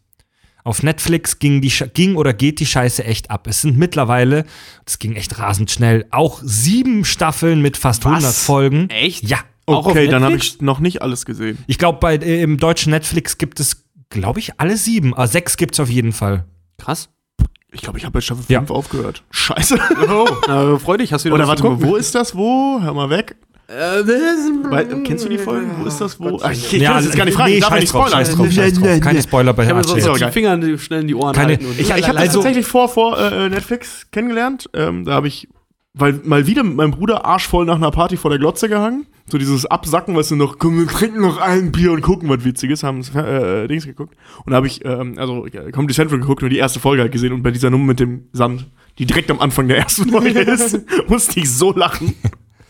Auf 0.64 0.82
Netflix 0.82 1.38
ging, 1.38 1.60
die, 1.60 1.72
ging 1.94 2.16
oder 2.16 2.34
geht 2.34 2.58
die 2.58 2.66
Scheiße 2.66 3.04
echt 3.04 3.30
ab. 3.30 3.46
Es 3.46 3.62
sind 3.62 3.78
mittlerweile, 3.78 4.44
das 4.84 4.98
ging 4.98 5.14
echt 5.14 5.38
rasend 5.38 5.70
schnell, 5.70 6.06
auch 6.10 6.40
sieben 6.42 7.04
Staffeln 7.04 7.62
mit 7.62 7.76
fast 7.76 8.04
Was? 8.04 8.12
100 8.12 8.34
Folgen. 8.34 8.90
Echt? 8.90 9.22
Ja. 9.22 9.38
Okay, 9.66 10.06
dann 10.08 10.22
habe 10.22 10.36
ich 10.36 10.60
noch 10.60 10.80
nicht 10.80 11.02
alles 11.02 11.24
gesehen. 11.24 11.58
Ich 11.66 11.78
glaube, 11.78 11.98
bei 12.00 12.16
äh, 12.16 12.42
im 12.42 12.58
deutschen 12.58 12.90
Netflix 12.90 13.36
gibt 13.38 13.58
es, 13.58 13.84
glaube 14.10 14.38
ich, 14.38 14.60
alle 14.60 14.76
sieben. 14.76 15.12
Ah, 15.16 15.26
sechs 15.26 15.56
gibt 15.56 15.74
es 15.74 15.80
auf 15.80 15.88
jeden 15.88 16.12
Fall. 16.12 16.44
Krass. 16.78 17.10
Ich 17.76 17.82
glaube, 17.82 17.98
ich 17.98 18.04
habe 18.04 18.12
bei 18.14 18.20
Staffel 18.22 18.42
Ja. 18.48 18.60
5 18.60 18.70
aufgehört. 18.70 19.22
Scheiße. 19.30 19.74
Äh, 19.76 20.78
freu 20.78 20.96
dich, 20.96 21.12
hast 21.12 21.24
du 21.24 21.28
wieder 21.28 21.34
Oder 21.34 21.44
was 21.44 21.48
warte 21.62 21.62
zu 21.62 21.68
mal, 21.70 21.82
wo 21.82 21.96
ist 21.96 22.14
das? 22.14 22.34
Wo? 22.34 22.80
Hör 22.82 22.94
mal 22.94 23.10
weg. 23.10 23.36
Äh, 23.68 23.72
Weil, 24.70 25.02
kennst 25.02 25.24
du 25.24 25.28
die 25.28 25.38
Folgen? 25.38 25.70
Wo 25.80 25.86
ist 25.86 26.00
das? 26.00 26.18
Wo? 26.20 26.38
Ach, 26.42 26.50
ich 26.52 26.72
ich 26.72 26.80
Ja, 26.80 26.88
kann 26.90 26.96
das 26.98 27.04
jetzt 27.06 27.16
gar 27.16 27.24
nicht 27.26 27.34
fragen. 27.34 27.50
nee, 27.50 27.56
ich 27.56 27.60
darf 27.62 27.70
scheiß 27.72 27.80
nicht 27.80 27.92
drauf, 27.92 28.06
spoilern. 28.08 28.26
scheiß 28.26 28.36
drauf, 28.36 28.52
scheiß 28.52 28.72
drauf. 28.74 29.00
Keine 29.00 29.22
Spoiler 29.22 29.52
bei 29.54 29.64
Ich 29.64 29.68
habe 29.70 29.80
ja 29.82 30.26
die. 30.28 30.32
Finger 30.32 30.78
schnell 30.78 31.00
in 31.02 31.08
die 31.08 31.14
Ohren 31.14 31.34
Keine- 31.34 31.48
halten. 31.48 31.66
Und 31.66 31.72
Ich, 31.72 31.80
ich 31.80 31.90
habe 31.92 32.00
das 32.00 32.16
Also- 32.16 32.38
tatsächlich 32.38 32.66
vor, 32.66 32.88
vor 32.88 33.18
äh, 33.18 33.48
Netflix 33.50 34.06
kennengelernt. 34.12 34.70
Ähm, 34.72 35.04
da 35.04 35.14
habe 35.14 35.28
ich, 35.28 35.48
weil 35.98 36.20
mal 36.24 36.46
wieder 36.46 36.62
mit 36.62 36.76
meinem 36.76 36.90
Bruder 36.90 37.24
arschvoll 37.24 37.64
nach 37.64 37.76
einer 37.76 37.90
Party 37.90 38.18
vor 38.18 38.30
der 38.30 38.38
Glotze 38.38 38.68
gehangen. 38.68 39.06
So 39.28 39.38
dieses 39.38 39.64
Absacken, 39.66 40.14
weißt 40.14 40.32
du, 40.32 40.36
noch, 40.36 40.58
komm, 40.58 40.78
wir 40.78 40.86
trinken 40.86 41.22
noch 41.22 41.38
ein 41.38 41.72
Bier 41.72 41.90
und 41.92 42.02
gucken 42.02 42.28
was 42.28 42.44
Witziges, 42.44 42.84
haben 42.84 43.00
äh, 43.14 43.66
Dings 43.66 43.86
geguckt. 43.86 44.14
Und 44.44 44.50
da 44.50 44.56
habe 44.56 44.66
ich, 44.66 44.84
ähm, 44.84 45.14
also 45.16 45.46
äh, 45.46 45.72
Comedy 45.72 45.94
Central 45.94 46.20
geguckt 46.20 46.42
und 46.42 46.50
die 46.50 46.58
erste 46.58 46.80
Folge 46.80 47.02
halt 47.02 47.12
gesehen 47.12 47.32
und 47.32 47.42
bei 47.42 47.50
dieser 47.50 47.70
Nummer 47.70 47.86
mit 47.86 47.98
dem 47.98 48.28
Sand, 48.32 48.66
die 48.98 49.06
direkt 49.06 49.30
am 49.30 49.40
Anfang 49.40 49.68
der 49.68 49.78
ersten 49.78 50.10
Folge 50.10 50.40
ist, 50.40 50.78
musste 51.08 51.40
ich 51.40 51.50
so 51.50 51.72
lachen. 51.72 52.14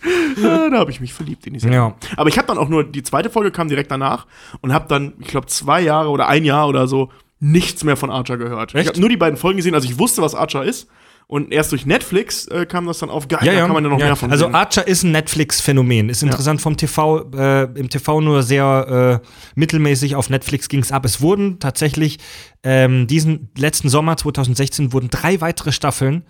Äh, 0.07 0.71
da 0.71 0.79
habe 0.79 0.93
ich 0.93 1.01
mich 1.01 1.13
verliebt 1.13 1.47
in 1.49 1.55
die 1.55 1.59
Serie. 1.59 1.77
Ja. 1.77 1.95
Aber 2.17 2.29
ich 2.29 2.39
habe 2.39 2.47
dann 2.47 2.59
auch 2.59 2.69
nur, 2.69 2.85
die 2.85 3.03
zweite 3.03 3.29
Folge 3.29 3.51
kam 3.51 3.69
direkt 3.69 3.91
danach 3.91 4.27
und 4.61 4.73
habe 4.73 4.87
dann, 4.89 5.15
ich 5.19 5.27
glaube, 5.27 5.49
zwei 5.49 5.81
Jahre 5.81 6.11
oder 6.11 6.29
ein 6.29 6.45
Jahr 6.45 6.69
oder 6.69 6.87
so 6.87 7.11
nichts 7.41 7.83
mehr 7.83 7.97
von 7.97 8.11
Archer 8.11 8.37
gehört. 8.37 8.71
Ich 8.71 8.81
Echt? 8.81 8.89
habe 8.89 9.01
nur 9.01 9.09
die 9.09 9.17
beiden 9.17 9.37
Folgen 9.37 9.57
gesehen, 9.57 9.75
also 9.75 9.89
ich 9.89 9.99
wusste, 9.99 10.23
was 10.23 10.35
Archer 10.35 10.65
ist. 10.65 10.89
Und 11.29 11.53
erst 11.53 11.73
durch 11.73 11.87
Netflix 11.87 12.47
äh, 12.47 12.67
kam 12.67 12.87
das 12.87 13.01
dann 13.01 13.11
auf, 13.11 13.27
geil, 13.27 13.41
Ja, 13.43 13.53
da 13.53 13.59
ja. 13.59 13.65
kann 13.67 13.75
man 13.75 13.83
ja 13.83 13.91
noch 13.91 13.99
ja. 13.99 14.07
mehr 14.07 14.17
von 14.17 14.31
Also 14.31 14.45
sehen. 14.45 14.55
Archer 14.55 14.87
ist 14.87 15.03
ein 15.03 15.11
Netflix-Phänomen. 15.11 16.09
Ist 16.09 16.23
interessant 16.23 16.61
vom 16.61 16.77
TV, 16.77 17.29
äh, 17.35 17.65
im 17.75 17.89
TV 17.89 18.21
nur 18.21 18.45
sehr 18.45 19.23
äh, 19.25 19.27
mittelmäßig, 19.57 20.15
auf 20.15 20.31
Netflix 20.31 20.69
ging 20.69 20.81
es 20.81 20.93
ab. 20.93 21.05
Es 21.05 21.21
wurden 21.21 21.59
tatsächlich 21.59 22.19
ähm, 22.63 23.09
diesen 23.09 23.51
letzten 23.59 23.89
Sommer 23.89 24.17
2016 24.17 24.93
wurden 24.93 25.11
drei 25.11 25.41
weitere 25.41 25.73
Staffeln 25.73 26.23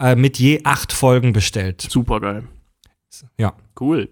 äh, 0.00 0.16
mit 0.16 0.38
je 0.38 0.62
acht 0.64 0.94
Folgen 0.94 1.34
bestellt. 1.34 1.86
Super 1.90 2.18
geil. 2.20 2.44
Ja. 3.36 3.54
Cool. 3.78 4.08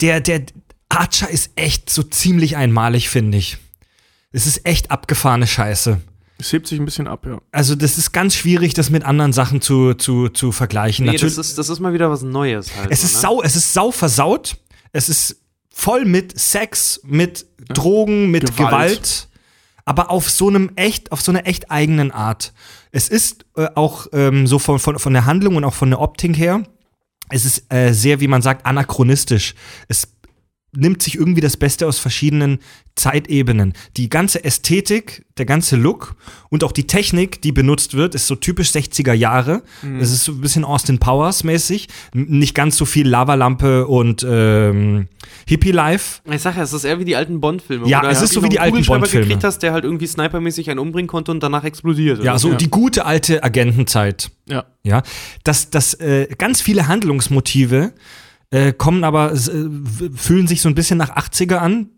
Der, 0.00 0.20
der 0.20 0.42
Archer 0.88 1.30
ist 1.30 1.52
echt 1.54 1.90
so 1.90 2.02
ziemlich 2.02 2.56
einmalig, 2.56 3.08
finde 3.08 3.38
ich. 3.38 3.58
Es 4.32 4.46
ist 4.46 4.66
echt 4.66 4.90
abgefahrene 4.90 5.46
Scheiße. 5.46 6.00
Es 6.40 6.52
hebt 6.52 6.66
sich 6.66 6.78
ein 6.80 6.84
bisschen 6.84 7.06
ab, 7.06 7.26
ja. 7.26 7.38
Also, 7.52 7.74
das 7.74 7.98
ist 7.98 8.12
ganz 8.12 8.34
schwierig, 8.34 8.74
das 8.74 8.90
mit 8.90 9.04
anderen 9.04 9.32
Sachen 9.32 9.60
zu, 9.60 9.94
zu, 9.94 10.28
zu 10.28 10.52
vergleichen. 10.52 11.04
Nee, 11.04 11.12
Natürlich- 11.12 11.36
das 11.36 11.48
ist, 11.50 11.58
das 11.58 11.68
ist 11.68 11.80
mal 11.80 11.92
wieder 11.92 12.10
was 12.10 12.22
Neues 12.22 12.74
halt. 12.76 12.90
Es 12.90 13.02
so, 13.02 13.06
ist 13.06 13.14
ne? 13.14 13.20
sau, 13.20 13.42
es 13.42 13.56
ist 13.56 13.72
sau 13.72 13.90
versaut. 13.90 14.56
Es 14.92 15.08
ist 15.08 15.36
voll 15.72 16.04
mit 16.04 16.38
Sex, 16.38 17.00
mit 17.04 17.46
Drogen, 17.68 18.30
mit 18.30 18.56
Gewalt. 18.56 18.90
Gewalt. 18.90 19.28
aber 19.84 20.10
auf 20.10 20.28
so 20.30 20.48
einem 20.48 20.72
echt, 20.76 21.12
auf 21.12 21.20
so 21.22 21.30
einer 21.32 21.46
echt 21.46 21.70
eigenen 21.70 22.10
Art. 22.10 22.52
Es 22.90 23.08
ist 23.08 23.44
äh, 23.56 23.68
auch 23.74 24.08
ähm, 24.12 24.46
so 24.46 24.58
von, 24.58 24.78
von, 24.78 24.98
von 24.98 25.12
der 25.12 25.26
Handlung 25.26 25.56
und 25.56 25.64
auch 25.64 25.74
von 25.74 25.90
der 25.90 26.00
Optik 26.00 26.36
her, 26.36 26.64
es 27.28 27.44
ist 27.44 27.72
äh, 27.72 27.92
sehr, 27.92 28.20
wie 28.20 28.26
man 28.28 28.42
sagt, 28.42 28.66
anachronistisch. 28.66 29.54
Es 29.88 30.08
nimmt 30.72 31.02
sich 31.02 31.16
irgendwie 31.16 31.40
das 31.40 31.56
Beste 31.56 31.86
aus 31.86 31.98
verschiedenen 31.98 32.58
Zeitebenen. 32.94 33.72
Die 33.96 34.08
ganze 34.08 34.44
Ästhetik, 34.44 35.24
der 35.38 35.46
ganze 35.46 35.76
Look 35.76 36.14
und 36.50 36.64
auch 36.64 36.72
die 36.72 36.86
Technik, 36.86 37.40
die 37.42 37.52
benutzt 37.52 37.94
wird, 37.94 38.14
ist 38.14 38.26
so 38.26 38.34
typisch 38.36 38.70
60er 38.70 39.12
Jahre. 39.12 39.62
Es 39.98 40.12
ist 40.12 40.24
so 40.24 40.32
ein 40.32 40.40
bisschen 40.40 40.64
Austin 40.64 40.98
Powers 40.98 41.44
mäßig. 41.44 41.88
Nicht 42.12 42.54
ganz 42.54 42.76
so 42.76 42.84
viel 42.84 43.08
Lavalampe 43.08 43.86
und 43.86 44.24
ähm, 44.28 45.08
Hippie-Life. 45.46 46.20
Ich 46.30 46.42
sag 46.42 46.56
ja, 46.56 46.62
es 46.62 46.72
ist 46.72 46.84
eher 46.84 46.98
wie 46.98 47.04
die 47.04 47.16
alten 47.16 47.40
Bond-Filme. 47.40 47.88
Ja, 47.88 48.08
es 48.10 48.22
ist 48.22 48.34
so 48.34 48.42
wie 48.42 48.48
die 48.48 48.60
alten 48.60 48.84
Bond-Filme. 48.84 49.26
gekriegt 49.26 49.44
hast, 49.44 49.60
der 49.60 49.72
halt 49.72 49.84
irgendwie 49.84 50.06
snipermäßig 50.06 50.68
einen 50.70 50.78
umbringen 50.78 51.08
konnte 51.08 51.30
und 51.30 51.42
danach 51.42 51.64
explodiert. 51.64 52.22
Ja, 52.22 52.38
so 52.38 52.52
die 52.54 52.70
gute 52.70 53.06
alte 53.06 53.42
Agentenzeit. 53.42 54.30
Ja. 54.46 54.66
Ja, 54.82 55.02
dass 55.44 55.70
das 55.70 55.94
äh, 55.94 56.26
ganz 56.36 56.60
viele 56.60 56.88
Handlungsmotive 56.88 57.92
äh, 58.50 58.72
kommen 58.72 59.04
aber 59.04 59.32
äh, 59.32 59.36
fühlen 60.14 60.46
sich 60.46 60.60
so 60.60 60.68
ein 60.68 60.74
bisschen 60.74 60.98
nach 60.98 61.16
80er 61.16 61.56
an. 61.56 61.88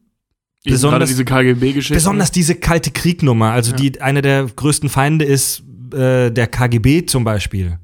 Eben 0.65 0.75
Besonders- 0.75 1.09
diese 1.09 1.25
KGB-Geschichte. 1.25 1.95
Besonders 1.95 2.31
diese 2.31 2.55
kalte 2.55 2.91
Kriegnummer, 2.91 3.51
also 3.51 3.73
die 3.75 4.01
eine 4.01 4.23
der 4.23 4.47
größten 4.47 4.89
Feinde 4.89 5.25
ist 5.25 5.63
äh, 5.93 6.31
der 6.31 6.47
KGB 6.47 7.07
zum 7.07 7.25
Beispiel. 7.25 7.79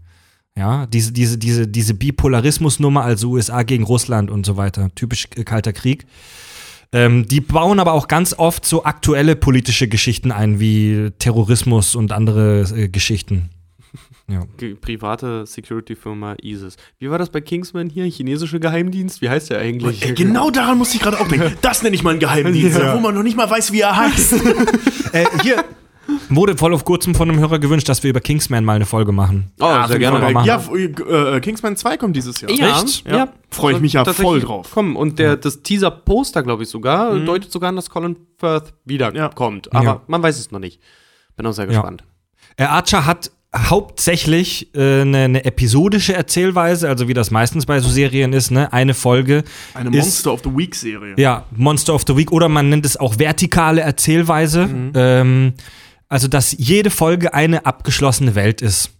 Ja, 0.57 0.87
diese, 0.87 1.13
diese, 1.13 1.39
diese, 1.39 1.69
diese 1.69 1.95
Bipolarismusnummer, 1.95 3.03
also 3.03 3.31
USA 3.31 3.63
gegen 3.63 3.85
Russland 3.85 4.31
und 4.31 4.45
so 4.45 4.57
weiter. 4.57 4.91
Typisch 4.95 5.29
äh, 5.37 5.45
kalter 5.45 5.73
Krieg. 5.73 6.07
Ähm, 6.93 7.27
die 7.29 7.41
bauen 7.41 7.81
aber 7.81 7.93
auch 7.93 8.09
ganz 8.09 8.35
oft 8.35 8.65
so 8.65 8.85
aktuelle 8.85 9.37
politische 9.37 9.89
Geschichten 9.89 10.33
ein, 10.33 10.59
wie 10.59 11.11
Terrorismus 11.19 11.95
und 11.95 12.13
andere 12.13 12.63
äh, 12.75 12.89
Geschichten. 12.89 13.51
Ja. 14.31 14.45
Private 14.81 15.47
Security-Firma 15.47 16.37
ISIS. 16.43 16.77
Wie 16.99 17.09
war 17.11 17.17
das 17.19 17.31
bei 17.31 17.41
Kingsman 17.41 17.89
hier? 17.89 18.05
Chinesische 18.05 18.61
Geheimdienst? 18.61 19.23
Wie 19.23 19.29
heißt 19.31 19.49
der 19.51 19.59
eigentlich? 19.61 20.05
Ey, 20.05 20.13
genau 20.15 20.51
daran 20.51 20.77
musste 20.77 20.97
ich 20.97 21.03
gerade 21.03 21.19
auch 21.19 21.29
denken. 21.29 21.55
Das 21.63 21.83
nenne 21.83 21.95
ich 21.97 22.03
mal 22.03 22.11
einen 22.11 22.21
Geheimdienst, 22.21 22.79
wo 22.95 23.01
man 23.01 23.15
noch 23.15 23.23
nicht 23.23 23.37
mal 23.37 23.49
weiß, 23.49 23.73
wie 23.73 23.81
er 23.81 23.97
heißt. 23.97 24.35
Äh, 25.13 25.25
hier 25.43 25.65
wurde 26.29 26.55
voll 26.59 26.75
auf 26.75 26.85
kurzem 26.85 27.15
von 27.15 27.31
einem 27.31 27.39
Hörer 27.41 27.59
gewünscht, 27.59 27.89
dass 27.89 28.03
wir 28.03 28.11
über 28.11 28.21
Kingsman 28.21 28.63
mal 28.63 28.75
eine 28.77 28.85
Folge 28.85 29.11
machen. 29.11 29.51
Oh, 29.59 29.87
sehr 29.87 29.99
gerne. 29.99 30.19
machen. 30.33 30.47
Ja, 30.47 30.63
äh, 31.37 31.41
Kingsman 31.41 31.77
2 31.77 31.97
kommt 31.97 32.15
dieses 32.15 32.43
Jahr. 32.43 32.51
Ja, 32.51 32.83
Echt? 32.83 33.09
ja. 33.09 33.29
Freue 33.51 33.75
ich 33.77 33.81
mich 33.81 33.95
ja 33.95 34.05
voll 34.05 34.41
drauf. 34.41 34.69
Komm, 34.75 34.97
und 34.97 35.19
der, 35.19 35.37
das 35.39 35.63
Teaser-Poster, 35.63 36.43
glaube 36.43 36.65
ich 36.65 36.69
sogar, 36.69 37.19
deutet 37.19 37.51
sogar 37.51 37.71
an, 37.71 37.77
dass 37.77 37.89
Colin 37.89 38.17
Firth 38.37 38.75
wiederkommt. 38.85 39.73
Aber 39.73 39.85
Ja. 39.85 40.01
man 40.07 40.23
weiß 40.23 40.39
es 40.39 40.51
noch 40.51 40.59
nicht. 40.59 40.79
Bin 41.37 41.47
auch 41.47 41.53
sehr 41.53 41.67
gespannt. 41.67 42.05
Äh, 42.57 42.65
Archer 42.65 43.07
hat 43.07 43.31
hauptsächlich 43.57 44.75
äh, 44.75 45.01
eine, 45.03 45.19
eine 45.25 45.45
episodische 45.45 46.15
Erzählweise, 46.15 46.89
also 46.89 47.09
wie 47.09 47.15
das 47.15 47.31
meistens 47.31 47.67
bei 47.67 47.81
so 47.81 47.89
Serien 47.89 48.33
ist, 48.33 48.51
ne? 48.51 48.73
Eine 48.73 48.95
Folge. 48.95 49.45
Eine 49.75 49.91
ist- 49.91 50.05
Monster 50.05 50.33
of 50.33 50.41
the 50.45 50.51
Week-Serie. 50.55 51.15
Ja, 51.17 51.47
Monster 51.57 51.95
of 51.95 52.05
the 52.07 52.17
Week 52.17 52.31
oder 52.33 52.49
man 52.49 52.69
nennt 52.69 52.85
es 52.85 52.97
auch 52.97 53.19
vertikale 53.19 53.81
Erzählweise. 53.81 54.69
Ähm, 54.95 55.55
also, 56.09 56.29
dass 56.29 56.55
jede 56.59 56.91
Folge 56.91 57.35
eine 57.35 57.67
abgeschlossene 57.67 58.35
Welt 58.35 58.63
ist. 58.63 58.91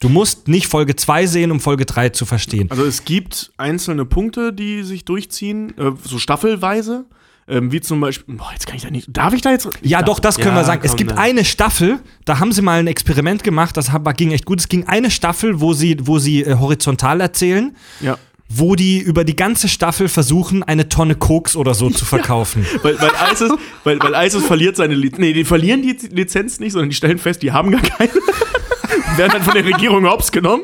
Du 0.00 0.08
musst 0.08 0.48
nicht 0.48 0.66
Folge 0.66 0.96
2 0.96 1.26
sehen, 1.26 1.50
um 1.50 1.60
Folge 1.60 1.86
3 1.86 2.10
zu 2.10 2.26
verstehen. 2.26 2.70
Also 2.70 2.84
es 2.84 3.04
gibt 3.04 3.52
einzelne 3.56 4.04
Punkte, 4.04 4.52
die 4.52 4.82
sich 4.82 5.04
durchziehen, 5.04 5.70
äh, 5.78 5.92
so 6.02 6.18
staffelweise. 6.18 7.06
Ähm, 7.46 7.72
wie 7.72 7.80
zum 7.80 8.00
Beispiel, 8.00 8.36
boah, 8.36 8.50
jetzt 8.52 8.66
kann 8.66 8.76
ich 8.76 8.82
da 8.82 8.90
nicht. 8.90 9.08
Darf 9.12 9.34
ich 9.34 9.42
da 9.42 9.50
jetzt? 9.50 9.68
Ja, 9.82 10.00
doch, 10.02 10.18
das 10.18 10.36
können 10.36 10.48
Ja, 10.56 10.62
wir 10.62 10.64
sagen. 10.64 10.80
es 10.82 10.92
komm, 10.92 10.96
gibt 10.98 11.10
ne. 11.12 11.18
eine 11.18 11.44
Staffel, 11.44 11.98
da 12.24 12.38
haben 12.38 12.52
sie 12.52 12.62
mal 12.62 12.78
ein 12.78 12.86
Experiment 12.86 13.44
gemacht, 13.44 13.76
das 13.76 13.90
ging 14.16 14.32
echt 14.32 14.46
gut. 14.46 14.60
Es 14.60 14.68
ging 14.68 14.86
eine 14.86 15.10
Staffel, 15.10 15.60
wo 15.60 15.74
sie, 15.74 15.96
wo 16.00 16.18
sie 16.18 16.42
äh, 16.42 16.54
horizontal 16.58 17.20
erzählen, 17.20 17.76
Ja. 18.00 18.16
wo 18.48 18.76
die 18.76 18.98
über 18.98 19.24
die 19.24 19.36
ganze 19.36 19.68
Staffel 19.68 20.08
versuchen, 20.08 20.62
eine 20.62 20.88
Tonne 20.88 21.16
Koks 21.16 21.54
oder 21.54 21.74
so 21.74 21.90
zu 21.90 22.06
verkaufen. 22.06 22.64
Weil, 22.82 22.98
weil, 23.00 23.10
ISIS, 23.32 23.52
weil, 23.84 23.98
weil 24.00 24.26
ISIS 24.26 24.44
verliert 24.46 24.76
seine 24.76 24.94
Lizenz. 24.94 25.18
Nee, 25.20 25.32
die 25.34 25.44
verlieren 25.44 25.82
die 25.82 25.98
Lizenz 26.08 26.60
nicht, 26.60 26.72
sondern 26.72 26.88
die 26.88 26.96
stellen 26.96 27.18
fest, 27.18 27.42
die 27.42 27.52
haben 27.52 27.70
gar 27.70 27.82
keine. 27.82 28.10
Werden 29.16 29.32
dann 29.32 29.42
von 29.42 29.54
der 29.54 29.64
Regierung 29.66 30.06
hops 30.08 30.32
genommen. 30.32 30.62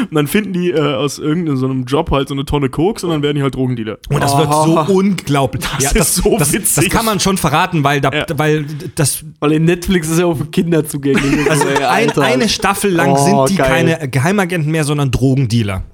Und 0.00 0.14
dann 0.14 0.26
finden 0.26 0.52
die 0.52 0.70
äh, 0.70 0.80
aus 0.94 1.18
irgendeinem 1.18 1.56
so 1.56 1.68
Job 1.68 2.10
halt 2.10 2.28
so 2.28 2.34
eine 2.34 2.44
Tonne 2.44 2.68
Koks 2.68 3.04
und 3.04 3.10
dann 3.10 3.22
werden 3.22 3.36
die 3.36 3.42
halt 3.42 3.54
Drogendealer. 3.54 3.98
Und 4.08 4.22
das 4.22 4.36
wird 4.36 4.52
so 4.52 4.92
unglaublich. 4.92 5.64
Das 5.80 5.92
ist 5.94 6.14
so 6.16 6.36
das, 6.38 6.52
witzig. 6.52 6.84
Das 6.88 6.92
kann 6.92 7.06
man 7.06 7.20
schon 7.20 7.36
verraten, 7.36 7.84
weil, 7.84 8.00
da, 8.00 8.10
Ja. 8.12 8.26
weil 8.36 8.66
das 8.94 9.24
Weil 9.38 9.52
in 9.52 9.64
Netflix 9.64 10.08
ist 10.08 10.18
ja 10.18 10.26
auch 10.26 10.36
für 10.36 10.46
Kinder 10.46 10.84
zugänglich. 10.86 11.50
also 11.50 11.66
ein, 11.86 12.10
eine 12.18 12.48
Staffel 12.48 12.90
lang 12.92 13.12
Oh, 13.12 13.16
sind 13.46 13.50
die 13.50 13.56
geil. 13.56 13.68
keine 13.96 14.08
Geheimagenten 14.08 14.70
mehr, 14.70 14.84
sondern 14.84 15.10
Drogendealer. 15.10 15.84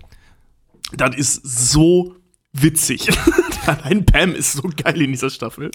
Das 0.96 1.14
ist 1.16 1.40
so 1.44 2.14
witzig. 2.52 3.08
Allein 3.66 4.06
Pam 4.06 4.34
ist 4.34 4.52
so 4.52 4.70
geil 4.82 5.02
in 5.02 5.12
dieser 5.12 5.30
Staffel. 5.30 5.70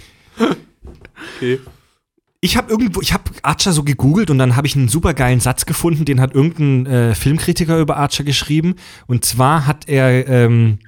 Ich 2.43 2.57
habe 2.57 2.71
irgendwo, 2.71 3.01
ich 3.01 3.13
habe 3.13 3.31
Archer 3.43 3.71
so 3.71 3.83
gegoogelt 3.83 4.31
und 4.31 4.39
dann 4.39 4.55
habe 4.55 4.65
ich 4.65 4.75
einen 4.75 4.87
super 4.87 5.13
geilen 5.13 5.39
Satz 5.39 5.67
gefunden, 5.67 6.05
den 6.05 6.19
hat 6.19 6.33
irgendein 6.33 6.85
äh, 6.87 7.15
Filmkritiker 7.15 7.77
über 7.79 7.97
Archer 7.97 8.23
geschrieben. 8.23 8.75
Und 9.05 9.23
zwar 9.23 9.67
hat 9.67 9.87
er 9.87 10.27
ähm, 10.27 10.79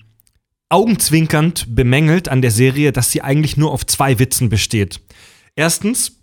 augenzwinkernd 0.69 1.75
bemängelt 1.75 2.27
an 2.27 2.41
der 2.41 2.49
Serie, 2.49 2.91
dass 2.91 3.11
sie 3.11 3.21
eigentlich 3.21 3.55
nur 3.55 3.71
auf 3.71 3.85
zwei 3.85 4.17
Witzen 4.17 4.49
besteht. 4.49 4.99
Erstens, 5.55 6.19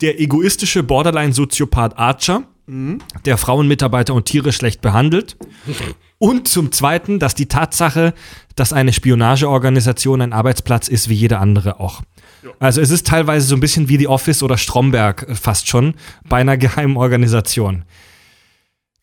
der 0.00 0.20
egoistische 0.20 0.82
Borderline-Soziopath 0.82 1.96
Archer, 1.96 2.42
der 3.24 3.36
Frauenmitarbeiter 3.38 4.14
und 4.14 4.24
Tiere 4.24 4.52
schlecht 4.52 4.80
behandelt. 4.80 5.36
Und 6.18 6.48
zum 6.48 6.72
Zweiten, 6.72 7.18
dass 7.18 7.34
die 7.34 7.46
Tatsache, 7.46 8.14
dass 8.54 8.72
eine 8.72 8.92
Spionageorganisation 8.92 10.20
ein 10.20 10.32
Arbeitsplatz 10.32 10.88
ist, 10.88 11.08
wie 11.08 11.14
jede 11.14 11.38
andere 11.38 11.80
auch. 11.80 12.02
Also 12.58 12.80
es 12.80 12.90
ist 12.90 13.06
teilweise 13.06 13.46
so 13.46 13.54
ein 13.54 13.60
bisschen 13.60 13.88
wie 13.88 13.98
The 13.98 14.08
Office 14.08 14.42
oder 14.42 14.56
Stromberg 14.58 15.26
äh, 15.28 15.34
fast 15.34 15.68
schon 15.68 15.94
bei 16.28 16.38
einer 16.38 16.56
geheimen 16.58 16.96
Organisation. 16.96 17.84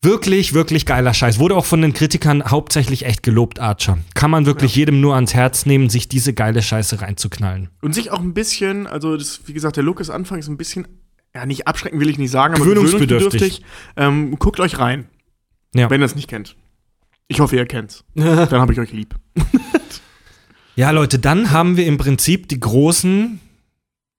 Wirklich, 0.03 0.53
wirklich 0.53 0.85
geiler 0.85 1.13
Scheiß. 1.13 1.39
Wurde 1.39 1.55
auch 1.55 1.65
von 1.65 1.81
den 1.81 1.91
Kritikern 1.91 2.43
hauptsächlich 2.43 3.05
echt 3.05 3.23
gelobt, 3.23 3.59
Archer. 3.59 3.97
Kann 4.13 4.29
man 4.29 4.45
wirklich 4.45 4.75
jedem 4.75 5.01
nur 5.01 5.15
ans 5.15 5.33
Herz 5.33 5.65
nehmen, 5.65 5.89
sich 5.89 6.07
diese 6.07 6.33
geile 6.33 6.61
Scheiße 6.61 7.01
reinzuknallen. 7.01 7.69
Und 7.81 7.95
sich 7.95 8.11
auch 8.11 8.19
ein 8.19 8.33
bisschen, 8.35 8.85
also 8.85 9.17
das, 9.17 9.41
wie 9.47 9.53
gesagt, 9.53 9.75
der 9.75 9.83
Look 9.83 9.99
ist 9.99 10.11
anfangs 10.11 10.47
ein 10.47 10.55
bisschen, 10.57 10.87
ja, 11.33 11.45
nicht 11.47 11.67
abschrecken 11.67 11.99
will 11.99 12.09
ich 12.09 12.19
nicht 12.19 12.29
sagen, 12.31 12.53
aber 12.53 12.63
Gewöhnungsbedürftig. 12.63 13.63
Ähm, 13.95 14.37
guckt 14.37 14.59
euch 14.59 14.77
rein, 14.77 15.05
Ja. 15.73 15.89
wenn 15.89 15.99
ihr 16.01 16.05
es 16.05 16.15
nicht 16.15 16.27
kennt. 16.29 16.55
Ich 17.27 17.39
hoffe, 17.39 17.55
ihr 17.55 17.65
kennt's. 17.65 18.05
Dann 18.15 18.51
habe 18.61 18.71
ich 18.73 18.79
euch 18.79 18.93
lieb. 18.93 19.15
Ja, 20.77 20.91
Leute, 20.91 21.17
dann 21.17 21.49
haben 21.49 21.75
wir 21.75 21.87
im 21.87 21.97
Prinzip 21.97 22.47
die 22.49 22.59
großen 22.59 23.39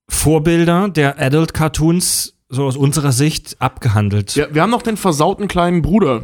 Vorbilder 0.08 0.88
der 0.88 1.16
Adult 1.20 1.54
Cartoons 1.54 2.34
so 2.48 2.64
aus 2.66 2.76
unserer 2.76 3.12
Sicht 3.12 3.54
abgehandelt. 3.60 4.34
Ja, 4.34 4.52
wir 4.52 4.62
haben 4.62 4.70
noch 4.70 4.82
den 4.82 4.96
versauten 4.96 5.46
kleinen 5.46 5.82
Bruder. 5.82 6.22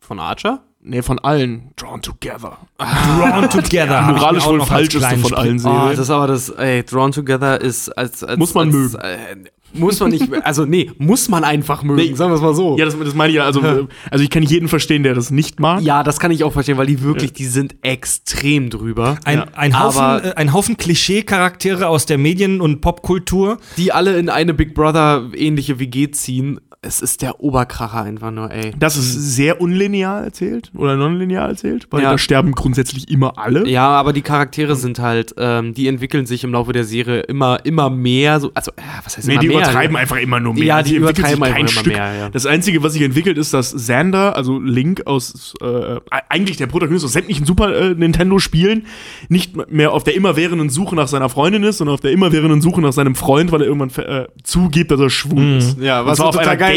Von 0.00 0.18
Archer? 0.18 0.64
Nee, 0.80 1.02
von 1.02 1.20
allen. 1.20 1.70
Drawn 1.76 2.02
Together. 2.02 2.58
Drawn 2.78 3.48
Together. 3.50 4.02
Moralisch 4.02 4.44
wohl 4.44 4.60
falscheste 4.66 5.18
von 5.18 5.34
allen 5.34 5.56
Oh, 5.58 5.60
Serien. 5.60 5.90
das 5.90 5.98
ist 6.00 6.10
aber 6.10 6.26
das, 6.26 6.48
ey, 6.50 6.82
Drawn 6.82 7.12
Together 7.12 7.60
ist 7.60 7.90
als, 7.90 8.24
als 8.24 8.36
Muss 8.38 8.54
man 8.54 8.66
als, 8.68 8.74
mögen. 8.76 8.96
Äh, 8.96 9.36
muss 9.74 10.00
man 10.00 10.10
nicht, 10.10 10.32
also 10.44 10.64
nee, 10.64 10.90
muss 10.98 11.28
man 11.28 11.44
einfach 11.44 11.82
mögen, 11.82 12.00
Nee. 12.10 12.14
sagen 12.14 12.30
wir 12.30 12.36
es 12.36 12.40
mal 12.42 12.54
so. 12.54 12.76
ja, 12.78 12.84
das, 12.84 12.98
das 12.98 13.14
meine 13.14 13.30
ich 13.30 13.36
ja. 13.36 13.44
Also, 13.44 13.60
äh, 13.60 13.86
also 14.10 14.24
ich 14.24 14.30
kann 14.30 14.42
jeden 14.42 14.68
verstehen, 14.68 15.02
der 15.02 15.14
das 15.14 15.30
nicht 15.30 15.60
mag. 15.60 15.82
Ja, 15.82 16.02
das 16.02 16.18
kann 16.20 16.30
ich 16.30 16.44
auch 16.44 16.52
verstehen, 16.52 16.76
weil 16.78 16.86
die 16.86 17.02
wirklich, 17.02 17.32
die 17.32 17.46
sind 17.46 17.76
extrem 17.82 18.70
drüber. 18.70 19.18
Ein, 19.24 19.38
Ja. 19.38 19.46
ein 19.54 19.78
Haufen, 19.78 20.00
Aber- 20.00 20.24
äh, 20.24 20.34
ein 20.34 20.52
Haufen 20.52 20.76
Klischee-Charaktere 20.76 21.88
aus 21.88 22.06
der 22.06 22.18
Medien- 22.18 22.60
und 22.60 22.80
Popkultur. 22.80 23.58
Die 23.76 23.92
alle 23.92 24.18
in 24.18 24.28
eine 24.28 24.54
Big 24.54 24.74
Brother 24.74 25.30
ähnliche 25.34 25.78
WG 25.78 26.10
ziehen. 26.10 26.60
Es 26.86 27.00
ist 27.00 27.22
der 27.22 27.40
Oberkracher 27.40 28.02
einfach 28.02 28.30
nur, 28.30 28.50
ey. 28.50 28.72
Das 28.78 28.96
ist 28.96 29.12
sehr 29.34 29.60
unlinear 29.60 30.22
erzählt 30.22 30.70
oder 30.76 30.96
nonlinear 30.96 31.48
erzählt, 31.48 31.86
weil 31.90 32.02
Ja. 32.02 32.10
da 32.12 32.18
sterben 32.18 32.52
grundsätzlich 32.52 33.08
immer 33.10 33.38
alle. 33.38 33.66
Ja, 33.68 33.88
aber 33.88 34.12
die 34.12 34.22
Charaktere 34.22 34.76
sind 34.76 34.98
halt, 34.98 35.34
ähm, 35.38 35.72
die 35.74 35.88
entwickeln 35.88 36.26
sich 36.26 36.44
im 36.44 36.52
Laufe 36.52 36.72
der 36.72 36.84
Serie 36.84 37.20
immer, 37.20 37.64
immer 37.64 37.88
mehr. 37.90 38.38
So, 38.40 38.50
also, 38.54 38.70
äh, 38.72 38.82
was 39.04 39.16
heißt 39.16 39.26
Nee, 39.26 39.34
immer 39.34 39.40
die 39.40 39.48
mehr? 39.48 39.58
übertreiben 39.58 39.96
einfach 39.96 40.16
immer 40.18 40.40
nur 40.40 40.54
mehr. 40.54 40.64
Ja, 40.64 40.82
die 40.82 40.96
entwickelt 40.96 41.18
übertreiben 41.18 41.44
sich 41.44 41.54
einfach 41.54 41.82
immer 41.86 41.92
mehr, 41.92 42.14
ja. 42.18 42.28
Das 42.28 42.46
Einzige, 42.46 42.82
was 42.82 42.92
sich 42.92 43.02
entwickelt, 43.02 43.38
ist, 43.38 43.54
dass 43.54 43.74
Xander, 43.74 44.36
also 44.36 44.58
Link 44.60 45.06
aus, 45.06 45.54
äh, 45.62 45.96
eigentlich 46.28 46.56
der 46.58 46.66
Protagonist 46.66 47.04
aus 47.04 47.12
sämtlichen 47.12 47.46
Super 47.46 47.74
äh, 47.74 47.94
Nintendo-Spielen, 47.94 48.86
nicht 49.28 49.70
mehr 49.70 49.92
auf 49.92 50.04
der 50.04 50.14
immerwährenden 50.16 50.68
Suche 50.70 50.94
nach 50.96 51.08
seiner 51.08 51.28
Freundin 51.28 51.62
ist, 51.62 51.78
sondern 51.78 51.94
auf 51.94 52.00
der 52.00 52.12
immerwährenden 52.12 52.60
Suche 52.60 52.80
nach 52.80 52.92
seinem 52.92 53.14
Freund, 53.14 53.52
weil 53.52 53.62
er 53.62 53.68
irgendwann 53.68 53.90
äh, 54.04 54.26
zugibt, 54.42 54.90
dass 54.90 55.00
er 55.00 55.10
schwul 55.10 55.56
ist. 55.58 55.78
Ja, 55.80 56.04
was 56.06 56.18
zwar 56.18 56.32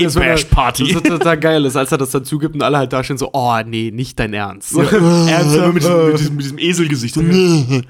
auf 0.05 0.15
einer 0.17 0.25
wenn 0.25 0.29
er- 0.31 0.35
Gay-Bash-Party. 0.35 0.95
Was 0.95 1.03
total 1.03 1.37
geil 1.39 1.65
ist, 1.65 1.75
als 1.75 1.91
er 1.91 1.97
das 1.97 2.11
dazu 2.11 2.37
gibt 2.37 2.53
und 2.55 2.61
alle 2.61 2.77
halt 2.77 2.93
da 2.93 3.03
stehen 3.03 3.17
so, 3.17 3.29
oh 3.33 3.55
nee, 3.65 3.91
nicht 3.91 4.19
dein 4.19 4.33
Ernst. 4.33 4.75
Ernsthaft? 4.77 5.73
Mit 5.73 5.83
diesem, 5.83 6.05
mit 6.11 6.19
diesem, 6.19 6.35
mit 6.35 6.45
diesem 6.45 6.57
Eselgesicht. 6.59 7.17
Also 7.17 7.81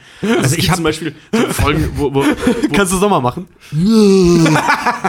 Also 0.42 0.56
ich 0.56 0.64
ich 0.64 0.70
hab- 0.70 0.76
zum 0.78 0.84
Beispiel 0.84 1.14
so 1.34 1.40
Folgen, 1.54 1.90
wo, 1.96 2.14
wo, 2.14 2.24
Kannst 2.74 2.92
du 2.94 2.98
es 2.98 3.02
nochmal 3.02 3.22
machen? 3.22 3.48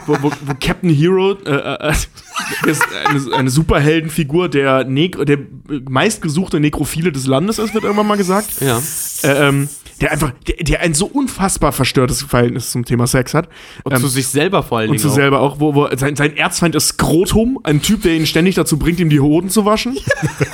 wo, 0.07 0.17
wo, 0.23 0.31
wo 0.31 0.55
Captain 0.61 0.91
Hero 0.91 1.33
äh, 1.45 1.89
äh, 1.89 1.93
ist 2.67 2.83
eine, 3.07 3.35
eine 3.37 3.51
Superheldenfigur, 3.51 4.49
der, 4.49 4.85
Neg 4.85 5.25
der 5.27 5.39
meistgesuchte 5.89 6.61
Nekrophile 6.61 7.13
des 7.13 7.27
Landes 7.27 7.59
ist, 7.59 7.75
wird 7.75 7.85
irgendwann 7.85 8.07
mal 8.07 8.17
gesagt. 8.17 8.49
Ja. 8.61 8.81
Äh, 9.23 9.49
ähm, 9.49 9.69
der 10.01 10.13
einfach, 10.13 10.33
der, 10.47 10.57
der 10.57 10.81
ein 10.81 10.95
so 10.95 11.07
unfassbar 11.07 11.73
verstörtes 11.73 12.23
Verhältnis 12.23 12.71
zum 12.71 12.85
Thema 12.85 13.07
Sex 13.07 13.35
hat. 13.35 13.49
Und 13.85 13.93
Ähm, 13.93 14.01
zu 14.01 14.09
sich 14.09 14.29
selber 14.29 14.63
vor 14.63 14.79
allen 14.79 14.91
und 14.91 14.95
Dingen. 14.95 15.03
zu 15.03 15.09
auch. 15.09 15.15
selber 15.15 15.41
auch, 15.41 15.61
wo, 15.61 15.75
wo 15.75 15.89
sein, 15.97 16.17
sein 16.17 16.37
Erzfeind 16.37 16.75
ist 16.75 16.89
Skrotum, 16.89 17.59
ein 17.63 17.83
Typ, 17.83 18.03
der 18.03 18.15
ihn 18.15 18.27
ständig 18.27 18.55
dazu 18.55 18.79
bringt, 18.79 19.01
ihm 19.01 19.11
die 19.11 19.21
Hoden 19.21 19.51
zu 19.51 19.65
waschen. 19.65 19.99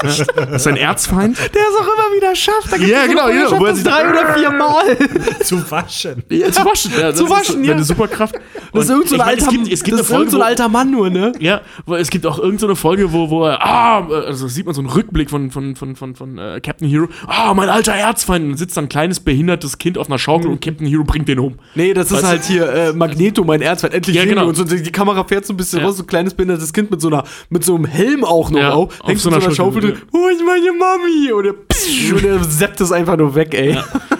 Das 0.02 0.20
ist 0.20 0.64
sein 0.64 0.76
Erzfeind. 0.76 1.38
Der 1.38 1.46
es 1.46 1.76
auch 1.76 1.86
immer 1.86 2.16
wieder 2.16 2.36
schafft. 2.36 2.72
Da 2.72 2.76
Ja, 2.76 3.06
genau, 3.06 3.28
ja, 3.28 3.58
wo 3.58 3.64
er 3.64 3.74
sich 3.74 3.84
drei 3.84 4.08
oder 4.08 4.34
vier 4.34 4.50
Mal. 4.50 4.96
Zu 5.42 5.70
waschen. 5.70 6.22
Ja, 6.28 6.50
zu 6.50 6.64
waschen. 6.64 6.92
Ja, 6.98 7.14
Zu 7.14 7.28
waschen, 7.28 7.62
ist 7.62 7.66
ja. 7.68 7.74
Eine 7.74 7.84
Superkraft. 7.84 8.34
Das 8.34 8.84
ist 8.84 8.90
Und 8.90 8.96
irgend 8.96 9.08
so 9.08 9.14
ein 9.16 9.20
alter, 9.20 9.46
es 9.46 9.48
gibt, 9.48 9.72
es 9.72 9.82
gibt 9.82 9.98
das 9.98 10.06
Folge, 10.06 10.30
so 10.30 10.36
ein 10.36 10.40
wo, 10.40 10.44
alter 10.46 10.68
Mann 10.68 10.90
nur, 10.90 11.10
ne? 11.10 11.32
Ja, 11.38 11.62
wo, 11.86 11.94
es 11.94 12.10
gibt 12.10 12.26
auch 12.26 12.38
irgendeine 12.38 12.76
Folge, 12.76 13.12
wo, 13.12 13.30
wo 13.30 13.44
er, 13.44 13.62
ah, 13.62 14.06
also 14.06 14.48
sieht 14.48 14.66
man 14.66 14.74
so 14.74 14.80
einen 14.80 14.90
Rückblick 14.90 15.30
von, 15.30 15.50
von, 15.50 15.76
von, 15.76 15.96
von, 15.96 16.14
von 16.14 16.38
äh, 16.38 16.60
Captain 16.60 16.88
Hero, 16.88 17.08
ah, 17.26 17.54
mein 17.54 17.68
alter 17.68 17.94
Erzfeind, 17.94 18.44
und 18.44 18.50
dann 18.50 18.58
sitzt 18.58 18.76
da 18.76 18.82
ein 18.82 18.88
kleines 18.88 19.20
behindertes 19.34 19.78
Kind 19.78 19.98
auf 19.98 20.06
einer 20.08 20.18
Schaukel 20.18 20.48
und 20.50 20.60
Captain 20.60 20.86
Hero 20.86 21.02
bringt 21.04 21.26
den 21.28 21.40
um. 21.40 21.56
Nee, 21.74 21.92
das 21.92 22.06
ist 22.06 22.12
Weißt 22.12 22.22
du? 22.22 22.28
halt 22.28 22.44
hier 22.44 22.68
äh, 22.72 22.92
Magneto, 22.92 23.42
mein 23.44 23.60
Erzfeind. 23.62 23.94
Endlich 23.94 24.14
Ja, 24.16 24.24
genau. 24.24 24.46
Und 24.48 24.70
die 24.70 24.92
Kamera 24.92 25.24
fährt 25.24 25.44
so 25.44 25.52
ein 25.52 25.56
bisschen 25.56 25.80
Ja. 25.80 25.86
raus, 25.86 25.96
so 25.96 26.04
ein 26.04 26.06
kleines 26.06 26.34
behindertes 26.34 26.72
Kind 26.72 26.90
mit 26.90 27.00
so, 27.00 27.08
einer, 27.08 27.24
mit 27.50 27.64
so 27.64 27.74
einem 27.74 27.84
Helm 27.84 28.22
auch 28.24 28.50
noch 28.50 28.60
Ja, 28.60 28.72
auf. 28.72 29.00
auf 29.00 29.08
Hängt 29.08 29.18
so 29.20 29.28
so 29.30 29.34
einer 29.36 29.44
einer 29.44 29.54
Schaufel 29.54 29.80
drin. 29.82 29.94
Wo 30.12 30.28
ist 30.28 30.42
meine 30.46 30.72
Mami? 30.72 31.32
Und 31.32 31.46
er, 31.46 31.52
psch, 31.54 32.12
und 32.14 32.24
er 32.24 32.42
seppt 32.44 32.80
es 32.80 32.92
einfach 32.92 33.16
nur 33.16 33.34
weg, 33.34 33.54
ey. 33.54 33.76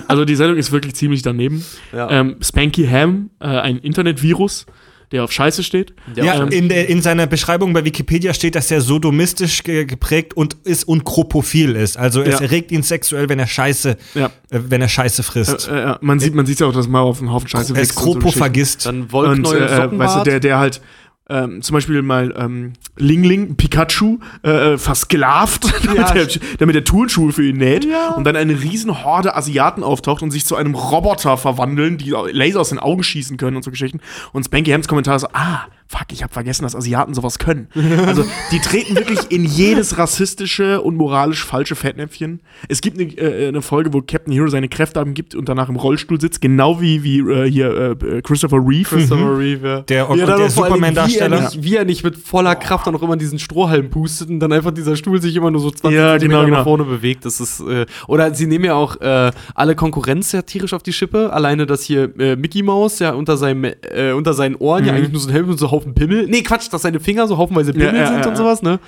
Also 0.09 0.25
die 0.25 0.35
Sendung 0.35 0.57
ist 0.57 0.73
wirklich 0.73 0.95
ziemlich 0.97 1.23
daneben. 1.23 1.65
Ja. 1.93 2.11
Ähm, 2.11 2.37
Spanky 2.41 2.87
Ham, 2.87 3.31
äh, 3.41 3.45
ein 3.47 3.79
Internetvirus, 3.79 4.67
der 5.15 5.25
auf 5.25 5.33
Scheiße 5.33 5.63
steht. 5.63 5.95
Ja, 6.15 6.43
ähm, 6.43 6.49
in, 6.49 6.69
der, 6.69 6.89
in 6.91 7.01
seiner 7.01 7.27
Beschreibung 7.27 7.73
bei 7.73 7.85
Wikipedia 7.85 8.35
steht, 8.35 8.55
dass 8.57 8.71
er 8.71 8.81
sodomistisch 8.83 9.63
ge 9.63 9.85
geprägt 9.87 10.37
und 10.37 10.55
ist 10.65 10.85
und 10.87 11.05
kropophil 11.05 11.77
ist. 11.77 11.97
Also 11.97 12.21
es 12.21 12.35
Ja. 12.35 12.41
erregt 12.41 12.71
ihn 12.73 12.83
sexuell, 12.83 13.29
wenn 13.29 13.39
er 13.39 13.47
Scheiße, 13.47 13.97
Ja. 14.15 14.27
äh, 14.51 14.59
wenn 14.69 14.83
er 14.83 14.89
Scheiße 14.89 15.23
frisst. 15.23 15.69
Äh, 15.69 15.93
äh, 15.93 15.97
man 16.03 16.21
sieht 16.21 16.35
man 16.35 16.45
sieht's 16.45 16.61
ja 16.61 16.67
auch, 16.67 16.73
dass 16.75 16.89
mal 16.89 17.01
auf 17.01 17.21
einen 17.21 17.33
Haufen 17.33 17.49
Scheiße 17.49 17.75
er 17.75 17.81
ist 17.81 17.97
und 17.97 18.05
so. 18.05 18.11
Kropophagist. 18.13 18.85
Dann 18.87 19.03
Und 19.03 19.13
Wollknäuel, 19.13 19.63
äh, 19.63 19.77
Sockenbart. 19.77 19.99
weißt 20.11 20.17
du, 20.27 20.31
der, 20.31 20.41
der 20.41 20.59
halt 20.59 20.81
ähm, 21.29 21.63
zum 21.63 21.75
Beispiel 21.75 22.03
mal 22.03 22.35
ähm, 22.37 22.75
Ling 22.97 23.25
Ling, 23.25 23.57
Pikachu, 23.57 24.19
äh, 24.43 24.77
versklavt, 24.77 25.65
damit, 25.85 26.15
der, 26.15 26.41
damit 26.59 26.75
der 26.75 26.85
Turnschuhe 26.85 27.33
für 27.33 27.47
ihn 27.47 27.57
näht 27.57 27.87
und 28.17 28.25
dann 28.25 28.37
eine 28.37 28.61
riesen 28.61 29.05
Horde 29.05 29.35
Asiaten 29.35 29.83
auftaucht 29.83 30.23
und 30.23 30.31
sich 30.31 30.45
zu 30.45 30.57
einem 30.57 30.75
Roboter 30.75 31.37
verwandeln, 31.37 31.99
die 31.99 32.11
Laser 32.11 32.61
aus 32.61 32.69
den 32.71 32.79
Augen 32.79 33.03
schießen 33.03 33.37
können 33.37 33.57
und 33.57 33.63
so 33.63 33.71
Geschichten. 33.71 34.01
Und 34.33 34.45
Spanky 34.45 34.71
Hams 34.71 34.89
Kommentar 34.89 35.19
so, 35.19 35.29
ah, 35.33 35.67
fuck, 35.97 36.07
ich 36.13 36.23
habe 36.23 36.33
vergessen, 36.33 36.63
dass 36.65 36.75
Asiaten 36.75 37.15
sowas 37.15 37.39
können. 37.39 37.69
Also 38.07 38.25
die 38.51 38.59
treten 38.59 38.97
wirklich 38.97 39.31
in 39.31 39.45
jedes 39.45 39.97
rassistische 39.99 40.81
und 40.81 40.97
moralisch 40.97 41.45
falsche 41.45 41.75
Fettnäpfchen. 41.77 42.41
Es 42.69 42.81
gibt 42.81 42.99
eine, 42.99 43.11
äh, 43.17 43.49
eine 43.49 43.63
Folge, 43.63 43.93
wo 43.93 44.01
Captain 44.03 44.33
Hero 44.33 44.49
seine 44.49 44.69
Kräfte 44.69 45.01
abgibt 45.01 45.35
und 45.35 45.49
danach 45.49 45.69
im 45.69 45.77
Rollstuhl 45.77 46.21
sitzt, 46.21 46.41
genau 46.41 46.81
wie, 46.81 47.03
wie 47.05 47.19
äh, 47.21 47.51
hier 47.51 47.97
äh, 48.03 48.23
Christopher 48.23 48.59
Reeve. 48.59 48.89
Christopher 48.89 49.39
Reeve, 49.39 49.67
ja. 49.69 49.81
Der- 49.83 50.09
ja, 50.17 50.27
der 50.27 50.37
Dingen, 50.37 50.51
Superman-Darsteller. 50.51 51.37
Wie, 51.39 51.43
er 51.45 51.51
nicht- 51.51 51.63
wie 51.65 51.77
er 51.77 51.85
nicht 51.85 52.05
mit 52.05 52.17
voller 52.17 52.55
Kraft 52.57 52.87
dann 52.87 52.97
auch 52.97 53.03
immer 53.03 53.13
in 53.15 53.19
diesen 53.19 53.39
Strohhalm 53.39 53.91
pustet 53.91 54.29
und 54.31 54.41
dann 54.41 54.53
einfach 54.53 54.71
dieser 54.73 54.97
Stuhl 54.97 55.21
sich 55.23 55.37
immer 55.37 55.51
nur 55.51 55.61
so 55.61 55.71
20 55.71 55.97
Ja, 55.97 56.13
Zentimeter 56.13 56.19
genau, 56.41 56.45
genau. 56.47 56.57
nach 56.59 56.65
vorne 56.65 56.85
bewegt. 56.85 57.25
Das 57.25 57.41
ist, 57.41 57.61
äh, 57.61 57.87
oder 58.09 58.35
sie 58.35 58.47
nehmen 58.47 58.65
ja 58.65 58.75
auch 58.75 59.01
äh, 59.01 59.31
alle 59.55 59.75
Konkurrenz 59.75 60.31
sehr 60.31 60.45
tierisch 60.47 60.73
auf 60.73 60.83
die 60.83 60.93
Schippe. 60.93 61.33
Alleine, 61.33 61.67
dass 61.67 61.83
hier 61.83 62.11
äh, 62.19 62.37
Mickey 62.37 62.63
Mouse 62.63 62.99
ja 62.99 63.13
unter, 63.13 63.37
seinem, 63.37 63.65
äh, 63.65 64.13
unter 64.13 64.35
seinen 64.35 64.57
Ohren 64.57 64.85
ja 64.85 64.93
eigentlich 64.93 65.13
nur 65.13 65.21
so 65.21 65.29
ein 65.29 65.33
Helm 65.33 65.49
und 65.51 65.59
so 65.59 65.71
Haufen 65.71 65.84
Pimmel. 65.93 66.27
Nee, 66.29 66.43
Quatsch, 66.43 66.73
dass 66.73 66.83
seine 66.83 67.01
Finger 67.01 67.27
so 67.27 67.37
haufenweise 67.37 67.73
Pimmel 67.73 67.97
ja, 67.97 68.07
sind 68.07 68.27
und 68.27 68.37
sowas, 68.37 68.63
ne? 68.63 68.79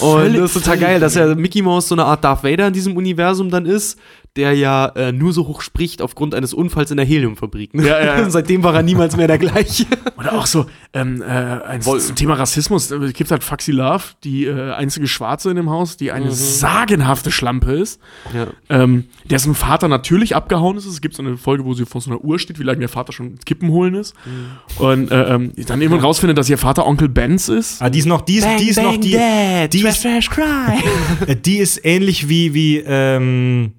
Und 0.00 0.36
das 0.36 0.54
ist 0.54 0.62
total 0.62 0.78
geil, 0.78 1.00
dass 1.00 1.14
ja 1.16 1.34
Mickey 1.34 1.62
Mouse 1.62 1.88
so 1.88 1.94
eine 1.94 2.04
Art 2.04 2.22
Darth 2.22 2.44
Vader 2.44 2.68
in 2.68 2.72
diesem 2.72 2.96
Universum 2.96 3.50
dann 3.50 3.66
ist, 3.66 3.98
der 4.36 4.54
ja 4.54 4.86
äh, 4.94 5.12
nur 5.12 5.32
so 5.32 5.48
hoch 5.48 5.60
spricht 5.60 6.02
aufgrund 6.02 6.34
eines 6.34 6.54
Unfalls 6.54 6.90
in 6.90 6.96
der 6.96 7.06
Heliumfabrik. 7.06 7.74
Ne? 7.74 7.86
Ja, 7.86 8.04
ja, 8.04 8.30
Seitdem 8.30 8.62
war 8.62 8.74
er 8.74 8.82
niemals 8.82 9.16
mehr 9.16 9.26
der 9.26 9.38
gleiche. 9.46 9.86
Oder 10.18 10.34
auch 10.34 10.46
so, 10.46 10.66
ähm, 10.92 11.20
äh, 11.20 11.24
ein, 11.24 11.82
zum 11.82 12.14
Thema 12.14 12.34
Rassismus, 12.34 12.90
äh, 12.90 12.96
es 12.96 13.12
gibt 13.12 13.30
halt 13.30 13.42
Foxy 13.42 13.72
Love, 13.72 14.02
die 14.22 14.46
äh, 14.46 14.72
einzige 14.72 15.08
Schwarze 15.08 15.50
in 15.50 15.56
dem 15.56 15.68
Haus, 15.70 15.96
die 15.96 16.12
eine 16.12 16.30
sagenhafte 16.30 17.32
Schlampe 17.32 17.72
ist, 17.72 18.00
Ja. 18.34 18.46
ähm, 18.68 19.06
dessen 19.24 19.54
Vater 19.54 19.88
natürlich 19.88 20.36
abgehauen 20.36 20.76
ist. 20.76 20.86
Es 20.86 21.00
gibt 21.00 21.14
so 21.16 21.22
eine 21.22 21.36
Folge, 21.36 21.64
wo 21.64 21.74
sie 21.74 21.84
vor 21.86 22.00
so 22.00 22.10
einer 22.10 22.20
Uhr 22.22 22.38
steht, 22.38 22.58
wie 22.58 22.64
lange 22.64 22.80
der 22.80 22.88
Vater 22.88 23.12
schon 23.12 23.38
Kippen 23.44 23.70
holen 23.70 23.94
ist. 23.94 24.14
Und 24.78 25.10
äh, 25.10 25.34
ähm, 25.34 25.52
dann 25.66 25.80
irgendwann 25.80 26.04
rausfindet, 26.04 26.38
dass 26.38 26.48
ihr 26.48 26.58
Vater 26.58 26.86
Onkel 26.86 27.08
Benz 27.08 27.48
ist. 27.48 27.82
Ah, 27.82 27.90
die 27.90 27.98
ist 27.98 28.06
noch, 28.06 28.20
die 28.20 28.36
ist, 28.36 28.46
die 28.60 28.68
ist 28.68 28.80
noch, 28.82 28.96
die, 28.96 29.10
die 29.72 29.82
ist, 29.86 30.04
äh, 31.26 31.36
die 31.36 31.58
ist 31.58 31.84
ähnlich 31.84 32.28
wie, 32.28 32.54
wie, 32.54 32.78
ähm, 32.86 33.72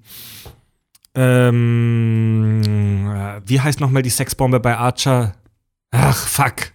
ähm, 1.14 2.62
äh, 3.14 3.40
wie 3.46 3.60
heißt 3.60 3.80
nochmal 3.80 4.02
die 4.02 4.10
Sexbombe 4.10 4.60
bei 4.60 4.76
Archer? 4.76 5.34
Ach, 5.90 6.26
fuck. 6.26 6.72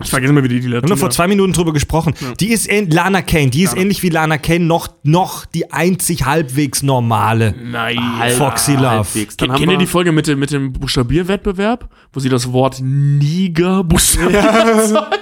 Ich 0.00 0.10
vergesse 0.10 0.32
mal, 0.32 0.44
wie 0.44 0.48
die 0.48 0.60
die 0.60 0.68
Wir 0.70 0.76
haben 0.76 0.88
nur 0.88 0.96
vor 0.96 1.10
zwei 1.10 1.26
Minuten 1.26 1.52
drüber 1.52 1.72
gesprochen. 1.72 2.14
Die 2.38 2.50
ist 2.52 2.70
Lana 2.70 3.20
Kane, 3.20 3.50
die 3.50 3.64
ist 3.64 3.76
ähnlich 3.76 4.02
wie 4.04 4.10
Lana 4.10 4.38
Kane 4.38 4.60
noch, 4.64 4.88
noch 5.02 5.44
die 5.44 5.72
einzig 5.72 6.24
halbwegs 6.24 6.84
normale. 6.84 7.54
Nein. 7.60 7.98
Foxy 8.36 8.74
Love. 8.74 8.88
halbwegs. 8.88 9.36
Dann 9.36 9.50
Kennt 9.50 9.60
ihr 9.62 9.68
wir 9.70 9.76
die 9.76 9.86
Folge 9.86 10.12
mit 10.12 10.28
dem, 10.28 10.38
mit 10.38 10.52
dem 10.52 10.72
Buchstabierwettbewerb, 10.72 11.90
wo 12.12 12.20
sie 12.20 12.28
das 12.28 12.52
Wort 12.52 12.78
Niger 12.80 13.82
buchstabiert? 13.82 14.94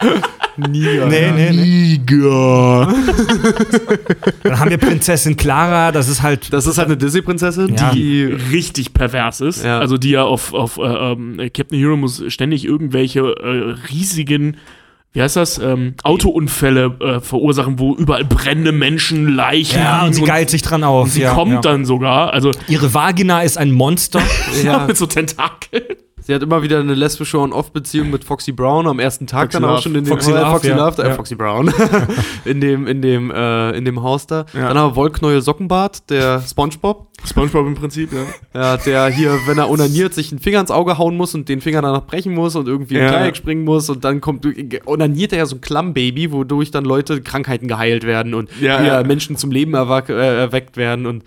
Niger. 0.56 1.06
Nee, 1.06 1.30
nee, 1.32 1.50
nee. 1.50 1.62
Niger. 1.98 2.88
Dann 4.42 4.58
haben 4.60 4.70
wir 4.70 4.78
Prinzessin 4.78 5.36
Clara, 5.36 5.92
das 5.92 6.08
ist 6.08 6.22
halt. 6.22 6.52
Das 6.52 6.66
ist 6.66 6.78
halt 6.78 6.88
eine 6.88 6.96
Disney-Prinzessin, 6.96 7.74
Ja. 7.76 7.90
die. 7.90 8.24
richtig 8.24 8.92
pervers 8.94 9.40
ist. 9.40 9.64
Ja. 9.64 9.78
Also 9.78 9.96
die 9.98 10.10
ja 10.10 10.24
auf, 10.24 10.52
auf 10.52 10.78
äh, 10.78 10.82
ähm, 10.82 11.38
Captain 11.54 11.78
Hero 11.78 11.96
muss 11.96 12.22
ständig 12.28 12.64
irgendwelche 12.64 13.20
äh, 13.20 13.74
riesigen, 13.90 14.56
wie 15.14 15.22
heißt 15.22 15.36
das, 15.36 15.58
ähm, 15.58 15.94
Autounfälle 16.04 16.96
äh, 17.00 17.20
verursachen, 17.20 17.78
wo 17.78 17.94
überall 17.94 18.24
brennende 18.24 18.72
Menschen, 18.72 19.34
Leichen 19.34 19.78
Ja, 19.80 20.04
und 20.04 20.14
sie 20.14 20.22
geilt 20.22 20.48
sich 20.50 20.62
dran 20.62 20.84
auf. 20.84 21.10
sie 21.10 21.22
ja, 21.22 21.34
kommt 21.34 21.52
ja. 21.52 21.60
dann 21.60 21.84
sogar, 21.84 22.32
also 22.32 22.50
Ihre 22.68 22.92
Vagina 22.94 23.42
ist 23.42 23.58
ein 23.58 23.70
Monster. 23.72 24.20
Ja. 24.64 24.86
mit 24.86 24.96
so 24.96 25.06
Tentakeln. 25.06 25.82
Sie 26.24 26.34
hat 26.34 26.42
immer 26.42 26.62
wieder 26.62 26.78
eine 26.78 26.94
lesbische 26.94 27.38
On-Off-Beziehung 27.38 28.10
mit 28.10 28.24
Foxy 28.24 28.52
Brown 28.52 28.86
am 28.86 28.98
ersten 29.00 29.26
Tag 29.26 29.52
Foxy 29.52 29.56
dann 29.60 29.64
auch 29.64 29.72
Love. 29.74 29.82
schon 29.82 29.94
in 29.96 30.04
dem 30.04 30.12
Foxy 30.12 30.30
Love, 30.30 30.50
Foxy, 30.50 30.68
ja. 30.68 30.76
Love, 30.76 31.02
äh, 31.02 31.08
Ja. 31.08 31.14
Foxy 31.14 31.34
Brown 31.34 31.72
in 32.44 32.60
dem 32.60 32.86
in 32.86 33.02
dem 33.02 33.30
äh, 33.30 33.70
in 33.72 33.84
dem 33.84 34.02
Haus 34.02 34.26
da. 34.26 34.46
Ja. 34.52 34.68
Dann 34.68 34.78
haben 34.78 34.92
wir 34.92 34.96
Wollknäuel 34.96 35.42
Sockenbart, 35.42 36.10
der 36.10 36.40
SpongeBob, 36.40 37.08
Spongebob 37.24 37.66
im 37.66 37.74
Prinzip, 37.74 38.10
ja. 38.12 38.20
ja, 38.60 38.76
der 38.76 39.06
hier, 39.08 39.38
wenn 39.46 39.58
er 39.58 39.70
onaniert, 39.70 40.14
sich 40.14 40.32
einen 40.32 40.38
Finger 40.40 40.60
ins 40.60 40.70
Auge 40.70 40.98
hauen 40.98 41.16
muss 41.16 41.34
und 41.34 41.48
den 41.48 41.60
Finger 41.60 41.82
danach 41.82 42.06
brechen 42.06 42.34
muss 42.34 42.56
und 42.56 42.68
irgendwie 42.68 42.94
im 42.96 43.06
Dreieck 43.08 43.36
springen 43.36 43.64
muss 43.64 43.90
und 43.90 44.04
dann 44.04 44.20
kommt 44.20 44.46
onaniert 44.86 45.32
er 45.32 45.38
ja 45.38 45.46
so 45.46 45.56
ein 45.56 45.60
Klammbaby, 45.60 46.32
wodurch 46.32 46.70
dann 46.70 46.84
Leute 46.84 47.20
Krankheiten 47.22 47.68
geheilt 47.68 48.04
werden 48.04 48.34
und. 48.34 48.50
Menschen 49.02 49.36
zum 49.36 49.50
Leben 49.50 49.74
äh, 49.74 50.38
erweckt 50.40 50.76
werden 50.76 51.06
und 51.06 51.24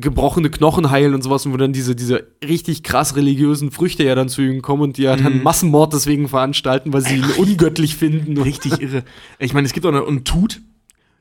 gebrochene 0.00 0.50
Knochen 0.50 0.90
heilen 0.90 1.14
und 1.14 1.22
sowas 1.22 1.46
und 1.46 1.52
wo 1.52 1.56
dann 1.56 1.72
diese 1.72 1.94
diese 1.96 2.26
richtig 2.46 2.82
krass 2.82 3.16
religiösen 3.16 3.70
Früchte 3.70 4.04
ja 4.04 4.14
dann 4.14 4.28
zu 4.28 4.42
ihnen 4.42 4.62
kommen 4.62 4.82
und 4.82 4.96
die 4.98 5.02
ja 5.02 5.16
Mhm. 5.16 5.22
dann 5.24 5.42
Massenmord 5.42 5.92
deswegen 5.92 6.28
veranstalten, 6.28 6.92
weil 6.92 7.02
sie 7.02 7.16
ihn 7.16 7.24
ungöttlich 7.38 7.96
finden. 7.96 8.38
Richtig 8.40 8.80
irre. 8.80 9.04
Ich 9.38 9.52
meine, 9.54 9.66
es 9.66 9.72
gibt 9.72 9.86
auch 9.86 9.92
noch 9.92 10.06
ein 10.06 10.24
Tut, 10.24 10.60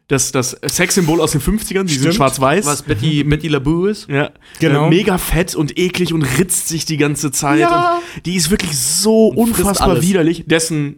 das, 0.07 0.31
das 0.31 0.51
Sexsymbol 0.63 1.19
aus 1.19 1.31
den 1.31 1.41
50ern, 1.41 1.85
die 1.85 1.95
sind 1.95 2.13
schwarz-weiß. 2.13 2.65
Was 2.67 2.83
Betty, 2.83 3.23
Betty 3.23 3.47
LaBoo 3.47 3.87
ist. 3.87 4.07
Ja, 4.07 4.29
Genau. 4.59 4.85
Äh, 4.85 4.89
mega 4.89 5.17
fett 5.17 5.55
und 5.55 5.79
eklig 5.79 6.13
und 6.13 6.21
ritzt 6.37 6.67
sich 6.67 6.85
die 6.85 6.97
ganze 6.97 7.31
Zeit. 7.31 7.61
Ja. 7.61 7.95
Und 8.15 8.25
die 8.27 8.35
ist 8.35 8.51
wirklich 8.51 8.77
so 8.77 9.29
unfassbar 9.29 10.01
widerlich. 10.03 10.43
Dessen 10.45 10.97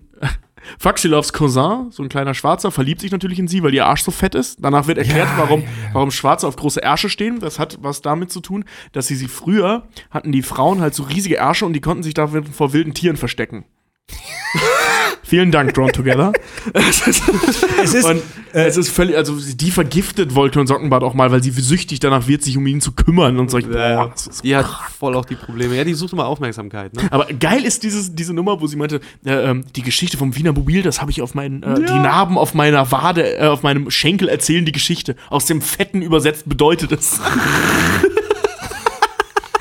Foxy 0.80 1.07
Loves 1.07 1.34
Cousin, 1.34 1.91
so 1.91 2.03
ein 2.03 2.10
kleiner 2.10 2.34
Schwarzer, 2.34 2.72
verliebt 2.72 3.02
sich 3.02 3.11
natürlich 3.11 3.39
in 3.39 3.48
sie, 3.48 3.64
weil 3.64 3.73
ihr 3.73 3.85
Arsch 3.85 4.03
so 4.03 4.11
fett 4.11 4.35
ist. 4.35 4.60
Danach 4.61 4.88
wird 4.88 4.98
erklärt, 4.98 5.30
warum, 5.38 5.64
warum 5.94 6.11
Schwarze 6.11 6.48
auf 6.48 6.56
große 6.56 6.81
Ärsche 6.81 7.10
stehen. 7.10 7.39
Das 7.39 7.60
hat 7.60 7.77
was 7.81 8.02
damit 8.02 8.31
zu 8.31 8.41
tun, 8.41 8.65
dass 8.91 9.07
sie 9.07 9.15
sie 9.15 9.27
früher 9.27 9.88
hatten 10.11 10.31
die 10.31 10.41
Frauen 10.41 10.81
halt 10.81 10.94
so 10.94 11.03
riesige 11.03 11.35
Ärsche 11.35 11.65
und 11.65 11.73
die 11.73 11.81
konnten 11.81 12.03
sich 12.03 12.14
da 12.14 12.27
vor 12.27 12.73
wilden 12.73 12.94
Tieren 12.94 13.18
verstecken. 13.18 13.65
Vielen 15.23 15.51
Dank, 15.51 15.73
Drawn 15.73 15.91
Together. 15.91 16.34
Es 16.73 17.93
ist, 17.93 18.05
Und 18.05 18.21
es 18.53 18.75
ist 18.77 18.89
völlig, 18.89 19.15
also 19.15 19.38
die 19.39 19.71
vergiftet 19.71 20.35
Wolke 20.35 20.59
und 20.59 20.67
Sockenbart 20.67 21.03
auch 21.03 21.13
mal, 21.13 21.31
weil 21.31 21.43
sie 21.43 21.51
süchtig 21.51 21.99
danach 21.99 22.27
wird, 22.27 22.43
sich 22.43 22.57
um 22.57 22.65
ihn 22.65 22.81
zu 22.81 22.91
kümmern 22.91 23.38
und 23.39 23.51
so. 23.51 23.59
Boah, 23.59 24.09
das 24.11 24.27
ist 24.27 24.43
Die 24.43 24.55
hat 24.55 24.65
voll 24.97 25.15
auch 25.15 25.25
die 25.25 25.35
Probleme. 25.35 25.75
Ja, 25.75 25.84
die 25.84 25.93
sucht 25.93 26.13
immer 26.13 26.25
Aufmerksamkeit. 26.25 26.93
Ne? 26.93 27.07
aber 27.11 27.25
geil 27.25 27.63
ist 27.63 27.84
dieses, 27.84 28.15
diese 28.15 28.34
Nummer, 28.34 28.59
wo 28.59 28.67
sie 28.67 28.75
meinte, 28.75 28.99
äh, 29.25 29.55
die 29.75 29.81
Geschichte 29.81 30.17
vom 30.17 30.35
Wiener 30.35 30.53
Mobil, 30.53 30.81
das 30.81 31.01
habe 31.01 31.11
ich 31.11 31.21
auf 31.21 31.35
meinen, 31.35 31.63
äh, 31.63 31.75
die 31.75 31.99
Narben 31.99 32.38
auf 32.38 32.53
meiner 32.53 32.91
Wade, 32.91 33.38
äh, 33.38 33.47
auf 33.47 33.63
meinem 33.63 33.91
Schenkel 33.91 34.27
erzählen 34.29 34.65
die 34.65 34.71
Geschichte. 34.71 35.15
Aus 35.29 35.45
dem 35.45 35.61
Fetten 35.61 36.01
übersetzt 36.01 36.49
bedeutet 36.49 36.91
es. 36.91 37.19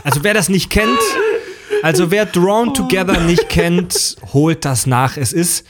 also 0.05 0.23
wer 0.23 0.35
das 0.35 0.48
nicht 0.48 0.70
kennt, 0.70 0.98
also 1.86 2.10
wer 2.10 2.26
Drawn 2.26 2.74
Together 2.74 3.20
nicht 3.20 3.48
kennt, 3.48 4.16
holt 4.32 4.64
das 4.64 4.86
nach. 4.88 5.16
Es 5.16 5.32
ist, 5.32 5.64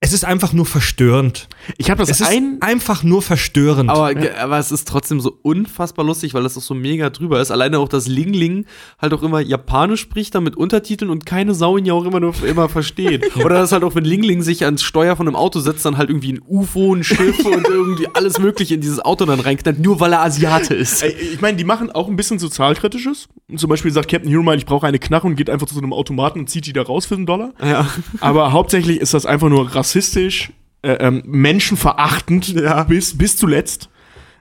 es 0.00 0.12
ist 0.12 0.24
einfach 0.24 0.52
nur 0.52 0.64
verstörend. 0.64 1.48
Ich 1.76 1.90
habe 1.90 1.98
das 1.98 2.08
Es 2.08 2.20
ist 2.20 2.28
ein. 2.28 2.58
einfach 2.60 3.02
nur 3.02 3.20
verstörend. 3.20 3.90
Aber, 3.90 4.12
aber 4.40 4.58
es 4.58 4.70
ist 4.70 4.86
trotzdem 4.86 5.20
so 5.20 5.36
unfassbar 5.42 6.04
lustig, 6.04 6.34
weil 6.34 6.44
das 6.44 6.56
auch 6.56 6.62
so 6.62 6.74
mega 6.74 7.10
drüber 7.10 7.40
ist. 7.40 7.50
Alleine 7.50 7.80
auch, 7.80 7.88
dass 7.88 8.06
Ling 8.06 8.32
Ling 8.32 8.64
halt 9.00 9.12
auch 9.12 9.24
immer 9.24 9.40
Japanisch 9.40 10.00
spricht, 10.00 10.36
dann 10.36 10.44
mit 10.44 10.56
Untertiteln 10.56 11.10
und 11.10 11.26
keine 11.26 11.52
Sau 11.52 11.76
ihn 11.76 11.84
ja 11.84 11.94
auch 11.94 12.04
immer 12.04 12.20
nur 12.20 12.32
immer 12.44 12.68
versteht. 12.68 13.34
Oder 13.44 13.56
dass 13.56 13.72
halt 13.72 13.82
auch, 13.82 13.96
wenn 13.96 14.04
Ling 14.04 14.22
Ling 14.22 14.42
sich 14.42 14.64
ans 14.64 14.84
Steuer 14.84 15.16
von 15.16 15.26
einem 15.26 15.34
Auto 15.34 15.58
setzt, 15.58 15.84
dann 15.84 15.98
halt 15.98 16.10
irgendwie 16.10 16.34
ein 16.34 16.40
UFO, 16.46 16.94
ein 16.94 17.02
Schiff 17.02 17.44
und 17.44 17.66
irgendwie 17.66 18.06
alles 18.14 18.38
Mögliche 18.38 18.74
in 18.74 18.80
dieses 18.80 19.00
Auto 19.00 19.24
dann 19.24 19.40
reinknallt, 19.40 19.80
nur 19.80 19.98
weil 19.98 20.12
er 20.12 20.22
Asiate 20.22 20.74
ist. 20.74 21.02
Ey, 21.02 21.10
Ich 21.32 21.40
meine, 21.40 21.56
die 21.56 21.64
machen 21.64 21.90
auch 21.90 22.06
ein 22.06 22.14
bisschen 22.14 22.38
sozialkritisches. 22.38 23.28
Zum 23.56 23.68
Beispiel 23.68 23.90
sagt 23.90 24.08
Captain 24.08 24.30
Hero 24.30 24.44
mal, 24.44 24.56
ich 24.56 24.66
brauche 24.66 24.86
eine 24.86 25.00
Knarre 25.00 25.26
und 25.26 25.34
geht 25.34 25.50
einfach 25.50 25.66
zu 25.66 25.74
so 25.74 25.80
einem 25.80 25.92
Automaten 25.92 26.38
und 26.38 26.48
zieht 26.48 26.66
die 26.66 26.72
da 26.72 26.82
raus 26.82 27.06
für 27.06 27.16
einen 27.16 27.26
Dollar. 27.26 27.52
Ja. 27.60 27.88
Aber 28.20 28.52
hauptsächlich 28.52 29.00
ist 29.00 29.12
das 29.12 29.26
einfach 29.26 29.48
nur 29.48 29.74
rassistisch, 29.88 30.52
äh, 30.82 30.92
ähm, 31.00 31.22
menschenverachtend 31.26 32.54
bis, 32.88 33.16
bis 33.16 33.36
zuletzt. 33.36 33.88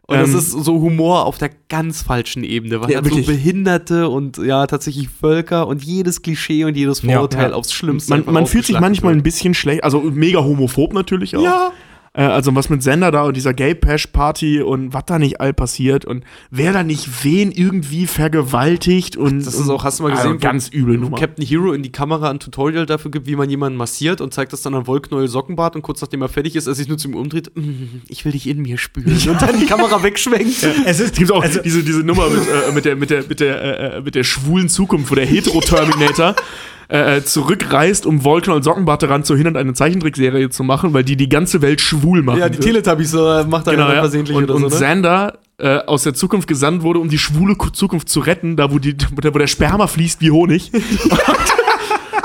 Und 0.09 0.19
es 0.19 0.29
Ähm, 0.31 0.37
ist 0.37 0.51
so 0.51 0.79
Humor 0.79 1.25
auf 1.25 1.37
der 1.37 1.49
ganz 1.67 2.01
falschen 2.01 2.43
Ebene, 2.45 2.79
weil 2.79 2.91
Ja, 2.91 3.01
halt 3.01 3.11
so. 3.11 3.21
Behinderte 3.23 4.07
und 4.07 4.37
ja, 4.37 4.65
tatsächlich 4.65 5.09
Völker 5.09 5.67
und 5.67 5.83
jedes 5.83 6.21
Klischee 6.21 6.63
und 6.63 6.77
jedes 6.77 7.01
Ja. 7.01 7.13
Vorurteil 7.15 7.49
Ja. 7.49 7.55
aufs 7.57 7.73
Schlimmste. 7.73 8.15
man, 8.15 8.33
man 8.33 8.45
fühlt 8.45 8.65
sich 8.65 8.79
manchmal 8.79 9.13
wird. 9.13 9.19
ein 9.19 9.23
bisschen 9.23 9.53
schlecht, 9.53 9.83
also 9.83 9.99
mega 10.01 10.39
homophob 10.39 10.93
natürlich 10.93 11.35
auch. 11.35 11.43
Ja. 11.43 11.71
Äh, 12.17 12.23
also 12.23 12.53
was 12.55 12.69
mit 12.69 12.81
Sender 12.81 13.11
da 13.11 13.21
und 13.23 13.37
dieser 13.37 13.53
Gay 13.53 13.75
Pash 13.75 14.07
Party 14.07 14.59
und 14.61 14.91
was 14.93 15.05
da 15.05 15.19
nicht 15.19 15.39
all 15.39 15.53
passiert 15.53 16.03
und 16.03 16.23
wer 16.49 16.73
da 16.73 16.81
nicht 16.83 17.23
wen 17.23 17.51
irgendwie 17.51 18.07
vergewaltigt 18.07 19.15
und 19.17 19.45
Das 19.45 19.53
ist 19.53 19.69
auch, 19.69 19.83
hast 19.83 19.99
du 19.99 20.03
mal 20.03 20.11
also 20.11 20.23
gesehen, 20.23 20.35
wo- 20.35 20.39
ganz 20.39 20.67
übel 20.69 20.97
wo 20.97 21.03
Nummer. 21.05 21.17
Captain 21.17 21.45
Hero 21.45 21.73
in 21.73 21.83
die 21.83 21.91
Kamera 21.91 22.29
ein 22.31 22.39
Tutorial 22.39 22.85
dafür 22.85 23.11
gibt, 23.11 23.27
wie 23.27 23.35
man 23.35 23.49
jemanden 23.49 23.77
massiert 23.77 24.19
und 24.21 24.33
zeigt 24.33 24.51
das 24.53 24.61
dann 24.63 24.73
an 24.73 24.87
Wollknäuel 24.87 25.27
Sockenbart 25.27 25.75
und 25.75 25.81
kurz 25.83 26.01
nachdem 26.01 26.21
er 26.23 26.29
fertig 26.29 26.55
ist, 26.55 26.65
er 26.67 26.73
sich 26.73 26.87
nur 26.87 26.97
zu 26.97 27.07
ihm 27.07 27.15
umdreht, 27.15 27.51
"Mm, 27.55 28.01
ich 28.09 28.25
will 28.25 28.31
dich 28.31 28.47
in 28.47 28.61
mir 28.63 28.77
spüren. 28.77 29.07
Und 29.27 29.41
dann 29.41 29.59
die 29.59 29.65
Kamera 29.65 30.01
wegschwenkt. 30.01 30.63
es 30.85 30.99
ist, 30.99 31.11
Es 31.11 31.17
gibt 31.17 31.31
auch 31.31 31.43
also, 31.43 31.61
diese, 31.61 31.83
diese 31.83 31.99
Nummer 31.99 32.29
mit, 32.29 32.41
äh, 32.47 32.71
mit 32.73 32.85
der, 32.85 32.95
mit 32.95 33.09
der, 33.09 33.23
mit 33.27 33.39
der, 33.39 33.93
äh, 33.97 34.01
mit 34.01 34.15
der 34.15 34.23
schwulen 34.23 34.69
Zukunft, 34.69 35.11
wo 35.11 35.15
der 35.15 35.25
Hetero-Terminator 35.25 36.35
äh, 36.89 37.21
zurückreist, 37.21 38.05
um 38.05 38.23
Wolken 38.23 38.53
und 38.53 38.63
Sockenbart 38.63 39.03
daran 39.03 39.23
zu 39.23 39.35
hindern, 39.35 39.55
eine 39.57 39.73
Zeichentrickserie 39.73 40.49
zu 40.49 40.63
machen, 40.63 40.93
weil 40.93 41.03
die 41.03 41.17
die 41.17 41.29
ganze 41.29 41.61
Welt 41.61 41.81
schwul 41.81 42.21
machen. 42.23 42.39
Ja, 42.39 42.49
die. 42.49 42.59
Teletubbies 42.59 43.13
äh, 43.13 43.43
macht 43.45 43.67
er 43.67 43.73
Genau, 43.73 43.87
ja 43.89 43.95
ja. 43.95 43.99
versehentlich 44.01 44.37
Und, 44.37 44.45
oder 44.45 44.55
und 44.55 44.61
so, 44.61 44.67
ne? 44.69 44.75
Xander 44.75 45.37
äh, 45.59 45.79
aus 45.79 46.03
der 46.03 46.13
Zukunft 46.13 46.47
gesandt 46.47 46.83
wurde, 46.83 46.99
um 46.99 47.09
die 47.09 47.17
schwule 47.17 47.55
Ku- 47.55 47.69
Zukunft 47.71 48.09
zu 48.09 48.19
retten, 48.19 48.55
da 48.55 48.71
wo, 48.71 48.79
die, 48.79 48.95
wo, 49.15 49.21
der, 49.21 49.33
wo 49.33 49.37
der 49.39 49.47
Sperma 49.47 49.87
fließt 49.87 50.21
wie 50.21 50.31
Honig. 50.31 50.71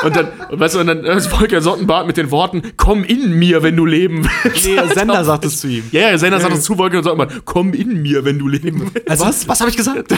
und 0.04 0.16
dann, 0.16 0.28
und 0.50 0.60
weißt 0.60 0.74
du, 0.74 0.80
und 0.80 0.86
dann 0.86 1.04
ist 1.04 1.26
Volker 1.28 1.60
Sottenbart 1.60 2.06
mit 2.06 2.16
den 2.16 2.30
Worten, 2.30 2.62
komm 2.76 3.04
in 3.04 3.38
mir, 3.38 3.62
wenn 3.62 3.76
du 3.76 3.86
leben 3.86 4.28
willst. 4.42 4.66
Nee, 4.66 4.76
Sender 4.94 5.24
sagt 5.24 5.44
es 5.44 5.60
zu 5.60 5.68
ihm. 5.68 5.84
Ja, 5.92 6.10
ja, 6.10 6.18
Sender 6.18 6.40
sagt 6.40 6.54
es 6.54 6.64
zu 6.64 6.76
Volker 6.76 7.02
Sottenbart, 7.02 7.42
komm 7.44 7.72
in 7.72 8.02
mir, 8.02 8.24
wenn 8.24 8.38
du 8.38 8.48
leben 8.48 8.90
willst. 8.92 9.08
also 9.08 9.24
Was? 9.24 9.48
Was 9.48 9.60
habe 9.60 9.70
ich 9.70 9.76
gesagt? 9.76 10.12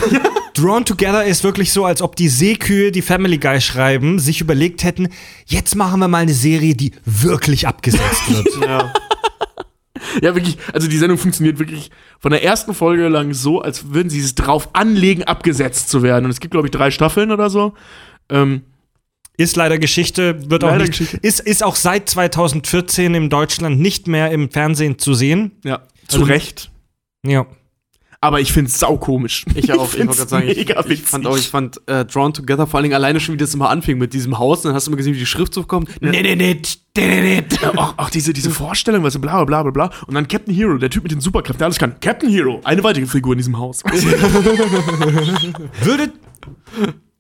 Drawn 0.55 0.85
Together 0.85 1.25
ist 1.25 1.45
wirklich 1.45 1.73
so, 1.73 1.85
als 1.85 2.03
ob 2.03 2.17
die 2.17 2.29
Seekühe, 2.29 2.93
die 2.93 3.03
Family 3.03 3.39
Guy 3.39 3.61
schreiben, 3.61 4.19
sich 4.19 4.41
überlegt 4.41 4.85
hätten, 4.85 5.09
jetzt 5.47 5.75
machen 5.77 6.01
wir 6.01 6.09
mal 6.09 6.19
eine 6.19 6.35
Serie, 6.35 6.75
die 6.75 6.93
wirklich 7.05 7.67
abgesetzt 7.67 8.23
wird. 8.29 8.49
ja. 8.63 8.93
Ja, 10.23 10.35
wirklich, 10.35 10.59
also 10.73 10.87
die 10.89 10.99
Sendung 10.99 11.19
funktioniert 11.19 11.59
wirklich 11.59 11.91
von 12.21 12.31
der 12.31 12.45
ersten 12.45 12.75
Folge 12.75 13.09
lang 13.09 13.33
so, 13.33 13.61
als 13.61 13.93
würden 13.93 14.11
sie 14.11 14.21
es 14.21 14.35
drauf 14.35 14.69
anlegen, 14.73 15.25
abgesetzt 15.25 15.89
zu 15.89 16.03
werden. 16.03 16.27
Und 16.27 16.31
es 16.31 16.41
gibt, 16.41 16.53
glaube 16.53 16.67
ich, 16.67 16.71
drei 16.71 16.91
Staffeln 16.91 17.31
oder 17.31 17.51
so. 17.51 17.75
Ähm, 18.29 18.63
Ist 19.37 19.57
leider 19.57 19.79
Geschichte, 19.79 20.49
wird 20.49 20.63
auch 20.63 20.69
Leider 20.69 20.85
nicht, 20.85 20.93
Geschichte. 20.99 21.17
Ist, 21.23 21.41
ist 21.41 21.65
auch 21.65 21.75
seit 21.77 22.09
2014 22.09 23.15
in 23.15 23.31
Deutschland 23.31 23.81
nicht 23.81 24.07
mehr 24.07 24.31
im 24.31 24.51
Fernsehen 24.51 24.99
zu 24.99 25.15
sehen. 25.15 25.53
ja, 25.65 25.83
zu 26.09 26.19
Also- 26.21 26.33
Recht. 26.33 26.71
Ja. 27.27 27.47
Aber 28.21 28.41
ich 28.41 28.53
finde 28.55 28.71
es 28.71 28.79
saukomisch. 28.79 29.45
Ich 29.55 29.71
auch, 29.75 29.75
ich, 29.75 29.79
wollte 29.79 29.97
find's 29.99 30.17
gerade 30.17 30.31
sagen, 30.31 30.49
ich, 30.49 30.57
ich 30.91 31.03
fand 31.03 31.27
auch, 31.27 31.37
ich 31.37 31.49
fand 31.49 31.79
äh, 31.87 32.07
Drawn 32.07 32.33
Together 32.33 32.67
vor 32.67 32.79
allen 32.79 32.85
Dingen 32.85 32.95
alleine 32.95 33.21
schon, 33.21 33.35
wie 33.35 33.39
das 33.39 33.53
immer 33.53 33.69
anfing 33.69 33.99
mit 33.99 34.15
diesem 34.15 34.39
Haus, 34.39 34.61
und 34.61 34.67
dann 34.69 34.75
hast 34.75 34.87
du 34.87 34.91
immer 34.93 34.97
gesehen, 34.97 35.13
wie 35.15 35.19
die 35.19 35.27
Schrift 35.27 35.53
so 35.53 35.65
kommt. 35.65 35.91
Nee, 36.01 36.23
nee, 36.23 36.35
nee, 36.35 36.59
nee, 36.97 37.43
nee, 37.43 37.43
auch, 37.77 37.99
auch 37.99 38.09
diese, 38.09 38.33
diese 38.33 38.49
Vorstellung, 38.51 39.03
weißt 39.05 39.17
du, 39.17 39.21
bla 39.21 39.45
bla 39.45 39.63
bla 39.63 39.73
bla. 39.73 39.91
Und 40.07 40.15
dann 40.15 40.27
Captain 40.27 40.55
Hero, 40.55 40.79
der 40.79 40.89
Typ 40.89 41.03
mit 41.03 41.13
den 41.13 41.21
Superkräften, 41.21 41.59
der 41.59 41.67
alles 41.67 41.79
kann. 41.79 42.01
Captain 42.01 42.31
Hero, 42.31 42.63
eine 42.65 42.83
weitere 42.83 43.05
Figur 43.05 43.35
in 43.35 43.39
diesem 43.39 43.59
Haus. 43.59 43.83
Würdet, 45.83 46.13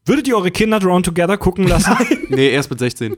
würdet 0.07 0.29
ihr 0.29 0.37
eure 0.37 0.51
Kinder 0.51 0.79
Drawn 0.81 1.03
Together 1.03 1.37
gucken 1.37 1.67
lassen? 1.67 1.97
Nee, 2.29 2.51
erst 2.51 2.71
mit 2.71 2.79
16. 2.79 3.17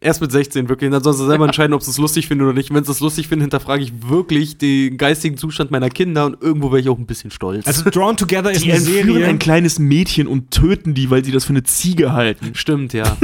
Erst 0.00 0.20
mit 0.20 0.30
16, 0.30 0.68
wirklich. 0.68 0.86
Und 0.86 0.92
dann 0.92 1.02
sollst 1.02 1.20
du 1.20 1.26
selber 1.26 1.44
entscheiden, 1.44 1.74
ob 1.74 1.82
sie 1.82 1.90
es 1.90 1.98
lustig 1.98 2.28
finden 2.28 2.44
oder 2.44 2.52
nicht. 2.52 2.72
Wenn 2.72 2.84
sie 2.84 2.92
es 2.92 3.00
lustig 3.00 3.26
finden, 3.26 3.42
hinterfrage 3.42 3.82
ich 3.82 3.92
wirklich 4.08 4.56
den 4.56 4.96
geistigen 4.96 5.36
Zustand 5.36 5.70
meiner 5.70 5.88
Kinder 5.88 6.26
und 6.26 6.40
irgendwo 6.40 6.70
wäre 6.70 6.80
ich 6.80 6.88
auch 6.88 6.98
ein 6.98 7.06
bisschen 7.06 7.30
stolz. 7.30 7.66
Also 7.66 7.88
Drawn 7.90 8.16
Together 8.16 8.52
ist 8.52 8.64
Die 8.64 8.72
eine 8.72 8.80
Serie, 8.80 9.26
ein 9.26 9.40
kleines 9.40 9.78
Mädchen 9.78 10.28
und 10.28 10.52
töten 10.52 10.94
die, 10.94 11.10
weil 11.10 11.24
sie 11.24 11.32
das 11.32 11.44
für 11.44 11.50
eine 11.50 11.64
Ziege 11.64 12.12
halten. 12.12 12.54
Stimmt, 12.54 12.92
ja. 12.92 13.16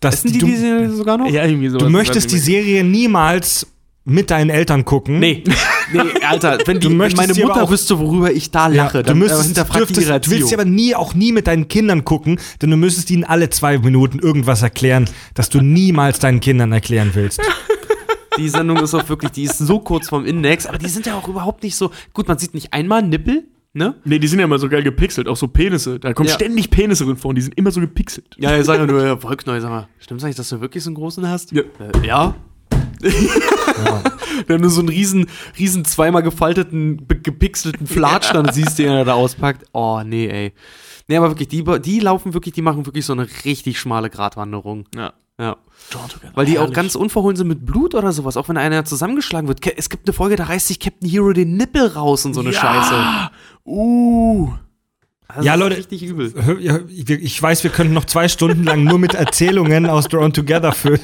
dass 0.00 0.16
Essen 0.16 0.32
die 0.32 0.38
du, 0.38 0.46
diese 0.46 0.90
sogar 0.96 1.18
noch? 1.18 1.28
Ja, 1.30 1.44
irgendwie 1.44 1.68
so. 1.68 1.78
du 1.78 1.90
möchtest 1.90 2.32
die 2.32 2.38
Serie 2.38 2.84
niemals 2.84 3.66
mit 4.04 4.30
deinen 4.30 4.50
Eltern 4.50 4.84
gucken. 4.84 5.18
Nee, 5.18 5.44
nee, 5.92 6.00
Alter, 6.26 6.58
wenn, 6.66 6.78
die, 6.78 6.84
Du 6.86 6.90
wenn 6.90 6.96
möchtest 6.98 7.16
meine 7.28 7.46
Mutter 7.46 7.62
auch- 7.64 7.70
wüsste, 7.70 7.98
worüber 7.98 8.30
ich 8.32 8.50
da 8.50 8.68
Ja, 8.68 8.84
lache, 8.84 8.98
du 8.98 9.04
dann 9.04 9.16
äh, 9.16 9.20
müsstest, 9.20 9.44
hinterfragt 9.46 9.74
die 9.74 9.78
dürftest, 9.94 10.06
ihre 10.08 10.20
du 10.20 10.30
willst 10.30 10.48
sie 10.48 10.54
aber 10.54 10.64
nie, 10.66 10.94
auch 10.94 11.14
nie 11.14 11.32
mit 11.32 11.46
deinen 11.46 11.68
Kindern 11.68 12.04
gucken, 12.04 12.38
denn 12.60 12.70
du 12.70 12.76
müsstest 12.76 13.10
ihnen 13.10 13.24
alle 13.24 13.48
zwei 13.50 13.78
Minuten 13.78 14.18
irgendwas 14.18 14.62
erklären, 14.62 15.08
das 15.34 15.48
du 15.48 15.60
niemals 15.62 16.18
deinen 16.18 16.40
Kindern 16.40 16.72
erklären 16.72 17.10
willst. 17.14 17.40
Die 18.38 18.48
Sendung 18.48 18.78
ist 18.78 18.92
auch 18.94 19.08
wirklich, 19.08 19.30
die 19.30 19.44
ist 19.44 19.58
so 19.58 19.78
kurz 19.78 20.08
vorm 20.08 20.26
Index, 20.26 20.66
aber 20.66 20.76
die 20.76 20.88
sind 20.88 21.06
ja 21.06 21.14
auch 21.14 21.28
überhaupt 21.28 21.62
nicht 21.62 21.76
so. 21.76 21.92
Gut, 22.12 22.26
man 22.26 22.36
sieht 22.36 22.52
nicht 22.52 22.72
einmal 22.72 22.98
einen 22.98 23.10
Nippel, 23.10 23.44
ne? 23.74 23.94
Nee, 24.04 24.18
die 24.18 24.26
sind 24.26 24.40
ja 24.40 24.44
immer 24.46 24.58
so 24.58 24.68
geil 24.68 24.82
gepixelt, 24.82 25.28
auch 25.28 25.36
so 25.36 25.46
Penisse. 25.46 26.00
Da 26.00 26.12
kommen 26.14 26.28
Ja. 26.28 26.34
ständig 26.34 26.68
Penisse 26.68 27.04
drin 27.04 27.16
vor 27.16 27.28
und 27.28 27.36
die 27.36 27.42
sind 27.42 27.56
immer 27.56 27.70
so 27.70 27.80
gepixelt. 27.80 28.26
Ja, 28.38 28.58
ich 28.58 28.64
sage 28.66 28.80
ja 28.80 28.86
nur, 28.88 29.04
ja, 29.06 29.22
Wolkneu, 29.22 29.60
sag 29.60 29.70
mal, 29.70 29.86
stimmt's 30.00 30.24
eigentlich, 30.24 30.34
dass 30.34 30.48
du 30.48 30.60
wirklich 30.60 30.82
so 30.82 30.90
einen 30.90 30.96
großen 30.96 31.28
hast? 31.28 31.52
Ja. 31.52 31.62
Äh, 31.62 32.06
ja. 32.08 32.34
Wenn 34.46 34.62
du 34.62 34.68
so 34.68 34.80
einen 34.80 34.88
riesen, 34.88 35.26
riesen 35.58 35.84
zweimal 35.84 36.22
gefalteten, 36.22 37.06
gepixelten 37.08 37.86
Flatsch 37.86 38.32
dann 38.32 38.52
siehst, 38.52 38.78
den 38.78 38.88
er 38.88 39.04
da 39.04 39.14
auspackt. 39.14 39.66
Oh, 39.72 40.02
nee, 40.04 40.26
ey. 40.26 40.52
Nee, 41.06 41.16
aber 41.16 41.30
wirklich, 41.30 41.48
die, 41.48 41.64
die 41.80 42.00
laufen 42.00 42.34
wirklich, 42.34 42.54
die 42.54 42.62
machen 42.62 42.86
wirklich 42.86 43.04
so 43.04 43.12
eine 43.12 43.28
richtig 43.44 43.78
schmale 43.78 44.10
Gratwanderung. 44.10 44.86
Ja. 44.94 45.12
Ja. 45.38 45.56
Weil 46.34 46.46
die 46.46 46.60
auch 46.60 46.72
ganz 46.72 46.94
unverhohlen 46.94 47.36
sind 47.36 47.48
mit 47.48 47.66
Blut 47.66 47.94
oder 47.96 48.12
sowas, 48.12 48.36
auch 48.36 48.48
wenn 48.48 48.56
einer 48.56 48.84
zusammengeschlagen 48.84 49.48
wird. 49.48 49.66
Es 49.76 49.90
gibt 49.90 50.06
eine 50.06 50.14
Folge, 50.14 50.36
da 50.36 50.44
reißt 50.44 50.68
sich 50.68 50.78
Captain 50.78 51.08
Hero 51.08 51.32
den 51.32 51.56
Nippel 51.56 51.88
raus 51.88 52.24
und 52.24 52.34
so 52.34 52.40
eine 52.40 52.52
Scheiße. 52.52 52.94
Uh. 53.64 54.52
Ja, 55.42 55.42
das 55.42 55.54
ist 55.54 55.60
Leute, 55.60 55.76
Richtig 55.76 56.02
übel. 56.02 56.32
Ja, 56.60 56.78
Ich 56.88 57.40
weiß, 57.42 57.64
wir 57.64 57.70
könnten 57.70 57.94
noch 57.94 58.04
zwei 58.04 58.28
Stunden 58.28 58.64
lang 58.64 58.84
nur 58.84 58.98
mit 58.98 59.14
Erzählungen 59.14 59.86
aus 59.86 60.08
Drawn 60.08 60.32
Together 60.32 60.72
füllen. 60.72 61.00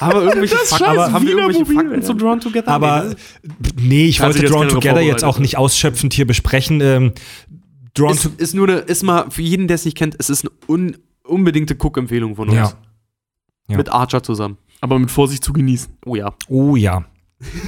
Aber 0.00 0.22
irgendwelche 0.22 0.56
Fakten, 0.56 0.84
scheiß 0.84 1.12
haben 1.12 1.26
wir 1.26 1.32
irgendwelche 1.38 1.68
Wiener 1.68 1.74
Fakten 1.80 1.88
Mobil, 1.90 2.02
zu. 2.02 2.14
Drawn 2.14 2.40
Together? 2.40 2.68
Aber 2.68 3.04
Nee, 3.04 3.08
ne? 3.10 3.16
nee, 3.80 4.06
ich 4.06 4.20
wollte 4.20 4.44
Drawn 4.44 4.68
Together 4.68 5.00
jetzt 5.00 5.24
auch 5.24 5.38
nicht 5.38 5.56
ausschöpfend 5.56 6.12
hier 6.14 6.26
besprechen. 6.26 6.80
Ähm, 6.80 7.12
Drawn 7.94 8.12
ist, 8.12 8.22
to 8.24 8.30
ist 8.36 8.54
nur 8.54 8.68
eine, 8.68 8.78
ist 8.78 9.02
mal, 9.02 9.30
für 9.30 9.42
jeden, 9.42 9.68
der 9.68 9.76
es 9.76 9.84
nicht 9.84 9.96
kennt, 9.96 10.16
es 10.18 10.28
ist 10.28 10.44
eine 10.44 10.50
un, 10.68 10.96
unbedingte 11.24 11.74
Cook-Empfehlung 11.74 12.36
von 12.36 12.48
uns. 12.48 12.56
Ja. 12.56 12.72
Ja. 13.68 13.76
Mit 13.76 13.88
Archer 13.90 14.22
zusammen. 14.22 14.58
Aber 14.80 14.98
mit 14.98 15.10
Vorsicht 15.10 15.42
zu 15.42 15.52
genießen. 15.52 15.96
Oh 16.04 16.16
ja. 16.16 16.34
Oh 16.48 16.76
ja. 16.76 17.04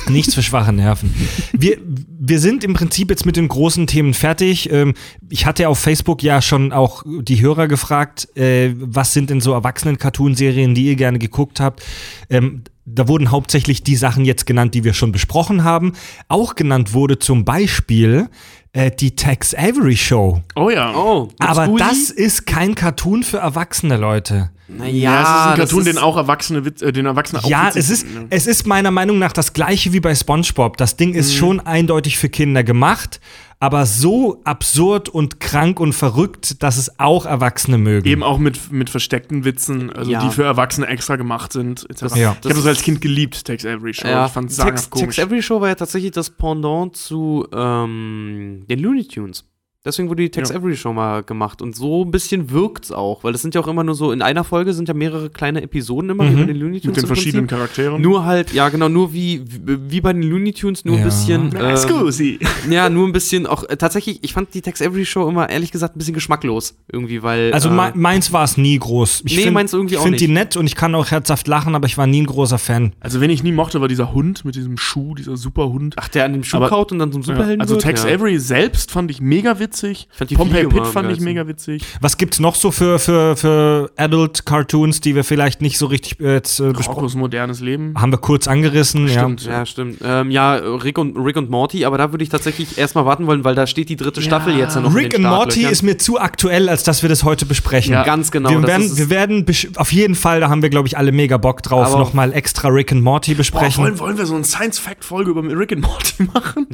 Nichts 0.08 0.34
für 0.34 0.42
schwache 0.42 0.72
Nerven. 0.72 1.14
Wir, 1.52 1.78
wir 2.18 2.40
sind 2.40 2.64
im 2.64 2.74
Prinzip 2.74 3.10
jetzt 3.10 3.26
mit 3.26 3.36
den 3.36 3.48
großen 3.48 3.86
Themen 3.86 4.14
fertig. 4.14 4.70
Ähm, 4.70 4.94
ich 5.28 5.46
hatte 5.46 5.68
auf 5.68 5.78
Facebook 5.78 6.22
ja 6.22 6.42
schon 6.42 6.72
auch 6.72 7.02
die 7.06 7.40
Hörer 7.40 7.68
gefragt, 7.68 8.28
äh, 8.36 8.74
was 8.76 9.12
sind 9.12 9.30
denn 9.30 9.40
so 9.40 9.52
Erwachsenen-Cartoon-Serien, 9.52 10.74
die 10.74 10.86
ihr 10.86 10.96
gerne 10.96 11.18
geguckt 11.18 11.60
habt. 11.60 11.84
Ähm, 12.30 12.62
da 12.84 13.08
wurden 13.08 13.32
hauptsächlich 13.32 13.82
die 13.82 13.96
Sachen 13.96 14.24
jetzt 14.24 14.46
genannt, 14.46 14.74
die 14.74 14.84
wir 14.84 14.94
schon 14.94 15.10
besprochen 15.10 15.64
haben. 15.64 15.92
Auch 16.28 16.54
genannt 16.54 16.94
wurde 16.94 17.18
zum 17.18 17.44
Beispiel 17.44 18.28
äh, 18.76 18.90
die 18.90 19.16
Tex 19.16 19.54
Avery 19.54 19.96
Show. 19.96 20.42
Oh 20.54 20.68
ja. 20.70 20.94
Oh, 20.94 21.28
Aber 21.38 21.66
das 21.78 22.10
ist 22.10 22.46
kein 22.46 22.74
Cartoon 22.74 23.22
für 23.22 23.38
erwachsene 23.38 23.96
Leute. 23.96 24.50
naja, 24.68 24.92
Ja, 24.92 25.22
es 25.22 25.28
ist 25.28 25.34
ein 25.52 25.56
Cartoon, 25.56 25.84
das 25.84 25.94
den 25.94 26.02
auch 26.02 26.16
Erwachsene, 26.16 26.58
äh, 26.58 26.92
den 26.92 27.06
Erwachsene 27.06 27.42
auch 27.42 27.48
Ja, 27.48 27.70
es 27.74 27.88
ist, 27.90 28.06
finden, 28.06 28.26
es 28.30 28.46
ist 28.46 28.66
meiner 28.66 28.90
Meinung 28.90 29.18
nach 29.18 29.32
das 29.32 29.52
gleiche 29.54 29.92
wie 29.92 30.00
bei 30.00 30.14
SpongeBob. 30.14 30.76
Das 30.76 30.96
Ding 30.96 31.10
Mhm. 31.10 31.16
ist 31.16 31.34
schon 31.34 31.60
eindeutig 31.60 32.18
für 32.18 32.28
Kinder 32.28 32.62
gemacht, 32.64 33.20
aber 33.58 33.86
so 33.86 34.40
absurd 34.44 35.08
und 35.08 35.40
krank 35.40 35.80
und 35.80 35.94
verrückt, 35.94 36.62
dass 36.62 36.76
es 36.76 37.00
auch 37.00 37.24
Erwachsene 37.24 37.78
mögen. 37.78 38.06
Eben 38.06 38.22
auch 38.22 38.38
mit, 38.38 38.70
mit 38.70 38.90
versteckten 38.90 39.44
Witzen, 39.44 39.90
also 39.90 40.10
Ja. 40.10 40.22
die 40.22 40.30
für 40.30 40.44
Erwachsene 40.44 40.86
extra 40.88 41.16
gemacht 41.16 41.52
sind. 41.52 41.86
etc. 41.88 42.02
Ja. 42.02 42.08
Ich 42.16 42.26
habe 42.26 42.54
das 42.54 42.66
als 42.66 42.82
Kind 42.82 43.00
geliebt, 43.00 43.44
Tex 43.44 43.64
Avery 43.64 43.94
Show. 43.94 44.08
Ja, 44.08 44.26
Ich 44.26 44.32
fand 44.32 44.50
es 44.50 44.56
Tex, 44.58 44.90
Tex. 44.90 45.18
Every 45.18 45.42
Show 45.42 45.60
war 45.60 45.68
ja 45.68 45.74
tatsächlich 45.74 46.10
das 46.12 46.28
Pendant 46.30 46.96
zu 46.96 47.46
ähm, 47.52 48.64
den 48.68 48.78
Looney 48.78 49.06
Tunes. 49.08 49.44
Deswegen 49.86 50.08
wurde 50.10 50.22
die 50.22 50.30
Tex 50.30 50.50
Ja. 50.50 50.56
Avery 50.56 50.76
Show 50.76 50.92
mal 50.92 51.22
gemacht. 51.22 51.62
Und 51.62 51.74
so 51.76 52.04
ein 52.04 52.10
bisschen 52.10 52.50
wirkt's 52.50 52.92
auch, 52.92 53.24
weil 53.24 53.32
das 53.32 53.40
sind 53.42 53.54
ja 53.54 53.60
auch 53.62 53.68
immer 53.68 53.84
nur 53.84 53.94
so, 53.94 54.12
in 54.12 54.20
einer 54.20 54.44
Folge 54.44 54.72
sind 54.74 54.88
ja 54.88 54.94
mehrere 54.94 55.30
kleine 55.30 55.62
Episoden 55.62 56.10
immer, 56.10 56.28
wie 56.30 56.34
bei 56.34 56.44
den 56.44 56.56
Looney 56.56 56.80
Tunes. 56.80 56.96
Mit 56.96 57.02
den 57.04 57.06
verschiedenen 57.06 57.46
Prinzip. 57.46 57.58
Charakteren. 57.74 58.02
Nur 58.02 58.24
halt, 58.24 58.52
ja 58.52 58.68
genau, 58.68 58.88
nur 58.88 59.12
wie, 59.14 59.42
wie, 59.46 60.00
bei 60.00 60.12
den 60.12 60.22
Looney 60.22 60.52
Tunes, 60.52 60.84
nur 60.84 60.96
Ja. 60.96 61.02
ein 61.02 61.04
bisschen. 61.06 61.50
Na, 61.54 61.76
Scusi. 61.76 62.38
ja, 62.70 62.90
nur 62.90 63.06
ein 63.06 63.12
bisschen 63.12 63.46
auch, 63.46 63.64
äh, 63.68 63.76
tatsächlich, 63.76 64.18
ich 64.22 64.32
fand 64.32 64.52
die 64.54 64.60
Tex 64.62 64.82
Avery 64.82 65.06
Show 65.06 65.28
immer 65.28 65.48
ehrlich 65.48 65.70
gesagt 65.70 65.96
ein 65.96 65.98
bisschen 65.98 66.14
geschmacklos. 66.14 66.74
Irgendwie, 66.92 67.22
weil. 67.22 67.52
Also 67.52 67.68
äh, 67.68 67.72
me- 67.72 67.92
meins 67.94 68.32
war 68.32 68.44
es 68.44 68.56
nie 68.56 68.78
groß. 68.78 69.22
Ich 69.24 69.36
Nee, 69.36 69.42
find- 69.44 69.54
meins 69.54 69.72
irgendwie 69.72 69.94
ich 69.94 70.00
auch 70.00 70.04
finde 70.04 70.18
die 70.18 70.28
nett 70.28 70.56
und 70.56 70.66
ich 70.66 70.74
kann 70.74 70.94
auch 70.94 71.10
herzhaft 71.10 71.46
lachen, 71.46 71.74
aber 71.76 71.86
ich 71.86 71.96
war 71.96 72.06
nie 72.06 72.22
ein 72.22 72.26
großer 72.26 72.58
Fan. 72.58 72.92
Also, 73.00 73.20
wen 73.20 73.30
ich 73.30 73.42
nie 73.42 73.52
mochte, 73.52 73.80
war 73.80 73.88
dieser 73.88 74.12
Hund 74.12 74.44
mit 74.44 74.56
diesem 74.56 74.76
Schuh, 74.78 75.14
dieser 75.14 75.36
Superhund. 75.36 75.94
Ach, 75.98 76.08
der 76.08 76.24
an 76.24 76.32
dem 76.32 76.42
Schuh 76.44 76.56
Aber- 76.56 76.68
kaut 76.68 76.90
und 76.92 76.98
dann 76.98 77.12
zum 77.12 77.22
Ja, 77.22 77.26
Superhelden 77.28 77.60
also 77.60 77.74
wird? 77.74 77.82
Tex 77.84 78.02
ja. 78.04 78.10
Avery 78.14 78.38
selbst 78.38 78.90
fand 78.90 79.10
ich 79.10 79.20
mega 79.20 79.58
witzig. 79.60 79.75
Fand 79.80 80.30
Fliege 80.50 80.68
Pitt 80.68 80.78
mal 80.80 80.86
am 80.86 80.92
fand 80.92 81.12
ich 81.12 81.20
mega 81.20 81.46
witzig. 81.46 81.82
Was 82.00 82.16
gibt's 82.16 82.40
noch 82.40 82.54
so 82.54 82.70
für, 82.70 82.98
für, 82.98 83.36
für 83.36 83.90
Adult-Cartoons, 83.96 85.00
die 85.00 85.14
wir 85.14 85.24
vielleicht 85.24 85.60
nicht 85.62 85.78
so 85.78 85.86
richtig 85.86 86.20
äh, 86.20 86.34
jetzt 86.34 86.60
äh, 86.60 86.72
besprochen 86.72 86.96
Rocco's 87.00 87.14
modernes 87.14 87.60
Leben. 87.60 87.94
haben? 88.00 88.10
wir 88.12 88.18
kurz 88.18 88.48
angerissen. 88.48 89.08
Stimmt. 89.08 89.44
Ja, 89.44 89.66
stimmt. 89.66 89.98
Ähm, 90.02 90.30
ja, 90.30 90.54
Rick 90.54 90.98
und, 90.98 91.16
Rick 91.16 91.36
und 91.36 91.50
Morty, 91.50 91.84
aber 91.84 91.98
da 91.98 92.12
würde 92.12 92.24
ich 92.24 92.30
tatsächlich 92.30 92.78
erstmal 92.78 93.04
warten 93.04 93.26
wollen, 93.26 93.44
weil 93.44 93.54
da 93.54 93.66
steht 93.66 93.88
die 93.88 93.96
dritte 93.96 94.22
Staffel 94.22 94.56
jetzt 94.56 94.74
ja 94.74 94.80
noch 94.80 94.90
Ja. 94.92 94.96
Rick 94.96 95.10
den 95.10 95.26
and 95.26 95.34
Morty 95.34 95.64
ist 95.64 95.82
mir 95.82 95.98
zu 95.98 96.18
aktuell, 96.20 96.68
als 96.68 96.82
dass 96.84 97.02
wir 97.02 97.08
das 97.08 97.24
heute 97.24 97.46
besprechen. 97.46 97.92
Ja. 97.92 98.04
Ganz 98.04 98.30
genau. 98.30 98.50
wir, 98.50 98.60
das 98.60 98.68
werden, 98.68 98.96
wir 98.96 99.10
werden 99.10 99.46
auf 99.76 99.92
jeden 99.92 100.14
Fall, 100.14 100.40
da 100.40 100.48
haben 100.48 100.62
wir, 100.62 100.70
glaube 100.70 100.88
ich, 100.88 100.96
alle 100.96 101.12
mega 101.12 101.36
Bock 101.36 101.62
drauf, 101.62 101.96
nochmal 101.96 102.32
extra 102.32 102.68
Rick 102.68 102.92
and 102.92 103.02
Morty 103.02 103.32
Boah, 103.32 103.38
besprechen. 103.38 103.84
wollen, 103.84 103.98
wollen 103.98 104.18
wir 104.18 104.26
so 104.26 104.34
eine 104.34 104.44
Science-Fact-Folge 104.44 105.30
über 105.30 105.42
Rick 105.42 105.72
and 105.72 105.82
Morty 105.82 106.22
machen? 106.32 106.66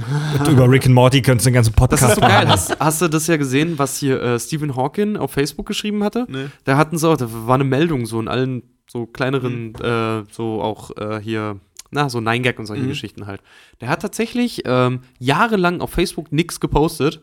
Über 0.51 0.69
Rick 0.71 0.87
and 0.87 0.95
Morty 0.95 1.23
könntest 1.23 1.47
du 1.47 1.49
einen 1.49 1.55
ganzen 1.55 1.73
Das 1.73 1.77
Podcast 1.77 2.03
ist 2.05 2.15
so 2.17 2.21
geil. 2.21 2.31
machen. 2.47 2.49
Hast, 2.49 2.77
hast 2.93 3.03
du 3.03 3.09
das 3.09 3.27
ja 3.27 3.37
gesehen, 3.37 3.79
was 3.79 3.97
hier 3.99 4.21
äh, 4.23 4.39
Stephen 4.39 4.77
Hawking 4.77 5.17
auf 5.17 5.33
Facebook 5.33 5.67
geschrieben 5.67 6.03
hatte? 6.05 6.27
Nee. 6.29 6.47
Da 6.65 6.77
hatten 6.77 6.99
sie 6.99 7.09
auch, 7.09 7.17
da 7.17 7.27
war 7.31 7.55
eine 7.57 7.65
Meldung 7.65 8.07
so 8.07 8.21
in 8.21 8.29
allen 8.29 8.63
so 8.91 9.07
kleineren, 9.07 9.69
Mhm. 9.73 9.85
äh, 9.85 10.23
so 10.33 10.61
auch 10.63 10.91
äh, 10.99 11.21
hier, 11.23 11.59
na, 11.91 12.09
so 12.09 12.21
Nine 12.21 12.41
Gag 12.43 12.59
und 12.59 12.67
solche 12.67 12.83
Mhm. 12.85 12.89
Geschichten 12.89 13.27
halt. 13.27 13.41
Der 13.81 13.89
hat 13.89 14.03
tatsächlich 14.03 14.63
ähm, 14.67 15.01
jahrelang 15.19 15.81
auf 15.81 15.91
Facebook 15.91 16.31
nichts 16.33 16.61
gepostet. 16.61 17.21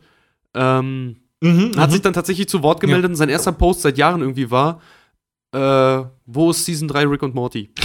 Ähm, 0.56 1.18
Mhm, 1.41 1.72
hat 1.78 1.90
mhm. 1.90 1.94
sich 1.94 2.02
dann 2.02 2.12
tatsächlich 2.14 2.50
zu 2.50 2.64
Wort 2.64 2.82
gemeldet 2.82 3.12
und 3.12 3.16
sein 3.16 3.30
erster 3.30 3.54
Post 3.54 3.82
seit 3.84 3.98
Jahren 3.98 4.20
irgendwie 4.22 4.52
war, 4.52 4.82
äh, 5.54 6.04
wo 6.26 6.50
ist 6.52 6.66
Season 6.66 6.88
3 6.90 7.06
Rick 7.08 7.24
und 7.24 7.34
Morty? 7.34 7.70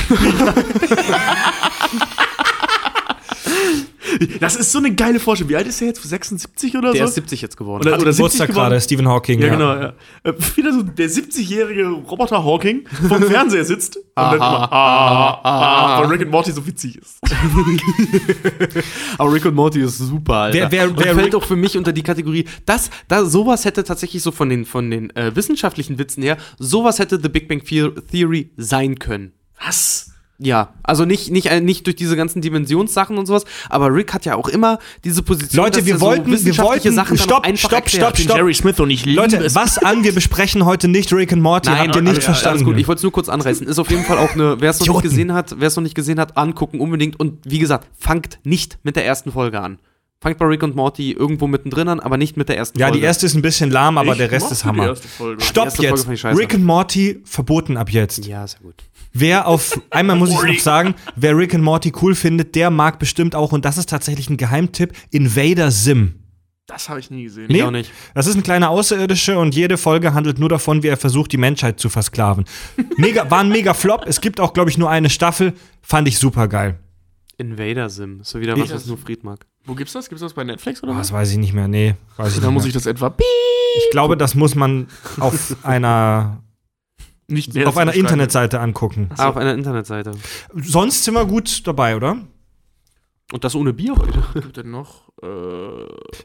Das 4.40 4.56
ist 4.56 4.70
so 4.72 4.78
eine 4.78 4.94
geile 4.94 5.18
Vorstellung. 5.20 5.50
Wie 5.50 5.56
alt 5.56 5.66
ist 5.66 5.80
er 5.80 5.88
jetzt? 5.88 6.02
76 6.02 6.76
oder 6.76 6.92
Der 6.92 7.02
so? 7.04 7.08
ist 7.08 7.14
70 7.14 7.42
jetzt 7.42 7.56
geworden. 7.56 7.82
Oder- 7.82 7.92
Hat 7.94 8.02
oder 8.02 8.12
70 8.12 8.16
Geburtstag 8.46 8.48
gerade, 8.54 8.80
Stephen 8.80 9.08
Hawking. 9.08 9.40
Ja, 9.40 9.48
genau. 9.48 9.74
Ja. 9.74 9.92
Äh, 10.22 10.32
Wieder 10.56 10.72
so 10.72 10.82
der 10.82 11.08
70-jährige 11.10 11.88
Roboter 11.88 12.44
Hawking 12.44 12.86
vom 13.08 13.22
Fernseher 13.30 13.64
sitzt 13.64 13.96
und 13.96 14.04
dann 14.16 14.34
immer 14.36 14.72
ah, 14.72 15.40
ah, 15.42 16.00
weil 16.02 16.08
Rick 16.10 16.22
and 16.22 16.30
Morty 16.30 16.52
so 16.52 16.66
witzig 16.66 16.98
ist. 16.98 17.18
Aber 19.18 19.32
Rick 19.32 19.44
und 19.46 19.54
Morty 19.54 19.80
ist 19.80 19.98
super, 19.98 20.34
Alter. 20.34 20.58
Wer- 20.58 20.72
wer- 20.72 20.88
und 20.88 20.98
wer 20.98 21.14
fällt 21.14 21.26
Rick- 21.26 21.34
auch 21.34 21.44
für 21.44 21.56
mich 21.56 21.76
unter 21.76 21.92
die 21.92 22.02
Kategorie, 22.02 22.44
das, 22.66 22.90
da, 23.08 23.24
sowas 23.24 23.64
hätte 23.64 23.84
tatsächlich 23.84 24.22
so 24.22 24.30
von 24.30 24.48
den, 24.48 24.64
von 24.64 24.90
den 24.90 25.10
äh, 25.16 25.34
wissenschaftlichen 25.34 25.98
Witzen 25.98 26.22
her, 26.22 26.36
sowas 26.58 26.98
hätte 26.98 27.20
The 27.20 27.28
Big 27.28 27.48
Bang 27.48 27.62
The- 27.64 27.90
Theory 28.10 28.50
sein 28.56 28.98
können. 28.98 29.32
Was? 29.64 30.10
Ja, 30.44 30.74
also 30.82 31.06
nicht, 31.06 31.30
nicht, 31.30 31.46
äh, 31.46 31.60
nicht 31.62 31.86
durch 31.86 31.96
diese 31.96 32.16
ganzen 32.16 32.42
Dimensionssachen 32.42 33.16
und 33.16 33.24
sowas, 33.24 33.44
aber 33.70 33.92
Rick 33.94 34.12
hat 34.12 34.26
ja 34.26 34.34
auch 34.36 34.48
immer 34.48 34.78
diese 35.02 35.22
Position, 35.22 35.64
Leute, 35.64 35.78
dass 35.78 35.86
wir 35.86 35.94
er 35.94 36.00
wollten- 36.02 36.26
wir 36.26 36.32
wissenschaftliche 36.34 36.84
wollten- 36.90 36.94
Sachen 36.94 37.16
dann 37.16 37.24
stopp, 37.24 37.58
stopp, 37.58 37.72
erklärt. 37.72 37.88
stopp, 37.88 38.18
stopp. 38.18 38.36
Jerry 38.36 38.52
Smith 38.54 38.78
und 38.78 38.90
ich 38.90 39.06
liebe 39.06 39.20
Leute, 39.22 39.38
es. 39.38 39.54
was 39.54 39.78
an? 39.78 40.04
Wir 40.04 40.12
besprechen 40.14 40.64
heute 40.66 40.88
nicht 40.88 41.12
Rick 41.14 41.32
and 41.32 41.40
Morty. 41.42 41.70
Nein, 41.70 41.86
Habt 41.88 41.96
ihr 41.96 42.02
nicht 42.02 42.10
alles, 42.12 42.24
verstanden? 42.26 42.58
Alles 42.58 42.64
gut, 42.66 42.76
ich 42.78 42.86
wollte 42.86 42.98
es 42.98 43.02
nur 43.04 43.12
kurz 43.12 43.28
anreißen. 43.30 43.66
Ist 43.66 43.78
auf 43.78 43.90
jeden 43.90 44.04
Fall 44.04 44.18
auch 44.18 44.32
eine, 44.34 44.60
wer 44.60 44.70
es 44.70 44.80
noch 44.80 44.86
nicht 44.94 45.02
gesehen 45.02 45.32
hat, 45.32 45.54
wer 45.58 45.68
es 45.68 45.76
noch 45.76 45.82
nicht 45.82 45.94
gesehen 45.94 46.20
hat, 46.20 46.36
angucken 46.36 46.78
unbedingt. 46.80 47.18
Und 47.18 47.38
wie 47.44 47.58
gesagt, 47.58 47.88
fangt 47.98 48.38
nicht 48.44 48.78
mit 48.82 48.96
der 48.96 49.06
ersten 49.06 49.32
Folge 49.32 49.60
an. 49.60 49.78
Fangt 50.20 50.38
bei 50.38 50.46
Rick 50.46 50.62
und 50.62 50.74
Morty 50.74 51.12
irgendwo 51.12 51.46
mittendrin 51.46 51.86
an, 51.88 52.00
aber 52.00 52.16
nicht 52.16 52.36
mit 52.38 52.48
der 52.48 52.56
ersten 52.56 52.78
ja, 52.78 52.86
Folge. 52.86 52.98
die 53.00 53.04
erste 53.04 53.26
ist 53.26 53.34
ein 53.34 53.42
bisschen 53.42 53.70
lahm, 53.70 53.98
aber 53.98 54.12
Ich 54.12 54.18
der 54.18 54.30
Rest 54.30 54.50
ist 54.52 54.64
Hammer. 54.64 54.94
Stopp 55.38 55.78
jetzt. 55.78 56.08
Rick 56.08 56.54
and 56.54 56.64
Morty 56.64 57.20
verboten 57.24 57.76
ab 57.76 57.90
jetzt. 57.90 58.26
Ja, 58.26 58.46
sehr 58.46 58.60
gut. 58.60 58.74
Wer 59.16 59.46
auf, 59.46 59.80
einmal 59.90 60.16
muss 60.16 60.30
ich 60.30 60.42
noch 60.42 60.58
sagen, 60.58 60.94
wer 61.14 61.36
Rick 61.38 61.54
and 61.54 61.62
Morty 61.62 61.92
cool 62.02 62.14
findet, 62.16 62.54
der 62.56 62.70
mag 62.70 62.98
bestimmt 62.98 63.34
auch, 63.36 63.52
und 63.52 63.64
das 63.64 63.78
ist 63.78 63.88
tatsächlich 63.88 64.28
ein 64.28 64.36
Geheimtipp, 64.36 64.92
Invader 65.10 65.70
Sim. 65.70 66.16
Das 66.66 66.88
habe 66.88 66.98
ich 66.98 67.10
nie 67.10 67.24
gesehen. 67.24 67.46
Nee, 67.48 67.62
auch 67.62 67.70
nicht. 67.70 67.90
Das 68.14 68.26
ist 68.26 68.34
ein 68.36 68.42
kleiner 68.42 68.70
Außerirdische 68.70 69.38
und 69.38 69.54
jede 69.54 69.76
Folge 69.76 70.14
handelt 70.14 70.38
nur 70.38 70.48
davon, 70.48 70.82
wie 70.82 70.88
er 70.88 70.96
versucht, 70.96 71.30
die 71.32 71.36
Menschheit 71.36 71.78
zu 71.78 71.88
versklaven. 71.90 72.44
Mega, 72.96 73.30
war 73.30 73.40
ein 73.40 73.50
mega 73.50 73.74
Flop. 73.74 74.04
Es 74.06 74.20
gibt 74.20 74.40
auch, 74.40 74.52
glaube 74.54 74.70
ich, 74.70 74.78
nur 74.78 74.88
eine 74.90 75.10
Staffel. 75.10 75.52
Fand 75.82 76.08
ich 76.08 76.18
super 76.18 76.48
geil. 76.48 76.78
Invader 77.36 77.90
Sim. 77.90 78.20
Ist 78.22 78.30
so 78.30 78.40
wieder 78.40 78.56
was, 78.58 78.72
was 78.72 78.86
nur 78.86 78.96
Fried 78.96 79.22
mag. 79.24 79.44
Wo 79.66 79.74
gibt's 79.74 79.92
das? 79.92 80.08
Gibt's 80.08 80.22
das 80.22 80.32
bei 80.32 80.42
Netflix 80.42 80.82
oder 80.82 80.92
Oh, 80.92 80.96
was? 80.96 81.08
das 81.08 81.12
weiß 81.12 81.32
ich 81.32 81.38
nicht 81.38 81.52
mehr. 81.52 81.68
Nee, 81.68 81.96
weiß 82.16 82.34
ich 82.34 82.40
Da 82.40 82.46
nicht 82.46 82.54
muss 82.54 82.62
mehr. 82.62 82.68
ich 82.68 82.74
das 82.74 82.86
etwa 82.86 83.14
ich 83.18 83.90
glaube, 83.90 84.16
das 84.16 84.34
muss 84.34 84.54
man 84.54 84.86
auf 85.20 85.56
einer, 85.64 86.42
nicht 87.28 87.66
auf 87.66 87.76
einer 87.76 87.94
Internetseite 87.94 88.60
angucken. 88.60 89.10
Ah, 89.16 89.28
auf 89.28 89.36
einer 89.36 89.54
Internetseite. 89.54 90.12
Sonst 90.54 91.04
sind 91.04 91.14
wir 91.14 91.24
gut 91.24 91.66
dabei, 91.66 91.96
oder? 91.96 92.18
Und 93.32 93.42
das 93.44 93.54
ohne 93.54 93.72
Bier 93.72 93.94
heute. 93.96 94.22
Was 94.34 94.42
gibt 94.42 94.56
denn 94.58 94.70
noch? 94.70 95.08
Äh, 95.22 95.26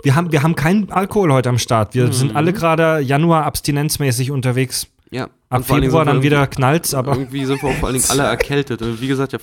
Wir 0.03 0.15
haben, 0.15 0.31
wir 0.31 0.43
haben 0.43 0.55
keinen 0.55 0.91
Alkohol 0.91 1.31
heute 1.31 1.49
am 1.49 1.57
Start. 1.57 1.95
Wir 1.95 2.11
sind 2.11 2.35
alle 2.35 2.53
gerade 2.53 2.99
Januar 2.99 3.45
abstinenzmäßig 3.45 4.31
unterwegs. 4.31 4.88
Ja. 5.09 5.30
Ab 5.49 5.65
Februar 5.65 6.05
dann 6.05 6.21
wieder 6.21 6.45
knallt's, 6.47 6.93
aber 6.93 7.13
Irgendwie 7.13 7.45
sind 7.45 7.63
wir 7.63 7.69
auch 7.69 7.76
vor 7.76 7.88
allen 7.89 7.97
Dingen 7.97 8.09
alle 8.11 8.23
erkältet. 8.23 8.81
Und 8.81 9.01
wie 9.01 9.07
gesagt, 9.07 9.31
der 9.34 9.39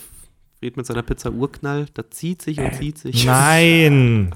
Fried 0.60 0.76
mit 0.76 0.86
seiner 0.86 1.02
Pizza 1.02 1.32
Urknall, 1.32 1.86
da 1.94 2.08
zieht 2.10 2.42
sich 2.42 2.58
und 2.58 2.74
zieht 2.74 2.98
sich. 2.98 3.24
Nein. 3.24 4.34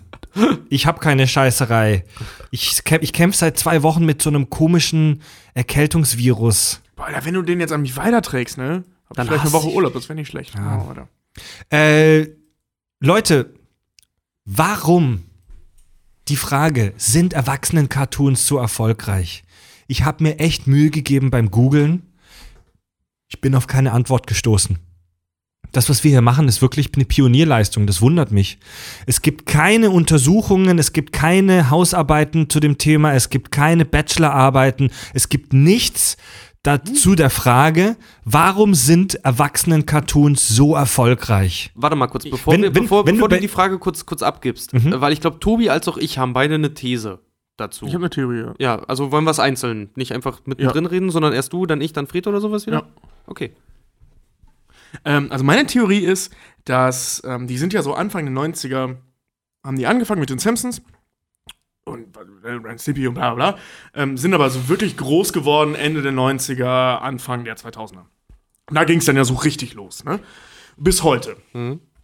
Ich 0.68 0.86
habe 0.86 1.00
keine 1.00 1.26
Scheißerei. 1.26 2.04
Ich, 2.50 2.82
ich 3.00 3.12
kämpfe 3.12 3.38
seit 3.38 3.58
zwei 3.58 3.82
Wochen 3.82 4.04
mit 4.04 4.22
so 4.22 4.30
einem 4.30 4.50
komischen 4.50 5.22
Erkältungsvirus. 5.54 6.80
Boah, 7.00 7.06
Alter, 7.06 7.24
wenn 7.24 7.34
du 7.34 7.42
den 7.42 7.60
jetzt 7.60 7.72
an 7.72 7.82
mich 7.82 7.96
weiterträgst, 7.96 8.58
ne? 8.58 8.84
Hab 9.08 9.16
Dann 9.16 9.26
ich 9.26 9.30
vielleicht 9.30 9.44
eine 9.46 9.52
Woche 9.52 9.70
Urlaub, 9.70 9.94
das 9.94 10.08
wäre 10.08 10.16
nicht 10.16 10.28
schlecht. 10.28 10.54
Ja. 10.54 10.86
Oh. 10.86 11.74
Äh, 11.74 12.28
Leute, 13.00 13.54
warum? 14.44 15.24
Die 16.28 16.36
Frage, 16.36 16.92
sind 16.96 17.32
Erwachsenen-Cartoons 17.32 18.46
so 18.46 18.58
erfolgreich? 18.58 19.42
Ich 19.88 20.04
habe 20.04 20.22
mir 20.22 20.38
echt 20.38 20.68
Mühe 20.68 20.90
gegeben 20.90 21.30
beim 21.30 21.50
Googlen. 21.50 22.02
Ich 23.28 23.40
bin 23.40 23.54
auf 23.54 23.66
keine 23.66 23.92
Antwort 23.92 24.26
gestoßen. 24.26 24.78
Das, 25.72 25.88
was 25.88 26.04
wir 26.04 26.10
hier 26.10 26.20
machen, 26.20 26.48
ist 26.48 26.62
wirklich 26.62 26.90
eine 26.94 27.04
Pionierleistung. 27.04 27.86
Das 27.86 28.02
wundert 28.02 28.32
mich. 28.32 28.58
Es 29.06 29.22
gibt 29.22 29.46
keine 29.46 29.90
Untersuchungen, 29.90 30.78
es 30.78 30.92
gibt 30.92 31.12
keine 31.12 31.70
Hausarbeiten 31.70 32.50
zu 32.50 32.60
dem 32.60 32.78
Thema, 32.78 33.14
es 33.14 33.30
gibt 33.30 33.50
keine 33.50 33.84
Bachelorarbeiten, 33.84 34.90
es 35.14 35.28
gibt 35.28 35.52
nichts 35.52 36.16
dazu 36.62 37.14
der 37.14 37.30
Frage, 37.30 37.96
warum 38.24 38.74
sind 38.74 39.14
Erwachsenen-Cartoons 39.24 40.48
so 40.48 40.74
erfolgreich? 40.74 41.70
Warte 41.74 41.96
mal 41.96 42.06
kurz, 42.08 42.28
bevor, 42.28 42.52
Wenn- 42.52 42.62
wir, 42.62 42.74
wenn- 42.74 42.82
bevor, 42.82 43.06
wenn 43.06 43.14
bevor 43.16 43.28
du 43.28 43.36
du, 43.36 43.40
die 43.40 43.48
Frage 43.48 43.78
kurz, 43.78 44.04
kurz 44.06 44.22
abgibst. 44.22 44.72
Mhm. 44.74 44.92
äh, 44.92 45.00
Weil 45.00 45.12
ich 45.12 45.20
glaube, 45.20 45.38
Tobi 45.40 45.70
als 45.70 45.88
auch 45.88 45.96
ich 45.96 46.18
haben 46.18 46.32
beide 46.32 46.54
eine 46.56 46.74
These 46.74 47.20
dazu. 47.56 47.86
Ich 47.86 47.92
habe 47.94 48.04
eine 48.04 48.10
Theorie. 48.10 48.40
ja. 48.40 48.54
ja, 48.58 48.78
also 48.84 49.10
wollen 49.12 49.24
wir 49.24 49.30
es 49.30 49.38
einzeln. 49.40 49.90
Nicht 49.94 50.12
einfach 50.12 50.40
mittendrin 50.44 50.86
reden, 50.86 51.10
sondern 51.10 51.32
erst 51.32 51.52
du, 51.52 51.66
dann 51.66 51.80
ich, 51.80 51.92
dann 51.92 52.06
Fred 52.06 52.26
oder 52.26 52.40
sowas 52.40 52.66
wieder? 52.66 52.78
Ja. 52.78 52.86
Okay. 53.26 53.52
Ähm, 55.04 55.28
also 55.30 55.44
meine 55.44 55.66
Theorie 55.66 56.00
ist, 56.00 56.32
dass 56.64 57.22
ähm, 57.24 57.46
die 57.46 57.58
sind 57.58 57.72
ja 57.72 57.82
so 57.82 57.94
Anfang 57.94 58.24
der 58.26 58.34
90er, 58.34 58.96
haben 59.64 59.76
die 59.76 59.86
angefangen 59.86 60.20
mit 60.20 60.30
den 60.30 60.38
Simpsons 60.38 60.82
und 61.90 62.80
Stimpy 62.80 63.06
und 63.06 63.14
bla 63.14 63.34
bla, 63.34 63.52
bla 63.52 63.60
ähm, 63.94 64.16
sind 64.16 64.34
aber 64.34 64.50
so 64.50 64.68
wirklich 64.68 64.96
groß 64.96 65.32
geworden 65.32 65.74
Ende 65.74 66.02
der 66.02 66.12
90er, 66.12 66.98
Anfang 66.98 67.44
der 67.44 67.56
2000er. 67.56 68.04
Und 68.68 68.76
da 68.76 68.84
ging 68.84 68.98
es 68.98 69.04
dann 69.04 69.16
ja 69.16 69.24
so 69.24 69.34
richtig 69.34 69.74
los, 69.74 70.04
ne? 70.04 70.20
Bis 70.76 71.02
heute. 71.02 71.36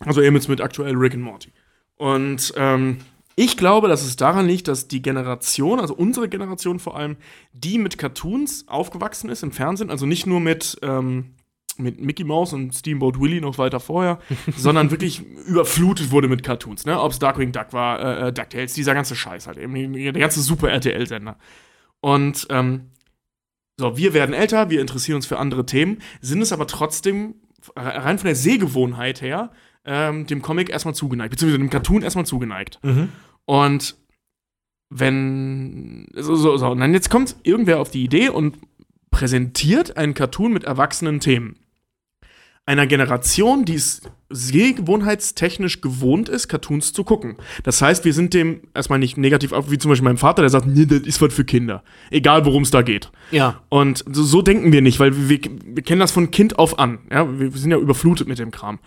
Also 0.01 0.21
eben 0.21 0.37
jetzt 0.37 0.49
mit 0.49 0.61
aktuell 0.61 0.95
Rick 0.95 1.15
and 1.15 1.23
Morty. 1.23 1.53
Und 1.97 2.53
ähm, 2.57 2.99
ich 3.37 3.57
glaube, 3.57 3.89
dass 3.89 4.03
es 4.03 4.17
daran 4.17 4.47
liegt, 4.47 4.67
dass 4.67 4.89
die 4.89 5.03
Generation, 5.03 5.79
also 5.79 5.95
unsere 5.95 6.29
Generation 6.29 6.79
vor 6.79 6.97
allem, 6.97 7.17
die 7.53 7.79
mit 7.79 7.99
Cartoons 7.99 8.67
aufgewachsen 8.67 9.31
ist 9.31 9.43
im 9.43 9.53
Fernsehen, 9.53 9.91
also 9.91 10.07
nicht 10.07 10.27
nur 10.27 10.41
mit, 10.41 10.79
ähm, 10.83 11.35
mit 11.78 12.01
Mickey 12.01 12.24
Mouse 12.24 12.53
und 12.53 12.74
Steamboat 12.74 13.20
Willie 13.20 13.40
noch 13.40 13.59
weiter 13.59 13.81
vorher, 13.81 14.19
sondern 14.57 14.90
wirklich 14.90 15.23
überflutet 15.47 16.11
wurde 16.11 16.28
mit 16.28 16.43
Cartoons, 16.43 16.85
ne? 16.86 17.01
Ob 17.01 17.12
es 17.12 17.19
Darkwing 17.19 17.53
Duck 17.53 17.73
war, 17.73 18.01
äh, 18.01 18.28
äh, 18.28 18.32
DuckTales, 18.32 18.74
dieser 18.74 18.94
ganze 18.94 19.16
Scheiß 19.16 19.47
halt, 19.47 19.59
eben 19.59 19.93
der 19.93 20.12
ganze 20.12 20.40
super 20.40 20.70
RTL-Sender. 20.70 21.36
Und 22.01 22.47
ähm, 22.51 22.90
so, 23.78 23.97
wir 23.97 24.15
werden 24.15 24.35
älter, 24.35 24.70
wir 24.70 24.81
interessieren 24.81 25.16
uns 25.16 25.27
für 25.27 25.39
andere 25.39 25.66
Themen, 25.66 25.98
sind 26.20 26.40
es 26.40 26.53
aber 26.53 26.66
trotzdem 26.66 27.35
rein 27.74 28.19
von 28.19 28.27
der 28.27 28.36
Sehgewohnheit 28.36 29.20
her 29.20 29.51
ähm, 29.85 30.27
dem 30.27 30.43
Comic 30.43 30.70
erstmal 30.70 30.94
zugeneigt, 30.94 31.31
beziehungsweise 31.31 31.59
dem 31.59 31.70
Cartoon 31.70 32.03
erstmal 32.03 32.27
zugeneigt. 32.27 32.78
Und 33.44 33.97
wenn. 34.90 36.07
So, 36.15 36.35
so, 36.36 36.57
so. 36.57 36.69
Und 36.69 36.81
dann 36.81 36.93
jetzt 36.93 37.11
kommt 37.11 37.36
irgendwer 37.43 37.81
auf 37.81 37.90
die 37.90 38.05
Idee 38.05 38.28
und 38.28 38.59
präsentiert 39.11 39.97
einen 39.97 40.15
Cartoon 40.15 40.53
mit 40.53 40.65
erwachsenen 40.65 41.20
Themen. 41.20 41.57
Einer 42.68 42.88
Generation, 42.88 43.64
die 43.64 43.76
es 43.76 44.02
sehgewohnheitstechnisch 44.28 45.80
gewohnt 45.80 46.28
ist, 46.28 46.48
Cartoons 46.48 46.93
zu 46.93 47.05
gucken. 47.05 47.36
Das 47.62 47.80
heißt, 47.80 48.05
wir 48.05 48.12
sind 48.12 48.34
dem 48.34 48.62
erstmal 48.74 48.98
nicht 48.98 49.16
negativ 49.16 49.52
auf, 49.52 49.70
wie 49.70 49.78
zum 49.78 49.90
Beispiel 49.90 50.05
mein 50.05 50.16
Vater, 50.16 50.43
der 50.43 50.51
sagt, 50.51 50.66
nee, 50.66 50.84
das 50.84 51.01
ist 51.01 51.22
was 51.22 51.32
für 51.32 51.44
Kinder. 51.44 51.84
Egal, 52.10 52.44
worum 52.44 52.64
es 52.64 52.72
da 52.72 52.82
geht. 52.82 53.12
Ja. 53.30 53.62
Und 53.68 54.05
so, 54.10 54.24
so 54.24 54.43
denken 54.43 54.72
wir 54.72 54.82
nicht, 54.82 54.98
weil 54.98 55.28
wir, 55.28 55.38
wir 55.38 55.82
kennen 55.84 56.01
das 56.01 56.10
von 56.10 56.32
Kind 56.32 56.59
auf 56.59 56.78
an. 56.80 56.98
Ja? 57.09 57.38
Wir, 57.38 57.52
sind 57.52 57.70
ja 57.70 57.78
überflutet 57.78 58.26
mit 58.26 58.40
dem 58.40 58.51
Kram. 58.51 58.80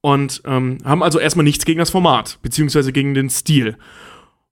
Und 0.00 0.42
ähm, 0.44 0.78
haben 0.84 1.02
also 1.02 1.20
erstmal 1.20 1.44
nichts 1.44 1.64
gegen 1.64 1.78
das 1.78 1.90
Format, 1.90 2.38
beziehungsweise 2.42 2.92
gegen 2.92 3.14
den 3.14 3.30
Stil. 3.30 3.76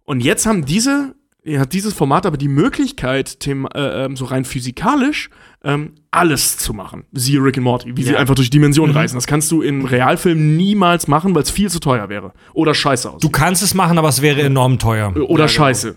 Und 0.04 0.20
jetzt 0.20 0.46
haben 0.46 0.64
diese, 0.64 1.16
hat 1.56 1.72
dieses 1.72 1.94
Format 1.94 2.26
aber 2.26 2.36
die 2.36 2.48
Möglichkeit, 2.48 3.40
Thema, 3.40 3.70
äh, 3.74 4.04
ähm, 4.04 4.16
so 4.16 4.26
rein 4.26 4.44
physikalisch, 4.44 5.30
ähm, 5.64 5.94
alles 6.10 6.56
zu 6.56 6.72
machen. 6.72 7.04
Siehe 7.12 7.38
Rick 7.42 7.58
and 7.58 7.64
Morty, 7.64 7.96
wie 7.96 8.02
sie 8.02 8.12
Ja. 8.12 8.18
einfach 8.18 8.34
durch 8.34 8.50
Dimensionen 8.50 8.94
reisen. 8.96 9.16
Das 9.16 9.26
kannst 9.26 9.50
du 9.50 9.62
im 9.62 9.84
Realfilm 9.84 10.56
niemals 10.56 11.06
machen, 11.08 11.34
weil 11.34 11.42
es 11.42 11.50
viel 11.50 11.70
zu 11.70 11.80
teuer 11.80 12.08
wäre. 12.08 12.32
Oder 12.54 12.74
scheiße 12.74 13.08
aussieht. 13.10 13.24
Du 13.24 13.28
kannst 13.30 13.62
es 13.62 13.74
machen, 13.74 13.98
aber 13.98 14.08
es 14.08 14.22
wäre 14.22 14.40
enorm 14.42 14.78
teuer. 14.78 15.14
Oder 15.28 15.48
scheiße. 15.48 15.96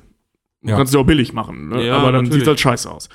Du 0.63 0.69
Ja. 0.69 0.75
kannst 0.77 0.91
es 0.91 0.95
ja 0.95 1.01
auch 1.01 1.05
billig 1.05 1.33
machen, 1.33 1.69
ne? 1.69 1.85
Ja, 1.85 1.97
aber 1.97 2.11
dann 2.11 2.25
natürlich. 2.25 2.41
sieht 2.41 2.47
halt 2.47 2.59
scheiße 2.59 2.91
aus. 2.91 3.09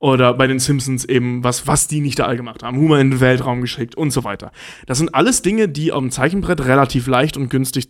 Oder 0.00 0.32
bei 0.34 0.46
den 0.46 0.60
Simpsons 0.60 1.04
eben, 1.04 1.42
was, 1.42 1.66
was 1.66 1.88
die 1.88 2.00
nicht 2.00 2.20
da 2.20 2.26
all 2.26 2.36
gemacht 2.36 2.62
haben. 2.62 2.76
Humor 2.76 3.00
in 3.00 3.10
den 3.10 3.20
Weltraum 3.20 3.60
geschickt 3.60 3.96
und 3.96 4.12
so 4.12 4.22
weiter. 4.22 4.52
Das 4.86 4.98
sind 4.98 5.12
alles 5.12 5.42
Dinge, 5.42 5.68
die 5.68 5.90
auf 5.90 6.00
dem 6.00 6.12
Zeichenbrett 6.12 6.64
relativ 6.64 7.08
leicht 7.08 7.36
und 7.36 7.48
günstig 7.48 7.88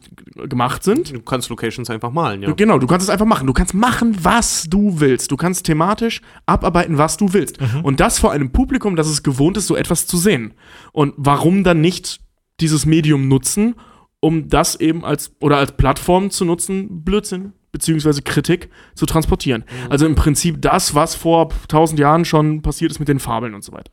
gemacht 0.48 0.82
sind. 0.82 1.14
Du 1.14 1.20
kannst 1.20 1.50
Locations 1.50 1.90
einfach 1.90 2.10
malen, 2.10 2.42
ja. 2.42 2.52
Genau, 2.52 2.78
du 2.78 2.86
kannst 2.86 3.04
es 3.04 3.10
einfach 3.10 3.26
machen. 3.26 3.46
Du 3.46 3.52
kannst 3.52 3.74
machen, 3.74 4.16
was 4.22 4.64
du 4.70 5.00
willst. 5.00 5.30
Du 5.30 5.36
kannst 5.36 5.66
thematisch 5.66 6.22
abarbeiten, 6.46 6.96
was 6.96 7.18
du 7.18 7.34
willst. 7.34 7.58
Und 7.82 8.00
das 8.00 8.18
vor 8.18 8.32
einem 8.32 8.52
Publikum, 8.52 8.96
das 8.96 9.08
es 9.08 9.22
gewohnt 9.22 9.58
ist, 9.58 9.66
so 9.66 9.76
etwas 9.76 10.06
zu 10.06 10.16
sehen. 10.16 10.54
Und 10.92 11.12
warum 11.18 11.62
dann 11.62 11.82
nicht 11.82 12.20
dieses 12.60 12.86
Medium 12.86 13.28
nutzen, 13.28 13.74
um 14.20 14.48
das 14.48 14.80
eben 14.80 15.04
als 15.04 15.32
oder 15.40 15.58
als 15.58 15.72
Plattform 15.72 16.30
zu 16.30 16.46
nutzen, 16.46 17.04
Blödsinn 17.04 17.52
beziehungsweise 17.78 18.22
Kritik 18.22 18.70
zu 18.94 19.06
transportieren. 19.06 19.64
Also 19.88 20.06
im 20.06 20.14
Prinzip 20.14 20.60
das, 20.60 20.94
was 20.94 21.14
vor 21.14 21.48
tausend 21.68 21.98
Jahren 21.98 22.24
schon 22.24 22.62
passiert 22.62 22.90
ist 22.90 22.98
mit 22.98 23.08
den 23.08 23.18
Fabeln 23.18 23.54
und 23.54 23.64
so 23.64 23.72
weiter. 23.72 23.92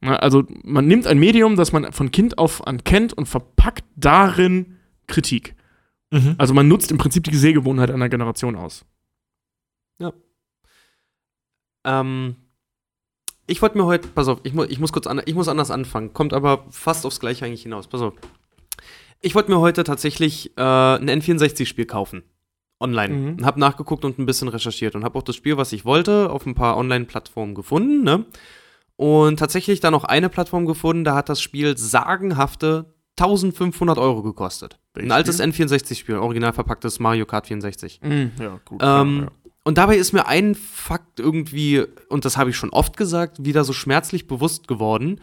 Also 0.00 0.44
man 0.62 0.86
nimmt 0.86 1.06
ein 1.06 1.18
Medium, 1.18 1.56
das 1.56 1.72
man 1.72 1.92
von 1.92 2.10
Kind 2.10 2.38
auf 2.38 2.66
an 2.66 2.84
kennt 2.84 3.12
und 3.12 3.26
verpackt 3.26 3.84
darin 3.96 4.76
Kritik. 5.06 5.54
Mhm. 6.10 6.36
Also 6.38 6.54
man 6.54 6.68
nutzt 6.68 6.90
im 6.90 6.98
Prinzip 6.98 7.24
die 7.24 7.36
Sehgewohnheit 7.36 7.90
einer 7.90 8.08
Generation 8.08 8.56
aus. 8.56 8.84
Ähm, 11.84 12.36
ich 13.46 13.62
wollte 13.62 13.78
mir 13.78 13.86
heute, 13.86 14.08
pass 14.08 14.28
auf, 14.28 14.40
ich, 14.44 14.54
mu 14.54 14.64
ich 14.64 14.78
muss 14.78 14.92
kurz 14.92 15.06
an, 15.06 15.20
ich 15.24 15.34
muss 15.34 15.48
anders 15.48 15.70
anfangen, 15.70 16.12
kommt 16.12 16.32
aber 16.32 16.66
fast 16.70 17.04
aufs 17.06 17.20
Gleiche 17.20 17.44
eigentlich 17.44 17.62
hinaus. 17.62 17.88
Pass 17.88 18.02
auf. 18.02 18.14
Ich 19.20 19.34
wollte 19.34 19.50
mir 19.50 19.60
heute 19.60 19.84
tatsächlich 19.84 20.56
äh, 20.56 20.62
ein 20.62 21.10
N64-Spiel 21.10 21.86
kaufen. 21.86 22.22
Online. 22.80 23.14
Mhm. 23.14 23.28
Und 23.34 23.44
habe 23.44 23.60
nachgeguckt 23.60 24.04
und 24.04 24.18
ein 24.18 24.26
bisschen 24.26 24.48
recherchiert 24.48 24.94
und 24.94 25.04
habe 25.04 25.18
auch 25.18 25.22
das 25.22 25.36
Spiel, 25.36 25.56
was 25.56 25.72
ich 25.72 25.84
wollte, 25.84 26.30
auf 26.30 26.46
ein 26.46 26.54
paar 26.54 26.76
Online-Plattformen 26.76 27.54
gefunden, 27.54 28.02
ne? 28.02 28.24
Und 28.96 29.38
tatsächlich 29.38 29.80
dann 29.80 29.92
noch 29.92 30.04
eine 30.04 30.28
Plattform 30.28 30.66
gefunden, 30.66 31.04
da 31.04 31.14
hat 31.14 31.28
das 31.30 31.40
Spiel 31.40 31.76
sagenhafte 31.78 32.94
1500 33.18 33.98
Euro 33.98 34.22
gekostet. 34.22 34.78
Welches 34.94 35.10
ein 35.10 35.12
altes 35.12 35.40
N64-Spiel, 35.40 36.16
original 36.16 36.52
verpacktes 36.52 37.00
Mario 37.00 37.24
Kart 37.26 37.46
64. 37.46 38.00
Ja, 38.38 38.60
gut. 38.64 38.80
Ähm, 38.82 39.28
Und 39.64 39.78
dabei 39.78 39.96
ist 39.96 40.12
mir 40.12 40.26
ein 40.26 40.54
Fakt 40.54 41.20
irgendwie, 41.20 41.84
und 42.08 42.24
das 42.24 42.36
habe 42.36 42.50
ich 42.50 42.56
schon 42.56 42.70
oft 42.70 42.96
gesagt, 42.96 43.44
wieder 43.44 43.64
so 43.64 43.72
schmerzlich 43.72 44.26
bewusst 44.26 44.68
geworden. 44.68 45.20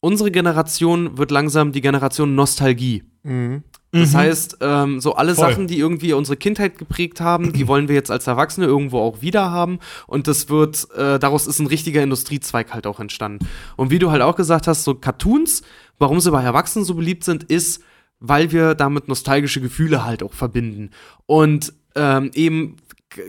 Unsere 0.00 0.30
Generation 0.30 1.18
wird 1.18 1.30
langsam 1.30 1.72
die 1.72 1.80
Generation 1.80 2.34
Nostalgie. 2.34 3.04
Mhm. 3.22 3.62
Das 3.92 4.14
heißt, 4.14 4.58
ähm, 4.60 5.00
so 5.00 5.14
alle 5.14 5.34
Voll. 5.34 5.50
Sachen, 5.50 5.66
die 5.66 5.78
irgendwie 5.78 6.12
unsere 6.12 6.36
Kindheit 6.36 6.78
geprägt 6.78 7.20
haben, 7.20 7.52
die 7.52 7.66
wollen 7.66 7.88
wir 7.88 7.96
jetzt 7.96 8.10
als 8.10 8.26
Erwachsene 8.26 8.66
irgendwo 8.66 9.00
auch 9.00 9.20
wieder 9.20 9.50
haben. 9.50 9.80
Und 10.06 10.28
das 10.28 10.48
wird, 10.48 10.88
äh, 10.96 11.18
daraus 11.18 11.48
ist 11.48 11.58
ein 11.58 11.66
richtiger 11.66 12.02
Industriezweig 12.02 12.72
halt 12.72 12.86
auch 12.86 13.00
entstanden. 13.00 13.46
Und 13.76 13.90
wie 13.90 13.98
du 13.98 14.12
halt 14.12 14.22
auch 14.22 14.36
gesagt 14.36 14.68
hast, 14.68 14.84
so 14.84 14.94
Cartoons, 14.94 15.62
warum 15.98 16.20
sie 16.20 16.30
bei 16.30 16.42
Erwachsenen 16.42 16.84
so 16.84 16.94
beliebt 16.94 17.24
sind, 17.24 17.44
ist, 17.44 17.82
weil 18.20 18.52
wir 18.52 18.74
damit 18.74 19.08
nostalgische 19.08 19.60
Gefühle 19.60 20.04
halt 20.04 20.22
auch 20.22 20.34
verbinden. 20.34 20.90
Und 21.26 21.72
ähm, 21.96 22.30
eben 22.34 22.76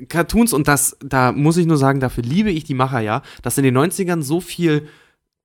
Cartoons, 0.09 0.53
und 0.53 0.67
das, 0.67 0.95
da 1.03 1.31
muss 1.31 1.57
ich 1.57 1.65
nur 1.65 1.77
sagen, 1.77 1.99
dafür 1.99 2.23
liebe 2.23 2.51
ich 2.51 2.65
die 2.65 2.75
Macher 2.75 2.99
ja, 2.99 3.23
dass 3.41 3.57
in 3.57 3.63
den 3.63 3.75
90ern 3.75 4.21
so 4.21 4.41
viel 4.41 4.87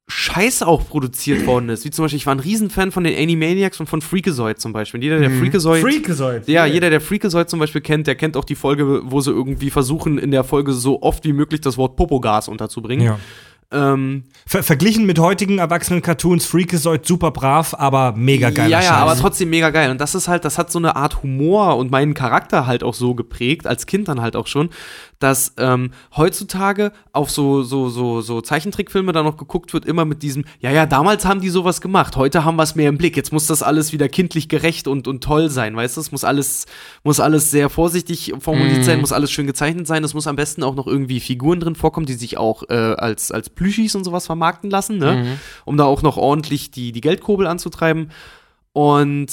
Scheiß 0.08 0.62
auch 0.62 0.88
produziert 0.88 1.46
worden 1.46 1.68
ist. 1.68 1.84
Wie 1.84 1.90
zum 1.90 2.04
Beispiel, 2.04 2.18
ich 2.18 2.26
war 2.26 2.34
ein 2.34 2.40
Riesenfan 2.40 2.92
von 2.92 3.04
den 3.04 3.16
Animaniacs 3.16 3.80
und 3.80 3.88
von 3.88 4.00
Freakazoid 4.00 4.60
zum 4.60 4.72
Beispiel. 4.72 5.02
Jeder, 5.02 5.18
der 5.18 5.30
Freakazoid. 5.30 5.82
Freakazoid. 5.82 6.48
Ja, 6.48 6.66
jeder, 6.66 6.90
der 6.90 7.00
Freakazoid 7.00 7.50
zum 7.50 7.58
Beispiel 7.58 7.80
kennt, 7.80 8.06
der 8.06 8.14
kennt 8.14 8.36
auch 8.36 8.44
die 8.44 8.54
Folge, 8.54 9.02
wo 9.04 9.20
sie 9.20 9.30
irgendwie 9.30 9.70
versuchen, 9.70 10.18
in 10.18 10.30
der 10.30 10.44
Folge 10.44 10.72
so 10.72 11.02
oft 11.02 11.24
wie 11.24 11.32
möglich 11.32 11.60
das 11.60 11.76
Wort 11.76 11.96
Popogas 11.96 12.48
unterzubringen. 12.48 13.06
Ja. 13.06 13.18
Ähm, 13.72 14.22
Ver 14.46 14.62
verglichen 14.62 15.06
mit 15.06 15.18
heutigen 15.18 15.58
erwachsenen 15.58 16.00
Cartoons, 16.00 16.46
Freakazoid 16.46 17.04
super 17.04 17.32
brav, 17.32 17.74
aber 17.74 18.12
mega 18.12 18.50
geiler 18.50 18.68
ja, 18.68 18.80
ja, 18.80 18.92
aber 18.92 19.16
trotzdem 19.16 19.50
mega 19.50 19.70
geil. 19.70 19.90
Und 19.90 20.00
das 20.00 20.14
ist 20.14 20.28
halt, 20.28 20.44
das 20.44 20.56
hat 20.56 20.70
so 20.70 20.78
eine 20.78 20.94
Art 20.94 21.24
Humor 21.24 21.76
und 21.76 21.90
meinen 21.90 22.14
Charakter 22.14 22.68
halt 22.68 22.84
auch 22.84 22.94
so 22.94 23.16
geprägt, 23.16 23.66
als 23.66 23.86
Kind 23.86 24.06
dann 24.06 24.20
halt 24.20 24.36
auch 24.36 24.46
schon, 24.46 24.70
dass 25.18 25.54
ähm, 25.58 25.90
heutzutage 26.16 26.92
auf 27.12 27.30
so, 27.30 27.62
so, 27.62 27.88
so, 27.88 28.20
so 28.20 28.40
Zeichentrickfilme 28.40 29.12
da 29.12 29.22
noch 29.22 29.36
geguckt 29.36 29.72
wird, 29.72 29.84
immer 29.84 30.04
mit 30.04 30.22
diesem, 30.22 30.44
ja, 30.60 30.70
ja, 30.70 30.86
damals 30.86 31.24
haben 31.24 31.40
die 31.40 31.48
sowas 31.48 31.80
gemacht, 31.80 32.16
heute 32.16 32.44
haben 32.44 32.56
wir 32.56 32.62
es 32.62 32.74
mehr 32.74 32.88
im 32.88 32.98
Blick, 32.98 33.16
jetzt 33.16 33.32
muss 33.32 33.46
das 33.46 33.62
alles 33.62 33.92
wieder 33.92 34.08
kindlich 34.08 34.48
gerecht 34.48 34.88
und, 34.88 35.08
und 35.08 35.22
toll 35.22 35.48
sein, 35.48 35.76
weißt 35.76 35.96
du? 35.96 36.00
Es 36.00 36.12
muss 36.12 36.24
alles, 36.24 36.66
muss 37.02 37.20
alles 37.20 37.50
sehr 37.50 37.70
vorsichtig 37.70 38.34
formuliert 38.38 38.84
sein, 38.84 39.00
muss 39.00 39.12
alles 39.12 39.30
schön 39.30 39.46
gezeichnet 39.46 39.86
sein, 39.86 40.04
es 40.04 40.14
muss 40.14 40.26
am 40.26 40.36
besten 40.36 40.62
auch 40.62 40.74
noch 40.74 40.86
irgendwie 40.86 41.20
Figuren 41.20 41.60
drin 41.60 41.74
vorkommen, 41.74 42.06
die 42.06 42.14
sich 42.14 42.36
auch 42.36 42.62
äh, 42.68 42.74
als, 42.74 43.32
als 43.32 43.50
Plüschis 43.50 43.94
und 43.94 44.04
sowas 44.04 44.26
vermarkten 44.26 44.70
lassen, 44.70 44.98
ne? 44.98 45.38
Um 45.64 45.76
da 45.76 45.84
auch 45.84 46.02
noch 46.02 46.16
ordentlich 46.16 46.70
die, 46.70 46.92
die 46.92 47.00
Geldkurbel 47.00 47.46
anzutreiben. 47.46 48.10
Und 48.72 49.28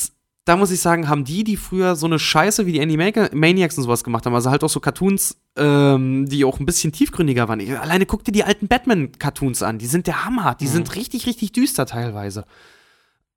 da 0.46 0.58
muss 0.58 0.72
ich 0.72 0.82
sagen, 0.82 1.08
haben 1.08 1.24
die, 1.24 1.44
die 1.44 1.56
früher 1.56 1.96
so 1.96 2.06
eine 2.06 2.20
Scheiße 2.20 2.66
wie 2.66 2.74
die 2.74 2.82
Animaniacs 2.82 3.78
und 3.78 3.84
sowas 3.84 4.04
gemacht 4.04 4.26
haben, 4.26 4.36
also 4.36 4.52
halt 4.52 4.64
auch 4.64 4.70
so 4.70 4.80
Cartoons, 4.80 5.38
ähm, 5.56 6.28
die 6.28 6.44
auch 6.44 6.60
ein 6.60 6.66
bisschen 6.66 6.92
tiefgründiger 6.92 7.48
waren. 7.48 7.62
Ich, 7.62 7.78
alleine 7.78 8.06
guck 8.06 8.24
dir 8.24 8.34
die 8.34 8.44
alten 8.44 8.68
Batman-Cartoons 8.68 9.64
an, 9.64 9.78
die 9.78 9.86
sind 9.86 10.08
der 10.08 10.26
Hammer, 10.26 10.56
die 10.56 10.68
sind 10.68 10.96
richtig, 10.96 11.28
richtig 11.28 11.54
düster 11.54 11.86
teilweise. 11.86 12.46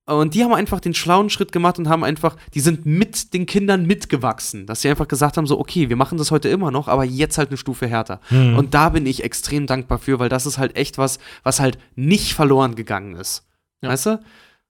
Und 0.08 0.34
die 0.34 0.44
haben 0.44 0.54
einfach 0.54 0.78
den 0.78 0.94
schlauen 0.94 1.30
Schritt 1.30 1.50
gemacht 1.50 1.80
und 1.80 1.88
haben 1.88 2.04
einfach, 2.04 2.36
die 2.54 2.60
sind 2.60 2.86
mit 2.86 3.34
den 3.34 3.44
Kindern 3.44 3.86
mitgewachsen, 3.86 4.64
dass 4.66 4.82
sie 4.82 4.88
einfach 4.88 5.08
gesagt 5.08 5.36
haben, 5.36 5.48
so, 5.48 5.58
okay, 5.58 5.88
wir 5.88 5.96
machen 5.96 6.16
das 6.16 6.30
heute 6.30 6.48
immer 6.48 6.70
noch, 6.70 6.86
aber 6.86 7.04
jetzt 7.04 7.38
halt 7.38 7.48
eine 7.50 7.56
Stufe 7.56 7.88
härter. 7.88 8.20
Und 8.56 8.74
da 8.74 8.90
bin 8.90 9.04
ich 9.04 9.24
extrem 9.24 9.66
dankbar 9.66 9.98
für, 9.98 10.20
weil 10.20 10.28
das 10.28 10.46
ist 10.46 10.58
halt 10.58 10.76
echt 10.76 10.96
was, 10.96 11.18
was 11.42 11.58
halt 11.58 11.78
nicht 11.96 12.34
verloren 12.34 12.76
gegangen 12.76 13.16
ist. 13.16 13.48
Weißt 13.90 14.06
du? 14.06 14.20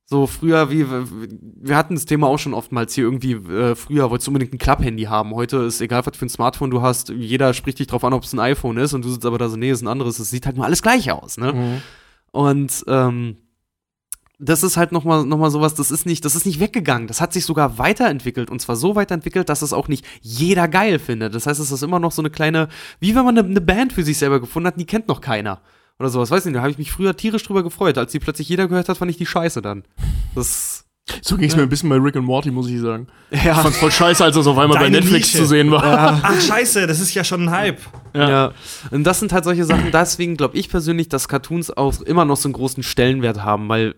So 0.08 0.28
früher, 0.28 0.70
wie 0.70 0.86
wir 0.88 1.76
hatten 1.76 1.96
das 1.96 2.04
Thema 2.04 2.28
auch 2.28 2.38
schon 2.38 2.54
oftmals 2.54 2.94
hier 2.94 3.02
irgendwie, 3.02 3.32
äh, 3.32 3.74
früher 3.74 4.08
wolltest 4.08 4.28
du 4.28 4.30
unbedingt 4.30 4.54
ein 4.54 4.58
Klapp-Handy 4.58 5.04
haben. 5.04 5.34
Heute 5.34 5.56
ist 5.58 5.80
egal, 5.80 6.06
was 6.06 6.16
für 6.16 6.26
ein 6.26 6.28
Smartphone 6.28 6.70
du 6.70 6.80
hast, 6.80 7.08
jeder 7.08 7.52
spricht 7.54 7.80
dich 7.80 7.88
drauf 7.88 8.04
an, 8.04 8.12
ob 8.12 8.22
es 8.22 8.32
ein 8.32 8.38
iPhone 8.38 8.76
ist 8.76 8.94
und 8.94 9.04
du 9.04 9.08
sitzt 9.10 9.26
aber 9.26 9.36
da 9.36 9.48
so, 9.48 9.56
nee, 9.56 9.68
ist 9.68 9.82
ein 9.82 9.88
anderes, 9.88 10.20
es 10.20 10.30
sieht 10.30 10.46
halt 10.46 10.54
nur 10.56 10.64
alles 10.64 10.80
gleich 10.80 11.10
aus, 11.10 11.38
ne? 11.38 11.52
Und 12.30 12.84
ähm, 12.86 13.36
das 14.38 14.62
ist 14.62 14.76
halt 14.76 14.92
nochmal 14.92 15.24
noch 15.24 15.38
mal 15.38 15.50
sowas, 15.50 15.74
das 15.74 15.90
ist 15.90 16.06
nicht, 16.06 16.24
das 16.24 16.36
ist 16.36 16.46
nicht 16.46 16.60
weggegangen. 16.60 17.08
Das 17.08 17.20
hat 17.20 17.32
sich 17.32 17.44
sogar 17.44 17.78
weiterentwickelt. 17.78 18.50
Und 18.50 18.60
zwar 18.60 18.76
so 18.76 18.94
weiterentwickelt, 18.94 19.48
dass 19.48 19.62
es 19.62 19.72
auch 19.72 19.88
nicht 19.88 20.04
jeder 20.20 20.68
geil 20.68 20.98
findet. 20.98 21.34
Das 21.34 21.46
heißt, 21.46 21.58
es 21.58 21.72
ist 21.72 21.82
immer 21.82 21.98
noch 21.98 22.12
so 22.12 22.22
eine 22.22 22.30
kleine, 22.30 22.68
wie 23.00 23.14
wenn 23.16 23.24
man 23.24 23.38
eine, 23.38 23.48
eine 23.48 23.60
Band 23.60 23.94
für 23.94 24.02
sich 24.04 24.18
selber 24.18 24.38
gefunden 24.38 24.66
hat, 24.68 24.78
die 24.78 24.86
kennt 24.86 25.08
noch 25.08 25.20
keiner. 25.20 25.62
Oder 25.98 26.08
sowas. 26.10 26.30
Weiß 26.30 26.44
nicht, 26.44 26.54
da 26.56 26.60
habe 26.60 26.70
ich 26.70 26.78
mich 26.78 26.92
früher 26.92 27.16
tierisch 27.16 27.42
drüber 27.44 27.62
gefreut. 27.62 27.96
Als 27.98 28.12
die 28.12 28.18
plötzlich 28.18 28.48
jeder 28.48 28.68
gehört 28.68 28.88
hat, 28.88 28.98
fand 28.98 29.10
ich 29.10 29.16
die 29.16 29.26
scheiße 29.26 29.62
dann. 29.62 29.84
Das. 30.34 30.82
So 31.22 31.36
ging 31.36 31.48
es 31.48 31.54
mir 31.54 31.62
ein 31.62 31.68
bisschen 31.68 31.88
bei 31.88 31.96
Rick 31.96 32.16
and 32.16 32.24
Morty, 32.26 32.50
muss 32.50 32.68
ich 32.68 32.80
sagen. 32.80 33.06
Ich 33.30 33.42
Ja. 33.44 33.54
fand's 33.54 33.78
voll 33.78 33.92
scheiße, 33.92 34.24
als 34.24 34.34
das 34.34 34.46
auf 34.48 34.58
einmal 34.58 34.76
bei 34.78 34.84
Deine 34.84 34.98
Netflix 35.00 35.28
Nische. 35.28 35.38
zu 35.38 35.46
sehen 35.46 35.70
war. 35.70 36.20
Ach, 36.22 36.40
scheiße, 36.40 36.86
das 36.88 36.98
ist 36.98 37.14
ja 37.14 37.22
schon 37.22 37.42
ein 37.44 37.50
Hype. 37.50 37.78
Ja. 38.12 38.52
Und 38.90 39.04
das 39.04 39.20
sind 39.20 39.32
halt 39.32 39.44
solche 39.44 39.64
Sachen, 39.64 39.92
deswegen 39.92 40.36
glaube 40.36 40.56
ich 40.58 40.68
persönlich, 40.68 41.08
dass 41.08 41.28
Cartoons 41.28 41.70
auch 41.70 42.00
immer 42.02 42.24
noch 42.24 42.36
so 42.36 42.48
einen 42.48 42.54
großen 42.54 42.82
Stellenwert 42.82 43.44
haben, 43.44 43.68
weil 43.68 43.94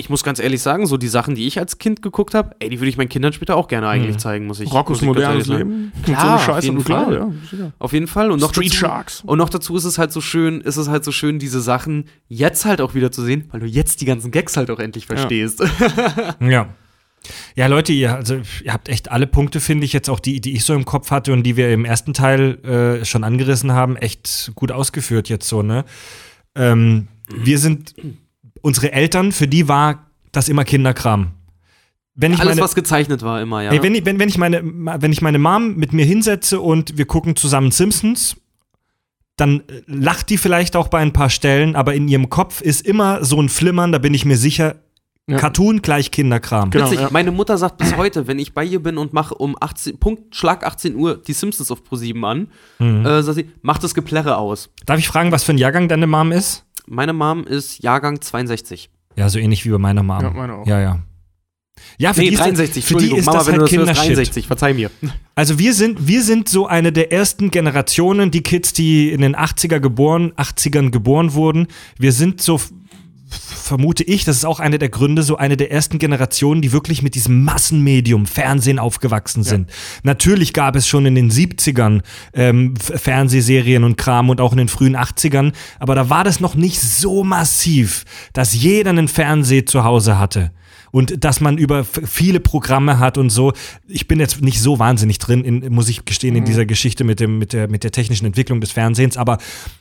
ich 0.00 0.08
muss 0.08 0.24
ganz 0.24 0.38
ehrlich 0.38 0.62
sagen, 0.62 0.86
so 0.86 0.96
die 0.96 1.08
Sachen, 1.08 1.34
die 1.34 1.46
ich 1.46 1.58
als 1.58 1.78
Kind 1.78 2.00
geguckt 2.00 2.34
habe, 2.34 2.56
ey, 2.58 2.70
die 2.70 2.80
würde 2.80 2.88
ich 2.88 2.96
meinen 2.96 3.10
Kindern 3.10 3.32
später 3.34 3.54
auch 3.56 3.68
gerne 3.68 3.86
eigentlich 3.86 4.16
zeigen, 4.16 4.46
muss 4.46 4.58
ich. 4.58 4.72
Rockos 4.72 5.02
ich 5.02 5.06
ganz 5.06 5.16
modernes 5.16 5.46
sagen. 5.46 5.58
Leben. 5.58 5.92
Klar, 6.02 6.20
so 6.20 6.26
eine 6.26 6.34
auf 6.36 6.44
Scheiße, 6.44 6.66
jeden 6.66 6.76
aber 6.78 6.84
klar, 6.84 7.04
Fall. 7.04 7.32
ja. 7.58 7.72
Auf 7.78 7.92
jeden 7.92 8.06
Fall. 8.06 8.30
Und 8.30 8.40
noch 8.40 8.50
Street 8.50 8.70
dazu, 8.70 8.78
Sharks. 8.78 9.22
Und 9.24 9.38
noch 9.38 9.50
dazu 9.50 9.76
ist 9.76 9.84
es 9.84 9.98
halt 9.98 10.10
so 10.10 10.20
schön, 10.20 10.62
ist 10.62 10.78
es 10.78 10.88
halt 10.88 11.04
so 11.04 11.12
schön, 11.12 11.38
diese 11.38 11.60
Sachen 11.60 12.06
jetzt 12.28 12.64
halt 12.64 12.80
auch 12.80 12.94
wieder 12.94 13.12
zu 13.12 13.22
sehen, 13.22 13.44
weil 13.50 13.60
du 13.60 13.66
jetzt 13.66 14.00
die 14.00 14.06
ganzen 14.06 14.30
Gags 14.30 14.56
halt 14.56 14.70
auch 14.70 14.78
endlich 14.78 15.06
verstehst. 15.06 15.62
Ja. 16.40 16.68
Ja, 17.54 17.66
Leute, 17.66 17.92
ihr, 17.92 18.14
also, 18.14 18.40
ihr 18.64 18.72
habt 18.72 18.88
echt 18.88 19.10
alle 19.10 19.26
Punkte, 19.26 19.60
finde 19.60 19.84
ich, 19.84 19.92
jetzt 19.92 20.08
auch 20.08 20.20
die, 20.20 20.40
die 20.40 20.54
ich 20.54 20.64
so 20.64 20.74
im 20.74 20.86
Kopf 20.86 21.10
hatte 21.10 21.32
und 21.32 21.42
die 21.42 21.56
wir 21.56 21.70
im 21.72 21.84
ersten 21.84 22.14
Teil 22.14 22.58
äh, 22.64 23.04
schon 23.04 23.24
angerissen 23.24 23.72
haben, 23.72 23.96
echt 23.96 24.52
gut 24.54 24.72
ausgeführt 24.72 25.28
jetzt 25.28 25.46
so, 25.46 25.62
ne? 25.62 25.84
Ähm, 26.54 27.08
wir 27.32 27.58
sind, 27.58 27.94
unsere 28.62 28.92
Eltern, 28.92 29.32
für 29.32 29.48
die 29.48 29.68
war 29.68 30.06
das 30.32 30.48
immer 30.48 30.64
Kinderkram. 30.64 31.32
Wenn 32.14 32.32
ich 32.32 32.40
Alles, 32.40 32.52
meine, 32.56 32.62
was 32.62 32.74
gezeichnet 32.74 33.22
war, 33.22 33.40
immer, 33.40 33.62
ja. 33.62 33.70
Ey, 33.72 33.82
wenn, 33.82 33.94
ich, 33.94 34.04
wenn, 34.04 34.18
wenn, 34.18 34.28
ich 34.28 34.36
meine, 34.38 34.60
wenn 34.62 35.12
ich 35.12 35.22
meine 35.22 35.38
Mom 35.38 35.76
mit 35.76 35.92
mir 35.92 36.04
hinsetze 36.04 36.60
und 36.60 36.98
wir 36.98 37.06
gucken 37.06 37.36
zusammen 37.36 37.70
Simpsons, 37.70 38.36
dann 39.36 39.60
äh, 39.60 39.82
lacht 39.86 40.28
die 40.28 40.36
vielleicht 40.36 40.76
auch 40.76 40.88
bei 40.88 40.98
ein 40.98 41.12
paar 41.12 41.30
Stellen, 41.30 41.76
aber 41.76 41.94
in 41.94 42.08
ihrem 42.08 42.28
Kopf 42.28 42.60
ist 42.60 42.86
immer 42.86 43.24
so 43.24 43.40
ein 43.40 43.48
Flimmern, 43.48 43.92
da 43.92 43.98
bin 43.98 44.12
ich 44.12 44.24
mir 44.24 44.36
sicher, 44.36 44.76
Ja. 45.28 45.38
Cartoon 45.38 45.80
gleich 45.80 46.10
Kinderkram. 46.10 46.70
Genau, 46.70 46.86
Witzig, 46.86 47.00
ja. 47.00 47.08
meine 47.12 47.30
Mutter 47.30 47.56
sagt 47.56 47.78
bis 47.78 47.96
heute, 47.96 48.26
wenn 48.26 48.38
ich 48.38 48.52
bei 48.52 48.64
ihr 48.64 48.82
bin 48.82 48.98
und 48.98 49.12
mache 49.12 49.34
um 49.34 49.56
18, 49.58 49.98
Punkt, 49.98 50.34
Schlag 50.34 50.66
18 50.66 50.96
Uhr 50.96 51.16
die 51.16 51.32
Simpsons 51.32 51.70
auf 51.70 51.82
Pro7 51.88 52.22
an, 52.26 52.48
Mhm. 52.80 53.06
äh, 53.06 53.22
sagt 53.22 53.36
sie, 53.36 53.48
mach 53.62 53.78
das 53.78 53.94
Geplärre 53.94 54.36
aus. 54.36 54.68
Darf 54.84 54.98
ich 54.98 55.06
fragen, 55.08 55.30
was 55.32 55.44
für 55.44 55.52
ein 55.52 55.58
Jahrgang 55.58 55.88
deine 55.88 56.06
Mom 56.08 56.32
ist? 56.32 56.64
Meine 56.90 57.12
Mom 57.12 57.44
ist 57.44 57.82
Jahrgang 57.84 58.20
62. 58.20 58.90
Ja, 59.16 59.28
so 59.28 59.38
ähnlich 59.38 59.64
wie 59.64 59.70
bei 59.70 59.78
meiner 59.78 60.02
Mom. 60.02 60.20
Ja, 60.20 60.30
meine 60.30 60.54
auch. 60.54 60.66
Ja, 60.66 60.80
ja. 60.80 60.98
Ja, 61.98 62.12
für 62.12 62.20
Nee, 62.20 62.26
die 62.28 62.32
ist 62.34 62.40
das- 62.40 62.46
63, 62.48 62.84
für 62.84 62.94
die 62.96 63.16
ist 63.16 63.24
Mama, 63.26 63.38
das 63.38 63.46
wenn 63.46 63.52
halt 63.60 63.72
du 63.72 63.76
das 63.76 63.86
hörst, 63.86 63.88
Kindershit. 64.02 64.16
63, 64.16 64.46
verzeih 64.48 64.74
mir. 64.74 64.90
Also 65.34 65.58
wir 65.58 65.72
sind, 65.72 66.06
wir 66.08 66.22
sind 66.22 66.48
so 66.48 66.66
eine 66.66 66.92
der 66.92 67.12
ersten 67.12 67.50
Generationen, 67.50 68.30
die 68.32 68.42
Kids, 68.42 68.72
die 68.72 69.10
in 69.10 69.20
den 69.22 69.34
80er 69.36 69.78
geboren, 69.80 70.32
80ern 70.36 70.90
geboren 70.90 71.32
wurden. 71.32 71.68
Wir 71.96 72.12
sind 72.12 72.42
so, 72.42 72.60
vermute 73.30 74.02
ich, 74.04 74.24
das 74.24 74.36
ist 74.36 74.44
auch 74.44 74.60
eine 74.60 74.78
der 74.78 74.88
Gründe, 74.88 75.22
so 75.22 75.36
eine 75.36 75.56
der 75.56 75.70
ersten 75.70 75.98
Generationen, 75.98 76.62
die 76.62 76.72
wirklich 76.72 77.02
mit 77.02 77.14
diesem 77.14 77.44
Massenmedium 77.44 78.26
Fernsehen 78.26 78.78
aufgewachsen 78.78 79.42
sind. 79.42 79.70
Natürlich 80.02 80.52
gab 80.52 80.76
es 80.76 80.86
schon 80.86 81.06
in 81.06 81.14
den 81.14 81.30
70ern 81.30 82.02
ähm, 82.34 82.74
Fernsehserien 82.76 83.84
und 83.84 83.96
Kram 83.96 84.30
und 84.30 84.40
auch 84.40 84.52
in 84.52 84.58
den 84.58 84.68
frühen 84.68 84.96
80ern, 84.96 85.52
aber 85.78 85.94
da 85.94 86.10
war 86.10 86.24
das 86.24 86.40
noch 86.40 86.54
nicht 86.54 86.80
so 86.80 87.24
massiv, 87.24 88.04
dass 88.32 88.54
jeder 88.54 88.90
einen 88.90 89.08
Fernseher 89.08 89.66
zu 89.66 89.84
Hause 89.84 90.18
hatte 90.18 90.50
und 90.90 91.24
dass 91.24 91.40
man 91.40 91.58
über 91.58 91.84
viele 91.84 92.40
Programme 92.40 92.98
hat 92.98 93.18
und 93.18 93.30
so. 93.30 93.52
Ich 93.86 94.08
bin 94.08 94.20
jetzt 94.20 94.40
nicht 94.42 94.60
so 94.60 94.78
wahnsinnig 94.78 95.18
drin, 95.18 95.44
in, 95.44 95.72
muss 95.72 95.88
ich 95.88 96.04
gestehen, 96.04 96.36
in 96.36 96.44
dieser 96.44 96.66
Geschichte 96.66 97.04
mit, 97.04 97.20
dem, 97.20 97.38
mit, 97.38 97.52
der, 97.52 97.68
mit 97.68 97.84
der 97.84 97.92
technischen 97.92 98.26
Entwicklung 98.26 98.60
des 98.60 98.72
Fernsehens, 98.72 99.16
aber 99.16 99.38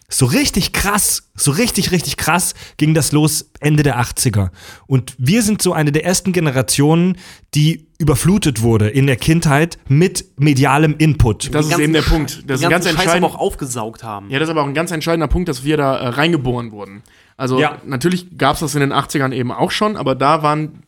so 0.07 0.25
richtig 0.25 0.73
krass, 0.73 1.29
so 1.35 1.51
richtig, 1.51 1.91
richtig 1.91 2.17
krass 2.17 2.55
ging 2.77 2.93
das 2.93 3.11
los 3.11 3.51
Ende 3.59 3.83
der 3.83 3.99
80er. 3.99 4.49
Und 4.87 5.13
wir 5.17 5.43
sind 5.43 5.61
so 5.61 5.73
eine 5.73 5.91
der 5.91 6.03
ersten 6.05 6.33
Generationen, 6.33 7.17
die 7.53 7.87
überflutet 7.99 8.61
wurde 8.61 8.89
in 8.89 9.07
der 9.07 9.17
Kindheit 9.17 9.77
mit 9.87 10.25
medialem 10.37 10.95
Input. 10.97 11.53
Das 11.53 11.67
ist 11.67 11.77
eben 11.79 11.93
der 11.93 12.01
Punkt. 12.01 12.43
Das 12.47 12.59
ist 12.59 12.65
ein 12.65 12.71
ganz 12.71 12.85
ganzen 12.85 12.97
Scheiß 12.97 13.05
entscheidend. 13.05 13.25
aber 13.25 13.35
auch 13.35 13.39
aufgesaugt 13.39 14.03
haben. 14.03 14.29
Ja, 14.29 14.39
das 14.39 14.47
ist 14.47 14.51
aber 14.51 14.63
auch 14.63 14.67
ein 14.67 14.73
ganz 14.73 14.91
entscheidender 14.91 15.27
Punkt, 15.27 15.49
dass 15.49 15.63
wir 15.63 15.75
da 15.77 15.97
äh, 15.97 16.07
reingeboren 16.07 16.71
wurden. 16.71 17.03
Also 17.35 17.59
Ja. 17.59 17.81
natürlich 17.85 18.37
gab 18.37 18.53
es 18.55 18.61
das 18.61 18.75
in 18.75 18.81
den 18.81 18.93
80ern 18.93 19.33
eben 19.33 19.51
auch 19.51 19.71
schon, 19.71 19.97
aber 19.97 20.15
da 20.15 20.43
waren 20.43 20.83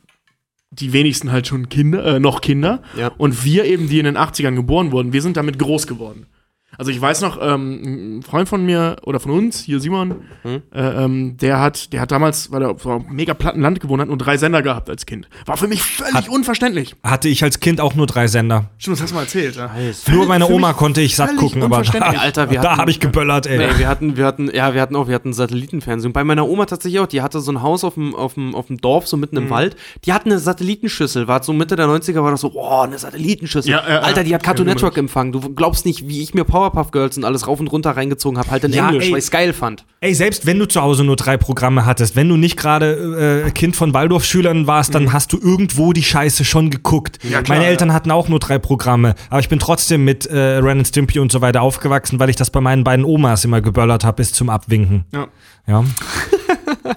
die 0.72 0.94
wenigsten 0.94 1.32
halt 1.32 1.48
schon 1.48 1.70
Kinder, 1.70 2.04
äh, 2.06 2.20
noch 2.20 2.42
Kinder. 2.42 2.82
Ja. 2.98 3.12
Und 3.18 3.44
wir 3.44 3.66
eben, 3.66 3.90
die 3.90 4.00
in 4.00 4.06
den 4.06 4.18
80ern 4.18 4.56
geboren 4.56 4.92
wurden, 4.92 5.14
wir 5.14 5.22
sind 5.22 5.38
damit 5.38 5.60
groß 5.60 5.86
geworden. 5.86 6.26
Also 6.78 6.90
ich 6.92 7.00
weiß 7.02 7.22
noch, 7.22 7.38
ähm, 7.42 8.18
ein 8.20 8.24
Freund 8.24 8.48
von 8.50 8.66
mir 8.66 8.96
oder 9.04 9.20
von 9.20 9.32
uns, 9.32 9.62
hier 9.62 9.80
Simon, 9.80 10.16
Hm? 10.44 10.62
äh, 10.74 11.04
ähm, 11.04 11.38
der 11.38 11.60
hat, 11.60 11.92
der 11.94 12.02
hat 12.02 12.12
damals, 12.12 12.52
weil 12.52 12.62
er 12.64 12.72
auf 12.72 12.88
einem 12.88 13.06
mega 13.12 13.34
platten 13.34 13.62
Land 13.62 13.80
gewohnt 13.80 14.02
hat, 14.02 14.08
nur 14.08 14.18
drei 14.18 14.38
Sender 14.38 14.62
gehabt 14.62 14.90
als 14.90 15.06
Kind. 15.06 15.28
War 15.46 15.58
für 15.58 15.68
mich 15.68 15.84
völlig 15.84 16.30
unverständlich. 16.30 16.96
Hatte 17.04 17.28
ich 17.28 17.44
als 17.44 17.60
Kind 17.60 17.82
auch 17.82 17.94
nur 17.96 18.08
drei 18.08 18.28
Sender. 18.28 18.66
Stimmt, 18.78 18.96
das 18.98 19.04
hast 19.04 19.10
du 19.12 19.16
mal 19.16 19.22
erzählt. 19.22 19.56
Ja. 19.58 19.70
Nur 20.12 20.26
meine 20.26 20.48
Oma 20.48 20.74
konnte 20.74 21.02
ich 21.02 21.16
satt 21.16 21.36
gucken, 21.36 21.62
aber 21.64 21.82
da. 21.84 22.00
Alter, 22.00 22.50
wir 22.50 22.62
da 22.62 22.78
habe 22.78 22.90
ich 22.90 23.00
geböllert, 23.00 23.48
ey. 23.48 23.58
Nee, 23.58 23.78
wir 23.78 23.88
hatten, 23.88 24.18
wir 24.18 24.26
hatten, 24.26 24.50
ja, 24.54 24.74
wir 24.74 24.82
hatten 24.82 24.96
auch, 24.96 25.08
wir 25.08 25.16
hatten 25.16 25.34
Satellitenfernsehen. 25.34 26.10
Und 26.10 26.14
bei 26.14 26.24
meiner 26.24 26.48
Oma 26.48 26.66
tatsächlich 26.66 27.00
auch, 27.02 27.08
die 27.08 27.22
hatte 27.22 27.40
so 27.42 27.52
ein 27.52 27.62
Haus 27.62 27.84
auf 27.84 27.96
dem, 27.96 28.16
auf 28.16 28.36
dem, 28.36 28.56
auf 28.56 28.68
dem 28.68 28.78
Dorf, 28.80 29.08
so 29.08 29.18
mitten 29.18 29.38
im 29.38 29.46
Mhm. 29.46 29.50
Wald. 29.50 29.76
Die 30.06 30.14
hatten 30.14 30.30
eine 30.32 30.40
Satellitenschüssel, 30.40 31.28
war 31.28 31.44
so 31.44 31.52
Mitte 31.54 31.76
der 31.76 31.88
90er, 31.88 32.24
war 32.24 32.32
das 32.32 32.42
so, 32.42 32.52
oh, 32.54 32.82
eine 32.82 32.98
Satellitenschüssel. 32.98 33.72
Ja, 33.72 33.84
ja. 33.88 34.00
Alter, 34.00 34.24
die 34.24 34.34
hat 34.34 34.44
Cartoon 34.44 34.68
Ja, 34.68 34.74
Network 34.74 34.98
empfangen. 34.98 35.32
Du 35.32 35.40
glaubst 35.54 35.86
nicht, 35.86 36.08
wie 36.08 36.22
ich 36.22 36.34
mir 36.34 36.46
Powerpuff 36.62 36.92
Girls 36.92 37.18
und 37.18 37.26
alles 37.26 37.48
rauf 37.48 37.60
und 37.60 37.68
runter 37.68 37.92
reingezogen 37.92 38.38
habe, 38.38 38.52
halt 38.52 38.64
in 38.64 38.74
Ja, 38.74 38.90
Englisch, 38.90 39.12
weil 39.12 39.18
ich 39.18 39.26
es 39.26 39.32
geil 39.32 39.54
fand. 39.54 39.84
Ey, 40.00 40.14
selbst 40.14 40.46
wenn 40.46 40.60
du 40.60 40.68
zu 40.68 40.82
Hause 40.82 41.04
nur 41.04 41.16
drei 41.16 41.38
Programme 41.38 41.86
hattest, 41.86 42.16
wenn 42.16 42.30
du 42.30 42.38
nicht 42.38 42.58
gerade 42.58 43.46
äh, 43.48 43.52
Kind 43.52 43.76
von 43.76 43.94
Waldorfschülern 43.94 44.68
warst, 44.68 44.94
dann 44.94 45.12
hast 45.12 45.34
du 45.34 45.40
irgendwo 45.40 45.94
die 45.94 46.04
Scheiße 46.04 46.46
schon 46.46 46.70
geguckt. 46.70 47.20
Mhm. 47.24 47.32
Ja, 47.32 47.42
klar, 47.42 47.58
Meine 47.58 47.66
ja. 47.66 47.72
Eltern 47.72 47.94
hatten 47.94 48.12
auch 48.12 48.28
nur 48.28 48.40
drei 48.40 48.60
Programme, 48.60 49.16
aber 49.30 49.40
ich 49.40 49.50
bin 49.50 49.60
trotzdem 49.60 50.06
mit 50.06 50.28
äh, 50.28 50.38
Ren 50.38 50.80
and 50.80 50.88
Stimpy 50.88 51.20
und 51.20 51.32
so 51.32 51.42
weiter 51.42 51.62
aufgewachsen, 51.62 52.20
weil 52.20 52.30
ich 52.30 52.36
das 52.36 52.52
bei 52.52 52.62
meinen 52.62 52.84
beiden 52.84 53.06
Omas 53.06 53.44
immer 53.44 53.62
geböllert 53.62 54.04
habe 54.04 54.18
bis 54.18 54.34
zum 54.34 54.50
Abwinken. 54.50 55.06
Ja. 55.12 55.28
Ja. 55.68 55.84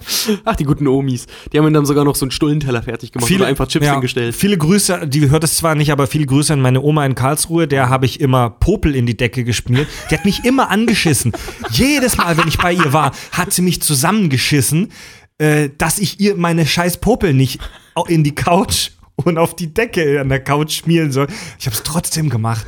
Ach, 0.45 0.57
die 0.57 0.65
guten 0.65 0.87
Omis. 0.87 1.27
Die 1.53 1.59
haben 1.59 1.65
mir 1.65 1.73
dann 1.73 1.87
sogar 1.87 2.05
noch 2.05 2.17
so 2.17 2.25
einen 2.25 2.31
Stullenteller 2.31 2.83
fertig 2.83 3.13
gemacht 3.13 3.31
oder 3.31 3.47
einfach 3.47 3.69
Chips 3.69 3.87
ja, 3.87 3.93
hingestellt. 3.93 4.35
Viele 4.35 4.59
Grüße, 4.59 5.07
die 5.07 5.31
hört 5.31 5.45
es 5.45 5.57
zwar 5.57 5.75
nicht, 5.75 5.93
aber 5.93 6.07
viele 6.07 6.27
Grüße 6.27 6.53
an 6.53 6.61
meine 6.61 6.83
Oma 6.83 7.05
in 7.07 7.15
Karlsruhe, 7.15 7.69
der 7.69 7.89
habe 7.89 8.07
ich 8.07 8.21
immer 8.21 8.51
Popel 8.51 8.95
in 8.95 9.07
die 9.07 9.17
Decke 9.17 9.45
geschmiert. 9.45 9.89
Die 10.11 10.15
hat 10.15 10.25
mich 10.25 10.45
immer 10.45 10.71
angeschissen. 10.71 11.33
Jedes 11.71 12.17
Mal, 12.17 12.37
wenn 12.37 12.49
ich 12.49 12.59
bei 12.59 12.73
ihr 12.73 12.93
war, 12.93 13.13
hat 13.33 13.53
sie 13.53 13.63
mich 13.63 13.83
zusammengeschissen, 13.83 14.93
äh, 15.39 15.71
dass 15.77 15.99
ich 15.99 16.21
ihr 16.21 16.37
meine 16.37 16.67
scheiß 16.67 16.99
Popel 16.99 17.35
nicht 17.35 17.61
in 18.09 18.25
die 18.25 18.35
Couch 18.35 18.91
und 19.17 19.39
auf 19.39 19.55
die 19.55 19.73
Decke 19.73 20.21
an 20.21 20.29
der 20.29 20.41
Couch 20.41 20.73
schmieren 20.73 21.13
soll. 21.13 21.29
Ich 21.59 21.67
habe 21.67 21.77
es 21.77 21.83
trotzdem 21.83 22.31
gemacht. 22.31 22.67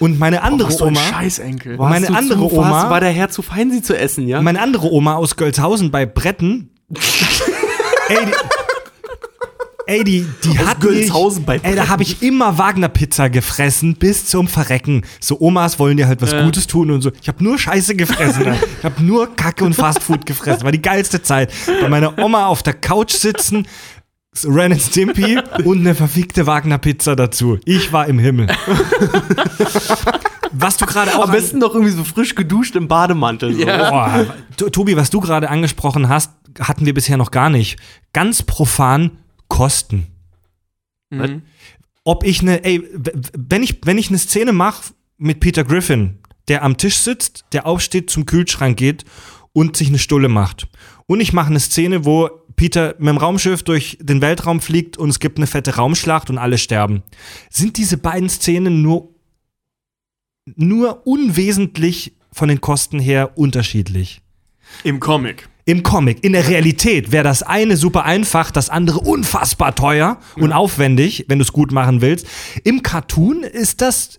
Und 0.00 0.18
meine 0.18 0.42
andere 0.42 0.68
ein 0.68 0.80
Oma, 0.88 1.00
Scheißenkel. 1.00 1.76
Meine 1.76 2.06
du 2.08 2.14
andere 2.14 2.48
zu, 2.48 2.52
Oma- 2.58 2.90
war 2.90 3.00
der 3.00 3.10
Herr 3.10 3.30
zu 3.30 3.42
fein, 3.42 3.70
sie 3.70 3.82
zu 3.82 3.96
essen, 3.96 4.26
ja? 4.28 4.40
meine 4.42 4.60
andere 4.60 4.90
Oma 4.92 5.14
aus 5.14 5.36
Gölzhausen 5.36 5.90
bei 5.90 6.04
Bretten, 6.06 6.70
ey, 8.08 8.16
die, 8.26 8.32
ey, 9.86 10.04
die, 10.04 10.26
die 10.44 10.58
hat 10.58 10.80
Gölzhausen 10.80 11.40
mich, 11.40 11.46
bei 11.46 11.68
ey, 11.68 11.74
da 11.76 11.88
habe 11.88 12.02
ich 12.02 12.22
immer 12.22 12.58
Wagner-Pizza 12.58 13.28
gefressen 13.30 13.94
bis 13.96 14.26
zum 14.26 14.48
Verrecken. 14.48 15.02
So 15.20 15.40
Omas 15.40 15.78
wollen 15.78 15.96
dir 15.96 16.06
halt 16.08 16.20
was 16.22 16.32
Gutes 16.36 16.66
tun 16.66 16.90
und 16.90 17.00
so. 17.02 17.10
Ich 17.20 17.28
habe 17.28 17.42
nur 17.42 17.58
Scheiße 17.58 17.94
gefressen. 17.94 18.46
Alter. 18.46 18.66
ich 18.78 18.84
habe 18.84 19.02
nur 19.02 19.34
Kacke 19.36 19.64
und 19.64 19.74
Fastfood 19.74 20.26
gefressen. 20.26 20.64
War 20.64 20.72
die 20.72 20.82
geilste 20.82 21.22
Zeit. 21.22 21.52
Bei 21.80 21.88
meiner 21.88 22.18
Oma 22.18 22.46
auf 22.46 22.62
der 22.62 22.74
Couch 22.74 23.12
sitzen, 23.12 23.66
Ren 24.44 24.72
and 24.72 24.82
Stimpy 24.82 25.38
und 25.64 25.80
eine 25.80 25.94
verfickte 25.94 26.46
Wagner-Pizza 26.46 27.14
dazu. 27.16 27.58
Ich 27.64 27.92
war 27.92 28.06
im 28.06 28.18
Himmel. 28.18 28.48
Was 30.52 30.76
du 30.76 30.86
gerade 30.86 31.16
auch 31.16 31.24
Am 31.24 31.32
besten 31.32 31.58
noch 31.58 31.74
irgendwie 31.74 31.92
so 31.92 32.04
frisch 32.04 32.34
geduscht 32.34 32.76
im 32.76 32.86
Bademantel. 32.88 33.54
So. 33.54 33.64
Boah, 33.64 34.26
To- 34.56 34.70
Tobi, 34.70 34.96
was 34.96 35.10
du 35.10 35.20
gerade 35.20 35.50
angesprochen 35.50 36.08
hast, 36.08 36.30
hatten 36.60 36.86
wir 36.86 36.94
bisher 36.94 37.16
noch 37.16 37.32
gar 37.32 37.50
nicht. 37.50 37.76
Ganz 38.12 38.42
profan 38.44 39.18
Kosten. 39.48 40.06
Mhm. 41.10 41.42
Ob 42.04 42.24
ich 42.24 42.40
eine, 42.40 42.64
ey, 42.64 42.82
wenn 43.36 43.62
ich, 43.64 43.80
wenn 43.84 43.98
ich 43.98 44.08
eine 44.10 44.18
Szene 44.18 44.52
mache 44.52 44.92
mit 45.18 45.40
Peter 45.40 45.64
Griffin, 45.64 46.18
der 46.46 46.62
am 46.62 46.76
Tisch 46.76 46.98
sitzt, 46.98 47.46
der 47.52 47.66
aufsteht, 47.66 48.08
zum 48.10 48.24
Kühlschrank 48.26 48.76
geht 48.76 49.04
und 49.52 49.76
sich 49.76 49.88
eine 49.88 49.98
Stulle 49.98 50.28
macht. 50.28 50.68
Und 51.06 51.20
ich 51.20 51.32
mache 51.32 51.48
eine 51.50 51.60
Szene, 51.60 52.04
wo 52.04 52.30
Peter 52.56 52.94
mit 52.98 53.08
dem 53.08 53.16
Raumschiff 53.16 53.62
durch 53.62 53.98
den 54.00 54.20
Weltraum 54.20 54.60
fliegt 54.60 54.96
und 54.96 55.08
es 55.08 55.20
gibt 55.20 55.38
eine 55.38 55.46
fette 55.46 55.76
Raumschlacht 55.76 56.30
und 56.30 56.38
alle 56.38 56.58
sterben. 56.58 57.02
Sind 57.50 57.76
diese 57.76 57.96
beiden 57.96 58.28
Szenen 58.28 58.82
nur, 58.82 59.14
nur 60.56 61.06
unwesentlich 61.06 62.16
von 62.32 62.48
den 62.48 62.60
Kosten 62.60 62.98
her 62.98 63.32
unterschiedlich? 63.36 64.20
Im 64.82 65.00
Comic. 65.00 65.48
Im 65.66 65.82
Comic, 65.82 66.22
in 66.22 66.34
der 66.34 66.46
Realität 66.46 67.10
wäre 67.10 67.24
das 67.24 67.42
eine 67.42 67.78
super 67.78 68.04
einfach, 68.04 68.50
das 68.50 68.68
andere 68.68 69.00
unfassbar 69.00 69.74
teuer 69.74 70.18
und 70.36 70.52
aufwendig, 70.52 71.24
wenn 71.28 71.38
du 71.38 71.42
es 71.42 71.52
gut 71.54 71.72
machen 71.72 72.02
willst. 72.02 72.26
Im 72.64 72.82
Cartoon 72.82 73.44
ist 73.44 73.80
das 73.80 74.18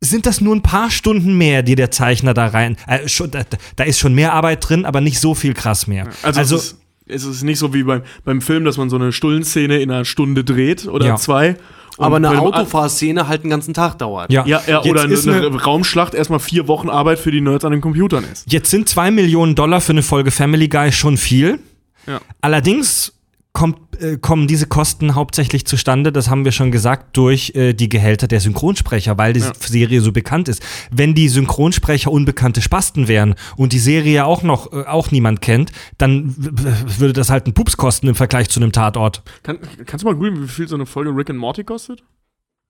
sind 0.00 0.26
das 0.26 0.40
nur 0.40 0.54
ein 0.54 0.62
paar 0.62 0.90
Stunden 0.90 1.36
mehr, 1.38 1.62
die 1.62 1.74
der 1.74 1.90
Zeichner 1.90 2.34
da 2.34 2.48
rein. 2.48 2.76
Äh, 2.86 3.08
schon, 3.08 3.30
da, 3.30 3.42
da 3.76 3.84
ist 3.84 3.98
schon 3.98 4.14
mehr 4.14 4.34
Arbeit 4.34 4.68
drin, 4.68 4.84
aber 4.84 5.00
nicht 5.00 5.20
so 5.20 5.34
viel 5.34 5.54
krass 5.54 5.86
mehr. 5.86 6.08
Also, 6.22 6.40
Also, 6.40 6.76
es, 7.08 7.24
ist, 7.24 7.42
nicht 7.42 7.58
so 7.58 7.72
wie 7.74 7.82
beim, 7.84 8.02
beim 8.24 8.40
Film, 8.40 8.64
dass 8.64 8.76
man 8.78 8.90
so 8.90 8.96
eine 8.96 9.12
Stullenszene 9.12 9.78
in 9.78 9.90
einer 9.90 10.04
Stunde 10.04 10.44
dreht 10.44 10.86
oder 10.86 11.06
Ja. 11.06 11.16
zwei. 11.16 11.56
Aber 11.98 12.16
eine 12.16 12.38
Autofahrszene 12.38 13.26
halt 13.26 13.42
einen 13.42 13.50
ganzen 13.50 13.72
Tag 13.72 13.98
dauert. 13.98 14.30
ja, 14.30 14.44
Ja, 14.46 14.60
ja 14.66 14.82
oder 14.82 15.02
eine, 15.04 15.16
eine- 15.16 15.46
eine 15.46 15.62
Raumschlacht 15.62 16.12
erstmal 16.14 16.40
vier 16.40 16.68
Wochen 16.68 16.90
Arbeit 16.90 17.18
für 17.18 17.30
die 17.30 17.40
Nerds 17.40 17.64
an 17.64 17.72
den 17.72 17.80
Computern 17.80 18.22
ist. 18.30 18.52
Jetzt 18.52 18.70
sind 18.70 18.86
zwei 18.88 19.10
Millionen 19.10 19.54
Dollar 19.54 19.80
für 19.80 19.92
eine 19.92 20.02
Folge 20.02 20.30
Family 20.30 20.68
Guy 20.68 20.92
schon 20.92 21.16
viel. 21.16 21.58
Ja. 22.06 22.20
Allerdings 22.42 23.14
kommt, 23.56 23.78
äh, 24.02 24.18
kommen 24.18 24.46
diese 24.46 24.66
Kosten 24.66 25.14
hauptsächlich 25.14 25.64
zustande, 25.66 26.12
das 26.12 26.28
haben 26.28 26.44
wir 26.44 26.52
schon 26.52 26.70
gesagt, 26.70 27.16
durch 27.16 27.52
äh, 27.54 27.72
die 27.72 27.88
Gehälter 27.88 28.28
der 28.28 28.40
Synchronsprecher, 28.40 29.16
weil 29.16 29.32
die 29.32 29.40
Ja. 29.40 29.52
Serie 29.58 30.02
so 30.02 30.12
bekannt 30.12 30.48
ist. 30.48 30.62
Wenn 30.90 31.14
die 31.14 31.30
Synchronsprecher 31.30 32.12
unbekannte 32.12 32.60
Spasten 32.60 33.08
wären 33.08 33.34
und 33.56 33.72
die 33.72 33.78
Serie 33.78 34.26
auch 34.26 34.42
noch 34.42 34.70
äh, 34.74 34.84
auch 34.84 35.10
niemand 35.10 35.40
kennt, 35.40 35.72
dann 35.96 36.34
würde 36.36 37.14
das 37.14 37.30
halt 37.30 37.46
einen 37.46 37.54
Pups 37.54 37.78
kosten 37.78 38.08
im 38.08 38.14
Vergleich 38.14 38.50
zu 38.50 38.60
einem 38.60 38.72
Tatort. 38.72 39.22
Kann, 39.42 39.58
kannst 39.86 40.02
du 40.04 40.08
mal 40.08 40.14
googeln, 40.14 40.42
wie 40.42 40.48
viel 40.48 40.68
so 40.68 40.74
eine 40.74 40.84
Folge 40.84 41.10
Rick 41.16 41.30
and 41.30 41.38
Morty 41.38 41.64
kostet? 41.64 42.04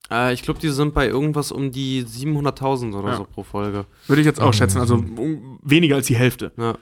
Äh, 0.09 0.35
ich 0.35 0.43
glaube, 0.43 0.61
die 0.61 0.69
sind 0.69 0.95
bei 0.95 1.09
irgendwas 1.09 1.51
um 1.51 1.73
die 1.73 2.05
700.000 2.05 2.95
oder 2.95 3.09
Ja. 3.09 3.17
so 3.17 3.25
pro 3.25 3.43
Folge. 3.43 3.87
Würde 4.07 4.21
ich 4.23 4.27
jetzt 4.27 4.41
auch 4.41 4.53
Mhm. 4.53 4.53
schätzen, 4.53 4.79
also 4.79 4.95
um, 4.95 5.59
weniger 5.65 5.97
als 5.97 6.07
die 6.07 6.15
Hälfte. 6.17 6.53
Ja. 6.57 6.79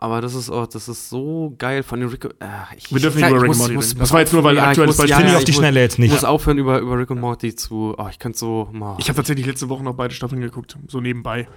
Aber 0.00 0.20
das 0.20 0.34
ist 0.34 0.48
auch, 0.48 0.68
das 0.68 0.88
ist 0.88 1.08
so 1.10 1.54
geil 1.58 1.82
von 1.82 1.98
den 1.98 2.08
Rick. 2.08 2.24
Äh, 2.24 2.28
ich, 2.76 2.92
Wir 2.92 3.00
dürfen 3.00 3.18
ich- 3.18 3.24
nicht 3.24 3.30
über 3.30 3.36
ich 3.38 3.42
Rick 3.42 3.48
muss- 3.48 3.56
and 3.56 3.62
Morty 3.62 3.74
muss- 3.74 3.90
reden. 3.90 3.98
Das 3.98 4.12
war 4.12 4.20
jetzt 4.20 4.32
nur, 4.32 4.44
weil 4.44 4.54
ja, 4.54 4.62
ich 4.62 4.68
aktuelles 4.68 4.96
Beispiel- 4.96 5.10
ja, 5.10 5.16
Finde 5.16 5.28
ich 5.28 5.32
ja, 5.32 5.38
auf 5.38 5.44
die 5.44 5.50
muss- 5.52 5.58
Schnelle 5.58 5.80
jetzt 5.80 5.92
Ich 5.94 5.98
nicht. 5.98 6.12
muss 6.12 6.24
aufhören, 6.24 6.58
über, 6.58 6.78
über 6.78 6.98
Rick 6.98 7.10
und 7.10 7.18
Morty 7.20 7.54
zu. 7.56 7.94
Oh, 7.98 8.06
ich 8.08 8.18
könnte 8.20 8.38
so. 8.38 8.70
Oh. 8.80 8.94
Ich 8.98 9.08
habe 9.08 9.16
tatsächlich 9.16 9.44
letzte 9.46 9.68
Woche 9.68 9.82
noch 9.82 9.94
beide 9.94 10.14
Staffeln 10.14 10.40
geguckt, 10.40 10.78
so 10.86 11.00
nebenbei. 11.00 11.48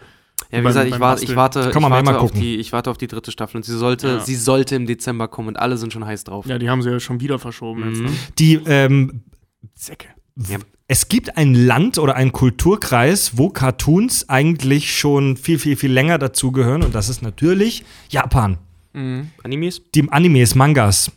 Ja, 0.51 0.57
wie 0.57 0.63
beim- 0.63 0.65
gesagt, 0.65 0.87
ich, 0.89 0.97
Basteln. 0.97 1.29
ich 1.29 1.35
warte, 1.35 1.69
Kann 1.69 1.83
man 1.83 1.91
ich 1.91 2.05
warte 2.07 2.19
auf 2.19 2.29
gucken. 2.31 2.41
die, 2.41 2.55
ich 2.57 2.73
warte 2.73 2.89
auf 2.89 2.97
die 2.97 3.05
dritte 3.05 3.31
Staffel 3.31 3.57
und 3.57 3.63
sie 3.63 3.77
sollte, 3.77 4.07
Ja. 4.07 4.19
sie 4.21 4.35
sollte 4.35 4.75
im 4.75 4.87
Dezember 4.87 5.27
kommen 5.27 5.49
und 5.49 5.57
alle 5.57 5.77
sind 5.77 5.93
schon 5.93 6.03
heiß 6.03 6.23
drauf. 6.23 6.47
Ja, 6.47 6.57
die 6.57 6.67
haben 6.67 6.81
sie 6.81 6.89
ja 6.89 6.99
schon 6.99 7.19
wieder 7.19 7.37
verschoben 7.37 7.87
jetzt. 7.89 7.99
Mhm. 7.99 8.05
Ne? 8.05 8.11
Die 8.39 8.55
ähm, 8.65 9.21
Säcke. 9.75 10.07
Ja. 10.47 10.57
Es 10.91 11.07
gibt 11.07 11.37
ein 11.37 11.53
Land 11.53 11.99
oder 11.99 12.17
einen 12.17 12.33
Kulturkreis, 12.33 13.37
wo 13.37 13.47
Cartoons 13.47 14.27
eigentlich 14.27 14.93
schon 14.93 15.37
viel, 15.37 15.57
viel, 15.57 15.77
viel 15.77 15.89
länger 15.89 16.17
dazugehören 16.17 16.83
und 16.83 16.93
das 16.93 17.07
ist 17.07 17.21
natürlich 17.21 17.85
Japan. 18.09 18.57
Mhm. 18.91 19.29
Animes? 19.41 19.83
Die 19.95 20.11
Animes, 20.11 20.53
Mangas. 20.53 21.09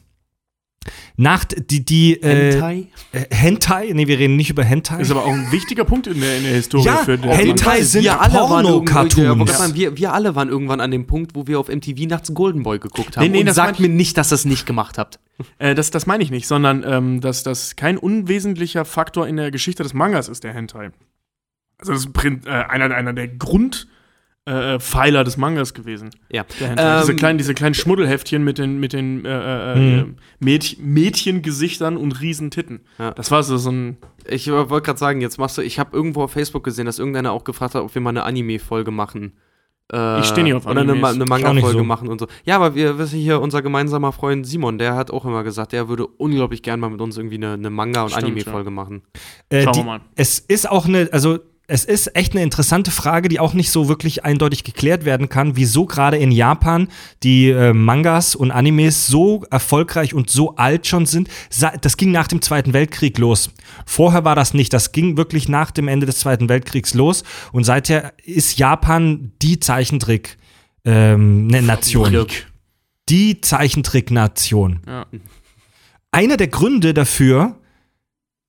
Nach 1.17 1.45
die, 1.45 1.85
die 1.85 2.23
äh, 2.23 2.59
äh, 2.59 2.87
Hentai, 3.31 3.91
nee, 3.93 4.07
wir 4.07 4.19
reden 4.19 4.37
nicht 4.37 4.51
über 4.51 4.65
Hentai. 4.65 5.01
Ist 5.01 5.11
aber 5.11 5.25
auch 5.25 5.33
ein 5.33 5.51
wichtiger 5.53 5.85
Punkt 5.85 6.07
in 6.07 6.21
der, 6.21 6.39
in 6.39 6.45
der 6.45 6.55
Historie 6.55 6.85
Ja, 6.85 6.97
für 6.99 7.19
den 7.19 7.31
Hentai 7.31 7.83
sind 7.83 8.05
wir 8.05 8.21
alle 8.21 8.39
Porno-Cartoons. 8.39 9.51
Ja, 9.59 9.75
wir, 9.75 9.97
wir 9.97 10.13
alle 10.13 10.35
waren 10.35 10.49
irgendwann 10.49 10.81
an 10.81 10.91
dem 10.91 11.07
Punkt, 11.07 11.35
wo 11.35 11.47
wir 11.47 11.61
auf 11.61 11.69
MTV 11.69 12.07
nachts 12.09 12.33
Golden 12.35 12.63
Boy 12.63 12.79
geguckt 12.79 13.17
haben. 13.17 13.25
Nee, 13.25 13.31
nee, 13.31 13.41
und 13.41 13.47
das 13.47 13.57
sagt 13.57 13.81
mir 13.81 13.89
nicht, 13.89 14.17
dass 14.17 14.33
ihr 14.33 14.37
es 14.37 14.45
nicht 14.45 14.67
gemacht 14.67 14.99
habt. 14.99 15.19
Äh, 15.59 15.75
das, 15.75 15.91
das 15.91 16.07
meine 16.07 16.23
ich 16.23 16.31
nicht, 16.31 16.47
sondern 16.47 16.85
ähm, 16.87 17.21
dass 17.21 17.43
das 17.43 17.77
kein 17.77 17.99
unwesentlicher 17.99 18.85
Faktor 18.85 19.27
in 19.27 19.37
der 19.37 19.51
Geschichte 19.51 19.83
des 19.83 19.95
Mangas 19.95 20.29
ist, 20.29 20.45
der 20.45 20.53
Hentai. 20.53 20.91
Also 21.79 21.93
das 21.93 22.07
ist 22.07 22.47
äh, 22.47 22.51
einer, 22.51 22.95
einer 22.95 23.13
der 23.13 23.29
Grundpfeiler 23.29 23.94
äh, 24.47 24.79
Pfeiler 24.79 25.25
des 25.25 25.37
Mangas 25.37 25.73
gewesen. 25.75 26.11
Ja. 26.31 26.45
Hentai. 26.59 27.01
diese, 27.01 27.13
Ähm, 27.13 27.17
kleinen, 27.19 27.39
diese 27.39 27.55
kleinen 27.55 27.75
Schmuddelheftchen 27.75 28.45
mit 28.45 28.59
den, 28.59 28.79
mit 28.79 28.93
den 28.93 29.25
äh, 29.25 29.73
äh, 29.73 29.77
Mhm. 30.03 30.17
Mädch 30.41 30.77
Mädchengesichtern 30.81 31.97
und 31.97 32.21
riesen 32.21 32.51
Titten. 32.51 32.81
Ja. 32.99 33.13
Das 33.13 33.31
war 33.31 33.43
so, 33.43 33.57
so 33.57 33.71
ein. 33.71 33.97
Ich 34.29 34.51
wollte 34.51 34.83
gerade 34.83 34.99
sagen, 34.99 35.21
jetzt 35.21 35.39
machst 35.39 35.57
du, 35.59 35.63
ich 35.63 35.79
habe 35.79 35.97
irgendwo 35.97 36.23
auf 36.25 36.33
Facebook 36.33 36.65
gesehen, 36.65 36.87
dass 36.87 36.99
irgendeiner 36.99 37.33
auch 37.33 37.45
gefragt 37.45 37.75
hat, 37.75 37.83
ob 37.83 37.95
wir 37.95 38.01
mal 38.03 38.11
eine 38.11 38.25
Anime-Folge 38.25 38.91
machen. 38.91 39.33
Äh, 39.93 40.21
Ich 40.21 40.27
steh 40.27 40.43
nicht 40.43 40.55
auf 40.55 40.65
Oder 40.67 40.81
eine, 40.81 40.93
Animes. 40.93 41.15
eine 41.15 41.25
Manga-Folge 41.27 41.79
so. 41.79 41.85
machen 41.85 42.09
und 42.09 42.19
so. 42.19 42.27
Ja, 42.45 42.57
aber 42.57 42.75
wir 42.75 42.97
wissen 42.99 43.19
hier, 43.19 43.41
unser 43.41 43.61
gemeinsamer 43.61 44.13
Freund 44.13 44.47
Simon, 44.47 44.79
der 44.79 44.95
hat 44.95 45.11
auch 45.11 45.27
immer 45.27 45.43
gesagt, 45.45 45.73
der 45.73 45.89
würde 45.89 46.07
unglaublich 46.07 46.63
gern 46.63 46.81
mal 46.81 46.89
mit 46.89 47.03
uns 47.03 47.17
irgendwie 47.19 47.37
eine, 47.37 47.53
eine 47.53 47.69
Manga- 47.71 48.03
und 48.05 48.15
Anime-Folge 48.17 48.71
machen. 48.71 49.03
Äh, 49.51 49.63
Schauen 49.65 49.73
die, 49.75 49.79
wir 49.81 49.85
mal. 49.85 50.01
Es 50.17 50.39
ist 50.39 50.71
auch 50.71 50.87
eine, 50.87 51.09
also 51.13 51.39
es 51.67 51.87
ist 51.87 52.15
echt 52.15 52.33
eine 52.33 52.43
interessante 52.43 52.91
Frage, 52.91 53.31
die 53.31 53.41
auch 53.41 53.55
nicht 53.55 53.71
so 53.71 53.89
wirklich 53.89 54.25
eindeutig 54.25 54.65
geklärt 54.65 55.07
werden 55.07 55.31
kann, 55.31 55.57
wieso 55.57 55.87
gerade 55.87 56.19
in 56.19 56.31
Japan 56.31 56.89
die 57.23 57.49
äh, 57.49 57.73
Mangas 57.73 58.35
und 58.35 58.51
Animes 58.51 59.07
so 59.07 59.45
erfolgreich 59.51 60.13
und 60.13 60.29
so 60.29 60.57
alt 60.57 60.87
schon 60.87 61.07
sind. 61.07 61.29
Das 61.81 61.97
ging 61.97 62.13
nach 62.13 62.29
dem 62.29 62.43
Zweiten 62.43 62.75
Weltkrieg 62.75 63.17
los. 63.17 63.51
Vorher 63.87 64.25
war 64.27 64.35
das 64.35 64.53
nicht. 64.53 64.75
Das 64.75 64.93
ging 64.93 65.17
wirklich 65.17 65.49
nach 65.49 65.71
dem 65.71 65.89
Ende 65.89 66.05
des 66.05 66.19
Zweiten 66.19 66.51
Weltkriegs 66.51 66.93
los. 66.93 67.25
Und 67.53 67.65
seither 67.65 68.13
ist 68.23 68.59
Japan 68.59 69.33
die 69.41 69.59
Zeichentrick. 69.59 70.37
Ähm, 70.85 71.47
ne 71.47 71.63
Nation. 71.63 72.27
Die 73.09 73.41
Zeichentrick-Nation. 73.41 74.81
Ja. 74.87 75.07
Einer 76.11 76.37
der 76.37 76.49
Gründe 76.49 76.93
dafür 76.93 77.59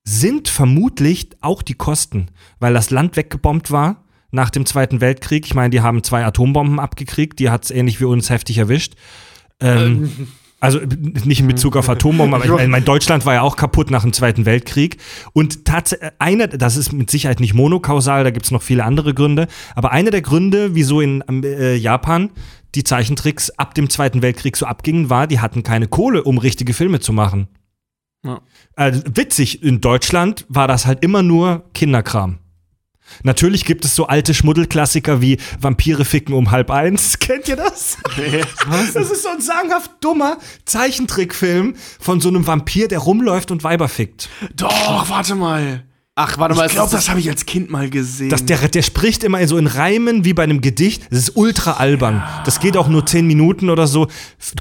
sind 0.06 0.48
vermutlich 0.48 1.28
auch 1.40 1.62
die 1.62 1.74
Kosten, 1.74 2.28
weil 2.60 2.72
das 2.72 2.90
Land 2.90 3.16
weggebombt 3.16 3.70
war 3.70 4.04
nach 4.30 4.50
dem 4.50 4.64
Zweiten 4.64 5.00
Weltkrieg. 5.00 5.44
Ich 5.46 5.54
meine, 5.54 5.70
die 5.70 5.80
haben 5.80 6.02
zwei 6.04 6.24
Atombomben 6.24 6.78
abgekriegt, 6.78 7.38
die 7.40 7.50
hat 7.50 7.64
es 7.64 7.70
ähnlich 7.70 8.00
wie 8.00 8.04
uns 8.04 8.30
heftig 8.30 8.58
erwischt. 8.58 8.94
Ähm, 9.60 10.28
also 10.60 10.78
nicht 11.24 11.40
in 11.40 11.48
Bezug 11.48 11.76
auf 11.76 11.88
Atombomben, 11.88 12.34
aber 12.34 12.44
ich 12.44 12.50
meine, 12.50 12.68
mein 12.68 12.84
Deutschland 12.84 13.26
war 13.26 13.34
ja 13.34 13.42
auch 13.42 13.56
kaputt 13.56 13.90
nach 13.90 14.02
dem 14.02 14.12
Zweiten 14.12 14.46
Weltkrieg. 14.46 14.98
Und 15.32 15.64
tatsächlich, 15.64 16.10
einer, 16.20 16.46
das 16.46 16.76
ist 16.76 16.92
mit 16.92 17.10
Sicherheit 17.10 17.40
nicht 17.40 17.54
monokausal, 17.54 18.22
da 18.22 18.30
gibt 18.30 18.46
es 18.46 18.52
noch 18.52 18.62
viele 18.62 18.84
andere 18.84 19.12
Gründe, 19.12 19.48
aber 19.74 19.90
einer 19.90 20.12
der 20.12 20.22
Gründe, 20.22 20.76
wieso 20.76 21.00
in 21.00 21.22
äh, 21.42 21.74
Japan 21.74 22.30
die 22.76 22.84
Zeichentricks 22.84 23.50
ab 23.50 23.74
dem 23.74 23.90
Zweiten 23.90 24.22
Weltkrieg 24.22 24.56
so 24.56 24.66
abgingen, 24.66 25.10
war, 25.10 25.26
die 25.26 25.40
hatten 25.40 25.64
keine 25.64 25.88
Kohle, 25.88 26.22
um 26.22 26.38
richtige 26.38 26.74
Filme 26.74 27.00
zu 27.00 27.12
machen. 27.12 27.48
Ja. 28.26 28.40
Also, 28.74 29.02
witzig, 29.14 29.62
in 29.62 29.80
Deutschland 29.80 30.44
war 30.48 30.68
das 30.68 30.86
halt 30.86 31.02
immer 31.02 31.22
nur 31.22 31.64
Kinderkram. 31.74 32.38
Natürlich 33.22 33.64
gibt 33.64 33.84
es 33.84 33.94
so 33.94 34.06
alte 34.06 34.34
Schmuddelklassiker 34.34 35.20
wie 35.20 35.38
Vampire 35.60 36.04
ficken 36.04 36.34
um 36.34 36.50
halb 36.50 36.70
eins. 36.70 37.18
Kennt 37.20 37.48
ihr 37.48 37.56
das? 37.56 37.98
Das 38.94 39.10
ist 39.10 39.22
so 39.22 39.28
ein 39.28 39.40
sagenhaft 39.40 39.92
dummer 40.00 40.38
Zeichentrickfilm 40.64 41.74
von 42.00 42.20
so 42.20 42.28
einem 42.28 42.46
Vampir, 42.46 42.88
der 42.88 42.98
rumläuft 42.98 43.50
und 43.50 43.64
Weiber 43.64 43.88
fickt. 43.88 44.28
Doch, 44.54 45.08
warte 45.08 45.34
mal. 45.34 45.85
Ach, 46.18 46.38
warte 46.38 46.58
Ich 46.64 46.72
glaube, 46.72 46.90
das 46.90 47.10
habe 47.10 47.20
ich 47.20 47.28
als 47.28 47.44
Kind 47.44 47.70
mal 47.70 47.90
gesehen. 47.90 48.30
Das, 48.30 48.46
der, 48.46 48.56
der 48.68 48.80
spricht 48.80 49.22
immer 49.22 49.46
so 49.46 49.58
in 49.58 49.66
Reimen 49.66 50.24
wie 50.24 50.32
bei 50.32 50.44
einem 50.44 50.62
Gedicht. 50.62 51.02
Das 51.10 51.18
ist 51.18 51.36
ultra 51.36 51.72
albern. 51.74 52.22
Das 52.46 52.58
geht 52.58 52.78
auch 52.78 52.88
nur 52.88 53.04
zehn 53.04 53.26
Minuten 53.26 53.68
oder 53.68 53.86
so. 53.86 54.08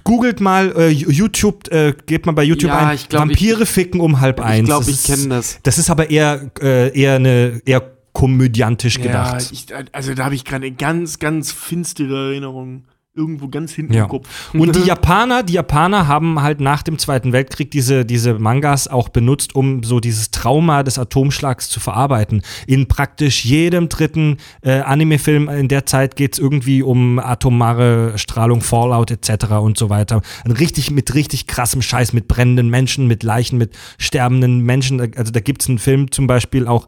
Googelt 0.04 0.42
mal 0.42 0.74
äh, 0.78 0.90
YouTube, 0.90 1.72
äh, 1.72 1.94
gebt 2.08 2.26
mal 2.26 2.34
bei 2.34 2.44
YouTube 2.44 2.72
Ja, 2.72 2.88
ein. 2.90 2.96
ich 2.96 3.08
glaub, 3.08 3.22
Vampire 3.22 3.66
ficken 3.66 4.02
um 4.02 4.20
halb 4.20 4.42
eins. 4.42 4.66
glaub, 4.68 4.80
Das 4.82 4.90
ich 4.90 4.96
ist- 4.96 5.06
kenn 5.22 5.30
das. 5.30 5.60
Das 5.64 5.78
ist 5.78 5.90
aber 5.90 6.10
eher, 6.10 6.52
äh, 6.62 6.90
eher 7.00 7.16
eine 7.16 7.62
eher 7.66 7.90
komödiantisch 8.12 8.98
ja, 8.98 9.04
gedacht. 9.04 9.50
ich, 9.54 9.68
also 9.94 10.14
da 10.14 10.26
habe 10.26 10.36
ich 10.36 10.44
gerade 10.44 10.66
eine 10.66 10.76
ganz, 10.76 11.20
ganz 11.20 11.54
finstere 11.54 12.32
Erinnerung. 12.32 12.84
Irgendwo 13.18 13.48
ganz 13.48 13.72
hinten 13.72 13.94
Ja. 13.94 14.04
im 14.04 14.10
Kopf. 14.10 14.54
Und 14.54 14.76
die 14.76 14.82
Japaner, 14.86 15.42
die 15.42 15.54
Japaner 15.54 16.06
haben 16.06 16.42
halt 16.42 16.60
nach 16.60 16.84
dem 16.84 17.00
Zweiten 17.00 17.32
Weltkrieg 17.32 17.72
diese, 17.72 18.04
diese 18.06 18.34
Mangas 18.40 18.90
auch 18.90 19.08
benutzt, 19.08 19.56
um 19.56 19.84
so 19.84 20.02
dieses 20.02 20.32
Trauma 20.32 20.84
des 20.84 21.00
Atomschlags 21.00 21.70
zu 21.70 21.80
verarbeiten. 21.80 22.42
In 22.68 22.90
praktisch 22.90 23.46
jedem 23.46 23.88
dritten 23.88 24.36
äh, 24.64 24.80
Anime-Film 24.82 25.48
in 25.48 25.70
der 25.70 25.86
Zeit 25.86 26.18
geht 26.18 26.34
es 26.34 26.40
irgendwie 26.40 26.84
um 26.84 27.18
atomare 27.18 28.18
Strahlung, 28.18 28.60
Fallout 28.60 29.12
etc. 29.12 29.46
und 29.62 29.78
so 29.78 29.90
weiter. 29.90 30.22
Ein 30.44 30.52
richtig 30.52 30.92
mit 30.92 31.14
richtig 31.14 31.48
krassem 31.48 31.82
Scheiß, 31.82 32.12
mit 32.12 32.28
brennenden 32.28 32.70
Menschen, 32.70 33.08
mit 33.08 33.24
Leichen, 33.24 33.58
mit 33.58 33.78
sterbenden 33.98 34.60
Menschen. 34.60 35.00
Also 35.16 35.32
da 35.32 35.40
gibt 35.40 35.62
es 35.62 35.70
einen 35.70 35.80
Film 35.80 36.12
zum 36.12 36.28
Beispiel 36.28 36.68
auch, 36.68 36.86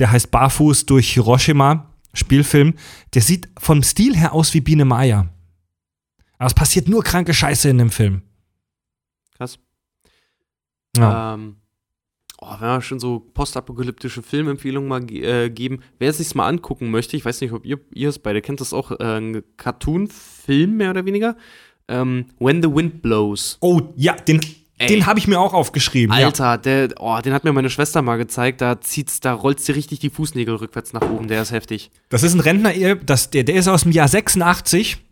der 0.00 0.10
heißt 0.10 0.32
Barfuß 0.32 0.86
durch 0.86 1.12
Hiroshima, 1.12 1.86
Spielfilm. 2.12 2.74
Der 3.14 3.22
sieht 3.22 3.48
vom 3.56 3.84
Stil 3.84 4.16
her 4.16 4.32
aus 4.32 4.52
wie 4.52 4.60
Biene 4.60 4.84
Maya. 4.84 5.28
Aber 6.40 6.46
es 6.46 6.54
passiert 6.54 6.88
nur 6.88 7.04
kranke 7.04 7.34
Scheiße 7.34 7.68
in 7.68 7.76
dem 7.76 7.90
Film. 7.90 8.22
Krass. 9.36 9.58
Ja. 10.96 11.34
Ähm, 11.34 11.56
oh, 12.38 12.52
wenn 12.58 12.68
wir 12.68 12.80
schon 12.80 12.98
so 12.98 13.20
postapokalyptische 13.20 14.22
Filmempfehlungen 14.22 14.88
mal 14.88 15.04
äh, 15.12 15.50
geben, 15.50 15.80
wer 15.98 16.08
es 16.08 16.16
sich 16.16 16.34
mal 16.34 16.48
angucken 16.48 16.90
möchte, 16.90 17.14
ich 17.14 17.26
weiß 17.26 17.42
nicht, 17.42 17.52
ob 17.52 17.66
ihr, 17.66 17.78
ihr 17.92 18.08
es 18.08 18.18
beide 18.18 18.40
kennt, 18.40 18.62
das 18.62 18.68
ist 18.68 18.72
auch 18.72 18.90
äh, 18.90 19.18
ein 19.18 19.42
Cartoon-Film 19.58 20.78
mehr 20.78 20.88
oder 20.88 21.04
weniger. 21.04 21.36
Ähm, 21.88 22.24
When 22.38 22.62
the 22.62 22.74
Wind 22.74 23.02
Blows. 23.02 23.58
Oh, 23.60 23.92
ja, 23.96 24.14
den, 24.14 24.40
Ey. 24.78 24.88
den 24.88 25.04
habe 25.04 25.18
ich 25.18 25.28
mir 25.28 25.38
auch 25.38 25.52
aufgeschrieben. 25.52 26.16
Ja. 26.18 26.24
Alter, 26.24 26.56
der, 26.56 26.88
oh, 27.00 27.18
den 27.22 27.34
hat 27.34 27.44
mir 27.44 27.52
meine 27.52 27.68
Schwester 27.68 28.00
mal 28.00 28.16
gezeigt. 28.16 28.62
Da 28.62 28.80
zieht's, 28.80 29.20
da 29.20 29.34
rollst 29.34 29.68
dir 29.68 29.76
richtig 29.76 29.98
die 29.98 30.08
Fußnägel 30.08 30.54
rückwärts 30.54 30.94
nach 30.94 31.02
oben. 31.02 31.28
Der 31.28 31.42
ist 31.42 31.52
heftig. 31.52 31.90
Das 32.08 32.22
ist 32.22 32.32
ein 32.32 32.40
Rentner, 32.40 32.94
das, 32.94 33.28
der, 33.28 33.44
der 33.44 33.56
ist 33.56 33.68
aus 33.68 33.82
dem 33.82 33.92
Jahr 33.92 34.08
86. 34.08 35.04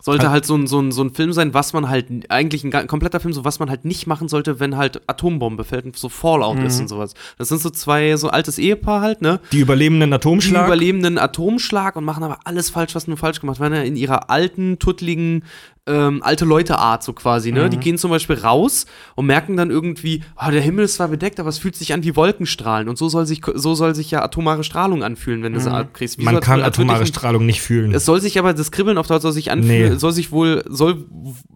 Sollte 0.00 0.30
halt 0.30 0.46
so 0.46 0.54
ein, 0.56 0.66
so, 0.66 0.80
ein, 0.80 0.92
so 0.92 1.02
ein 1.02 1.10
Film 1.10 1.32
sein, 1.32 1.54
was 1.54 1.72
man 1.72 1.88
halt, 1.88 2.06
eigentlich 2.28 2.64
ein, 2.64 2.86
kompletter 2.86 3.20
Film, 3.20 3.32
so 3.32 3.44
was 3.44 3.58
man 3.58 3.68
halt 3.68 3.84
nicht 3.84 4.06
machen 4.06 4.28
sollte, 4.28 4.60
wenn 4.60 4.76
halt 4.76 5.02
Atombombe 5.08 5.64
fällt 5.64 5.86
und 5.86 5.96
so 5.96 6.08
Fallout 6.08 6.58
ist 6.60 6.80
und 6.80 6.88
sowas. 6.88 7.14
Das 7.36 7.48
sind 7.48 7.60
so 7.60 7.70
zwei, 7.70 8.16
so 8.16 8.28
altes 8.28 8.58
Ehepaar 8.58 9.00
halt, 9.00 9.22
ne? 9.22 9.40
Die 9.52 9.60
überlebenden 9.60 10.10
Die 10.10 10.14
Atomschlag. 10.14 10.66
überleben 10.66 11.04
einen 11.04 11.18
Atomschlag 11.18 11.96
und 11.96 12.04
machen 12.04 12.22
aber 12.22 12.38
alles 12.44 12.70
falsch, 12.70 12.94
was 12.94 13.06
nur 13.06 13.16
falsch 13.16 13.40
gemacht 13.40 13.60
werden. 13.60 13.74
In 13.84 13.96
ihrer 13.96 14.30
alten, 14.30 14.78
tuttligen 14.78 15.42
ähm, 15.88 16.22
alte 16.22 16.44
Leute-Art, 16.44 17.02
so 17.02 17.12
quasi, 17.12 17.52
ne? 17.52 17.68
Die 17.70 17.78
gehen 17.78 17.98
zum 17.98 18.10
Beispiel 18.10 18.36
raus 18.36 18.86
und 19.14 19.26
merken 19.26 19.56
dann 19.56 19.70
irgendwie, 19.70 20.22
ah, 20.36 20.50
der 20.50 20.60
Himmel 20.60 20.84
ist 20.84 20.94
zwar 20.94 21.08
bedeckt, 21.08 21.40
aber 21.40 21.48
es 21.48 21.58
fühlt 21.58 21.76
sich 21.76 21.92
an 21.92 22.04
wie 22.04 22.14
Wolkenstrahlen. 22.16 22.88
Und 22.88 22.98
so 22.98 23.08
soll 23.08 23.26
sich, 23.26 23.40
so 23.54 23.74
soll 23.74 23.94
sich 23.94 24.10
ja 24.10 24.22
atomare 24.22 24.64
Strahlung 24.64 25.02
anfühlen, 25.02 25.42
wenn 25.42 25.52
du 25.54 25.60
sie 25.60 25.70
abkriegst. 25.72 26.18
Wie 26.18 26.24
Man 26.24 26.40
kann 26.40 26.60
als 26.62 26.78
würde 26.78 26.90
atomare 26.92 27.06
Strahlung 27.06 27.46
nicht 27.46 27.60
fühlen. 27.62 27.92
Es 27.94 28.04
soll 28.04 28.20
sich 28.20 28.38
aber, 28.38 28.52
das 28.54 28.70
Kribbeln 28.70 28.98
auf 28.98 29.06
der 29.06 29.16
Haut 29.16 29.22
soll 29.22 29.32
sich 29.32 29.50
anfühlen, 29.50 29.92
Nee. 29.94 29.98
soll 29.98 30.12
sich 30.12 30.30
wohl, 30.32 30.62
soll 30.68 31.04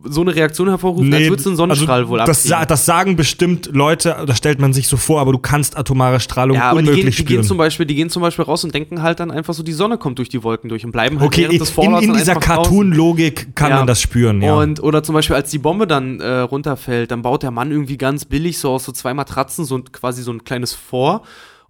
so 0.05 0.21
eine 0.23 0.35
Reaktion 0.35 0.69
hervorrufen, 0.69 1.13
als 1.13 1.29
würdest 1.29 1.47
du 1.47 1.51
einen 1.51 1.57
Sonnenstrahl 1.57 2.01
also 2.01 2.11
wohl 2.11 2.19
das, 2.19 2.45
abkriegen. 2.47 2.69
das 2.69 2.87
sagen 2.87 3.17
bestimmt 3.17 3.71
Leute, 3.73 4.17
das 4.27 4.39
stellt 4.39 4.61
man 4.61 4.73
sich 4.73 4.89
so 4.89 4.97
vor, 4.97 5.21
aber 5.21 5.33
du 5.33 5.39
kannst 5.39 5.77
atomare 5.77 6.21
Strahlung 6.21 6.57
Ja, 6.57 6.71
aber 6.71 6.83
die 6.83 6.89
unmöglich 6.89 7.17
gehen, 7.17 7.25
die, 7.25 7.25
gehen 7.25 7.35
spüren. 7.37 7.45
zum 7.49 7.59
Beispiel, 7.59 7.87
die 7.87 7.95
gehen 7.95 8.11
zum 8.11 8.23
Beispiel 8.23 8.45
raus 8.45 8.65
und 8.65 8.75
denken 8.75 9.03
halt 9.03 9.21
dann 9.21 9.31
einfach 9.31 9.55
so, 9.55 9.63
die 9.63 9.73
Sonne 9.73 9.99
kommt 9.99 10.19
durch 10.19 10.29
die 10.29 10.43
Wolken 10.43 10.69
durch 10.69 10.85
und 10.85 10.93
bleiben 10.93 11.19
halt 11.21 11.27
okay, 11.29 11.43
während 11.43 11.61
des 11.61 11.69
in, 11.69 11.75
Vorlaufs 11.75 12.03
in 12.05 12.09
dann 12.11 12.19
dieser. 12.19 12.35
Cartoon-Logik 12.37 13.55
kann 13.55 13.71
Ja. 13.71 13.77
man 13.79 13.87
das 13.87 14.01
spüren, 14.01 14.13
ja. 14.43 14.55
Und, 14.55 14.83
oder 14.83 15.03
zum 15.03 15.15
Beispiel, 15.15 15.37
als 15.37 15.51
die 15.51 15.59
Bombe 15.59 15.87
dann 15.87 16.21
äh, 16.21 16.39
runterfällt, 16.41 17.11
dann 17.11 17.23
baut 17.23 17.43
der 17.43 17.51
Mann 17.51 17.71
irgendwie 17.71 17.97
ganz 17.97 18.25
billig 18.25 18.59
so 18.59 18.71
aus 18.71 18.85
so 18.85 18.93
zwei 18.93 19.15
Matratzen 19.15 19.65
so 19.65 19.81
quasi 19.81 20.23
so 20.23 20.33
ein 20.33 20.45
kleines 20.45 20.73
Vor 20.73 21.23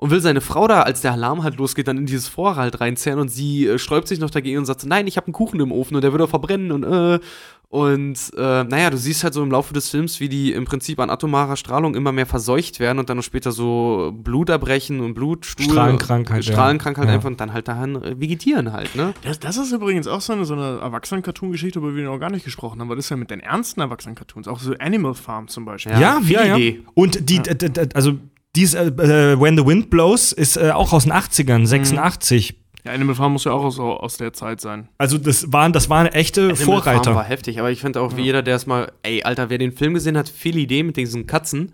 und 0.02 0.10
will 0.10 0.20
seine 0.20 0.40
Frau 0.40 0.66
da, 0.66 0.82
als 0.82 1.00
der 1.00 1.12
Alarm 1.12 1.44
halt 1.44 1.56
losgeht, 1.58 1.86
dann 1.86 1.96
in 1.96 2.06
dieses 2.06 2.26
Vor 2.26 2.56
halt 2.56 2.80
reinzerren 2.80 3.20
und 3.20 3.28
sie 3.28 3.66
äh, 3.66 3.78
sträubt 3.78 4.08
sich 4.08 4.18
noch 4.18 4.30
dagegen 4.30 4.58
und 4.58 4.64
sagt 4.64 4.84
nein, 4.84 5.06
ich 5.06 5.16
habe 5.16 5.28
einen 5.28 5.32
Kuchen 5.32 5.60
im 5.60 5.70
Ofen 5.70 5.94
und 5.94 6.02
der 6.02 6.10
doch 6.10 6.28
verbrennen 6.28 6.72
und 6.72 6.82
äh, 6.82 7.20
und 7.72 8.18
äh, 8.36 8.64
naja, 8.64 8.90
du 8.90 8.98
siehst 8.98 9.24
halt 9.24 9.32
so 9.32 9.42
im 9.42 9.50
Laufe 9.50 9.72
des 9.72 9.88
Films, 9.88 10.20
wie 10.20 10.28
die 10.28 10.52
im 10.52 10.66
Prinzip 10.66 11.00
an 11.00 11.08
atomarer 11.08 11.56
Strahlung 11.56 11.94
immer 11.94 12.12
mehr 12.12 12.26
verseucht 12.26 12.80
werden 12.80 12.98
und 12.98 13.08
dann 13.08 13.16
noch 13.16 13.24
später 13.24 13.50
so 13.50 14.12
Blut 14.14 14.50
erbrechen 14.50 15.00
und 15.00 15.14
Blutstuhl. 15.14 15.64
Strahlenkrankheit. 15.64 16.44
Strahlenkrankheit 16.44 17.06
Ja. 17.08 17.14
einfach 17.14 17.28
und 17.30 17.40
dann 17.40 17.54
halt 17.54 17.68
daran 17.68 18.20
vegetieren 18.20 18.74
halt, 18.74 18.94
ne? 18.94 19.14
Das, 19.22 19.40
das 19.40 19.56
ist 19.56 19.72
übrigens 19.72 20.06
auch 20.06 20.20
so 20.20 20.34
eine, 20.34 20.44
so 20.44 20.52
eine 20.52 20.80
Erwachsenen-Cartoon-Geschichte, 20.80 21.78
über 21.78 21.92
die 21.92 21.96
wir 21.96 22.04
noch 22.04 22.18
gar 22.18 22.28
nicht 22.28 22.44
gesprochen 22.44 22.78
haben, 22.78 22.90
weil 22.90 22.96
das 22.96 23.06
ist 23.06 23.10
ja 23.10 23.16
mit 23.16 23.30
den 23.30 23.40
ernsten 23.40 23.80
Erwachsenen-Cartoons, 23.80 24.48
auch 24.48 24.58
so 24.58 24.74
Animal 24.78 25.14
Farm 25.14 25.48
zum 25.48 25.64
Beispiel. 25.64 25.92
ja, 25.92 26.20
ja, 26.26 26.44
ja. 26.44 26.56
Idee. 26.58 26.82
Und 26.92 27.30
die, 27.30 27.40
also 27.94 28.18
dies, 28.54 28.74
äh, 28.74 28.84
äh, 28.88 29.40
When 29.40 29.56
the 29.56 29.64
Wind 29.64 29.88
Blows 29.88 30.32
ist 30.32 30.58
äh, 30.58 30.72
auch 30.72 30.92
aus 30.92 31.04
den 31.04 31.12
80ern, 31.14 31.64
86. 31.64 32.58
Ja, 32.84 32.92
Animal 32.92 33.14
Farm 33.14 33.32
muss 33.34 33.44
ja 33.44 33.52
auch 33.52 33.62
aus, 33.62 33.78
aus 33.78 34.16
der 34.16 34.32
Zeit 34.32 34.60
sein. 34.60 34.88
Also 34.98 35.16
das 35.16 35.52
waren, 35.52 35.72
das 35.72 35.88
waren 35.88 36.06
echte 36.06 36.40
Animal 36.40 36.56
Farm 36.56 36.68
war 36.68 36.82
Vorreiter. 36.82 37.22
heftig, 37.22 37.60
aber 37.60 37.70
ich 37.70 37.80
finde 37.80 38.00
auch, 38.00 38.16
wie 38.16 38.22
jeder, 38.22 38.42
der 38.42 38.56
es 38.56 38.66
mal, 38.66 38.90
ey, 39.02 39.22
Alter, 39.22 39.50
wer 39.50 39.58
den 39.58 39.70
Film 39.72 39.94
gesehen 39.94 40.16
hat, 40.16 40.28
viel 40.28 40.56
Idee 40.56 40.82
mit 40.82 40.96
diesen 40.96 41.28
Katzen, 41.28 41.72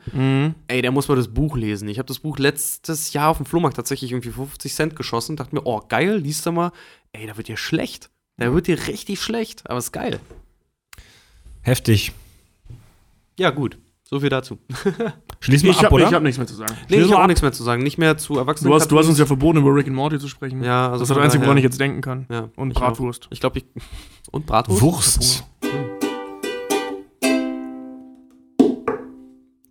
ey, 0.69 0.83
der 0.83 0.91
muss 0.91 1.09
mal 1.09 1.15
das 1.17 1.29
Buch 1.29 1.57
lesen. 1.57 1.89
Ich 1.89 1.99
habe 1.99 2.07
das 2.07 2.19
Buch 2.19 2.39
letztes 2.39 3.15
Jahr 3.15 3.31
auf 3.31 3.39
dem 3.39 3.47
Flohmarkt 3.47 3.77
tatsächlich 3.77 4.13
irgendwie 4.13 4.31
50 4.31 4.75
Cent 4.75 4.97
geschossen, 4.97 5.37
dachte 5.37 5.55
mir, 5.55 5.63
oh, 5.65 5.81
geil, 5.89 6.19
liest 6.19 6.45
du 6.45 6.53
mal, 6.53 6.73
ey, 7.13 7.27
da 7.27 7.39
wird 7.39 7.49
dir 7.49 7.57
schlecht. 7.57 8.11
Da 8.37 8.53
wird 8.53 8.67
dir 8.67 8.87
richtig 8.87 9.21
schlecht, 9.21 9.69
aber 9.69 9.79
ist 9.79 9.93
geil. 9.93 10.21
Heftig. 11.63 12.13
Ja, 13.39 13.51
gut. 13.51 13.79
So 14.11 14.19
viel 14.21 14.31
dazu. 14.31 14.59
Schließen 15.41 15.67
wir 15.67 15.73
Ich 15.73 15.79
ab, 15.81 15.85
habe 15.87 15.97
oder? 15.97 16.11
hab 16.11 16.23
nichts 16.23 16.39
mehr 16.39 16.47
zu 16.47 16.55
sagen. 16.55 16.75
Nee, 16.89 16.97
ich 16.97 17.13
habe 17.13 17.23
auch 17.23 17.27
nichts 17.27 17.43
mehr 17.43 17.53
zu 17.53 17.63
sagen. 17.63 17.83
Nicht 17.83 17.99
mehr 17.99 18.17
zu 18.17 18.39
Erwachsenen. 18.39 18.71
Du 18.71 18.75
hast, 18.75 18.89
du 18.91 18.99
hast 18.99 19.07
uns 19.07 19.19
ja 19.19 19.27
verboten, 19.27 19.59
über 19.59 19.75
Rick 19.75 19.87
and 19.87 19.97
Morty 19.97 20.19
zu 20.19 20.29
sprechen. 20.29 20.65
Ja, 20.65 20.87
also 20.87 21.01
das 21.01 21.11
ist 21.11 21.17
das 21.17 21.23
Einzige, 21.23 21.45
woran 21.45 21.59
ich 21.59 21.65
jetzt 21.65 21.79
denken 21.79 22.01
kann. 22.01 22.25
Ja, 22.31 22.49
Und 22.57 22.71
ich 22.71 22.77
Bratwurst. 22.77 23.27
Auch. 23.27 23.33
Ich 23.33 23.41
glaube, 23.41 23.59
ich. 23.59 23.67
Und 24.31 24.47
Bratwurst? 24.47 24.81
Wurst. 24.83 25.45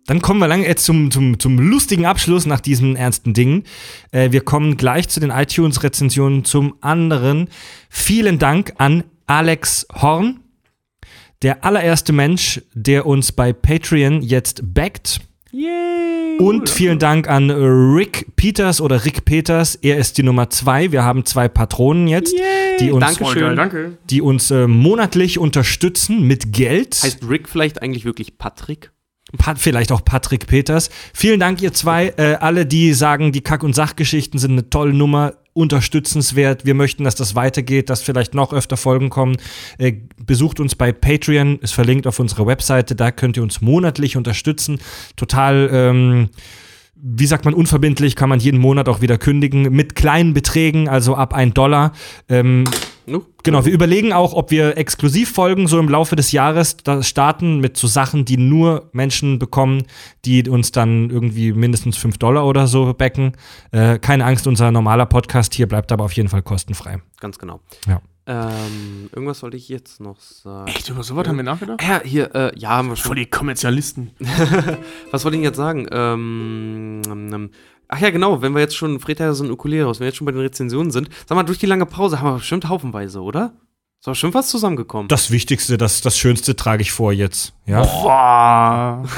Dann 0.06 0.22
kommen 0.22 0.38
wir 0.38 0.46
lang 0.46 0.62
jetzt 0.62 0.84
zum, 0.84 1.10
zum, 1.10 1.40
zum 1.40 1.58
lustigen 1.58 2.06
Abschluss 2.06 2.46
nach 2.46 2.60
diesen 2.60 2.94
ernsten 2.94 3.34
Dingen. 3.34 3.64
Äh, 4.12 4.30
wir 4.30 4.42
kommen 4.42 4.76
gleich 4.76 5.08
zu 5.08 5.18
den 5.18 5.30
iTunes-Rezensionen 5.30 6.44
zum 6.44 6.76
anderen. 6.80 7.48
Vielen 7.90 8.38
Dank 8.38 8.72
an 8.78 9.02
Alex 9.26 9.86
Horn, 10.00 10.40
der 11.42 11.64
allererste 11.64 12.12
Mensch, 12.12 12.60
der 12.74 13.06
uns 13.06 13.32
bei 13.32 13.52
Patreon 13.52 14.22
jetzt 14.22 14.74
backt. 14.74 15.20
Und 16.38 16.68
vielen 16.68 16.98
Dank 16.98 17.28
an 17.28 17.50
Rick 17.50 18.36
Peters 18.36 18.80
oder 18.80 19.04
Rick 19.04 19.24
Peters. 19.24 19.74
Er 19.76 19.96
ist 19.96 20.18
die 20.18 20.22
Nummer 20.22 20.50
zwei. 20.50 20.92
Wir 20.92 21.04
haben 21.04 21.24
zwei 21.24 21.48
Patronen 21.48 22.06
jetzt, 22.06 22.34
die 22.80 22.92
uns, 22.92 23.04
Dankeschön. 23.04 23.56
Danke. 23.56 23.98
die 24.10 24.20
uns 24.20 24.50
äh, 24.50 24.66
monatlich 24.66 25.38
unterstützen 25.38 26.22
mit 26.22 26.52
Geld. 26.52 27.00
Heißt 27.02 27.28
Rick 27.28 27.48
vielleicht 27.48 27.82
eigentlich 27.82 28.04
wirklich 28.04 28.38
Patrick? 28.38 28.92
Pat, 29.36 29.58
vielleicht 29.58 29.90
auch 29.90 30.04
Patrick 30.04 30.46
Peters. 30.46 30.90
Vielen 31.12 31.40
Dank, 31.40 31.60
ihr 31.60 31.72
zwei. 31.72 32.14
Äh, 32.16 32.36
alle, 32.40 32.64
die 32.64 32.94
sagen, 32.94 33.32
die 33.32 33.42
Kack- 33.42 33.62
und 33.62 33.74
Sachgeschichten 33.74 34.38
sind 34.38 34.52
eine 34.52 34.70
tolle 34.70 34.94
Nummer, 34.94 35.34
unterstützenswert. 35.58 36.64
Wir 36.64 36.74
möchten, 36.74 37.04
dass 37.04 37.16
das 37.16 37.34
weitergeht, 37.34 37.90
dass 37.90 38.02
vielleicht 38.02 38.34
noch 38.34 38.52
öfter 38.52 38.76
Folgen 38.76 39.10
kommen. 39.10 39.36
Äh, 39.76 39.94
besucht 40.24 40.60
uns 40.60 40.76
bei 40.76 40.92
Patreon, 40.92 41.58
ist 41.58 41.72
verlinkt 41.72 42.06
auf 42.06 42.20
unserer 42.20 42.46
Webseite. 42.46 42.94
Da 42.94 43.10
könnt 43.10 43.36
ihr 43.36 43.42
uns 43.42 43.60
monatlich 43.60 44.16
unterstützen. 44.16 44.78
Total. 45.16 45.68
Ähm, 45.72 46.28
wie 47.00 47.26
sagt 47.26 47.44
man, 47.44 47.54
unverbindlich 47.54 48.16
kann 48.16 48.28
man 48.28 48.40
jeden 48.40 48.58
Monat 48.58 48.88
auch 48.88 49.00
wieder 49.00 49.18
kündigen, 49.18 49.72
mit 49.72 49.94
kleinen 49.94 50.34
Beträgen, 50.34 50.88
also 50.88 51.14
ab 51.14 51.32
ein 51.32 51.54
Dollar. 51.54 51.92
Ähm, 52.28 52.64
No? 53.08 53.24
Genau, 53.42 53.64
wir 53.64 53.72
überlegen 53.72 54.12
auch, 54.12 54.34
ob 54.34 54.50
wir 54.50 54.76
Exklusivfolgen 54.76 55.66
so 55.66 55.78
im 55.78 55.88
Laufe 55.88 56.16
des 56.16 56.32
Jahres 56.32 56.76
da 56.76 57.02
starten 57.02 57.60
mit 57.60 57.76
so 57.76 57.86
Sachen, 57.86 58.24
die 58.24 58.36
nur 58.36 58.90
Menschen 58.92 59.38
bekommen, 59.38 59.84
die 60.24 60.48
uns 60.48 60.72
dann 60.72 61.10
irgendwie 61.10 61.52
mindestens 61.52 61.96
5 61.96 62.18
Dollar 62.18 62.46
oder 62.46 62.66
so 62.66 62.92
backen. 62.92 63.32
Äh, 63.72 63.98
keine 63.98 64.24
Angst, 64.24 64.46
unser 64.46 64.70
normaler 64.70 65.06
Podcast 65.06 65.54
hier 65.54 65.66
bleibt 65.66 65.92
aber 65.92 66.04
auf 66.04 66.12
jeden 66.12 66.28
Fall 66.28 66.42
kostenfrei. 66.42 67.00
Ganz 67.20 67.38
genau. 67.38 67.60
Ja. 67.86 68.00
Ähm, 68.30 69.08
irgendwas 69.10 69.42
wollte 69.42 69.56
ich 69.56 69.70
jetzt 69.70 70.00
noch 70.00 70.20
sagen. 70.20 70.68
Echt, 70.68 70.90
über 70.90 71.02
sowas 71.02 71.26
haben 71.26 71.38
wir 71.38 71.44
nachgedacht? 71.44 71.82
Ja, 71.82 72.02
hier, 72.04 72.34
äh, 72.34 72.58
ja, 72.58 72.68
haben 72.70 72.90
wir 72.90 72.96
schon. 72.96 73.06
Voll 73.06 73.16
die 73.16 73.24
Kommerzialisten. 73.24 74.10
Was 75.10 75.24
wollte 75.24 75.38
ich 75.38 75.42
jetzt 75.42 75.56
sagen? 75.56 75.88
Ähm, 75.90 77.00
ähm, 77.06 77.50
ach 77.88 77.98
ja, 78.00 78.10
genau, 78.10 78.40
wenn 78.42 78.52
wir 78.52 78.60
jetzt 78.60 78.76
schon, 78.76 79.00
Fred 79.00 79.20
ja 79.20 79.30
ein 79.30 79.50
Ukulele 79.50 79.84
raus, 79.84 79.98
wenn 79.98 80.04
wir 80.04 80.08
jetzt 80.08 80.16
schon 80.18 80.26
bei 80.26 80.32
den 80.32 80.40
Rezensionen 80.40 80.90
sind, 80.90 81.08
sag 81.26 81.36
mal, 81.36 81.42
durch 81.42 81.58
die 81.58 81.66
lange 81.66 81.86
Pause 81.86 82.20
haben 82.20 82.28
wir 82.28 82.34
bestimmt 82.34 82.68
haufenweise, 82.68 83.20
oder? 83.20 83.52
Ist 83.98 84.06
doch 84.06 84.12
bestimmt 84.12 84.34
was 84.34 84.48
zusammengekommen. 84.48 85.08
Das 85.08 85.32
Wichtigste, 85.32 85.76
das, 85.76 86.00
das 86.02 86.16
Schönste 86.16 86.54
trage 86.54 86.82
ich 86.82 86.92
vor 86.92 87.12
jetzt. 87.12 87.54
Ja. 87.66 87.82
Boah. 87.82 89.04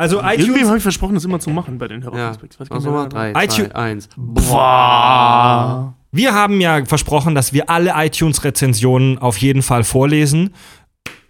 Also 0.00 0.16
Irgendwie 0.22 0.44
iTunes, 0.44 0.68
habe 0.68 0.78
ich 0.78 0.82
versprochen, 0.82 1.14
das 1.14 1.26
immer 1.26 1.40
zu 1.40 1.50
machen 1.50 1.76
bei 1.76 1.86
den 1.86 2.00
ja, 2.00 2.06
Hörerprospekts. 2.10 2.56
Gar 2.56 2.70
also 2.70 2.90
mal 2.90 3.06
drei, 3.06 3.32
iTunes- 3.32 3.68
zwei, 3.68 3.74
eins. 3.74 4.08
Boah. 4.16 5.92
wir 6.10 6.32
haben 6.32 6.58
ja 6.62 6.82
versprochen, 6.86 7.34
dass 7.34 7.52
wir 7.52 7.68
alle 7.68 7.92
iTunes-Rezensionen 7.94 9.18
auf 9.18 9.36
jeden 9.36 9.60
Fall 9.60 9.84
vorlesen, 9.84 10.54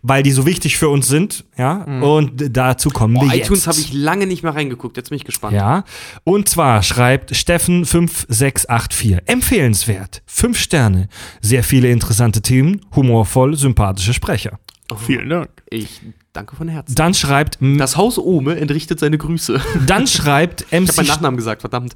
weil 0.02 0.22
die 0.22 0.30
so 0.30 0.46
wichtig 0.46 0.78
für 0.78 0.88
uns 0.88 1.08
sind. 1.08 1.44
Ja. 1.58 1.82
Und 2.00 2.56
dazu 2.56 2.88
kommen 2.90 3.14
Boah, 3.14 3.24
wir 3.24 3.36
jetzt. 3.36 3.46
iTunes 3.46 3.66
habe 3.66 3.78
ich 3.78 3.92
lange 3.92 4.26
nicht 4.26 4.42
mehr 4.42 4.54
reingeguckt, 4.54 4.96
jetzt 4.96 5.10
bin 5.10 5.16
ich 5.16 5.24
gespannt. 5.24 5.54
Ja, 5.54 5.84
und 6.24 6.48
zwar 6.48 6.82
schreibt 6.82 7.32
Steffen5684, 7.32 9.18
empfehlenswert, 9.26 10.22
fünf 10.26 10.58
Sterne, 10.58 11.08
sehr 11.40 11.62
viele 11.62 11.90
interessante 11.90 12.42
Themen, 12.42 12.80
humorvoll, 12.94 13.56
sympathische 13.56 14.14
Sprecher. 14.14 14.58
Vielen 15.06 15.28
Dank. 15.28 15.50
Ich 15.70 16.00
danke 16.32 16.56
von 16.56 16.66
Herzen. 16.66 16.94
Dann 16.96 17.14
schreibt, 17.14 17.58
Das 17.60 17.96
Haus 17.96 18.18
Ohme 18.18 18.56
entrichtet 18.56 18.98
seine 18.98 19.18
Grüße. 19.18 19.60
dann 19.86 20.06
schreibt 20.08 20.62
Ich 20.70 20.72
habe 20.72 20.84
meinen 20.86 20.96
MC, 20.96 21.08
Nachnamen 21.08 21.36
gesagt, 21.36 21.60
verdammt. 21.60 21.94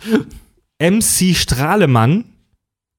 MC 0.81 1.35
Strahlemann, 1.35 2.25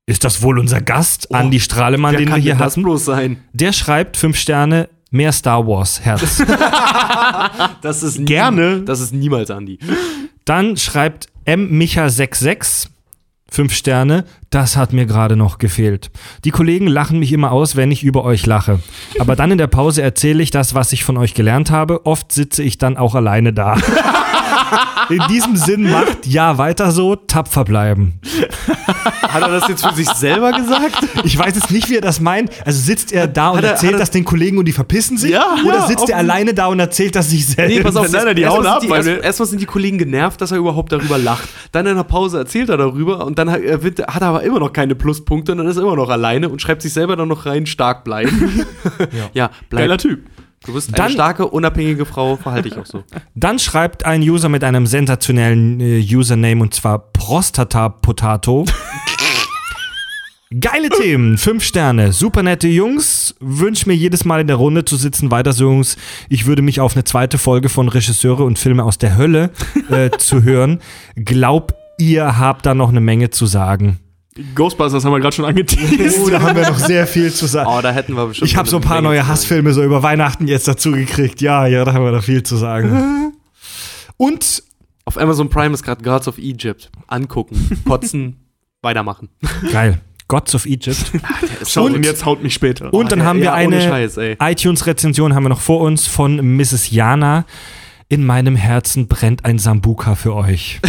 ist 0.06 0.24
das 0.26 0.42
wohl 0.42 0.60
unser 0.60 0.82
Gast, 0.82 1.34
Andi 1.34 1.60
Strahlemann, 1.62 2.14
den 2.16 2.26
wir 2.28 2.34
kann 2.34 2.42
hier 2.42 2.60
hatten? 2.60 2.84
bloß 2.84 3.06
sein? 3.06 3.38
Der 3.54 3.72
schreibt 3.74 4.18
fünf 4.18 4.38
Sterne, 4.38 4.90
mehr 5.16 5.32
Star 5.32 5.66
Wars, 5.66 6.02
Herz. 6.02 6.44
Das 7.82 8.04
ist 8.04 8.20
nie- 8.20 8.26
Gerne. 8.26 8.82
Das 8.82 9.00
ist 9.00 9.14
niemals 9.14 9.50
Andi. 9.52 9.80
Dann 10.46 10.78
schreibt 10.78 11.28
M. 11.46 11.70
Micha66, 11.80 12.88
fünf 13.50 13.74
Sterne, 13.74 14.26
das 14.50 14.76
hat 14.78 14.94
mir 14.94 15.06
gerade 15.06 15.36
noch 15.36 15.58
gefehlt. 15.58 16.12
Die 16.44 16.52
Kollegen 16.52 16.88
lachen 16.88 17.20
mich 17.20 17.32
immer 17.32 17.52
aus, 17.52 17.76
wenn 17.76 17.92
ich 17.92 18.04
über 18.04 18.24
euch 18.24 18.46
lache. 18.46 18.80
Aber 19.20 19.36
dann 19.36 19.52
in 19.52 19.58
der 19.58 19.68
Pause 19.68 20.02
erzähle 20.02 20.42
ich 20.44 20.52
das, 20.52 20.74
was 20.76 20.92
ich 20.94 21.04
von 21.04 21.18
euch 21.18 21.34
gelernt 21.34 21.72
habe. 21.72 22.06
Oft 22.06 22.32
sitze 22.32 22.64
ich 22.64 22.78
dann 22.78 22.98
auch 22.98 23.16
alleine 23.16 23.54
da. 23.54 23.78
In 25.10 25.22
diesem 25.30 25.56
Sinn 25.56 25.90
macht 25.90 26.26
ja 26.26 26.58
weiter 26.58 26.92
so, 26.92 27.16
tapfer 27.16 27.64
bleiben. 27.64 28.20
Hat 29.22 29.42
er 29.42 29.50
das 29.50 29.68
jetzt 29.68 29.86
für 29.86 29.94
sich 29.96 30.08
selber 30.10 30.52
gesagt? 30.52 30.96
Ich 31.24 31.38
weiß 31.38 31.56
jetzt 31.56 31.72
nicht, 31.72 31.90
wie 31.90 31.96
er 31.96 32.02
das 32.02 32.20
meint. 32.20 32.50
Also 32.66 32.80
sitzt 32.80 33.12
er 33.12 33.28
da 33.28 33.50
und 33.50 33.64
er- 33.64 33.72
erzählt 33.72 33.94
er- 33.94 34.00
das 34.00 34.12
den 34.12 34.26
Kollegen 34.26 34.58
und 34.58 34.66
die 34.66 34.72
verpissen 34.72 35.18
sich? 35.18 35.32
Ja, 35.32 35.56
Oder 35.66 35.76
ja, 35.80 35.88
sitzt 35.88 36.10
er 36.10 36.18
alleine 36.18 36.54
da 36.54 36.68
und 36.68 36.80
erzählt 36.80 37.16
das 37.16 37.30
sich 37.30 37.46
selbst? 37.46 37.76
Nee, 37.76 37.82
pass 37.84 37.96
auf, 37.96 38.12
Nein, 38.12 38.26
nein, 38.26 38.36
die 38.36 38.42
erstmal 38.44 38.66
hauen 38.66 38.74
ab, 38.76 38.82
sind 38.82 38.92
die, 39.06 39.10
erst, 39.10 39.24
erstmal 39.24 39.48
sind 39.50 39.62
die 39.62 39.66
Kollegen 39.66 39.98
genervt, 39.98 40.40
dass 40.42 40.52
er 40.52 40.58
überhaupt 40.58 40.92
darüber 40.92 41.18
lacht. 41.18 41.48
Dann 41.72 41.86
in 41.86 41.96
der 41.96 42.04
Pause 42.04 42.38
erzählt 42.38 42.70
er 42.70 42.78
darüber 42.78 43.26
und 43.26 43.38
dann 43.38 43.50
hat, 43.52 43.62
er 43.62 43.76
hat 43.78 44.22
er 44.22 44.28
aber 44.28 44.44
immer 44.44 44.60
noch 44.60 44.72
keine 44.74 44.96
Pluspunkte 44.96 45.52
und 45.52 45.60
dann 45.60 45.68
ist 45.68 45.78
er 45.78 45.84
immer 45.84 45.96
noch 45.96 46.10
alleine 46.10 46.50
und 46.50 46.62
schreibt 46.62 46.82
sich 46.82 46.94
selber 46.94 47.16
dann 47.16 47.28
noch 47.28 47.46
rein, 47.46 47.66
stark 47.66 48.04
bleiben. 48.04 48.66
ja. 49.34 49.50
bleib. 49.70 49.84
Geiler 49.84 49.98
Typ. 49.98 50.24
Du 50.66 50.74
bist 50.74 50.92
Dann- 50.98 51.06
eine 51.06 51.14
starke, 51.14 51.48
unabhängige 51.48 52.06
Frau, 52.06 52.36
verhalte 52.38 52.68
ich 52.68 52.78
auch 52.78 52.86
so. 52.86 53.04
Dann 53.36 53.60
schreibt 53.60 54.06
ein 54.06 54.22
User 54.22 54.50
mit 54.50 54.64
einem 54.64 54.88
sensationellen 54.88 55.80
äh, 55.80 56.00
Username 56.00 56.62
und 56.62 56.74
zwar 56.74 57.00
Prostata 57.14 57.90
Potato. 57.90 58.66
Geile 60.60 60.90
Themen, 60.90 61.38
fünf 61.38 61.64
Sterne, 61.64 62.14
super 62.14 62.42
nette 62.44 62.68
Jungs. 62.68 63.36
Wünsch 63.40 63.86
mir 63.88 63.96
jedes 63.96 64.26
Mal 64.26 64.42
in 64.42 64.48
der 64.48 64.56
Runde 64.56 64.86
zu 64.86 64.96
sitzen. 64.96 65.32
Weiter 65.32 65.54
so, 65.54 65.66
Jungs. 65.66 65.98
Ich 66.30 66.46
würde 66.46 66.62
mich 66.62 66.80
auf 66.80 66.94
eine 66.96 67.04
zweite 67.04 67.38
Folge 67.38 67.68
von 67.68 67.90
Regisseure 67.90 68.44
und 68.44 68.58
Filme 68.60 68.84
aus 68.84 68.98
der 68.98 69.18
Hölle 69.18 69.50
äh, 69.90 70.12
zu 70.18 70.44
hören. 70.44 70.80
Glaub, 71.16 71.74
ihr 71.98 72.38
habt 72.38 72.66
da 72.66 72.74
noch 72.76 72.90
eine 72.90 73.02
Menge 73.02 73.32
zu 73.32 73.48
sagen. 73.48 74.00
Ghostbusters 74.54 75.06
haben 75.06 75.14
wir 75.14 75.20
gerade 75.22 75.36
schon 75.36 75.46
angeteased. 75.46 76.20
Oh, 76.26 76.30
da 76.30 76.42
haben 76.42 76.56
wir 76.58 76.70
noch 76.70 76.78
sehr 76.78 77.08
viel 77.08 77.32
zu 77.32 77.46
sagen. 77.46 77.70
Oh, 77.72 77.82
da 77.82 77.92
hätten 77.92 78.16
wir 78.16 78.26
bestimmt. 78.26 78.50
Ich 78.52 78.58
habe 78.58 78.68
so 78.68 78.78
ein 78.78 78.82
paar 78.82 79.02
neue. 79.02 79.26
Hassfilme 79.28 79.72
so 79.72 79.82
über 79.84 80.04
Weihnachten 80.04 80.48
jetzt 80.48 80.68
dazu 80.68 80.92
gekriegt. 80.92 81.40
Ja, 81.42 81.68
ja, 81.68 81.86
da 81.86 81.94
haben 81.94 82.04
wir 82.04 82.12
noch 82.12 82.24
viel 82.24 82.44
zu 82.44 82.58
sagen. 82.58 83.34
Und 84.18 84.64
Auf 85.06 85.18
Amazon 85.18 85.50
Prime 85.50 85.74
ist 85.74 85.84
gerade 85.84 86.04
Gods 86.04 86.28
of 86.28 86.38
Egypt. 86.38 86.90
Angucken, 87.08 87.82
kotzen, 87.88 88.36
weitermachen. 88.82 89.30
geil. 89.72 90.00
Gods 90.28 90.56
of 90.56 90.66
Egypt. 90.66 91.12
Schaut 91.68 91.86
Und- 91.92 91.96
und 91.98 92.06
jetzt 92.06 92.26
haut 92.26 92.42
mich 92.44 92.54
später. 92.56 92.92
Und 92.94 93.12
dann 93.12 93.20
ja, 93.20 93.26
haben 93.26 93.38
wir 93.40 93.46
ja, 93.46 93.54
eine 93.54 94.36
iTunes-Rezension 94.42 95.34
haben 95.36 95.44
wir 95.44 95.50
noch 95.50 95.62
vor 95.62 95.82
uns 95.82 96.08
von 96.08 96.58
Mrs. 96.58 96.90
Jana. 96.92 97.46
In 98.10 98.26
meinem 98.26 98.56
Herzen 98.56 99.08
brennt 99.08 99.46
ein 99.46 99.60
Sambuka 99.60 100.16
für 100.16 100.36
euch. 100.36 100.80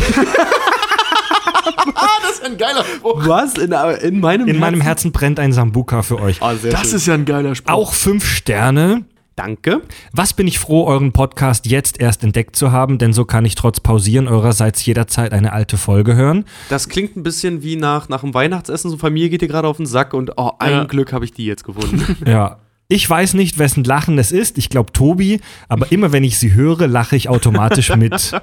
das 2.23 2.33
ist 2.33 2.45
ein 2.45 2.57
geiler 2.59 2.85
Spruch. 2.85 3.27
Was? 3.27 3.55
In, 3.55 3.73
in 3.73 4.21
meinem 4.21 4.49
In 4.49 4.59
meinem 4.59 4.81
Herzen 4.81 5.13
brennt 5.13 5.39
ein 5.41 5.53
Sambuka 5.53 6.03
für 6.03 6.21
euch. 6.21 6.39
Oh, 6.41 6.55
sehr 6.55 6.73
Das 6.73 6.89
schön. 6.89 6.97
ist 6.97 7.07
ja 7.07 7.15
ein 7.15 7.25
geiler 7.25 7.55
Spruch. 7.55 7.73
Auch 7.73 7.93
fünf 7.93 8.25
Sterne. 8.27 9.05
Danke. 9.37 9.83
Was 10.13 10.33
bin 10.33 10.49
ich 10.49 10.59
froh, 10.59 10.87
euren 10.87 11.13
Podcast 11.13 11.67
jetzt 11.67 12.01
erst 12.01 12.25
entdeckt 12.25 12.57
zu 12.57 12.73
haben, 12.73 12.97
denn 12.97 13.13
so 13.13 13.27
kann 13.27 13.45
ich 13.45 13.55
trotz 13.55 13.81
Pausieren 13.81 14.29
eurerseits 14.29 14.85
jederzeit 14.87 15.33
eine 15.33 15.53
alte 15.53 15.77
Folge 15.77 16.15
hören. 16.15 16.47
Das 16.71 16.89
klingt 16.89 17.17
ein 17.17 17.23
bisschen 17.23 17.63
wie 17.63 17.77
nach, 17.77 18.09
nach 18.09 18.23
dem 18.23 18.33
Weihnachtsessen. 18.33 18.91
So 18.91 18.97
Familie 18.97 19.29
geht 19.29 19.43
dir 19.43 19.49
gerade 19.49 19.69
auf 19.69 19.77
den 19.77 19.85
Sack 19.85 20.15
und 20.15 20.33
oh, 20.39 20.53
ein 20.59 20.73
Ja. 20.73 20.85
Glück 20.85 21.13
habe 21.13 21.27
ich 21.27 21.33
die 21.33 21.45
jetzt 21.45 21.65
gefunden. 21.65 22.17
Ja. 22.27 22.59
Ich 22.89 23.11
weiß 23.11 23.35
nicht, 23.35 23.59
wessen 23.59 23.83
Lachen 23.83 24.17
es 24.17 24.31
ist. 24.31 24.57
Ich 24.59 24.71
glaube 24.71 24.93
Tobi, 24.93 25.41
aber 25.69 25.91
immer 25.91 26.13
wenn 26.13 26.23
ich 26.23 26.39
sie 26.39 26.55
höre, 26.55 26.87
lache 26.87 27.17
ich 27.17 27.29
automatisch 27.29 27.95
mit. 27.97 28.15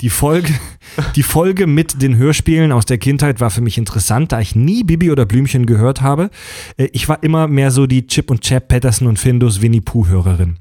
Die 0.00 0.10
Folge, 0.10 0.52
die 1.14 1.22
Folge 1.22 1.68
mit 1.68 2.02
den 2.02 2.16
Hörspielen 2.16 2.72
aus 2.72 2.84
der 2.84 2.98
Kindheit 2.98 3.40
war 3.40 3.50
für 3.50 3.60
mich 3.60 3.78
interessant, 3.78 4.32
da 4.32 4.40
ich 4.40 4.56
nie 4.56 4.82
Bibi 4.82 5.12
oder 5.12 5.24
Blümchen 5.24 5.66
gehört 5.66 6.02
habe. 6.02 6.30
Äh, 6.76 6.88
Ich 6.92 7.08
war 7.08 7.22
immer 7.22 7.46
mehr 7.46 7.70
so 7.70 7.86
die 7.86 8.06
Chip 8.06 8.30
und 8.30 8.40
Chap, 8.40 8.66
Patterson 8.68 9.06
und 9.06 9.18
Findus 9.20 9.62
Winnie 9.62 9.80
Pooh 9.80 10.08
Hörerin. 10.08 10.56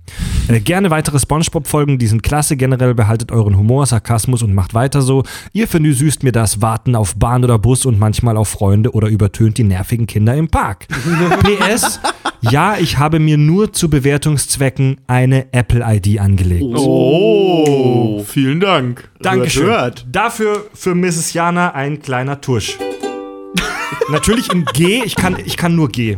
Äh, 0.47 0.59
Gerne 0.59 0.89
weitere 0.89 1.19
Spongebob-Folgen, 1.19 1.97
die 1.97 2.07
sind 2.07 2.23
klasse. 2.23 2.57
Generell 2.57 2.93
behaltet 2.93 3.31
euren 3.31 3.57
Humor, 3.57 3.85
Sarkasmus 3.85 4.43
und 4.43 4.53
macht 4.53 4.73
weiter 4.73 5.01
so. 5.01 5.23
Ihr 5.53 5.67
versüßt 5.67 6.23
mir 6.23 6.31
das 6.31 6.61
Warten 6.61 6.95
auf 6.95 7.15
Bahn 7.15 7.43
oder 7.43 7.59
Bus 7.59 7.85
und 7.85 7.99
manchmal 7.99 8.37
auf 8.37 8.49
Freunde 8.49 8.91
oder 8.91 9.07
übertönt 9.07 9.57
die 9.57 9.63
nervigen 9.63 10.07
Kinder 10.07 10.35
im 10.35 10.47
Park. 10.49 10.87
PS, 11.43 11.99
ja, 12.41 12.77
ich 12.77 12.97
habe 12.97 13.19
mir 13.19 13.37
nur 13.37 13.73
zu 13.73 13.89
Bewertungszwecken 13.89 14.97
eine 15.07 15.53
Apple-ID 15.53 16.19
angelegt. 16.19 16.63
Oh, 16.75 18.23
vielen 18.27 18.59
Dank. 18.59 19.09
Dankeschön. 19.21 19.67
Hört. 19.67 20.05
Dafür 20.11 20.65
für 20.73 20.95
Mrs. 20.95 21.33
Jana 21.33 21.73
ein 21.73 22.01
kleiner 22.01 22.41
Tusch. 22.41 22.77
Natürlich 24.11 24.51
in 24.51 24.65
G, 24.73 25.01
ich 25.05 25.15
kann, 25.15 25.37
ich 25.43 25.55
kann 25.55 25.75
nur 25.75 25.89
G. 25.89 26.17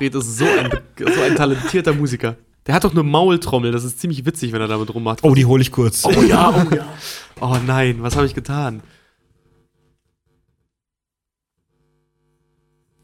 Fred 0.00 0.14
ist 0.14 0.38
so 0.38 0.46
ein, 0.46 0.70
so 0.98 1.20
ein 1.20 1.36
talentierter 1.36 1.92
Musiker. 1.92 2.36
Der 2.66 2.74
hat 2.74 2.84
doch 2.84 2.92
eine 2.92 3.02
Maultrommel. 3.02 3.70
Das 3.70 3.84
ist 3.84 4.00
ziemlich 4.00 4.24
witzig, 4.24 4.52
wenn 4.52 4.60
er 4.62 4.68
damit 4.68 4.94
rummacht. 4.94 5.20
Oh, 5.22 5.34
die 5.34 5.44
hole 5.44 5.60
ich 5.60 5.70
kurz. 5.72 6.04
Oh 6.06 6.22
ja, 6.22 6.48
oh 6.50 6.74
ja. 6.74 6.86
Oh 7.40 7.56
nein, 7.66 7.98
was 8.02 8.16
habe 8.16 8.24
ich 8.26 8.34
getan? 8.34 8.82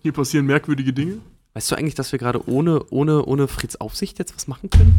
Hier 0.02 0.12
passieren 0.12 0.46
merkwürdige 0.46 0.92
Dinge. 0.92 1.18
Weißt 1.54 1.70
du 1.70 1.74
eigentlich, 1.76 1.94
dass 1.94 2.12
wir 2.12 2.18
gerade 2.18 2.48
ohne, 2.48 2.82
ohne, 2.90 3.24
ohne 3.24 3.48
Freds 3.48 3.80
Aufsicht 3.80 4.18
jetzt 4.18 4.34
was 4.36 4.46
machen 4.46 4.68
können? 4.70 4.98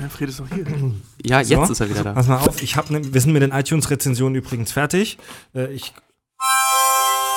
Ja, 0.00 0.08
Fred 0.08 0.28
ist 0.30 0.40
auch 0.40 0.46
hier. 0.52 0.64
Ja, 1.24 1.44
So. 1.44 1.54
jetzt 1.60 1.70
ist 1.70 1.80
er 1.80 1.90
wieder 1.90 2.04
da. 2.04 2.12
Pass 2.14 2.26
mal 2.26 2.38
auf, 2.38 2.62
ich 2.62 2.76
hab 2.76 2.90
ne, 2.90 3.00
wir 3.14 3.20
sind 3.20 3.32
mit 3.32 3.42
den 3.42 3.52
iTunes-Rezensionen 3.52 4.34
übrigens 4.34 4.72
fertig. 4.72 5.18
Äh, 5.54 5.72
ich 5.74 5.92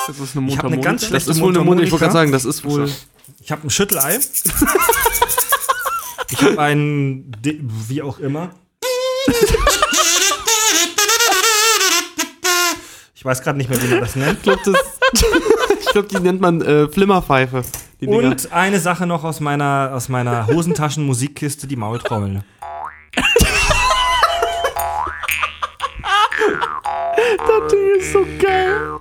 Das 0.08 0.18
ist 0.18 0.36
eine 0.36 0.48
Ich 0.48 0.56
hab 0.58 0.64
eine 0.64 0.80
ganz 0.80 1.02
Mundharmonika. 1.02 1.06
schlechte 1.06 1.28
Das 1.28 1.36
ist 1.36 1.42
wohl 1.42 1.50
eine 1.54 1.62
Mund. 1.64 1.82
Ich 1.82 1.90
wollte 1.92 2.04
Mundharmonika. 2.04 2.06
gerade 2.06 2.12
sagen, 2.12 2.32
das 2.32 2.44
ist 2.46 2.64
wohl. 2.64 2.90
Ich 3.40 3.50
habe 3.52 3.66
ein 3.66 3.70
Schüttelei. 3.70 4.18
ich 6.30 6.42
habe 6.42 6.58
ein, 6.60 7.30
D- 7.40 7.60
wie 7.62 8.02
auch 8.02 8.18
immer. 8.18 8.50
Ich 13.14 13.24
weiß 13.24 13.42
gerade 13.42 13.56
nicht 13.58 13.70
mehr, 13.70 13.80
wie 13.82 13.86
man 13.88 14.00
das 14.00 14.16
nennt. 14.16 14.36
Ich 14.38 14.42
glaube, 14.42 14.78
glaub, 15.92 16.08
die 16.08 16.20
nennt 16.20 16.40
man 16.40 16.60
äh, 16.60 16.88
Flimmerpfeife. 16.88 17.62
Und 18.04 18.52
eine 18.52 18.80
Sache 18.80 19.06
noch 19.06 19.24
aus 19.24 19.40
meiner, 19.40 19.92
aus 19.94 20.08
meiner 20.10 20.46
Hosentaschen-Musikkiste, 20.46 21.66
die 21.66 21.76
Maultrommel. 21.76 22.44
Das 27.46 27.72
Ding 27.72 27.88
ist 27.98 28.12
so 28.12 28.26
geil. 28.40 28.98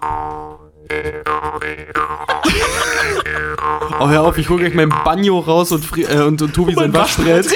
Oh, 3.99 4.09
hör 4.09 4.21
auf, 4.23 4.37
ich 4.37 4.49
hole 4.49 4.59
gleich 4.59 4.73
mein 4.73 4.89
Banjo 4.89 5.39
raus 5.39 5.71
und, 5.71 5.85
Fri 5.85 6.03
äh, 6.03 6.21
und, 6.23 6.41
und 6.41 6.53
Tobi 6.53 6.73
sein 6.73 6.93
Waschbrett. 6.93 7.47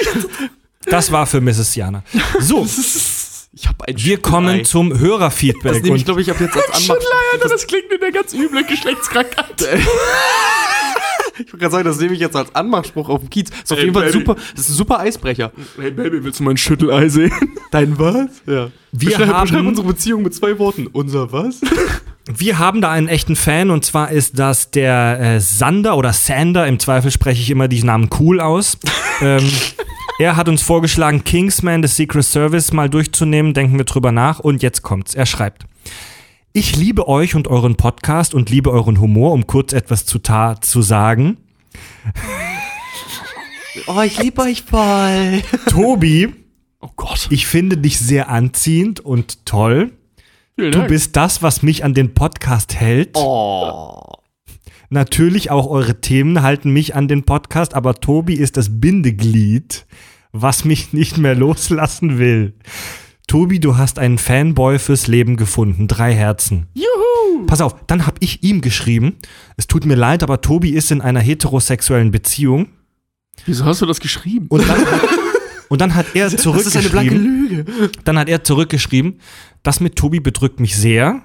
Das 0.86 1.12
war 1.12 1.26
für 1.26 1.40
Mrs. 1.40 1.74
Jana. 1.74 2.02
So, 2.40 2.66
Ich 3.52 3.66
habe 3.66 3.86
ein 3.86 3.94
wir 3.96 4.20
kommen 4.22 4.64
zum 4.64 4.90
Das 4.90 5.00
Hörerfeedback. 5.00 5.82
nehme 5.82 5.96
ich, 5.96 6.04
glaube 6.04 6.22
ich, 6.22 6.30
ab 6.30 6.40
jetzt 6.40 6.56
als 6.56 6.70
Anmach. 6.90 6.96
Alter, 7.32 7.48
das 7.48 7.66
klingt 7.66 7.90
wie 7.90 8.02
eine 8.02 8.12
ganz 8.12 8.32
üble 8.32 8.64
Geschlechtskrankheit. 8.64 9.46
Ich 11.38 11.46
wollte 11.52 11.58
gerade 11.58 11.72
sagen, 11.72 11.84
das 11.84 11.98
nehme 12.00 12.14
ich 12.14 12.20
jetzt 12.20 12.36
als 12.36 12.54
Anmachspruch 12.54 13.08
auf 13.08 13.20
dem 13.20 13.30
Kiez. 13.30 13.50
Das 13.50 13.58
ist 13.64 13.72
auf 13.72 13.78
jeden 13.78 13.94
Fall 13.94 14.04
Baby. 14.06 14.18
super, 14.18 14.34
das 14.54 14.60
ist 14.64 14.70
ein 14.70 14.74
super 14.74 15.00
Eisbrecher. 15.00 15.52
Hey 15.78 15.90
Baby, 15.90 16.22
willst 16.24 16.40
du 16.40 16.44
mein 16.44 16.56
Schüttelei 16.56 17.08
sehen? 17.08 17.32
Dein 17.70 17.98
was? 17.98 18.28
Ja. 18.46 18.70
Wir 18.92 19.10
beschreib, 19.10 19.28
haben- 19.28 19.48
beschreib 19.50 19.66
unsere 19.66 19.86
Beziehung 19.88 20.22
mit 20.22 20.34
zwei 20.34 20.58
Worten. 20.58 20.86
Unser 20.88 21.32
was? 21.32 21.60
wir 22.30 22.58
haben 22.58 22.80
da 22.82 22.90
einen 22.90 23.08
echten 23.08 23.36
Fan 23.36 23.70
und 23.70 23.84
zwar 23.84 24.10
ist 24.10 24.38
das 24.38 24.70
der 24.70 25.18
äh, 25.20 25.40
Sander 25.40 25.96
oder 25.96 26.12
Sander. 26.12 26.66
Im 26.66 26.78
Zweifel 26.78 27.10
spreche 27.10 27.40
ich 27.40 27.50
immer 27.50 27.68
die 27.68 27.82
Namen 27.82 28.10
cool 28.20 28.40
aus. 28.40 28.76
ähm, 29.22 29.48
er 30.18 30.36
hat 30.36 30.48
uns 30.48 30.62
vorgeschlagen, 30.62 31.22
Kingsman, 31.24 31.82
The 31.82 31.88
Secret 31.88 32.24
Service 32.24 32.72
mal 32.72 32.90
durchzunehmen. 32.90 33.54
Denken 33.54 33.78
wir 33.78 33.84
drüber 33.84 34.10
nach 34.12 34.40
und 34.40 34.62
jetzt 34.62 34.82
kommt's. 34.82 35.14
Er 35.14 35.26
schreibt. 35.26 35.64
Ich 36.58 36.74
liebe 36.74 37.06
euch 37.06 37.36
und 37.36 37.46
euren 37.46 37.76
Podcast 37.76 38.34
und 38.34 38.50
liebe 38.50 38.72
euren 38.72 38.98
Humor, 38.98 39.30
um 39.30 39.46
kurz 39.46 39.72
etwas 39.72 40.06
zu, 40.06 40.18
ta 40.18 40.60
zu 40.60 40.82
sagen. 40.82 41.36
Oh, 43.86 44.00
ich 44.00 44.20
liebe 44.20 44.42
euch 44.42 44.62
voll. 44.64 45.40
Tobi, 45.70 46.34
Oh 46.80 46.88
Gott. 46.96 47.28
ich 47.30 47.46
finde 47.46 47.76
dich 47.76 48.00
sehr 48.00 48.28
anziehend 48.28 48.98
und 48.98 49.46
toll. 49.46 49.92
Vielen 50.56 50.72
Du 50.72 50.78
Dank. 50.78 50.88
bist 50.90 51.14
das, 51.14 51.44
was 51.44 51.62
mich 51.62 51.84
an 51.84 51.94
den 51.94 52.12
Podcast 52.12 52.74
hält. 52.74 53.10
Oh. 53.14 54.02
Natürlich 54.90 55.52
auch 55.52 55.68
eure 55.68 56.00
Themen 56.00 56.42
halten 56.42 56.72
mich 56.72 56.96
an 56.96 57.06
den 57.06 57.22
Podcast, 57.22 57.74
aber 57.74 57.94
Tobi 57.94 58.34
ist 58.34 58.56
das 58.56 58.80
Bindeglied, 58.80 59.86
was 60.32 60.64
mich 60.64 60.92
nicht 60.92 61.16
mehr 61.16 61.36
loslassen 61.36 62.18
will. 62.18 62.54
Tobi, 63.28 63.60
du 63.60 63.76
hast 63.76 63.98
einen 63.98 64.16
Fanboy 64.16 64.78
fürs 64.78 65.06
Leben 65.06 65.36
gefunden. 65.36 65.86
Drei 65.86 66.14
Herzen. 66.14 66.66
Juhu! 66.74 67.46
Pass 67.46 67.60
auf, 67.60 67.76
dann 67.86 68.06
hab 68.06 68.16
ich 68.20 68.42
ihm 68.42 68.62
geschrieben. 68.62 69.16
Es 69.58 69.66
tut 69.66 69.84
mir 69.84 69.96
leid, 69.96 70.22
aber 70.22 70.40
Tobi 70.40 70.70
ist 70.70 70.90
in 70.90 71.02
einer 71.02 71.20
heterosexuellen 71.20 72.10
Beziehung. 72.10 72.70
Wieso 73.44 73.66
hast 73.66 73.82
du 73.82 73.86
das 73.86 74.00
geschrieben? 74.00 74.46
Und 74.48 74.66
dann, 74.66 74.82
und 75.68 75.80
dann 75.80 75.94
hat 75.94 76.06
er 76.14 76.30
Das 76.30 76.34
ist 76.42 76.46
eine 76.76 76.88
blanke 76.88 77.10
zurückgeschrieben. 77.14 77.48
Lüge. 77.48 77.90
Dann 78.04 78.18
hat 78.18 78.30
er 78.30 78.42
zurückgeschrieben, 78.44 79.20
das 79.62 79.80
mit 79.80 79.96
Tobi 79.96 80.20
bedrückt 80.20 80.58
mich 80.58 80.76
sehr. 80.76 81.20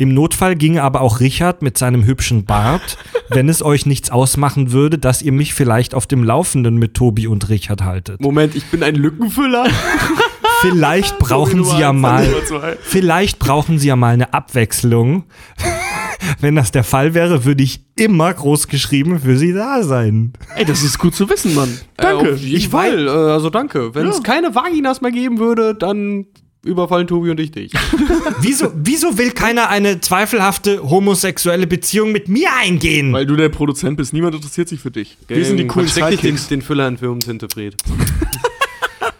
Im 0.00 0.14
Notfall 0.14 0.54
ginge 0.54 0.82
aber 0.82 1.00
auch 1.00 1.18
Richard 1.18 1.62
mit 1.62 1.76
seinem 1.76 2.04
hübschen 2.04 2.44
Bart, 2.44 2.98
wenn 3.30 3.48
es 3.48 3.62
euch 3.62 3.84
nichts 3.84 4.10
ausmachen 4.10 4.70
würde, 4.70 4.96
dass 4.96 5.22
ihr 5.22 5.32
mich 5.32 5.54
vielleicht 5.54 5.92
auf 5.94 6.06
dem 6.06 6.22
Laufenden 6.22 6.76
mit 6.76 6.94
Tobi 6.94 7.26
und 7.26 7.48
Richard 7.48 7.82
haltet. 7.82 8.20
Moment, 8.20 8.54
ich 8.54 8.64
bin 8.66 8.82
ein 8.82 8.94
Lückenfüller. 8.94 9.66
Vielleicht 10.60 11.18
brauchen 11.18 11.64
sie 11.64 11.78
ja 11.78 11.92
mal, 11.92 12.26
vielleicht 12.82 13.38
brauchen 13.38 13.78
sie 13.78 13.88
ja 13.88 13.96
mal 13.96 14.14
eine 14.14 14.32
Abwechslung. 14.34 15.24
Wenn 16.40 16.56
das 16.56 16.72
der 16.72 16.84
Fall 16.84 17.14
wäre, 17.14 17.44
würde 17.44 17.62
ich 17.62 17.80
immer 17.96 18.32
groß 18.32 18.68
geschrieben 18.68 19.20
für 19.20 19.36
sie 19.36 19.52
da 19.52 19.82
sein. 19.82 20.32
Ey, 20.56 20.64
das 20.64 20.82
ist 20.82 20.98
gut 20.98 21.14
zu 21.14 21.28
wissen, 21.30 21.54
Mann. 21.54 21.78
Danke. 21.96 22.30
Äh, 22.30 22.34
jeden 22.34 22.70
Fall. 22.70 23.06
Äh, 23.06 23.10
also 23.10 23.50
danke. 23.50 23.94
Wenn 23.94 24.06
es 24.06 24.22
keine 24.22 24.54
Vaginas 24.54 25.00
mehr 25.00 25.12
geben 25.12 25.38
würde, 25.38 25.74
dann 25.74 26.26
überfallen 26.64 27.06
Tobi 27.06 27.30
und 27.30 27.38
ich 27.40 27.52
dich. 27.52 27.72
Wieso, 28.40 28.72
wieso 28.74 29.16
will 29.16 29.30
keiner 29.30 29.68
eine 29.68 30.00
zweifelhafte 30.00 30.82
homosexuelle 30.82 31.66
Beziehung 31.66 32.12
mit 32.12 32.28
mir 32.28 32.50
eingehen? 32.60 33.12
Weil 33.12 33.26
du 33.26 33.36
der 33.36 33.48
Produzent 33.48 33.96
bist. 33.96 34.12
Niemand 34.12 34.34
interessiert 34.34 34.68
sich 34.68 34.80
für 34.80 34.90
dich. 34.90 35.16
Wir 35.28 35.44
sind 35.44 35.56
die 35.56 35.66
coolen 35.66 35.86
nicht 35.86 36.22
den, 36.22 36.38
den 36.50 36.62
Füller 36.62 36.88
in 36.88 36.98
Firmentinte, 36.98 37.48
Fred. 37.48 37.76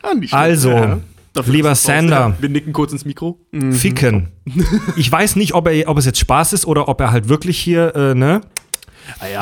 Ah. 0.02 0.14
Also, 0.32 0.70
Ja. 0.70 1.00
Dafür 1.34 1.52
Lieber. 1.52 1.74
Sander, 1.74 2.36
Wir 2.40 2.48
nicken 2.48 2.72
kurz 2.72 2.92
ins 2.92 3.04
Mikro. 3.04 3.38
ficken. 3.70 4.28
Ich 4.96 5.10
weiß 5.12 5.36
nicht, 5.36 5.54
ob, 5.54 5.68
er, 5.68 5.88
ob 5.88 5.98
es 5.98 6.06
jetzt 6.06 6.18
Spaß 6.18 6.52
ist 6.54 6.66
oder 6.66 6.88
ob 6.88 7.00
er 7.00 7.10
halt 7.12 7.28
wirklich 7.28 7.58
hier, 7.58 7.94
äh, 7.94 8.14
ne? 8.14 8.40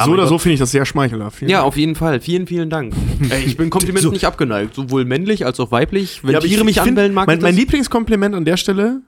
so 0.04 0.12
oder 0.12 0.26
so 0.28 0.38
finde 0.38 0.54
ich 0.54 0.60
das 0.60 0.70
sehr 0.70 0.84
schmeichelhaft. 0.86 1.38
Vielen 1.38 1.50
Ja, 1.50 1.58
Dank. 1.58 1.68
auf 1.68 1.76
jeden 1.76 1.94
Fall. 1.96 2.20
Vielen, 2.20 2.46
vielen 2.46 2.70
Dank. 2.70 2.94
Ey, 3.30 3.42
ich 3.44 3.56
bin 3.56 3.68
Komplimenten 3.70 4.02
So- 4.10 4.12
nicht 4.12 4.24
abgeneigt. 4.26 4.74
Sowohl 4.74 5.04
männlich 5.04 5.44
als 5.46 5.58
auch 5.58 5.70
weiblich. 5.72 6.22
Wenn 6.22 6.32
Ja, 6.34 6.40
Tiere 6.40 6.60
ich- 6.60 6.64
mich 6.64 6.76
ich 6.76 6.82
find, 6.82 6.90
anbellen, 6.90 7.14
mag 7.14 7.26
mein, 7.26 7.40
mein. 7.40 7.54
Lieblingskompliment 7.54 8.34
an 8.34 8.44
der 8.44 8.56
Stelle, 8.56 9.00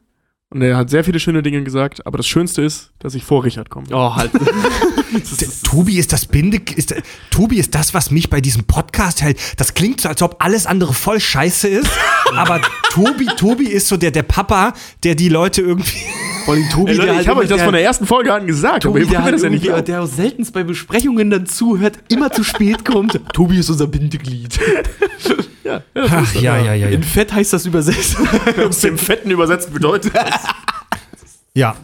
und 0.50 0.62
er 0.62 0.76
hat 0.78 0.88
sehr 0.90 1.04
viele 1.04 1.20
schöne 1.20 1.42
Dinge 1.42 1.62
gesagt, 1.62 2.06
aber 2.06 2.16
das 2.16 2.26
Schönste 2.26 2.62
ist, 2.62 2.90
dass 3.00 3.14
ich 3.14 3.22
vor 3.22 3.44
Richard 3.44 3.68
komme. 3.70 3.86
Oh, 3.92 4.16
halt. 4.16 4.30
Tobi 5.64 5.98
ist 5.98 6.12
das 6.12 6.26
Binde, 6.26 6.60
ist, 6.76 6.94
Tobi 7.30 7.58
ist 7.58 7.74
das, 7.74 7.94
was 7.94 8.10
mich 8.10 8.30
bei 8.30 8.40
diesem 8.40 8.64
Podcast 8.64 9.22
hält. 9.22 9.38
Das 9.56 9.74
klingt 9.74 10.00
so, 10.00 10.08
als 10.08 10.22
ob 10.22 10.42
alles 10.42 10.66
andere 10.66 10.94
voll 10.94 11.20
scheiße 11.20 11.68
ist, 11.68 11.90
aber 12.34 12.60
Tobi, 12.90 13.26
Tobi 13.36 13.66
ist 13.66 13.88
so 13.88 13.96
der, 13.96 14.10
der 14.10 14.22
Papa, 14.22 14.74
der 15.04 15.14
die 15.14 15.28
Leute 15.28 15.62
irgendwie. 15.62 15.98
Tobi, 16.72 16.92
Ey, 16.92 16.96
Leute, 16.96 17.10
halt 17.12 17.20
ich 17.22 17.28
habe 17.28 17.40
euch 17.40 17.48
das 17.48 17.58
der- 17.58 17.64
von 17.66 17.74
der 17.74 17.82
ersten 17.82 18.06
Folge 18.06 18.32
an 18.32 18.46
gesagt, 18.46 18.84
Tobi, 18.84 19.04
der, 19.04 19.22
halt 19.22 19.34
das 19.34 19.42
ja 19.42 19.50
nicht 19.50 19.66
der 19.66 20.02
auch 20.02 20.06
seltenst 20.06 20.54
bei 20.54 20.64
Besprechungen 20.64 21.28
dann 21.28 21.44
zuhört, 21.46 21.98
immer 22.08 22.32
zu 22.32 22.42
spät 22.42 22.86
kommt. 22.86 23.20
Tobi 23.34 23.58
ist 23.58 23.68
unser 23.68 23.86
Bindeglied. 23.86 24.58
Ach, 25.94 26.34
ja, 26.34 26.56
ja, 26.56 26.64
ja, 26.64 26.74
ja. 26.74 26.88
In 26.88 27.02
Fett 27.02 27.34
heißt 27.34 27.52
das 27.52 27.66
übersetzt. 27.66 28.16
Aus 28.66 28.80
dem 28.80 28.96
Fetten 28.96 29.30
übersetzt 29.30 29.74
bedeutet 29.74 30.14
das. 30.14 30.40
Ja. 31.52 31.76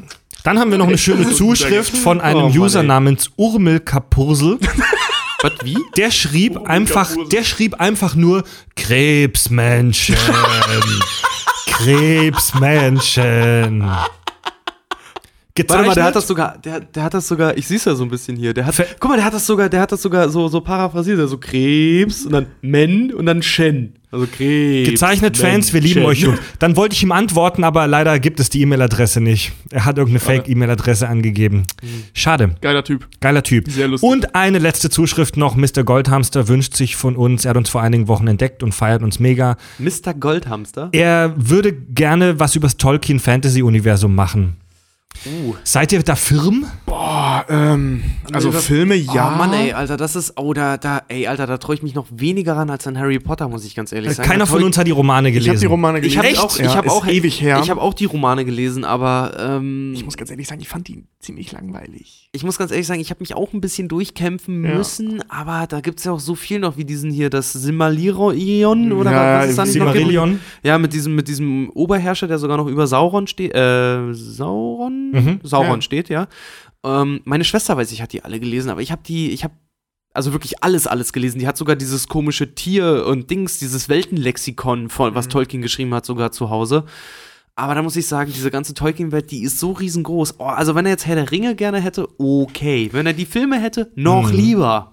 Dann 0.44 0.58
haben 0.58 0.70
wir 0.70 0.78
noch 0.78 0.89
eine 0.89 0.98
schöne 0.98 1.31
Zuschrift 1.34 1.97
von 1.97 2.20
einem 2.20 2.44
Oh 2.44 2.50
User 2.50 2.84
namens 2.84 3.31
Urmel 3.36 3.81
Kapursel. 3.81 4.58
Was, 5.42 5.52
wie? 5.64 5.78
Der 5.97 6.10
schrieb 6.10 6.58
einfach, 6.68 7.10
der 7.32 7.44
schrieb 7.44 7.81
einfach 7.81 8.14
nur 8.14 8.44
Krebsmenschen. 8.76 10.16
Krebsmenschen. 11.66 13.90
Warte 15.57 15.86
mal, 15.86 15.94
der 15.94 16.02
hat 16.05 16.16
das 16.16 16.24
Gezeichnet- 16.24 16.26
sogar, 16.26 16.58
der, 16.58 16.81
der 16.81 17.02
hat 17.05 17.15
das 17.15 17.28
sogar, 17.28 17.57
ich 17.57 17.68
sehe 17.68 17.78
ja 17.78 17.94
so 17.94 18.02
ein 18.02 18.10
bisschen 18.10 18.36
hier, 18.36 18.52
der 18.52 18.66
hat, 18.66 18.74
Ver- 18.74 18.86
guck 18.99 19.10
mal, 19.10 19.16
der 19.16 19.24
hat 19.24 19.34
das 19.34 19.47
sogar, 19.47 19.68
der 19.68 19.83
hat 19.83 19.92
das 19.92 20.02
sogar 20.02 20.28
so, 20.28 20.49
so 20.49 20.60
paraphrasiert, 20.60 21.28
so 21.28 21.39
Krebs 21.39 22.26
und 22.26 22.33
dann 22.33 22.47
Men 22.60 23.15
und 23.15 23.26
dann 23.26 23.41
Shen. 23.41 23.92
Also 24.10 24.26
Krebs. 24.26 24.91
Gezeichnet 24.91 25.36
Fans, 25.36 25.73
wir 25.73 25.81
lieben 25.81 26.00
Shen. 26.00 26.31
euch. 26.31 26.39
Dann 26.58 26.74
wollte 26.76 26.94
ich 26.97 27.05
ihm 27.05 27.12
antworten, 27.12 27.62
aber 27.62 27.86
leider 27.86 28.18
gibt 28.18 28.41
es 28.41 28.50
die 28.50 28.62
E-Mail-Adresse 28.62 29.20
nicht. 29.20 29.52
Er 29.70 29.84
hat 29.84 29.97
irgendeine 29.97 30.18
Fake-E-Mail-Adresse 30.18 31.08
angegeben. 31.08 31.62
Schade. 32.15 32.57
Geiler 32.60 32.83
Typ. 32.83 33.07
Geiler 33.20 33.44
Typ. 33.44 33.70
Sehr 33.70 33.86
lustig. 33.86 34.08
Und 34.10 34.34
eine 34.34 34.58
letzte 34.58 34.91
Zuschrift 34.91 35.36
noch. 35.36 35.55
Mr. 35.55 35.84
Goldhamster 35.84 36.49
wünscht 36.49 36.74
sich 36.74 36.97
von 36.97 37.15
uns, 37.15 37.44
er 37.44 37.50
hat 37.50 37.57
uns 37.57 37.68
vor 37.70 37.81
einigen 37.81 38.08
Wochen 38.08 38.26
entdeckt 38.26 38.65
und 38.65 38.73
feiert 38.74 39.05
uns 39.05 39.20
mega. 39.20 39.57
Mr. 39.78 40.15
Goldhamster. 40.18 40.89
Er 40.91 41.33
würde 41.36 41.73
gerne 41.73 42.41
was 42.41 42.57
übers 42.57 42.76
Tolkien-Fantasy-Universum 42.76 44.12
machen. 44.16 44.57
Uh. 45.26 45.55
Seid 45.65 45.93
ihr 45.93 46.02
da 46.02 46.17
firm? 46.17 46.67
Boah, 46.86 47.47
ähm, 47.49 48.02
also 48.33 48.51
das- 48.51 48.67
Filme, 48.67 48.94
ja. 48.94 49.33
Oh 49.34 49.39
Mann, 49.39 49.52
ey, 49.55 49.73
Alter, 49.73 49.97
das 49.97 50.17
ist, 50.17 50.34
oh, 50.36 50.52
da, 50.52 50.76
da, 50.76 51.02
ey, 51.09 51.26
Alter, 51.26 51.47
da 51.47 51.57
traue 51.59 51.76
ich 51.76 51.83
mich 51.83 51.94
noch 51.94 52.07
weniger 52.10 52.57
ran 52.57 52.68
als 52.68 52.86
an 52.86 52.99
Harry 52.99 53.18
Potter, 53.18 53.49
muss 53.49 53.65
ich 53.65 53.75
ganz 53.75 53.93
ehrlich 53.93 54.12
sagen. 54.15 54.26
Äh, 54.26 54.31
Keiner 54.31 54.41
Da 54.41 54.47
trau 54.47 54.52
von 54.52 54.60
ich- 54.60 54.67
uns 54.67 54.78
hat 54.78 54.86
die 54.86 54.91
Romane 54.91 55.28
ich 55.28 55.34
gelesen. 55.34 55.51
habe 55.51 55.59
die 55.60 55.67
Romane 55.67 55.99
Ich 55.99 56.02
gelesen. 56.02 56.18
habe 56.18 56.28
Echt? 56.28 56.39
auch, 56.41 56.59
Ja, 56.59 56.67
ich 56.67 56.76
habe 56.76 56.86
ist 56.89 56.93
auch 56.93 57.07
ewig 57.07 57.41
her. 57.41 57.60
Ich 57.62 57.70
habe 57.70 57.81
auch 57.81 57.94
die 57.94 58.05
Romane 58.05 58.44
gelesen, 58.44 58.84
aber 58.84 59.34
ähm, 59.39 59.93
Ich 59.94 60.05
muss 60.05 60.17
ganz 60.17 60.31
ehrlich 60.31 60.47
sagen, 60.49 60.60
ich 60.60 60.68
fand 60.68 60.89
die 60.89 61.05
ziemlich 61.20 61.52
langweilig. 61.52 62.23
Ich 62.34 62.42
muss 62.44 62.58
ganz 62.58 62.70
ehrlich 62.72 62.86
sagen, 62.86 63.00
ich 63.00 63.10
habe 63.10 63.20
mich 63.20 63.34
auch 63.34 63.52
ein 63.52 63.60
bisschen 63.60 63.88
durchkämpfen 63.88 64.64
Ja. 64.64 64.74
müssen, 64.76 65.22
aber 65.30 65.66
da 65.66 65.80
gibt 65.80 66.00
es 66.00 66.04
ja 66.04 66.12
auch 66.12 66.20
so 66.20 66.34
viel 66.34 66.58
noch 66.58 66.76
wie 66.76 66.84
diesen 66.84 67.10
hier, 67.10 67.30
das 67.30 67.52
Silmarillion 67.52 68.92
oder 68.92 69.12
Ja, 69.12 69.38
was 69.40 69.50
es 69.50 69.56
da 69.56 69.64
nicht 69.64 69.76
noch 69.76 69.84
gibt. 69.86 69.96
Silmarillion. 69.96 70.40
Ja, 70.62 70.78
mit 70.78 70.92
diesem, 70.92 71.14
mit 71.14 71.28
diesem 71.28 71.70
Oberherrscher, 71.70 72.26
der 72.26 72.38
sogar 72.38 72.56
noch 72.56 72.66
über 72.66 72.86
Sauron 72.86 73.26
steht. 73.26 73.54
Äh, 73.54 74.12
Sauron? 74.12 75.10
Mhm. 75.12 75.40
Sauron 75.42 75.76
Ja. 75.76 75.80
steht, 75.82 76.08
ja. 76.08 76.26
Ähm, 76.84 77.20
meine 77.24 77.44
Schwester 77.44 77.76
weiß, 77.76 77.92
ich 77.92 78.02
hat 78.02 78.12
die 78.12 78.22
alle 78.24 78.40
gelesen, 78.40 78.70
aber 78.70 78.82
ich 78.82 78.90
habe 78.92 79.02
die, 79.06 79.30
ich 79.30 79.44
habe 79.44 79.54
also 80.12 80.32
wirklich 80.32 80.62
alles, 80.62 80.86
alles 80.86 81.12
gelesen. 81.12 81.38
Die 81.40 81.46
hat 81.48 81.56
sogar 81.56 81.74
dieses 81.76 82.06
komische 82.08 82.54
Tier 82.54 83.04
und 83.06 83.30
Dings, 83.30 83.58
dieses 83.58 83.88
Weltenlexikon, 83.88 84.88
von, 84.88 85.10
Mhm. 85.10 85.14
was 85.16 85.28
Tolkien 85.28 85.62
geschrieben 85.62 85.92
hat, 85.94 86.06
sogar 86.06 86.30
zu 86.30 86.50
Hause. 86.50 86.84
Aber 87.57 87.74
da 87.76 87.83
muss 87.83 87.94
ich 87.97 88.07
sagen, 88.07 88.33
diese 88.34 88.50
ganze 88.50 88.74
Tolkien-Welt, 88.74 89.31
die 89.31 89.42
ist 89.44 89.60
so 89.60 89.73
riesengroß. 89.73 90.34
Oh, 90.39 90.44
also 90.47 90.74
wenn 90.74 90.86
er 90.86 90.91
jetzt 90.92 91.07
Herr 91.07 91.15
der 91.15 91.31
Ringe 91.31 91.55
gerne 91.55 91.81
hätte, 91.81 92.08
okay. 92.18 92.89
Wenn 92.92 93.07
er 93.07 93.12
die 93.12 93.26
Filme 93.26 93.60
hätte, 93.60 93.92
noch 93.94 94.31
Mhm. 94.31 94.36
lieber. 94.36 94.92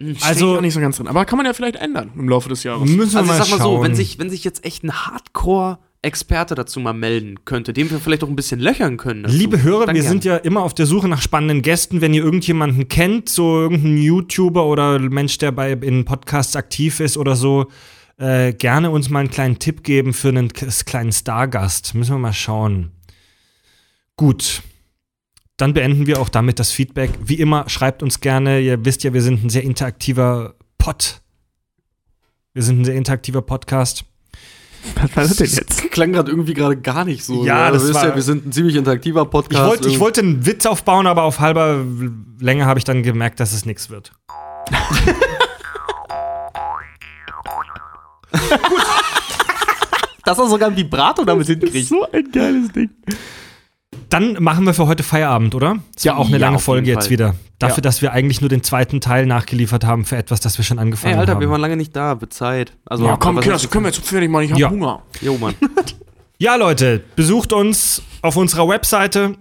Also 0.00 0.16
Also- 0.26 0.56
auch 0.56 0.60
nicht 0.62 0.74
so 0.74 0.80
ganz 0.80 0.96
drin. 0.96 1.06
Aber 1.08 1.24
kann 1.26 1.36
man 1.36 1.46
ja 1.46 1.52
vielleicht 1.52 1.76
ändern 1.76 2.10
im 2.16 2.28
Laufe 2.28 2.48
des 2.48 2.64
Jahres. 2.64 2.88
Müssen 2.88 2.96
wir 3.12 3.18
Also 3.18 3.20
ich 3.20 3.26
mal 3.26 3.44
sag 3.44 3.50
mal 3.50 3.58
schauen. 3.64 3.76
so, 3.78 3.82
wenn 3.84 3.94
sich, 3.94 4.18
wenn 4.18 4.30
sich 4.30 4.42
jetzt 4.44 4.64
echt 4.64 4.82
ein 4.82 4.92
Hardcore-Experte 4.92 6.54
dazu 6.54 6.80
mal 6.80 6.92
melden 6.94 7.44
könnte, 7.44 7.72
dem 7.72 7.90
wir 7.90 8.00
vielleicht 8.00 8.24
auch 8.24 8.28
ein 8.28 8.34
bisschen 8.36 8.58
löchern 8.60 8.96
können. 8.96 9.22
dazu, 9.24 9.36
Liebe 9.36 9.62
Hörer, 9.62 9.86
dann 9.86 9.94
wir 9.94 10.02
gern. 10.02 10.10
sind 10.10 10.24
ja 10.24 10.36
immer 10.36 10.62
auf 10.62 10.74
der 10.74 10.86
Suche 10.86 11.06
nach 11.08 11.20
spannenden 11.22 11.62
Gästen. 11.62 12.00
Wenn 12.00 12.14
ihr 12.14 12.24
irgendjemanden 12.24 12.88
kennt, 12.88 13.28
so 13.28 13.60
irgendeinen 13.60 13.98
YouTuber 13.98 14.64
oder 14.66 14.98
Mensch, 14.98 15.38
der 15.38 15.52
bei 15.52 15.72
in 15.72 16.04
Podcasts 16.04 16.56
aktiv 16.56 17.00
ist 17.00 17.16
oder 17.16 17.36
so, 17.36 17.66
äh, 18.20 18.52
gerne 18.52 18.90
uns 18.90 19.08
mal 19.08 19.20
einen 19.20 19.30
kleinen 19.30 19.58
Tipp 19.58 19.82
geben 19.82 20.12
für 20.12 20.28
einen 20.28 20.52
kleinen 20.52 21.10
Stargast. 21.12 21.94
Müssen 21.94 22.12
wir 22.14 22.18
mal 22.18 22.32
schauen. 22.32 22.92
Gut. 24.16 24.62
Dann 25.56 25.74
beenden 25.74 26.06
wir 26.06 26.20
auch 26.20 26.28
damit 26.28 26.58
das 26.58 26.70
Feedback. 26.70 27.10
Wie 27.24 27.34
immer, 27.34 27.68
schreibt 27.68 28.02
uns 28.02 28.20
gerne. 28.20 28.60
Ihr 28.60 28.84
wisst 28.84 29.02
ja, 29.04 29.12
wir 29.12 29.22
sind 29.22 29.44
ein 29.44 29.50
sehr 29.50 29.62
interaktiver 29.64 30.54
Pod. 30.78 31.20
Wir 32.52 32.62
sind 32.62 32.80
ein 32.80 32.84
sehr 32.84 32.94
interaktiver 32.94 33.42
Podcast. 33.42 34.04
Was 34.94 35.14
war 35.16 35.22
das 35.24 35.36
denn 35.36 35.46
jetzt? 35.46 35.90
klang 35.90 36.12
gerade 36.12 36.30
irgendwie 36.30 36.54
gerade 36.54 36.76
gar 36.76 37.04
nicht 37.04 37.22
so. 37.24 37.44
Ja, 37.44 37.70
das 37.70 37.82
wisst 37.84 37.94
war- 37.94 38.08
ja, 38.08 38.14
wir 38.14 38.22
sind 38.22 38.46
ein 38.46 38.52
ziemlich 38.52 38.76
interaktiver 38.76 39.22
Ich 39.22 39.30
Podcast. 39.30 39.66
wollte, 39.66 39.88
ich 39.88 40.00
wollte 40.00 40.20
einen 40.22 40.46
Witz 40.46 40.64
aufbauen, 40.66 41.06
aber 41.06 41.22
auf 41.24 41.40
halber 41.40 41.84
Länge 42.38 42.64
habe 42.64 42.78
ich 42.78 42.84
dann 42.84 43.02
gemerkt, 43.02 43.40
dass 43.40 43.52
es 43.52 43.66
nichts 43.66 43.90
wird. 43.90 44.12
dass 50.24 50.38
er 50.38 50.48
sogar 50.48 50.70
ein 50.70 50.76
Vibrato 50.76 51.24
damit 51.24 51.46
hinkriegt. 51.46 51.88
So 51.88 52.06
ein 52.12 52.30
geiles 52.30 52.70
Ding. 52.72 52.90
Dann 54.08 54.34
machen 54.42 54.66
wir 54.66 54.74
für 54.74 54.86
heute 54.86 55.02
Feierabend, 55.02 55.54
oder? 55.54 55.78
Ist 55.96 56.04
ja 56.04 56.16
auch 56.16 56.26
eine 56.26 56.38
Ja, 56.38 56.46
lange 56.46 56.58
Folge 56.58 56.88
jetzt 56.88 57.04
Fall. 57.04 57.10
wieder. 57.10 57.34
Dafür, 57.58 57.76
Ja. 57.76 57.82
dass 57.82 58.02
wir 58.02 58.12
eigentlich 58.12 58.40
nur 58.40 58.48
den 58.50 58.62
zweiten 58.62 59.00
Teil 59.00 59.26
nachgeliefert 59.26 59.84
haben 59.84 60.04
für 60.04 60.16
etwas, 60.16 60.40
das 60.40 60.58
wir 60.58 60.64
schon 60.64 60.78
angefangen 60.78 61.14
Ey, 61.14 61.20
Alter, 61.20 61.32
haben. 61.34 61.40
wir 61.40 61.50
waren 61.50 61.60
lange 61.60 61.76
nicht 61.76 61.94
da, 61.94 62.18
Zeit. 62.30 62.72
Also, 62.86 63.04
Ja, 63.06 63.16
komm, 63.16 63.36
Kinder, 63.38 63.52
das 63.52 63.68
können 63.70 63.84
wir 63.84 63.90
jetzt 63.92 64.04
fertig 64.04 64.30
machen. 64.30 64.44
Ich 64.44 64.50
habe 64.52 64.60
Ja. 64.60 64.70
Hunger. 64.70 65.02
Jo, 65.20 65.36
Mann. 65.38 65.54
Ja, 66.38 66.56
Leute, 66.56 67.02
besucht 67.16 67.52
uns 67.52 68.02
auf 68.22 68.36
unserer 68.36 68.66
Webseite. 68.68 69.36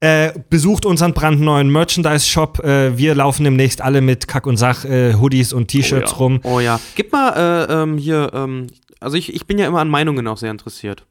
Äh, 0.00 0.32
besucht 0.48 0.86
unseren 0.86 1.12
brandneuen 1.12 1.70
Merchandise-Shop. 1.70 2.60
Äh, 2.64 2.96
wir 2.96 3.16
laufen 3.16 3.42
demnächst 3.42 3.80
alle 3.80 4.00
mit 4.00 4.28
Kack 4.28 4.46
und 4.46 4.56
Sach, 4.56 4.84
äh, 4.84 5.14
Hoodies 5.14 5.52
und 5.52 5.68
T-Shirts 5.68 6.12
Oh 6.12 6.14
ja. 6.14 6.18
rum. 6.18 6.40
Oh 6.44 6.60
ja. 6.60 6.80
Gib 6.94 7.10
mal 7.12 7.66
äh, 7.68 7.82
ähm, 7.82 7.98
hier, 7.98 8.30
ähm, 8.32 8.68
also 9.00 9.16
ich, 9.16 9.34
ich 9.34 9.46
bin 9.46 9.58
ja 9.58 9.66
immer 9.66 9.80
an 9.80 9.88
Meinungen 9.88 10.26
auch 10.28 10.36
sehr 10.36 10.52
interessiert. 10.52 11.04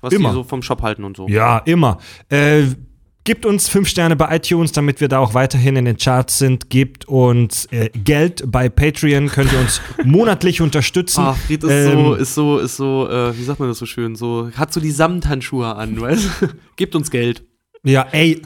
Was 0.00 0.14
Immer. 0.14 0.30
die 0.30 0.36
so 0.36 0.44
vom 0.44 0.62
Shop 0.62 0.80
halten 0.80 1.04
und 1.04 1.16
so. 1.18 1.28
Ja, 1.28 1.58
immer. 1.58 1.98
Äh, 2.30 2.62
Gebt 3.24 3.44
uns 3.44 3.68
fünf 3.68 3.86
Sterne 3.86 4.16
bei 4.16 4.34
iTunes, 4.34 4.72
damit 4.72 5.02
wir 5.02 5.08
da 5.08 5.18
auch 5.18 5.34
weiterhin 5.34 5.76
in 5.76 5.84
den 5.84 5.98
Charts 5.98 6.38
sind. 6.38 6.70
Gebt 6.70 7.06
uns 7.06 7.66
äh, 7.66 7.90
Geld 7.90 8.42
bei 8.46 8.70
Patreon, 8.70 9.28
könnt 9.28 9.52
ihr 9.52 9.60
uns 9.60 9.82
monatlich 10.04 10.62
unterstützen. 10.62 11.20
Ah, 11.20 11.34
Fried 11.34 11.62
ist 11.62 11.70
Ähm, 11.70 11.92
so, 11.92 12.14
ist 12.14 12.34
so, 12.34 12.58
ist 12.58 12.76
so, 12.78 13.08
äh, 13.10 13.36
wie 13.36 13.44
sagt 13.44 13.60
man 13.60 13.68
das 13.68 13.76
so 13.76 13.84
schön, 13.84 14.16
so, 14.16 14.50
hat 14.56 14.72
so 14.72 14.80
die 14.80 14.90
Samthandschuhe 14.90 15.76
an, 15.76 16.00
weißt 16.00 16.28
du? 16.40 16.48
Gebt 16.76 16.94
uns 16.96 17.10
Geld. 17.10 17.44
Ja, 17.84 18.06
ey, 18.12 18.42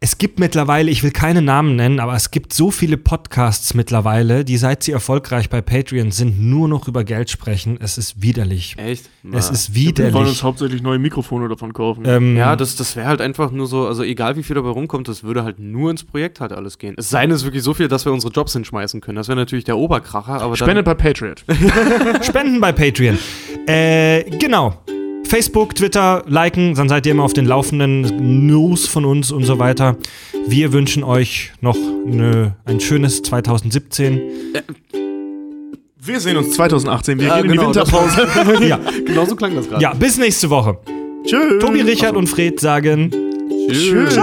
es 0.00 0.18
gibt 0.18 0.38
mittlerweile, 0.38 0.92
ich 0.92 1.02
will 1.02 1.10
keine 1.10 1.42
Namen 1.42 1.74
nennen, 1.74 1.98
aber 1.98 2.14
es 2.14 2.30
gibt 2.30 2.52
so 2.52 2.70
viele 2.70 2.96
Podcasts 2.96 3.74
mittlerweile, 3.74 4.44
die 4.44 4.56
seit 4.56 4.84
sie 4.84 4.92
erfolgreich 4.92 5.50
bei 5.50 5.60
Patreon 5.60 6.12
sind, 6.12 6.40
nur 6.40 6.68
noch 6.68 6.86
über 6.86 7.02
Geld 7.02 7.30
sprechen. 7.30 7.78
Es 7.82 7.98
ist 7.98 8.22
widerlich. 8.22 8.76
Echt? 8.78 9.06
Es 9.06 9.10
Na. 9.24 9.38
ist 9.38 9.74
Wir 9.74 9.96
wollen 9.96 10.06
uns 10.06 10.14
widerlich. 10.14 10.42
hauptsächlich 10.44 10.82
neue 10.82 11.00
Mikrofone 11.00 11.48
davon 11.48 11.72
kaufen. 11.72 12.04
Ähm, 12.06 12.36
Ja, 12.36 12.54
das, 12.54 12.76
das 12.76 12.94
wäre 12.94 13.08
halt 13.08 13.20
einfach 13.20 13.50
nur 13.50 13.66
so, 13.66 13.88
also 13.88 14.04
egal 14.04 14.36
wie 14.36 14.44
viel 14.44 14.54
dabei 14.54 14.68
rumkommt, 14.68 15.08
das 15.08 15.24
würde 15.24 15.42
halt 15.42 15.58
nur 15.58 15.90
ins 15.90 16.04
Projekt 16.04 16.40
halt 16.40 16.52
alles 16.52 16.78
gehen. 16.78 16.94
Es 16.96 17.10
sei 17.10 17.22
denn, 17.22 17.32
es 17.32 17.38
ist 17.40 17.44
wirklich 17.44 17.64
so 17.64 17.74
viel, 17.74 17.88
dass 17.88 18.04
wir 18.04 18.12
unsere 18.12 18.32
Jobs 18.32 18.52
hinschmeißen 18.52 19.00
können. 19.00 19.16
Das 19.16 19.26
wäre 19.26 19.36
natürlich 19.36 19.64
der 19.64 19.76
Oberkracher, 19.76 20.40
aber 20.40 20.56
Spendet 20.56 20.84
bei 20.84 20.94
Patriot. 20.94 21.44
Spenden 22.22 22.60
bei 22.60 22.70
Patreon. 22.70 23.18
Äh, 23.66 24.22
genau. 24.38 24.74
Facebook, 25.24 25.74
Twitter, 25.74 26.24
liken, 26.26 26.74
dann 26.74 26.88
seid 26.88 27.04
ihr 27.06 27.12
immer 27.12 27.24
auf 27.24 27.34
den 27.34 27.44
laufenden 27.46 28.46
News 28.46 28.86
von 28.86 29.04
uns 29.04 29.30
und 29.30 29.44
so 29.44 29.58
weiter. 29.58 29.96
Wir 30.46 30.72
wünschen 30.72 31.04
euch 31.04 31.52
noch 31.60 31.76
eine, 32.06 32.56
ein 32.64 32.80
schönes 32.80 33.22
2017. 33.22 34.20
Wir 36.00 36.20
sehen 36.20 36.36
uns 36.38 36.52
2018. 36.52 37.18
Wir 37.20 37.26
Ja, 37.28 37.36
gehen 37.42 37.50
in 37.50 37.58
genau, 37.58 37.72
die 37.72 37.78
Winterpause. 37.78 38.26
Ja, 38.68 38.80
genau 39.06 39.24
so 39.26 39.36
klang 39.36 39.54
das 39.54 39.68
gerade. 39.68 39.82
ja, 39.82 39.92
bis 39.92 40.16
nächste 40.16 40.48
Woche. 40.48 40.78
Tschüss. 41.26 41.58
Tobi, 41.62 41.82
Richard 41.82 42.16
und 42.16 42.26
Fred 42.28 42.58
sagen 42.58 43.10
Tschüss. 43.70 44.14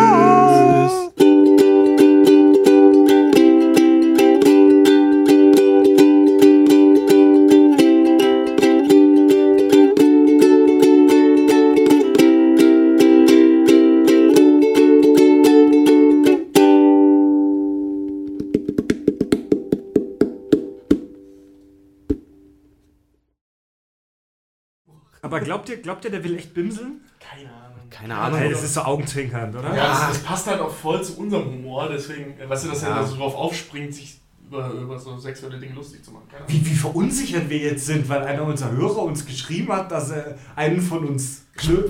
Aber 25.35 25.43
glaubt 25.43 25.67
ihr, 25.69 25.77
glaubt 25.77 26.05
ihr, 26.05 26.11
der 26.11 26.23
will 26.23 26.37
echt 26.37 26.53
bimseln? 26.53 27.01
Keine 27.19 27.49
Ahnung. 27.49 27.89
Keine 27.89 28.15
Ahnung. 28.17 28.51
das 28.51 28.63
ist 28.63 28.73
so 28.75 28.81
augenzwinkernd, 28.81 29.53
oder? 29.55 29.75
Ja, 29.75 29.87
das, 29.89 30.07
das 30.09 30.17
passt 30.19 30.47
halt 30.47 30.61
auch 30.61 30.73
voll 30.73 31.03
zu 31.03 31.17
unserem 31.17 31.45
Humor, 31.45 31.89
deswegen, 31.91 32.39
äh, 32.39 32.47
weißt 32.49 32.65
du, 32.65 32.69
dass 32.69 32.83
er 32.83 32.89
Ja. 32.89 32.95
da 33.01 33.05
so 33.05 33.17
drauf 33.17 33.35
aufspringt, 33.35 33.93
sich 33.93 34.17
über, 34.47 34.69
über 34.69 34.97
so 34.97 35.17
sexuelle 35.17 35.59
Dinge 35.59 35.73
lustig 35.75 36.03
zu 36.05 36.11
machen. 36.11 36.23
Wie, 36.47 36.65
wie 36.65 36.73
verunsichert 36.75 37.49
wir 37.49 37.57
jetzt 37.57 37.85
sind, 37.85 38.07
weil 38.07 38.23
einer 38.23 38.43
unserer 38.43 38.71
Hörer 38.71 38.99
uns 39.03 39.25
geschrieben 39.25 39.73
hat, 39.73 39.91
dass 39.91 40.11
er 40.11 40.37
einen 40.55 40.79
von 40.81 41.05
uns. 41.05 41.41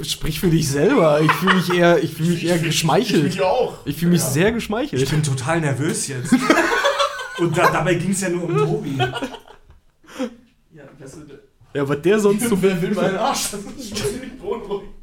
Sprich 0.04 0.40
für 0.40 0.48
dich 0.50 0.68
selber. 0.70 1.22
Ich 1.22 1.32
fühle 1.34 1.56
mich 1.56 1.72
eher, 1.74 2.02
ich 2.04 2.14
fühle 2.16 2.30
mich 2.30 2.46
eher 2.46 2.56
Ich 2.56 2.64
geschmeichelt. 2.64 3.24
mich 3.26 3.42
auch. 3.42 3.86
Ich 3.86 3.98
fühle 3.98 4.12
mich 4.12 4.22
sehr 4.24 4.50
Ich 4.50 4.56
geschmeichelt. 4.56 5.10
bin 5.10 5.22
total 5.22 5.62
nervös 5.62 6.08
jetzt. 6.08 6.34
Und 7.40 7.56
da, 7.58 7.70
dabei 7.72 7.94
ging 7.96 8.12
es 8.12 8.22
ja 8.22 8.30
nur 8.30 8.46
um 8.46 8.58
Tobi. 8.58 8.98
Ja, 8.98 10.84
weißt 11.00 11.16
du, 11.18 11.40
ja, 11.76 11.82
aber 11.82 11.98
der 11.98 12.20
sonst 12.20 12.44
so. 12.50 12.62
Wer 12.62 12.82
will 12.82 12.92
meinen 12.92 13.18
Arsch? 13.18 13.52
Das 13.52 13.60
ist 13.60 14.00
schon 14.00 14.08
ziemlich 14.10 14.40
beunruhigend. 14.40 14.96